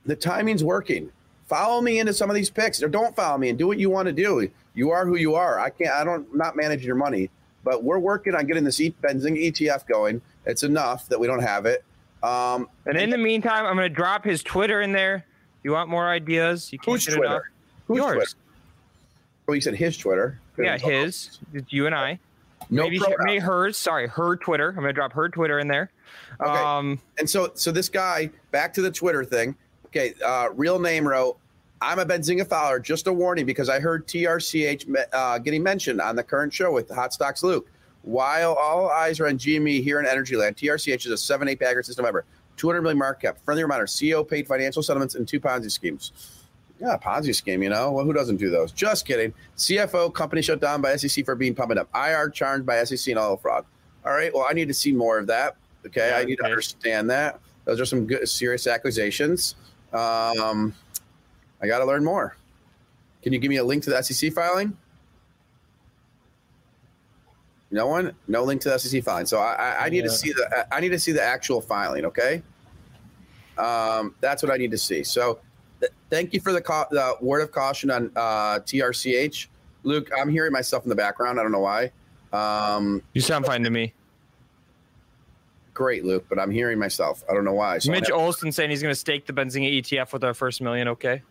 the 0.04 0.14
timing's 0.14 0.62
working. 0.62 1.10
Follow 1.48 1.80
me 1.80 1.98
into 1.98 2.12
some 2.12 2.30
of 2.30 2.36
these 2.36 2.50
picks, 2.50 2.82
or 2.82 2.88
don't 2.88 3.14
follow 3.16 3.38
me 3.38 3.48
and 3.48 3.58
do 3.58 3.66
what 3.66 3.78
you 3.78 3.90
want 3.90 4.06
to 4.06 4.12
do. 4.12 4.48
You 4.76 4.90
are 4.90 5.04
who 5.06 5.16
you 5.16 5.34
are. 5.34 5.58
I 5.58 5.70
can't. 5.70 5.90
I 5.90 6.04
don't. 6.04 6.28
I'm 6.30 6.38
not 6.38 6.54
managing 6.54 6.86
your 6.86 6.96
money, 6.96 7.30
but 7.64 7.82
we're 7.82 7.98
working 7.98 8.34
on 8.36 8.46
getting 8.46 8.62
this 8.62 8.80
e- 8.80 8.94
Benzinga 9.02 9.50
ETF 9.50 9.86
going. 9.88 10.20
It's 10.44 10.62
enough 10.62 11.08
that 11.08 11.18
we 11.18 11.26
don't 11.26 11.42
have 11.42 11.66
it. 11.66 11.82
Um, 12.22 12.68
And 12.84 12.96
in 12.96 13.10
the 13.10 13.18
meantime, 13.18 13.66
I'm 13.66 13.74
going 13.76 13.88
to 13.88 13.94
drop 13.94 14.24
his 14.24 14.42
Twitter 14.42 14.82
in 14.82 14.92
there. 14.92 15.24
You 15.64 15.72
want 15.72 15.88
more 15.88 16.08
ideas? 16.08 16.72
You 16.72 16.78
can't 16.78 16.94
Whose 16.94 17.06
get 17.06 17.14
enough. 17.16 17.26
Twitter? 17.26 17.50
Whose 17.88 17.96
Yours. 17.96 18.14
Twitter? 18.14 18.30
oh, 19.48 19.52
you 19.54 19.60
said 19.60 19.74
his 19.74 19.96
Twitter. 19.96 20.38
Yeah, 20.58 20.78
his. 20.78 21.38
It's 21.52 21.72
you 21.72 21.86
and 21.86 21.94
I. 21.94 22.18
No 22.70 22.82
maybe, 22.84 23.00
maybe 23.24 23.38
hers. 23.38 23.76
Sorry, 23.76 24.06
her 24.08 24.36
Twitter. 24.36 24.68
I'm 24.70 24.74
going 24.76 24.86
to 24.88 24.92
drop 24.92 25.12
her 25.12 25.28
Twitter 25.28 25.58
in 25.58 25.68
there. 25.68 25.90
Okay. 26.40 26.50
Um, 26.50 27.00
and 27.18 27.28
so, 27.28 27.50
so 27.54 27.70
this 27.72 27.88
guy, 27.88 28.30
back 28.50 28.72
to 28.74 28.82
the 28.82 28.90
Twitter 28.90 29.24
thing. 29.24 29.54
Okay, 29.86 30.14
uh, 30.24 30.48
real 30.54 30.78
name 30.78 31.06
wrote, 31.06 31.38
"I'm 31.80 31.98
a 31.98 32.06
Benzinga 32.06 32.46
follower. 32.46 32.78
Just 32.78 33.06
a 33.06 33.12
warning 33.12 33.46
because 33.46 33.68
I 33.68 33.80
heard 33.80 34.06
TRCH 34.06 35.06
uh, 35.12 35.38
getting 35.38 35.62
mentioned 35.62 36.00
on 36.00 36.16
the 36.16 36.22
current 36.22 36.52
show 36.52 36.72
with 36.72 36.90
Hot 36.90 37.12
Stocks 37.12 37.42
Luke. 37.42 37.70
While 38.02 38.54
all 38.54 38.88
eyes 38.88 39.18
are 39.18 39.26
on 39.26 39.36
GME 39.38 39.82
here 39.82 39.98
in 39.98 40.06
Energyland, 40.06 40.56
TRCH 40.56 41.06
is 41.06 41.12
a 41.12 41.16
seven 41.16 41.48
eight 41.48 41.58
bagger 41.58 41.82
since 41.82 41.98
November. 41.98 42.24
200 42.56 42.80
million 42.80 42.98
market 42.98 43.20
cap. 43.26 43.38
Friendly 43.44 43.62
reminder: 43.62 43.86
CEO 43.86 44.26
paid 44.26 44.46
financial 44.46 44.82
settlements 44.82 45.14
and 45.14 45.26
two 45.26 45.40
Ponzi 45.40 45.70
schemes. 45.70 46.12
Yeah, 46.80 46.96
Ponzi 47.02 47.34
scheme. 47.34 47.62
You 47.62 47.70
know, 47.70 47.92
well, 47.92 48.04
who 48.04 48.12
doesn't 48.12 48.36
do 48.36 48.50
those? 48.50 48.72
Just 48.72 49.06
kidding. 49.06 49.32
CFO 49.56 50.12
company 50.12 50.42
shut 50.42 50.60
down 50.60 50.82
by 50.82 50.96
SEC 50.96 51.24
for 51.24 51.34
being 51.34 51.54
pumping 51.54 51.78
up. 51.78 51.88
IR 51.94 52.28
charged 52.30 52.66
by 52.66 52.82
SEC 52.84 53.10
and 53.12 53.18
all 53.18 53.36
the 53.36 53.42
fraud. 53.42 53.64
All 54.04 54.12
right. 54.12 54.32
Well, 54.32 54.46
I 54.48 54.52
need 54.52 54.68
to 54.68 54.74
see 54.74 54.92
more 54.92 55.18
of 55.18 55.26
that. 55.26 55.56
Okay, 55.86 56.12
I 56.14 56.24
need 56.24 56.36
to 56.36 56.44
understand 56.44 57.10
that. 57.10 57.40
Those 57.64 57.80
are 57.80 57.86
some 57.86 58.06
good, 58.06 58.28
serious 58.28 58.66
accusations. 58.66 59.54
Um, 59.92 60.74
I 61.62 61.66
got 61.66 61.78
to 61.78 61.84
learn 61.84 62.04
more. 62.04 62.36
Can 63.22 63.32
you 63.32 63.38
give 63.38 63.48
me 63.48 63.56
a 63.56 63.64
link 63.64 63.82
to 63.84 63.90
the 63.90 64.02
SEC 64.02 64.32
filing? 64.32 64.76
No 67.70 67.88
one, 67.88 68.14
no 68.28 68.44
link 68.44 68.60
to 68.62 68.68
the 68.70 68.78
SEC 68.78 69.02
filing. 69.02 69.26
So 69.26 69.38
I, 69.38 69.54
I, 69.54 69.84
I 69.86 69.88
need 69.88 70.02
to 70.02 70.10
see 70.10 70.32
the, 70.32 70.66
I 70.72 70.80
need 70.80 70.90
to 70.90 70.98
see 70.98 71.12
the 71.12 71.22
actual 71.22 71.60
filing. 71.60 72.04
Okay, 72.04 72.42
um, 73.58 74.14
that's 74.20 74.42
what 74.42 74.52
I 74.52 74.56
need 74.56 74.70
to 74.70 74.78
see. 74.78 75.02
So 75.02 75.40
th- 75.80 75.92
thank 76.08 76.32
you 76.32 76.40
for 76.40 76.52
the, 76.52 76.60
the 76.90 77.16
word 77.20 77.42
of 77.42 77.50
caution 77.50 77.90
on 77.90 78.12
uh, 78.14 78.60
TRCH, 78.60 79.48
Luke. 79.82 80.10
I'm 80.16 80.28
hearing 80.28 80.52
myself 80.52 80.84
in 80.84 80.88
the 80.90 80.94
background. 80.94 81.40
I 81.40 81.42
don't 81.42 81.52
know 81.52 81.60
why. 81.60 81.90
Um, 82.32 83.02
you 83.14 83.20
sound 83.20 83.46
fine 83.46 83.64
to 83.64 83.70
me. 83.70 83.92
great, 85.74 86.04
Luke, 86.04 86.26
but 86.28 86.38
I'm 86.38 86.50
hearing 86.50 86.78
myself. 86.78 87.24
I 87.28 87.34
don't 87.34 87.44
know 87.44 87.54
why. 87.54 87.78
So 87.78 87.90
Mitch 87.90 88.10
Olson 88.10 88.52
saying 88.52 88.70
he's 88.70 88.82
going 88.82 88.92
to 88.92 88.98
stake 88.98 89.26
the 89.26 89.32
Benzinga 89.32 89.82
ETF 89.82 90.12
with 90.12 90.22
our 90.22 90.34
first 90.34 90.60
million. 90.60 90.86
Okay. 90.88 91.22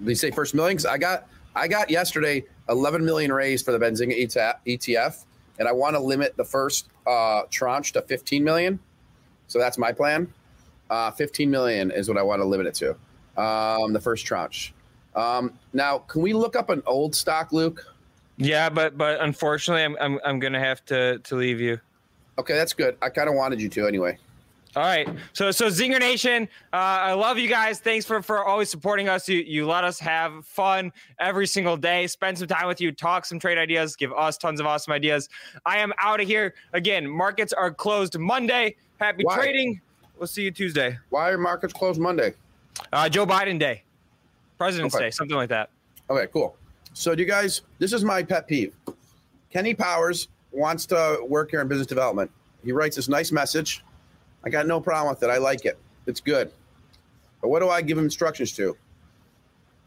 You 0.00 0.14
say 0.14 0.30
first 0.30 0.54
million? 0.54 0.76
'Cause 0.76 0.86
I 0.86 0.98
got 0.98 1.28
I 1.54 1.66
got 1.68 1.90
yesterday 1.90 2.44
11 2.68 3.04
million 3.04 3.32
raised 3.32 3.64
for 3.64 3.72
the 3.72 3.78
Benzinga 3.78 4.16
ETF, 4.16 5.24
and 5.58 5.66
I 5.66 5.72
want 5.72 5.96
to 5.96 6.00
limit 6.00 6.36
the 6.36 6.44
first 6.44 6.88
uh, 7.06 7.42
tranche 7.50 7.92
to 7.92 8.02
15 8.02 8.44
million. 8.44 8.78
So 9.48 9.58
that's 9.58 9.78
my 9.78 9.92
plan. 9.92 10.32
Uh, 10.90 11.10
15 11.10 11.50
million 11.50 11.90
is 11.90 12.08
what 12.08 12.16
I 12.18 12.22
want 12.22 12.40
to 12.40 12.44
limit 12.46 12.66
it 12.66 12.74
to. 12.74 12.90
Um, 13.42 13.92
the 13.92 14.00
first 14.00 14.26
tranche. 14.26 14.72
Um, 15.16 15.52
now, 15.72 15.98
can 15.98 16.22
we 16.22 16.32
look 16.32 16.54
up 16.54 16.70
an 16.70 16.82
old 16.86 17.14
stock, 17.14 17.52
Luke? 17.52 17.84
Yeah, 18.36 18.68
but 18.68 18.96
but 18.96 19.20
unfortunately, 19.20 19.82
I'm 19.82 19.96
I'm, 20.00 20.20
I'm 20.24 20.38
going 20.38 20.52
to 20.52 20.60
have 20.60 20.84
to 20.86 21.18
to 21.18 21.34
leave 21.36 21.60
you. 21.60 21.80
Okay, 22.38 22.54
that's 22.54 22.72
good. 22.72 22.96
I 23.02 23.08
kind 23.08 23.28
of 23.28 23.34
wanted 23.34 23.60
you 23.60 23.68
to 23.70 23.86
anyway. 23.88 24.16
All 24.78 24.84
right. 24.84 25.08
So 25.32 25.50
so 25.50 25.66
Zinger 25.66 25.98
Nation, 25.98 26.48
uh, 26.72 26.76
I 26.76 27.12
love 27.14 27.36
you 27.36 27.48
guys. 27.48 27.80
Thanks 27.80 28.06
for 28.06 28.22
for 28.22 28.44
always 28.44 28.70
supporting 28.70 29.08
us. 29.08 29.28
You 29.28 29.40
you 29.40 29.66
let 29.66 29.82
us 29.82 29.98
have 29.98 30.46
fun 30.46 30.92
every 31.18 31.48
single 31.48 31.76
day. 31.76 32.06
Spend 32.06 32.38
some 32.38 32.46
time 32.46 32.68
with 32.68 32.80
you. 32.80 32.92
Talk 32.92 33.24
some 33.24 33.40
trade 33.40 33.58
ideas. 33.58 33.96
Give 33.96 34.12
us 34.12 34.38
tons 34.38 34.60
of 34.60 34.66
awesome 34.66 34.92
ideas. 34.92 35.30
I 35.66 35.78
am 35.78 35.92
out 35.98 36.20
of 36.20 36.28
here 36.28 36.54
again. 36.74 37.08
Markets 37.08 37.52
are 37.52 37.72
closed 37.72 38.16
Monday. 38.20 38.76
Happy 39.00 39.24
Why? 39.24 39.34
trading. 39.34 39.80
We'll 40.16 40.28
see 40.28 40.44
you 40.44 40.52
Tuesday. 40.52 40.96
Why 41.10 41.30
are 41.30 41.38
markets 41.38 41.72
closed 41.72 42.00
Monday? 42.00 42.34
Uh, 42.92 43.08
Joe 43.08 43.26
Biden 43.26 43.58
Day, 43.58 43.82
President's 44.58 44.94
Okay. 44.94 45.06
Day, 45.06 45.10
something 45.10 45.36
like 45.36 45.48
that. 45.48 45.70
Okay, 46.08 46.28
cool. 46.32 46.56
So, 46.94 47.16
do 47.16 47.22
you 47.22 47.28
guys, 47.28 47.62
this 47.80 47.92
is 47.92 48.04
my 48.04 48.22
pet 48.22 48.46
peeve. 48.46 48.76
Kenny 49.50 49.74
Powers 49.74 50.28
wants 50.52 50.86
to 50.86 51.18
work 51.26 51.50
here 51.50 51.62
in 51.62 51.66
business 51.66 51.88
development. 51.88 52.30
He 52.64 52.70
writes 52.70 52.94
this 52.94 53.08
nice 53.08 53.32
message. 53.32 53.82
I 54.48 54.50
got 54.50 54.66
no 54.66 54.80
problem 54.80 55.10
with 55.14 55.22
it. 55.22 55.28
I 55.28 55.36
like 55.36 55.66
it. 55.66 55.76
It's 56.06 56.20
good. 56.22 56.50
But 57.42 57.48
what 57.50 57.60
do 57.60 57.68
I 57.68 57.82
give 57.82 57.98
him 57.98 58.04
instructions 58.04 58.52
to? 58.52 58.74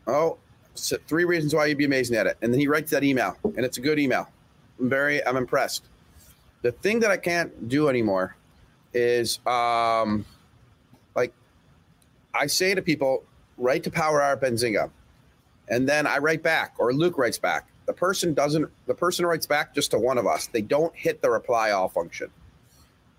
Oh, 0.05 0.37
s- 0.75 0.93
three 1.07 1.25
reasons 1.25 1.55
why 1.55 1.65
you'd 1.65 1.79
be 1.79 1.85
amazing 1.85 2.15
at 2.15 2.27
it. 2.27 2.37
And 2.43 2.53
then 2.53 2.59
he 2.59 2.67
writes 2.67 2.91
that 2.91 3.03
email, 3.03 3.35
and 3.43 3.65
it's 3.65 3.79
a 3.79 3.81
good 3.81 3.97
email. 3.97 4.29
I'm 4.79 4.87
very, 4.87 5.25
I'm 5.25 5.35
impressed. 5.35 5.85
The 6.61 6.71
thing 6.71 6.99
that 6.99 7.09
I 7.09 7.17
can't 7.17 7.69
do 7.69 7.89
anymore 7.89 8.35
is 8.93 9.39
um, 9.47 10.25
like 11.15 11.33
I 12.35 12.45
say 12.45 12.75
to 12.75 12.83
people, 12.83 13.23
write 13.57 13.81
to 13.85 13.89
Power 13.89 14.21
Hour 14.21 14.37
Benzinga 14.37 14.91
and 15.69 15.89
then 15.89 16.05
I 16.05 16.19
write 16.19 16.43
back 16.43 16.75
or 16.77 16.93
Luke 16.93 17.17
writes 17.17 17.39
back. 17.39 17.67
The 17.87 17.93
person 17.93 18.35
doesn't 18.35 18.69
the 18.85 18.93
person 18.93 19.25
writes 19.25 19.47
back 19.47 19.73
just 19.73 19.89
to 19.91 19.97
one 19.97 20.19
of 20.19 20.27
us. 20.27 20.45
They 20.47 20.61
don't 20.61 20.95
hit 20.95 21.21
the 21.23 21.31
reply 21.31 21.71
all 21.71 21.89
function. 21.89 22.29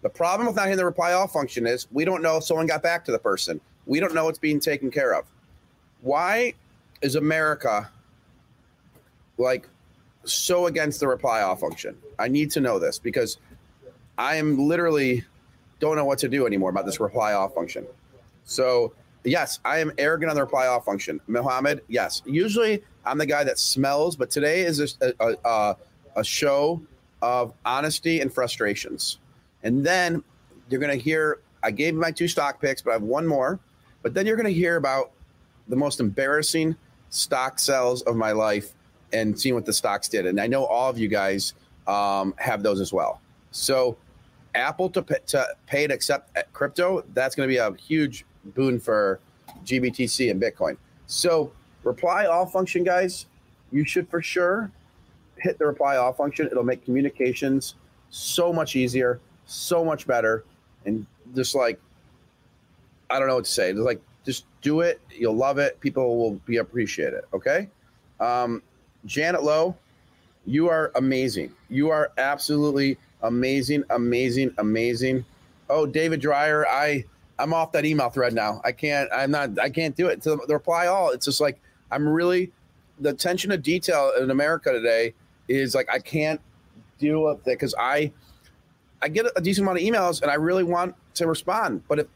The 0.03 0.11
problem 0.11 0.47
with 0.47 0.57
not 0.57 0.65
hitting 0.65 0.79
the 0.79 0.85
reply 0.85 1.13
all 1.13 1.29
function 1.29 1.67
is 1.67 1.87
we 1.93 2.05
don't 2.05 2.23
know 2.23 2.37
if 2.39 2.45
someone 2.45 2.67
got 2.67 2.83
back 2.83 3.05
to 3.07 3.13
the 3.13 3.19
person. 3.19 3.61
We 3.87 4.01
don't 4.01 4.15
know 4.15 4.29
it's 4.29 4.39
being 4.39 4.61
taken 4.61 4.91
care 4.91 5.15
of. 5.15 5.25
Why 6.03 6.55
is 7.01 7.15
America 7.15 7.89
like 9.39 9.69
so 10.25 10.67
against 10.67 11.01
the 11.01 11.07
reply 11.07 11.43
all 11.43 11.57
function? 11.57 11.97
I 12.19 12.29
need 12.29 12.51
to 12.53 12.61
know 12.61 12.79
this 12.79 12.99
because 12.99 13.39
I 14.19 14.37
am 14.37 14.59
literally 14.59 15.25
don't 15.79 15.97
know 15.97 16.05
what 16.05 16.19
to 16.19 16.29
do 16.29 16.47
anymore 16.47 16.71
about 16.71 16.87
this 16.87 17.01
reply 17.01 17.33
all 17.33 17.49
function. 17.49 17.87
So 18.45 18.93
yes, 19.25 19.61
I 19.65 19.79
am 19.79 19.93
arrogant 19.99 20.31
on 20.31 20.37
the 20.37 20.43
reply 20.43 20.67
all 20.67 20.81
function. 20.81 21.21
Mohammed, 21.29 21.83
yes. 21.89 22.23
Usually 22.27 22.83
I'm 23.05 23.19
the 23.19 23.27
guy 23.27 23.45
that 23.45 23.59
smells, 23.59 24.17
but 24.17 24.31
today 24.31 24.63
is 24.63 24.97
a, 25.01 25.13
a, 25.21 25.37
a, 25.45 25.77
a 26.17 26.25
show 26.25 26.83
of 27.21 27.53
honesty 27.65 28.21
and 28.21 28.33
frustrations. 28.33 29.19
And 29.63 29.85
then 29.85 30.23
you're 30.69 30.81
going 30.81 30.97
to 30.97 31.03
hear, 31.03 31.41
I 31.63 31.71
gave 31.71 31.95
my 31.95 32.11
two 32.11 32.29
stock 32.29 32.61
picks, 32.61 32.83
but 32.83 32.91
I 32.91 32.95
have 32.95 33.03
one 33.03 33.27
more. 33.27 33.59
But 34.03 34.15
then 34.15 34.27
you're 34.27 34.37
going 34.37 34.47
to 34.47 34.53
hear 34.53 34.77
about 34.77 35.13
the 35.69 35.77
most 35.77 36.01
embarrassing 36.01 36.77
stock 37.11 37.59
sells 37.59 38.03
of 38.03 38.17
my 38.17 38.33
life 38.33 38.73
and 39.13 39.39
seeing 39.39 39.55
what 39.55 39.67
the 39.67 39.73
stocks 39.73 40.09
did. 40.09 40.27
And 40.27 40.41
I 40.41 40.47
know 40.47 40.65
all 40.65 40.91
of 40.91 40.99
you 40.99 41.09
guys 41.09 41.55
um, 41.87 42.35
have 42.39 42.63
those 42.63 42.81
as 42.81 42.93
well. 42.93 43.21
So 43.51 43.97
Apple 44.55 44.91
to 44.91 45.03
pay, 45.03 45.19
to 45.27 45.47
pay 45.67 45.87
to 45.87 45.95
accept 45.95 46.37
crypto, 46.53 47.05
that's 47.15 47.35
going 47.35 47.49
to 47.49 47.53
be 47.53 47.59
a 47.59 47.73
huge 47.75 48.25
boon 48.55 48.81
for 48.81 49.21
GBTC 49.65 50.31
and 50.31 50.43
Bitcoin. 50.43 50.77
So 51.07 51.53
reply 51.85 52.27
all 52.27 52.47
function, 52.47 52.85
guys, 52.85 53.27
you 53.71 53.85
should 53.85 54.09
for 54.09 54.23
sure 54.23 54.71
hit 55.37 55.59
the 55.59 55.67
reply 55.67 55.97
all 55.97 56.13
function. 56.13 56.47
It'll 56.47 56.65
make 56.65 56.85
communications 56.85 57.75
so 58.11 58.53
much 58.53 58.77
easier, 58.77 59.21
so 59.53 59.85
much 59.85 60.07
better, 60.07 60.45
and 60.85 61.07
just 61.35 61.55
like 61.55 61.81
I 63.11 63.19
don't 63.19 63.29
know 63.29 63.37
what 63.37 63.45
to 63.45 63.51
say. 63.51 63.73
Just 63.73 63.85
like 63.85 64.01
just 64.25 64.45
do 64.63 64.81
it. 64.81 65.01
You'll 65.11 65.37
love 65.37 65.59
it. 65.59 65.79
People 65.81 66.19
will 66.19 66.35
be 66.47 66.59
appreciate 66.59 67.13
it. 67.13 67.25
Okay. 67.35 67.69
Um, 68.21 68.63
Janet 69.05 69.43
Lowe, 69.43 69.77
you 70.47 70.69
are 70.69 70.93
amazing. 70.95 71.53
You 71.69 71.91
are 71.91 72.13
absolutely 72.19 72.97
amazing, 73.23 73.85
amazing, 73.91 74.55
amazing. 74.59 75.25
Oh, 75.69 75.87
David 75.87 76.21
Dreyer, 76.21 76.67
I 76.67 77.05
I'm 77.39 77.53
off 77.53 77.73
that 77.73 77.85
email 77.85 78.11
thread 78.11 78.35
now. 78.35 78.61
I 78.65 78.73
can't. 78.73 79.09
I'm 79.13 79.31
not. 79.31 79.59
I 79.59 79.71
can't 79.71 79.97
do 79.97 80.09
it. 80.09 80.23
To 80.23 80.41
the 80.47 80.55
reply 80.55 80.87
all, 80.87 81.11
it's 81.11 81.27
just 81.27 81.41
like 81.41 81.61
I'm 81.91 82.09
really 82.09 82.53
the 83.01 83.11
attention 83.11 83.51
to 83.51 83.59
detail 83.59 84.13
in 84.21 84.31
America 84.31 84.73
today 84.73 85.15
is 85.49 85.75
like 85.75 85.89
I 85.91 85.99
can't 85.99 86.41
deal 86.99 87.25
with 87.25 87.39
it 87.39 87.45
because 87.45 87.75
I 87.79 88.13
I 89.03 89.09
get 89.09 89.27
a 89.37 89.41
decent 89.41 89.67
amount 89.67 89.79
of 89.79 89.85
emails 89.85 90.23
and 90.23 90.31
I 90.31 90.35
really 90.35 90.65
want 90.65 90.95
to 91.15 91.27
respond. 91.27 91.83
But 91.89 91.99
if 92.01 92.07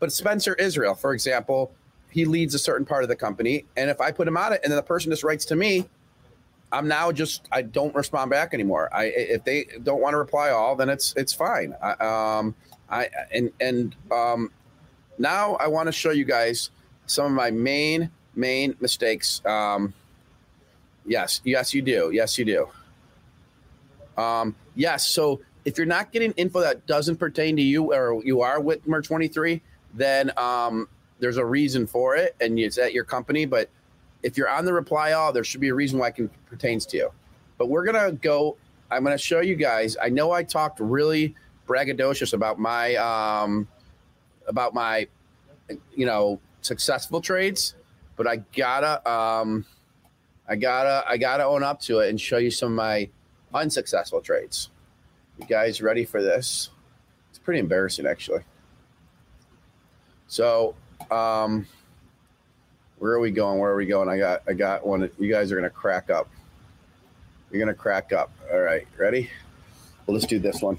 but 0.00 0.12
Spencer 0.12 0.54
Israel, 0.54 0.94
for 0.94 1.14
example, 1.14 1.72
he 2.10 2.24
leads 2.24 2.54
a 2.54 2.58
certain 2.58 2.84
part 2.84 3.04
of 3.04 3.08
the 3.08 3.16
company, 3.16 3.64
and 3.76 3.88
if 3.90 4.00
I 4.00 4.10
put 4.12 4.28
him 4.28 4.36
on 4.36 4.52
it, 4.52 4.60
and 4.62 4.70
then 4.70 4.76
the 4.76 4.82
person 4.82 5.10
just 5.10 5.24
writes 5.24 5.44
to 5.46 5.56
me, 5.56 5.88
I'm 6.72 6.88
now 6.88 7.12
just 7.12 7.48
I 7.52 7.62
don't 7.62 7.94
respond 7.94 8.30
back 8.30 8.52
anymore. 8.52 8.88
I 8.92 9.04
if 9.04 9.44
they 9.44 9.66
don't 9.82 10.00
want 10.00 10.14
to 10.14 10.18
reply 10.18 10.50
all, 10.50 10.76
then 10.76 10.88
it's 10.88 11.14
it's 11.16 11.32
fine. 11.32 11.74
I, 11.80 12.38
um, 12.38 12.54
I 12.90 13.08
and 13.32 13.52
and 13.60 13.96
um, 14.10 14.50
now 15.18 15.54
I 15.54 15.68
want 15.68 15.86
to 15.86 15.92
show 15.92 16.10
you 16.10 16.24
guys 16.24 16.70
some 17.06 17.26
of 17.26 17.32
my 17.32 17.50
main 17.50 18.10
main 18.34 18.76
mistakes. 18.80 19.40
Um, 19.46 19.94
yes, 21.06 21.40
yes, 21.44 21.72
you 21.72 21.82
do. 21.82 22.10
Yes, 22.12 22.38
you 22.38 22.44
do. 22.44 22.68
Um, 24.20 24.56
yes. 24.74 25.08
So 25.08 25.40
if 25.64 25.78
you're 25.78 25.86
not 25.86 26.12
getting 26.12 26.32
info 26.32 26.60
that 26.60 26.86
doesn't 26.86 27.16
pertain 27.16 27.56
to 27.56 27.62
you 27.62 27.94
or 27.94 28.22
you 28.24 28.42
are 28.42 28.60
Whitmer 28.60 29.02
23, 29.02 29.62
then 29.94 30.30
um, 30.36 30.88
there's 31.20 31.36
a 31.36 31.44
reason 31.44 31.86
for 31.86 32.16
it 32.16 32.36
and 32.40 32.58
it's 32.58 32.78
at 32.78 32.92
your 32.92 33.04
company. 33.04 33.46
But 33.46 33.70
if 34.22 34.36
you're 34.36 34.48
on 34.48 34.64
the 34.64 34.72
reply 34.72 35.12
all, 35.12 35.32
there 35.32 35.44
should 35.44 35.60
be 35.60 35.68
a 35.68 35.74
reason 35.74 35.98
why 35.98 36.08
it 36.08 36.16
can, 36.16 36.30
pertains 36.46 36.84
to 36.86 36.96
you. 36.96 37.10
But 37.56 37.68
we're 37.68 37.84
going 37.84 38.04
to 38.04 38.12
go, 38.12 38.56
I'm 38.90 39.04
going 39.04 39.16
to 39.16 39.22
show 39.22 39.40
you 39.40 39.56
guys. 39.56 39.96
I 40.02 40.08
know 40.08 40.32
I 40.32 40.42
talked 40.42 40.80
really 40.80 41.34
braggadocious 41.66 42.34
about 42.34 42.58
my, 42.58 42.94
um, 42.96 43.66
about 44.46 44.74
my, 44.74 45.06
you 45.94 46.04
know, 46.04 46.40
successful 46.60 47.20
trades, 47.20 47.74
but 48.16 48.26
I 48.26 48.36
gotta, 48.54 49.08
um, 49.10 49.64
I 50.46 50.56
gotta, 50.56 51.04
I 51.08 51.16
gotta 51.16 51.44
own 51.44 51.62
up 51.62 51.80
to 51.82 52.00
it 52.00 52.10
and 52.10 52.20
show 52.20 52.36
you 52.36 52.50
some 52.50 52.72
of 52.72 52.76
my 52.76 53.08
unsuccessful 53.54 54.20
trades. 54.20 54.70
You 55.38 55.46
guys 55.46 55.82
ready 55.82 56.04
for 56.04 56.22
this? 56.22 56.70
It's 57.30 57.38
pretty 57.38 57.60
embarrassing, 57.60 58.06
actually. 58.06 58.42
So, 60.28 60.74
um, 61.10 61.66
where 62.98 63.12
are 63.12 63.20
we 63.20 63.30
going? 63.30 63.58
Where 63.58 63.70
are 63.70 63.76
we 63.76 63.86
going? 63.86 64.08
I 64.08 64.18
got, 64.18 64.42
I 64.46 64.52
got 64.52 64.86
one. 64.86 65.10
You 65.18 65.30
guys 65.30 65.50
are 65.50 65.56
gonna 65.56 65.70
crack 65.70 66.08
up. 66.10 66.28
You're 67.50 67.60
gonna 67.60 67.74
crack 67.74 68.12
up. 68.12 68.30
All 68.52 68.60
right, 68.60 68.86
ready? 68.96 69.30
Well, 70.06 70.14
let's 70.14 70.26
do 70.26 70.38
this 70.38 70.62
one. 70.62 70.78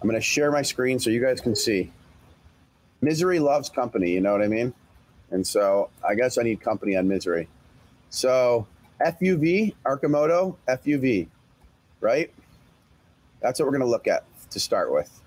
I'm 0.00 0.08
gonna 0.08 0.20
share 0.20 0.52
my 0.52 0.62
screen 0.62 0.98
so 0.98 1.10
you 1.10 1.20
guys 1.20 1.40
can 1.40 1.56
see. 1.56 1.92
Misery 3.00 3.38
loves 3.38 3.68
company. 3.70 4.10
You 4.10 4.20
know 4.20 4.32
what 4.32 4.42
I 4.42 4.48
mean? 4.48 4.72
And 5.30 5.46
so 5.46 5.90
I 6.06 6.14
guess 6.14 6.38
I 6.38 6.42
need 6.42 6.60
company 6.60 6.96
on 6.96 7.08
misery. 7.08 7.48
So 8.10 8.66
FUV, 9.00 9.74
Arcimoto, 9.84 10.56
FUV, 10.68 11.26
right? 12.00 12.32
That's 13.44 13.60
what 13.60 13.66
we're 13.66 13.72
going 13.72 13.82
to 13.82 13.86
look 13.86 14.08
at 14.08 14.24
to 14.52 14.58
start 14.58 14.90
with. 14.90 15.20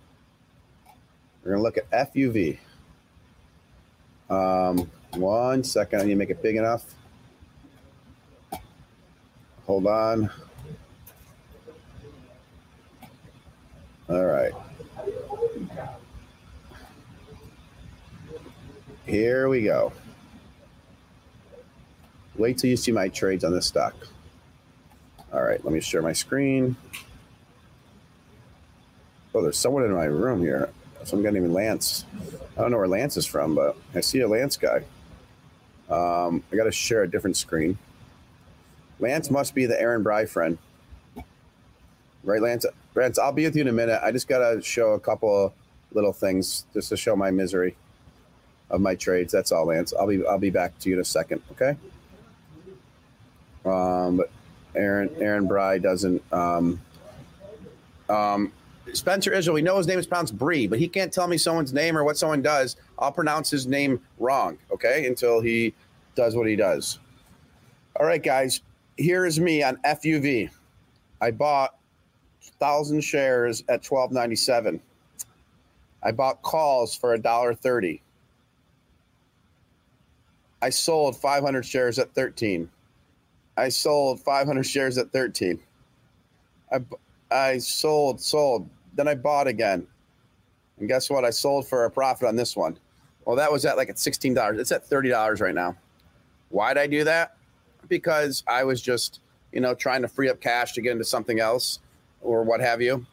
We're 1.44 1.52
going 1.52 1.60
to 1.60 1.64
look 1.64 1.78
at 1.78 2.12
FUV. 2.12 2.58
Um, 4.28 4.90
one 5.12 5.64
second, 5.64 6.02
I 6.02 6.06
need 6.06 6.10
to 6.10 6.16
make 6.16 6.32
it 6.32 6.42
big 6.42 6.56
enough. 6.56 6.84
Hold 9.68 9.86
on. 9.86 10.32
All 14.10 14.26
right. 14.26 14.54
Here 19.06 19.48
we 19.48 19.62
go. 19.62 19.94
Wait 22.36 22.58
till 22.58 22.72
you 22.72 22.78
see 22.78 22.92
my 22.92 23.10
trades 23.10 23.44
on 23.44 23.52
this 23.52 23.68
stock. 23.68 23.94
All 25.32 25.44
right, 25.44 25.64
let 25.64 25.72
me 25.72 25.82
share 25.82 26.02
my 26.02 26.14
screen. 26.14 26.76
Oh, 29.34 29.42
there's 29.42 29.58
someone 29.58 29.84
in 29.84 29.94
my 29.94 30.06
room 30.06 30.42
here. 30.42 30.70
Some 31.04 31.24
guy 31.24 31.30
named 31.30 31.52
Lance. 31.52 32.06
I 32.58 32.62
don't 32.62 32.72
know 32.72 32.78
where 32.78 32.88
Lance 32.88 33.18
is 33.18 33.26
from, 33.26 33.56
but 33.56 33.78
I 33.94 34.02
see 34.02 34.20
a 34.22 34.28
Lance 34.28 34.58
guy. 34.58 34.84
Um, 35.90 36.44
I 36.52 36.56
got 36.56 36.66
to 36.66 36.72
share 36.72 37.04
a 37.04 37.10
different 37.10 37.38
screen. 37.38 37.78
Lance 39.00 39.30
must 39.30 39.54
be 39.54 39.66
the 39.66 39.80
Aaron 39.80 40.04
Bry 40.04 40.26
friend. 40.26 40.58
Right, 42.24 42.42
Lance? 42.42 42.66
Lance, 42.96 43.20
I'll 43.20 43.32
be 43.32 43.46
with 43.46 43.56
you 43.56 43.62
in 43.62 43.68
a 43.68 43.74
minute. 43.74 44.02
I 44.04 44.12
just 44.12 44.28
got 44.28 44.40
to 44.40 44.62
show 44.62 44.94
a 44.94 45.00
couple 45.00 45.54
little 45.94 46.12
things 46.12 46.66
just 46.74 46.90
to 46.90 46.98
show 46.98 47.16
my 47.16 47.32
misery 47.32 47.76
of 48.70 48.82
my 48.82 48.96
trades. 48.96 49.32
That's 49.32 49.52
all, 49.52 49.66
Lance. 49.66 49.94
I'll 49.94 50.08
be 50.08 50.26
I'll 50.26 50.40
be 50.40 50.50
back 50.50 50.78
to 50.80 50.90
you 50.90 50.96
in 50.96 51.02
a 51.02 51.06
second. 51.06 51.42
Okay. 51.54 51.78
Um, 53.66 54.18
but 54.18 54.32
Aaron 54.76 55.10
Aaron 55.20 55.48
Bry 55.48 55.78
doesn't. 55.78 56.22
Um, 56.34 56.82
um, 58.10 58.52
Spencer 58.94 59.34
Israel, 59.34 59.56
we 59.56 59.62
know 59.62 59.78
his 59.78 59.88
name 59.88 60.00
is 60.00 60.08
pronounced 60.08 60.38
Bree, 60.38 60.68
but 60.68 60.80
he 60.80 60.88
can't 60.88 61.12
tell 61.12 61.28
me 61.28 61.38
someone's 61.38 61.74
name 61.74 61.98
or 61.98 62.04
what 62.04 62.18
someone 62.18 62.42
does. 62.42 62.78
I'll 62.98 63.12
pronounce 63.12 63.50
his 63.50 63.68
name 63.68 64.00
wrong, 64.18 64.58
okay, 64.72 65.06
until 65.08 65.42
he 65.42 65.74
does 66.16 66.36
what 66.36 66.48
he 66.48 66.56
does. 66.56 67.00
All 68.00 68.06
right, 68.06 68.22
guys, 68.22 68.62
here 68.98 69.26
is 69.26 69.40
me 69.40 69.64
on 69.64 69.78
FUV. 69.86 70.50
I 71.22 71.32
bought 71.32 71.76
thousand 72.60 73.02
shares 73.02 73.64
at 73.70 73.84
twelve 73.84 74.12
ninety 74.12 74.36
seven. 74.36 74.80
I 76.04 76.12
bought 76.12 76.42
calls 76.42 76.96
for 76.96 77.14
a 77.14 77.20
dollar 77.20 77.54
thirty. 77.54 78.02
I 80.62 80.70
sold 80.70 81.16
500 81.16 81.64
shares 81.64 82.00
at 82.00 82.14
13. 82.14 82.70
I 83.58 83.70
sold 83.70 84.20
500 84.22 84.64
shares 84.64 84.98
at 84.98 85.12
13. 85.12 85.60
I, 86.72 86.80
I 87.32 87.58
sold, 87.60 88.20
sold. 88.22 88.70
Then 88.98 89.08
I 89.08 89.16
bought 89.16 89.48
again. 89.48 89.88
And 90.78 90.90
guess 90.90 91.10
what? 91.10 91.24
I 91.24 91.30
sold 91.30 91.68
for 91.68 91.86
a 91.86 91.90
profit 91.90 92.28
on 92.28 92.36
this 92.36 92.58
one. 92.58 92.78
Well, 93.24 93.38
that 93.38 93.52
was 93.52 93.66
at 93.66 93.78
like 93.78 93.90
at 93.90 93.96
$16. 93.96 94.60
It's 94.60 94.72
at 94.74 94.90
$30 94.90 95.42
right 95.42 95.56
now. 95.56 95.78
Why'd 96.50 96.78
I 96.78 96.88
do 96.88 97.06
that? 97.06 97.38
Because 97.88 98.44
I 98.48 98.66
was 98.66 98.82
just, 98.82 99.22
you 99.54 99.62
know, 99.62 99.74
trying 99.74 100.02
to 100.02 100.10
free 100.10 100.30
up 100.30 100.42
cash 100.42 100.74
to 100.74 100.82
get 100.82 100.92
into 100.92 101.06
something 101.06 101.40
else 101.40 101.80
or 102.22 102.44
what 102.44 102.60
have 102.60 102.82
you. 102.82 103.06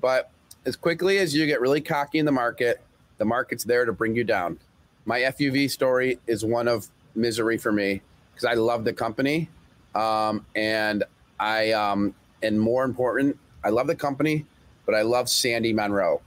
But 0.00 0.30
as 0.64 0.76
quickly 0.76 1.18
as 1.18 1.34
you 1.34 1.46
get 1.46 1.60
really 1.60 1.82
cocky 1.82 2.18
in 2.18 2.24
the 2.24 2.32
market, 2.32 2.82
the 3.18 3.26
market's 3.26 3.64
there 3.64 3.84
to 3.84 3.92
bring 3.92 4.16
you 4.16 4.24
down 4.24 4.58
my 5.04 5.20
FUV 5.20 5.70
story 5.70 6.18
is 6.26 6.44
one 6.44 6.68
of 6.68 6.88
misery 7.14 7.58
for 7.58 7.72
me 7.72 8.00
because 8.32 8.44
I 8.44 8.54
love 8.54 8.84
the 8.84 8.92
company, 8.92 9.48
um, 9.94 10.44
and 10.54 11.04
I 11.38 11.72
um, 11.72 12.14
and 12.42 12.58
more 12.58 12.84
important, 12.84 13.38
I 13.62 13.70
love 13.70 13.86
the 13.86 13.94
company, 13.94 14.44
but 14.86 14.94
I 14.94 15.02
love 15.02 15.28
Sandy 15.28 15.72
Munro. 15.72 16.20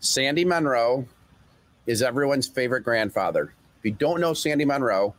Sandy 0.00 0.44
Munro 0.44 1.06
is 1.86 2.02
everyone's 2.02 2.46
favorite 2.46 2.82
grandfather. 2.82 3.52
If 3.78 3.84
you 3.84 3.92
don't 3.92 4.20
know 4.20 4.34
Sandy 4.34 4.64
Munro, 4.64 5.14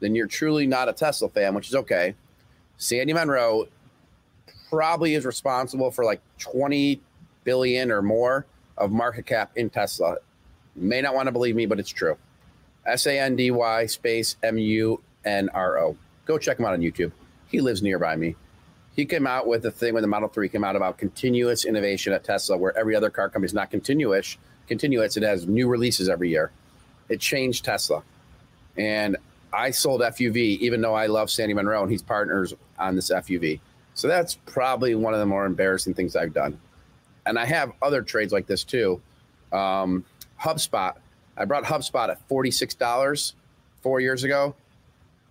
then 0.00 0.14
you're 0.14 0.26
truly 0.26 0.66
not 0.66 0.88
a 0.88 0.92
Tesla 0.92 1.28
fan, 1.28 1.54
which 1.54 1.68
is 1.68 1.74
okay. 1.74 2.14
Sandy 2.76 3.12
Munro 3.12 3.66
probably 4.68 5.14
is 5.14 5.24
responsible 5.24 5.90
for 5.90 6.04
like 6.04 6.20
20 6.38 7.00
billion 7.44 7.90
or 7.90 8.02
more 8.02 8.46
of 8.78 8.90
market 8.90 9.26
cap 9.26 9.50
in 9.56 9.68
Tesla 9.68 10.16
You 10.76 10.82
may 10.82 11.02
not 11.02 11.14
want 11.14 11.26
to 11.26 11.32
believe 11.32 11.56
me, 11.56 11.66
but 11.66 11.78
it's 11.78 11.90
true. 11.90 12.16
S 12.86 13.06
A 13.06 13.18
N 13.18 13.36
D 13.36 13.50
Y 13.50 13.86
space 13.86 14.36
M 14.42 14.56
U 14.56 15.02
N 15.24 15.50
R 15.52 15.78
O. 15.78 15.96
Go 16.24 16.38
check 16.38 16.58
him 16.58 16.64
out 16.64 16.72
on 16.72 16.80
YouTube. 16.80 17.12
He 17.48 17.60
lives 17.60 17.82
nearby 17.82 18.16
me. 18.16 18.36
He 19.00 19.06
came 19.06 19.26
out 19.26 19.46
with 19.46 19.64
a 19.64 19.70
thing 19.70 19.94
when 19.94 20.02
the 20.02 20.08
Model 20.08 20.28
3 20.28 20.50
came 20.50 20.62
out 20.62 20.76
about 20.76 20.98
continuous 20.98 21.64
innovation 21.64 22.12
at 22.12 22.22
Tesla, 22.22 22.58
where 22.58 22.76
every 22.76 22.94
other 22.94 23.08
car 23.08 23.30
company 23.30 23.46
is 23.46 23.54
not 23.54 23.70
continuous, 23.70 24.36
continuous. 24.66 25.16
It 25.16 25.22
has 25.22 25.46
new 25.46 25.68
releases 25.68 26.10
every 26.10 26.28
year. 26.28 26.50
It 27.08 27.18
changed 27.18 27.64
Tesla. 27.64 28.02
And 28.76 29.16
I 29.54 29.70
sold 29.70 30.02
FUV, 30.02 30.58
even 30.58 30.82
though 30.82 30.92
I 30.92 31.06
love 31.06 31.30
Sandy 31.30 31.54
Munro 31.54 31.80
and 31.80 31.90
he's 31.90 32.02
partners 32.02 32.52
on 32.78 32.94
this 32.94 33.10
FUV. 33.10 33.60
So 33.94 34.06
that's 34.06 34.34
probably 34.44 34.94
one 34.94 35.14
of 35.14 35.20
the 35.20 35.24
more 35.24 35.46
embarrassing 35.46 35.94
things 35.94 36.14
I've 36.14 36.34
done. 36.34 36.60
And 37.24 37.38
I 37.38 37.46
have 37.46 37.72
other 37.80 38.02
trades 38.02 38.34
like 38.34 38.46
this 38.46 38.64
too. 38.64 39.00
Um, 39.50 40.04
HubSpot. 40.38 40.92
I 41.38 41.46
brought 41.46 41.64
HubSpot 41.64 42.10
at 42.10 42.28
$46 42.28 43.32
four 43.80 44.00
years 44.00 44.24
ago. 44.24 44.54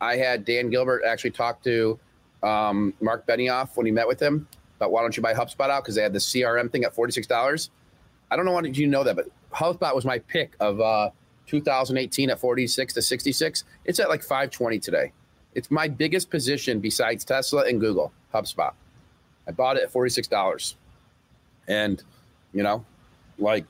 I 0.01 0.15
had 0.15 0.43
Dan 0.43 0.71
Gilbert 0.71 1.03
actually 1.05 1.31
talk 1.31 1.61
to 1.65 1.99
um, 2.43 2.93
Mark 3.01 3.25
Benioff 3.27 3.75
when 3.75 3.85
he 3.85 3.91
met 3.91 4.07
with 4.07 4.19
him 4.19 4.47
about 4.77 4.91
why 4.91 5.01
don't 5.01 5.15
you 5.15 5.23
buy 5.23 5.33
HubSpot 5.33 5.69
out 5.69 5.83
because 5.83 5.95
they 5.95 6.01
had 6.01 6.13
the 6.13 6.19
CRM 6.19 6.71
thing 6.71 6.83
at 6.83 6.95
$46. 6.95 7.69
I 8.31 8.35
don't 8.35 8.45
know 8.45 8.51
why 8.51 8.61
did 8.61 8.77
you 8.77 8.87
know 8.87 9.03
that, 9.03 9.15
but 9.15 9.27
HubSpot 9.51 9.93
was 9.93 10.05
my 10.05 10.19
pick 10.19 10.55
of 10.59 10.79
uh, 10.79 11.09
2018 11.47 12.29
at 12.29 12.39
46 12.39 12.93
to 12.93 13.01
66. 13.01 13.63
It's 13.85 13.99
at 13.99 14.09
like 14.09 14.21
520 14.21 14.79
today. 14.79 15.11
It's 15.55 15.71
my 15.71 15.87
biggest 15.87 16.29
position 16.29 16.79
besides 16.79 17.25
Tesla 17.25 17.63
and 17.67 17.79
Google, 17.79 18.13
HubSpot. 18.33 18.71
I 19.47 19.51
bought 19.51 19.77
it 19.77 19.83
at 19.83 19.91
$46. 19.91 20.75
And, 21.67 22.03
you 22.53 22.63
know, 22.63 22.85
like 23.39 23.65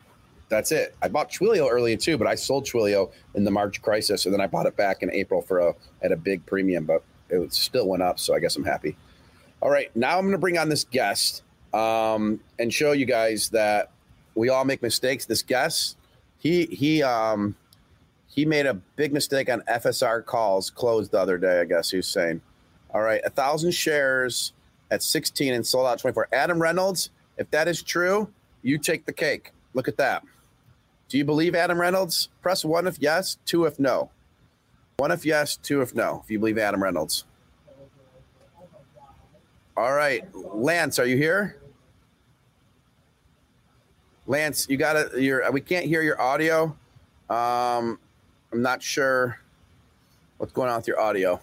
that's 0.50 0.72
it. 0.72 0.96
I 1.02 1.08
bought 1.08 1.32
Twilio 1.32 1.70
earlier 1.70 1.96
too, 1.96 2.18
but 2.18 2.28
I 2.28 2.36
sold 2.36 2.66
Twilio 2.66 3.12
in 3.36 3.44
the 3.44 3.52
March 3.52 3.82
crisis, 3.82 4.26
and 4.26 4.34
then 4.34 4.42
I 4.42 4.48
bought 4.48 4.66
it 4.66 4.76
back 4.76 5.04
in 5.04 5.12
April 5.14 5.42
for 5.42 5.60
a 5.60 5.76
at 6.02 6.12
a 6.12 6.16
big 6.16 6.46
premium, 6.46 6.86
but 6.86 7.04
it 7.30 7.54
still 7.54 7.88
went 7.88 8.04
up, 8.04 8.20
so 8.20 8.36
I 8.36 8.40
guess 8.40 8.56
I'm 8.56 8.64
happy. 8.64 8.96
All 9.62 9.70
right, 9.70 9.94
now 9.96 10.18
I'm 10.18 10.24
going 10.24 10.32
to 10.32 10.38
bring 10.38 10.58
on 10.58 10.70
this 10.70 10.84
guest 10.84 11.44
um, 11.74 12.40
and 12.60 12.74
show 12.74 12.94
you 12.94 13.06
guys 13.06 13.50
that 13.50 13.92
we 14.36 14.50
all 14.50 14.66
make 14.66 14.82
mistakes. 14.82 15.26
This 15.26 15.42
guest, 15.42 15.98
he 16.38 16.66
he 16.68 17.04
um, 17.04 17.56
he 18.28 18.46
made 18.46 18.66
a 18.66 18.74
big 18.74 19.12
mistake 19.12 19.50
on 19.50 19.62
FSR 19.62 20.26
calls 20.26 20.70
closed 20.70 21.12
the 21.12 21.20
other 21.20 21.38
day. 21.38 21.60
I 21.60 21.66
guess 21.66 21.92
he's 21.92 22.08
saying, 22.08 22.42
All 22.94 23.02
right, 23.02 23.22
a 23.26 23.30
thousand 23.30 23.72
shares 23.72 24.54
at 24.92 25.04
16 25.04 25.54
and 25.54 25.66
sold 25.66 25.88
out 25.88 26.00
24. 26.00 26.30
Adam 26.34 26.62
Reynolds, 26.62 27.10
if 27.38 27.50
that 27.52 27.68
is 27.68 27.84
true, 27.84 28.30
you 28.64 28.78
take 28.78 29.06
the 29.06 29.14
cake. 29.14 29.52
Look 29.74 29.88
at 29.88 29.98
that. 29.98 30.24
Do 31.10 31.18
you 31.18 31.26
believe 31.26 31.56
Adam 31.56 31.80
Reynolds? 31.80 32.30
Press 32.42 32.64
one 32.64 32.88
if 32.88 33.00
yes, 33.00 33.38
two 33.46 33.66
if 33.66 33.80
no. 33.80 34.10
One 35.00 35.12
if 35.12 35.26
yes, 35.26 35.56
two 35.56 35.82
if 35.82 35.96
no. 35.96 36.20
If 36.26 36.30
you 36.30 36.40
believe 36.40 36.58
Adam 36.58 36.84
Reynolds. 36.84 37.24
All 39.78 39.94
right, 39.94 40.26
Lance, 40.36 41.00
are 41.00 41.06
you 41.06 41.16
here? 41.16 41.56
Lance, 44.28 44.68
you 44.70 44.76
got. 44.76 45.18
Your 45.18 45.50
we 45.54 45.62
can't 45.62 45.86
hear 45.86 46.02
your 46.02 46.22
audio. 46.22 46.76
Um, 47.30 47.98
I'm 48.52 48.62
not 48.62 48.84
sure 48.84 49.40
what's 50.38 50.52
going 50.52 50.70
on 50.70 50.76
with 50.80 50.88
your 50.88 51.00
audio. 51.00 51.40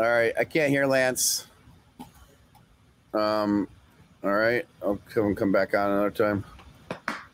All 0.00 0.04
right, 0.04 0.32
I 0.36 0.42
can't 0.42 0.70
hear 0.70 0.84
Lance. 0.84 1.46
Um, 3.14 3.68
all 4.24 4.32
right, 4.32 4.66
I'll 4.82 4.98
come 5.14 5.36
come 5.36 5.52
back 5.52 5.76
on 5.76 5.92
another 5.92 6.10
time. 6.10 6.44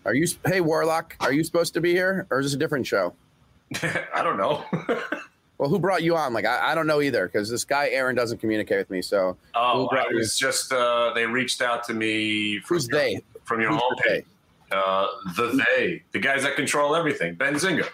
Are 0.07 0.15
you? 0.15 0.27
Hey, 0.47 0.61
Warlock, 0.61 1.17
are 1.19 1.33
you 1.33 1.43
supposed 1.43 1.75
to 1.75 1.81
be 1.81 1.91
here, 1.93 2.29
or 2.31 2.39
is 2.39 2.47
this 2.47 2.55
a 2.55 2.59
different 2.59 2.87
show? 2.87 3.13
I 3.83 4.23
don't 4.23 4.37
know. 4.37 4.65
well, 5.59 5.69
who 5.69 5.81
brought 5.81 6.05
you 6.05 6.15
on? 6.17 6.33
Like, 6.33 6.45
I, 6.45 6.71
I 6.71 6.75
don't 6.77 6.87
know 6.87 7.01
either 7.03 7.27
because 7.27 7.51
this 7.51 7.65
guy 7.65 7.89
Aaron 7.89 8.15
doesn't 8.15 8.39
communicate 8.39 8.79
with 8.79 8.91
me. 8.91 9.03
So, 9.03 9.37
Oh, 9.57 9.83
who 9.83 9.89
brought 9.89 10.07
I 10.09 10.15
was 10.15 10.39
just 10.39 10.73
uh, 10.73 11.13
they 11.13 11.27
reached 11.27 11.61
out 11.61 11.83
to 11.89 11.95
me. 11.95 12.61
From 12.61 12.77
Who's 12.77 12.87
your, 12.89 12.99
they? 13.01 13.21
From 13.45 13.61
your 13.61 13.73
Who's 13.73 13.83
homepage. 13.83 14.25
Uh, 14.71 15.07
the 15.37 15.65
they, 15.77 16.03
the 16.13 16.21
guys 16.21 16.45
that 16.45 16.55
control 16.55 16.95
everything. 16.95 17.35
Benzinga. 17.35 17.89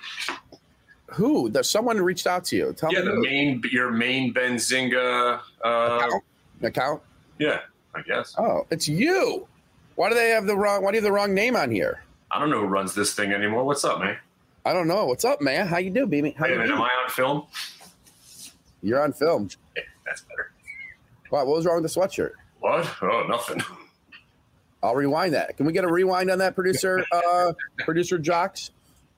Who? 1.12 1.48
There's 1.48 1.68
someone 1.70 1.98
reached 1.98 2.26
out 2.26 2.44
to 2.46 2.56
you. 2.56 2.74
Tell 2.74 2.92
yeah, 2.92 3.00
me. 3.00 3.04
the 3.06 3.10
who. 3.12 3.22
main, 3.22 3.62
your 3.70 3.90
main 3.90 4.34
Benzinga. 4.34 5.40
Uh, 5.64 5.68
account. 6.02 6.24
account. 6.62 7.02
yeah, 7.38 7.60
I 7.94 8.02
guess. 8.02 8.34
Oh, 8.38 8.66
it's 8.70 8.86
you. 8.88 9.46
Why 9.94 10.08
do 10.08 10.14
they 10.14 10.30
have 10.30 10.46
the 10.46 10.56
wrong? 10.56 10.82
Why 10.82 10.90
do 10.90 10.96
you 10.96 11.02
have 11.02 11.08
the 11.10 11.12
wrong 11.12 11.34
name 11.34 11.56
on 11.56 11.70
here? 11.70 12.02
I 12.30 12.38
don't 12.38 12.50
know 12.50 12.60
who 12.60 12.66
runs 12.66 12.94
this 12.94 13.14
thing 13.14 13.32
anymore. 13.32 13.64
What's 13.64 13.84
up, 13.84 14.00
man? 14.00 14.16
I 14.64 14.72
don't 14.72 14.88
know. 14.88 15.06
What's 15.06 15.24
up, 15.24 15.40
man? 15.40 15.66
How 15.66 15.78
you 15.78 15.90
do, 15.90 16.06
baby? 16.06 16.30
How 16.38 16.44
Wait 16.44 16.52
a 16.52 16.54
you 16.54 16.60
minute, 16.60 16.74
am? 16.74 16.82
I 16.82 16.88
on 17.04 17.10
film? 17.10 17.42
You're 18.82 19.02
on 19.02 19.12
film. 19.12 19.48
Yeah, 19.76 19.82
that's 20.06 20.22
better. 20.22 20.52
Wow, 21.30 21.44
what 21.44 21.56
was 21.56 21.66
wrong 21.66 21.82
with 21.82 21.92
the 21.92 22.00
sweatshirt? 22.00 22.32
What? 22.60 22.88
Oh, 23.02 23.26
nothing. 23.28 23.60
I'll 24.82 24.94
rewind 24.94 25.34
that. 25.34 25.56
Can 25.56 25.66
we 25.66 25.72
get 25.72 25.84
a 25.84 25.90
rewind 25.92 26.30
on 26.30 26.38
that, 26.38 26.54
producer? 26.54 27.04
Uh, 27.12 27.52
producer 27.78 28.18
Jocks. 28.18 28.70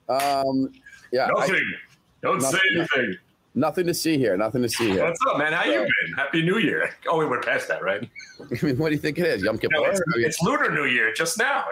Um, 0.08 0.72
yeah, 1.12 1.26
I- 1.26 1.46
Nothing. 1.46 1.74
Don't 2.22 2.40
say 2.40 2.58
anything. 2.76 3.16
Nothing 3.54 3.86
to 3.86 3.94
see 3.94 4.18
here. 4.18 4.36
Nothing 4.36 4.62
to 4.62 4.68
see 4.68 4.90
here. 4.90 5.04
What's 5.04 5.20
up, 5.28 5.38
man? 5.38 5.52
How 5.52 5.64
you 5.64 5.80
been? 5.80 6.12
Happy 6.16 6.42
New 6.42 6.58
Year. 6.58 6.90
Oh, 7.08 7.18
we 7.18 7.26
went 7.26 7.44
past 7.44 7.68
that, 7.68 7.82
right? 7.82 8.08
I 8.40 8.64
mean, 8.66 8.78
what 8.78 8.88
do 8.88 8.94
you 8.94 9.00
think 9.00 9.18
it 9.18 9.26
is? 9.26 9.42
Yom 9.42 9.58
Kippur? 9.58 9.74
No, 9.76 9.84
it's, 9.84 10.00
it's 10.16 10.42
Lunar 10.42 10.70
New 10.70 10.86
Year 10.86 11.12
just 11.12 11.38
now. 11.38 11.66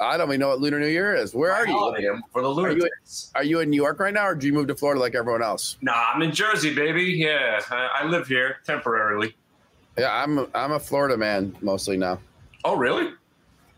I 0.00 0.16
don't 0.16 0.28
even 0.28 0.40
know 0.40 0.48
what 0.48 0.60
Lunar 0.60 0.78
New 0.80 0.88
Year 0.88 1.14
is. 1.14 1.34
Where 1.34 1.52
are 1.52 1.66
you? 1.66 2.20
For 2.32 2.42
the 2.42 2.48
Are 2.52 2.72
you, 2.72 2.88
are 3.36 3.44
you 3.44 3.60
in 3.60 3.70
New 3.70 3.76
York 3.76 4.00
right 4.00 4.12
now, 4.12 4.26
or 4.26 4.34
do 4.34 4.46
you 4.46 4.52
move 4.52 4.66
to 4.66 4.74
Florida 4.74 5.00
like 5.00 5.14
everyone 5.14 5.42
else? 5.42 5.78
Nah, 5.80 5.94
I'm 6.12 6.20
in 6.22 6.32
Jersey, 6.32 6.74
baby. 6.74 7.02
Yeah, 7.04 7.60
I, 7.70 8.00
I 8.02 8.04
live 8.04 8.26
here 8.26 8.56
temporarily. 8.66 9.34
Yeah, 9.96 10.12
I'm. 10.12 10.46
I'm 10.54 10.72
a 10.72 10.80
Florida 10.80 11.16
man 11.16 11.56
mostly 11.62 11.96
now, 11.96 12.18
Oh, 12.64 12.76
really? 12.76 13.12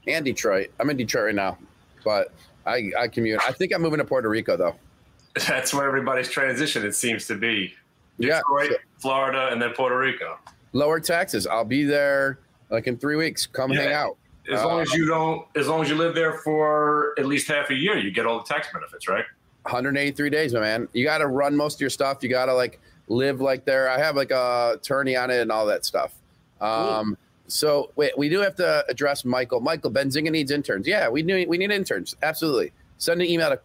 and 0.08 0.24
Detroit. 0.24 0.70
I'm 0.80 0.88
in 0.90 0.96
Detroit 0.96 1.26
right 1.26 1.34
now, 1.34 1.58
but 2.04 2.32
I 2.64 2.90
I 2.98 3.08
commute. 3.08 3.40
I 3.46 3.52
think 3.52 3.72
I'm 3.74 3.82
moving 3.82 3.98
to 3.98 4.04
Puerto 4.04 4.28
Rico 4.28 4.56
though. 4.56 4.74
That's 5.48 5.74
where 5.74 5.86
everybody's 5.86 6.28
transition, 6.30 6.84
it 6.84 6.94
seems 6.94 7.26
to 7.26 7.34
be. 7.34 7.74
Yeah, 8.18 8.38
Detroit, 8.38 8.70
so- 8.70 8.76
Florida, 8.98 9.48
and 9.52 9.60
then 9.60 9.72
Puerto 9.72 9.98
Rico. 9.98 10.38
lower 10.72 11.00
taxes. 11.00 11.46
I'll 11.46 11.64
be 11.64 11.84
there 11.84 12.38
like 12.70 12.86
in 12.86 12.96
three 12.96 13.16
weeks. 13.16 13.46
Come 13.46 13.70
hang 13.70 13.92
out. 13.92 14.16
As 14.50 14.62
long 14.62 14.78
Uh, 14.78 14.82
as 14.82 14.92
you 14.94 15.06
don't, 15.06 15.46
as 15.56 15.66
long 15.68 15.82
as 15.82 15.88
you 15.90 15.96
live 15.96 16.14
there 16.14 16.34
for 16.38 17.14
at 17.18 17.26
least 17.26 17.48
half 17.48 17.70
a 17.70 17.74
year, 17.74 17.96
you 17.98 18.10
get 18.10 18.26
all 18.26 18.38
the 18.38 18.44
tax 18.44 18.68
benefits, 18.72 19.08
right? 19.08 19.24
183 19.64 20.30
days, 20.30 20.54
my 20.54 20.60
man. 20.60 20.88
You 20.92 21.04
got 21.04 21.18
to 21.18 21.26
run 21.26 21.56
most 21.56 21.74
of 21.74 21.80
your 21.80 21.90
stuff. 21.90 22.22
You 22.22 22.28
got 22.28 22.46
to 22.46 22.54
like 22.54 22.80
live 23.08 23.40
like 23.40 23.64
there. 23.64 23.88
I 23.90 23.98
have 23.98 24.14
like 24.16 24.30
a 24.30 24.74
attorney 24.76 25.16
on 25.16 25.30
it 25.30 25.40
and 25.40 25.50
all 25.50 25.66
that 25.66 25.84
stuff. 25.84 26.14
Um, 26.60 27.18
so 27.48 27.90
wait, 27.96 28.16
we 28.16 28.28
do 28.28 28.40
have 28.40 28.54
to 28.56 28.84
address 28.88 29.24
Michael. 29.24 29.60
Michael 29.60 29.90
Benzinga 29.90 30.30
needs 30.30 30.50
interns. 30.52 30.86
Yeah, 30.86 31.08
we 31.08 31.22
need 31.22 31.48
we 31.48 31.58
need 31.58 31.70
interns. 31.72 32.16
Absolutely. 32.22 32.72
Send 32.98 33.20
an 33.20 33.26
email 33.28 33.50
to 33.50 33.56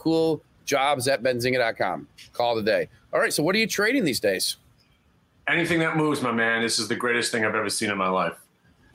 cooljobs 0.71 1.11
at 1.11 1.23
benzinga.com. 1.23 2.07
Call 2.33 2.55
today. 2.55 2.89
All 3.13 3.19
right. 3.19 3.33
So 3.33 3.43
what 3.43 3.55
are 3.55 3.59
you 3.59 3.67
trading 3.67 4.03
these 4.03 4.19
days? 4.19 4.57
Anything 5.47 5.79
that 5.79 5.97
moves, 5.97 6.21
my 6.21 6.31
man. 6.31 6.61
This 6.61 6.79
is 6.79 6.87
the 6.87 6.95
greatest 6.95 7.31
thing 7.31 7.45
I've 7.45 7.55
ever 7.55 7.69
seen 7.69 7.89
in 7.89 7.97
my 7.97 8.09
life. 8.09 8.33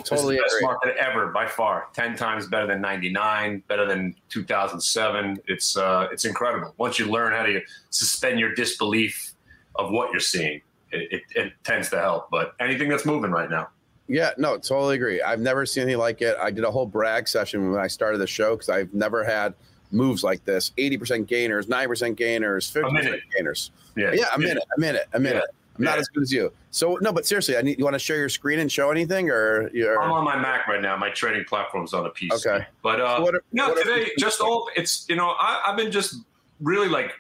Totally 0.04 0.36
It's 0.36 0.52
the 0.52 0.56
best 0.56 0.62
market 0.62 0.96
ever 0.98 1.28
by 1.28 1.46
far. 1.46 1.88
Ten 1.92 2.16
times 2.16 2.46
better 2.46 2.66
than 2.66 2.80
'99, 2.80 3.62
better 3.66 3.86
than 3.86 4.14
2007. 4.28 5.38
It's 5.46 5.76
uh, 5.76 6.08
it's 6.12 6.24
incredible. 6.24 6.74
Once 6.76 6.98
you 6.98 7.06
learn 7.06 7.32
how 7.32 7.44
to 7.44 7.60
suspend 7.90 8.38
your 8.38 8.54
disbelief 8.54 9.32
of 9.74 9.90
what 9.90 10.10
you're 10.12 10.20
seeing, 10.20 10.60
it, 10.92 11.12
it, 11.12 11.22
it 11.34 11.52
tends 11.64 11.90
to 11.90 11.98
help. 11.98 12.30
But 12.30 12.54
anything 12.60 12.88
that's 12.88 13.06
moving 13.06 13.30
right 13.30 13.50
now, 13.50 13.68
Yeah, 14.06 14.30
no, 14.38 14.58
totally 14.58 14.96
agree. 14.96 15.22
I've 15.22 15.40
never 15.40 15.66
seen 15.66 15.84
anything 15.84 15.98
like 15.98 16.22
it. 16.22 16.36
I 16.40 16.50
did 16.50 16.64
a 16.64 16.70
whole 16.70 16.86
brag 16.86 17.26
session 17.26 17.70
when 17.72 17.80
I 17.80 17.86
started 17.86 18.18
the 18.18 18.26
show 18.26 18.54
because 18.54 18.68
I've 18.68 18.92
never 18.94 19.24
had 19.24 19.54
moves 19.92 20.22
like 20.24 20.44
this 20.44 20.72
80% 20.78 21.26
gainers, 21.26 21.66
9% 21.66 22.16
gainers, 22.16 22.70
50% 22.72 22.92
minute. 22.92 23.20
gainers. 23.34 23.70
yeah, 23.96 24.12
Yeah, 24.12 24.24
a 24.34 24.38
minute, 24.38 24.62
a 24.76 24.80
minute, 24.80 25.06
a 25.12 25.20
minute. 25.20 25.44
I'm 25.78 25.84
not 25.84 25.94
Yeah. 25.96 26.00
as 26.00 26.08
good 26.08 26.22
as 26.22 26.32
you. 26.32 26.52
So, 26.70 26.96
no, 27.02 27.12
but 27.12 27.26
seriously, 27.26 27.56
I 27.56 27.62
need 27.62 27.78
you 27.78 27.84
want 27.84 27.94
to 27.94 27.98
share 27.98 28.16
your 28.16 28.30
screen 28.30 28.58
and 28.60 28.72
show 28.72 28.90
anything 28.90 29.30
or 29.30 29.68
you're. 29.74 30.00
I'm 30.00 30.10
on 30.10 30.24
my 30.24 30.36
Mac 30.36 30.66
right 30.68 30.80
now. 30.80 30.96
My 30.96 31.10
trading 31.10 31.44
platform's 31.44 31.92
on 31.92 32.06
a 32.06 32.10
PC. 32.10 32.32
Okay. 32.46 32.66
But 32.82 33.00
uh, 33.00 33.16
So 33.18 33.22
what 33.22 33.34
are- 33.34 33.42
no, 33.52 33.68
what 33.68 33.84
today 33.84 34.10
just 34.18 34.40
all 34.40 34.70
it's 34.74 35.06
you 35.08 35.16
know 35.16 35.34
I, 35.38 35.62
I've 35.66 35.76
been 35.76 35.90
just 35.92 36.16
really 36.62 36.88
like 36.88 37.12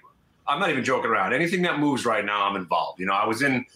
I'm 0.48 0.58
not 0.58 0.70
even 0.70 0.84
joking 0.84 1.10
around. 1.10 1.34
Anything 1.34 1.60
that 1.62 1.78
moves 1.78 2.06
right 2.06 2.24
now, 2.24 2.44
I'm 2.48 2.56
involved. 2.56 2.98
You 2.98 3.04
know, 3.06 3.12
I 3.14 3.26
was 3.26 3.42
in 3.42 3.66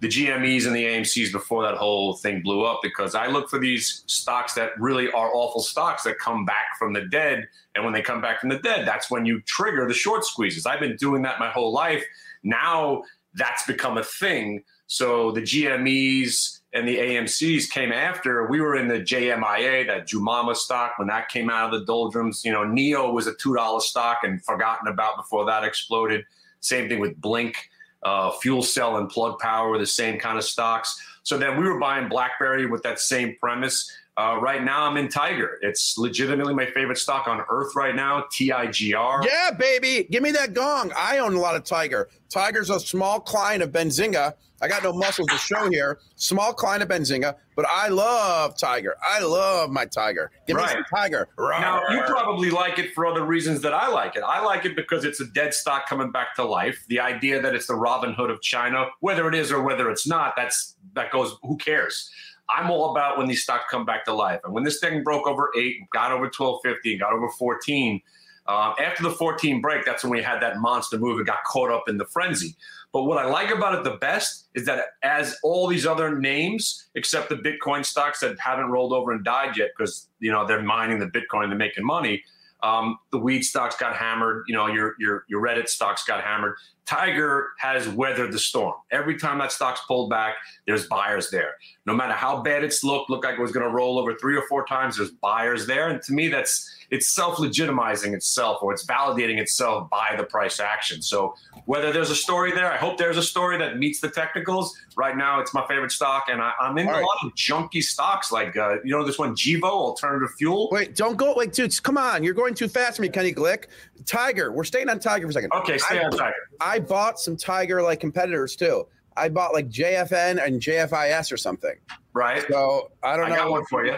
the 0.00 0.08
GMEs 0.08 0.66
and 0.66 0.76
the 0.76 0.84
AMC's 0.84 1.32
before 1.32 1.62
that 1.64 1.74
whole 1.74 2.14
thing 2.14 2.40
blew 2.42 2.64
up 2.64 2.80
because 2.82 3.14
I 3.14 3.26
look 3.26 3.50
for 3.50 3.58
these 3.58 4.04
stocks 4.06 4.54
that 4.54 4.78
really 4.78 5.10
are 5.10 5.34
awful 5.34 5.60
stocks 5.60 6.04
that 6.04 6.18
come 6.18 6.44
back 6.44 6.78
from 6.78 6.92
the 6.92 7.06
dead. 7.06 7.48
And 7.74 7.84
when 7.84 7.92
they 7.92 8.02
come 8.02 8.20
back 8.20 8.40
from 8.40 8.48
the 8.48 8.58
dead, 8.58 8.86
that's 8.86 9.10
when 9.10 9.26
you 9.26 9.40
trigger 9.42 9.88
the 9.88 9.94
short 9.94 10.24
squeezes. 10.24 10.66
I've 10.66 10.80
been 10.80 10.96
doing 10.96 11.22
that 11.22 11.40
my 11.40 11.50
whole 11.50 11.72
life. 11.72 12.04
Now 12.44 13.02
that's 13.34 13.66
become 13.66 13.98
a 13.98 14.04
thing. 14.04 14.62
So 14.86 15.32
the 15.32 15.42
GMEs 15.42 16.60
and 16.72 16.86
the 16.86 16.98
AMCs 16.98 17.68
came 17.68 17.92
after. 17.92 18.46
We 18.46 18.60
were 18.60 18.76
in 18.76 18.88
the 18.88 19.00
JMIA, 19.00 19.86
that 19.86 20.08
Jumia 20.08 20.54
stock, 20.54 20.98
when 20.98 21.08
that 21.08 21.28
came 21.28 21.50
out 21.50 21.72
of 21.72 21.80
the 21.80 21.86
doldrums. 21.86 22.44
You 22.44 22.52
know, 22.52 22.60
NIO 22.60 23.12
was 23.12 23.26
a 23.26 23.32
$2 23.32 23.80
stock 23.80 24.18
and 24.22 24.42
forgotten 24.44 24.86
about 24.88 25.16
before 25.16 25.44
that 25.46 25.64
exploded. 25.64 26.24
Same 26.60 26.88
thing 26.88 27.00
with 27.00 27.20
Blink. 27.20 27.70
Uh, 28.02 28.30
Fuel 28.42 28.62
Cell 28.62 28.98
and 28.98 29.08
Plug 29.08 29.38
Power 29.38 29.78
the 29.78 29.86
same 29.86 30.18
kind 30.18 30.38
of 30.38 30.44
stocks. 30.44 31.00
So 31.22 31.36
then 31.36 31.60
we 31.60 31.68
were 31.68 31.78
buying 31.78 32.08
BlackBerry 32.08 32.66
with 32.66 32.82
that 32.84 33.00
same 33.00 33.36
premise. 33.40 33.90
Uh, 34.18 34.36
right 34.40 34.64
now, 34.64 34.82
I'm 34.82 34.96
in 34.96 35.08
Tiger. 35.08 35.60
It's 35.62 35.96
legitimately 35.96 36.52
my 36.52 36.66
favorite 36.66 36.98
stock 36.98 37.28
on 37.28 37.40
earth 37.48 37.76
right 37.76 37.94
now, 37.94 38.24
TIGR. 38.32 39.24
Yeah, 39.24 39.52
baby. 39.56 40.08
Give 40.10 40.24
me 40.24 40.32
that 40.32 40.54
gong. 40.54 40.90
I 40.96 41.18
own 41.18 41.34
a 41.34 41.38
lot 41.38 41.54
of 41.54 41.62
Tiger. 41.62 42.08
Tiger's 42.28 42.68
a 42.68 42.80
small 42.80 43.20
client 43.20 43.62
of 43.62 43.70
Benzinga. 43.70 44.34
I 44.60 44.66
got 44.66 44.82
no 44.82 44.92
muscles 44.92 45.28
to 45.28 45.36
show 45.36 45.70
here. 45.70 46.00
Small 46.16 46.52
client 46.52 46.82
of 46.82 46.88
Benzinga, 46.88 47.36
but 47.54 47.64
I 47.70 47.88
love 47.88 48.58
Tiger. 48.58 48.96
I 49.08 49.20
love 49.20 49.70
my 49.70 49.84
Tiger. 49.84 50.32
Give 50.48 50.56
me 50.56 50.66
some 50.66 50.82
Tiger. 50.92 51.28
Now, 51.38 51.82
you 51.88 52.02
probably 52.02 52.50
like 52.50 52.80
it 52.80 52.92
for 52.94 53.06
other 53.06 53.24
reasons 53.24 53.60
that 53.60 53.72
I 53.72 53.86
like 53.86 54.16
it. 54.16 54.24
I 54.26 54.44
like 54.44 54.64
it 54.64 54.74
because 54.74 55.04
it's 55.04 55.20
a 55.20 55.26
dead 55.26 55.54
stock 55.54 55.88
coming 55.88 56.10
back 56.10 56.34
to 56.34 56.44
life. 56.44 56.84
The 56.88 56.98
idea 56.98 57.40
that 57.40 57.54
it's 57.54 57.68
the 57.68 57.74
Robinhood 57.74 58.32
of 58.32 58.42
China, 58.42 58.86
whether 58.98 59.28
it 59.28 59.36
is 59.36 59.52
or 59.52 59.62
whether 59.62 59.88
it's 59.90 60.08
not, 60.08 60.34
that's 60.36 60.74
that 60.94 61.12
goes. 61.12 61.36
Who 61.44 61.56
cares? 61.56 62.10
I'm 62.50 62.70
all 62.70 62.90
about 62.90 63.18
when 63.18 63.28
these 63.28 63.42
stocks 63.42 63.64
come 63.70 63.84
back 63.84 64.04
to 64.06 64.14
life. 64.14 64.40
And 64.44 64.52
when 64.52 64.64
this 64.64 64.80
thing 64.80 65.02
broke 65.02 65.26
over 65.26 65.50
eight, 65.56 65.88
got 65.90 66.12
over 66.12 66.24
1250, 66.24 66.98
got 66.98 67.12
over 67.12 67.28
14. 67.38 68.00
Uh, 68.46 68.72
after 68.80 69.02
the 69.02 69.10
14 69.10 69.60
break, 69.60 69.84
that's 69.84 70.02
when 70.02 70.10
we 70.10 70.22
had 70.22 70.40
that 70.40 70.58
monster 70.58 70.98
move 70.98 71.18
and 71.18 71.26
got 71.26 71.44
caught 71.44 71.70
up 71.70 71.84
in 71.88 71.98
the 71.98 72.06
frenzy. 72.06 72.56
But 72.92 73.04
what 73.04 73.18
I 73.18 73.26
like 73.26 73.50
about 73.50 73.74
it 73.74 73.84
the 73.84 73.98
best 73.98 74.48
is 74.54 74.64
that 74.64 74.80
as 75.02 75.36
all 75.42 75.66
these 75.66 75.86
other 75.86 76.18
names, 76.18 76.88
except 76.94 77.28
the 77.28 77.36
Bitcoin 77.36 77.84
stocks 77.84 78.20
that 78.20 78.38
haven't 78.40 78.70
rolled 78.70 78.94
over 78.94 79.12
and 79.12 79.22
died 79.22 79.58
yet, 79.58 79.70
because 79.76 80.08
you 80.20 80.32
know 80.32 80.46
they're 80.46 80.62
mining 80.62 80.98
the 80.98 81.06
Bitcoin, 81.06 81.48
they're 81.48 81.58
making 81.58 81.84
money. 81.84 82.24
Um, 82.62 82.98
the 83.12 83.18
weed 83.18 83.42
stocks 83.42 83.76
got 83.76 83.94
hammered. 83.94 84.44
You 84.48 84.54
know, 84.54 84.66
your 84.66 84.94
your 84.98 85.24
your 85.28 85.40
Reddit 85.40 85.68
stocks 85.68 86.04
got 86.04 86.22
hammered. 86.22 86.56
Tiger 86.86 87.50
has 87.58 87.86
weathered 87.88 88.32
the 88.32 88.38
storm. 88.38 88.74
Every 88.90 89.18
time 89.18 89.38
that 89.38 89.52
stock's 89.52 89.80
pulled 89.86 90.08
back, 90.08 90.36
there's 90.66 90.86
buyers 90.86 91.30
there. 91.30 91.54
No 91.84 91.94
matter 91.94 92.14
how 92.14 92.42
bad 92.42 92.64
it's 92.64 92.82
looked, 92.82 93.10
looked 93.10 93.24
like 93.24 93.38
it 93.38 93.42
was 93.42 93.52
going 93.52 93.66
to 93.66 93.70
roll 93.70 93.98
over 93.98 94.14
three 94.14 94.36
or 94.36 94.42
four 94.48 94.64
times, 94.64 94.96
there's 94.96 95.10
buyers 95.10 95.66
there. 95.66 95.90
And 95.90 96.02
to 96.02 96.12
me, 96.12 96.28
that's 96.28 96.77
it's 96.90 97.14
self-legitimizing 97.14 98.14
itself 98.14 98.62
or 98.62 98.72
it's 98.72 98.84
validating 98.86 99.38
itself 99.38 99.90
by 99.90 100.14
the 100.16 100.24
price 100.24 100.58
action. 100.58 101.02
So 101.02 101.34
whether 101.66 101.92
there's 101.92 102.10
a 102.10 102.16
story 102.16 102.52
there, 102.52 102.72
I 102.72 102.76
hope 102.76 102.96
there's 102.96 103.18
a 103.18 103.22
story 103.22 103.58
that 103.58 103.78
meets 103.78 104.00
the 104.00 104.08
technicals. 104.08 104.74
Right 104.96 105.16
now, 105.16 105.40
it's 105.40 105.52
my 105.52 105.66
favorite 105.66 105.92
stock, 105.92 106.24
and 106.28 106.40
I, 106.40 106.52
am 106.60 106.78
in 106.78 106.86
All 106.86 106.94
a 106.94 106.96
right. 106.96 107.02
lot 107.02 107.18
of 107.24 107.34
junky 107.34 107.82
stocks 107.82 108.32
like 108.32 108.56
uh, 108.56 108.76
you 108.82 108.90
know 108.90 109.04
this 109.04 109.18
one 109.18 109.34
Gevo 109.34 109.64
Alternative 109.64 110.30
Fuel. 110.38 110.68
Wait, 110.72 110.96
don't 110.96 111.16
go. 111.16 111.34
Wait, 111.36 111.52
dudes, 111.52 111.78
come 111.78 111.98
on. 111.98 112.24
You're 112.24 112.34
going 112.34 112.54
too 112.54 112.68
fast 112.68 112.96
for 112.96 113.02
me, 113.02 113.08
Kenny 113.08 113.32
Glick. 113.32 113.66
Tiger. 114.06 114.50
We're 114.50 114.64
staying 114.64 114.88
on 114.88 114.98
Tiger 114.98 115.26
for 115.26 115.30
a 115.30 115.32
second. 115.34 115.52
Okay, 115.52 115.78
stay 115.78 116.00
I, 116.00 116.04
on 116.04 116.10
Tiger. 116.12 116.34
I 116.60 116.78
bought 116.78 117.20
some 117.20 117.36
Tiger 117.36 117.82
like 117.82 118.00
competitors 118.00 118.56
too. 118.56 118.86
I 119.16 119.28
bought 119.28 119.52
like 119.52 119.68
JFN 119.68 120.44
and 120.44 120.60
JFIS 120.60 121.32
or 121.32 121.36
something. 121.36 121.74
Right. 122.12 122.44
So 122.48 122.90
I 123.02 123.16
don't 123.16 123.26
I 123.26 123.30
know. 123.30 123.36
got 123.36 123.50
one 123.50 123.64
for 123.66 123.84
you. 123.84 123.96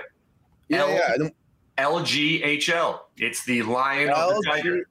Yeah, 0.69 0.83
L- 0.83 0.91
yeah. 0.91 1.29
LGHL. 1.81 3.01
It's 3.17 3.45
the 3.45 3.63
Lion 3.63 4.11
of 4.11 4.35
the 4.35 4.43
Tiger. 4.47 4.87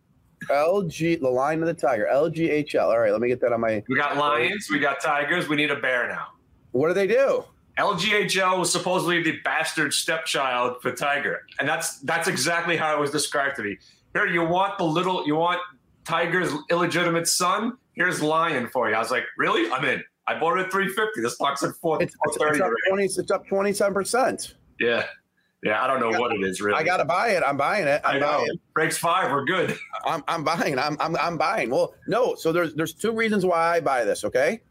LG, 0.50 0.90
LG, 0.90 1.20
the 1.20 1.30
Lion 1.30 1.62
of 1.62 1.68
the 1.68 1.74
Tiger. 1.74 2.08
LGHL. 2.12 2.86
All 2.86 3.00
right, 3.00 3.12
let 3.12 3.22
me 3.22 3.28
get 3.28 3.40
that 3.42 3.54
on 3.54 3.62
my. 3.62 3.84
We 3.88 3.96
got 3.96 4.18
lions, 4.18 4.70
we 4.72 4.80
got 4.80 5.00
tigers, 5.00 5.48
we 5.48 5.56
need 5.56 5.72
a 5.72 5.80
bear 5.80 6.08
now. 6.08 6.28
What 6.72 6.88
do 6.88 6.94
they 6.94 7.08
do? 7.08 7.46
LGHL 7.78 8.60
was 8.60 8.72
supposedly 8.72 9.24
the 9.24 9.40
bastard 9.44 9.94
stepchild 9.94 10.82
for 10.82 10.92
Tiger, 10.92 11.42
and 11.60 11.70
that's 11.70 12.00
that's 12.00 12.28
exactly 12.28 12.76
how 12.76 12.96
it 12.96 13.00
was 13.00 13.12
described 13.12 13.56
to 13.58 13.64
me. 13.64 13.78
Here, 14.14 14.26
you 14.26 14.44
want 14.44 14.78
the 14.78 14.84
little, 14.84 15.26
you 15.26 15.36
want 15.36 15.62
Tiger's 16.04 16.52
illegitimate 16.70 17.28
son. 17.28 17.78
Here's 17.94 18.22
Lion 18.22 18.68
for 18.68 18.90
you. 18.90 18.96
I 18.96 19.00
was 19.00 19.12
like, 19.12 19.24
really? 19.38 19.72
I'm 19.72 19.86
in. 19.86 20.04
I 20.28 20.40
bought 20.40 20.58
it 20.58 20.66
at 20.66 20.72
350. 20.72 21.22
This 21.22 21.36
stock's 21.36 21.64
at 21.64 21.76
4, 21.76 22.04
It's, 22.04 22.16
it's, 22.26 22.38
430 22.38 22.62
up 22.64 22.72
twenty. 22.90 23.06
It's 23.06 23.32
up 23.32 23.48
twenty 23.48 23.74
seven 23.74 23.94
percent. 23.94 24.56
Yeah, 24.80 25.06
yeah. 25.64 25.84
I 25.84 25.88
don't 25.88 26.00
know 26.00 26.20
what 26.20 26.34
it 26.34 26.42
is 26.42 26.62
really. 26.62 26.78
I 26.78 26.84
gotta 26.84 27.06
buy 27.06 27.30
it. 27.30 27.44
I'm 27.46 27.58
buying 27.58 27.88
it. 27.88 28.02
I'm 28.04 28.16
I 28.16 28.20
know. 28.20 28.38
buying. 28.38 28.48
it. 28.54 28.60
Breaks 28.74 28.98
five. 28.98 29.32
We're 29.32 29.46
good. 29.46 29.78
I'm, 30.06 30.24
I'm 30.28 30.44
buying. 30.44 30.78
I'm, 30.80 30.98
I'm, 31.00 31.16
I'm 31.18 31.38
buying. 31.38 31.70
Well, 31.70 31.94
no. 32.08 32.36
So 32.36 32.52
there's 32.52 32.74
there's 32.76 32.94
two 32.94 33.12
reasons 33.12 33.46
why 33.46 33.76
I 33.76 33.80
buy 33.80 34.04
this. 34.04 34.24
Okay. 34.24 34.62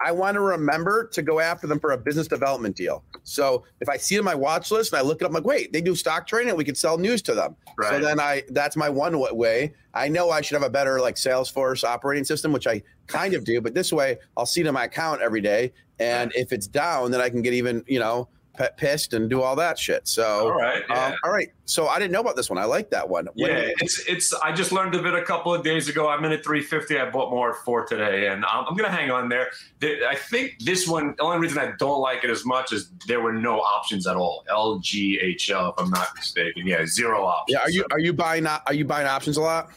I 0.00 0.12
want 0.12 0.34
to 0.34 0.40
remember 0.40 1.08
to 1.08 1.22
go 1.22 1.40
after 1.40 1.66
them 1.66 1.80
for 1.80 1.90
a 1.90 1.98
business 1.98 2.28
development 2.28 2.76
deal. 2.76 3.02
So 3.24 3.64
if 3.80 3.88
I 3.88 3.96
see 3.96 4.14
it 4.14 4.18
on 4.18 4.24
my 4.24 4.34
watch 4.34 4.70
list 4.70 4.92
and 4.92 5.00
I 5.00 5.02
look 5.02 5.20
it 5.20 5.24
up, 5.24 5.30
I'm 5.30 5.34
like, 5.34 5.44
wait, 5.44 5.72
they 5.72 5.80
do 5.80 5.96
stock 5.96 6.26
trading. 6.26 6.54
We 6.54 6.64
could 6.64 6.76
sell 6.76 6.98
news 6.98 7.20
to 7.22 7.34
them. 7.34 7.56
Right. 7.76 7.90
So 7.90 7.98
then 7.98 8.20
I 8.20 8.44
that's 8.50 8.76
my 8.76 8.88
one 8.88 9.18
way. 9.36 9.74
I 9.94 10.08
know 10.08 10.30
I 10.30 10.40
should 10.40 10.54
have 10.54 10.62
a 10.62 10.70
better 10.70 11.00
like 11.00 11.16
Salesforce 11.16 11.82
operating 11.82 12.24
system, 12.24 12.52
which 12.52 12.66
I 12.66 12.82
kind 13.08 13.34
of 13.34 13.44
do. 13.44 13.60
But 13.60 13.74
this 13.74 13.92
way, 13.92 14.18
I'll 14.36 14.46
see 14.46 14.60
it 14.60 14.66
in 14.66 14.74
my 14.74 14.84
account 14.84 15.20
every 15.20 15.40
day, 15.40 15.72
and 15.98 16.32
if 16.36 16.52
it's 16.52 16.68
down, 16.68 17.10
then 17.10 17.20
I 17.20 17.28
can 17.28 17.42
get 17.42 17.54
even 17.54 17.82
you 17.88 17.98
know 17.98 18.28
p- 18.58 18.64
pissed 18.76 19.12
and 19.14 19.30
do 19.30 19.40
all 19.40 19.54
that 19.56 19.78
shit. 19.78 20.08
So 20.08 20.24
All 20.50 20.52
right. 20.58 20.82
Yeah. 20.88 21.06
um, 21.06 21.14
all 21.24 21.30
right. 21.30 21.52
So 21.64 21.86
I 21.86 21.98
didn't 21.98 22.12
know 22.12 22.20
about 22.20 22.34
this 22.36 22.48
one. 22.50 22.58
I 22.58 22.64
like 22.64 22.90
that 22.90 23.08
one. 23.08 23.26
When- 23.34 23.50
Yeah, 23.50 23.70
it's 23.80 24.00
it's. 24.08 24.32
I 24.34 24.52
just 24.52 24.72
learned 24.72 24.94
of 24.94 25.06
it 25.06 25.14
a 25.14 25.22
couple 25.22 25.54
of 25.54 25.62
days 25.62 25.88
ago. 25.88 26.08
I'm 26.08 26.24
in 26.24 26.32
at 26.32 26.42
350. 26.44 26.98
I 26.98 27.10
bought 27.10 27.30
more 27.30 27.50
at 27.50 27.56
four 27.64 27.84
today, 27.86 28.28
and 28.28 28.44
I'm, 28.44 28.64
I'm 28.66 28.76
gonna 28.76 28.90
hang 28.90 29.10
on 29.10 29.28
there. 29.28 29.48
The- 29.80 30.06
I 30.08 30.14
think 30.16 30.56
this 30.60 30.88
one. 30.88 31.14
The 31.16 31.22
only 31.22 31.38
reason 31.38 31.58
I 31.58 31.72
don't 31.78 32.00
like 32.00 32.24
it 32.24 32.30
as 32.30 32.44
much 32.44 32.72
is 32.72 32.90
there 33.06 33.20
were 33.20 33.32
no 33.32 33.60
options 33.60 34.06
at 34.06 34.16
all. 34.16 34.44
LGHL, 34.50 35.72
if 35.72 35.74
I'm 35.78 35.90
not 35.90 36.08
mistaken. 36.16 36.66
Yeah, 36.66 36.84
zero 36.86 37.24
options. 37.24 37.54
Yeah, 37.54 37.60
are 37.66 37.70
you 37.70 37.84
are 37.92 37.98
you 38.00 38.12
buying 38.12 38.46
are 38.46 38.74
you 38.74 38.84
buying 38.84 39.06
options 39.06 39.36
a 39.36 39.42
lot? 39.42 39.70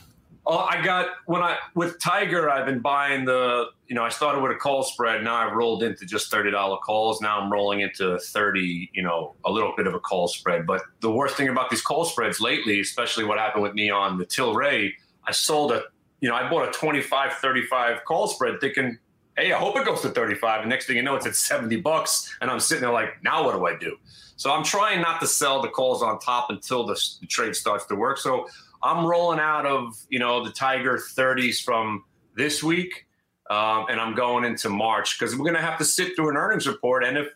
Oh, 0.45 0.57
I 0.57 0.83
got 0.83 1.07
when 1.27 1.43
I 1.43 1.57
with 1.75 1.99
Tiger, 1.99 2.49
I've 2.49 2.65
been 2.65 2.79
buying 2.79 3.25
the. 3.25 3.67
You 3.87 3.95
know, 3.95 4.03
I 4.03 4.09
started 4.09 4.41
with 4.41 4.51
a 4.51 4.55
call 4.55 4.83
spread. 4.83 5.23
Now 5.23 5.35
I've 5.35 5.53
rolled 5.53 5.83
into 5.83 6.05
just 6.05 6.31
thirty 6.31 6.49
dollar 6.49 6.77
calls. 6.77 7.21
Now 7.21 7.39
I'm 7.39 7.51
rolling 7.51 7.81
into 7.81 8.17
thirty. 8.17 8.89
You 8.93 9.03
know, 9.03 9.35
a 9.45 9.51
little 9.51 9.73
bit 9.77 9.85
of 9.85 9.93
a 9.93 9.99
call 9.99 10.27
spread. 10.27 10.65
But 10.65 10.81
the 10.99 11.11
worst 11.11 11.35
thing 11.35 11.49
about 11.49 11.69
these 11.69 11.81
call 11.81 12.05
spreads 12.05 12.41
lately, 12.41 12.79
especially 12.79 13.23
what 13.23 13.37
happened 13.37 13.61
with 13.61 13.75
me 13.75 13.91
on 13.91 14.17
the 14.17 14.25
Tilray, 14.25 14.91
I 15.27 15.31
sold 15.31 15.73
a. 15.73 15.83
You 16.21 16.29
know, 16.29 16.35
I 16.35 16.47
bought 16.49 16.67
a 16.67 16.71
25, 16.71 17.33
35 17.33 18.05
call 18.05 18.27
spread, 18.27 18.59
thinking, 18.59 18.97
"Hey, 19.37 19.51
I 19.53 19.59
hope 19.59 19.77
it 19.77 19.85
goes 19.85 20.01
to 20.01 20.09
35." 20.09 20.61
And 20.61 20.69
next 20.69 20.87
thing 20.87 20.95
you 20.95 21.03
know, 21.03 21.15
it's 21.15 21.27
at 21.27 21.35
70 21.35 21.81
bucks, 21.81 22.35
and 22.41 22.49
I'm 22.49 22.59
sitting 22.59 22.81
there 22.81 22.91
like, 22.91 23.23
"Now 23.23 23.45
what 23.45 23.53
do 23.53 23.65
I 23.67 23.75
do?" 23.75 23.97
So 24.37 24.51
I'm 24.51 24.63
trying 24.63 25.01
not 25.01 25.21
to 25.21 25.27
sell 25.27 25.61
the 25.61 25.67
calls 25.67 26.01
on 26.01 26.17
top 26.17 26.49
until 26.49 26.83
the, 26.83 26.99
the 27.19 27.27
trade 27.27 27.55
starts 27.55 27.85
to 27.85 27.95
work. 27.95 28.17
So 28.17 28.47
I'm 28.83 29.05
rolling 29.05 29.39
out 29.39 29.65
of 29.65 29.95
you 30.09 30.19
know 30.19 30.43
the 30.43 30.51
Tiger 30.51 30.97
30s 30.97 31.61
from 31.63 32.03
this 32.35 32.63
week, 32.63 33.05
um, 33.49 33.85
and 33.89 33.99
I'm 33.99 34.15
going 34.15 34.43
into 34.43 34.69
March 34.69 35.19
because 35.19 35.35
we're 35.35 35.45
going 35.45 35.55
to 35.55 35.61
have 35.61 35.77
to 35.79 35.85
sit 35.85 36.15
through 36.15 36.29
an 36.29 36.37
earnings 36.37 36.67
report. 36.67 37.03
And 37.03 37.17
if 37.17 37.27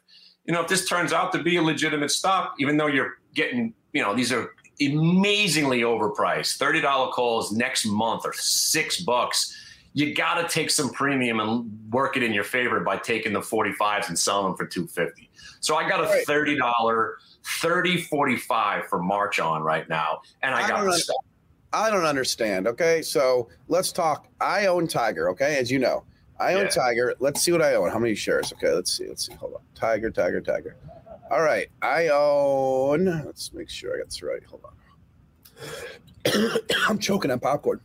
you 0.46 0.54
know 0.54 0.62
if 0.62 0.68
this 0.68 0.88
turns 0.88 1.14
out 1.14 1.32
to 1.34 1.44
be 1.44 1.58
a 1.58 1.62
legitimate 1.62 2.12
stock, 2.12 2.56
even 2.60 2.78
though 2.78 2.88
you're 2.88 3.16
getting 3.34 3.74
you 3.94 4.02
know 4.02 4.16
these 4.16 4.32
are 4.32 4.52
amazingly 4.82 5.82
overpriced, 5.82 6.58
thirty 6.58 6.82
dollar 6.82 7.12
calls 7.12 7.52
next 7.52 7.86
month 7.86 8.26
are 8.26 8.34
six 8.34 9.02
bucks. 9.02 9.62
You 9.94 10.14
got 10.14 10.42
to 10.42 10.54
take 10.54 10.72
some 10.72 10.90
premium 10.90 11.40
and 11.40 11.72
work 11.90 12.18
it 12.18 12.24
in 12.24 12.34
your 12.34 12.44
favor 12.44 12.82
by 12.82 12.98
taking 12.98 13.32
the 13.32 13.40
45s 13.40 14.10
and 14.10 14.20
selling 14.20 14.48
them 14.48 14.58
for 14.58 14.66
250. 14.66 15.30
So 15.62 15.78
I 15.78 15.88
got 15.88 16.04
a 16.04 16.26
$30 16.28 17.14
30 17.62 18.02
45 18.02 18.88
for 18.88 19.02
March 19.02 19.40
on 19.40 19.64
right 19.64 19.88
now 19.88 20.20
and 20.44 20.54
I 20.54 20.66
I 20.66 20.68
got 20.68 20.84
the 20.84 20.98
stock. 20.98 21.16
I 21.76 21.90
don't 21.90 22.06
understand. 22.06 22.68
Okay, 22.68 23.02
so 23.02 23.50
let's 23.68 23.92
talk. 23.92 24.28
I 24.40 24.68
own 24.68 24.88
Tiger. 24.88 25.30
Okay, 25.32 25.58
as 25.58 25.70
you 25.70 25.78
know, 25.78 26.06
I 26.40 26.54
own 26.54 26.64
Yeah. 26.64 26.70
Tiger. 26.70 27.14
Let's 27.20 27.42
see 27.42 27.52
what 27.52 27.62
I 27.62 27.76
own. 27.76 27.90
How 27.90 28.00
many 28.00 28.16
shares? 28.16 28.54
Okay, 28.54 28.72
let's 28.72 28.90
see. 28.92 29.08
Let's 29.10 29.28
see. 29.28 29.34
Hold 29.34 29.56
on. 29.56 29.62
Tiger, 29.76 30.10
Tiger, 30.10 30.40
Tiger. 30.40 30.78
All 31.30 31.42
right, 31.42 31.68
I 31.82 32.08
own. 32.08 33.06
Let's 33.26 33.52
make 33.52 33.70
sure 33.70 33.94
I 33.94 33.98
got 33.98 34.06
this 34.06 34.24
right. 34.24 34.42
Hold 34.46 34.62
on. 34.64 36.60
I'm 36.88 36.98
choking 36.98 37.30
on 37.30 37.40
popcorn. 37.42 37.82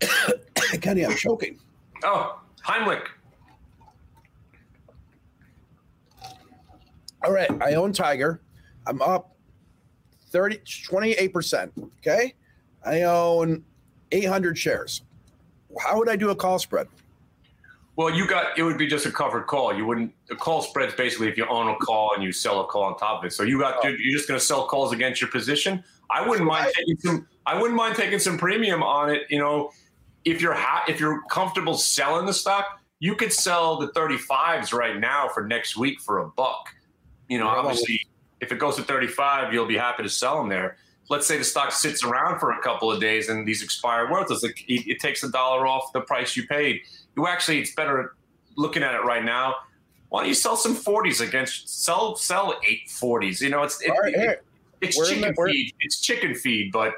Kenny, 0.80 1.06
I'm 1.06 1.14
choking. 1.14 1.60
Oh, 2.02 2.40
Heimlich. 2.66 3.06
All 7.22 7.32
right, 7.32 7.50
I 7.62 7.74
own 7.74 7.92
Tiger. 7.92 8.40
I'm 8.88 9.00
up 9.02 9.36
30, 10.30 10.58
28%. 10.58 11.70
Okay. 11.98 12.34
I 12.84 13.02
own 13.02 13.64
800 14.12 14.56
shares. 14.56 15.02
How 15.80 15.98
would 15.98 16.08
I 16.08 16.16
do 16.16 16.30
a 16.30 16.36
call 16.36 16.58
spread? 16.58 16.88
Well, 17.96 18.14
you 18.14 18.28
got 18.28 18.56
it 18.56 18.62
would 18.62 18.78
be 18.78 18.86
just 18.86 19.06
a 19.06 19.10
covered 19.10 19.48
call. 19.48 19.76
You 19.76 19.84
wouldn't 19.84 20.14
the 20.28 20.36
call 20.36 20.62
spreads 20.62 20.94
basically 20.94 21.26
if 21.28 21.36
you 21.36 21.44
own 21.48 21.68
a 21.68 21.76
call 21.78 22.12
and 22.14 22.22
you 22.22 22.30
sell 22.30 22.60
a 22.60 22.64
call 22.64 22.84
on 22.84 22.96
top 22.96 23.18
of 23.18 23.24
it. 23.24 23.32
So 23.32 23.42
you 23.42 23.58
got 23.58 23.82
you're, 23.82 23.98
you're 23.98 24.16
just 24.16 24.28
going 24.28 24.38
to 24.38 24.46
sell 24.46 24.68
calls 24.68 24.92
against 24.92 25.20
your 25.20 25.30
position. 25.30 25.82
I 26.08 26.26
wouldn't 26.26 26.46
mind 26.46 26.70
taking 26.76 26.96
some. 27.00 27.26
I 27.44 27.60
wouldn't 27.60 27.76
mind 27.76 27.96
taking 27.96 28.20
some 28.20 28.38
premium 28.38 28.84
on 28.84 29.10
it. 29.10 29.22
You 29.30 29.40
know, 29.40 29.72
if 30.24 30.40
you're 30.40 30.54
ha- 30.54 30.84
if 30.86 31.00
you're 31.00 31.22
comfortable 31.28 31.74
selling 31.74 32.24
the 32.24 32.32
stock, 32.32 32.80
you 33.00 33.16
could 33.16 33.32
sell 33.32 33.78
the 33.78 33.88
35s 33.88 34.72
right 34.72 34.98
now 34.98 35.28
for 35.28 35.44
next 35.44 35.76
week 35.76 36.00
for 36.00 36.18
a 36.18 36.28
buck. 36.28 36.68
You 37.28 37.38
know, 37.38 37.48
obviously, 37.48 38.00
if 38.40 38.52
it 38.52 38.58
goes 38.58 38.76
to 38.76 38.82
35, 38.82 39.52
you'll 39.52 39.66
be 39.66 39.76
happy 39.76 40.02
to 40.02 40.08
sell 40.08 40.38
them 40.38 40.48
there. 40.48 40.76
Let's 41.10 41.26
say 41.26 41.38
the 41.38 41.44
stock 41.44 41.72
sits 41.72 42.04
around 42.04 42.38
for 42.38 42.52
a 42.52 42.60
couple 42.60 42.92
of 42.92 43.00
days 43.00 43.28
and 43.30 43.46
these 43.48 43.62
expire 43.62 44.10
worthless. 44.10 44.44
It, 44.44 44.52
it 44.68 45.00
takes 45.00 45.22
a 45.22 45.30
dollar 45.30 45.66
off 45.66 45.92
the 45.92 46.02
price 46.02 46.36
you 46.36 46.46
paid. 46.46 46.82
You 47.16 47.26
actually, 47.26 47.60
it's 47.60 47.74
better 47.74 48.14
looking 48.56 48.82
at 48.82 48.94
it 48.94 49.04
right 49.04 49.24
now. 49.24 49.56
Why 50.10 50.20
don't 50.20 50.28
you 50.28 50.34
sell 50.34 50.56
some 50.56 50.74
40s 50.76 51.26
against 51.26 51.82
sell 51.84 52.16
sell 52.16 52.58
eight 52.66 52.88
40s? 52.88 53.40
You 53.40 53.50
know, 53.50 53.62
it's 53.62 53.80
it, 53.82 53.90
right, 53.90 54.14
here. 54.14 54.42
it's 54.80 54.96
We're 54.98 55.06
chicken 55.06 55.34
the- 55.36 55.50
feed. 55.50 55.74
It's 55.80 56.00
chicken 56.00 56.34
feed, 56.34 56.72
but 56.72 56.94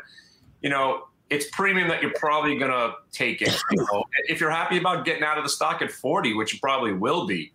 you 0.63 0.71
know, 0.71 1.05
it's 1.29 1.47
premium 1.53 1.89
that 1.89 2.03
you're 2.03 2.13
probably 2.15 2.59
gonna 2.59 2.95
take 3.13 3.41
it. 3.43 3.57
You 3.71 3.79
know, 3.93 4.05
if 4.29 4.41
you're 4.41 4.51
happy 4.51 4.79
about 4.79 5.05
getting 5.05 5.23
out 5.23 5.39
of 5.39 5.45
the 5.45 5.51
stock 5.51 5.81
at 5.83 5.91
40, 5.91 6.35
which 6.35 6.53
you 6.53 6.59
probably 6.61 6.93
will 6.93 7.27
be, 7.27 7.53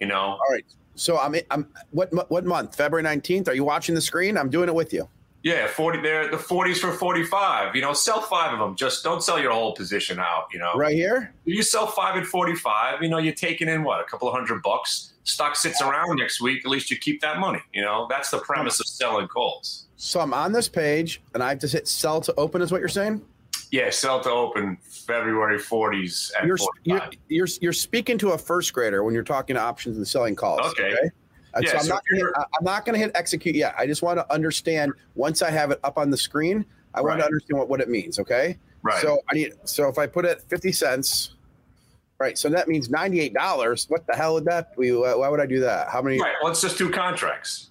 you 0.00 0.06
know. 0.06 0.16
All 0.16 0.40
right. 0.50 0.64
So 0.94 1.18
I'm 1.18 1.34
I'm 1.50 1.68
what 1.90 2.12
what 2.30 2.44
month? 2.44 2.76
February 2.76 3.04
19th. 3.04 3.48
Are 3.48 3.54
you 3.54 3.64
watching 3.64 3.94
the 3.94 4.00
screen? 4.00 4.36
I'm 4.36 4.50
doing 4.50 4.68
it 4.68 4.74
with 4.74 4.92
you. 4.92 5.08
Yeah, 5.42 5.66
40 5.66 6.02
there, 6.02 6.30
the 6.30 6.36
40s 6.36 6.78
for 6.78 6.92
45. 6.92 7.74
You 7.74 7.82
know, 7.82 7.92
sell 7.92 8.20
five 8.20 8.52
of 8.52 8.60
them. 8.60 8.76
Just 8.76 9.02
don't 9.02 9.24
sell 9.24 9.40
your 9.40 9.50
whole 9.50 9.74
position 9.74 10.20
out, 10.20 10.44
you 10.52 10.60
know. 10.60 10.72
Right 10.76 10.94
here? 10.94 11.34
If 11.44 11.56
you 11.56 11.62
sell 11.64 11.88
five 11.88 12.16
at 12.16 12.26
45, 12.26 13.02
you 13.02 13.08
know, 13.08 13.18
you're 13.18 13.34
taking 13.34 13.68
in 13.68 13.82
what, 13.82 14.00
a 14.00 14.04
couple 14.04 14.28
of 14.28 14.34
hundred 14.34 14.62
bucks. 14.62 15.14
Stock 15.24 15.56
sits 15.56 15.82
around 15.82 16.18
next 16.18 16.40
week, 16.40 16.64
at 16.64 16.70
least 16.70 16.90
you 16.90 16.96
keep 16.96 17.20
that 17.22 17.38
money. 17.38 17.60
You 17.72 17.82
know, 17.82 18.06
that's 18.08 18.30
the 18.30 18.38
premise 18.38 18.78
of 18.78 18.86
selling 18.86 19.26
calls. 19.26 19.86
So 19.96 20.20
I'm 20.20 20.34
on 20.34 20.52
this 20.52 20.68
page 20.68 21.20
and 21.34 21.42
I 21.42 21.50
have 21.50 21.58
to 21.60 21.68
hit 21.68 21.88
sell 21.88 22.20
to 22.22 22.34
open 22.36 22.62
is 22.62 22.70
what 22.70 22.80
you're 22.80 22.88
saying? 22.88 23.22
Yeah, 23.72 23.88
sell 23.88 24.20
to 24.20 24.30
open 24.30 24.76
February 24.82 25.58
40s 25.58 26.30
at 26.38 26.44
You're, 26.46 26.58
45. 26.58 26.74
you're 26.84 27.00
you're 27.28 27.46
you're 27.62 27.72
speaking 27.72 28.18
to 28.18 28.32
a 28.32 28.38
first 28.38 28.74
grader 28.74 29.02
when 29.02 29.14
you're 29.14 29.22
talking 29.24 29.56
options 29.56 29.96
and 29.96 30.06
selling 30.06 30.36
calls. 30.36 30.60
Okay. 30.72 30.92
Uh, 31.54 31.60
Yeah, 31.62 31.70
so 31.70 31.76
I'm 31.78 31.82
so 31.84 31.88
not 31.94 32.02
gonna, 32.10 32.30
I- 32.36 32.44
I'm 32.58 32.64
not 32.64 32.84
going 32.84 32.92
to 32.94 32.98
hit 32.98 33.10
execute 33.14 33.54
yet. 33.56 33.74
I 33.78 33.86
just 33.86 34.02
want 34.02 34.18
to 34.18 34.30
understand 34.32 34.92
once 35.14 35.40
I 35.40 35.50
have 35.50 35.70
it 35.70 35.80
up 35.84 35.96
on 35.96 36.10
the 36.10 36.18
screen. 36.18 36.66
I 36.94 37.00
want 37.00 37.18
to 37.20 37.24
understand 37.24 37.58
what, 37.58 37.70
what 37.70 37.80
it 37.80 37.88
means. 37.88 38.18
Okay. 38.18 38.58
Right. 38.82 39.00
So 39.00 39.20
I 39.30 39.34
need. 39.34 39.52
So 39.64 39.88
if 39.88 39.96
I 39.96 40.06
put 40.06 40.26
it 40.26 40.42
fifty 40.42 40.70
cents, 40.72 41.36
right? 42.18 42.36
So 42.36 42.50
that 42.50 42.68
means 42.68 42.90
ninety 42.90 43.20
eight 43.20 43.32
dollars. 43.32 43.86
What 43.88 44.06
the 44.06 44.14
hell 44.14 44.34
would 44.34 44.44
that 44.44 44.76
be? 44.76 44.92
Why 44.92 45.14
why 45.14 45.28
would 45.30 45.40
I 45.40 45.46
do 45.46 45.60
that? 45.60 45.88
How 45.88 46.02
many? 46.02 46.20
Right. 46.20 46.34
Let's 46.42 46.60
just 46.60 46.76
do 46.76 46.90
contracts. 46.90 47.70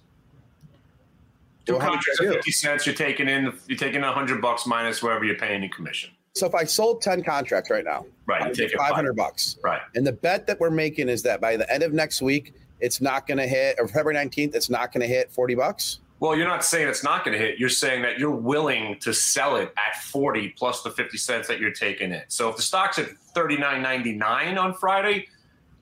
Two 1.66 1.74
Well, 1.74 1.82
contracts 1.82 2.18
fifty 2.18 2.50
cents. 2.50 2.86
You're 2.86 2.94
taking 2.94 3.28
in. 3.28 3.52
You're 3.66 3.78
taking 3.78 4.02
a 4.02 4.12
hundred 4.12 4.40
bucks 4.42 4.66
minus 4.66 5.02
wherever 5.02 5.24
you're 5.24 5.36
paying 5.36 5.62
in 5.62 5.70
commission. 5.70 6.10
So 6.34 6.46
if 6.46 6.54
I 6.54 6.64
sold 6.64 7.02
ten 7.02 7.22
contracts 7.22 7.70
right 7.70 7.84
now, 7.84 8.06
Right. 8.26 8.42
I 8.42 8.48
You 8.48 8.54
get 8.54 8.70
take 8.70 8.78
five 8.78 8.94
hundred 8.94 9.14
bucks. 9.16 9.58
Right. 9.62 9.80
And 9.94 10.06
the 10.06 10.12
bet 10.12 10.46
that 10.46 10.58
we're 10.60 10.70
making 10.70 11.08
is 11.08 11.22
that 11.22 11.40
by 11.40 11.56
the 11.56 11.70
end 11.72 11.82
of 11.82 11.92
next 11.92 12.20
week, 12.22 12.54
it's 12.80 13.00
not 13.00 13.26
going 13.26 13.38
to 13.38 13.46
hit, 13.46 13.76
or 13.78 13.86
February 13.86 14.14
nineteenth, 14.14 14.54
it's 14.54 14.70
not 14.70 14.92
going 14.92 15.02
to 15.02 15.06
hit 15.06 15.30
forty 15.30 15.54
bucks. 15.54 16.00
Well, 16.20 16.36
you're 16.36 16.46
not 16.46 16.64
saying 16.64 16.86
it's 16.86 17.02
not 17.02 17.24
going 17.24 17.36
to 17.36 17.44
hit. 17.44 17.58
You're 17.58 17.68
saying 17.68 18.02
that 18.02 18.16
you're 18.18 18.30
willing 18.30 18.96
to 19.00 19.12
sell 19.12 19.56
it 19.56 19.74
at 19.76 20.00
40 20.04 20.50
plus 20.50 20.82
the 20.84 20.90
50 20.92 21.18
cents 21.18 21.48
that 21.48 21.58
you're 21.58 21.72
taking 21.72 22.12
in. 22.12 22.22
So 22.28 22.48
if 22.48 22.54
the 22.54 22.62
stock's 22.62 23.00
at 23.00 23.08
39.99 23.34 24.56
on 24.56 24.72
Friday, 24.74 25.26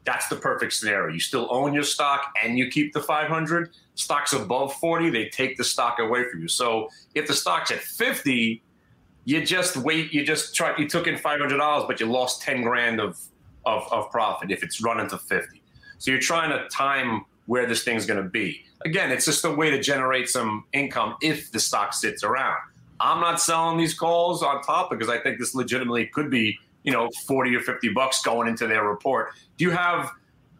that's 0.04 0.28
the 0.28 0.36
perfect 0.36 0.72
scenario. 0.72 1.12
You 1.12 1.20
still 1.20 1.46
own 1.50 1.74
your 1.74 1.82
stock 1.82 2.32
and 2.42 2.58
you 2.58 2.68
keep 2.68 2.92
the 2.92 3.00
500. 3.00 3.70
Stock's 3.94 4.32
above 4.32 4.74
40, 4.74 5.10
they 5.10 5.28
take 5.28 5.56
the 5.56 5.64
stock 5.64 5.98
away 5.98 6.24
from 6.30 6.40
you. 6.40 6.48
So 6.48 6.88
if 7.14 7.26
the 7.26 7.34
stock's 7.34 7.70
at 7.70 7.80
50, 7.80 8.62
you 9.24 9.44
just 9.44 9.76
wait. 9.76 10.12
You 10.12 10.24
just 10.24 10.54
try. 10.54 10.76
You 10.78 10.88
took 10.88 11.06
in 11.06 11.16
$500, 11.16 11.86
but 11.86 12.00
you 12.00 12.06
lost 12.06 12.42
10 12.42 12.62
grand 12.62 13.00
of 13.00 13.20
of, 13.66 13.86
of 13.92 14.10
profit 14.10 14.50
if 14.50 14.62
it's 14.62 14.82
running 14.82 15.08
to 15.08 15.18
50. 15.18 15.62
So 15.98 16.10
you're 16.10 16.20
trying 16.20 16.50
to 16.50 16.66
time 16.68 17.24
where 17.46 17.66
this 17.66 17.84
thing's 17.84 18.06
going 18.06 18.22
to 18.22 18.28
be. 18.28 18.64
Again, 18.84 19.10
it's 19.10 19.26
just 19.26 19.44
a 19.44 19.50
way 19.50 19.70
to 19.70 19.80
generate 19.80 20.28
some 20.28 20.64
income 20.72 21.16
if 21.20 21.52
the 21.52 21.60
stock 21.60 21.92
sits 21.92 22.24
around. 22.24 22.56
I'm 23.00 23.20
not 23.20 23.40
selling 23.40 23.76
these 23.76 23.94
calls 23.94 24.42
on 24.42 24.62
top 24.62 24.90
because 24.90 25.08
I 25.08 25.18
think 25.18 25.38
this 25.38 25.54
legitimately 25.54 26.06
could 26.06 26.30
be, 26.30 26.58
you 26.82 26.92
know, 26.92 27.08
40 27.26 27.54
or 27.56 27.60
50 27.60 27.88
bucks 27.90 28.22
going 28.22 28.48
into 28.48 28.66
their 28.66 28.84
report. 28.84 29.30
Do 29.56 29.64
you 29.64 29.70
have 29.70 30.10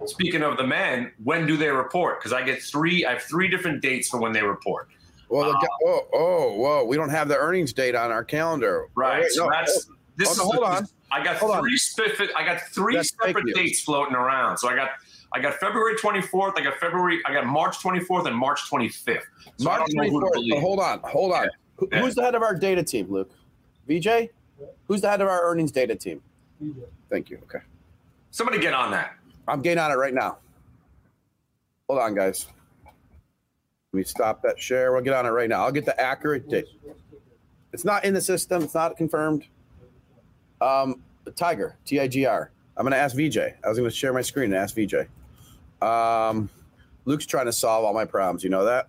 speaking 0.07 0.43
of 0.43 0.57
the 0.57 0.67
men, 0.67 1.13
when 1.23 1.47
do 1.47 1.57
they 1.57 1.69
report? 1.69 2.21
Because 2.21 2.33
I 2.33 2.43
get 2.43 2.63
three, 2.63 3.05
I 3.05 3.13
have 3.13 3.23
three 3.23 3.49
different 3.49 3.83
dates 3.83 4.09
for 4.09 4.19
when 4.19 4.33
they 4.33 4.43
report. 4.43 4.89
Well, 5.29 5.53
the, 5.53 5.57
uh, 5.57 5.67
oh, 5.87 6.07
oh, 6.13 6.55
whoa, 6.57 6.85
we 6.85 6.97
don't 6.97 7.11
have 7.11 7.29
the 7.29 7.37
earnings 7.37 7.73
date 7.73 7.95
on 7.95 8.11
our 8.11 8.25
calendar. 8.25 8.89
Right. 8.97 9.19
Oh, 9.19 9.21
wait, 9.21 9.31
so 9.33 9.45
no, 9.45 9.51
that's 9.51 9.85
hold- 9.87 9.97
this 10.17 10.39
hold 10.39 10.39
is 10.39 10.41
oh, 10.41 10.65
hold 10.65 10.65
on. 10.65 10.89
I 11.13 11.25
got 11.25 11.37
Hold 11.39 11.59
three 11.59 11.77
specific. 11.77 12.31
I 12.37 12.45
got 12.45 12.61
three 12.73 12.95
That's 12.97 13.11
separate 13.11 13.55
dates 13.55 13.81
floating 13.81 14.15
around. 14.15 14.59
So 14.59 14.69
I 14.69 14.77
got 14.77 14.91
I 15.33 15.41
got 15.41 15.55
February 15.55 15.97
24th. 15.97 16.57
I 16.57 16.63
got 16.63 16.77
February. 16.79 17.21
I 17.27 17.33
got 17.33 17.47
March 17.47 17.79
24th 17.79 18.27
and 18.27 18.37
March 18.37 18.61
25th. 18.71 19.23
So 19.57 19.65
March 19.65 19.79
don't 19.79 19.95
know 19.95 20.11
who 20.11 20.21
to 20.21 20.27
24th. 20.41 20.61
hold 20.61 20.81
on, 20.81 21.01
hold 21.05 21.33
on. 21.33 21.49
Who- 21.77 21.89
Yeah. 21.93 22.01
Who's 22.01 22.15
the 22.15 22.23
head 22.23 22.35
of 22.35 22.43
our 22.43 22.55
data 22.55 22.83
team, 22.83 23.11
Luke? 23.11 23.33
VJ? 23.89 24.29
Who's 24.89 25.01
the 25.01 25.11
head 25.11 25.21
of 25.21 25.29
our 25.29 25.43
earnings 25.43 25.73
data 25.73 25.95
team? 25.95 26.23
Thank 27.09 27.31
you. 27.31 27.39
Okay. 27.45 27.65
Somebody 28.31 28.61
get 28.61 28.75
on 28.75 28.91
that. 28.93 29.15
I'm 29.49 29.63
getting 29.63 29.83
on 29.83 29.91
it 29.91 29.95
right 29.95 30.15
now. 30.15 30.39
Hold 31.89 32.01
on, 32.01 32.15
guys. 32.15 32.47
Let 32.85 33.99
me 33.99 34.05
stop 34.05 34.43
that 34.43 34.61
share. 34.61 34.93
We'll 34.93 35.03
get 35.03 35.15
on 35.15 35.27
it 35.27 35.31
right 35.31 35.49
now. 35.49 35.65
I'll 35.65 35.73
get 35.73 35.85
the 35.85 36.01
accurate 36.01 36.49
date. 36.49 36.69
It's 37.73 37.85
not 37.85 38.05
in 38.05 38.15
the 38.15 38.21
system. 38.21 38.63
It's 38.63 38.75
not 38.75 38.97
confirmed. 38.97 39.47
Um, 40.61 41.03
Tiger, 41.35 41.77
T 41.85 41.99
I 41.99 42.07
G 42.07 42.27
R. 42.27 42.51
I'm 42.77 42.85
going 42.85 42.93
to 42.93 42.99
ask 42.99 43.17
VJ. 43.17 43.39
I 43.39 43.69
was 43.69 43.79
going 43.79 43.91
to 43.91 43.95
share 43.95 44.13
my 44.13 44.23
screen 44.23 44.53
and 44.53 44.55
ask 44.55 44.75
VJ. 44.75 45.07
Um, 45.83 46.49
Luke's 47.05 47.27
trying 47.27 47.47
to 47.47 47.53
solve 47.53 47.85
all 47.85 47.93
my 47.93 48.05
problems. 48.05 48.45
You 48.45 48.51
know 48.51 48.65
that? 48.65 48.89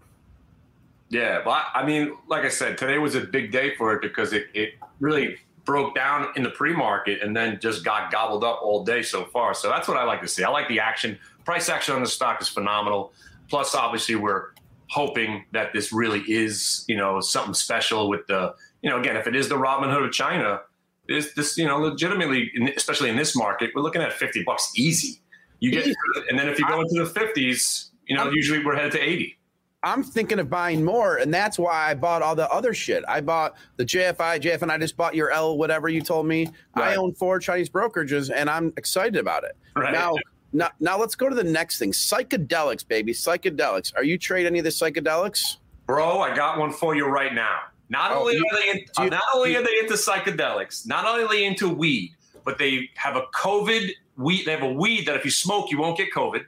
Yeah, 1.09 1.41
but 1.43 1.65
I 1.73 1.85
mean, 1.85 2.15
like 2.27 2.45
I 2.45 2.49
said, 2.49 2.77
today 2.77 2.97
was 2.97 3.15
a 3.15 3.21
big 3.21 3.51
day 3.51 3.75
for 3.75 3.93
it 3.93 4.01
because 4.01 4.31
it, 4.31 4.45
it 4.53 4.75
really 4.99 5.37
broke 5.71 5.95
down 5.95 6.27
in 6.35 6.43
the 6.43 6.49
pre-market 6.49 7.21
and 7.21 7.33
then 7.33 7.57
just 7.61 7.85
got 7.85 8.11
gobbled 8.11 8.43
up 8.43 8.59
all 8.61 8.83
day 8.83 9.01
so 9.01 9.23
far. 9.23 9.53
So 9.53 9.69
that's 9.69 9.87
what 9.87 9.95
I 9.95 10.03
like 10.03 10.19
to 10.19 10.27
see. 10.27 10.43
I 10.43 10.49
like 10.49 10.67
the 10.67 10.81
action. 10.81 11.17
Price 11.45 11.69
action 11.69 11.95
on 11.95 12.01
the 12.01 12.09
stock 12.09 12.41
is 12.41 12.49
phenomenal. 12.49 13.13
Plus, 13.49 13.73
obviously, 13.73 14.15
we're 14.15 14.47
hoping 14.89 15.45
that 15.53 15.71
this 15.71 15.93
really 15.93 16.23
is, 16.27 16.83
you 16.89 16.97
know, 16.97 17.21
something 17.21 17.53
special 17.53 18.09
with 18.09 18.27
the, 18.27 18.53
you 18.81 18.89
know, 18.89 18.99
again, 18.99 19.15
if 19.15 19.27
it 19.27 19.33
is 19.33 19.47
the 19.47 19.55
Robinhood 19.55 20.05
of 20.05 20.11
China, 20.11 20.59
this, 21.07 21.33
this, 21.35 21.57
you 21.57 21.65
know, 21.65 21.77
legitimately, 21.77 22.51
especially 22.75 23.09
in 23.09 23.15
this 23.15 23.33
market, 23.33 23.71
we're 23.73 23.81
looking 23.81 24.01
at 24.01 24.11
50 24.11 24.43
bucks 24.43 24.73
easy. 24.75 25.21
You 25.61 25.71
get, 25.71 25.85
and 26.29 26.37
then 26.37 26.49
if 26.49 26.59
you 26.59 26.67
go 26.67 26.81
into 26.81 27.01
the 27.01 27.09
50s, 27.09 27.91
you 28.07 28.17
know, 28.17 28.23
um, 28.23 28.33
usually 28.33 28.61
we're 28.61 28.75
headed 28.75 28.91
to 28.91 28.99
80. 28.99 29.37
I'm 29.83 30.03
thinking 30.03 30.37
of 30.37 30.47
buying 30.49 30.85
more, 30.85 31.17
and 31.17 31.33
that's 31.33 31.57
why 31.57 31.89
I 31.89 31.95
bought 31.95 32.21
all 32.21 32.35
the 32.35 32.47
other 32.51 32.71
shit. 32.73 33.03
I 33.07 33.19
bought 33.19 33.55
the 33.77 33.85
JFI, 33.85 34.39
JF, 34.39 34.61
and 34.61 34.71
I 34.71 34.77
just 34.77 34.95
bought 34.95 35.15
your 35.15 35.31
L, 35.31 35.57
whatever 35.57 35.89
you 35.89 36.01
told 36.01 36.27
me. 36.27 36.47
I 36.75 36.95
own 36.95 37.13
four 37.15 37.39
Chinese 37.39 37.69
brokerages, 37.69 38.31
and 38.33 38.47
I'm 38.49 38.73
excited 38.77 39.15
about 39.17 39.43
it. 39.43 39.57
Right. 39.75 39.91
Now, 39.91 40.13
now, 40.53 40.69
now 40.79 40.99
let's 40.99 41.15
go 41.15 41.29
to 41.29 41.35
the 41.35 41.43
next 41.43 41.79
thing. 41.79 41.93
Psychedelics, 41.93 42.87
baby, 42.87 43.11
psychedelics. 43.11 43.91
Are 43.95 44.03
you 44.03 44.19
trade 44.19 44.45
any 44.45 44.59
of 44.59 44.65
the 44.65 44.69
psychedelics? 44.71 45.57
Bro, 45.87 46.19
I 46.19 46.35
got 46.35 46.59
one 46.59 46.71
for 46.71 46.93
you 46.95 47.07
right 47.07 47.33
now. 47.33 47.61
Not 47.89 48.11
Oh, 48.11 48.19
only 48.19 48.35
you- 48.35 48.45
are 48.51 48.59
they 48.61 48.69
in, 48.69 48.85
you- 48.99 49.09
not 49.09 49.23
only 49.33 49.53
you- 49.53 49.59
are 49.59 49.63
they 49.63 49.79
into 49.79 49.95
psychedelics, 49.95 50.85
not 50.85 51.05
only 51.05 51.23
are 51.23 51.27
they 51.27 51.43
into 51.43 51.67
weed, 51.69 52.11
but 52.45 52.59
they 52.59 52.89
have 52.95 53.15
a 53.15 53.23
COVID 53.35 53.89
weed. 54.15 54.45
They 54.45 54.51
have 54.51 54.61
a 54.63 54.71
weed 54.71 55.07
that 55.07 55.15
if 55.15 55.25
you 55.25 55.31
smoke, 55.31 55.71
you 55.71 55.79
won't 55.79 55.97
get 55.97 56.11
COVID. 56.13 56.45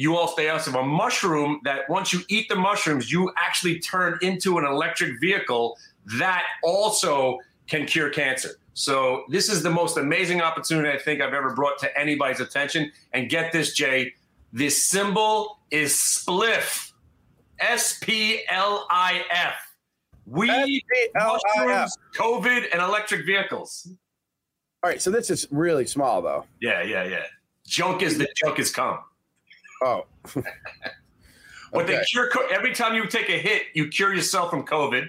You 0.00 0.16
also 0.16 0.34
they 0.34 0.48
also 0.48 0.70
of 0.70 0.76
a 0.76 0.82
mushroom 0.82 1.60
that 1.64 1.80
once 1.90 2.10
you 2.10 2.20
eat 2.30 2.48
the 2.48 2.56
mushrooms, 2.56 3.12
you 3.12 3.30
actually 3.36 3.80
turn 3.80 4.18
into 4.22 4.56
an 4.56 4.64
electric 4.64 5.20
vehicle 5.20 5.76
that 6.18 6.44
also 6.62 7.38
can 7.66 7.84
cure 7.84 8.08
cancer. 8.08 8.52
So 8.72 9.24
this 9.28 9.50
is 9.50 9.62
the 9.62 9.68
most 9.68 9.98
amazing 9.98 10.40
opportunity 10.40 10.88
I 10.88 10.98
think 10.98 11.20
I've 11.20 11.34
ever 11.34 11.54
brought 11.54 11.78
to 11.80 11.98
anybody's 11.98 12.40
attention. 12.40 12.90
And 13.12 13.28
get 13.28 13.52
this, 13.52 13.74
Jay, 13.74 14.14
this 14.54 14.82
symbol 14.82 15.58
is 15.70 15.92
spliff. 15.92 16.92
S 17.58 17.98
P 18.00 18.40
L 18.48 18.86
I 18.88 19.22
F. 19.30 19.52
We 20.24 20.82
mushrooms, 21.14 21.94
COVID, 22.16 22.68
and 22.72 22.80
electric 22.80 23.26
vehicles. 23.26 23.86
All 24.82 24.88
right, 24.88 25.02
so 25.02 25.10
this 25.10 25.28
is 25.28 25.46
really 25.50 25.84
small, 25.84 26.22
though. 26.22 26.46
Yeah, 26.62 26.82
yeah, 26.82 27.04
yeah. 27.04 27.24
Junk 27.66 28.00
is 28.00 28.16
the 28.16 28.28
junk 28.34 28.58
is 28.58 28.70
come. 28.70 29.00
Oh, 29.82 30.06
But 31.72 31.86
they 31.86 32.00
cure 32.10 32.28
every 32.52 32.74
time 32.74 32.94
you 32.96 33.06
take 33.06 33.28
a 33.28 33.38
hit, 33.38 33.62
you 33.74 33.86
cure 33.88 34.12
yourself 34.12 34.50
from 34.50 34.66
COVID. 34.66 35.08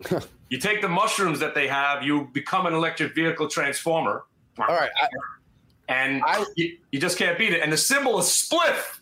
you 0.48 0.58
take 0.58 0.82
the 0.82 0.88
mushrooms 0.88 1.38
that 1.38 1.54
they 1.54 1.68
have, 1.68 2.02
you 2.02 2.28
become 2.32 2.66
an 2.66 2.74
electric 2.74 3.14
vehicle 3.14 3.48
transformer. 3.48 4.24
all 4.58 4.66
right. 4.66 4.90
I, 5.00 5.08
And 5.88 6.22
I- 6.26 6.44
you, 6.56 6.78
you 6.90 6.98
just 7.00 7.16
can't 7.16 7.38
beat 7.38 7.52
it. 7.52 7.62
And 7.62 7.72
the 7.72 7.76
symbol 7.76 8.18
is 8.18 8.26
spliff. 8.26 8.98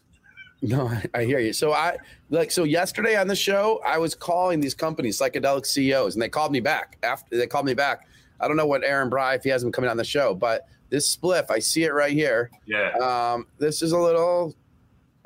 No, 0.60 0.88
I, 0.88 1.04
I 1.14 1.24
hear 1.24 1.38
you. 1.38 1.52
So 1.54 1.72
I 1.72 1.96
like 2.30 2.50
so 2.50 2.64
yesterday 2.64 3.16
on 3.16 3.26
the 3.28 3.36
show, 3.36 3.80
I 3.86 3.96
was 3.96 4.14
calling 4.14 4.60
these 4.60 4.74
companies 4.74 5.18
psychedelic 5.18 5.64
CEOs, 5.64 6.14
and 6.14 6.20
they 6.22 6.28
called 6.28 6.50
me 6.52 6.58
back 6.60 6.98
after 7.04 7.36
they 7.38 7.46
called 7.46 7.64
me 7.64 7.74
back. 7.74 8.06
I 8.40 8.48
don't 8.48 8.56
know 8.56 8.66
what 8.66 8.82
Aaron 8.84 9.08
Bry 9.08 9.34
if 9.34 9.44
he 9.44 9.50
hasn't 9.50 9.72
coming 9.72 9.88
on 9.88 9.96
the 9.96 10.04
show, 10.04 10.34
but 10.34 10.66
this 10.90 11.14
spliff, 11.16 11.48
I 11.50 11.60
see 11.60 11.84
it 11.84 11.92
right 11.94 12.12
here. 12.12 12.50
Yeah. 12.66 12.90
Um, 13.00 13.46
this 13.58 13.82
is 13.82 13.92
a 13.92 13.98
little. 13.98 14.54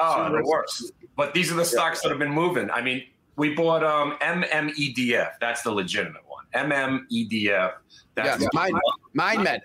Oh, 0.03 0.37
the 0.37 0.45
worst. 0.45 0.93
But 1.17 1.35
these 1.35 1.53
are 1.53 1.55
the 1.55 1.65
stocks 1.65 2.03
that 2.03 2.09
have 2.09 2.19
been 2.19 2.33
moving. 2.33 2.71
I 2.71 2.83
mean, 2.83 3.05
we 3.37 3.55
bought 3.55 3.85
um, 3.85 4.17
MMEDF. 4.21 5.33
That's 5.41 5.63
the 5.63 5.71
legitimate 5.71 6.23
one. 6.27 6.45
MMEDF. 6.55 7.75
That's 8.15 8.43
Yes, 8.43 8.51
mine, 8.53 8.73
MindMed 9.17 9.61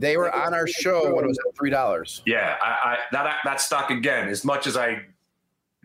they 0.00 0.16
were 0.16 0.34
on 0.34 0.54
our 0.54 0.66
show 0.66 1.14
when 1.14 1.24
it 1.24 1.28
was 1.28 1.38
at 1.46 1.54
three 1.54 1.68
dollars. 1.68 2.22
Yeah, 2.24 2.56
I, 2.62 2.66
I 2.66 2.98
that 3.12 3.36
that 3.44 3.60
stock 3.60 3.90
again. 3.90 4.28
As 4.28 4.42
much 4.42 4.66
as 4.66 4.76
I 4.76 5.02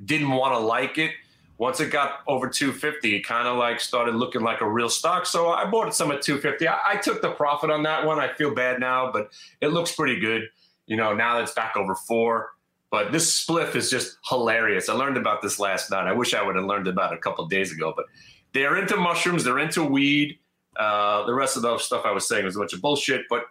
didn't 0.05 0.29
want 0.29 0.53
to 0.53 0.59
like 0.59 0.97
it, 0.97 1.11
once 1.57 1.81
it 1.81 1.91
got 1.91 2.19
over 2.27 2.47
250, 2.47 3.15
it 3.15 3.21
kind 3.21 3.47
of 3.47 3.57
like 3.57 3.81
started 3.81 4.15
looking 4.15 4.41
like 4.41 4.61
a 4.61 4.69
real 4.69 4.89
stock. 4.89 5.25
So 5.25 5.49
I 5.49 5.65
bought 5.65 5.93
some 5.93 6.11
at 6.11 6.21
250. 6.21 6.67
I, 6.67 6.79
I 6.85 6.95
took 6.97 7.21
the 7.21 7.31
profit 7.31 7.69
on 7.69 7.83
that 7.83 8.05
one. 8.05 8.19
I 8.19 8.33
feel 8.33 8.53
bad 8.53 8.79
now, 8.79 9.11
but 9.11 9.31
it 9.61 9.69
looks 9.69 9.93
pretty 9.93 10.19
good. 10.19 10.49
You 10.87 10.95
know, 10.95 11.13
now 11.13 11.35
that 11.35 11.43
it's 11.43 11.53
back 11.53 11.75
over 11.75 11.95
four. 11.95 12.51
But 12.91 13.11
this 13.11 13.45
spliff 13.45 13.75
is 13.75 13.89
just 13.89 14.17
hilarious. 14.29 14.89
I 14.89 14.93
learned 14.93 15.17
about 15.17 15.41
this 15.41 15.59
last 15.59 15.91
night. 15.91 16.07
I 16.07 16.13
wish 16.13 16.33
I 16.33 16.41
would 16.41 16.55
have 16.55 16.65
learned 16.65 16.87
about 16.87 17.11
it 17.11 17.17
a 17.17 17.21
couple 17.21 17.43
of 17.43 17.49
days 17.49 17.71
ago. 17.71 17.93
But 17.95 18.05
they're 18.53 18.77
into 18.77 18.95
mushrooms. 18.95 19.43
They're 19.43 19.59
into 19.59 19.83
weed. 19.83 20.39
Uh, 20.77 21.25
the 21.25 21.33
rest 21.33 21.55
of 21.55 21.61
the 21.61 21.77
stuff 21.77 22.03
I 22.05 22.11
was 22.11 22.27
saying 22.27 22.45
was 22.45 22.55
a 22.55 22.59
bunch 22.59 22.73
of 22.73 22.81
bullshit. 22.81 23.23
But 23.29 23.45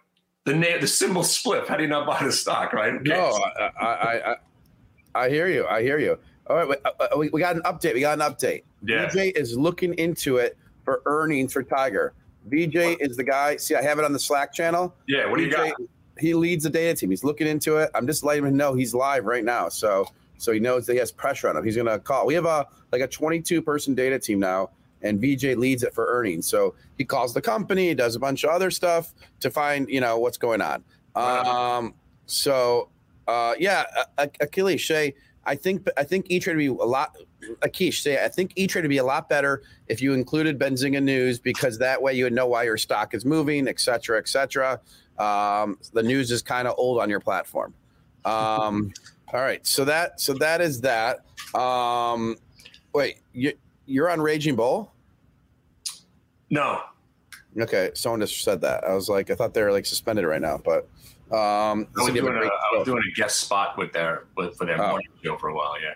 the 0.45 0.53
name, 0.53 0.79
the 0.79 0.87
symbol 0.87 1.21
spliff. 1.21 1.67
How 1.67 1.75
do 1.75 1.83
you 1.83 1.89
not 1.89 2.07
buy 2.07 2.23
the 2.23 2.31
stock, 2.31 2.73
right? 2.73 2.93
Who 2.93 2.99
No. 2.99 3.37
I, 3.79 3.85
I, 3.85 4.31
I, 4.31 4.35
I, 5.15 5.29
hear 5.29 5.47
you. 5.47 5.67
I 5.67 5.81
hear 5.81 5.99
you. 5.99 6.17
All 6.47 6.55
right, 6.55 6.79
uh, 6.85 6.89
uh, 6.99 7.17
we, 7.17 7.29
we 7.29 7.39
got 7.39 7.55
an 7.55 7.63
update. 7.63 7.95
We 7.95 8.01
got 8.01 8.19
an 8.19 8.31
update. 8.31 8.63
Yeah. 8.85 9.09
VJ 9.09 9.35
is 9.35 9.57
looking 9.57 9.95
into 9.95 10.37
it 10.37 10.57
for 10.83 11.01
earnings 11.05 11.53
for 11.53 11.63
Tiger. 11.63 12.13
VJ 12.45 12.99
is 12.99 13.17
the 13.17 13.23
guy. 13.23 13.57
See, 13.57 13.73
I 13.73 13.81
have 13.81 13.97
it 13.97 14.05
on 14.05 14.13
the 14.13 14.19
Slack 14.19 14.53
channel. 14.53 14.93
Yeah, 15.07 15.27
what 15.27 15.37
do 15.37 15.43
you 15.43 15.49
VJ, 15.49 15.55
got? 15.55 15.75
He 16.19 16.33
leads 16.33 16.63
the 16.63 16.69
data 16.69 16.97
team. 16.97 17.09
He's 17.09 17.23
looking 17.23 17.47
into 17.47 17.77
it. 17.77 17.89
I'm 17.93 18.07
just 18.07 18.23
letting 18.23 18.45
him 18.45 18.55
know 18.55 18.73
he's 18.73 18.93
live 18.93 19.25
right 19.25 19.43
now. 19.43 19.69
So 19.69 20.07
so 20.37 20.51
he 20.51 20.59
knows 20.59 20.85
that 20.85 20.93
he 20.93 20.99
has 20.99 21.11
pressure 21.11 21.49
on 21.49 21.57
him. 21.57 21.63
He's 21.63 21.75
gonna 21.77 21.99
call. 21.99 22.25
We 22.25 22.33
have 22.33 22.45
a 22.45 22.67
like 22.91 23.01
a 23.01 23.07
22 23.07 23.61
person 23.61 23.95
data 23.95 24.19
team 24.19 24.39
now, 24.39 24.69
and 25.01 25.19
VJ 25.19 25.57
leads 25.57 25.83
it 25.83 25.93
for 25.93 26.07
earnings. 26.07 26.47
So 26.47 26.75
he 26.97 27.05
calls 27.05 27.33
the 27.33 27.41
company, 27.41 27.93
does 27.93 28.15
a 28.15 28.19
bunch 28.19 28.43
of 28.43 28.49
other 28.49 28.71
stuff 28.71 29.13
to 29.41 29.49
find 29.49 29.89
you 29.89 30.01
know 30.01 30.19
what's 30.19 30.37
going 30.37 30.61
on. 30.61 30.83
Um, 31.15 31.93
so 32.25 32.89
uh, 33.27 33.55
yeah, 33.57 33.85
Achilles 34.17 34.81
Shay, 34.81 35.15
I 35.45 35.55
think 35.55 35.87
I 35.97 36.03
think 36.03 36.25
E 36.29 36.39
Trade 36.39 36.55
would 36.55 36.59
be 36.59 36.67
a 36.67 36.73
lot. 36.73 37.15
Akish 37.61 38.01
say 38.01 38.23
I 38.23 38.27
think 38.27 38.53
E 38.55 38.67
Trade 38.67 38.83
would 38.83 38.89
be 38.89 38.97
a 38.97 39.03
lot 39.03 39.29
better 39.29 39.61
if 39.87 40.01
you 40.01 40.13
included 40.13 40.57
Benzinga 40.57 41.01
News 41.01 41.39
because 41.39 41.77
that 41.79 42.01
way 42.01 42.13
you 42.13 42.23
would 42.23 42.33
know 42.33 42.47
why 42.47 42.63
your 42.63 42.77
stock 42.77 43.13
is 43.13 43.25
moving, 43.25 43.67
et 43.67 43.79
cetera, 43.79 44.17
et 44.17 44.27
cetera. 44.27 44.79
Um, 45.17 45.77
the 45.93 46.03
news 46.03 46.31
is 46.31 46.41
kind 46.41 46.67
of 46.67 46.75
old 46.77 46.99
on 46.99 47.09
your 47.09 47.19
platform. 47.19 47.73
Um, 48.25 48.91
all 49.33 49.41
right, 49.41 49.65
so 49.65 49.85
that 49.85 50.19
so 50.19 50.33
that 50.35 50.61
is 50.61 50.81
that. 50.81 51.25
Um, 51.53 52.35
wait, 52.93 53.17
you 53.33 53.53
you're 53.85 54.09
on 54.09 54.21
Raging 54.21 54.55
Bull? 54.55 54.91
No. 56.49 56.81
Okay, 57.57 57.91
someone 57.93 58.19
just 58.19 58.43
said 58.43 58.61
that. 58.61 58.83
I 58.83 58.93
was 58.93 59.07
like, 59.07 59.29
I 59.29 59.35
thought 59.35 59.53
they 59.53 59.63
were 59.63 59.71
like 59.71 59.85
suspended 59.85 60.25
right 60.25 60.41
now, 60.41 60.59
but 60.63 60.89
um, 61.31 61.37
I 61.37 61.73
was, 61.73 61.87
so 61.95 62.07
you 62.07 62.07
have 62.07 62.15
a 62.15 62.39
doing 62.39 62.43
a, 62.73 62.77
was 62.77 62.85
doing 62.85 63.01
a 63.11 63.15
guest 63.15 63.39
spot 63.39 63.77
with 63.77 63.91
their 63.93 64.25
with 64.37 64.55
for 64.57 64.65
their 64.65 64.81
Oh. 64.81 64.89
morning 64.89 65.07
show 65.23 65.37
for 65.37 65.49
a 65.49 65.55
while. 65.55 65.73
Yeah. 65.81 65.93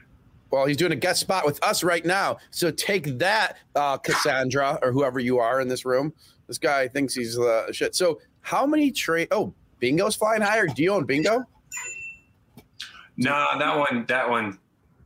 Well, 0.52 0.66
he's 0.66 0.78
doing 0.78 0.92
a 0.92 0.96
guest 0.96 1.20
spot 1.20 1.46
with 1.46 1.64
us 1.64 1.84
right 1.84 2.04
now. 2.04 2.38
So 2.50 2.72
take 2.72 3.20
that, 3.20 3.58
uh, 3.76 3.98
Cassandra, 3.98 4.80
or 4.82 4.92
whoever 4.92 5.20
you 5.20 5.38
are 5.38 5.62
in 5.62 5.68
this 5.68 5.86
room. 5.86 6.12
This 6.48 6.58
guy 6.58 6.88
thinks 6.88 7.14
he's 7.14 7.38
uh, 7.38 7.72
shit. 7.72 7.94
So 7.96 8.20
how 8.42 8.66
many 8.66 8.90
trade? 8.90 9.28
Oh, 9.30 9.54
Bingo's 9.80 10.16
flying 10.16 10.42
higher. 10.42 10.66
Do 10.66 10.82
you 10.82 10.92
own 10.92 11.06
Bingo? 11.06 11.44
No, 13.18 13.46
that 13.60 13.78
one 13.78 14.06
that 14.08 14.30
one 14.30 14.58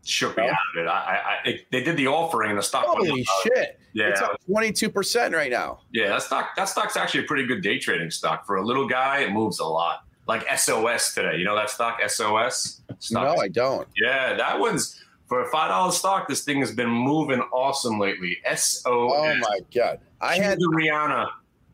shook 0.06 0.38
me 0.38 0.44
out 0.44 0.50
of 0.52 0.84
it. 0.84 0.88
I, 0.88 0.92
I, 0.92 1.16
I 1.46 1.50
it, 1.50 1.66
they 1.72 1.84
did 1.84 1.98
the 1.98 2.08
offering 2.08 2.50
and 2.52 2.60
the 2.60 2.64
stock. 2.64 2.86
went 2.96 3.10
Holy 3.10 3.26
shit! 3.44 3.80
Yeah, 3.94 4.10
it's 4.10 4.22
up 4.22 4.40
twenty 4.46 4.72
two 4.72 4.90
percent 4.90 5.34
right 5.34 5.52
now. 5.52 5.80
yeah. 5.92 6.10
That 6.10 6.22
stock 6.22 6.56
that 6.56 6.66
stock's 6.70 6.96
actually 6.96 7.26
a 7.26 7.28
pretty 7.28 7.46
good 7.46 7.62
day 7.62 7.80
trading 7.80 8.12
stock 8.12 8.46
for 8.46 8.58
a 8.58 8.66
little 8.66 8.88
guy. 8.88 9.20
It 9.20 9.32
moves 9.32 9.60
a 9.60 9.66
lot. 9.66 10.06
Like 10.28 10.48
SOS 10.58 11.14
today. 11.14 11.38
You 11.38 11.46
know 11.46 11.56
that 11.56 11.70
stock 11.70 12.00
SOS. 12.08 12.82
Stock 13.00 13.36
No, 13.36 13.42
I 13.42 13.50
don't. 13.50 13.88
Yeah, 14.02 14.36
that 14.36 14.60
one's 14.60 15.04
for 15.28 15.42
a 15.42 15.50
five 15.50 15.70
dollar 15.70 15.92
stock. 15.92 16.28
This 16.28 16.44
thing 16.44 16.60
has 16.60 16.72
been 16.72 16.90
moving 16.90 17.42
awesome 17.52 18.00
lately. 18.00 18.38
SOS. 18.56 18.84
Oh 18.86 19.36
my 19.36 19.60
god! 19.74 20.00
I 20.22 20.36
had 20.36 20.60
Rihanna. 20.60 21.28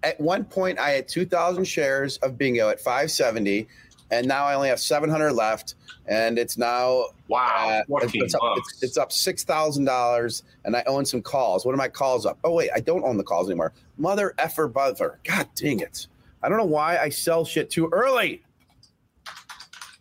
at 0.03 0.19
one 0.19 0.45
point 0.45 0.79
I 0.79 0.91
had 0.91 1.07
two 1.07 1.25
thousand 1.25 1.65
shares 1.65 2.17
of 2.17 2.37
Bingo 2.37 2.69
at 2.69 2.79
five 2.79 3.11
seventy, 3.11 3.67
and 4.11 4.27
now 4.27 4.45
I 4.45 4.55
only 4.55 4.69
have 4.69 4.79
seven 4.79 5.09
hundred 5.09 5.33
left, 5.33 5.75
and 6.07 6.39
it's 6.39 6.57
now 6.57 7.05
wow, 7.27 7.81
uh, 7.81 7.83
14 7.87 8.23
it's, 8.23 8.33
up, 8.33 8.41
it's, 8.57 8.83
it's 8.83 8.97
up 8.97 9.11
six 9.11 9.43
thousand 9.43 9.85
dollars, 9.85 10.43
and 10.65 10.75
I 10.75 10.83
own 10.87 11.05
some 11.05 11.21
calls. 11.21 11.65
What 11.65 11.73
are 11.73 11.77
my 11.77 11.87
calls 11.87 12.25
up? 12.25 12.39
Oh 12.43 12.53
wait, 12.53 12.71
I 12.73 12.79
don't 12.79 13.03
own 13.03 13.17
the 13.17 13.23
calls 13.23 13.47
anymore. 13.47 13.73
Mother 13.97 14.33
effer 14.37 14.67
bother. 14.67 15.19
God 15.23 15.47
dang 15.55 15.79
it! 15.81 16.07
I 16.41 16.49
don't 16.49 16.57
know 16.57 16.65
why 16.65 16.97
I 16.97 17.09
sell 17.09 17.45
shit 17.45 17.69
too 17.69 17.89
early. 17.91 18.43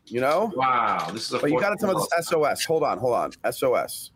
You 0.07 0.21
know? 0.21 0.53
Wow, 0.55 1.11
this 1.13 1.27
is 1.27 1.33
a 1.35 1.39
But 1.39 1.51
you 1.51 1.61
got 1.61 1.71
to 1.71 1.77
tell 1.77 1.95
me 1.95 2.01
this 2.01 2.29
SOS. 2.29 2.65
Hold 2.65 2.83
on, 2.83 2.99
hold 2.99 3.15
on. 3.15 3.53
SOS. 3.53 4.11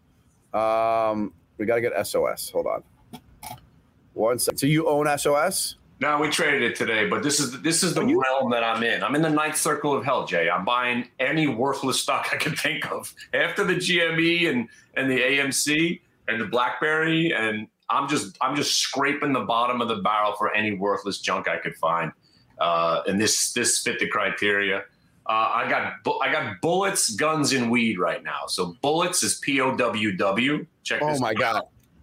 Um, 0.55 1.33
we 1.59 1.67
got 1.67 1.77
to 1.77 1.81
get 1.81 2.07
SOS. 2.07 2.51
Hold 2.51 2.67
on. 2.67 2.83
One 4.15 4.39
second. 4.39 4.59
So 4.59 4.67
you 4.67 4.89
own 4.89 5.07
SOS? 5.19 5.77
No, 6.01 6.19
we 6.19 6.29
traded 6.31 6.63
it 6.63 6.75
today, 6.75 7.09
but 7.09 7.23
this 7.23 7.39
is 7.39 7.63
this 7.63 7.85
is 7.85 7.95
the 7.95 8.05
realm 8.05 8.51
that 8.51 8.65
I'm 8.65 8.83
in. 8.83 9.05
I'm 9.05 9.15
in 9.15 9.23
the 9.23 9.31
ninth 9.31 9.57
circle 9.57 9.97
of 9.97 10.05
hell, 10.05 10.27
Jay. 10.27 10.51
I'm 10.51 10.65
buying 10.65 11.07
any 11.21 11.47
worthless 11.47 12.01
stock 12.01 12.31
I 12.33 12.39
can 12.39 12.57
think 12.57 12.91
of. 12.91 13.15
After 13.33 13.63
the 13.63 13.75
GME 13.75 14.51
and 14.51 14.69
and 14.95 15.09
the 15.09 15.21
AMC 15.21 16.01
and 16.27 16.41
the 16.41 16.47
BlackBerry, 16.47 17.33
and 17.33 17.69
I'm 17.93 18.09
just 18.09 18.37
I'm 18.41 18.57
just 18.57 18.79
scraping 18.79 19.33
the 19.33 19.41
bottom 19.41 19.81
of 19.81 19.89
the 19.89 19.97
barrel 19.97 20.35
for 20.35 20.53
any 20.55 20.75
worthless 20.75 21.19
junk 21.19 21.49
I 21.49 21.59
could 21.59 21.77
find. 21.77 22.13
Uh, 22.59 23.03
and 23.07 23.21
this 23.21 23.53
this 23.53 23.83
fit 23.83 23.99
the 23.99 24.09
criteria. 24.09 24.85
Uh, 25.27 25.51
I 25.55 25.69
got 25.69 26.03
bu- 26.03 26.19
I 26.19 26.33
got 26.33 26.61
bullets, 26.61 27.15
guns, 27.15 27.53
and 27.53 27.71
weed 27.71 27.99
right 27.99 28.23
now. 28.25 28.47
So 28.49 28.77
bullets 28.83 29.23
is 29.23 29.37
P 29.37 29.61
O 29.61 29.77
W 29.77 30.17
W. 30.17 30.67
Check. 30.83 31.01
This 31.01 31.09
out. 31.09 31.17
Oh 31.17 31.19
my 31.21 31.31
out. 31.31 31.37
god. 31.37 31.63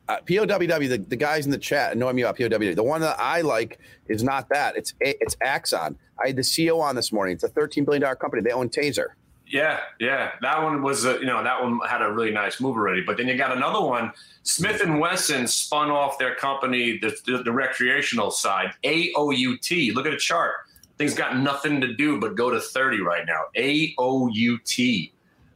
Uh, 0.09 0.17
POWW, 0.25 0.89
the, 0.89 0.97
the 0.97 1.15
guys 1.15 1.45
in 1.45 1.51
the 1.51 1.57
chat 1.57 1.95
know 1.95 2.11
me 2.11 2.23
about 2.23 2.35
POWW. 2.35 2.75
The 2.75 2.81
one 2.81 2.99
that 3.01 3.19
I 3.19 3.41
like 3.41 3.77
is 4.07 4.23
not 4.23 4.49
that. 4.49 4.75
It's 4.75 4.95
it's 4.99 5.37
Axon. 5.41 5.95
I 6.21 6.27
had 6.27 6.35
the 6.35 6.41
CEO 6.41 6.79
on 6.81 6.95
this 6.95 7.11
morning. 7.11 7.35
It's 7.35 7.43
a 7.43 7.49
$13 7.49 7.85
billion 7.85 8.03
company. 8.15 8.41
They 8.41 8.51
own 8.51 8.69
Taser. 8.69 9.09
Yeah, 9.51 9.79
yeah, 9.99 10.33
that 10.41 10.61
one 10.61 10.83
was 10.83 11.05
a, 11.05 11.13
you 11.13 11.25
know 11.25 11.43
that 11.43 11.63
one 11.63 11.79
had 11.89 12.03
a 12.03 12.11
really 12.11 12.29
nice 12.29 12.61
move 12.61 12.77
already. 12.77 13.01
But 13.01 13.17
then 13.17 13.27
you 13.27 13.35
got 13.35 13.55
another 13.55 13.81
one. 13.81 14.11
Smith 14.43 14.81
and 14.81 14.99
Wesson 14.99 15.47
spun 15.47 15.89
off 15.89 16.19
their 16.19 16.35
company, 16.35 16.99
the, 16.99 17.15
the, 17.25 17.41
the 17.43 17.51
recreational 17.51 18.29
side, 18.29 18.73
AOUT. 18.83 19.95
Look 19.95 20.05
at 20.05 20.11
the 20.11 20.17
chart. 20.17 20.53
Things 20.99 21.15
got 21.15 21.37
nothing 21.37 21.81
to 21.81 21.93
do 21.95 22.19
but 22.19 22.35
go 22.35 22.51
to 22.51 22.59
thirty 22.59 23.01
right 23.01 23.25
now. 23.25 23.45
AOUT. 23.57 25.11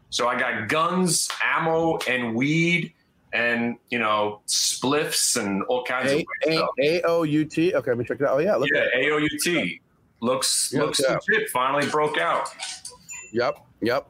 So 0.10 0.28
I 0.28 0.40
got 0.40 0.70
guns, 0.70 1.28
ammo, 1.44 1.98
and 2.08 2.36
weed, 2.36 2.94
and 3.32 3.78
you 3.90 4.00
know 4.00 4.42
spliffs 4.48 5.40
and 5.40 5.62
all 5.66 5.84
kinds 5.84 6.12
A- 6.12 6.20
of 6.20 6.24
weird 6.46 6.58
stuff. 6.58 6.70
A- 6.80 7.02
AOUT. 7.02 7.74
Okay, 7.76 7.92
let 7.92 7.98
me 7.98 8.06
check 8.06 8.20
it 8.20 8.26
out. 8.26 8.36
Oh, 8.36 8.40
yeah. 8.40 8.56
Look 8.56 8.70
yeah. 8.74 8.88
AOUT 8.96 9.80
looks 10.22 10.72
Yeah, 10.74 10.82
looks 10.82 11.00
legit. 11.00 11.50
Finally 11.50 11.88
broke 11.90 12.18
out. 12.18 12.50
Yep. 13.34 13.58
Yep. 13.84 14.10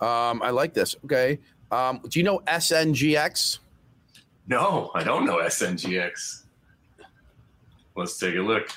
Um, 0.00 0.42
I 0.42 0.50
like 0.50 0.74
this. 0.74 0.96
Okay. 1.04 1.38
Um, 1.70 2.00
do 2.08 2.18
you 2.18 2.24
know 2.24 2.40
SNGX? 2.46 3.58
No, 4.46 4.90
I 4.94 5.04
don't 5.04 5.24
know 5.24 5.36
SNGX. 5.38 6.44
Let's 7.96 8.18
take 8.18 8.36
a 8.36 8.40
look. 8.40 8.68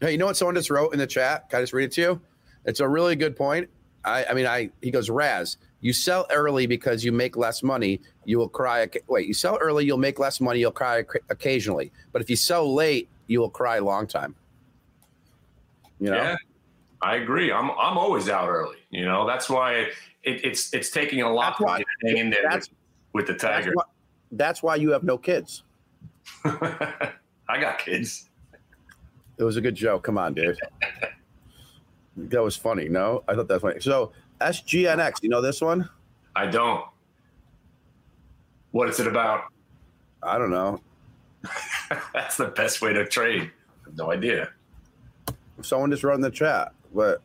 Hey, 0.00 0.12
you 0.12 0.18
know 0.18 0.26
what 0.26 0.36
someone 0.36 0.54
just 0.54 0.70
wrote 0.70 0.92
in 0.92 0.98
the 0.98 1.06
chat? 1.06 1.50
Can 1.50 1.58
I 1.58 1.62
just 1.62 1.72
read 1.72 1.84
it 1.84 1.92
to 1.92 2.00
you? 2.00 2.20
It's 2.64 2.80
a 2.80 2.88
really 2.88 3.16
good 3.16 3.36
point. 3.36 3.68
I, 4.04 4.24
I 4.26 4.34
mean, 4.34 4.46
I 4.46 4.70
he 4.80 4.90
goes, 4.90 5.10
Raz, 5.10 5.56
you 5.80 5.92
sell 5.92 6.26
early 6.30 6.66
because 6.66 7.04
you 7.04 7.12
make 7.12 7.36
less 7.36 7.62
money. 7.62 8.00
You 8.24 8.38
will 8.38 8.48
cry. 8.48 8.88
Wait, 9.06 9.26
you 9.26 9.34
sell 9.34 9.58
early, 9.60 9.84
you'll 9.84 9.98
make 9.98 10.18
less 10.18 10.40
money. 10.40 10.60
You'll 10.60 10.70
cry 10.70 11.04
occasionally. 11.30 11.92
But 12.12 12.22
if 12.22 12.30
you 12.30 12.36
sell 12.36 12.72
late, 12.72 13.08
you 13.26 13.40
will 13.40 13.50
cry 13.50 13.76
a 13.76 13.84
long 13.84 14.06
time. 14.06 14.34
You 16.00 16.10
know? 16.10 16.16
Yeah, 16.16 16.36
I 17.02 17.16
agree. 17.16 17.52
I'm 17.52 17.70
I'm 17.72 17.96
always 17.96 18.28
out 18.28 18.48
early. 18.48 18.78
You 18.90 19.04
know, 19.04 19.26
that's 19.26 19.48
why 19.48 19.74
it, 19.74 19.92
it's 20.24 20.72
it's 20.74 20.90
taking 20.90 21.22
a 21.22 21.32
lot 21.32 21.52
That's 21.58 21.60
why- 21.60 21.78
to 21.78 21.84
hang 22.06 22.16
in 22.18 22.30
there 22.30 22.42
that's- 22.42 22.68
with, 23.12 23.26
with 23.26 23.26
the 23.26 23.32
That's 23.46 23.64
tiger. 23.64 23.72
why, 23.74 23.84
that's 24.32 24.62
why 24.62 24.76
you 24.76 24.90
have 24.92 25.02
no 25.04 25.16
kids. 25.18 25.62
I 26.44 27.60
got 27.60 27.78
kids. 27.78 28.28
It 29.38 29.44
was 29.44 29.56
a 29.56 29.60
good 29.60 29.74
joke. 29.76 30.02
Come 30.04 30.18
on, 30.18 30.34
dude. 30.34 30.58
that 32.16 32.42
was 32.42 32.56
funny. 32.56 32.88
No, 32.88 33.22
I 33.28 33.34
thought 33.34 33.48
that 33.48 33.54
was 33.54 33.62
funny. 33.62 33.80
So 33.80 34.12
SGNX, 34.40 35.22
you 35.22 35.28
know 35.28 35.40
this 35.40 35.60
one? 35.60 35.88
I 36.34 36.46
don't. 36.46 36.84
What 38.72 38.88
is 38.88 39.00
it 39.00 39.06
about? 39.06 39.44
I 40.22 40.36
don't 40.38 40.50
know. 40.50 40.80
That's 42.12 42.36
the 42.36 42.46
best 42.48 42.82
way 42.82 42.92
to 42.92 43.06
trade. 43.06 43.42
I 43.42 43.84
have 43.88 43.96
no 43.96 44.10
idea. 44.12 44.50
Someone 45.62 45.90
just 45.90 46.04
wrote 46.04 46.14
in 46.16 46.20
the 46.20 46.30
chat, 46.30 46.72
but 46.94 47.22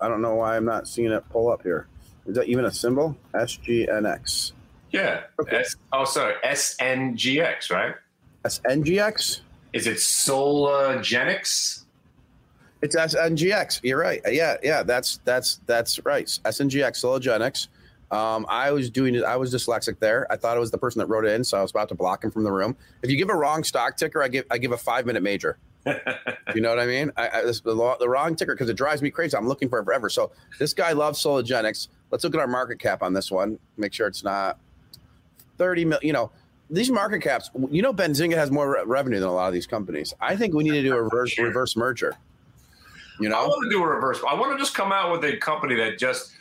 I 0.00 0.08
don't 0.08 0.22
know 0.22 0.36
why 0.36 0.56
I'm 0.56 0.64
not 0.64 0.88
seeing 0.88 1.10
it 1.10 1.24
pull 1.30 1.50
up 1.50 1.62
here. 1.62 1.86
Is 2.26 2.36
that 2.36 2.46
even 2.46 2.66
a 2.66 2.72
symbol? 2.72 3.16
SGNX. 3.34 4.52
Yeah. 4.90 5.22
S, 5.50 5.76
oh, 5.92 6.04
sorry. 6.04 6.34
SNGX, 6.44 7.70
right? 7.70 7.94
SNGX? 8.44 9.40
Is 9.72 9.86
it 9.86 9.96
Soligenix? 9.96 11.84
It's 12.80 12.94
SNGX. 12.94 13.80
You're 13.82 13.98
right. 13.98 14.20
Yeah, 14.26 14.56
yeah. 14.62 14.82
That's 14.82 15.20
that's 15.24 15.60
that's 15.66 16.04
right. 16.04 16.26
SNGX 16.26 17.04
Soligenix. 17.04 17.68
Um, 18.10 18.46
I 18.48 18.70
was 18.72 18.88
doing 18.88 19.14
it. 19.14 19.24
I 19.24 19.36
was 19.36 19.52
dyslexic 19.52 19.98
there. 19.98 20.26
I 20.30 20.36
thought 20.36 20.56
it 20.56 20.60
was 20.60 20.70
the 20.70 20.78
person 20.78 21.00
that 21.00 21.06
wrote 21.06 21.26
it 21.26 21.32
in, 21.32 21.44
so 21.44 21.58
I 21.58 21.62
was 21.62 21.70
about 21.70 21.88
to 21.90 21.94
block 21.94 22.24
him 22.24 22.30
from 22.30 22.44
the 22.44 22.52
room. 22.52 22.76
If 23.02 23.10
you 23.10 23.16
give 23.16 23.28
a 23.28 23.34
wrong 23.34 23.64
stock 23.64 23.96
ticker, 23.96 24.22
I 24.22 24.28
give 24.28 24.46
I 24.50 24.58
give 24.58 24.72
a 24.72 24.78
five 24.78 25.06
minute 25.06 25.22
major. 25.22 25.58
you 26.54 26.60
know 26.60 26.70
what 26.70 26.78
I 26.78 26.86
mean? 26.86 27.12
I, 27.16 27.28
I 27.28 27.42
this, 27.42 27.60
the, 27.60 27.96
the 27.98 28.08
wrong 28.08 28.36
ticker 28.36 28.54
because 28.54 28.68
it 28.68 28.76
drives 28.76 29.02
me 29.02 29.10
crazy. 29.10 29.36
I'm 29.36 29.48
looking 29.48 29.68
for 29.68 29.78
it 29.78 29.84
forever. 29.84 30.10
So 30.10 30.32
this 30.58 30.74
guy 30.74 30.92
loves 30.92 31.22
Soligenix. 31.22 31.88
Let's 32.10 32.24
look 32.24 32.34
at 32.34 32.40
our 32.40 32.46
market 32.46 32.78
cap 32.78 33.02
on 33.02 33.12
this 33.12 33.30
one. 33.30 33.58
Make 33.76 33.92
sure 33.92 34.06
it's 34.06 34.24
not 34.24 34.58
thirty 35.56 35.84
mil. 35.84 35.98
You 36.02 36.12
know 36.12 36.30
these 36.70 36.90
market 36.90 37.20
caps. 37.20 37.50
You 37.70 37.82
know 37.82 37.92
Benzinga 37.92 38.34
has 38.34 38.50
more 38.50 38.70
re- 38.70 38.82
revenue 38.84 39.20
than 39.20 39.28
a 39.28 39.34
lot 39.34 39.48
of 39.48 39.54
these 39.54 39.66
companies. 39.66 40.14
I 40.20 40.36
think 40.36 40.54
we 40.54 40.64
need 40.64 40.72
to 40.72 40.82
do 40.82 40.94
a 40.94 41.02
reverse 41.02 41.38
reverse 41.38 41.76
merger. 41.76 42.14
You 43.20 43.28
know, 43.28 43.36
I 43.36 43.46
want 43.46 43.64
to 43.64 43.70
do 43.70 43.82
a 43.82 43.86
reverse. 43.86 44.20
I 44.28 44.34
want 44.34 44.52
to 44.52 44.58
just 44.58 44.74
come 44.74 44.92
out 44.92 45.10
with 45.10 45.24
a 45.24 45.36
company 45.38 45.74
that 45.76 45.98
just 45.98 46.32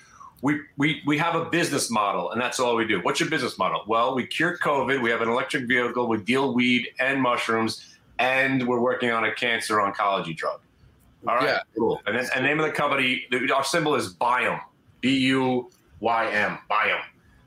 we 0.41 0.61
we 0.77 1.01
we 1.05 1.17
have 1.17 1.35
a 1.35 1.45
business 1.45 1.89
model 1.89 2.31
and 2.31 2.39
that's 2.39 2.59
all 2.59 2.75
we 2.75 2.85
do. 2.85 2.99
What's 3.01 3.19
your 3.19 3.29
business 3.29 3.57
model? 3.57 3.83
Well, 3.87 4.15
we 4.15 4.25
cure 4.25 4.57
COVID. 4.57 5.01
We 5.01 5.09
have 5.09 5.21
an 5.21 5.29
electric 5.29 5.67
vehicle. 5.67 6.07
We 6.07 6.17
deal 6.17 6.53
weed 6.53 6.89
and 6.99 7.21
mushrooms, 7.21 7.96
and 8.19 8.67
we're 8.67 8.79
working 8.79 9.11
on 9.11 9.25
a 9.25 9.33
cancer 9.33 9.75
oncology 9.77 10.35
drug. 10.35 10.59
All 11.27 11.35
right, 11.35 11.43
Yeah. 11.45 11.59
cool. 11.77 12.01
And 12.05 12.15
then 12.17 12.25
and 12.35 12.43
name 12.45 12.59
of 12.59 12.65
the 12.65 12.71
company, 12.71 13.25
our 13.53 13.63
symbol 13.63 13.95
is 13.95 14.13
Biome, 14.13 14.61
B 15.01 15.17
U 15.19 15.69
Y 15.99 16.29
M, 16.31 16.57
Biome, 16.69 17.01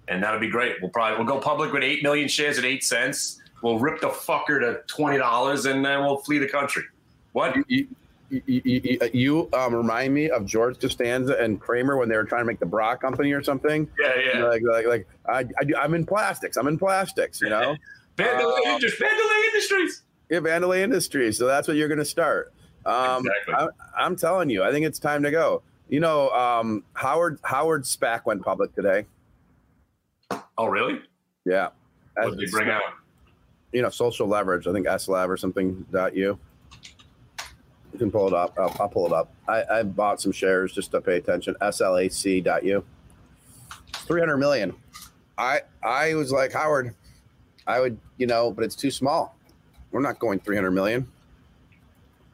and 0.09 0.23
that'll 0.23 0.41
be 0.41 0.49
great. 0.51 0.77
We'll 0.81 0.91
probably 0.91 1.19
we'll 1.19 1.27
go 1.27 1.41
public 1.41 1.73
with 1.73 1.83
eight 1.83 2.03
million 2.03 2.29
shares 2.29 2.59
at 2.59 2.65
eight 2.65 2.83
cents. 2.85 3.41
We'll 3.63 3.79
rip 3.79 4.01
the 4.01 4.09
fucker 4.09 4.59
to 4.61 4.81
twenty 4.87 5.19
dollars, 5.19 5.67
and 5.67 5.85
then 5.85 6.01
we'll 6.01 6.19
flee 6.19 6.39
the 6.39 6.49
country. 6.49 6.83
What? 7.33 7.57
You, 7.69 7.87
you, 8.31 8.43
you, 8.65 8.99
you 9.13 9.49
um, 9.55 9.75
remind 9.75 10.15
me 10.15 10.31
of 10.31 10.47
George 10.47 10.79
Costanza 10.81 11.37
and 11.41 11.61
Kramer 11.61 11.97
when 11.97 12.09
they 12.09 12.17
were 12.17 12.25
trying 12.25 12.43
to 12.43 12.47
make 12.47 12.61
the 12.61 12.67
bra 12.67 12.95
company 12.97 13.33
or 13.33 13.43
something. 13.43 13.89
Yeah, 14.01 14.13
yeah. 14.35 14.45
Like, 14.45 14.63
like, 14.63 14.87
like 14.87 15.09
I, 15.29 15.39
I, 15.61 15.65
do- 15.65 15.77
I'm 15.77 15.95
in 15.95 16.07
plastics. 16.07 16.57
I'm 16.57 16.69
in 16.69 16.79
plastics. 16.79 17.41
You 17.41 17.49
know. 17.51 17.75
Vandelay 18.17 18.67
Um, 18.67 18.75
Industries. 18.75 19.11
Industries. 19.55 20.03
Yeah, 20.31 20.39
Vandelay 20.39 20.83
Industries. 20.83 21.37
So 21.37 21.47
that's 21.47 21.67
what 21.69 21.77
you're 21.77 21.89
going 21.89 21.99
to 21.99 22.05
start. 22.05 22.53
Um, 22.87 23.27
Exactly. 23.27 23.55
I, 23.55 23.69
I'm 23.99 24.17
telling 24.17 24.49
you, 24.49 24.63
I 24.63 24.71
think 24.71 24.87
it's 24.87 24.99
time 24.99 25.23
to 25.25 25.31
go. 25.31 25.63
You 25.89 26.01
know, 26.01 26.31
um, 26.31 26.85
Howard 26.95 27.41
Howard 27.43 27.83
SPAC 27.83 28.25
went 28.25 28.43
public 28.43 28.75
today. 28.75 29.07
Oh, 30.57 30.67
really? 30.67 31.01
Yeah. 31.45 31.71
What 32.15 32.39
did 32.39 32.49
they 32.49 32.51
bring 32.51 32.71
out? 32.71 32.83
You 33.73 33.83
know, 33.83 33.91
social 33.91 34.27
leverage. 34.29 34.67
I 34.67 34.73
think 34.73 34.87
SLAV 34.87 35.29
or 35.29 35.37
something. 35.37 35.85
Dot 35.91 36.15
U. 36.15 36.39
You 37.93 37.99
can 37.99 38.11
pull 38.11 38.29
it 38.29 38.35
up. 38.35 38.57
I'll, 38.57 38.77
I'll 38.79 38.89
pull 38.89 39.07
it 39.07 39.13
up. 39.13 39.33
I, 39.49 39.65
I 39.71 39.83
bought 39.83 40.21
some 40.21 40.31
shares 40.31 40.73
just 40.73 40.93
to 40.93 41.01
pay 41.01 41.17
attention. 41.17 41.57
SLAC. 41.61 42.45
Dot 42.45 42.63
U. 42.63 42.85
Three 43.93 44.21
hundred 44.21 44.39
million. 44.39 44.75
I 45.37 45.63
I 45.83 46.15
was 46.15 46.31
like 46.31 46.53
Howard. 46.53 46.95
I 47.67 47.81
would, 47.81 47.99
you 48.17 48.27
know, 48.27 48.53
but 48.53 48.65
it's 48.65 48.77
too 48.77 48.91
small. 48.91 49.37
We're 49.93 50.01
not 50.01 50.19
going 50.19 50.41
three 50.41 50.57
hundred 50.57 50.73
million. 50.73 51.07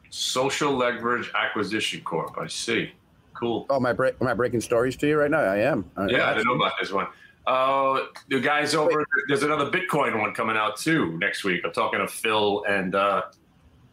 Social 0.09 0.71
Leverage 0.73 1.31
Acquisition 1.35 2.01
Corp. 2.01 2.37
I 2.37 2.47
see. 2.47 2.91
Cool. 3.33 3.65
Oh, 3.69 3.75
am 3.75 3.85
I 3.85 3.93
break? 3.93 4.15
Am 4.19 4.27
I 4.27 4.33
breaking 4.33 4.61
stories 4.61 4.95
to 4.97 5.07
you 5.07 5.17
right 5.19 5.29
now? 5.29 5.39
I 5.39 5.57
am. 5.57 5.89
Yeah, 6.07 6.29
I 6.29 6.33
didn't 6.33 6.47
know 6.47 6.55
about 6.55 6.73
this 6.79 6.91
one. 6.91 7.07
Uh, 7.45 8.07
the 8.29 8.39
guys 8.41 8.75
over 8.75 9.05
there's 9.29 9.43
another 9.43 9.71
Bitcoin 9.71 10.19
one 10.19 10.33
coming 10.33 10.57
out 10.57 10.75
too 10.75 11.17
next 11.17 11.43
week. 11.43 11.61
I'm 11.63 11.71
talking 11.71 11.99
to 11.99 12.07
Phil 12.07 12.63
and 12.67 12.93
uh, 12.93 13.23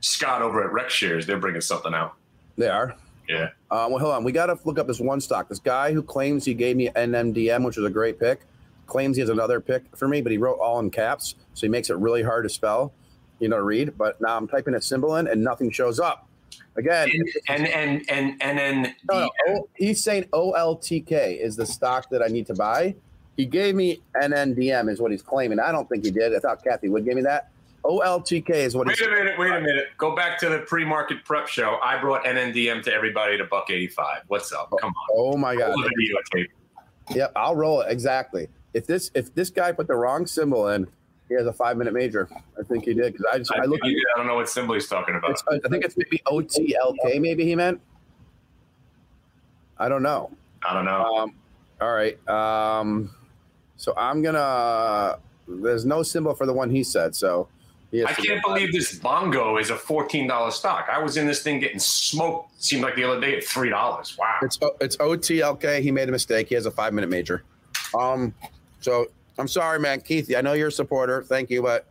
Scott 0.00 0.42
over 0.42 0.64
at 0.64 0.72
Rex 0.72 0.92
Shares. 0.92 1.24
They're 1.24 1.38
bringing 1.38 1.60
something 1.60 1.94
out. 1.94 2.14
They 2.56 2.68
are. 2.68 2.96
Yeah. 3.28 3.50
Uh, 3.70 3.86
well, 3.90 3.98
hold 3.98 4.12
on. 4.14 4.24
We 4.24 4.32
got 4.32 4.46
to 4.46 4.58
look 4.64 4.78
up 4.78 4.86
this 4.86 5.00
one 5.00 5.20
stock. 5.20 5.48
This 5.48 5.58
guy 5.58 5.92
who 5.92 6.02
claims 6.02 6.44
he 6.44 6.52
gave 6.54 6.76
me 6.76 6.90
NNDM, 6.90 7.64
which 7.64 7.76
was 7.76 7.86
a 7.86 7.90
great 7.90 8.18
pick, 8.18 8.40
claims 8.86 9.16
he 9.16 9.20
has 9.20 9.30
another 9.30 9.60
pick 9.60 9.84
for 9.96 10.08
me, 10.08 10.20
but 10.20 10.32
he 10.32 10.38
wrote 10.38 10.58
all 10.58 10.78
in 10.80 10.90
caps, 10.90 11.36
so 11.54 11.66
he 11.66 11.70
makes 11.70 11.90
it 11.90 11.96
really 11.96 12.22
hard 12.22 12.44
to 12.44 12.48
spell, 12.48 12.92
you 13.38 13.48
know, 13.48 13.58
read. 13.58 13.96
But 13.96 14.20
now 14.20 14.36
I'm 14.36 14.48
typing 14.48 14.74
a 14.74 14.80
symbol 14.80 15.16
in, 15.16 15.26
and 15.26 15.42
nothing 15.42 15.70
shows 15.70 16.00
up. 16.00 16.28
Again, 16.76 17.08
And 17.48 17.66
and 17.66 18.04
and 18.10 18.42
and 18.42 18.58
then 18.58 18.96
no, 19.10 19.30
he's 19.74 20.02
saying 20.02 20.24
OLTK 20.32 21.40
is 21.40 21.56
the 21.56 21.66
stock 21.66 22.10
that 22.10 22.22
I 22.22 22.26
need 22.26 22.46
to 22.46 22.54
buy. 22.54 22.94
He 23.36 23.46
gave 23.46 23.74
me 23.74 24.00
NNDM, 24.20 24.90
is 24.90 25.00
what 25.00 25.10
he's 25.10 25.22
claiming. 25.22 25.58
I 25.58 25.72
don't 25.72 25.88
think 25.88 26.04
he 26.04 26.10
did. 26.10 26.34
I 26.34 26.38
thought 26.38 26.62
Kathy 26.62 26.88
would 26.88 27.04
give 27.04 27.14
me 27.14 27.22
that. 27.22 27.50
OLTK 27.84 28.50
is 28.50 28.74
what 28.74 28.86
Wait 28.86 28.98
he's 28.98 29.06
a 29.06 29.10
minute, 29.10 29.38
wait 29.38 29.52
a 29.52 29.60
minute. 29.60 29.88
Go 29.98 30.16
back 30.16 30.38
to 30.38 30.48
the 30.48 30.60
pre-market 30.60 31.24
prep 31.24 31.46
show. 31.46 31.78
I 31.82 32.00
brought 32.00 32.24
NNDM 32.24 32.82
to 32.84 32.94
everybody 32.94 33.36
to 33.36 33.44
buck 33.44 33.70
85. 33.70 34.22
What's 34.28 34.52
up? 34.52 34.70
Oh, 34.72 34.76
Come 34.76 34.90
on. 34.90 35.08
Oh 35.12 35.36
my 35.36 35.54
god. 35.54 35.68
Roll 35.68 35.82
the 35.82 35.90
videotape. 36.34 36.48
Yep, 37.14 37.32
I'll 37.36 37.54
roll 37.54 37.82
it 37.82 37.90
exactly. 37.90 38.48
If 38.72 38.86
this 38.86 39.10
if 39.14 39.34
this 39.34 39.50
guy 39.50 39.72
put 39.72 39.86
the 39.86 39.96
wrong 39.96 40.26
symbol 40.26 40.68
in, 40.68 40.88
he 41.28 41.34
has 41.34 41.46
a 41.46 41.52
five 41.52 41.76
minute 41.76 41.94
major. 41.94 42.28
I 42.58 42.62
think 42.62 42.84
he 42.84 42.94
did 42.94 43.12
because 43.12 43.26
I 43.32 43.38
just 43.38 43.52
I, 43.52 43.62
I, 43.62 43.64
look. 43.64 43.80
I 43.82 43.92
don't 44.16 44.26
know 44.26 44.36
what 44.36 44.48
symbol 44.48 44.74
he's 44.74 44.86
talking 44.86 45.14
about. 45.14 45.40
I 45.50 45.68
think 45.68 45.84
it's 45.84 45.96
maybe 45.96 46.22
OTLK. 46.26 47.20
Maybe 47.20 47.44
he 47.44 47.54
meant. 47.54 47.80
I 49.78 49.88
don't 49.88 50.02
know. 50.02 50.30
I 50.66 50.74
don't 50.74 50.84
know. 50.84 51.16
Um, 51.16 51.34
all 51.80 51.92
right. 51.92 52.28
Um, 52.28 53.10
so 53.76 53.94
I'm 53.96 54.22
gonna. 54.22 55.18
There's 55.46 55.84
no 55.84 56.02
symbol 56.02 56.34
for 56.34 56.46
the 56.46 56.52
one 56.52 56.70
he 56.70 56.84
said. 56.84 57.14
So 57.14 57.48
he 57.94 58.04
I 58.04 58.12
can't 58.12 58.42
believe 58.42 58.72
this 58.72 58.98
bongo 58.98 59.56
is 59.58 59.70
a 59.70 59.76
$14 59.76 60.52
stock. 60.52 60.88
I 60.90 60.98
was 60.98 61.16
in 61.16 61.28
this 61.28 61.44
thing 61.44 61.60
getting 61.60 61.78
smoked, 61.78 62.60
seemed 62.60 62.82
like 62.82 62.96
the 62.96 63.04
other 63.04 63.20
day 63.20 63.36
at 63.36 63.44
$3. 63.44 64.18
Wow. 64.18 64.34
It's 64.42 64.58
it's 64.80 64.96
OTLK. 64.96 65.80
He 65.80 65.92
made 65.92 66.08
a 66.08 66.12
mistake. 66.12 66.48
He 66.48 66.56
has 66.56 66.66
a 66.66 66.72
five 66.72 66.92
minute 66.92 67.08
major. 67.08 67.44
Um, 67.96 68.34
so 68.80 69.06
I'm 69.38 69.48
sorry, 69.48 69.80
man, 69.80 70.00
Keith. 70.00 70.32
I 70.36 70.40
know 70.40 70.52
you're 70.52 70.68
a 70.68 70.72
supporter. 70.72 71.22
Thank 71.22 71.50
you, 71.50 71.62
but 71.62 71.86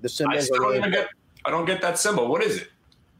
the 0.00 0.08
symbol. 0.08 0.36
I 0.36 0.40
still 0.40 0.58
don't 0.58 0.72
really 0.72 0.90
get 0.90 1.08
I 1.44 1.50
don't 1.50 1.64
get 1.64 1.80
that 1.82 1.98
symbol. 1.98 2.28
What 2.28 2.42
is 2.42 2.62
it? 2.62 2.68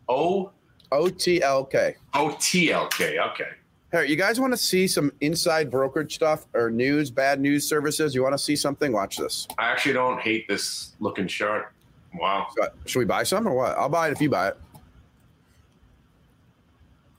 O 0.09 0.51
OTLK. 0.91 1.95
O 2.15 2.37
T 2.39 2.73
L 2.73 2.89
K. 2.89 3.19
Okay. 3.19 3.49
Hey, 3.93 4.07
you 4.07 4.17
guys 4.17 4.41
want 4.41 4.53
to 4.53 4.57
see 4.57 4.87
some 4.87 5.13
inside 5.21 5.71
brokerage 5.71 6.15
stuff 6.15 6.47
or 6.55 6.71
news, 6.71 7.11
bad 7.11 7.41
news 7.41 7.69
services? 7.69 8.15
You 8.15 8.23
want 8.23 8.33
to 8.33 8.39
see 8.39 8.57
something? 8.57 8.91
Watch 8.93 9.19
this. 9.19 9.47
I 9.59 9.71
actually 9.71 9.93
don't 9.93 10.19
hate 10.21 10.49
this 10.49 10.95
looking 10.99 11.27
chart. 11.27 11.73
Wow. 12.15 12.49
Should 12.87 13.01
we 13.01 13.05
buy 13.05 13.23
some 13.23 13.47
or 13.47 13.55
what? 13.55 13.77
I'll 13.77 13.89
buy 13.89 14.09
it 14.09 14.13
if 14.13 14.21
you 14.21 14.31
buy 14.31 14.49
it. 14.49 14.59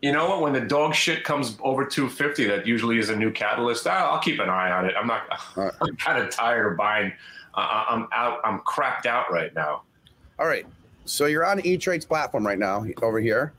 You 0.03 0.11
know 0.11 0.27
what? 0.27 0.41
When 0.41 0.51
the 0.51 0.59
dog 0.59 0.93
shit 0.93 1.23
comes 1.23 1.57
over 1.61 1.85
250, 1.85 2.43
that 2.48 2.67
usually 2.67 2.99
is 2.99 3.07
a 3.07 3.15
new 3.15 3.32
catalyst. 3.32 3.88
I'll, 3.88 4.15
I'll 4.15 4.19
keep 4.19 4.41
an 4.41 4.49
eye 4.49 4.69
on 4.69 4.85
it. 4.85 4.93
I'm 4.99 5.07
not. 5.07 5.23
Right. 5.56 5.72
I'm 5.80 5.95
kind 5.95 6.22
of 6.22 6.30
tired 6.30 6.69
of 6.69 6.77
buying. 6.77 7.14
Uh, 7.53 7.85
I'm 7.88 8.09
out. 8.11 8.41
I'm 8.43 8.59
crapped 8.59 9.06
out 9.06 9.32
right 9.32 9.56
now. 9.56 9.83
All 10.40 10.45
right. 10.45 10.65
So 11.06 11.27
you're 11.27 11.45
on 11.45 11.65
E 11.65 11.77
Trade's 11.77 12.03
platform 12.03 12.45
right 12.45 12.59
now 12.59 12.85
over 13.01 13.22
here. 13.22 13.53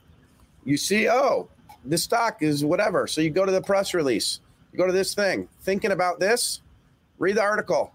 You 0.65 0.77
see, 0.77 1.09
oh, 1.09 1.47
this 1.83 2.03
stock 2.03 2.43
is 2.43 2.63
whatever. 2.63 3.07
So 3.07 3.21
you 3.21 3.31
go 3.31 3.43
to 3.43 3.51
the 3.51 3.61
press 3.61 3.95
release. 3.95 4.39
You 4.71 4.77
go 4.77 4.85
to 4.85 4.93
this 4.93 5.15
thing. 5.15 5.49
Thinking 5.61 5.93
about 5.93 6.19
this, 6.19 6.61
read 7.17 7.37
the 7.37 7.41
article. 7.41 7.91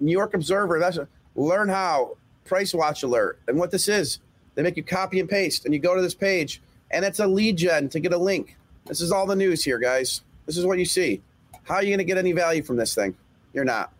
New 0.00 0.10
York 0.10 0.34
Observer. 0.34 0.80
That's 0.80 0.98
learn 1.36 1.68
how 1.68 2.16
price 2.46 2.74
watch 2.74 3.04
alert 3.04 3.38
and 3.46 3.56
what 3.56 3.70
this 3.70 3.86
is. 3.86 4.18
They 4.56 4.62
make 4.62 4.76
you 4.76 4.82
copy 4.82 5.20
and 5.20 5.28
paste, 5.28 5.66
and 5.66 5.72
you 5.72 5.78
go 5.78 5.94
to 5.94 6.02
this 6.02 6.14
page, 6.14 6.60
and 6.92 7.04
it's 7.04 7.18
a 7.18 7.26
lead 7.26 7.56
gen 7.56 7.88
to 7.90 8.00
get 8.00 8.12
a 8.12 8.18
link. 8.18 8.56
This 8.86 9.00
is 9.00 9.12
all 9.12 9.26
the 9.26 9.36
news 9.36 9.64
here, 9.64 9.78
guys. 9.78 10.22
This 10.46 10.56
is 10.56 10.66
what 10.66 10.78
you 10.78 10.84
see. 10.84 11.22
How 11.64 11.76
are 11.76 11.82
you 11.82 11.90
going 11.90 11.98
to 11.98 12.04
get 12.04 12.18
any 12.18 12.32
value 12.32 12.62
from 12.62 12.76
this 12.76 12.94
thing? 12.94 13.14
You're 13.52 13.64
not. 13.64 13.92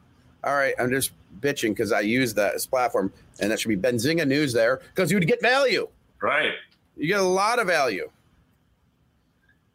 All 0.45 0.55
right, 0.55 0.75
I'm 0.79 0.91
just 0.91 1.12
bitching 1.41 1.71
because 1.71 1.93
I 1.93 2.01
use 2.01 2.35
that 2.35 2.55
as 2.55 2.67
platform, 2.67 3.12
and 3.41 3.51
that 3.51 3.61
should 3.61 3.69
be 3.69 3.77
Benzinga 3.77 4.27
News 4.27 4.53
there 4.53 4.81
because 4.95 5.11
you 5.11 5.17
would 5.17 5.29
get 5.29 5.41
value. 5.41 5.89
Right. 6.21 6.53
You 6.97 7.07
get 7.07 7.21
a 7.21 7.23
lot 7.23 7.59
of 7.59 7.67
value. 7.67 8.11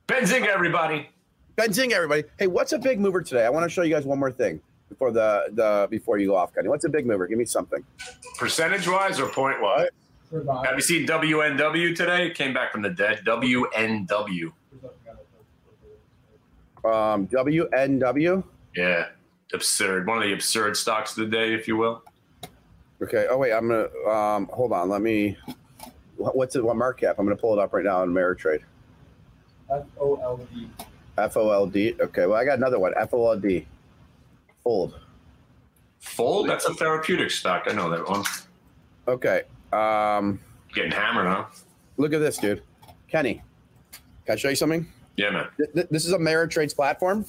Benzinga, 0.08 0.48
everybody. 0.48 1.10
Benzinga, 1.58 1.94
everybody. 1.94 2.24
Hey, 2.38 2.48
what's 2.48 2.74
a 2.74 2.78
big 2.78 3.00
mover 3.00 3.22
today? 3.22 3.46
I 3.46 3.50
want 3.50 3.64
to 3.64 3.70
show 3.70 3.82
you 3.82 3.94
guys 3.94 4.06
one 4.06 4.20
more 4.20 4.32
thing 4.32 4.60
before 4.90 5.12
the 5.12 5.50
the 5.54 5.88
before 5.90 6.18
you 6.18 6.28
go 6.28 6.36
off, 6.36 6.54
Kenny. 6.54 6.68
What's 6.68 6.86
a 6.86 6.90
big 6.90 7.06
mover? 7.06 7.28
Give 7.28 7.38
me 7.38 7.46
something. 7.46 7.84
Percentage 8.38 8.88
wise 8.88 9.20
or 9.20 9.28
point 9.28 9.62
wise? 9.62 9.90
Have 10.31 10.75
you 10.75 10.81
seen 10.81 11.07
WNW 11.07 11.95
today? 11.95 12.27
It 12.27 12.35
came 12.35 12.53
back 12.53 12.72
from 12.72 12.81
the 12.81 12.89
dead. 12.89 13.22
WNW. 13.25 14.51
Um, 16.83 17.27
WNW. 17.27 18.43
Yeah. 18.75 19.07
Absurd. 19.53 20.07
One 20.07 20.17
of 20.17 20.23
the 20.23 20.33
absurd 20.33 20.75
stocks 20.75 21.17
of 21.17 21.30
the 21.30 21.38
day, 21.38 21.53
if 21.53 21.67
you 21.67 21.77
will. 21.77 22.03
Okay. 23.01 23.27
Oh 23.30 23.38
wait, 23.38 23.53
I'm 23.53 23.69
gonna 23.69 23.88
um 24.09 24.49
hold 24.51 24.73
on. 24.73 24.89
Let 24.89 25.01
me. 25.01 25.38
What's 26.17 26.56
it? 26.56 26.64
What 26.64 26.75
market 26.75 27.06
cap? 27.06 27.15
I'm 27.19 27.25
gonna 27.25 27.38
pull 27.38 27.53
it 27.53 27.59
up 27.59 27.72
right 27.73 27.85
now 27.85 28.01
on 28.01 28.09
Ameritrade. 28.09 28.64
F 29.72 29.85
O 29.99 30.15
L 30.15 30.38
D. 30.38 30.69
F 31.17 31.38
O 31.38 31.51
L 31.51 31.67
D. 31.67 31.95
Okay. 32.01 32.25
Well, 32.25 32.38
I 32.38 32.43
got 32.43 32.57
another 32.57 32.80
one. 32.80 32.93
F 32.97 33.14
O 33.14 33.30
L 33.30 33.39
D. 33.39 33.65
Fold. 34.64 34.99
Fold? 35.99 36.49
That's 36.49 36.65
a 36.65 36.73
therapeutic 36.73 37.31
stock. 37.31 37.64
I 37.67 37.73
know 37.73 37.89
that 37.89 38.07
one. 38.07 38.23
Okay. 39.07 39.43
Um, 39.74 40.40
Getting 40.74 40.92
hammered, 40.92 41.28
huh? 41.28 41.46
look 41.98 42.14
at 42.14 42.20
this, 42.20 42.38
dude. 42.38 42.62
Kenny, 43.10 43.42
can 44.26 44.34
I 44.34 44.36
show 44.36 44.50
you 44.50 44.56
something? 44.56 44.86
Yeah, 45.16 45.32
man. 45.32 45.48
Th- 45.58 45.74
th- 45.74 45.88
This 45.90 46.06
is 46.06 46.12
a 46.14 46.18
Ameritrade's 46.18 46.74
platform. 46.74 47.26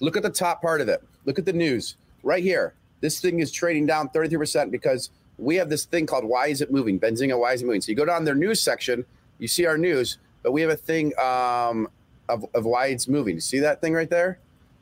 Look 0.00 0.16
at 0.16 0.22
the 0.22 0.30
top 0.30 0.60
part 0.60 0.80
of 0.80 0.88
it. 0.88 1.02
Look 1.24 1.38
at 1.38 1.44
the 1.44 1.52
news 1.52 1.96
right 2.22 2.42
here. 2.42 2.74
This 3.00 3.20
thing 3.20 3.40
is 3.40 3.50
trading 3.50 3.86
down 3.86 4.08
33% 4.10 4.70
because 4.70 5.10
we 5.38 5.56
have 5.56 5.70
this 5.70 5.84
thing 5.86 6.04
called 6.06 6.24
Why 6.24 6.48
Is 6.48 6.60
It 6.60 6.70
Moving? 6.70 7.00
Benzinga, 7.00 7.38
Why 7.38 7.54
Is 7.54 7.62
It 7.62 7.66
Moving? 7.66 7.80
So 7.80 7.90
you 7.90 7.96
go 7.96 8.04
down 8.04 8.24
their 8.24 8.34
news 8.34 8.60
section, 8.60 9.06
you 9.38 9.48
see 9.48 9.64
our 9.64 9.78
news, 9.78 10.18
but 10.42 10.52
we 10.52 10.60
have 10.60 10.70
a 10.70 10.76
thing 10.76 11.12
um, 11.18 11.88
of, 12.28 12.44
of 12.54 12.64
why 12.66 12.86
it's 12.88 13.08
moving. 13.08 13.36
You 13.36 13.40
see 13.40 13.60
that 13.60 13.80
thing 13.80 13.94
right 13.94 14.10
there? 14.10 14.38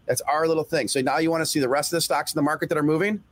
That's 0.07 0.21
our 0.23 0.49
little 0.49 0.65
thing. 0.65 0.89
So 0.89 1.01
now 1.01 1.19
you 1.19 1.31
want 1.31 1.43
to 1.43 1.47
see 1.47 1.61
the 1.61 1.69
rest 1.69 1.93
of 1.93 1.99
the 1.99 2.01
stocks 2.01 2.33
in 2.33 2.39
the 2.39 2.43
market 2.43 2.69
that 2.71 2.79
are 2.79 2.83
moving? 2.83 3.23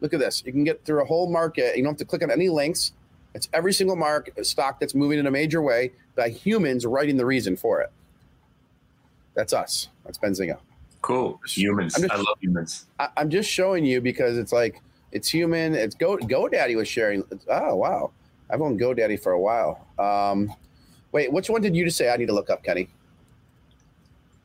Look 0.00 0.14
at 0.14 0.20
this. 0.20 0.42
You 0.44 0.52
can 0.52 0.64
get 0.64 0.84
through 0.84 1.02
a 1.02 1.04
whole 1.04 1.30
market. 1.30 1.76
You 1.76 1.82
don't 1.84 1.92
have 1.92 1.98
to 1.98 2.04
click 2.04 2.22
on 2.22 2.30
any 2.30 2.48
links. 2.48 2.92
It's 3.34 3.48
every 3.52 3.72
single 3.72 3.96
market 3.96 4.44
stock 4.46 4.80
that's 4.80 4.94
moving 4.94 5.18
in 5.18 5.26
a 5.26 5.30
major 5.30 5.62
way 5.62 5.92
by 6.16 6.28
humans 6.30 6.86
writing 6.86 7.16
the 7.16 7.26
reason 7.26 7.56
for 7.56 7.80
it. 7.80 7.90
That's 9.34 9.52
us. 9.52 9.88
That's 10.04 10.18
Benzinga. 10.18 10.58
Cool. 11.02 11.40
Humans. 11.46 11.94
Just- 11.94 12.10
I 12.10 12.16
love 12.16 12.38
humans. 12.40 12.86
I, 12.98 13.08
I'm 13.16 13.30
just 13.30 13.48
showing 13.48 13.84
you 13.84 14.00
because 14.00 14.36
it's 14.36 14.52
like 14.52 14.80
it's 15.12 15.28
human. 15.28 15.74
It's 15.74 15.94
Go 15.94 16.16
GoDaddy 16.18 16.76
was 16.76 16.88
sharing. 16.88 17.24
Oh 17.48 17.76
wow, 17.76 18.10
I've 18.50 18.60
owned 18.60 18.80
GoDaddy 18.80 19.22
for 19.22 19.32
a 19.32 19.40
while. 19.40 19.86
Um, 19.98 20.52
wait, 21.12 21.32
which 21.32 21.48
one 21.48 21.62
did 21.62 21.76
you 21.76 21.84
just 21.84 21.96
say 21.96 22.10
I 22.10 22.16
need 22.16 22.26
to 22.26 22.34
look 22.34 22.50
up, 22.50 22.62
Kenny? 22.64 22.88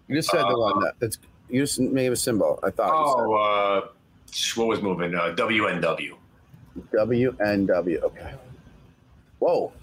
You 0.07 0.15
just 0.15 0.29
said 0.29 0.43
the 0.43 0.57
one 0.57 0.79
that 0.81 0.93
that's 0.99 1.17
you 1.49 1.61
just 1.61 1.79
made 1.79 2.11
a 2.11 2.15
symbol. 2.15 2.59
I 2.63 2.69
thought. 2.69 2.91
Oh, 2.93 3.33
uh, 3.33 3.87
what 4.55 4.67
was 4.67 4.81
moving? 4.81 5.15
Uh, 5.15 5.33
WNW. 5.35 6.13
WNW. 6.93 8.01
Okay. 8.03 8.33
Whoa. 9.43 9.73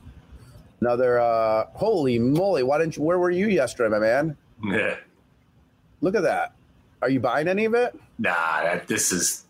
Another. 0.81 1.21
uh 1.21 1.67
Holy 1.75 2.19
moly! 2.19 2.63
Why 2.63 2.79
didn't 2.79 2.97
you? 2.97 3.03
Where 3.03 3.19
were 3.19 3.31
you 3.31 3.49
yesterday, 3.49 3.91
my 3.91 3.99
man? 3.99 4.35
Yeah. 4.65 4.97
Look 6.01 6.15
at 6.15 6.23
that. 6.23 6.55
Are 7.03 7.11
you 7.11 7.21
buying 7.21 7.47
any 7.47 7.67
of 7.67 7.75
it? 7.75 7.95
Nah, 8.19 8.63
that, 8.63 8.89
this 8.89 9.13
is 9.13 9.45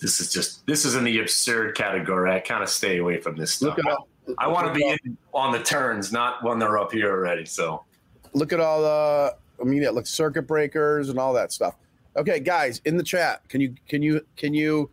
this 0.00 0.18
is 0.18 0.32
just 0.32 0.66
this 0.66 0.86
is 0.86 0.94
in 0.94 1.04
the 1.04 1.20
absurd 1.20 1.76
category. 1.76 2.32
I 2.32 2.40
kind 2.40 2.62
of 2.62 2.70
stay 2.70 2.98
away 2.98 3.20
from 3.20 3.36
this 3.36 3.52
stuff. 3.52 3.76
Look 3.76 3.86
at 3.86 3.92
all. 3.92 4.08
I 4.38 4.46
want 4.46 4.66
to 4.66 4.72
be 4.72 4.82
all- 4.82 4.96
in 5.04 5.18
on 5.34 5.52
the 5.52 5.62
turns, 5.62 6.10
not 6.10 6.42
when 6.42 6.58
they're 6.58 6.78
up 6.78 6.92
here 6.92 7.10
already. 7.10 7.44
So 7.44 7.84
Look 8.32 8.54
at 8.54 8.60
all 8.60 8.80
the. 8.80 9.36
I 9.60 9.64
mean, 9.64 9.82
yeah, 9.82 9.90
look, 9.90 10.06
circuit 10.06 10.46
breakers 10.46 11.10
and 11.10 11.18
all 11.18 11.34
that 11.34 11.52
stuff. 11.52 11.76
Okay, 12.16 12.40
guys, 12.40 12.80
in 12.86 12.96
the 12.96 13.02
chat, 13.02 13.46
can 13.50 13.60
you 13.60 13.74
can 13.86 14.00
you 14.00 14.24
can 14.38 14.54
you 14.54 14.88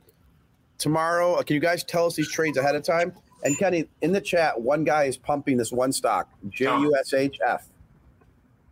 tomorrow? 0.78 1.42
Can 1.44 1.54
you 1.54 1.62
guys 1.62 1.86
tell 1.86 2.08
us 2.08 2.16
these 2.16 2.30
trades 2.30 2.58
ahead 2.58 2.76
of 2.76 2.84
time? 2.84 3.14
And 3.44 3.58
Kenny, 3.58 3.88
in 4.02 4.12
the 4.12 4.22
chat, 4.22 4.60
one 4.60 4.84
guy 4.84 5.06
is 5.06 5.18
pumping 5.18 5.58
this 5.58 5.72
one 5.72 5.92
stock, 5.92 6.30
J 6.50 6.66
U 6.66 6.96
S 6.98 7.14
H 7.14 7.38
F. 7.46 7.68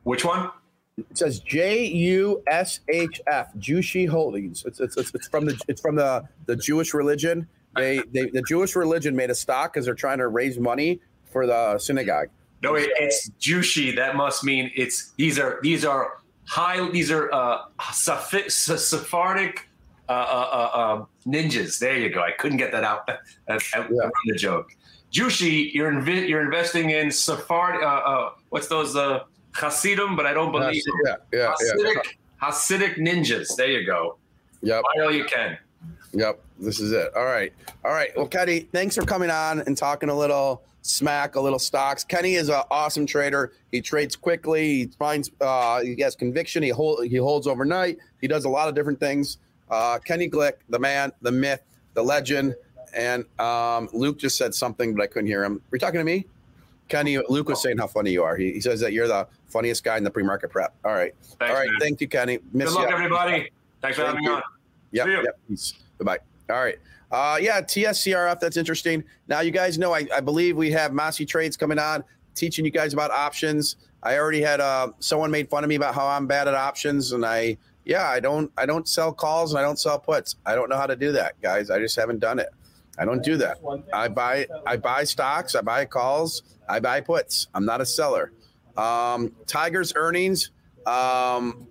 which 0.03 0.25
one? 0.25 0.49
It 0.97 1.17
says 1.17 1.39
J 1.39 1.85
U 1.85 2.41
S 2.47 2.79
H 2.87 3.21
F, 3.27 3.53
Jushi 3.55 4.07
Holdings. 4.07 4.63
It's, 4.65 4.79
it's, 4.79 4.97
it's, 4.97 5.13
it's 5.13 5.27
from 5.27 5.45
the 5.45 5.61
it's 5.67 5.81
from 5.81 5.95
the, 5.95 6.27
the 6.45 6.55
Jewish 6.55 6.93
religion. 6.93 7.47
They, 7.75 8.01
they 8.13 8.29
the 8.29 8.41
Jewish 8.41 8.75
religion 8.75 9.15
made 9.15 9.29
a 9.29 9.35
stock 9.35 9.73
because 9.73 9.85
they're 9.85 9.93
trying 9.93 10.19
to 10.19 10.29
raise 10.29 10.57
money 10.57 11.01
for 11.25 11.45
the 11.45 11.77
synagogue. 11.77 12.29
No, 12.63 12.75
it, 12.75 12.89
it's 12.95 13.29
Jushi. 13.39 13.93
That 13.95 14.15
must 14.15 14.45
mean 14.45 14.71
it's 14.73 15.11
these 15.17 15.37
are 15.37 15.59
these 15.61 15.83
are 15.83 16.19
high. 16.45 16.89
These 16.89 17.11
are 17.11 17.29
uh, 17.33 17.65
Seph- 17.91 18.49
Sephardic 18.49 19.67
uh, 20.07 20.11
uh, 20.11 20.15
uh, 20.15 20.77
uh, 20.77 21.05
ninjas. 21.27 21.79
There 21.79 21.97
you 21.97 22.09
go. 22.09 22.21
I 22.21 22.31
couldn't 22.31 22.57
get 22.57 22.71
that 22.71 22.83
out. 22.83 23.09
Yeah. 23.49 24.09
the 24.25 24.35
joke. 24.35 24.69
Jushi, 25.11 25.73
you're 25.73 25.91
invi- 25.91 26.27
you're 26.27 26.41
investing 26.41 26.89
in 26.89 27.09
Sephardic. 27.11 27.81
Uh, 27.81 27.85
uh, 27.85 28.29
what's 28.49 28.67
those? 28.67 28.95
Uh, 28.95 29.19
Hasidim, 29.53 30.15
but 30.15 30.25
I 30.25 30.33
don't 30.33 30.51
believe. 30.51 30.81
yeah, 31.05 31.15
yeah, 31.31 31.53
yeah. 31.61 31.73
Hasidic, 31.73 32.01
Hasidic 32.41 32.97
ninjas. 32.97 33.55
There 33.55 33.69
you 33.71 33.85
go. 33.85 34.17
Yep. 34.61 34.83
Buy 34.95 35.03
all 35.03 35.11
you 35.11 35.23
can. 35.25 35.57
Yep, 36.13 36.39
this 36.59 36.79
is 36.79 36.91
it. 36.91 37.15
All 37.15 37.25
right, 37.25 37.53
all 37.83 37.91
right. 37.91 38.09
Well, 38.15 38.27
Kenny, 38.27 38.61
thanks 38.61 38.95
for 38.95 39.03
coming 39.03 39.29
on 39.29 39.59
and 39.61 39.77
talking 39.77 40.09
a 40.09 40.17
little 40.17 40.63
smack, 40.81 41.35
a 41.35 41.41
little 41.41 41.59
stocks. 41.59 42.03
Kenny 42.03 42.35
is 42.35 42.49
an 42.49 42.61
awesome 42.71 43.05
trader. 43.05 43.53
He 43.71 43.81
trades 43.81 44.15
quickly. 44.15 44.67
He 44.67 44.85
finds 44.99 45.31
uh, 45.41 45.81
he 45.81 45.99
has 46.01 46.15
conviction. 46.15 46.63
He 46.63 46.69
hold 46.69 47.05
he 47.05 47.17
holds 47.17 47.47
overnight. 47.47 47.97
He 48.21 48.27
does 48.27 48.45
a 48.45 48.49
lot 48.49 48.67
of 48.69 48.75
different 48.75 48.99
things. 48.99 49.37
Uh, 49.69 49.99
Kenny 49.99 50.29
Glick, 50.29 50.53
the 50.69 50.79
man, 50.79 51.11
the 51.21 51.31
myth, 51.31 51.61
the 51.93 52.03
legend. 52.03 52.55
And 52.95 53.25
um, 53.39 53.89
Luke 53.93 54.17
just 54.17 54.37
said 54.37 54.53
something, 54.55 54.95
but 54.95 55.03
I 55.03 55.07
couldn't 55.07 55.27
hear 55.27 55.43
him. 55.43 55.55
Were 55.69 55.75
you 55.75 55.79
talking 55.79 55.99
to 55.99 56.03
me? 56.03 56.25
Kenny, 56.87 57.17
Luke 57.29 57.49
was 57.49 57.61
saying 57.61 57.77
how 57.77 57.87
funny 57.87 58.11
you 58.11 58.23
are. 58.23 58.35
He, 58.35 58.53
he 58.53 58.61
says 58.61 58.79
that 58.81 58.93
you're 58.93 59.07
the 59.07 59.27
funniest 59.47 59.83
guy 59.83 59.97
in 59.97 60.03
the 60.03 60.11
pre-market 60.11 60.51
prep. 60.51 60.73
All 60.85 60.93
right, 60.93 61.13
Thanks, 61.39 61.41
all 61.41 61.59
right. 61.59 61.67
man. 61.67 61.79
Thank 61.79 61.99
you, 61.99 62.07
Kenny. 62.07 62.39
Miss 62.53 62.69
Good 62.69 62.75
luck, 62.75 62.89
ya. 62.89 62.95
everybody. 62.95 63.49
Thanks 63.81 63.97
for 63.97 64.03
Thank 64.03 64.17
having 64.17 64.23
me 64.23 64.29
on. 64.29 64.43
Yep. 64.91 65.07
Yep. 65.07 65.39
Peace. 65.49 65.73
Bye 65.99 66.17
bye. 66.47 66.53
All 66.53 66.61
right. 66.61 66.77
Uh, 67.11 67.37
yeah, 67.41 67.61
TSCRF. 67.61 68.39
That's 68.39 68.57
interesting. 68.57 69.03
Now, 69.27 69.41
you 69.41 69.51
guys 69.51 69.77
know, 69.77 69.93
I, 69.93 70.07
I 70.15 70.19
believe 70.21 70.57
we 70.57 70.71
have 70.71 70.93
Massey 70.93 71.25
Trades 71.25 71.57
coming 71.57 71.79
on, 71.79 72.03
teaching 72.35 72.65
you 72.65 72.71
guys 72.71 72.93
about 72.93 73.11
options. 73.11 73.77
I 74.03 74.17
already 74.17 74.41
had 74.41 74.59
uh, 74.59 74.89
someone 74.99 75.31
made 75.31 75.49
fun 75.49 75.63
of 75.63 75.69
me 75.69 75.75
about 75.75 75.95
how 75.95 76.07
I'm 76.07 76.27
bad 76.27 76.47
at 76.47 76.53
options, 76.53 77.11
and 77.13 77.25
I, 77.25 77.57
yeah, 77.85 78.09
I 78.09 78.19
don't, 78.19 78.51
I 78.57 78.65
don't 78.65 78.87
sell 78.87 79.13
calls 79.13 79.51
and 79.53 79.59
I 79.59 79.61
don't 79.61 79.79
sell 79.79 79.99
puts. 79.99 80.35
I 80.45 80.55
don't 80.55 80.69
know 80.69 80.75
how 80.77 80.87
to 80.87 80.95
do 80.95 81.11
that, 81.13 81.39
guys. 81.41 81.69
I 81.69 81.79
just 81.79 81.95
haven't 81.95 82.19
done 82.19 82.39
it. 82.39 82.49
I 82.97 83.05
don't 83.05 83.23
do 83.23 83.37
that. 83.37 83.57
I 83.93 84.07
buy, 84.07 84.47
I 84.65 84.77
buy 84.77 85.03
stocks. 85.03 85.53
I 85.55 85.61
buy 85.61 85.85
calls. 85.85 86.43
I 86.67 86.79
buy 86.79 87.01
puts. 87.01 87.47
I'm 87.53 87.65
not 87.65 87.81
a 87.81 87.85
seller. 87.85 88.31
Um, 88.77 89.31
Tigers 89.47 89.93
earnings. 89.95 90.51
Um, 90.85 91.67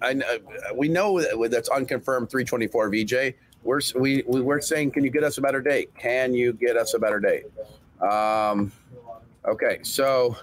I 0.00 0.12
uh, 0.12 0.74
we 0.74 0.88
know 0.88 1.20
that 1.20 1.50
that's 1.50 1.68
unconfirmed 1.68 2.30
324 2.30 2.88
VJ. 2.90 3.14
We're 3.64 3.80
we 3.96 4.22
we- 4.26 4.40
we're 4.40 4.60
saying, 4.60 4.92
can 4.92 5.02
you 5.04 5.10
get 5.10 5.24
us 5.24 5.38
a 5.38 5.40
better 5.40 5.60
date? 5.60 5.90
Can 5.98 6.32
you 6.34 6.52
get 6.52 6.76
us 6.76 6.94
a 6.94 6.98
better 6.98 7.18
date? 7.20 7.46
Um, 8.00 8.70
okay, 9.44 9.80
so 9.82 10.36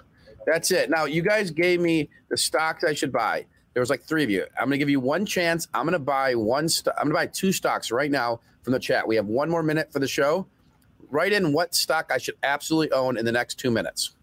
that's 0.45 0.71
it. 0.71 0.89
Now 0.89 1.05
you 1.05 1.21
guys 1.21 1.51
gave 1.51 1.79
me 1.79 2.09
the 2.29 2.37
stocks 2.37 2.83
I 2.83 2.93
should 2.93 3.11
buy. 3.13 3.45
There 3.75 3.81
was 3.81 3.89
like 3.89 4.03
three 4.03 4.23
of 4.23 4.29
you. 4.29 4.45
I'm 4.57 4.67
gonna 4.67 4.77
give 4.77 4.89
you 4.89 5.01
one 5.01 5.25
chance. 5.25 5.67
I'm 5.73 5.85
gonna 5.85 5.99
buy 5.99 6.33
one. 6.33 6.69
St- 6.69 6.95
I'm 6.97 7.03
gonna 7.03 7.13
buy 7.13 7.27
two 7.27 7.51
stocks 7.51 7.91
right 7.91 8.09
now 8.09 8.39
from 8.63 8.71
the 8.71 8.79
chat. 8.79 9.05
We 9.05 9.17
have 9.17 9.27
one 9.27 9.49
more 9.49 9.61
minute 9.61 9.91
for 9.91 9.99
the 9.99 10.07
show. 10.07 10.47
Write 11.11 11.33
in 11.33 11.51
what 11.51 11.75
stock 11.75 12.09
I 12.09 12.17
should 12.17 12.35
absolutely 12.41 12.93
own 12.93 13.17
in 13.17 13.25
the 13.25 13.33
next 13.33 13.55
two 13.55 13.69
minutes. 13.69 14.15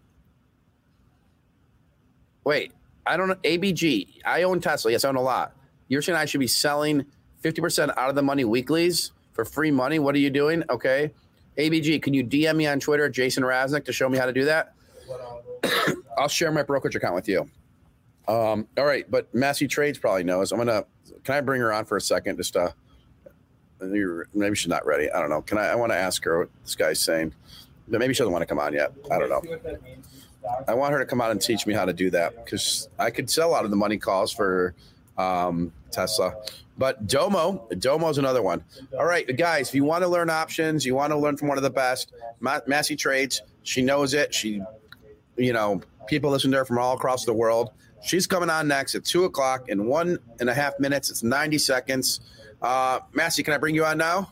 Wait, 2.43 2.73
I 3.05 3.15
don't 3.15 3.27
know. 3.27 3.35
ABG. 3.43 4.21
I 4.25 4.41
own 4.41 4.59
Tesla. 4.59 4.91
Yes, 4.91 5.05
I 5.05 5.09
own 5.09 5.17
a 5.17 5.21
lot. 5.21 5.55
You're 5.87 6.01
saying 6.01 6.17
I 6.17 6.25
should 6.25 6.39
be 6.39 6.47
selling 6.47 7.05
50% 7.43 7.95
out 7.95 8.09
of 8.09 8.15
the 8.15 8.23
money 8.23 8.45
weeklies 8.45 9.11
for 9.33 9.45
free 9.45 9.69
money. 9.69 9.99
What 9.99 10.15
are 10.15 10.19
you 10.19 10.31
doing? 10.31 10.63
Okay. 10.71 11.11
ABG, 11.59 12.01
can 12.01 12.15
you 12.15 12.23
DM 12.23 12.55
me 12.55 12.65
on 12.65 12.79
Twitter, 12.79 13.07
Jason 13.07 13.43
Raznick, 13.43 13.85
to 13.85 13.93
show 13.93 14.09
me 14.09 14.17
how 14.17 14.25
to 14.25 14.33
do 14.33 14.45
that? 14.45 14.73
I'll 16.17 16.27
share 16.27 16.51
my 16.51 16.63
brokerage 16.63 16.95
account 16.95 17.13
with 17.13 17.27
you. 17.27 17.47
Um, 18.27 18.67
all 18.77 18.85
right, 18.85 19.09
but 19.09 19.33
Massey 19.33 19.67
Trades 19.67 19.97
probably 19.97 20.23
knows. 20.23 20.51
I'm 20.51 20.57
gonna. 20.57 20.85
Can 21.23 21.35
I 21.35 21.41
bring 21.41 21.61
her 21.61 21.73
on 21.73 21.85
for 21.85 21.97
a 21.97 22.01
second? 22.01 22.37
Just 22.37 22.55
uh, 22.55 22.71
maybe 23.81 24.55
she's 24.55 24.67
not 24.67 24.85
ready. 24.85 25.11
I 25.11 25.19
don't 25.19 25.29
know. 25.29 25.41
Can 25.41 25.57
I? 25.57 25.67
I 25.67 25.75
want 25.75 25.91
to 25.91 25.97
ask 25.97 26.23
her 26.23 26.39
what 26.39 26.49
this 26.63 26.75
guy's 26.75 26.99
saying. 26.99 27.33
But 27.87 27.99
maybe 27.99 28.13
she 28.13 28.19
doesn't 28.19 28.31
want 28.31 28.43
to 28.43 28.45
come 28.47 28.59
on 28.59 28.73
yet. 28.73 28.93
I 29.11 29.19
don't 29.19 29.29
know. 29.29 29.41
I 30.67 30.73
want 30.73 30.93
her 30.93 30.99
to 30.99 31.05
come 31.05 31.21
out 31.21 31.31
and 31.31 31.41
teach 31.41 31.65
me 31.65 31.73
how 31.73 31.85
to 31.85 31.93
do 31.93 32.09
that 32.11 32.43
because 32.43 32.89
I 32.99 33.11
could 33.11 33.29
sell 33.29 33.53
out 33.53 33.65
of 33.65 33.71
the 33.71 33.77
money 33.77 33.97
calls 33.97 34.31
for 34.31 34.73
um, 35.17 35.71
Tesla. 35.91 36.35
But 36.77 37.07
Domo, 37.07 37.67
Domo 37.77 38.09
is 38.09 38.17
another 38.17 38.41
one. 38.41 38.63
All 38.97 39.05
right, 39.05 39.37
guys, 39.37 39.69
if 39.69 39.75
you 39.75 39.83
want 39.83 40.03
to 40.03 40.07
learn 40.07 40.29
options, 40.29 40.85
you 40.85 40.95
want 40.95 41.11
to 41.11 41.17
learn 41.17 41.37
from 41.37 41.47
one 41.47 41.57
of 41.57 41.63
the 41.63 41.69
best, 41.69 42.11
Ma- 42.39 42.61
Massey 42.67 42.95
Trades. 42.95 43.41
She 43.63 43.81
knows 43.81 44.13
it. 44.13 44.33
She, 44.33 44.61
you 45.37 45.53
know, 45.53 45.81
people 46.07 46.31
listen 46.31 46.51
to 46.51 46.57
her 46.57 46.65
from 46.65 46.79
all 46.79 46.95
across 46.95 47.25
the 47.25 47.33
world. 47.33 47.71
She's 48.03 48.27
coming 48.27 48.49
on 48.49 48.67
next 48.67 48.95
at 48.95 49.05
two 49.05 49.23
o'clock 49.23 49.69
in 49.69 49.85
one 49.85 50.19
and 50.39 50.49
a 50.49 50.53
half 50.53 50.77
minutes. 50.79 51.09
It's 51.09 51.23
90 51.23 51.57
seconds. 51.57 52.19
Uh, 52.61 52.99
Massey, 53.13 53.43
can 53.43 53.53
I 53.53 53.57
bring 53.57 53.75
you 53.75 53.85
on 53.85 53.97
now? 53.97 54.31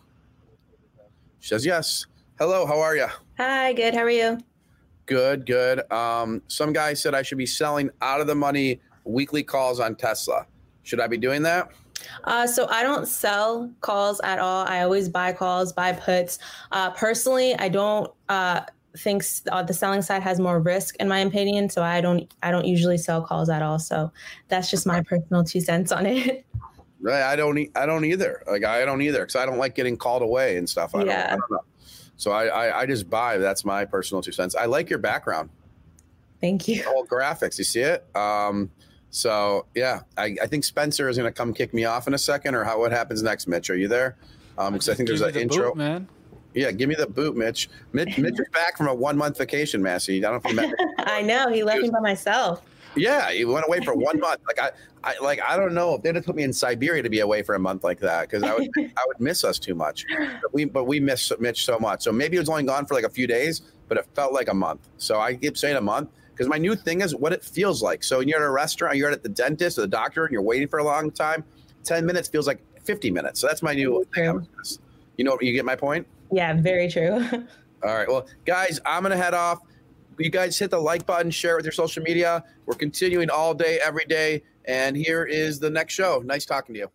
She 1.40 1.50
says 1.50 1.66
yes. 1.66 2.06
Hello, 2.38 2.66
how 2.66 2.80
are 2.80 2.96
you? 2.96 3.08
Hi, 3.38 3.72
good. 3.74 3.94
How 3.94 4.02
are 4.02 4.10
you? 4.10 4.40
Good, 5.06 5.46
good. 5.46 5.90
Um, 5.92 6.42
some 6.48 6.74
guy 6.74 6.94
said 6.94 7.16
I 7.16 7.22
should 7.22 7.38
be 7.38 7.46
selling 7.46 7.90
out 8.02 8.20
of 8.20 8.28
the 8.28 8.36
money 8.36 8.82
weekly 9.06 9.42
calls 9.42 9.80
on 9.80 9.96
Tesla. 9.96 10.46
Should 10.84 11.00
I 11.00 11.08
be 11.08 11.18
doing 11.18 11.42
that? 11.44 11.72
Uh, 12.26 12.48
so 12.48 12.68
I 12.70 12.84
don't 12.84 13.08
sell 13.08 13.72
calls 13.82 14.20
at 14.24 14.40
all. 14.40 14.66
I 14.68 14.82
always 14.82 15.08
buy 15.08 15.32
calls, 15.34 15.72
buy 15.72 15.94
puts. 15.94 16.40
Uh, 16.72 16.92
personally, 16.92 17.56
I 17.56 17.70
don't 17.70 18.12
uh, 18.28 18.62
think 18.98 19.24
s- 19.24 19.44
uh, 19.52 19.64
the 19.64 19.74
selling 19.74 20.02
side 20.02 20.22
has 20.24 20.40
more 20.40 20.60
risk, 20.60 20.96
in 20.98 21.08
my 21.08 21.20
opinion. 21.20 21.70
So 21.70 21.82
I 21.84 22.02
don't, 22.02 22.32
I 22.44 22.52
don't 22.52 22.66
usually 22.66 22.98
sell 22.98 23.22
calls 23.22 23.50
at 23.50 23.62
all. 23.62 23.80
So 23.80 24.12
that's 24.48 24.70
just 24.70 24.86
my 24.86 25.02
personal 25.02 25.44
two 25.44 25.62
cents 25.62 25.92
on 25.92 26.06
it. 26.06 26.46
Right. 27.04 27.24
I 27.24 27.36
don't. 27.36 27.58
i 27.76 27.86
don't 27.88 28.06
either. 28.06 28.44
Like 28.46 28.64
I 28.64 28.86
don't 28.86 29.02
either 29.02 29.22
because 29.22 29.36
I 29.36 29.46
don't 29.48 29.58
like 29.58 29.74
getting 29.74 29.98
called 29.98 30.22
away 30.22 30.58
and 30.58 30.70
stuff. 30.70 30.94
I, 30.94 31.00
don't, 31.00 31.10
I 31.10 31.12
Yeah. 31.14 31.30
don't 31.32 31.52
know. 31.52 31.64
So 32.16 32.32
I, 32.32 32.46
I 32.46 32.80
I 32.82 32.86
just 32.86 33.10
buy. 33.10 33.40
That's 33.40 33.66
my 33.66 33.86
personal 33.86 34.22
two 34.22 34.32
cents. 34.32 34.54
I 34.54 34.66
like 34.66 34.88
your 34.90 35.00
background. 35.00 35.50
Thank 36.42 36.68
you. 36.68 36.84
all 36.88 37.06
graphics. 37.06 37.58
You 37.58 37.64
see 37.64 37.80
it? 37.82 38.06
Um. 38.16 38.70
So 39.10 39.66
yeah, 39.74 40.02
I, 40.16 40.36
I 40.44 40.46
think 40.48 40.64
Spencer 40.64 41.10
is 41.10 41.18
going 41.18 41.28
to 41.28 41.34
come 41.34 41.54
kick 41.54 41.74
me 41.74 41.86
off 41.86 42.08
in 42.08 42.14
a 42.14 42.18
second. 42.20 42.54
Or 42.54 42.64
how? 42.64 42.78
What 42.80 42.92
happens 42.92 43.24
next, 43.24 43.48
Mitch? 43.48 43.70
Are 43.72 43.76
you 43.76 43.88
there? 43.88 44.16
Um. 44.60 44.74
Because 44.74 44.88
I 44.90 44.94
think 44.94 45.08
there's 45.08 45.22
an 45.22 45.34
the 45.34 45.42
intro. 45.42 45.70
boot, 45.70 45.78
man. 45.78 46.08
Yeah. 46.54 46.72
Give 46.72 46.90
me 46.90 46.96
the 46.96 47.08
boot, 47.08 47.36
Mitch. 47.36 47.70
Mitch, 47.94 48.18
Mitch 48.18 48.40
is 48.40 48.48
back 48.54 48.78
from 48.78 48.88
a 48.88 48.94
one 48.94 49.18
month 49.18 49.38
vacation, 49.38 49.82
Massey. 49.82 50.24
I 50.24 50.32
don't 50.32 50.44
know 50.44 50.50
if 50.50 50.56
you 50.56 50.62
met. 50.62 50.76
I 51.08 51.22
know 51.22 51.50
he 51.50 51.64
left 51.64 51.82
me 51.82 51.90
by 51.90 52.00
myself. 52.00 52.62
Yeah, 52.96 53.32
he 53.32 53.46
went 53.46 53.66
away 53.66 53.80
for 53.82 53.96
one 53.96 54.20
month. 54.20 54.42
Like 54.46 54.60
I, 54.60 54.72
I 55.04 55.24
like 55.24 55.42
I 55.42 55.56
don't 55.56 55.74
know 55.74 55.96
if 55.96 56.04
they'd 56.04 56.16
have 56.16 56.26
put 56.26 56.36
me 56.36 56.44
in 56.44 56.54
Siberia 56.54 57.02
to 57.02 57.10
be 57.10 57.22
away 57.22 57.42
for 57.42 57.56
a 57.56 57.60
month 57.60 57.84
like 57.84 58.00
that 58.00 58.30
because 58.30 58.44
I 58.44 58.54
would 58.54 58.70
I 58.78 59.04
would 59.08 59.20
miss 59.20 59.44
us 59.44 59.60
too 59.60 59.76
much. 59.76 60.06
But 60.42 60.54
we 60.54 60.66
but 60.66 60.86
we 60.86 61.00
miss 61.00 61.32
Mitch 61.40 61.66
so 61.66 61.80
much. 61.80 62.04
So 62.04 62.12
maybe 62.12 62.38
it 62.38 62.42
was 62.42 62.50
only 62.50 62.64
gone 62.64 62.86
for 62.86 62.94
like 62.94 63.06
a 63.06 63.10
few 63.10 63.28
days, 63.28 63.62
but 63.88 63.98
it 63.98 64.06
felt 64.14 64.34
like 64.34 64.50
a 64.50 64.54
month. 64.54 64.88
So 64.98 65.20
I 65.20 65.36
keep 65.36 65.58
saying 65.58 65.78
a 65.78 65.82
month 65.82 66.10
because 66.32 66.48
my 66.48 66.58
new 66.58 66.76
thing 66.76 67.02
is 67.02 67.16
what 67.16 67.34
it 67.34 67.44
feels 67.44 67.82
like. 67.82 68.04
So 68.04 68.18
when 68.20 68.28
you're 68.28 68.40
at 68.40 68.46
a 68.46 68.52
restaurant, 68.52 68.98
you're 68.98 69.12
at 69.12 69.24
the 69.24 69.30
dentist 69.30 69.78
or 69.78 69.82
the 69.82 69.88
doctor, 69.88 70.26
and 70.26 70.34
you're 70.34 70.42
waiting 70.42 70.68
for 70.68 70.80
a 70.80 70.84
long 70.84 71.12
time. 71.12 71.44
Ten 71.84 72.06
minutes 72.06 72.28
feels 72.28 72.46
like 72.46 72.60
fifty 72.84 73.10
minutes. 73.10 73.40
So 73.40 73.48
that's 73.48 73.64
my 73.64 73.74
new 73.74 74.06
thing. 74.14 74.48
You 75.18 75.26
know, 75.26 75.38
you 75.40 75.54
get 75.54 75.66
my 75.66 75.76
point. 75.76 76.08
Yeah, 76.32 76.54
very 76.54 76.90
true. 76.90 77.14
All 77.84 77.96
right. 77.96 78.08
Well, 78.08 78.28
guys, 78.46 78.80
I'm 78.86 79.04
going 79.04 79.12
to 79.12 79.22
head 79.22 79.34
off. 79.34 79.60
You 80.18 80.30
guys 80.30 80.58
hit 80.58 80.70
the 80.70 80.80
like 80.80 81.06
button, 81.06 81.32
share 81.32 81.54
it 81.54 81.58
with 81.58 81.66
your 81.66 81.72
social 81.72 82.04
media. 82.04 82.44
We're 82.66 82.76
continuing 82.76 83.32
all 83.32 83.56
day, 83.56 83.80
every 83.84 84.06
day. 84.06 84.44
And 84.66 84.96
here 84.96 85.24
is 85.24 85.60
the 85.60 85.70
next 85.70 85.94
show. 85.96 86.22
Nice 86.24 86.46
talking 86.46 86.76
to 86.76 86.80
you. 86.80 86.92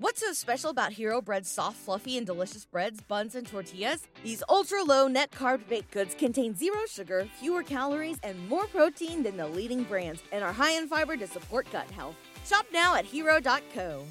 What's 0.00 0.20
so 0.20 0.32
special 0.32 0.70
about 0.70 0.92
Hero 0.92 1.20
Bread's 1.20 1.48
soft, 1.48 1.76
fluffy, 1.76 2.16
and 2.18 2.26
delicious 2.26 2.64
breads, 2.64 3.00
buns, 3.00 3.34
and 3.34 3.46
tortillas? 3.46 4.06
These 4.22 4.44
ultra 4.48 4.82
low 4.82 5.08
net 5.08 5.32
carb 5.32 5.68
baked 5.68 5.90
goods 5.90 6.14
contain 6.14 6.54
zero 6.54 6.78
sugar, 6.88 7.28
fewer 7.40 7.64
calories, 7.64 8.18
and 8.22 8.48
more 8.48 8.66
protein 8.66 9.24
than 9.24 9.36
the 9.36 9.48
leading 9.48 9.82
brands, 9.82 10.22
and 10.30 10.44
are 10.44 10.52
high 10.52 10.72
in 10.72 10.86
fiber 10.86 11.16
to 11.16 11.26
support 11.26 11.66
gut 11.72 11.90
health. 11.90 12.14
Shop 12.44 12.66
now 12.72 12.94
at 12.94 13.04
hero.co. 13.06 14.04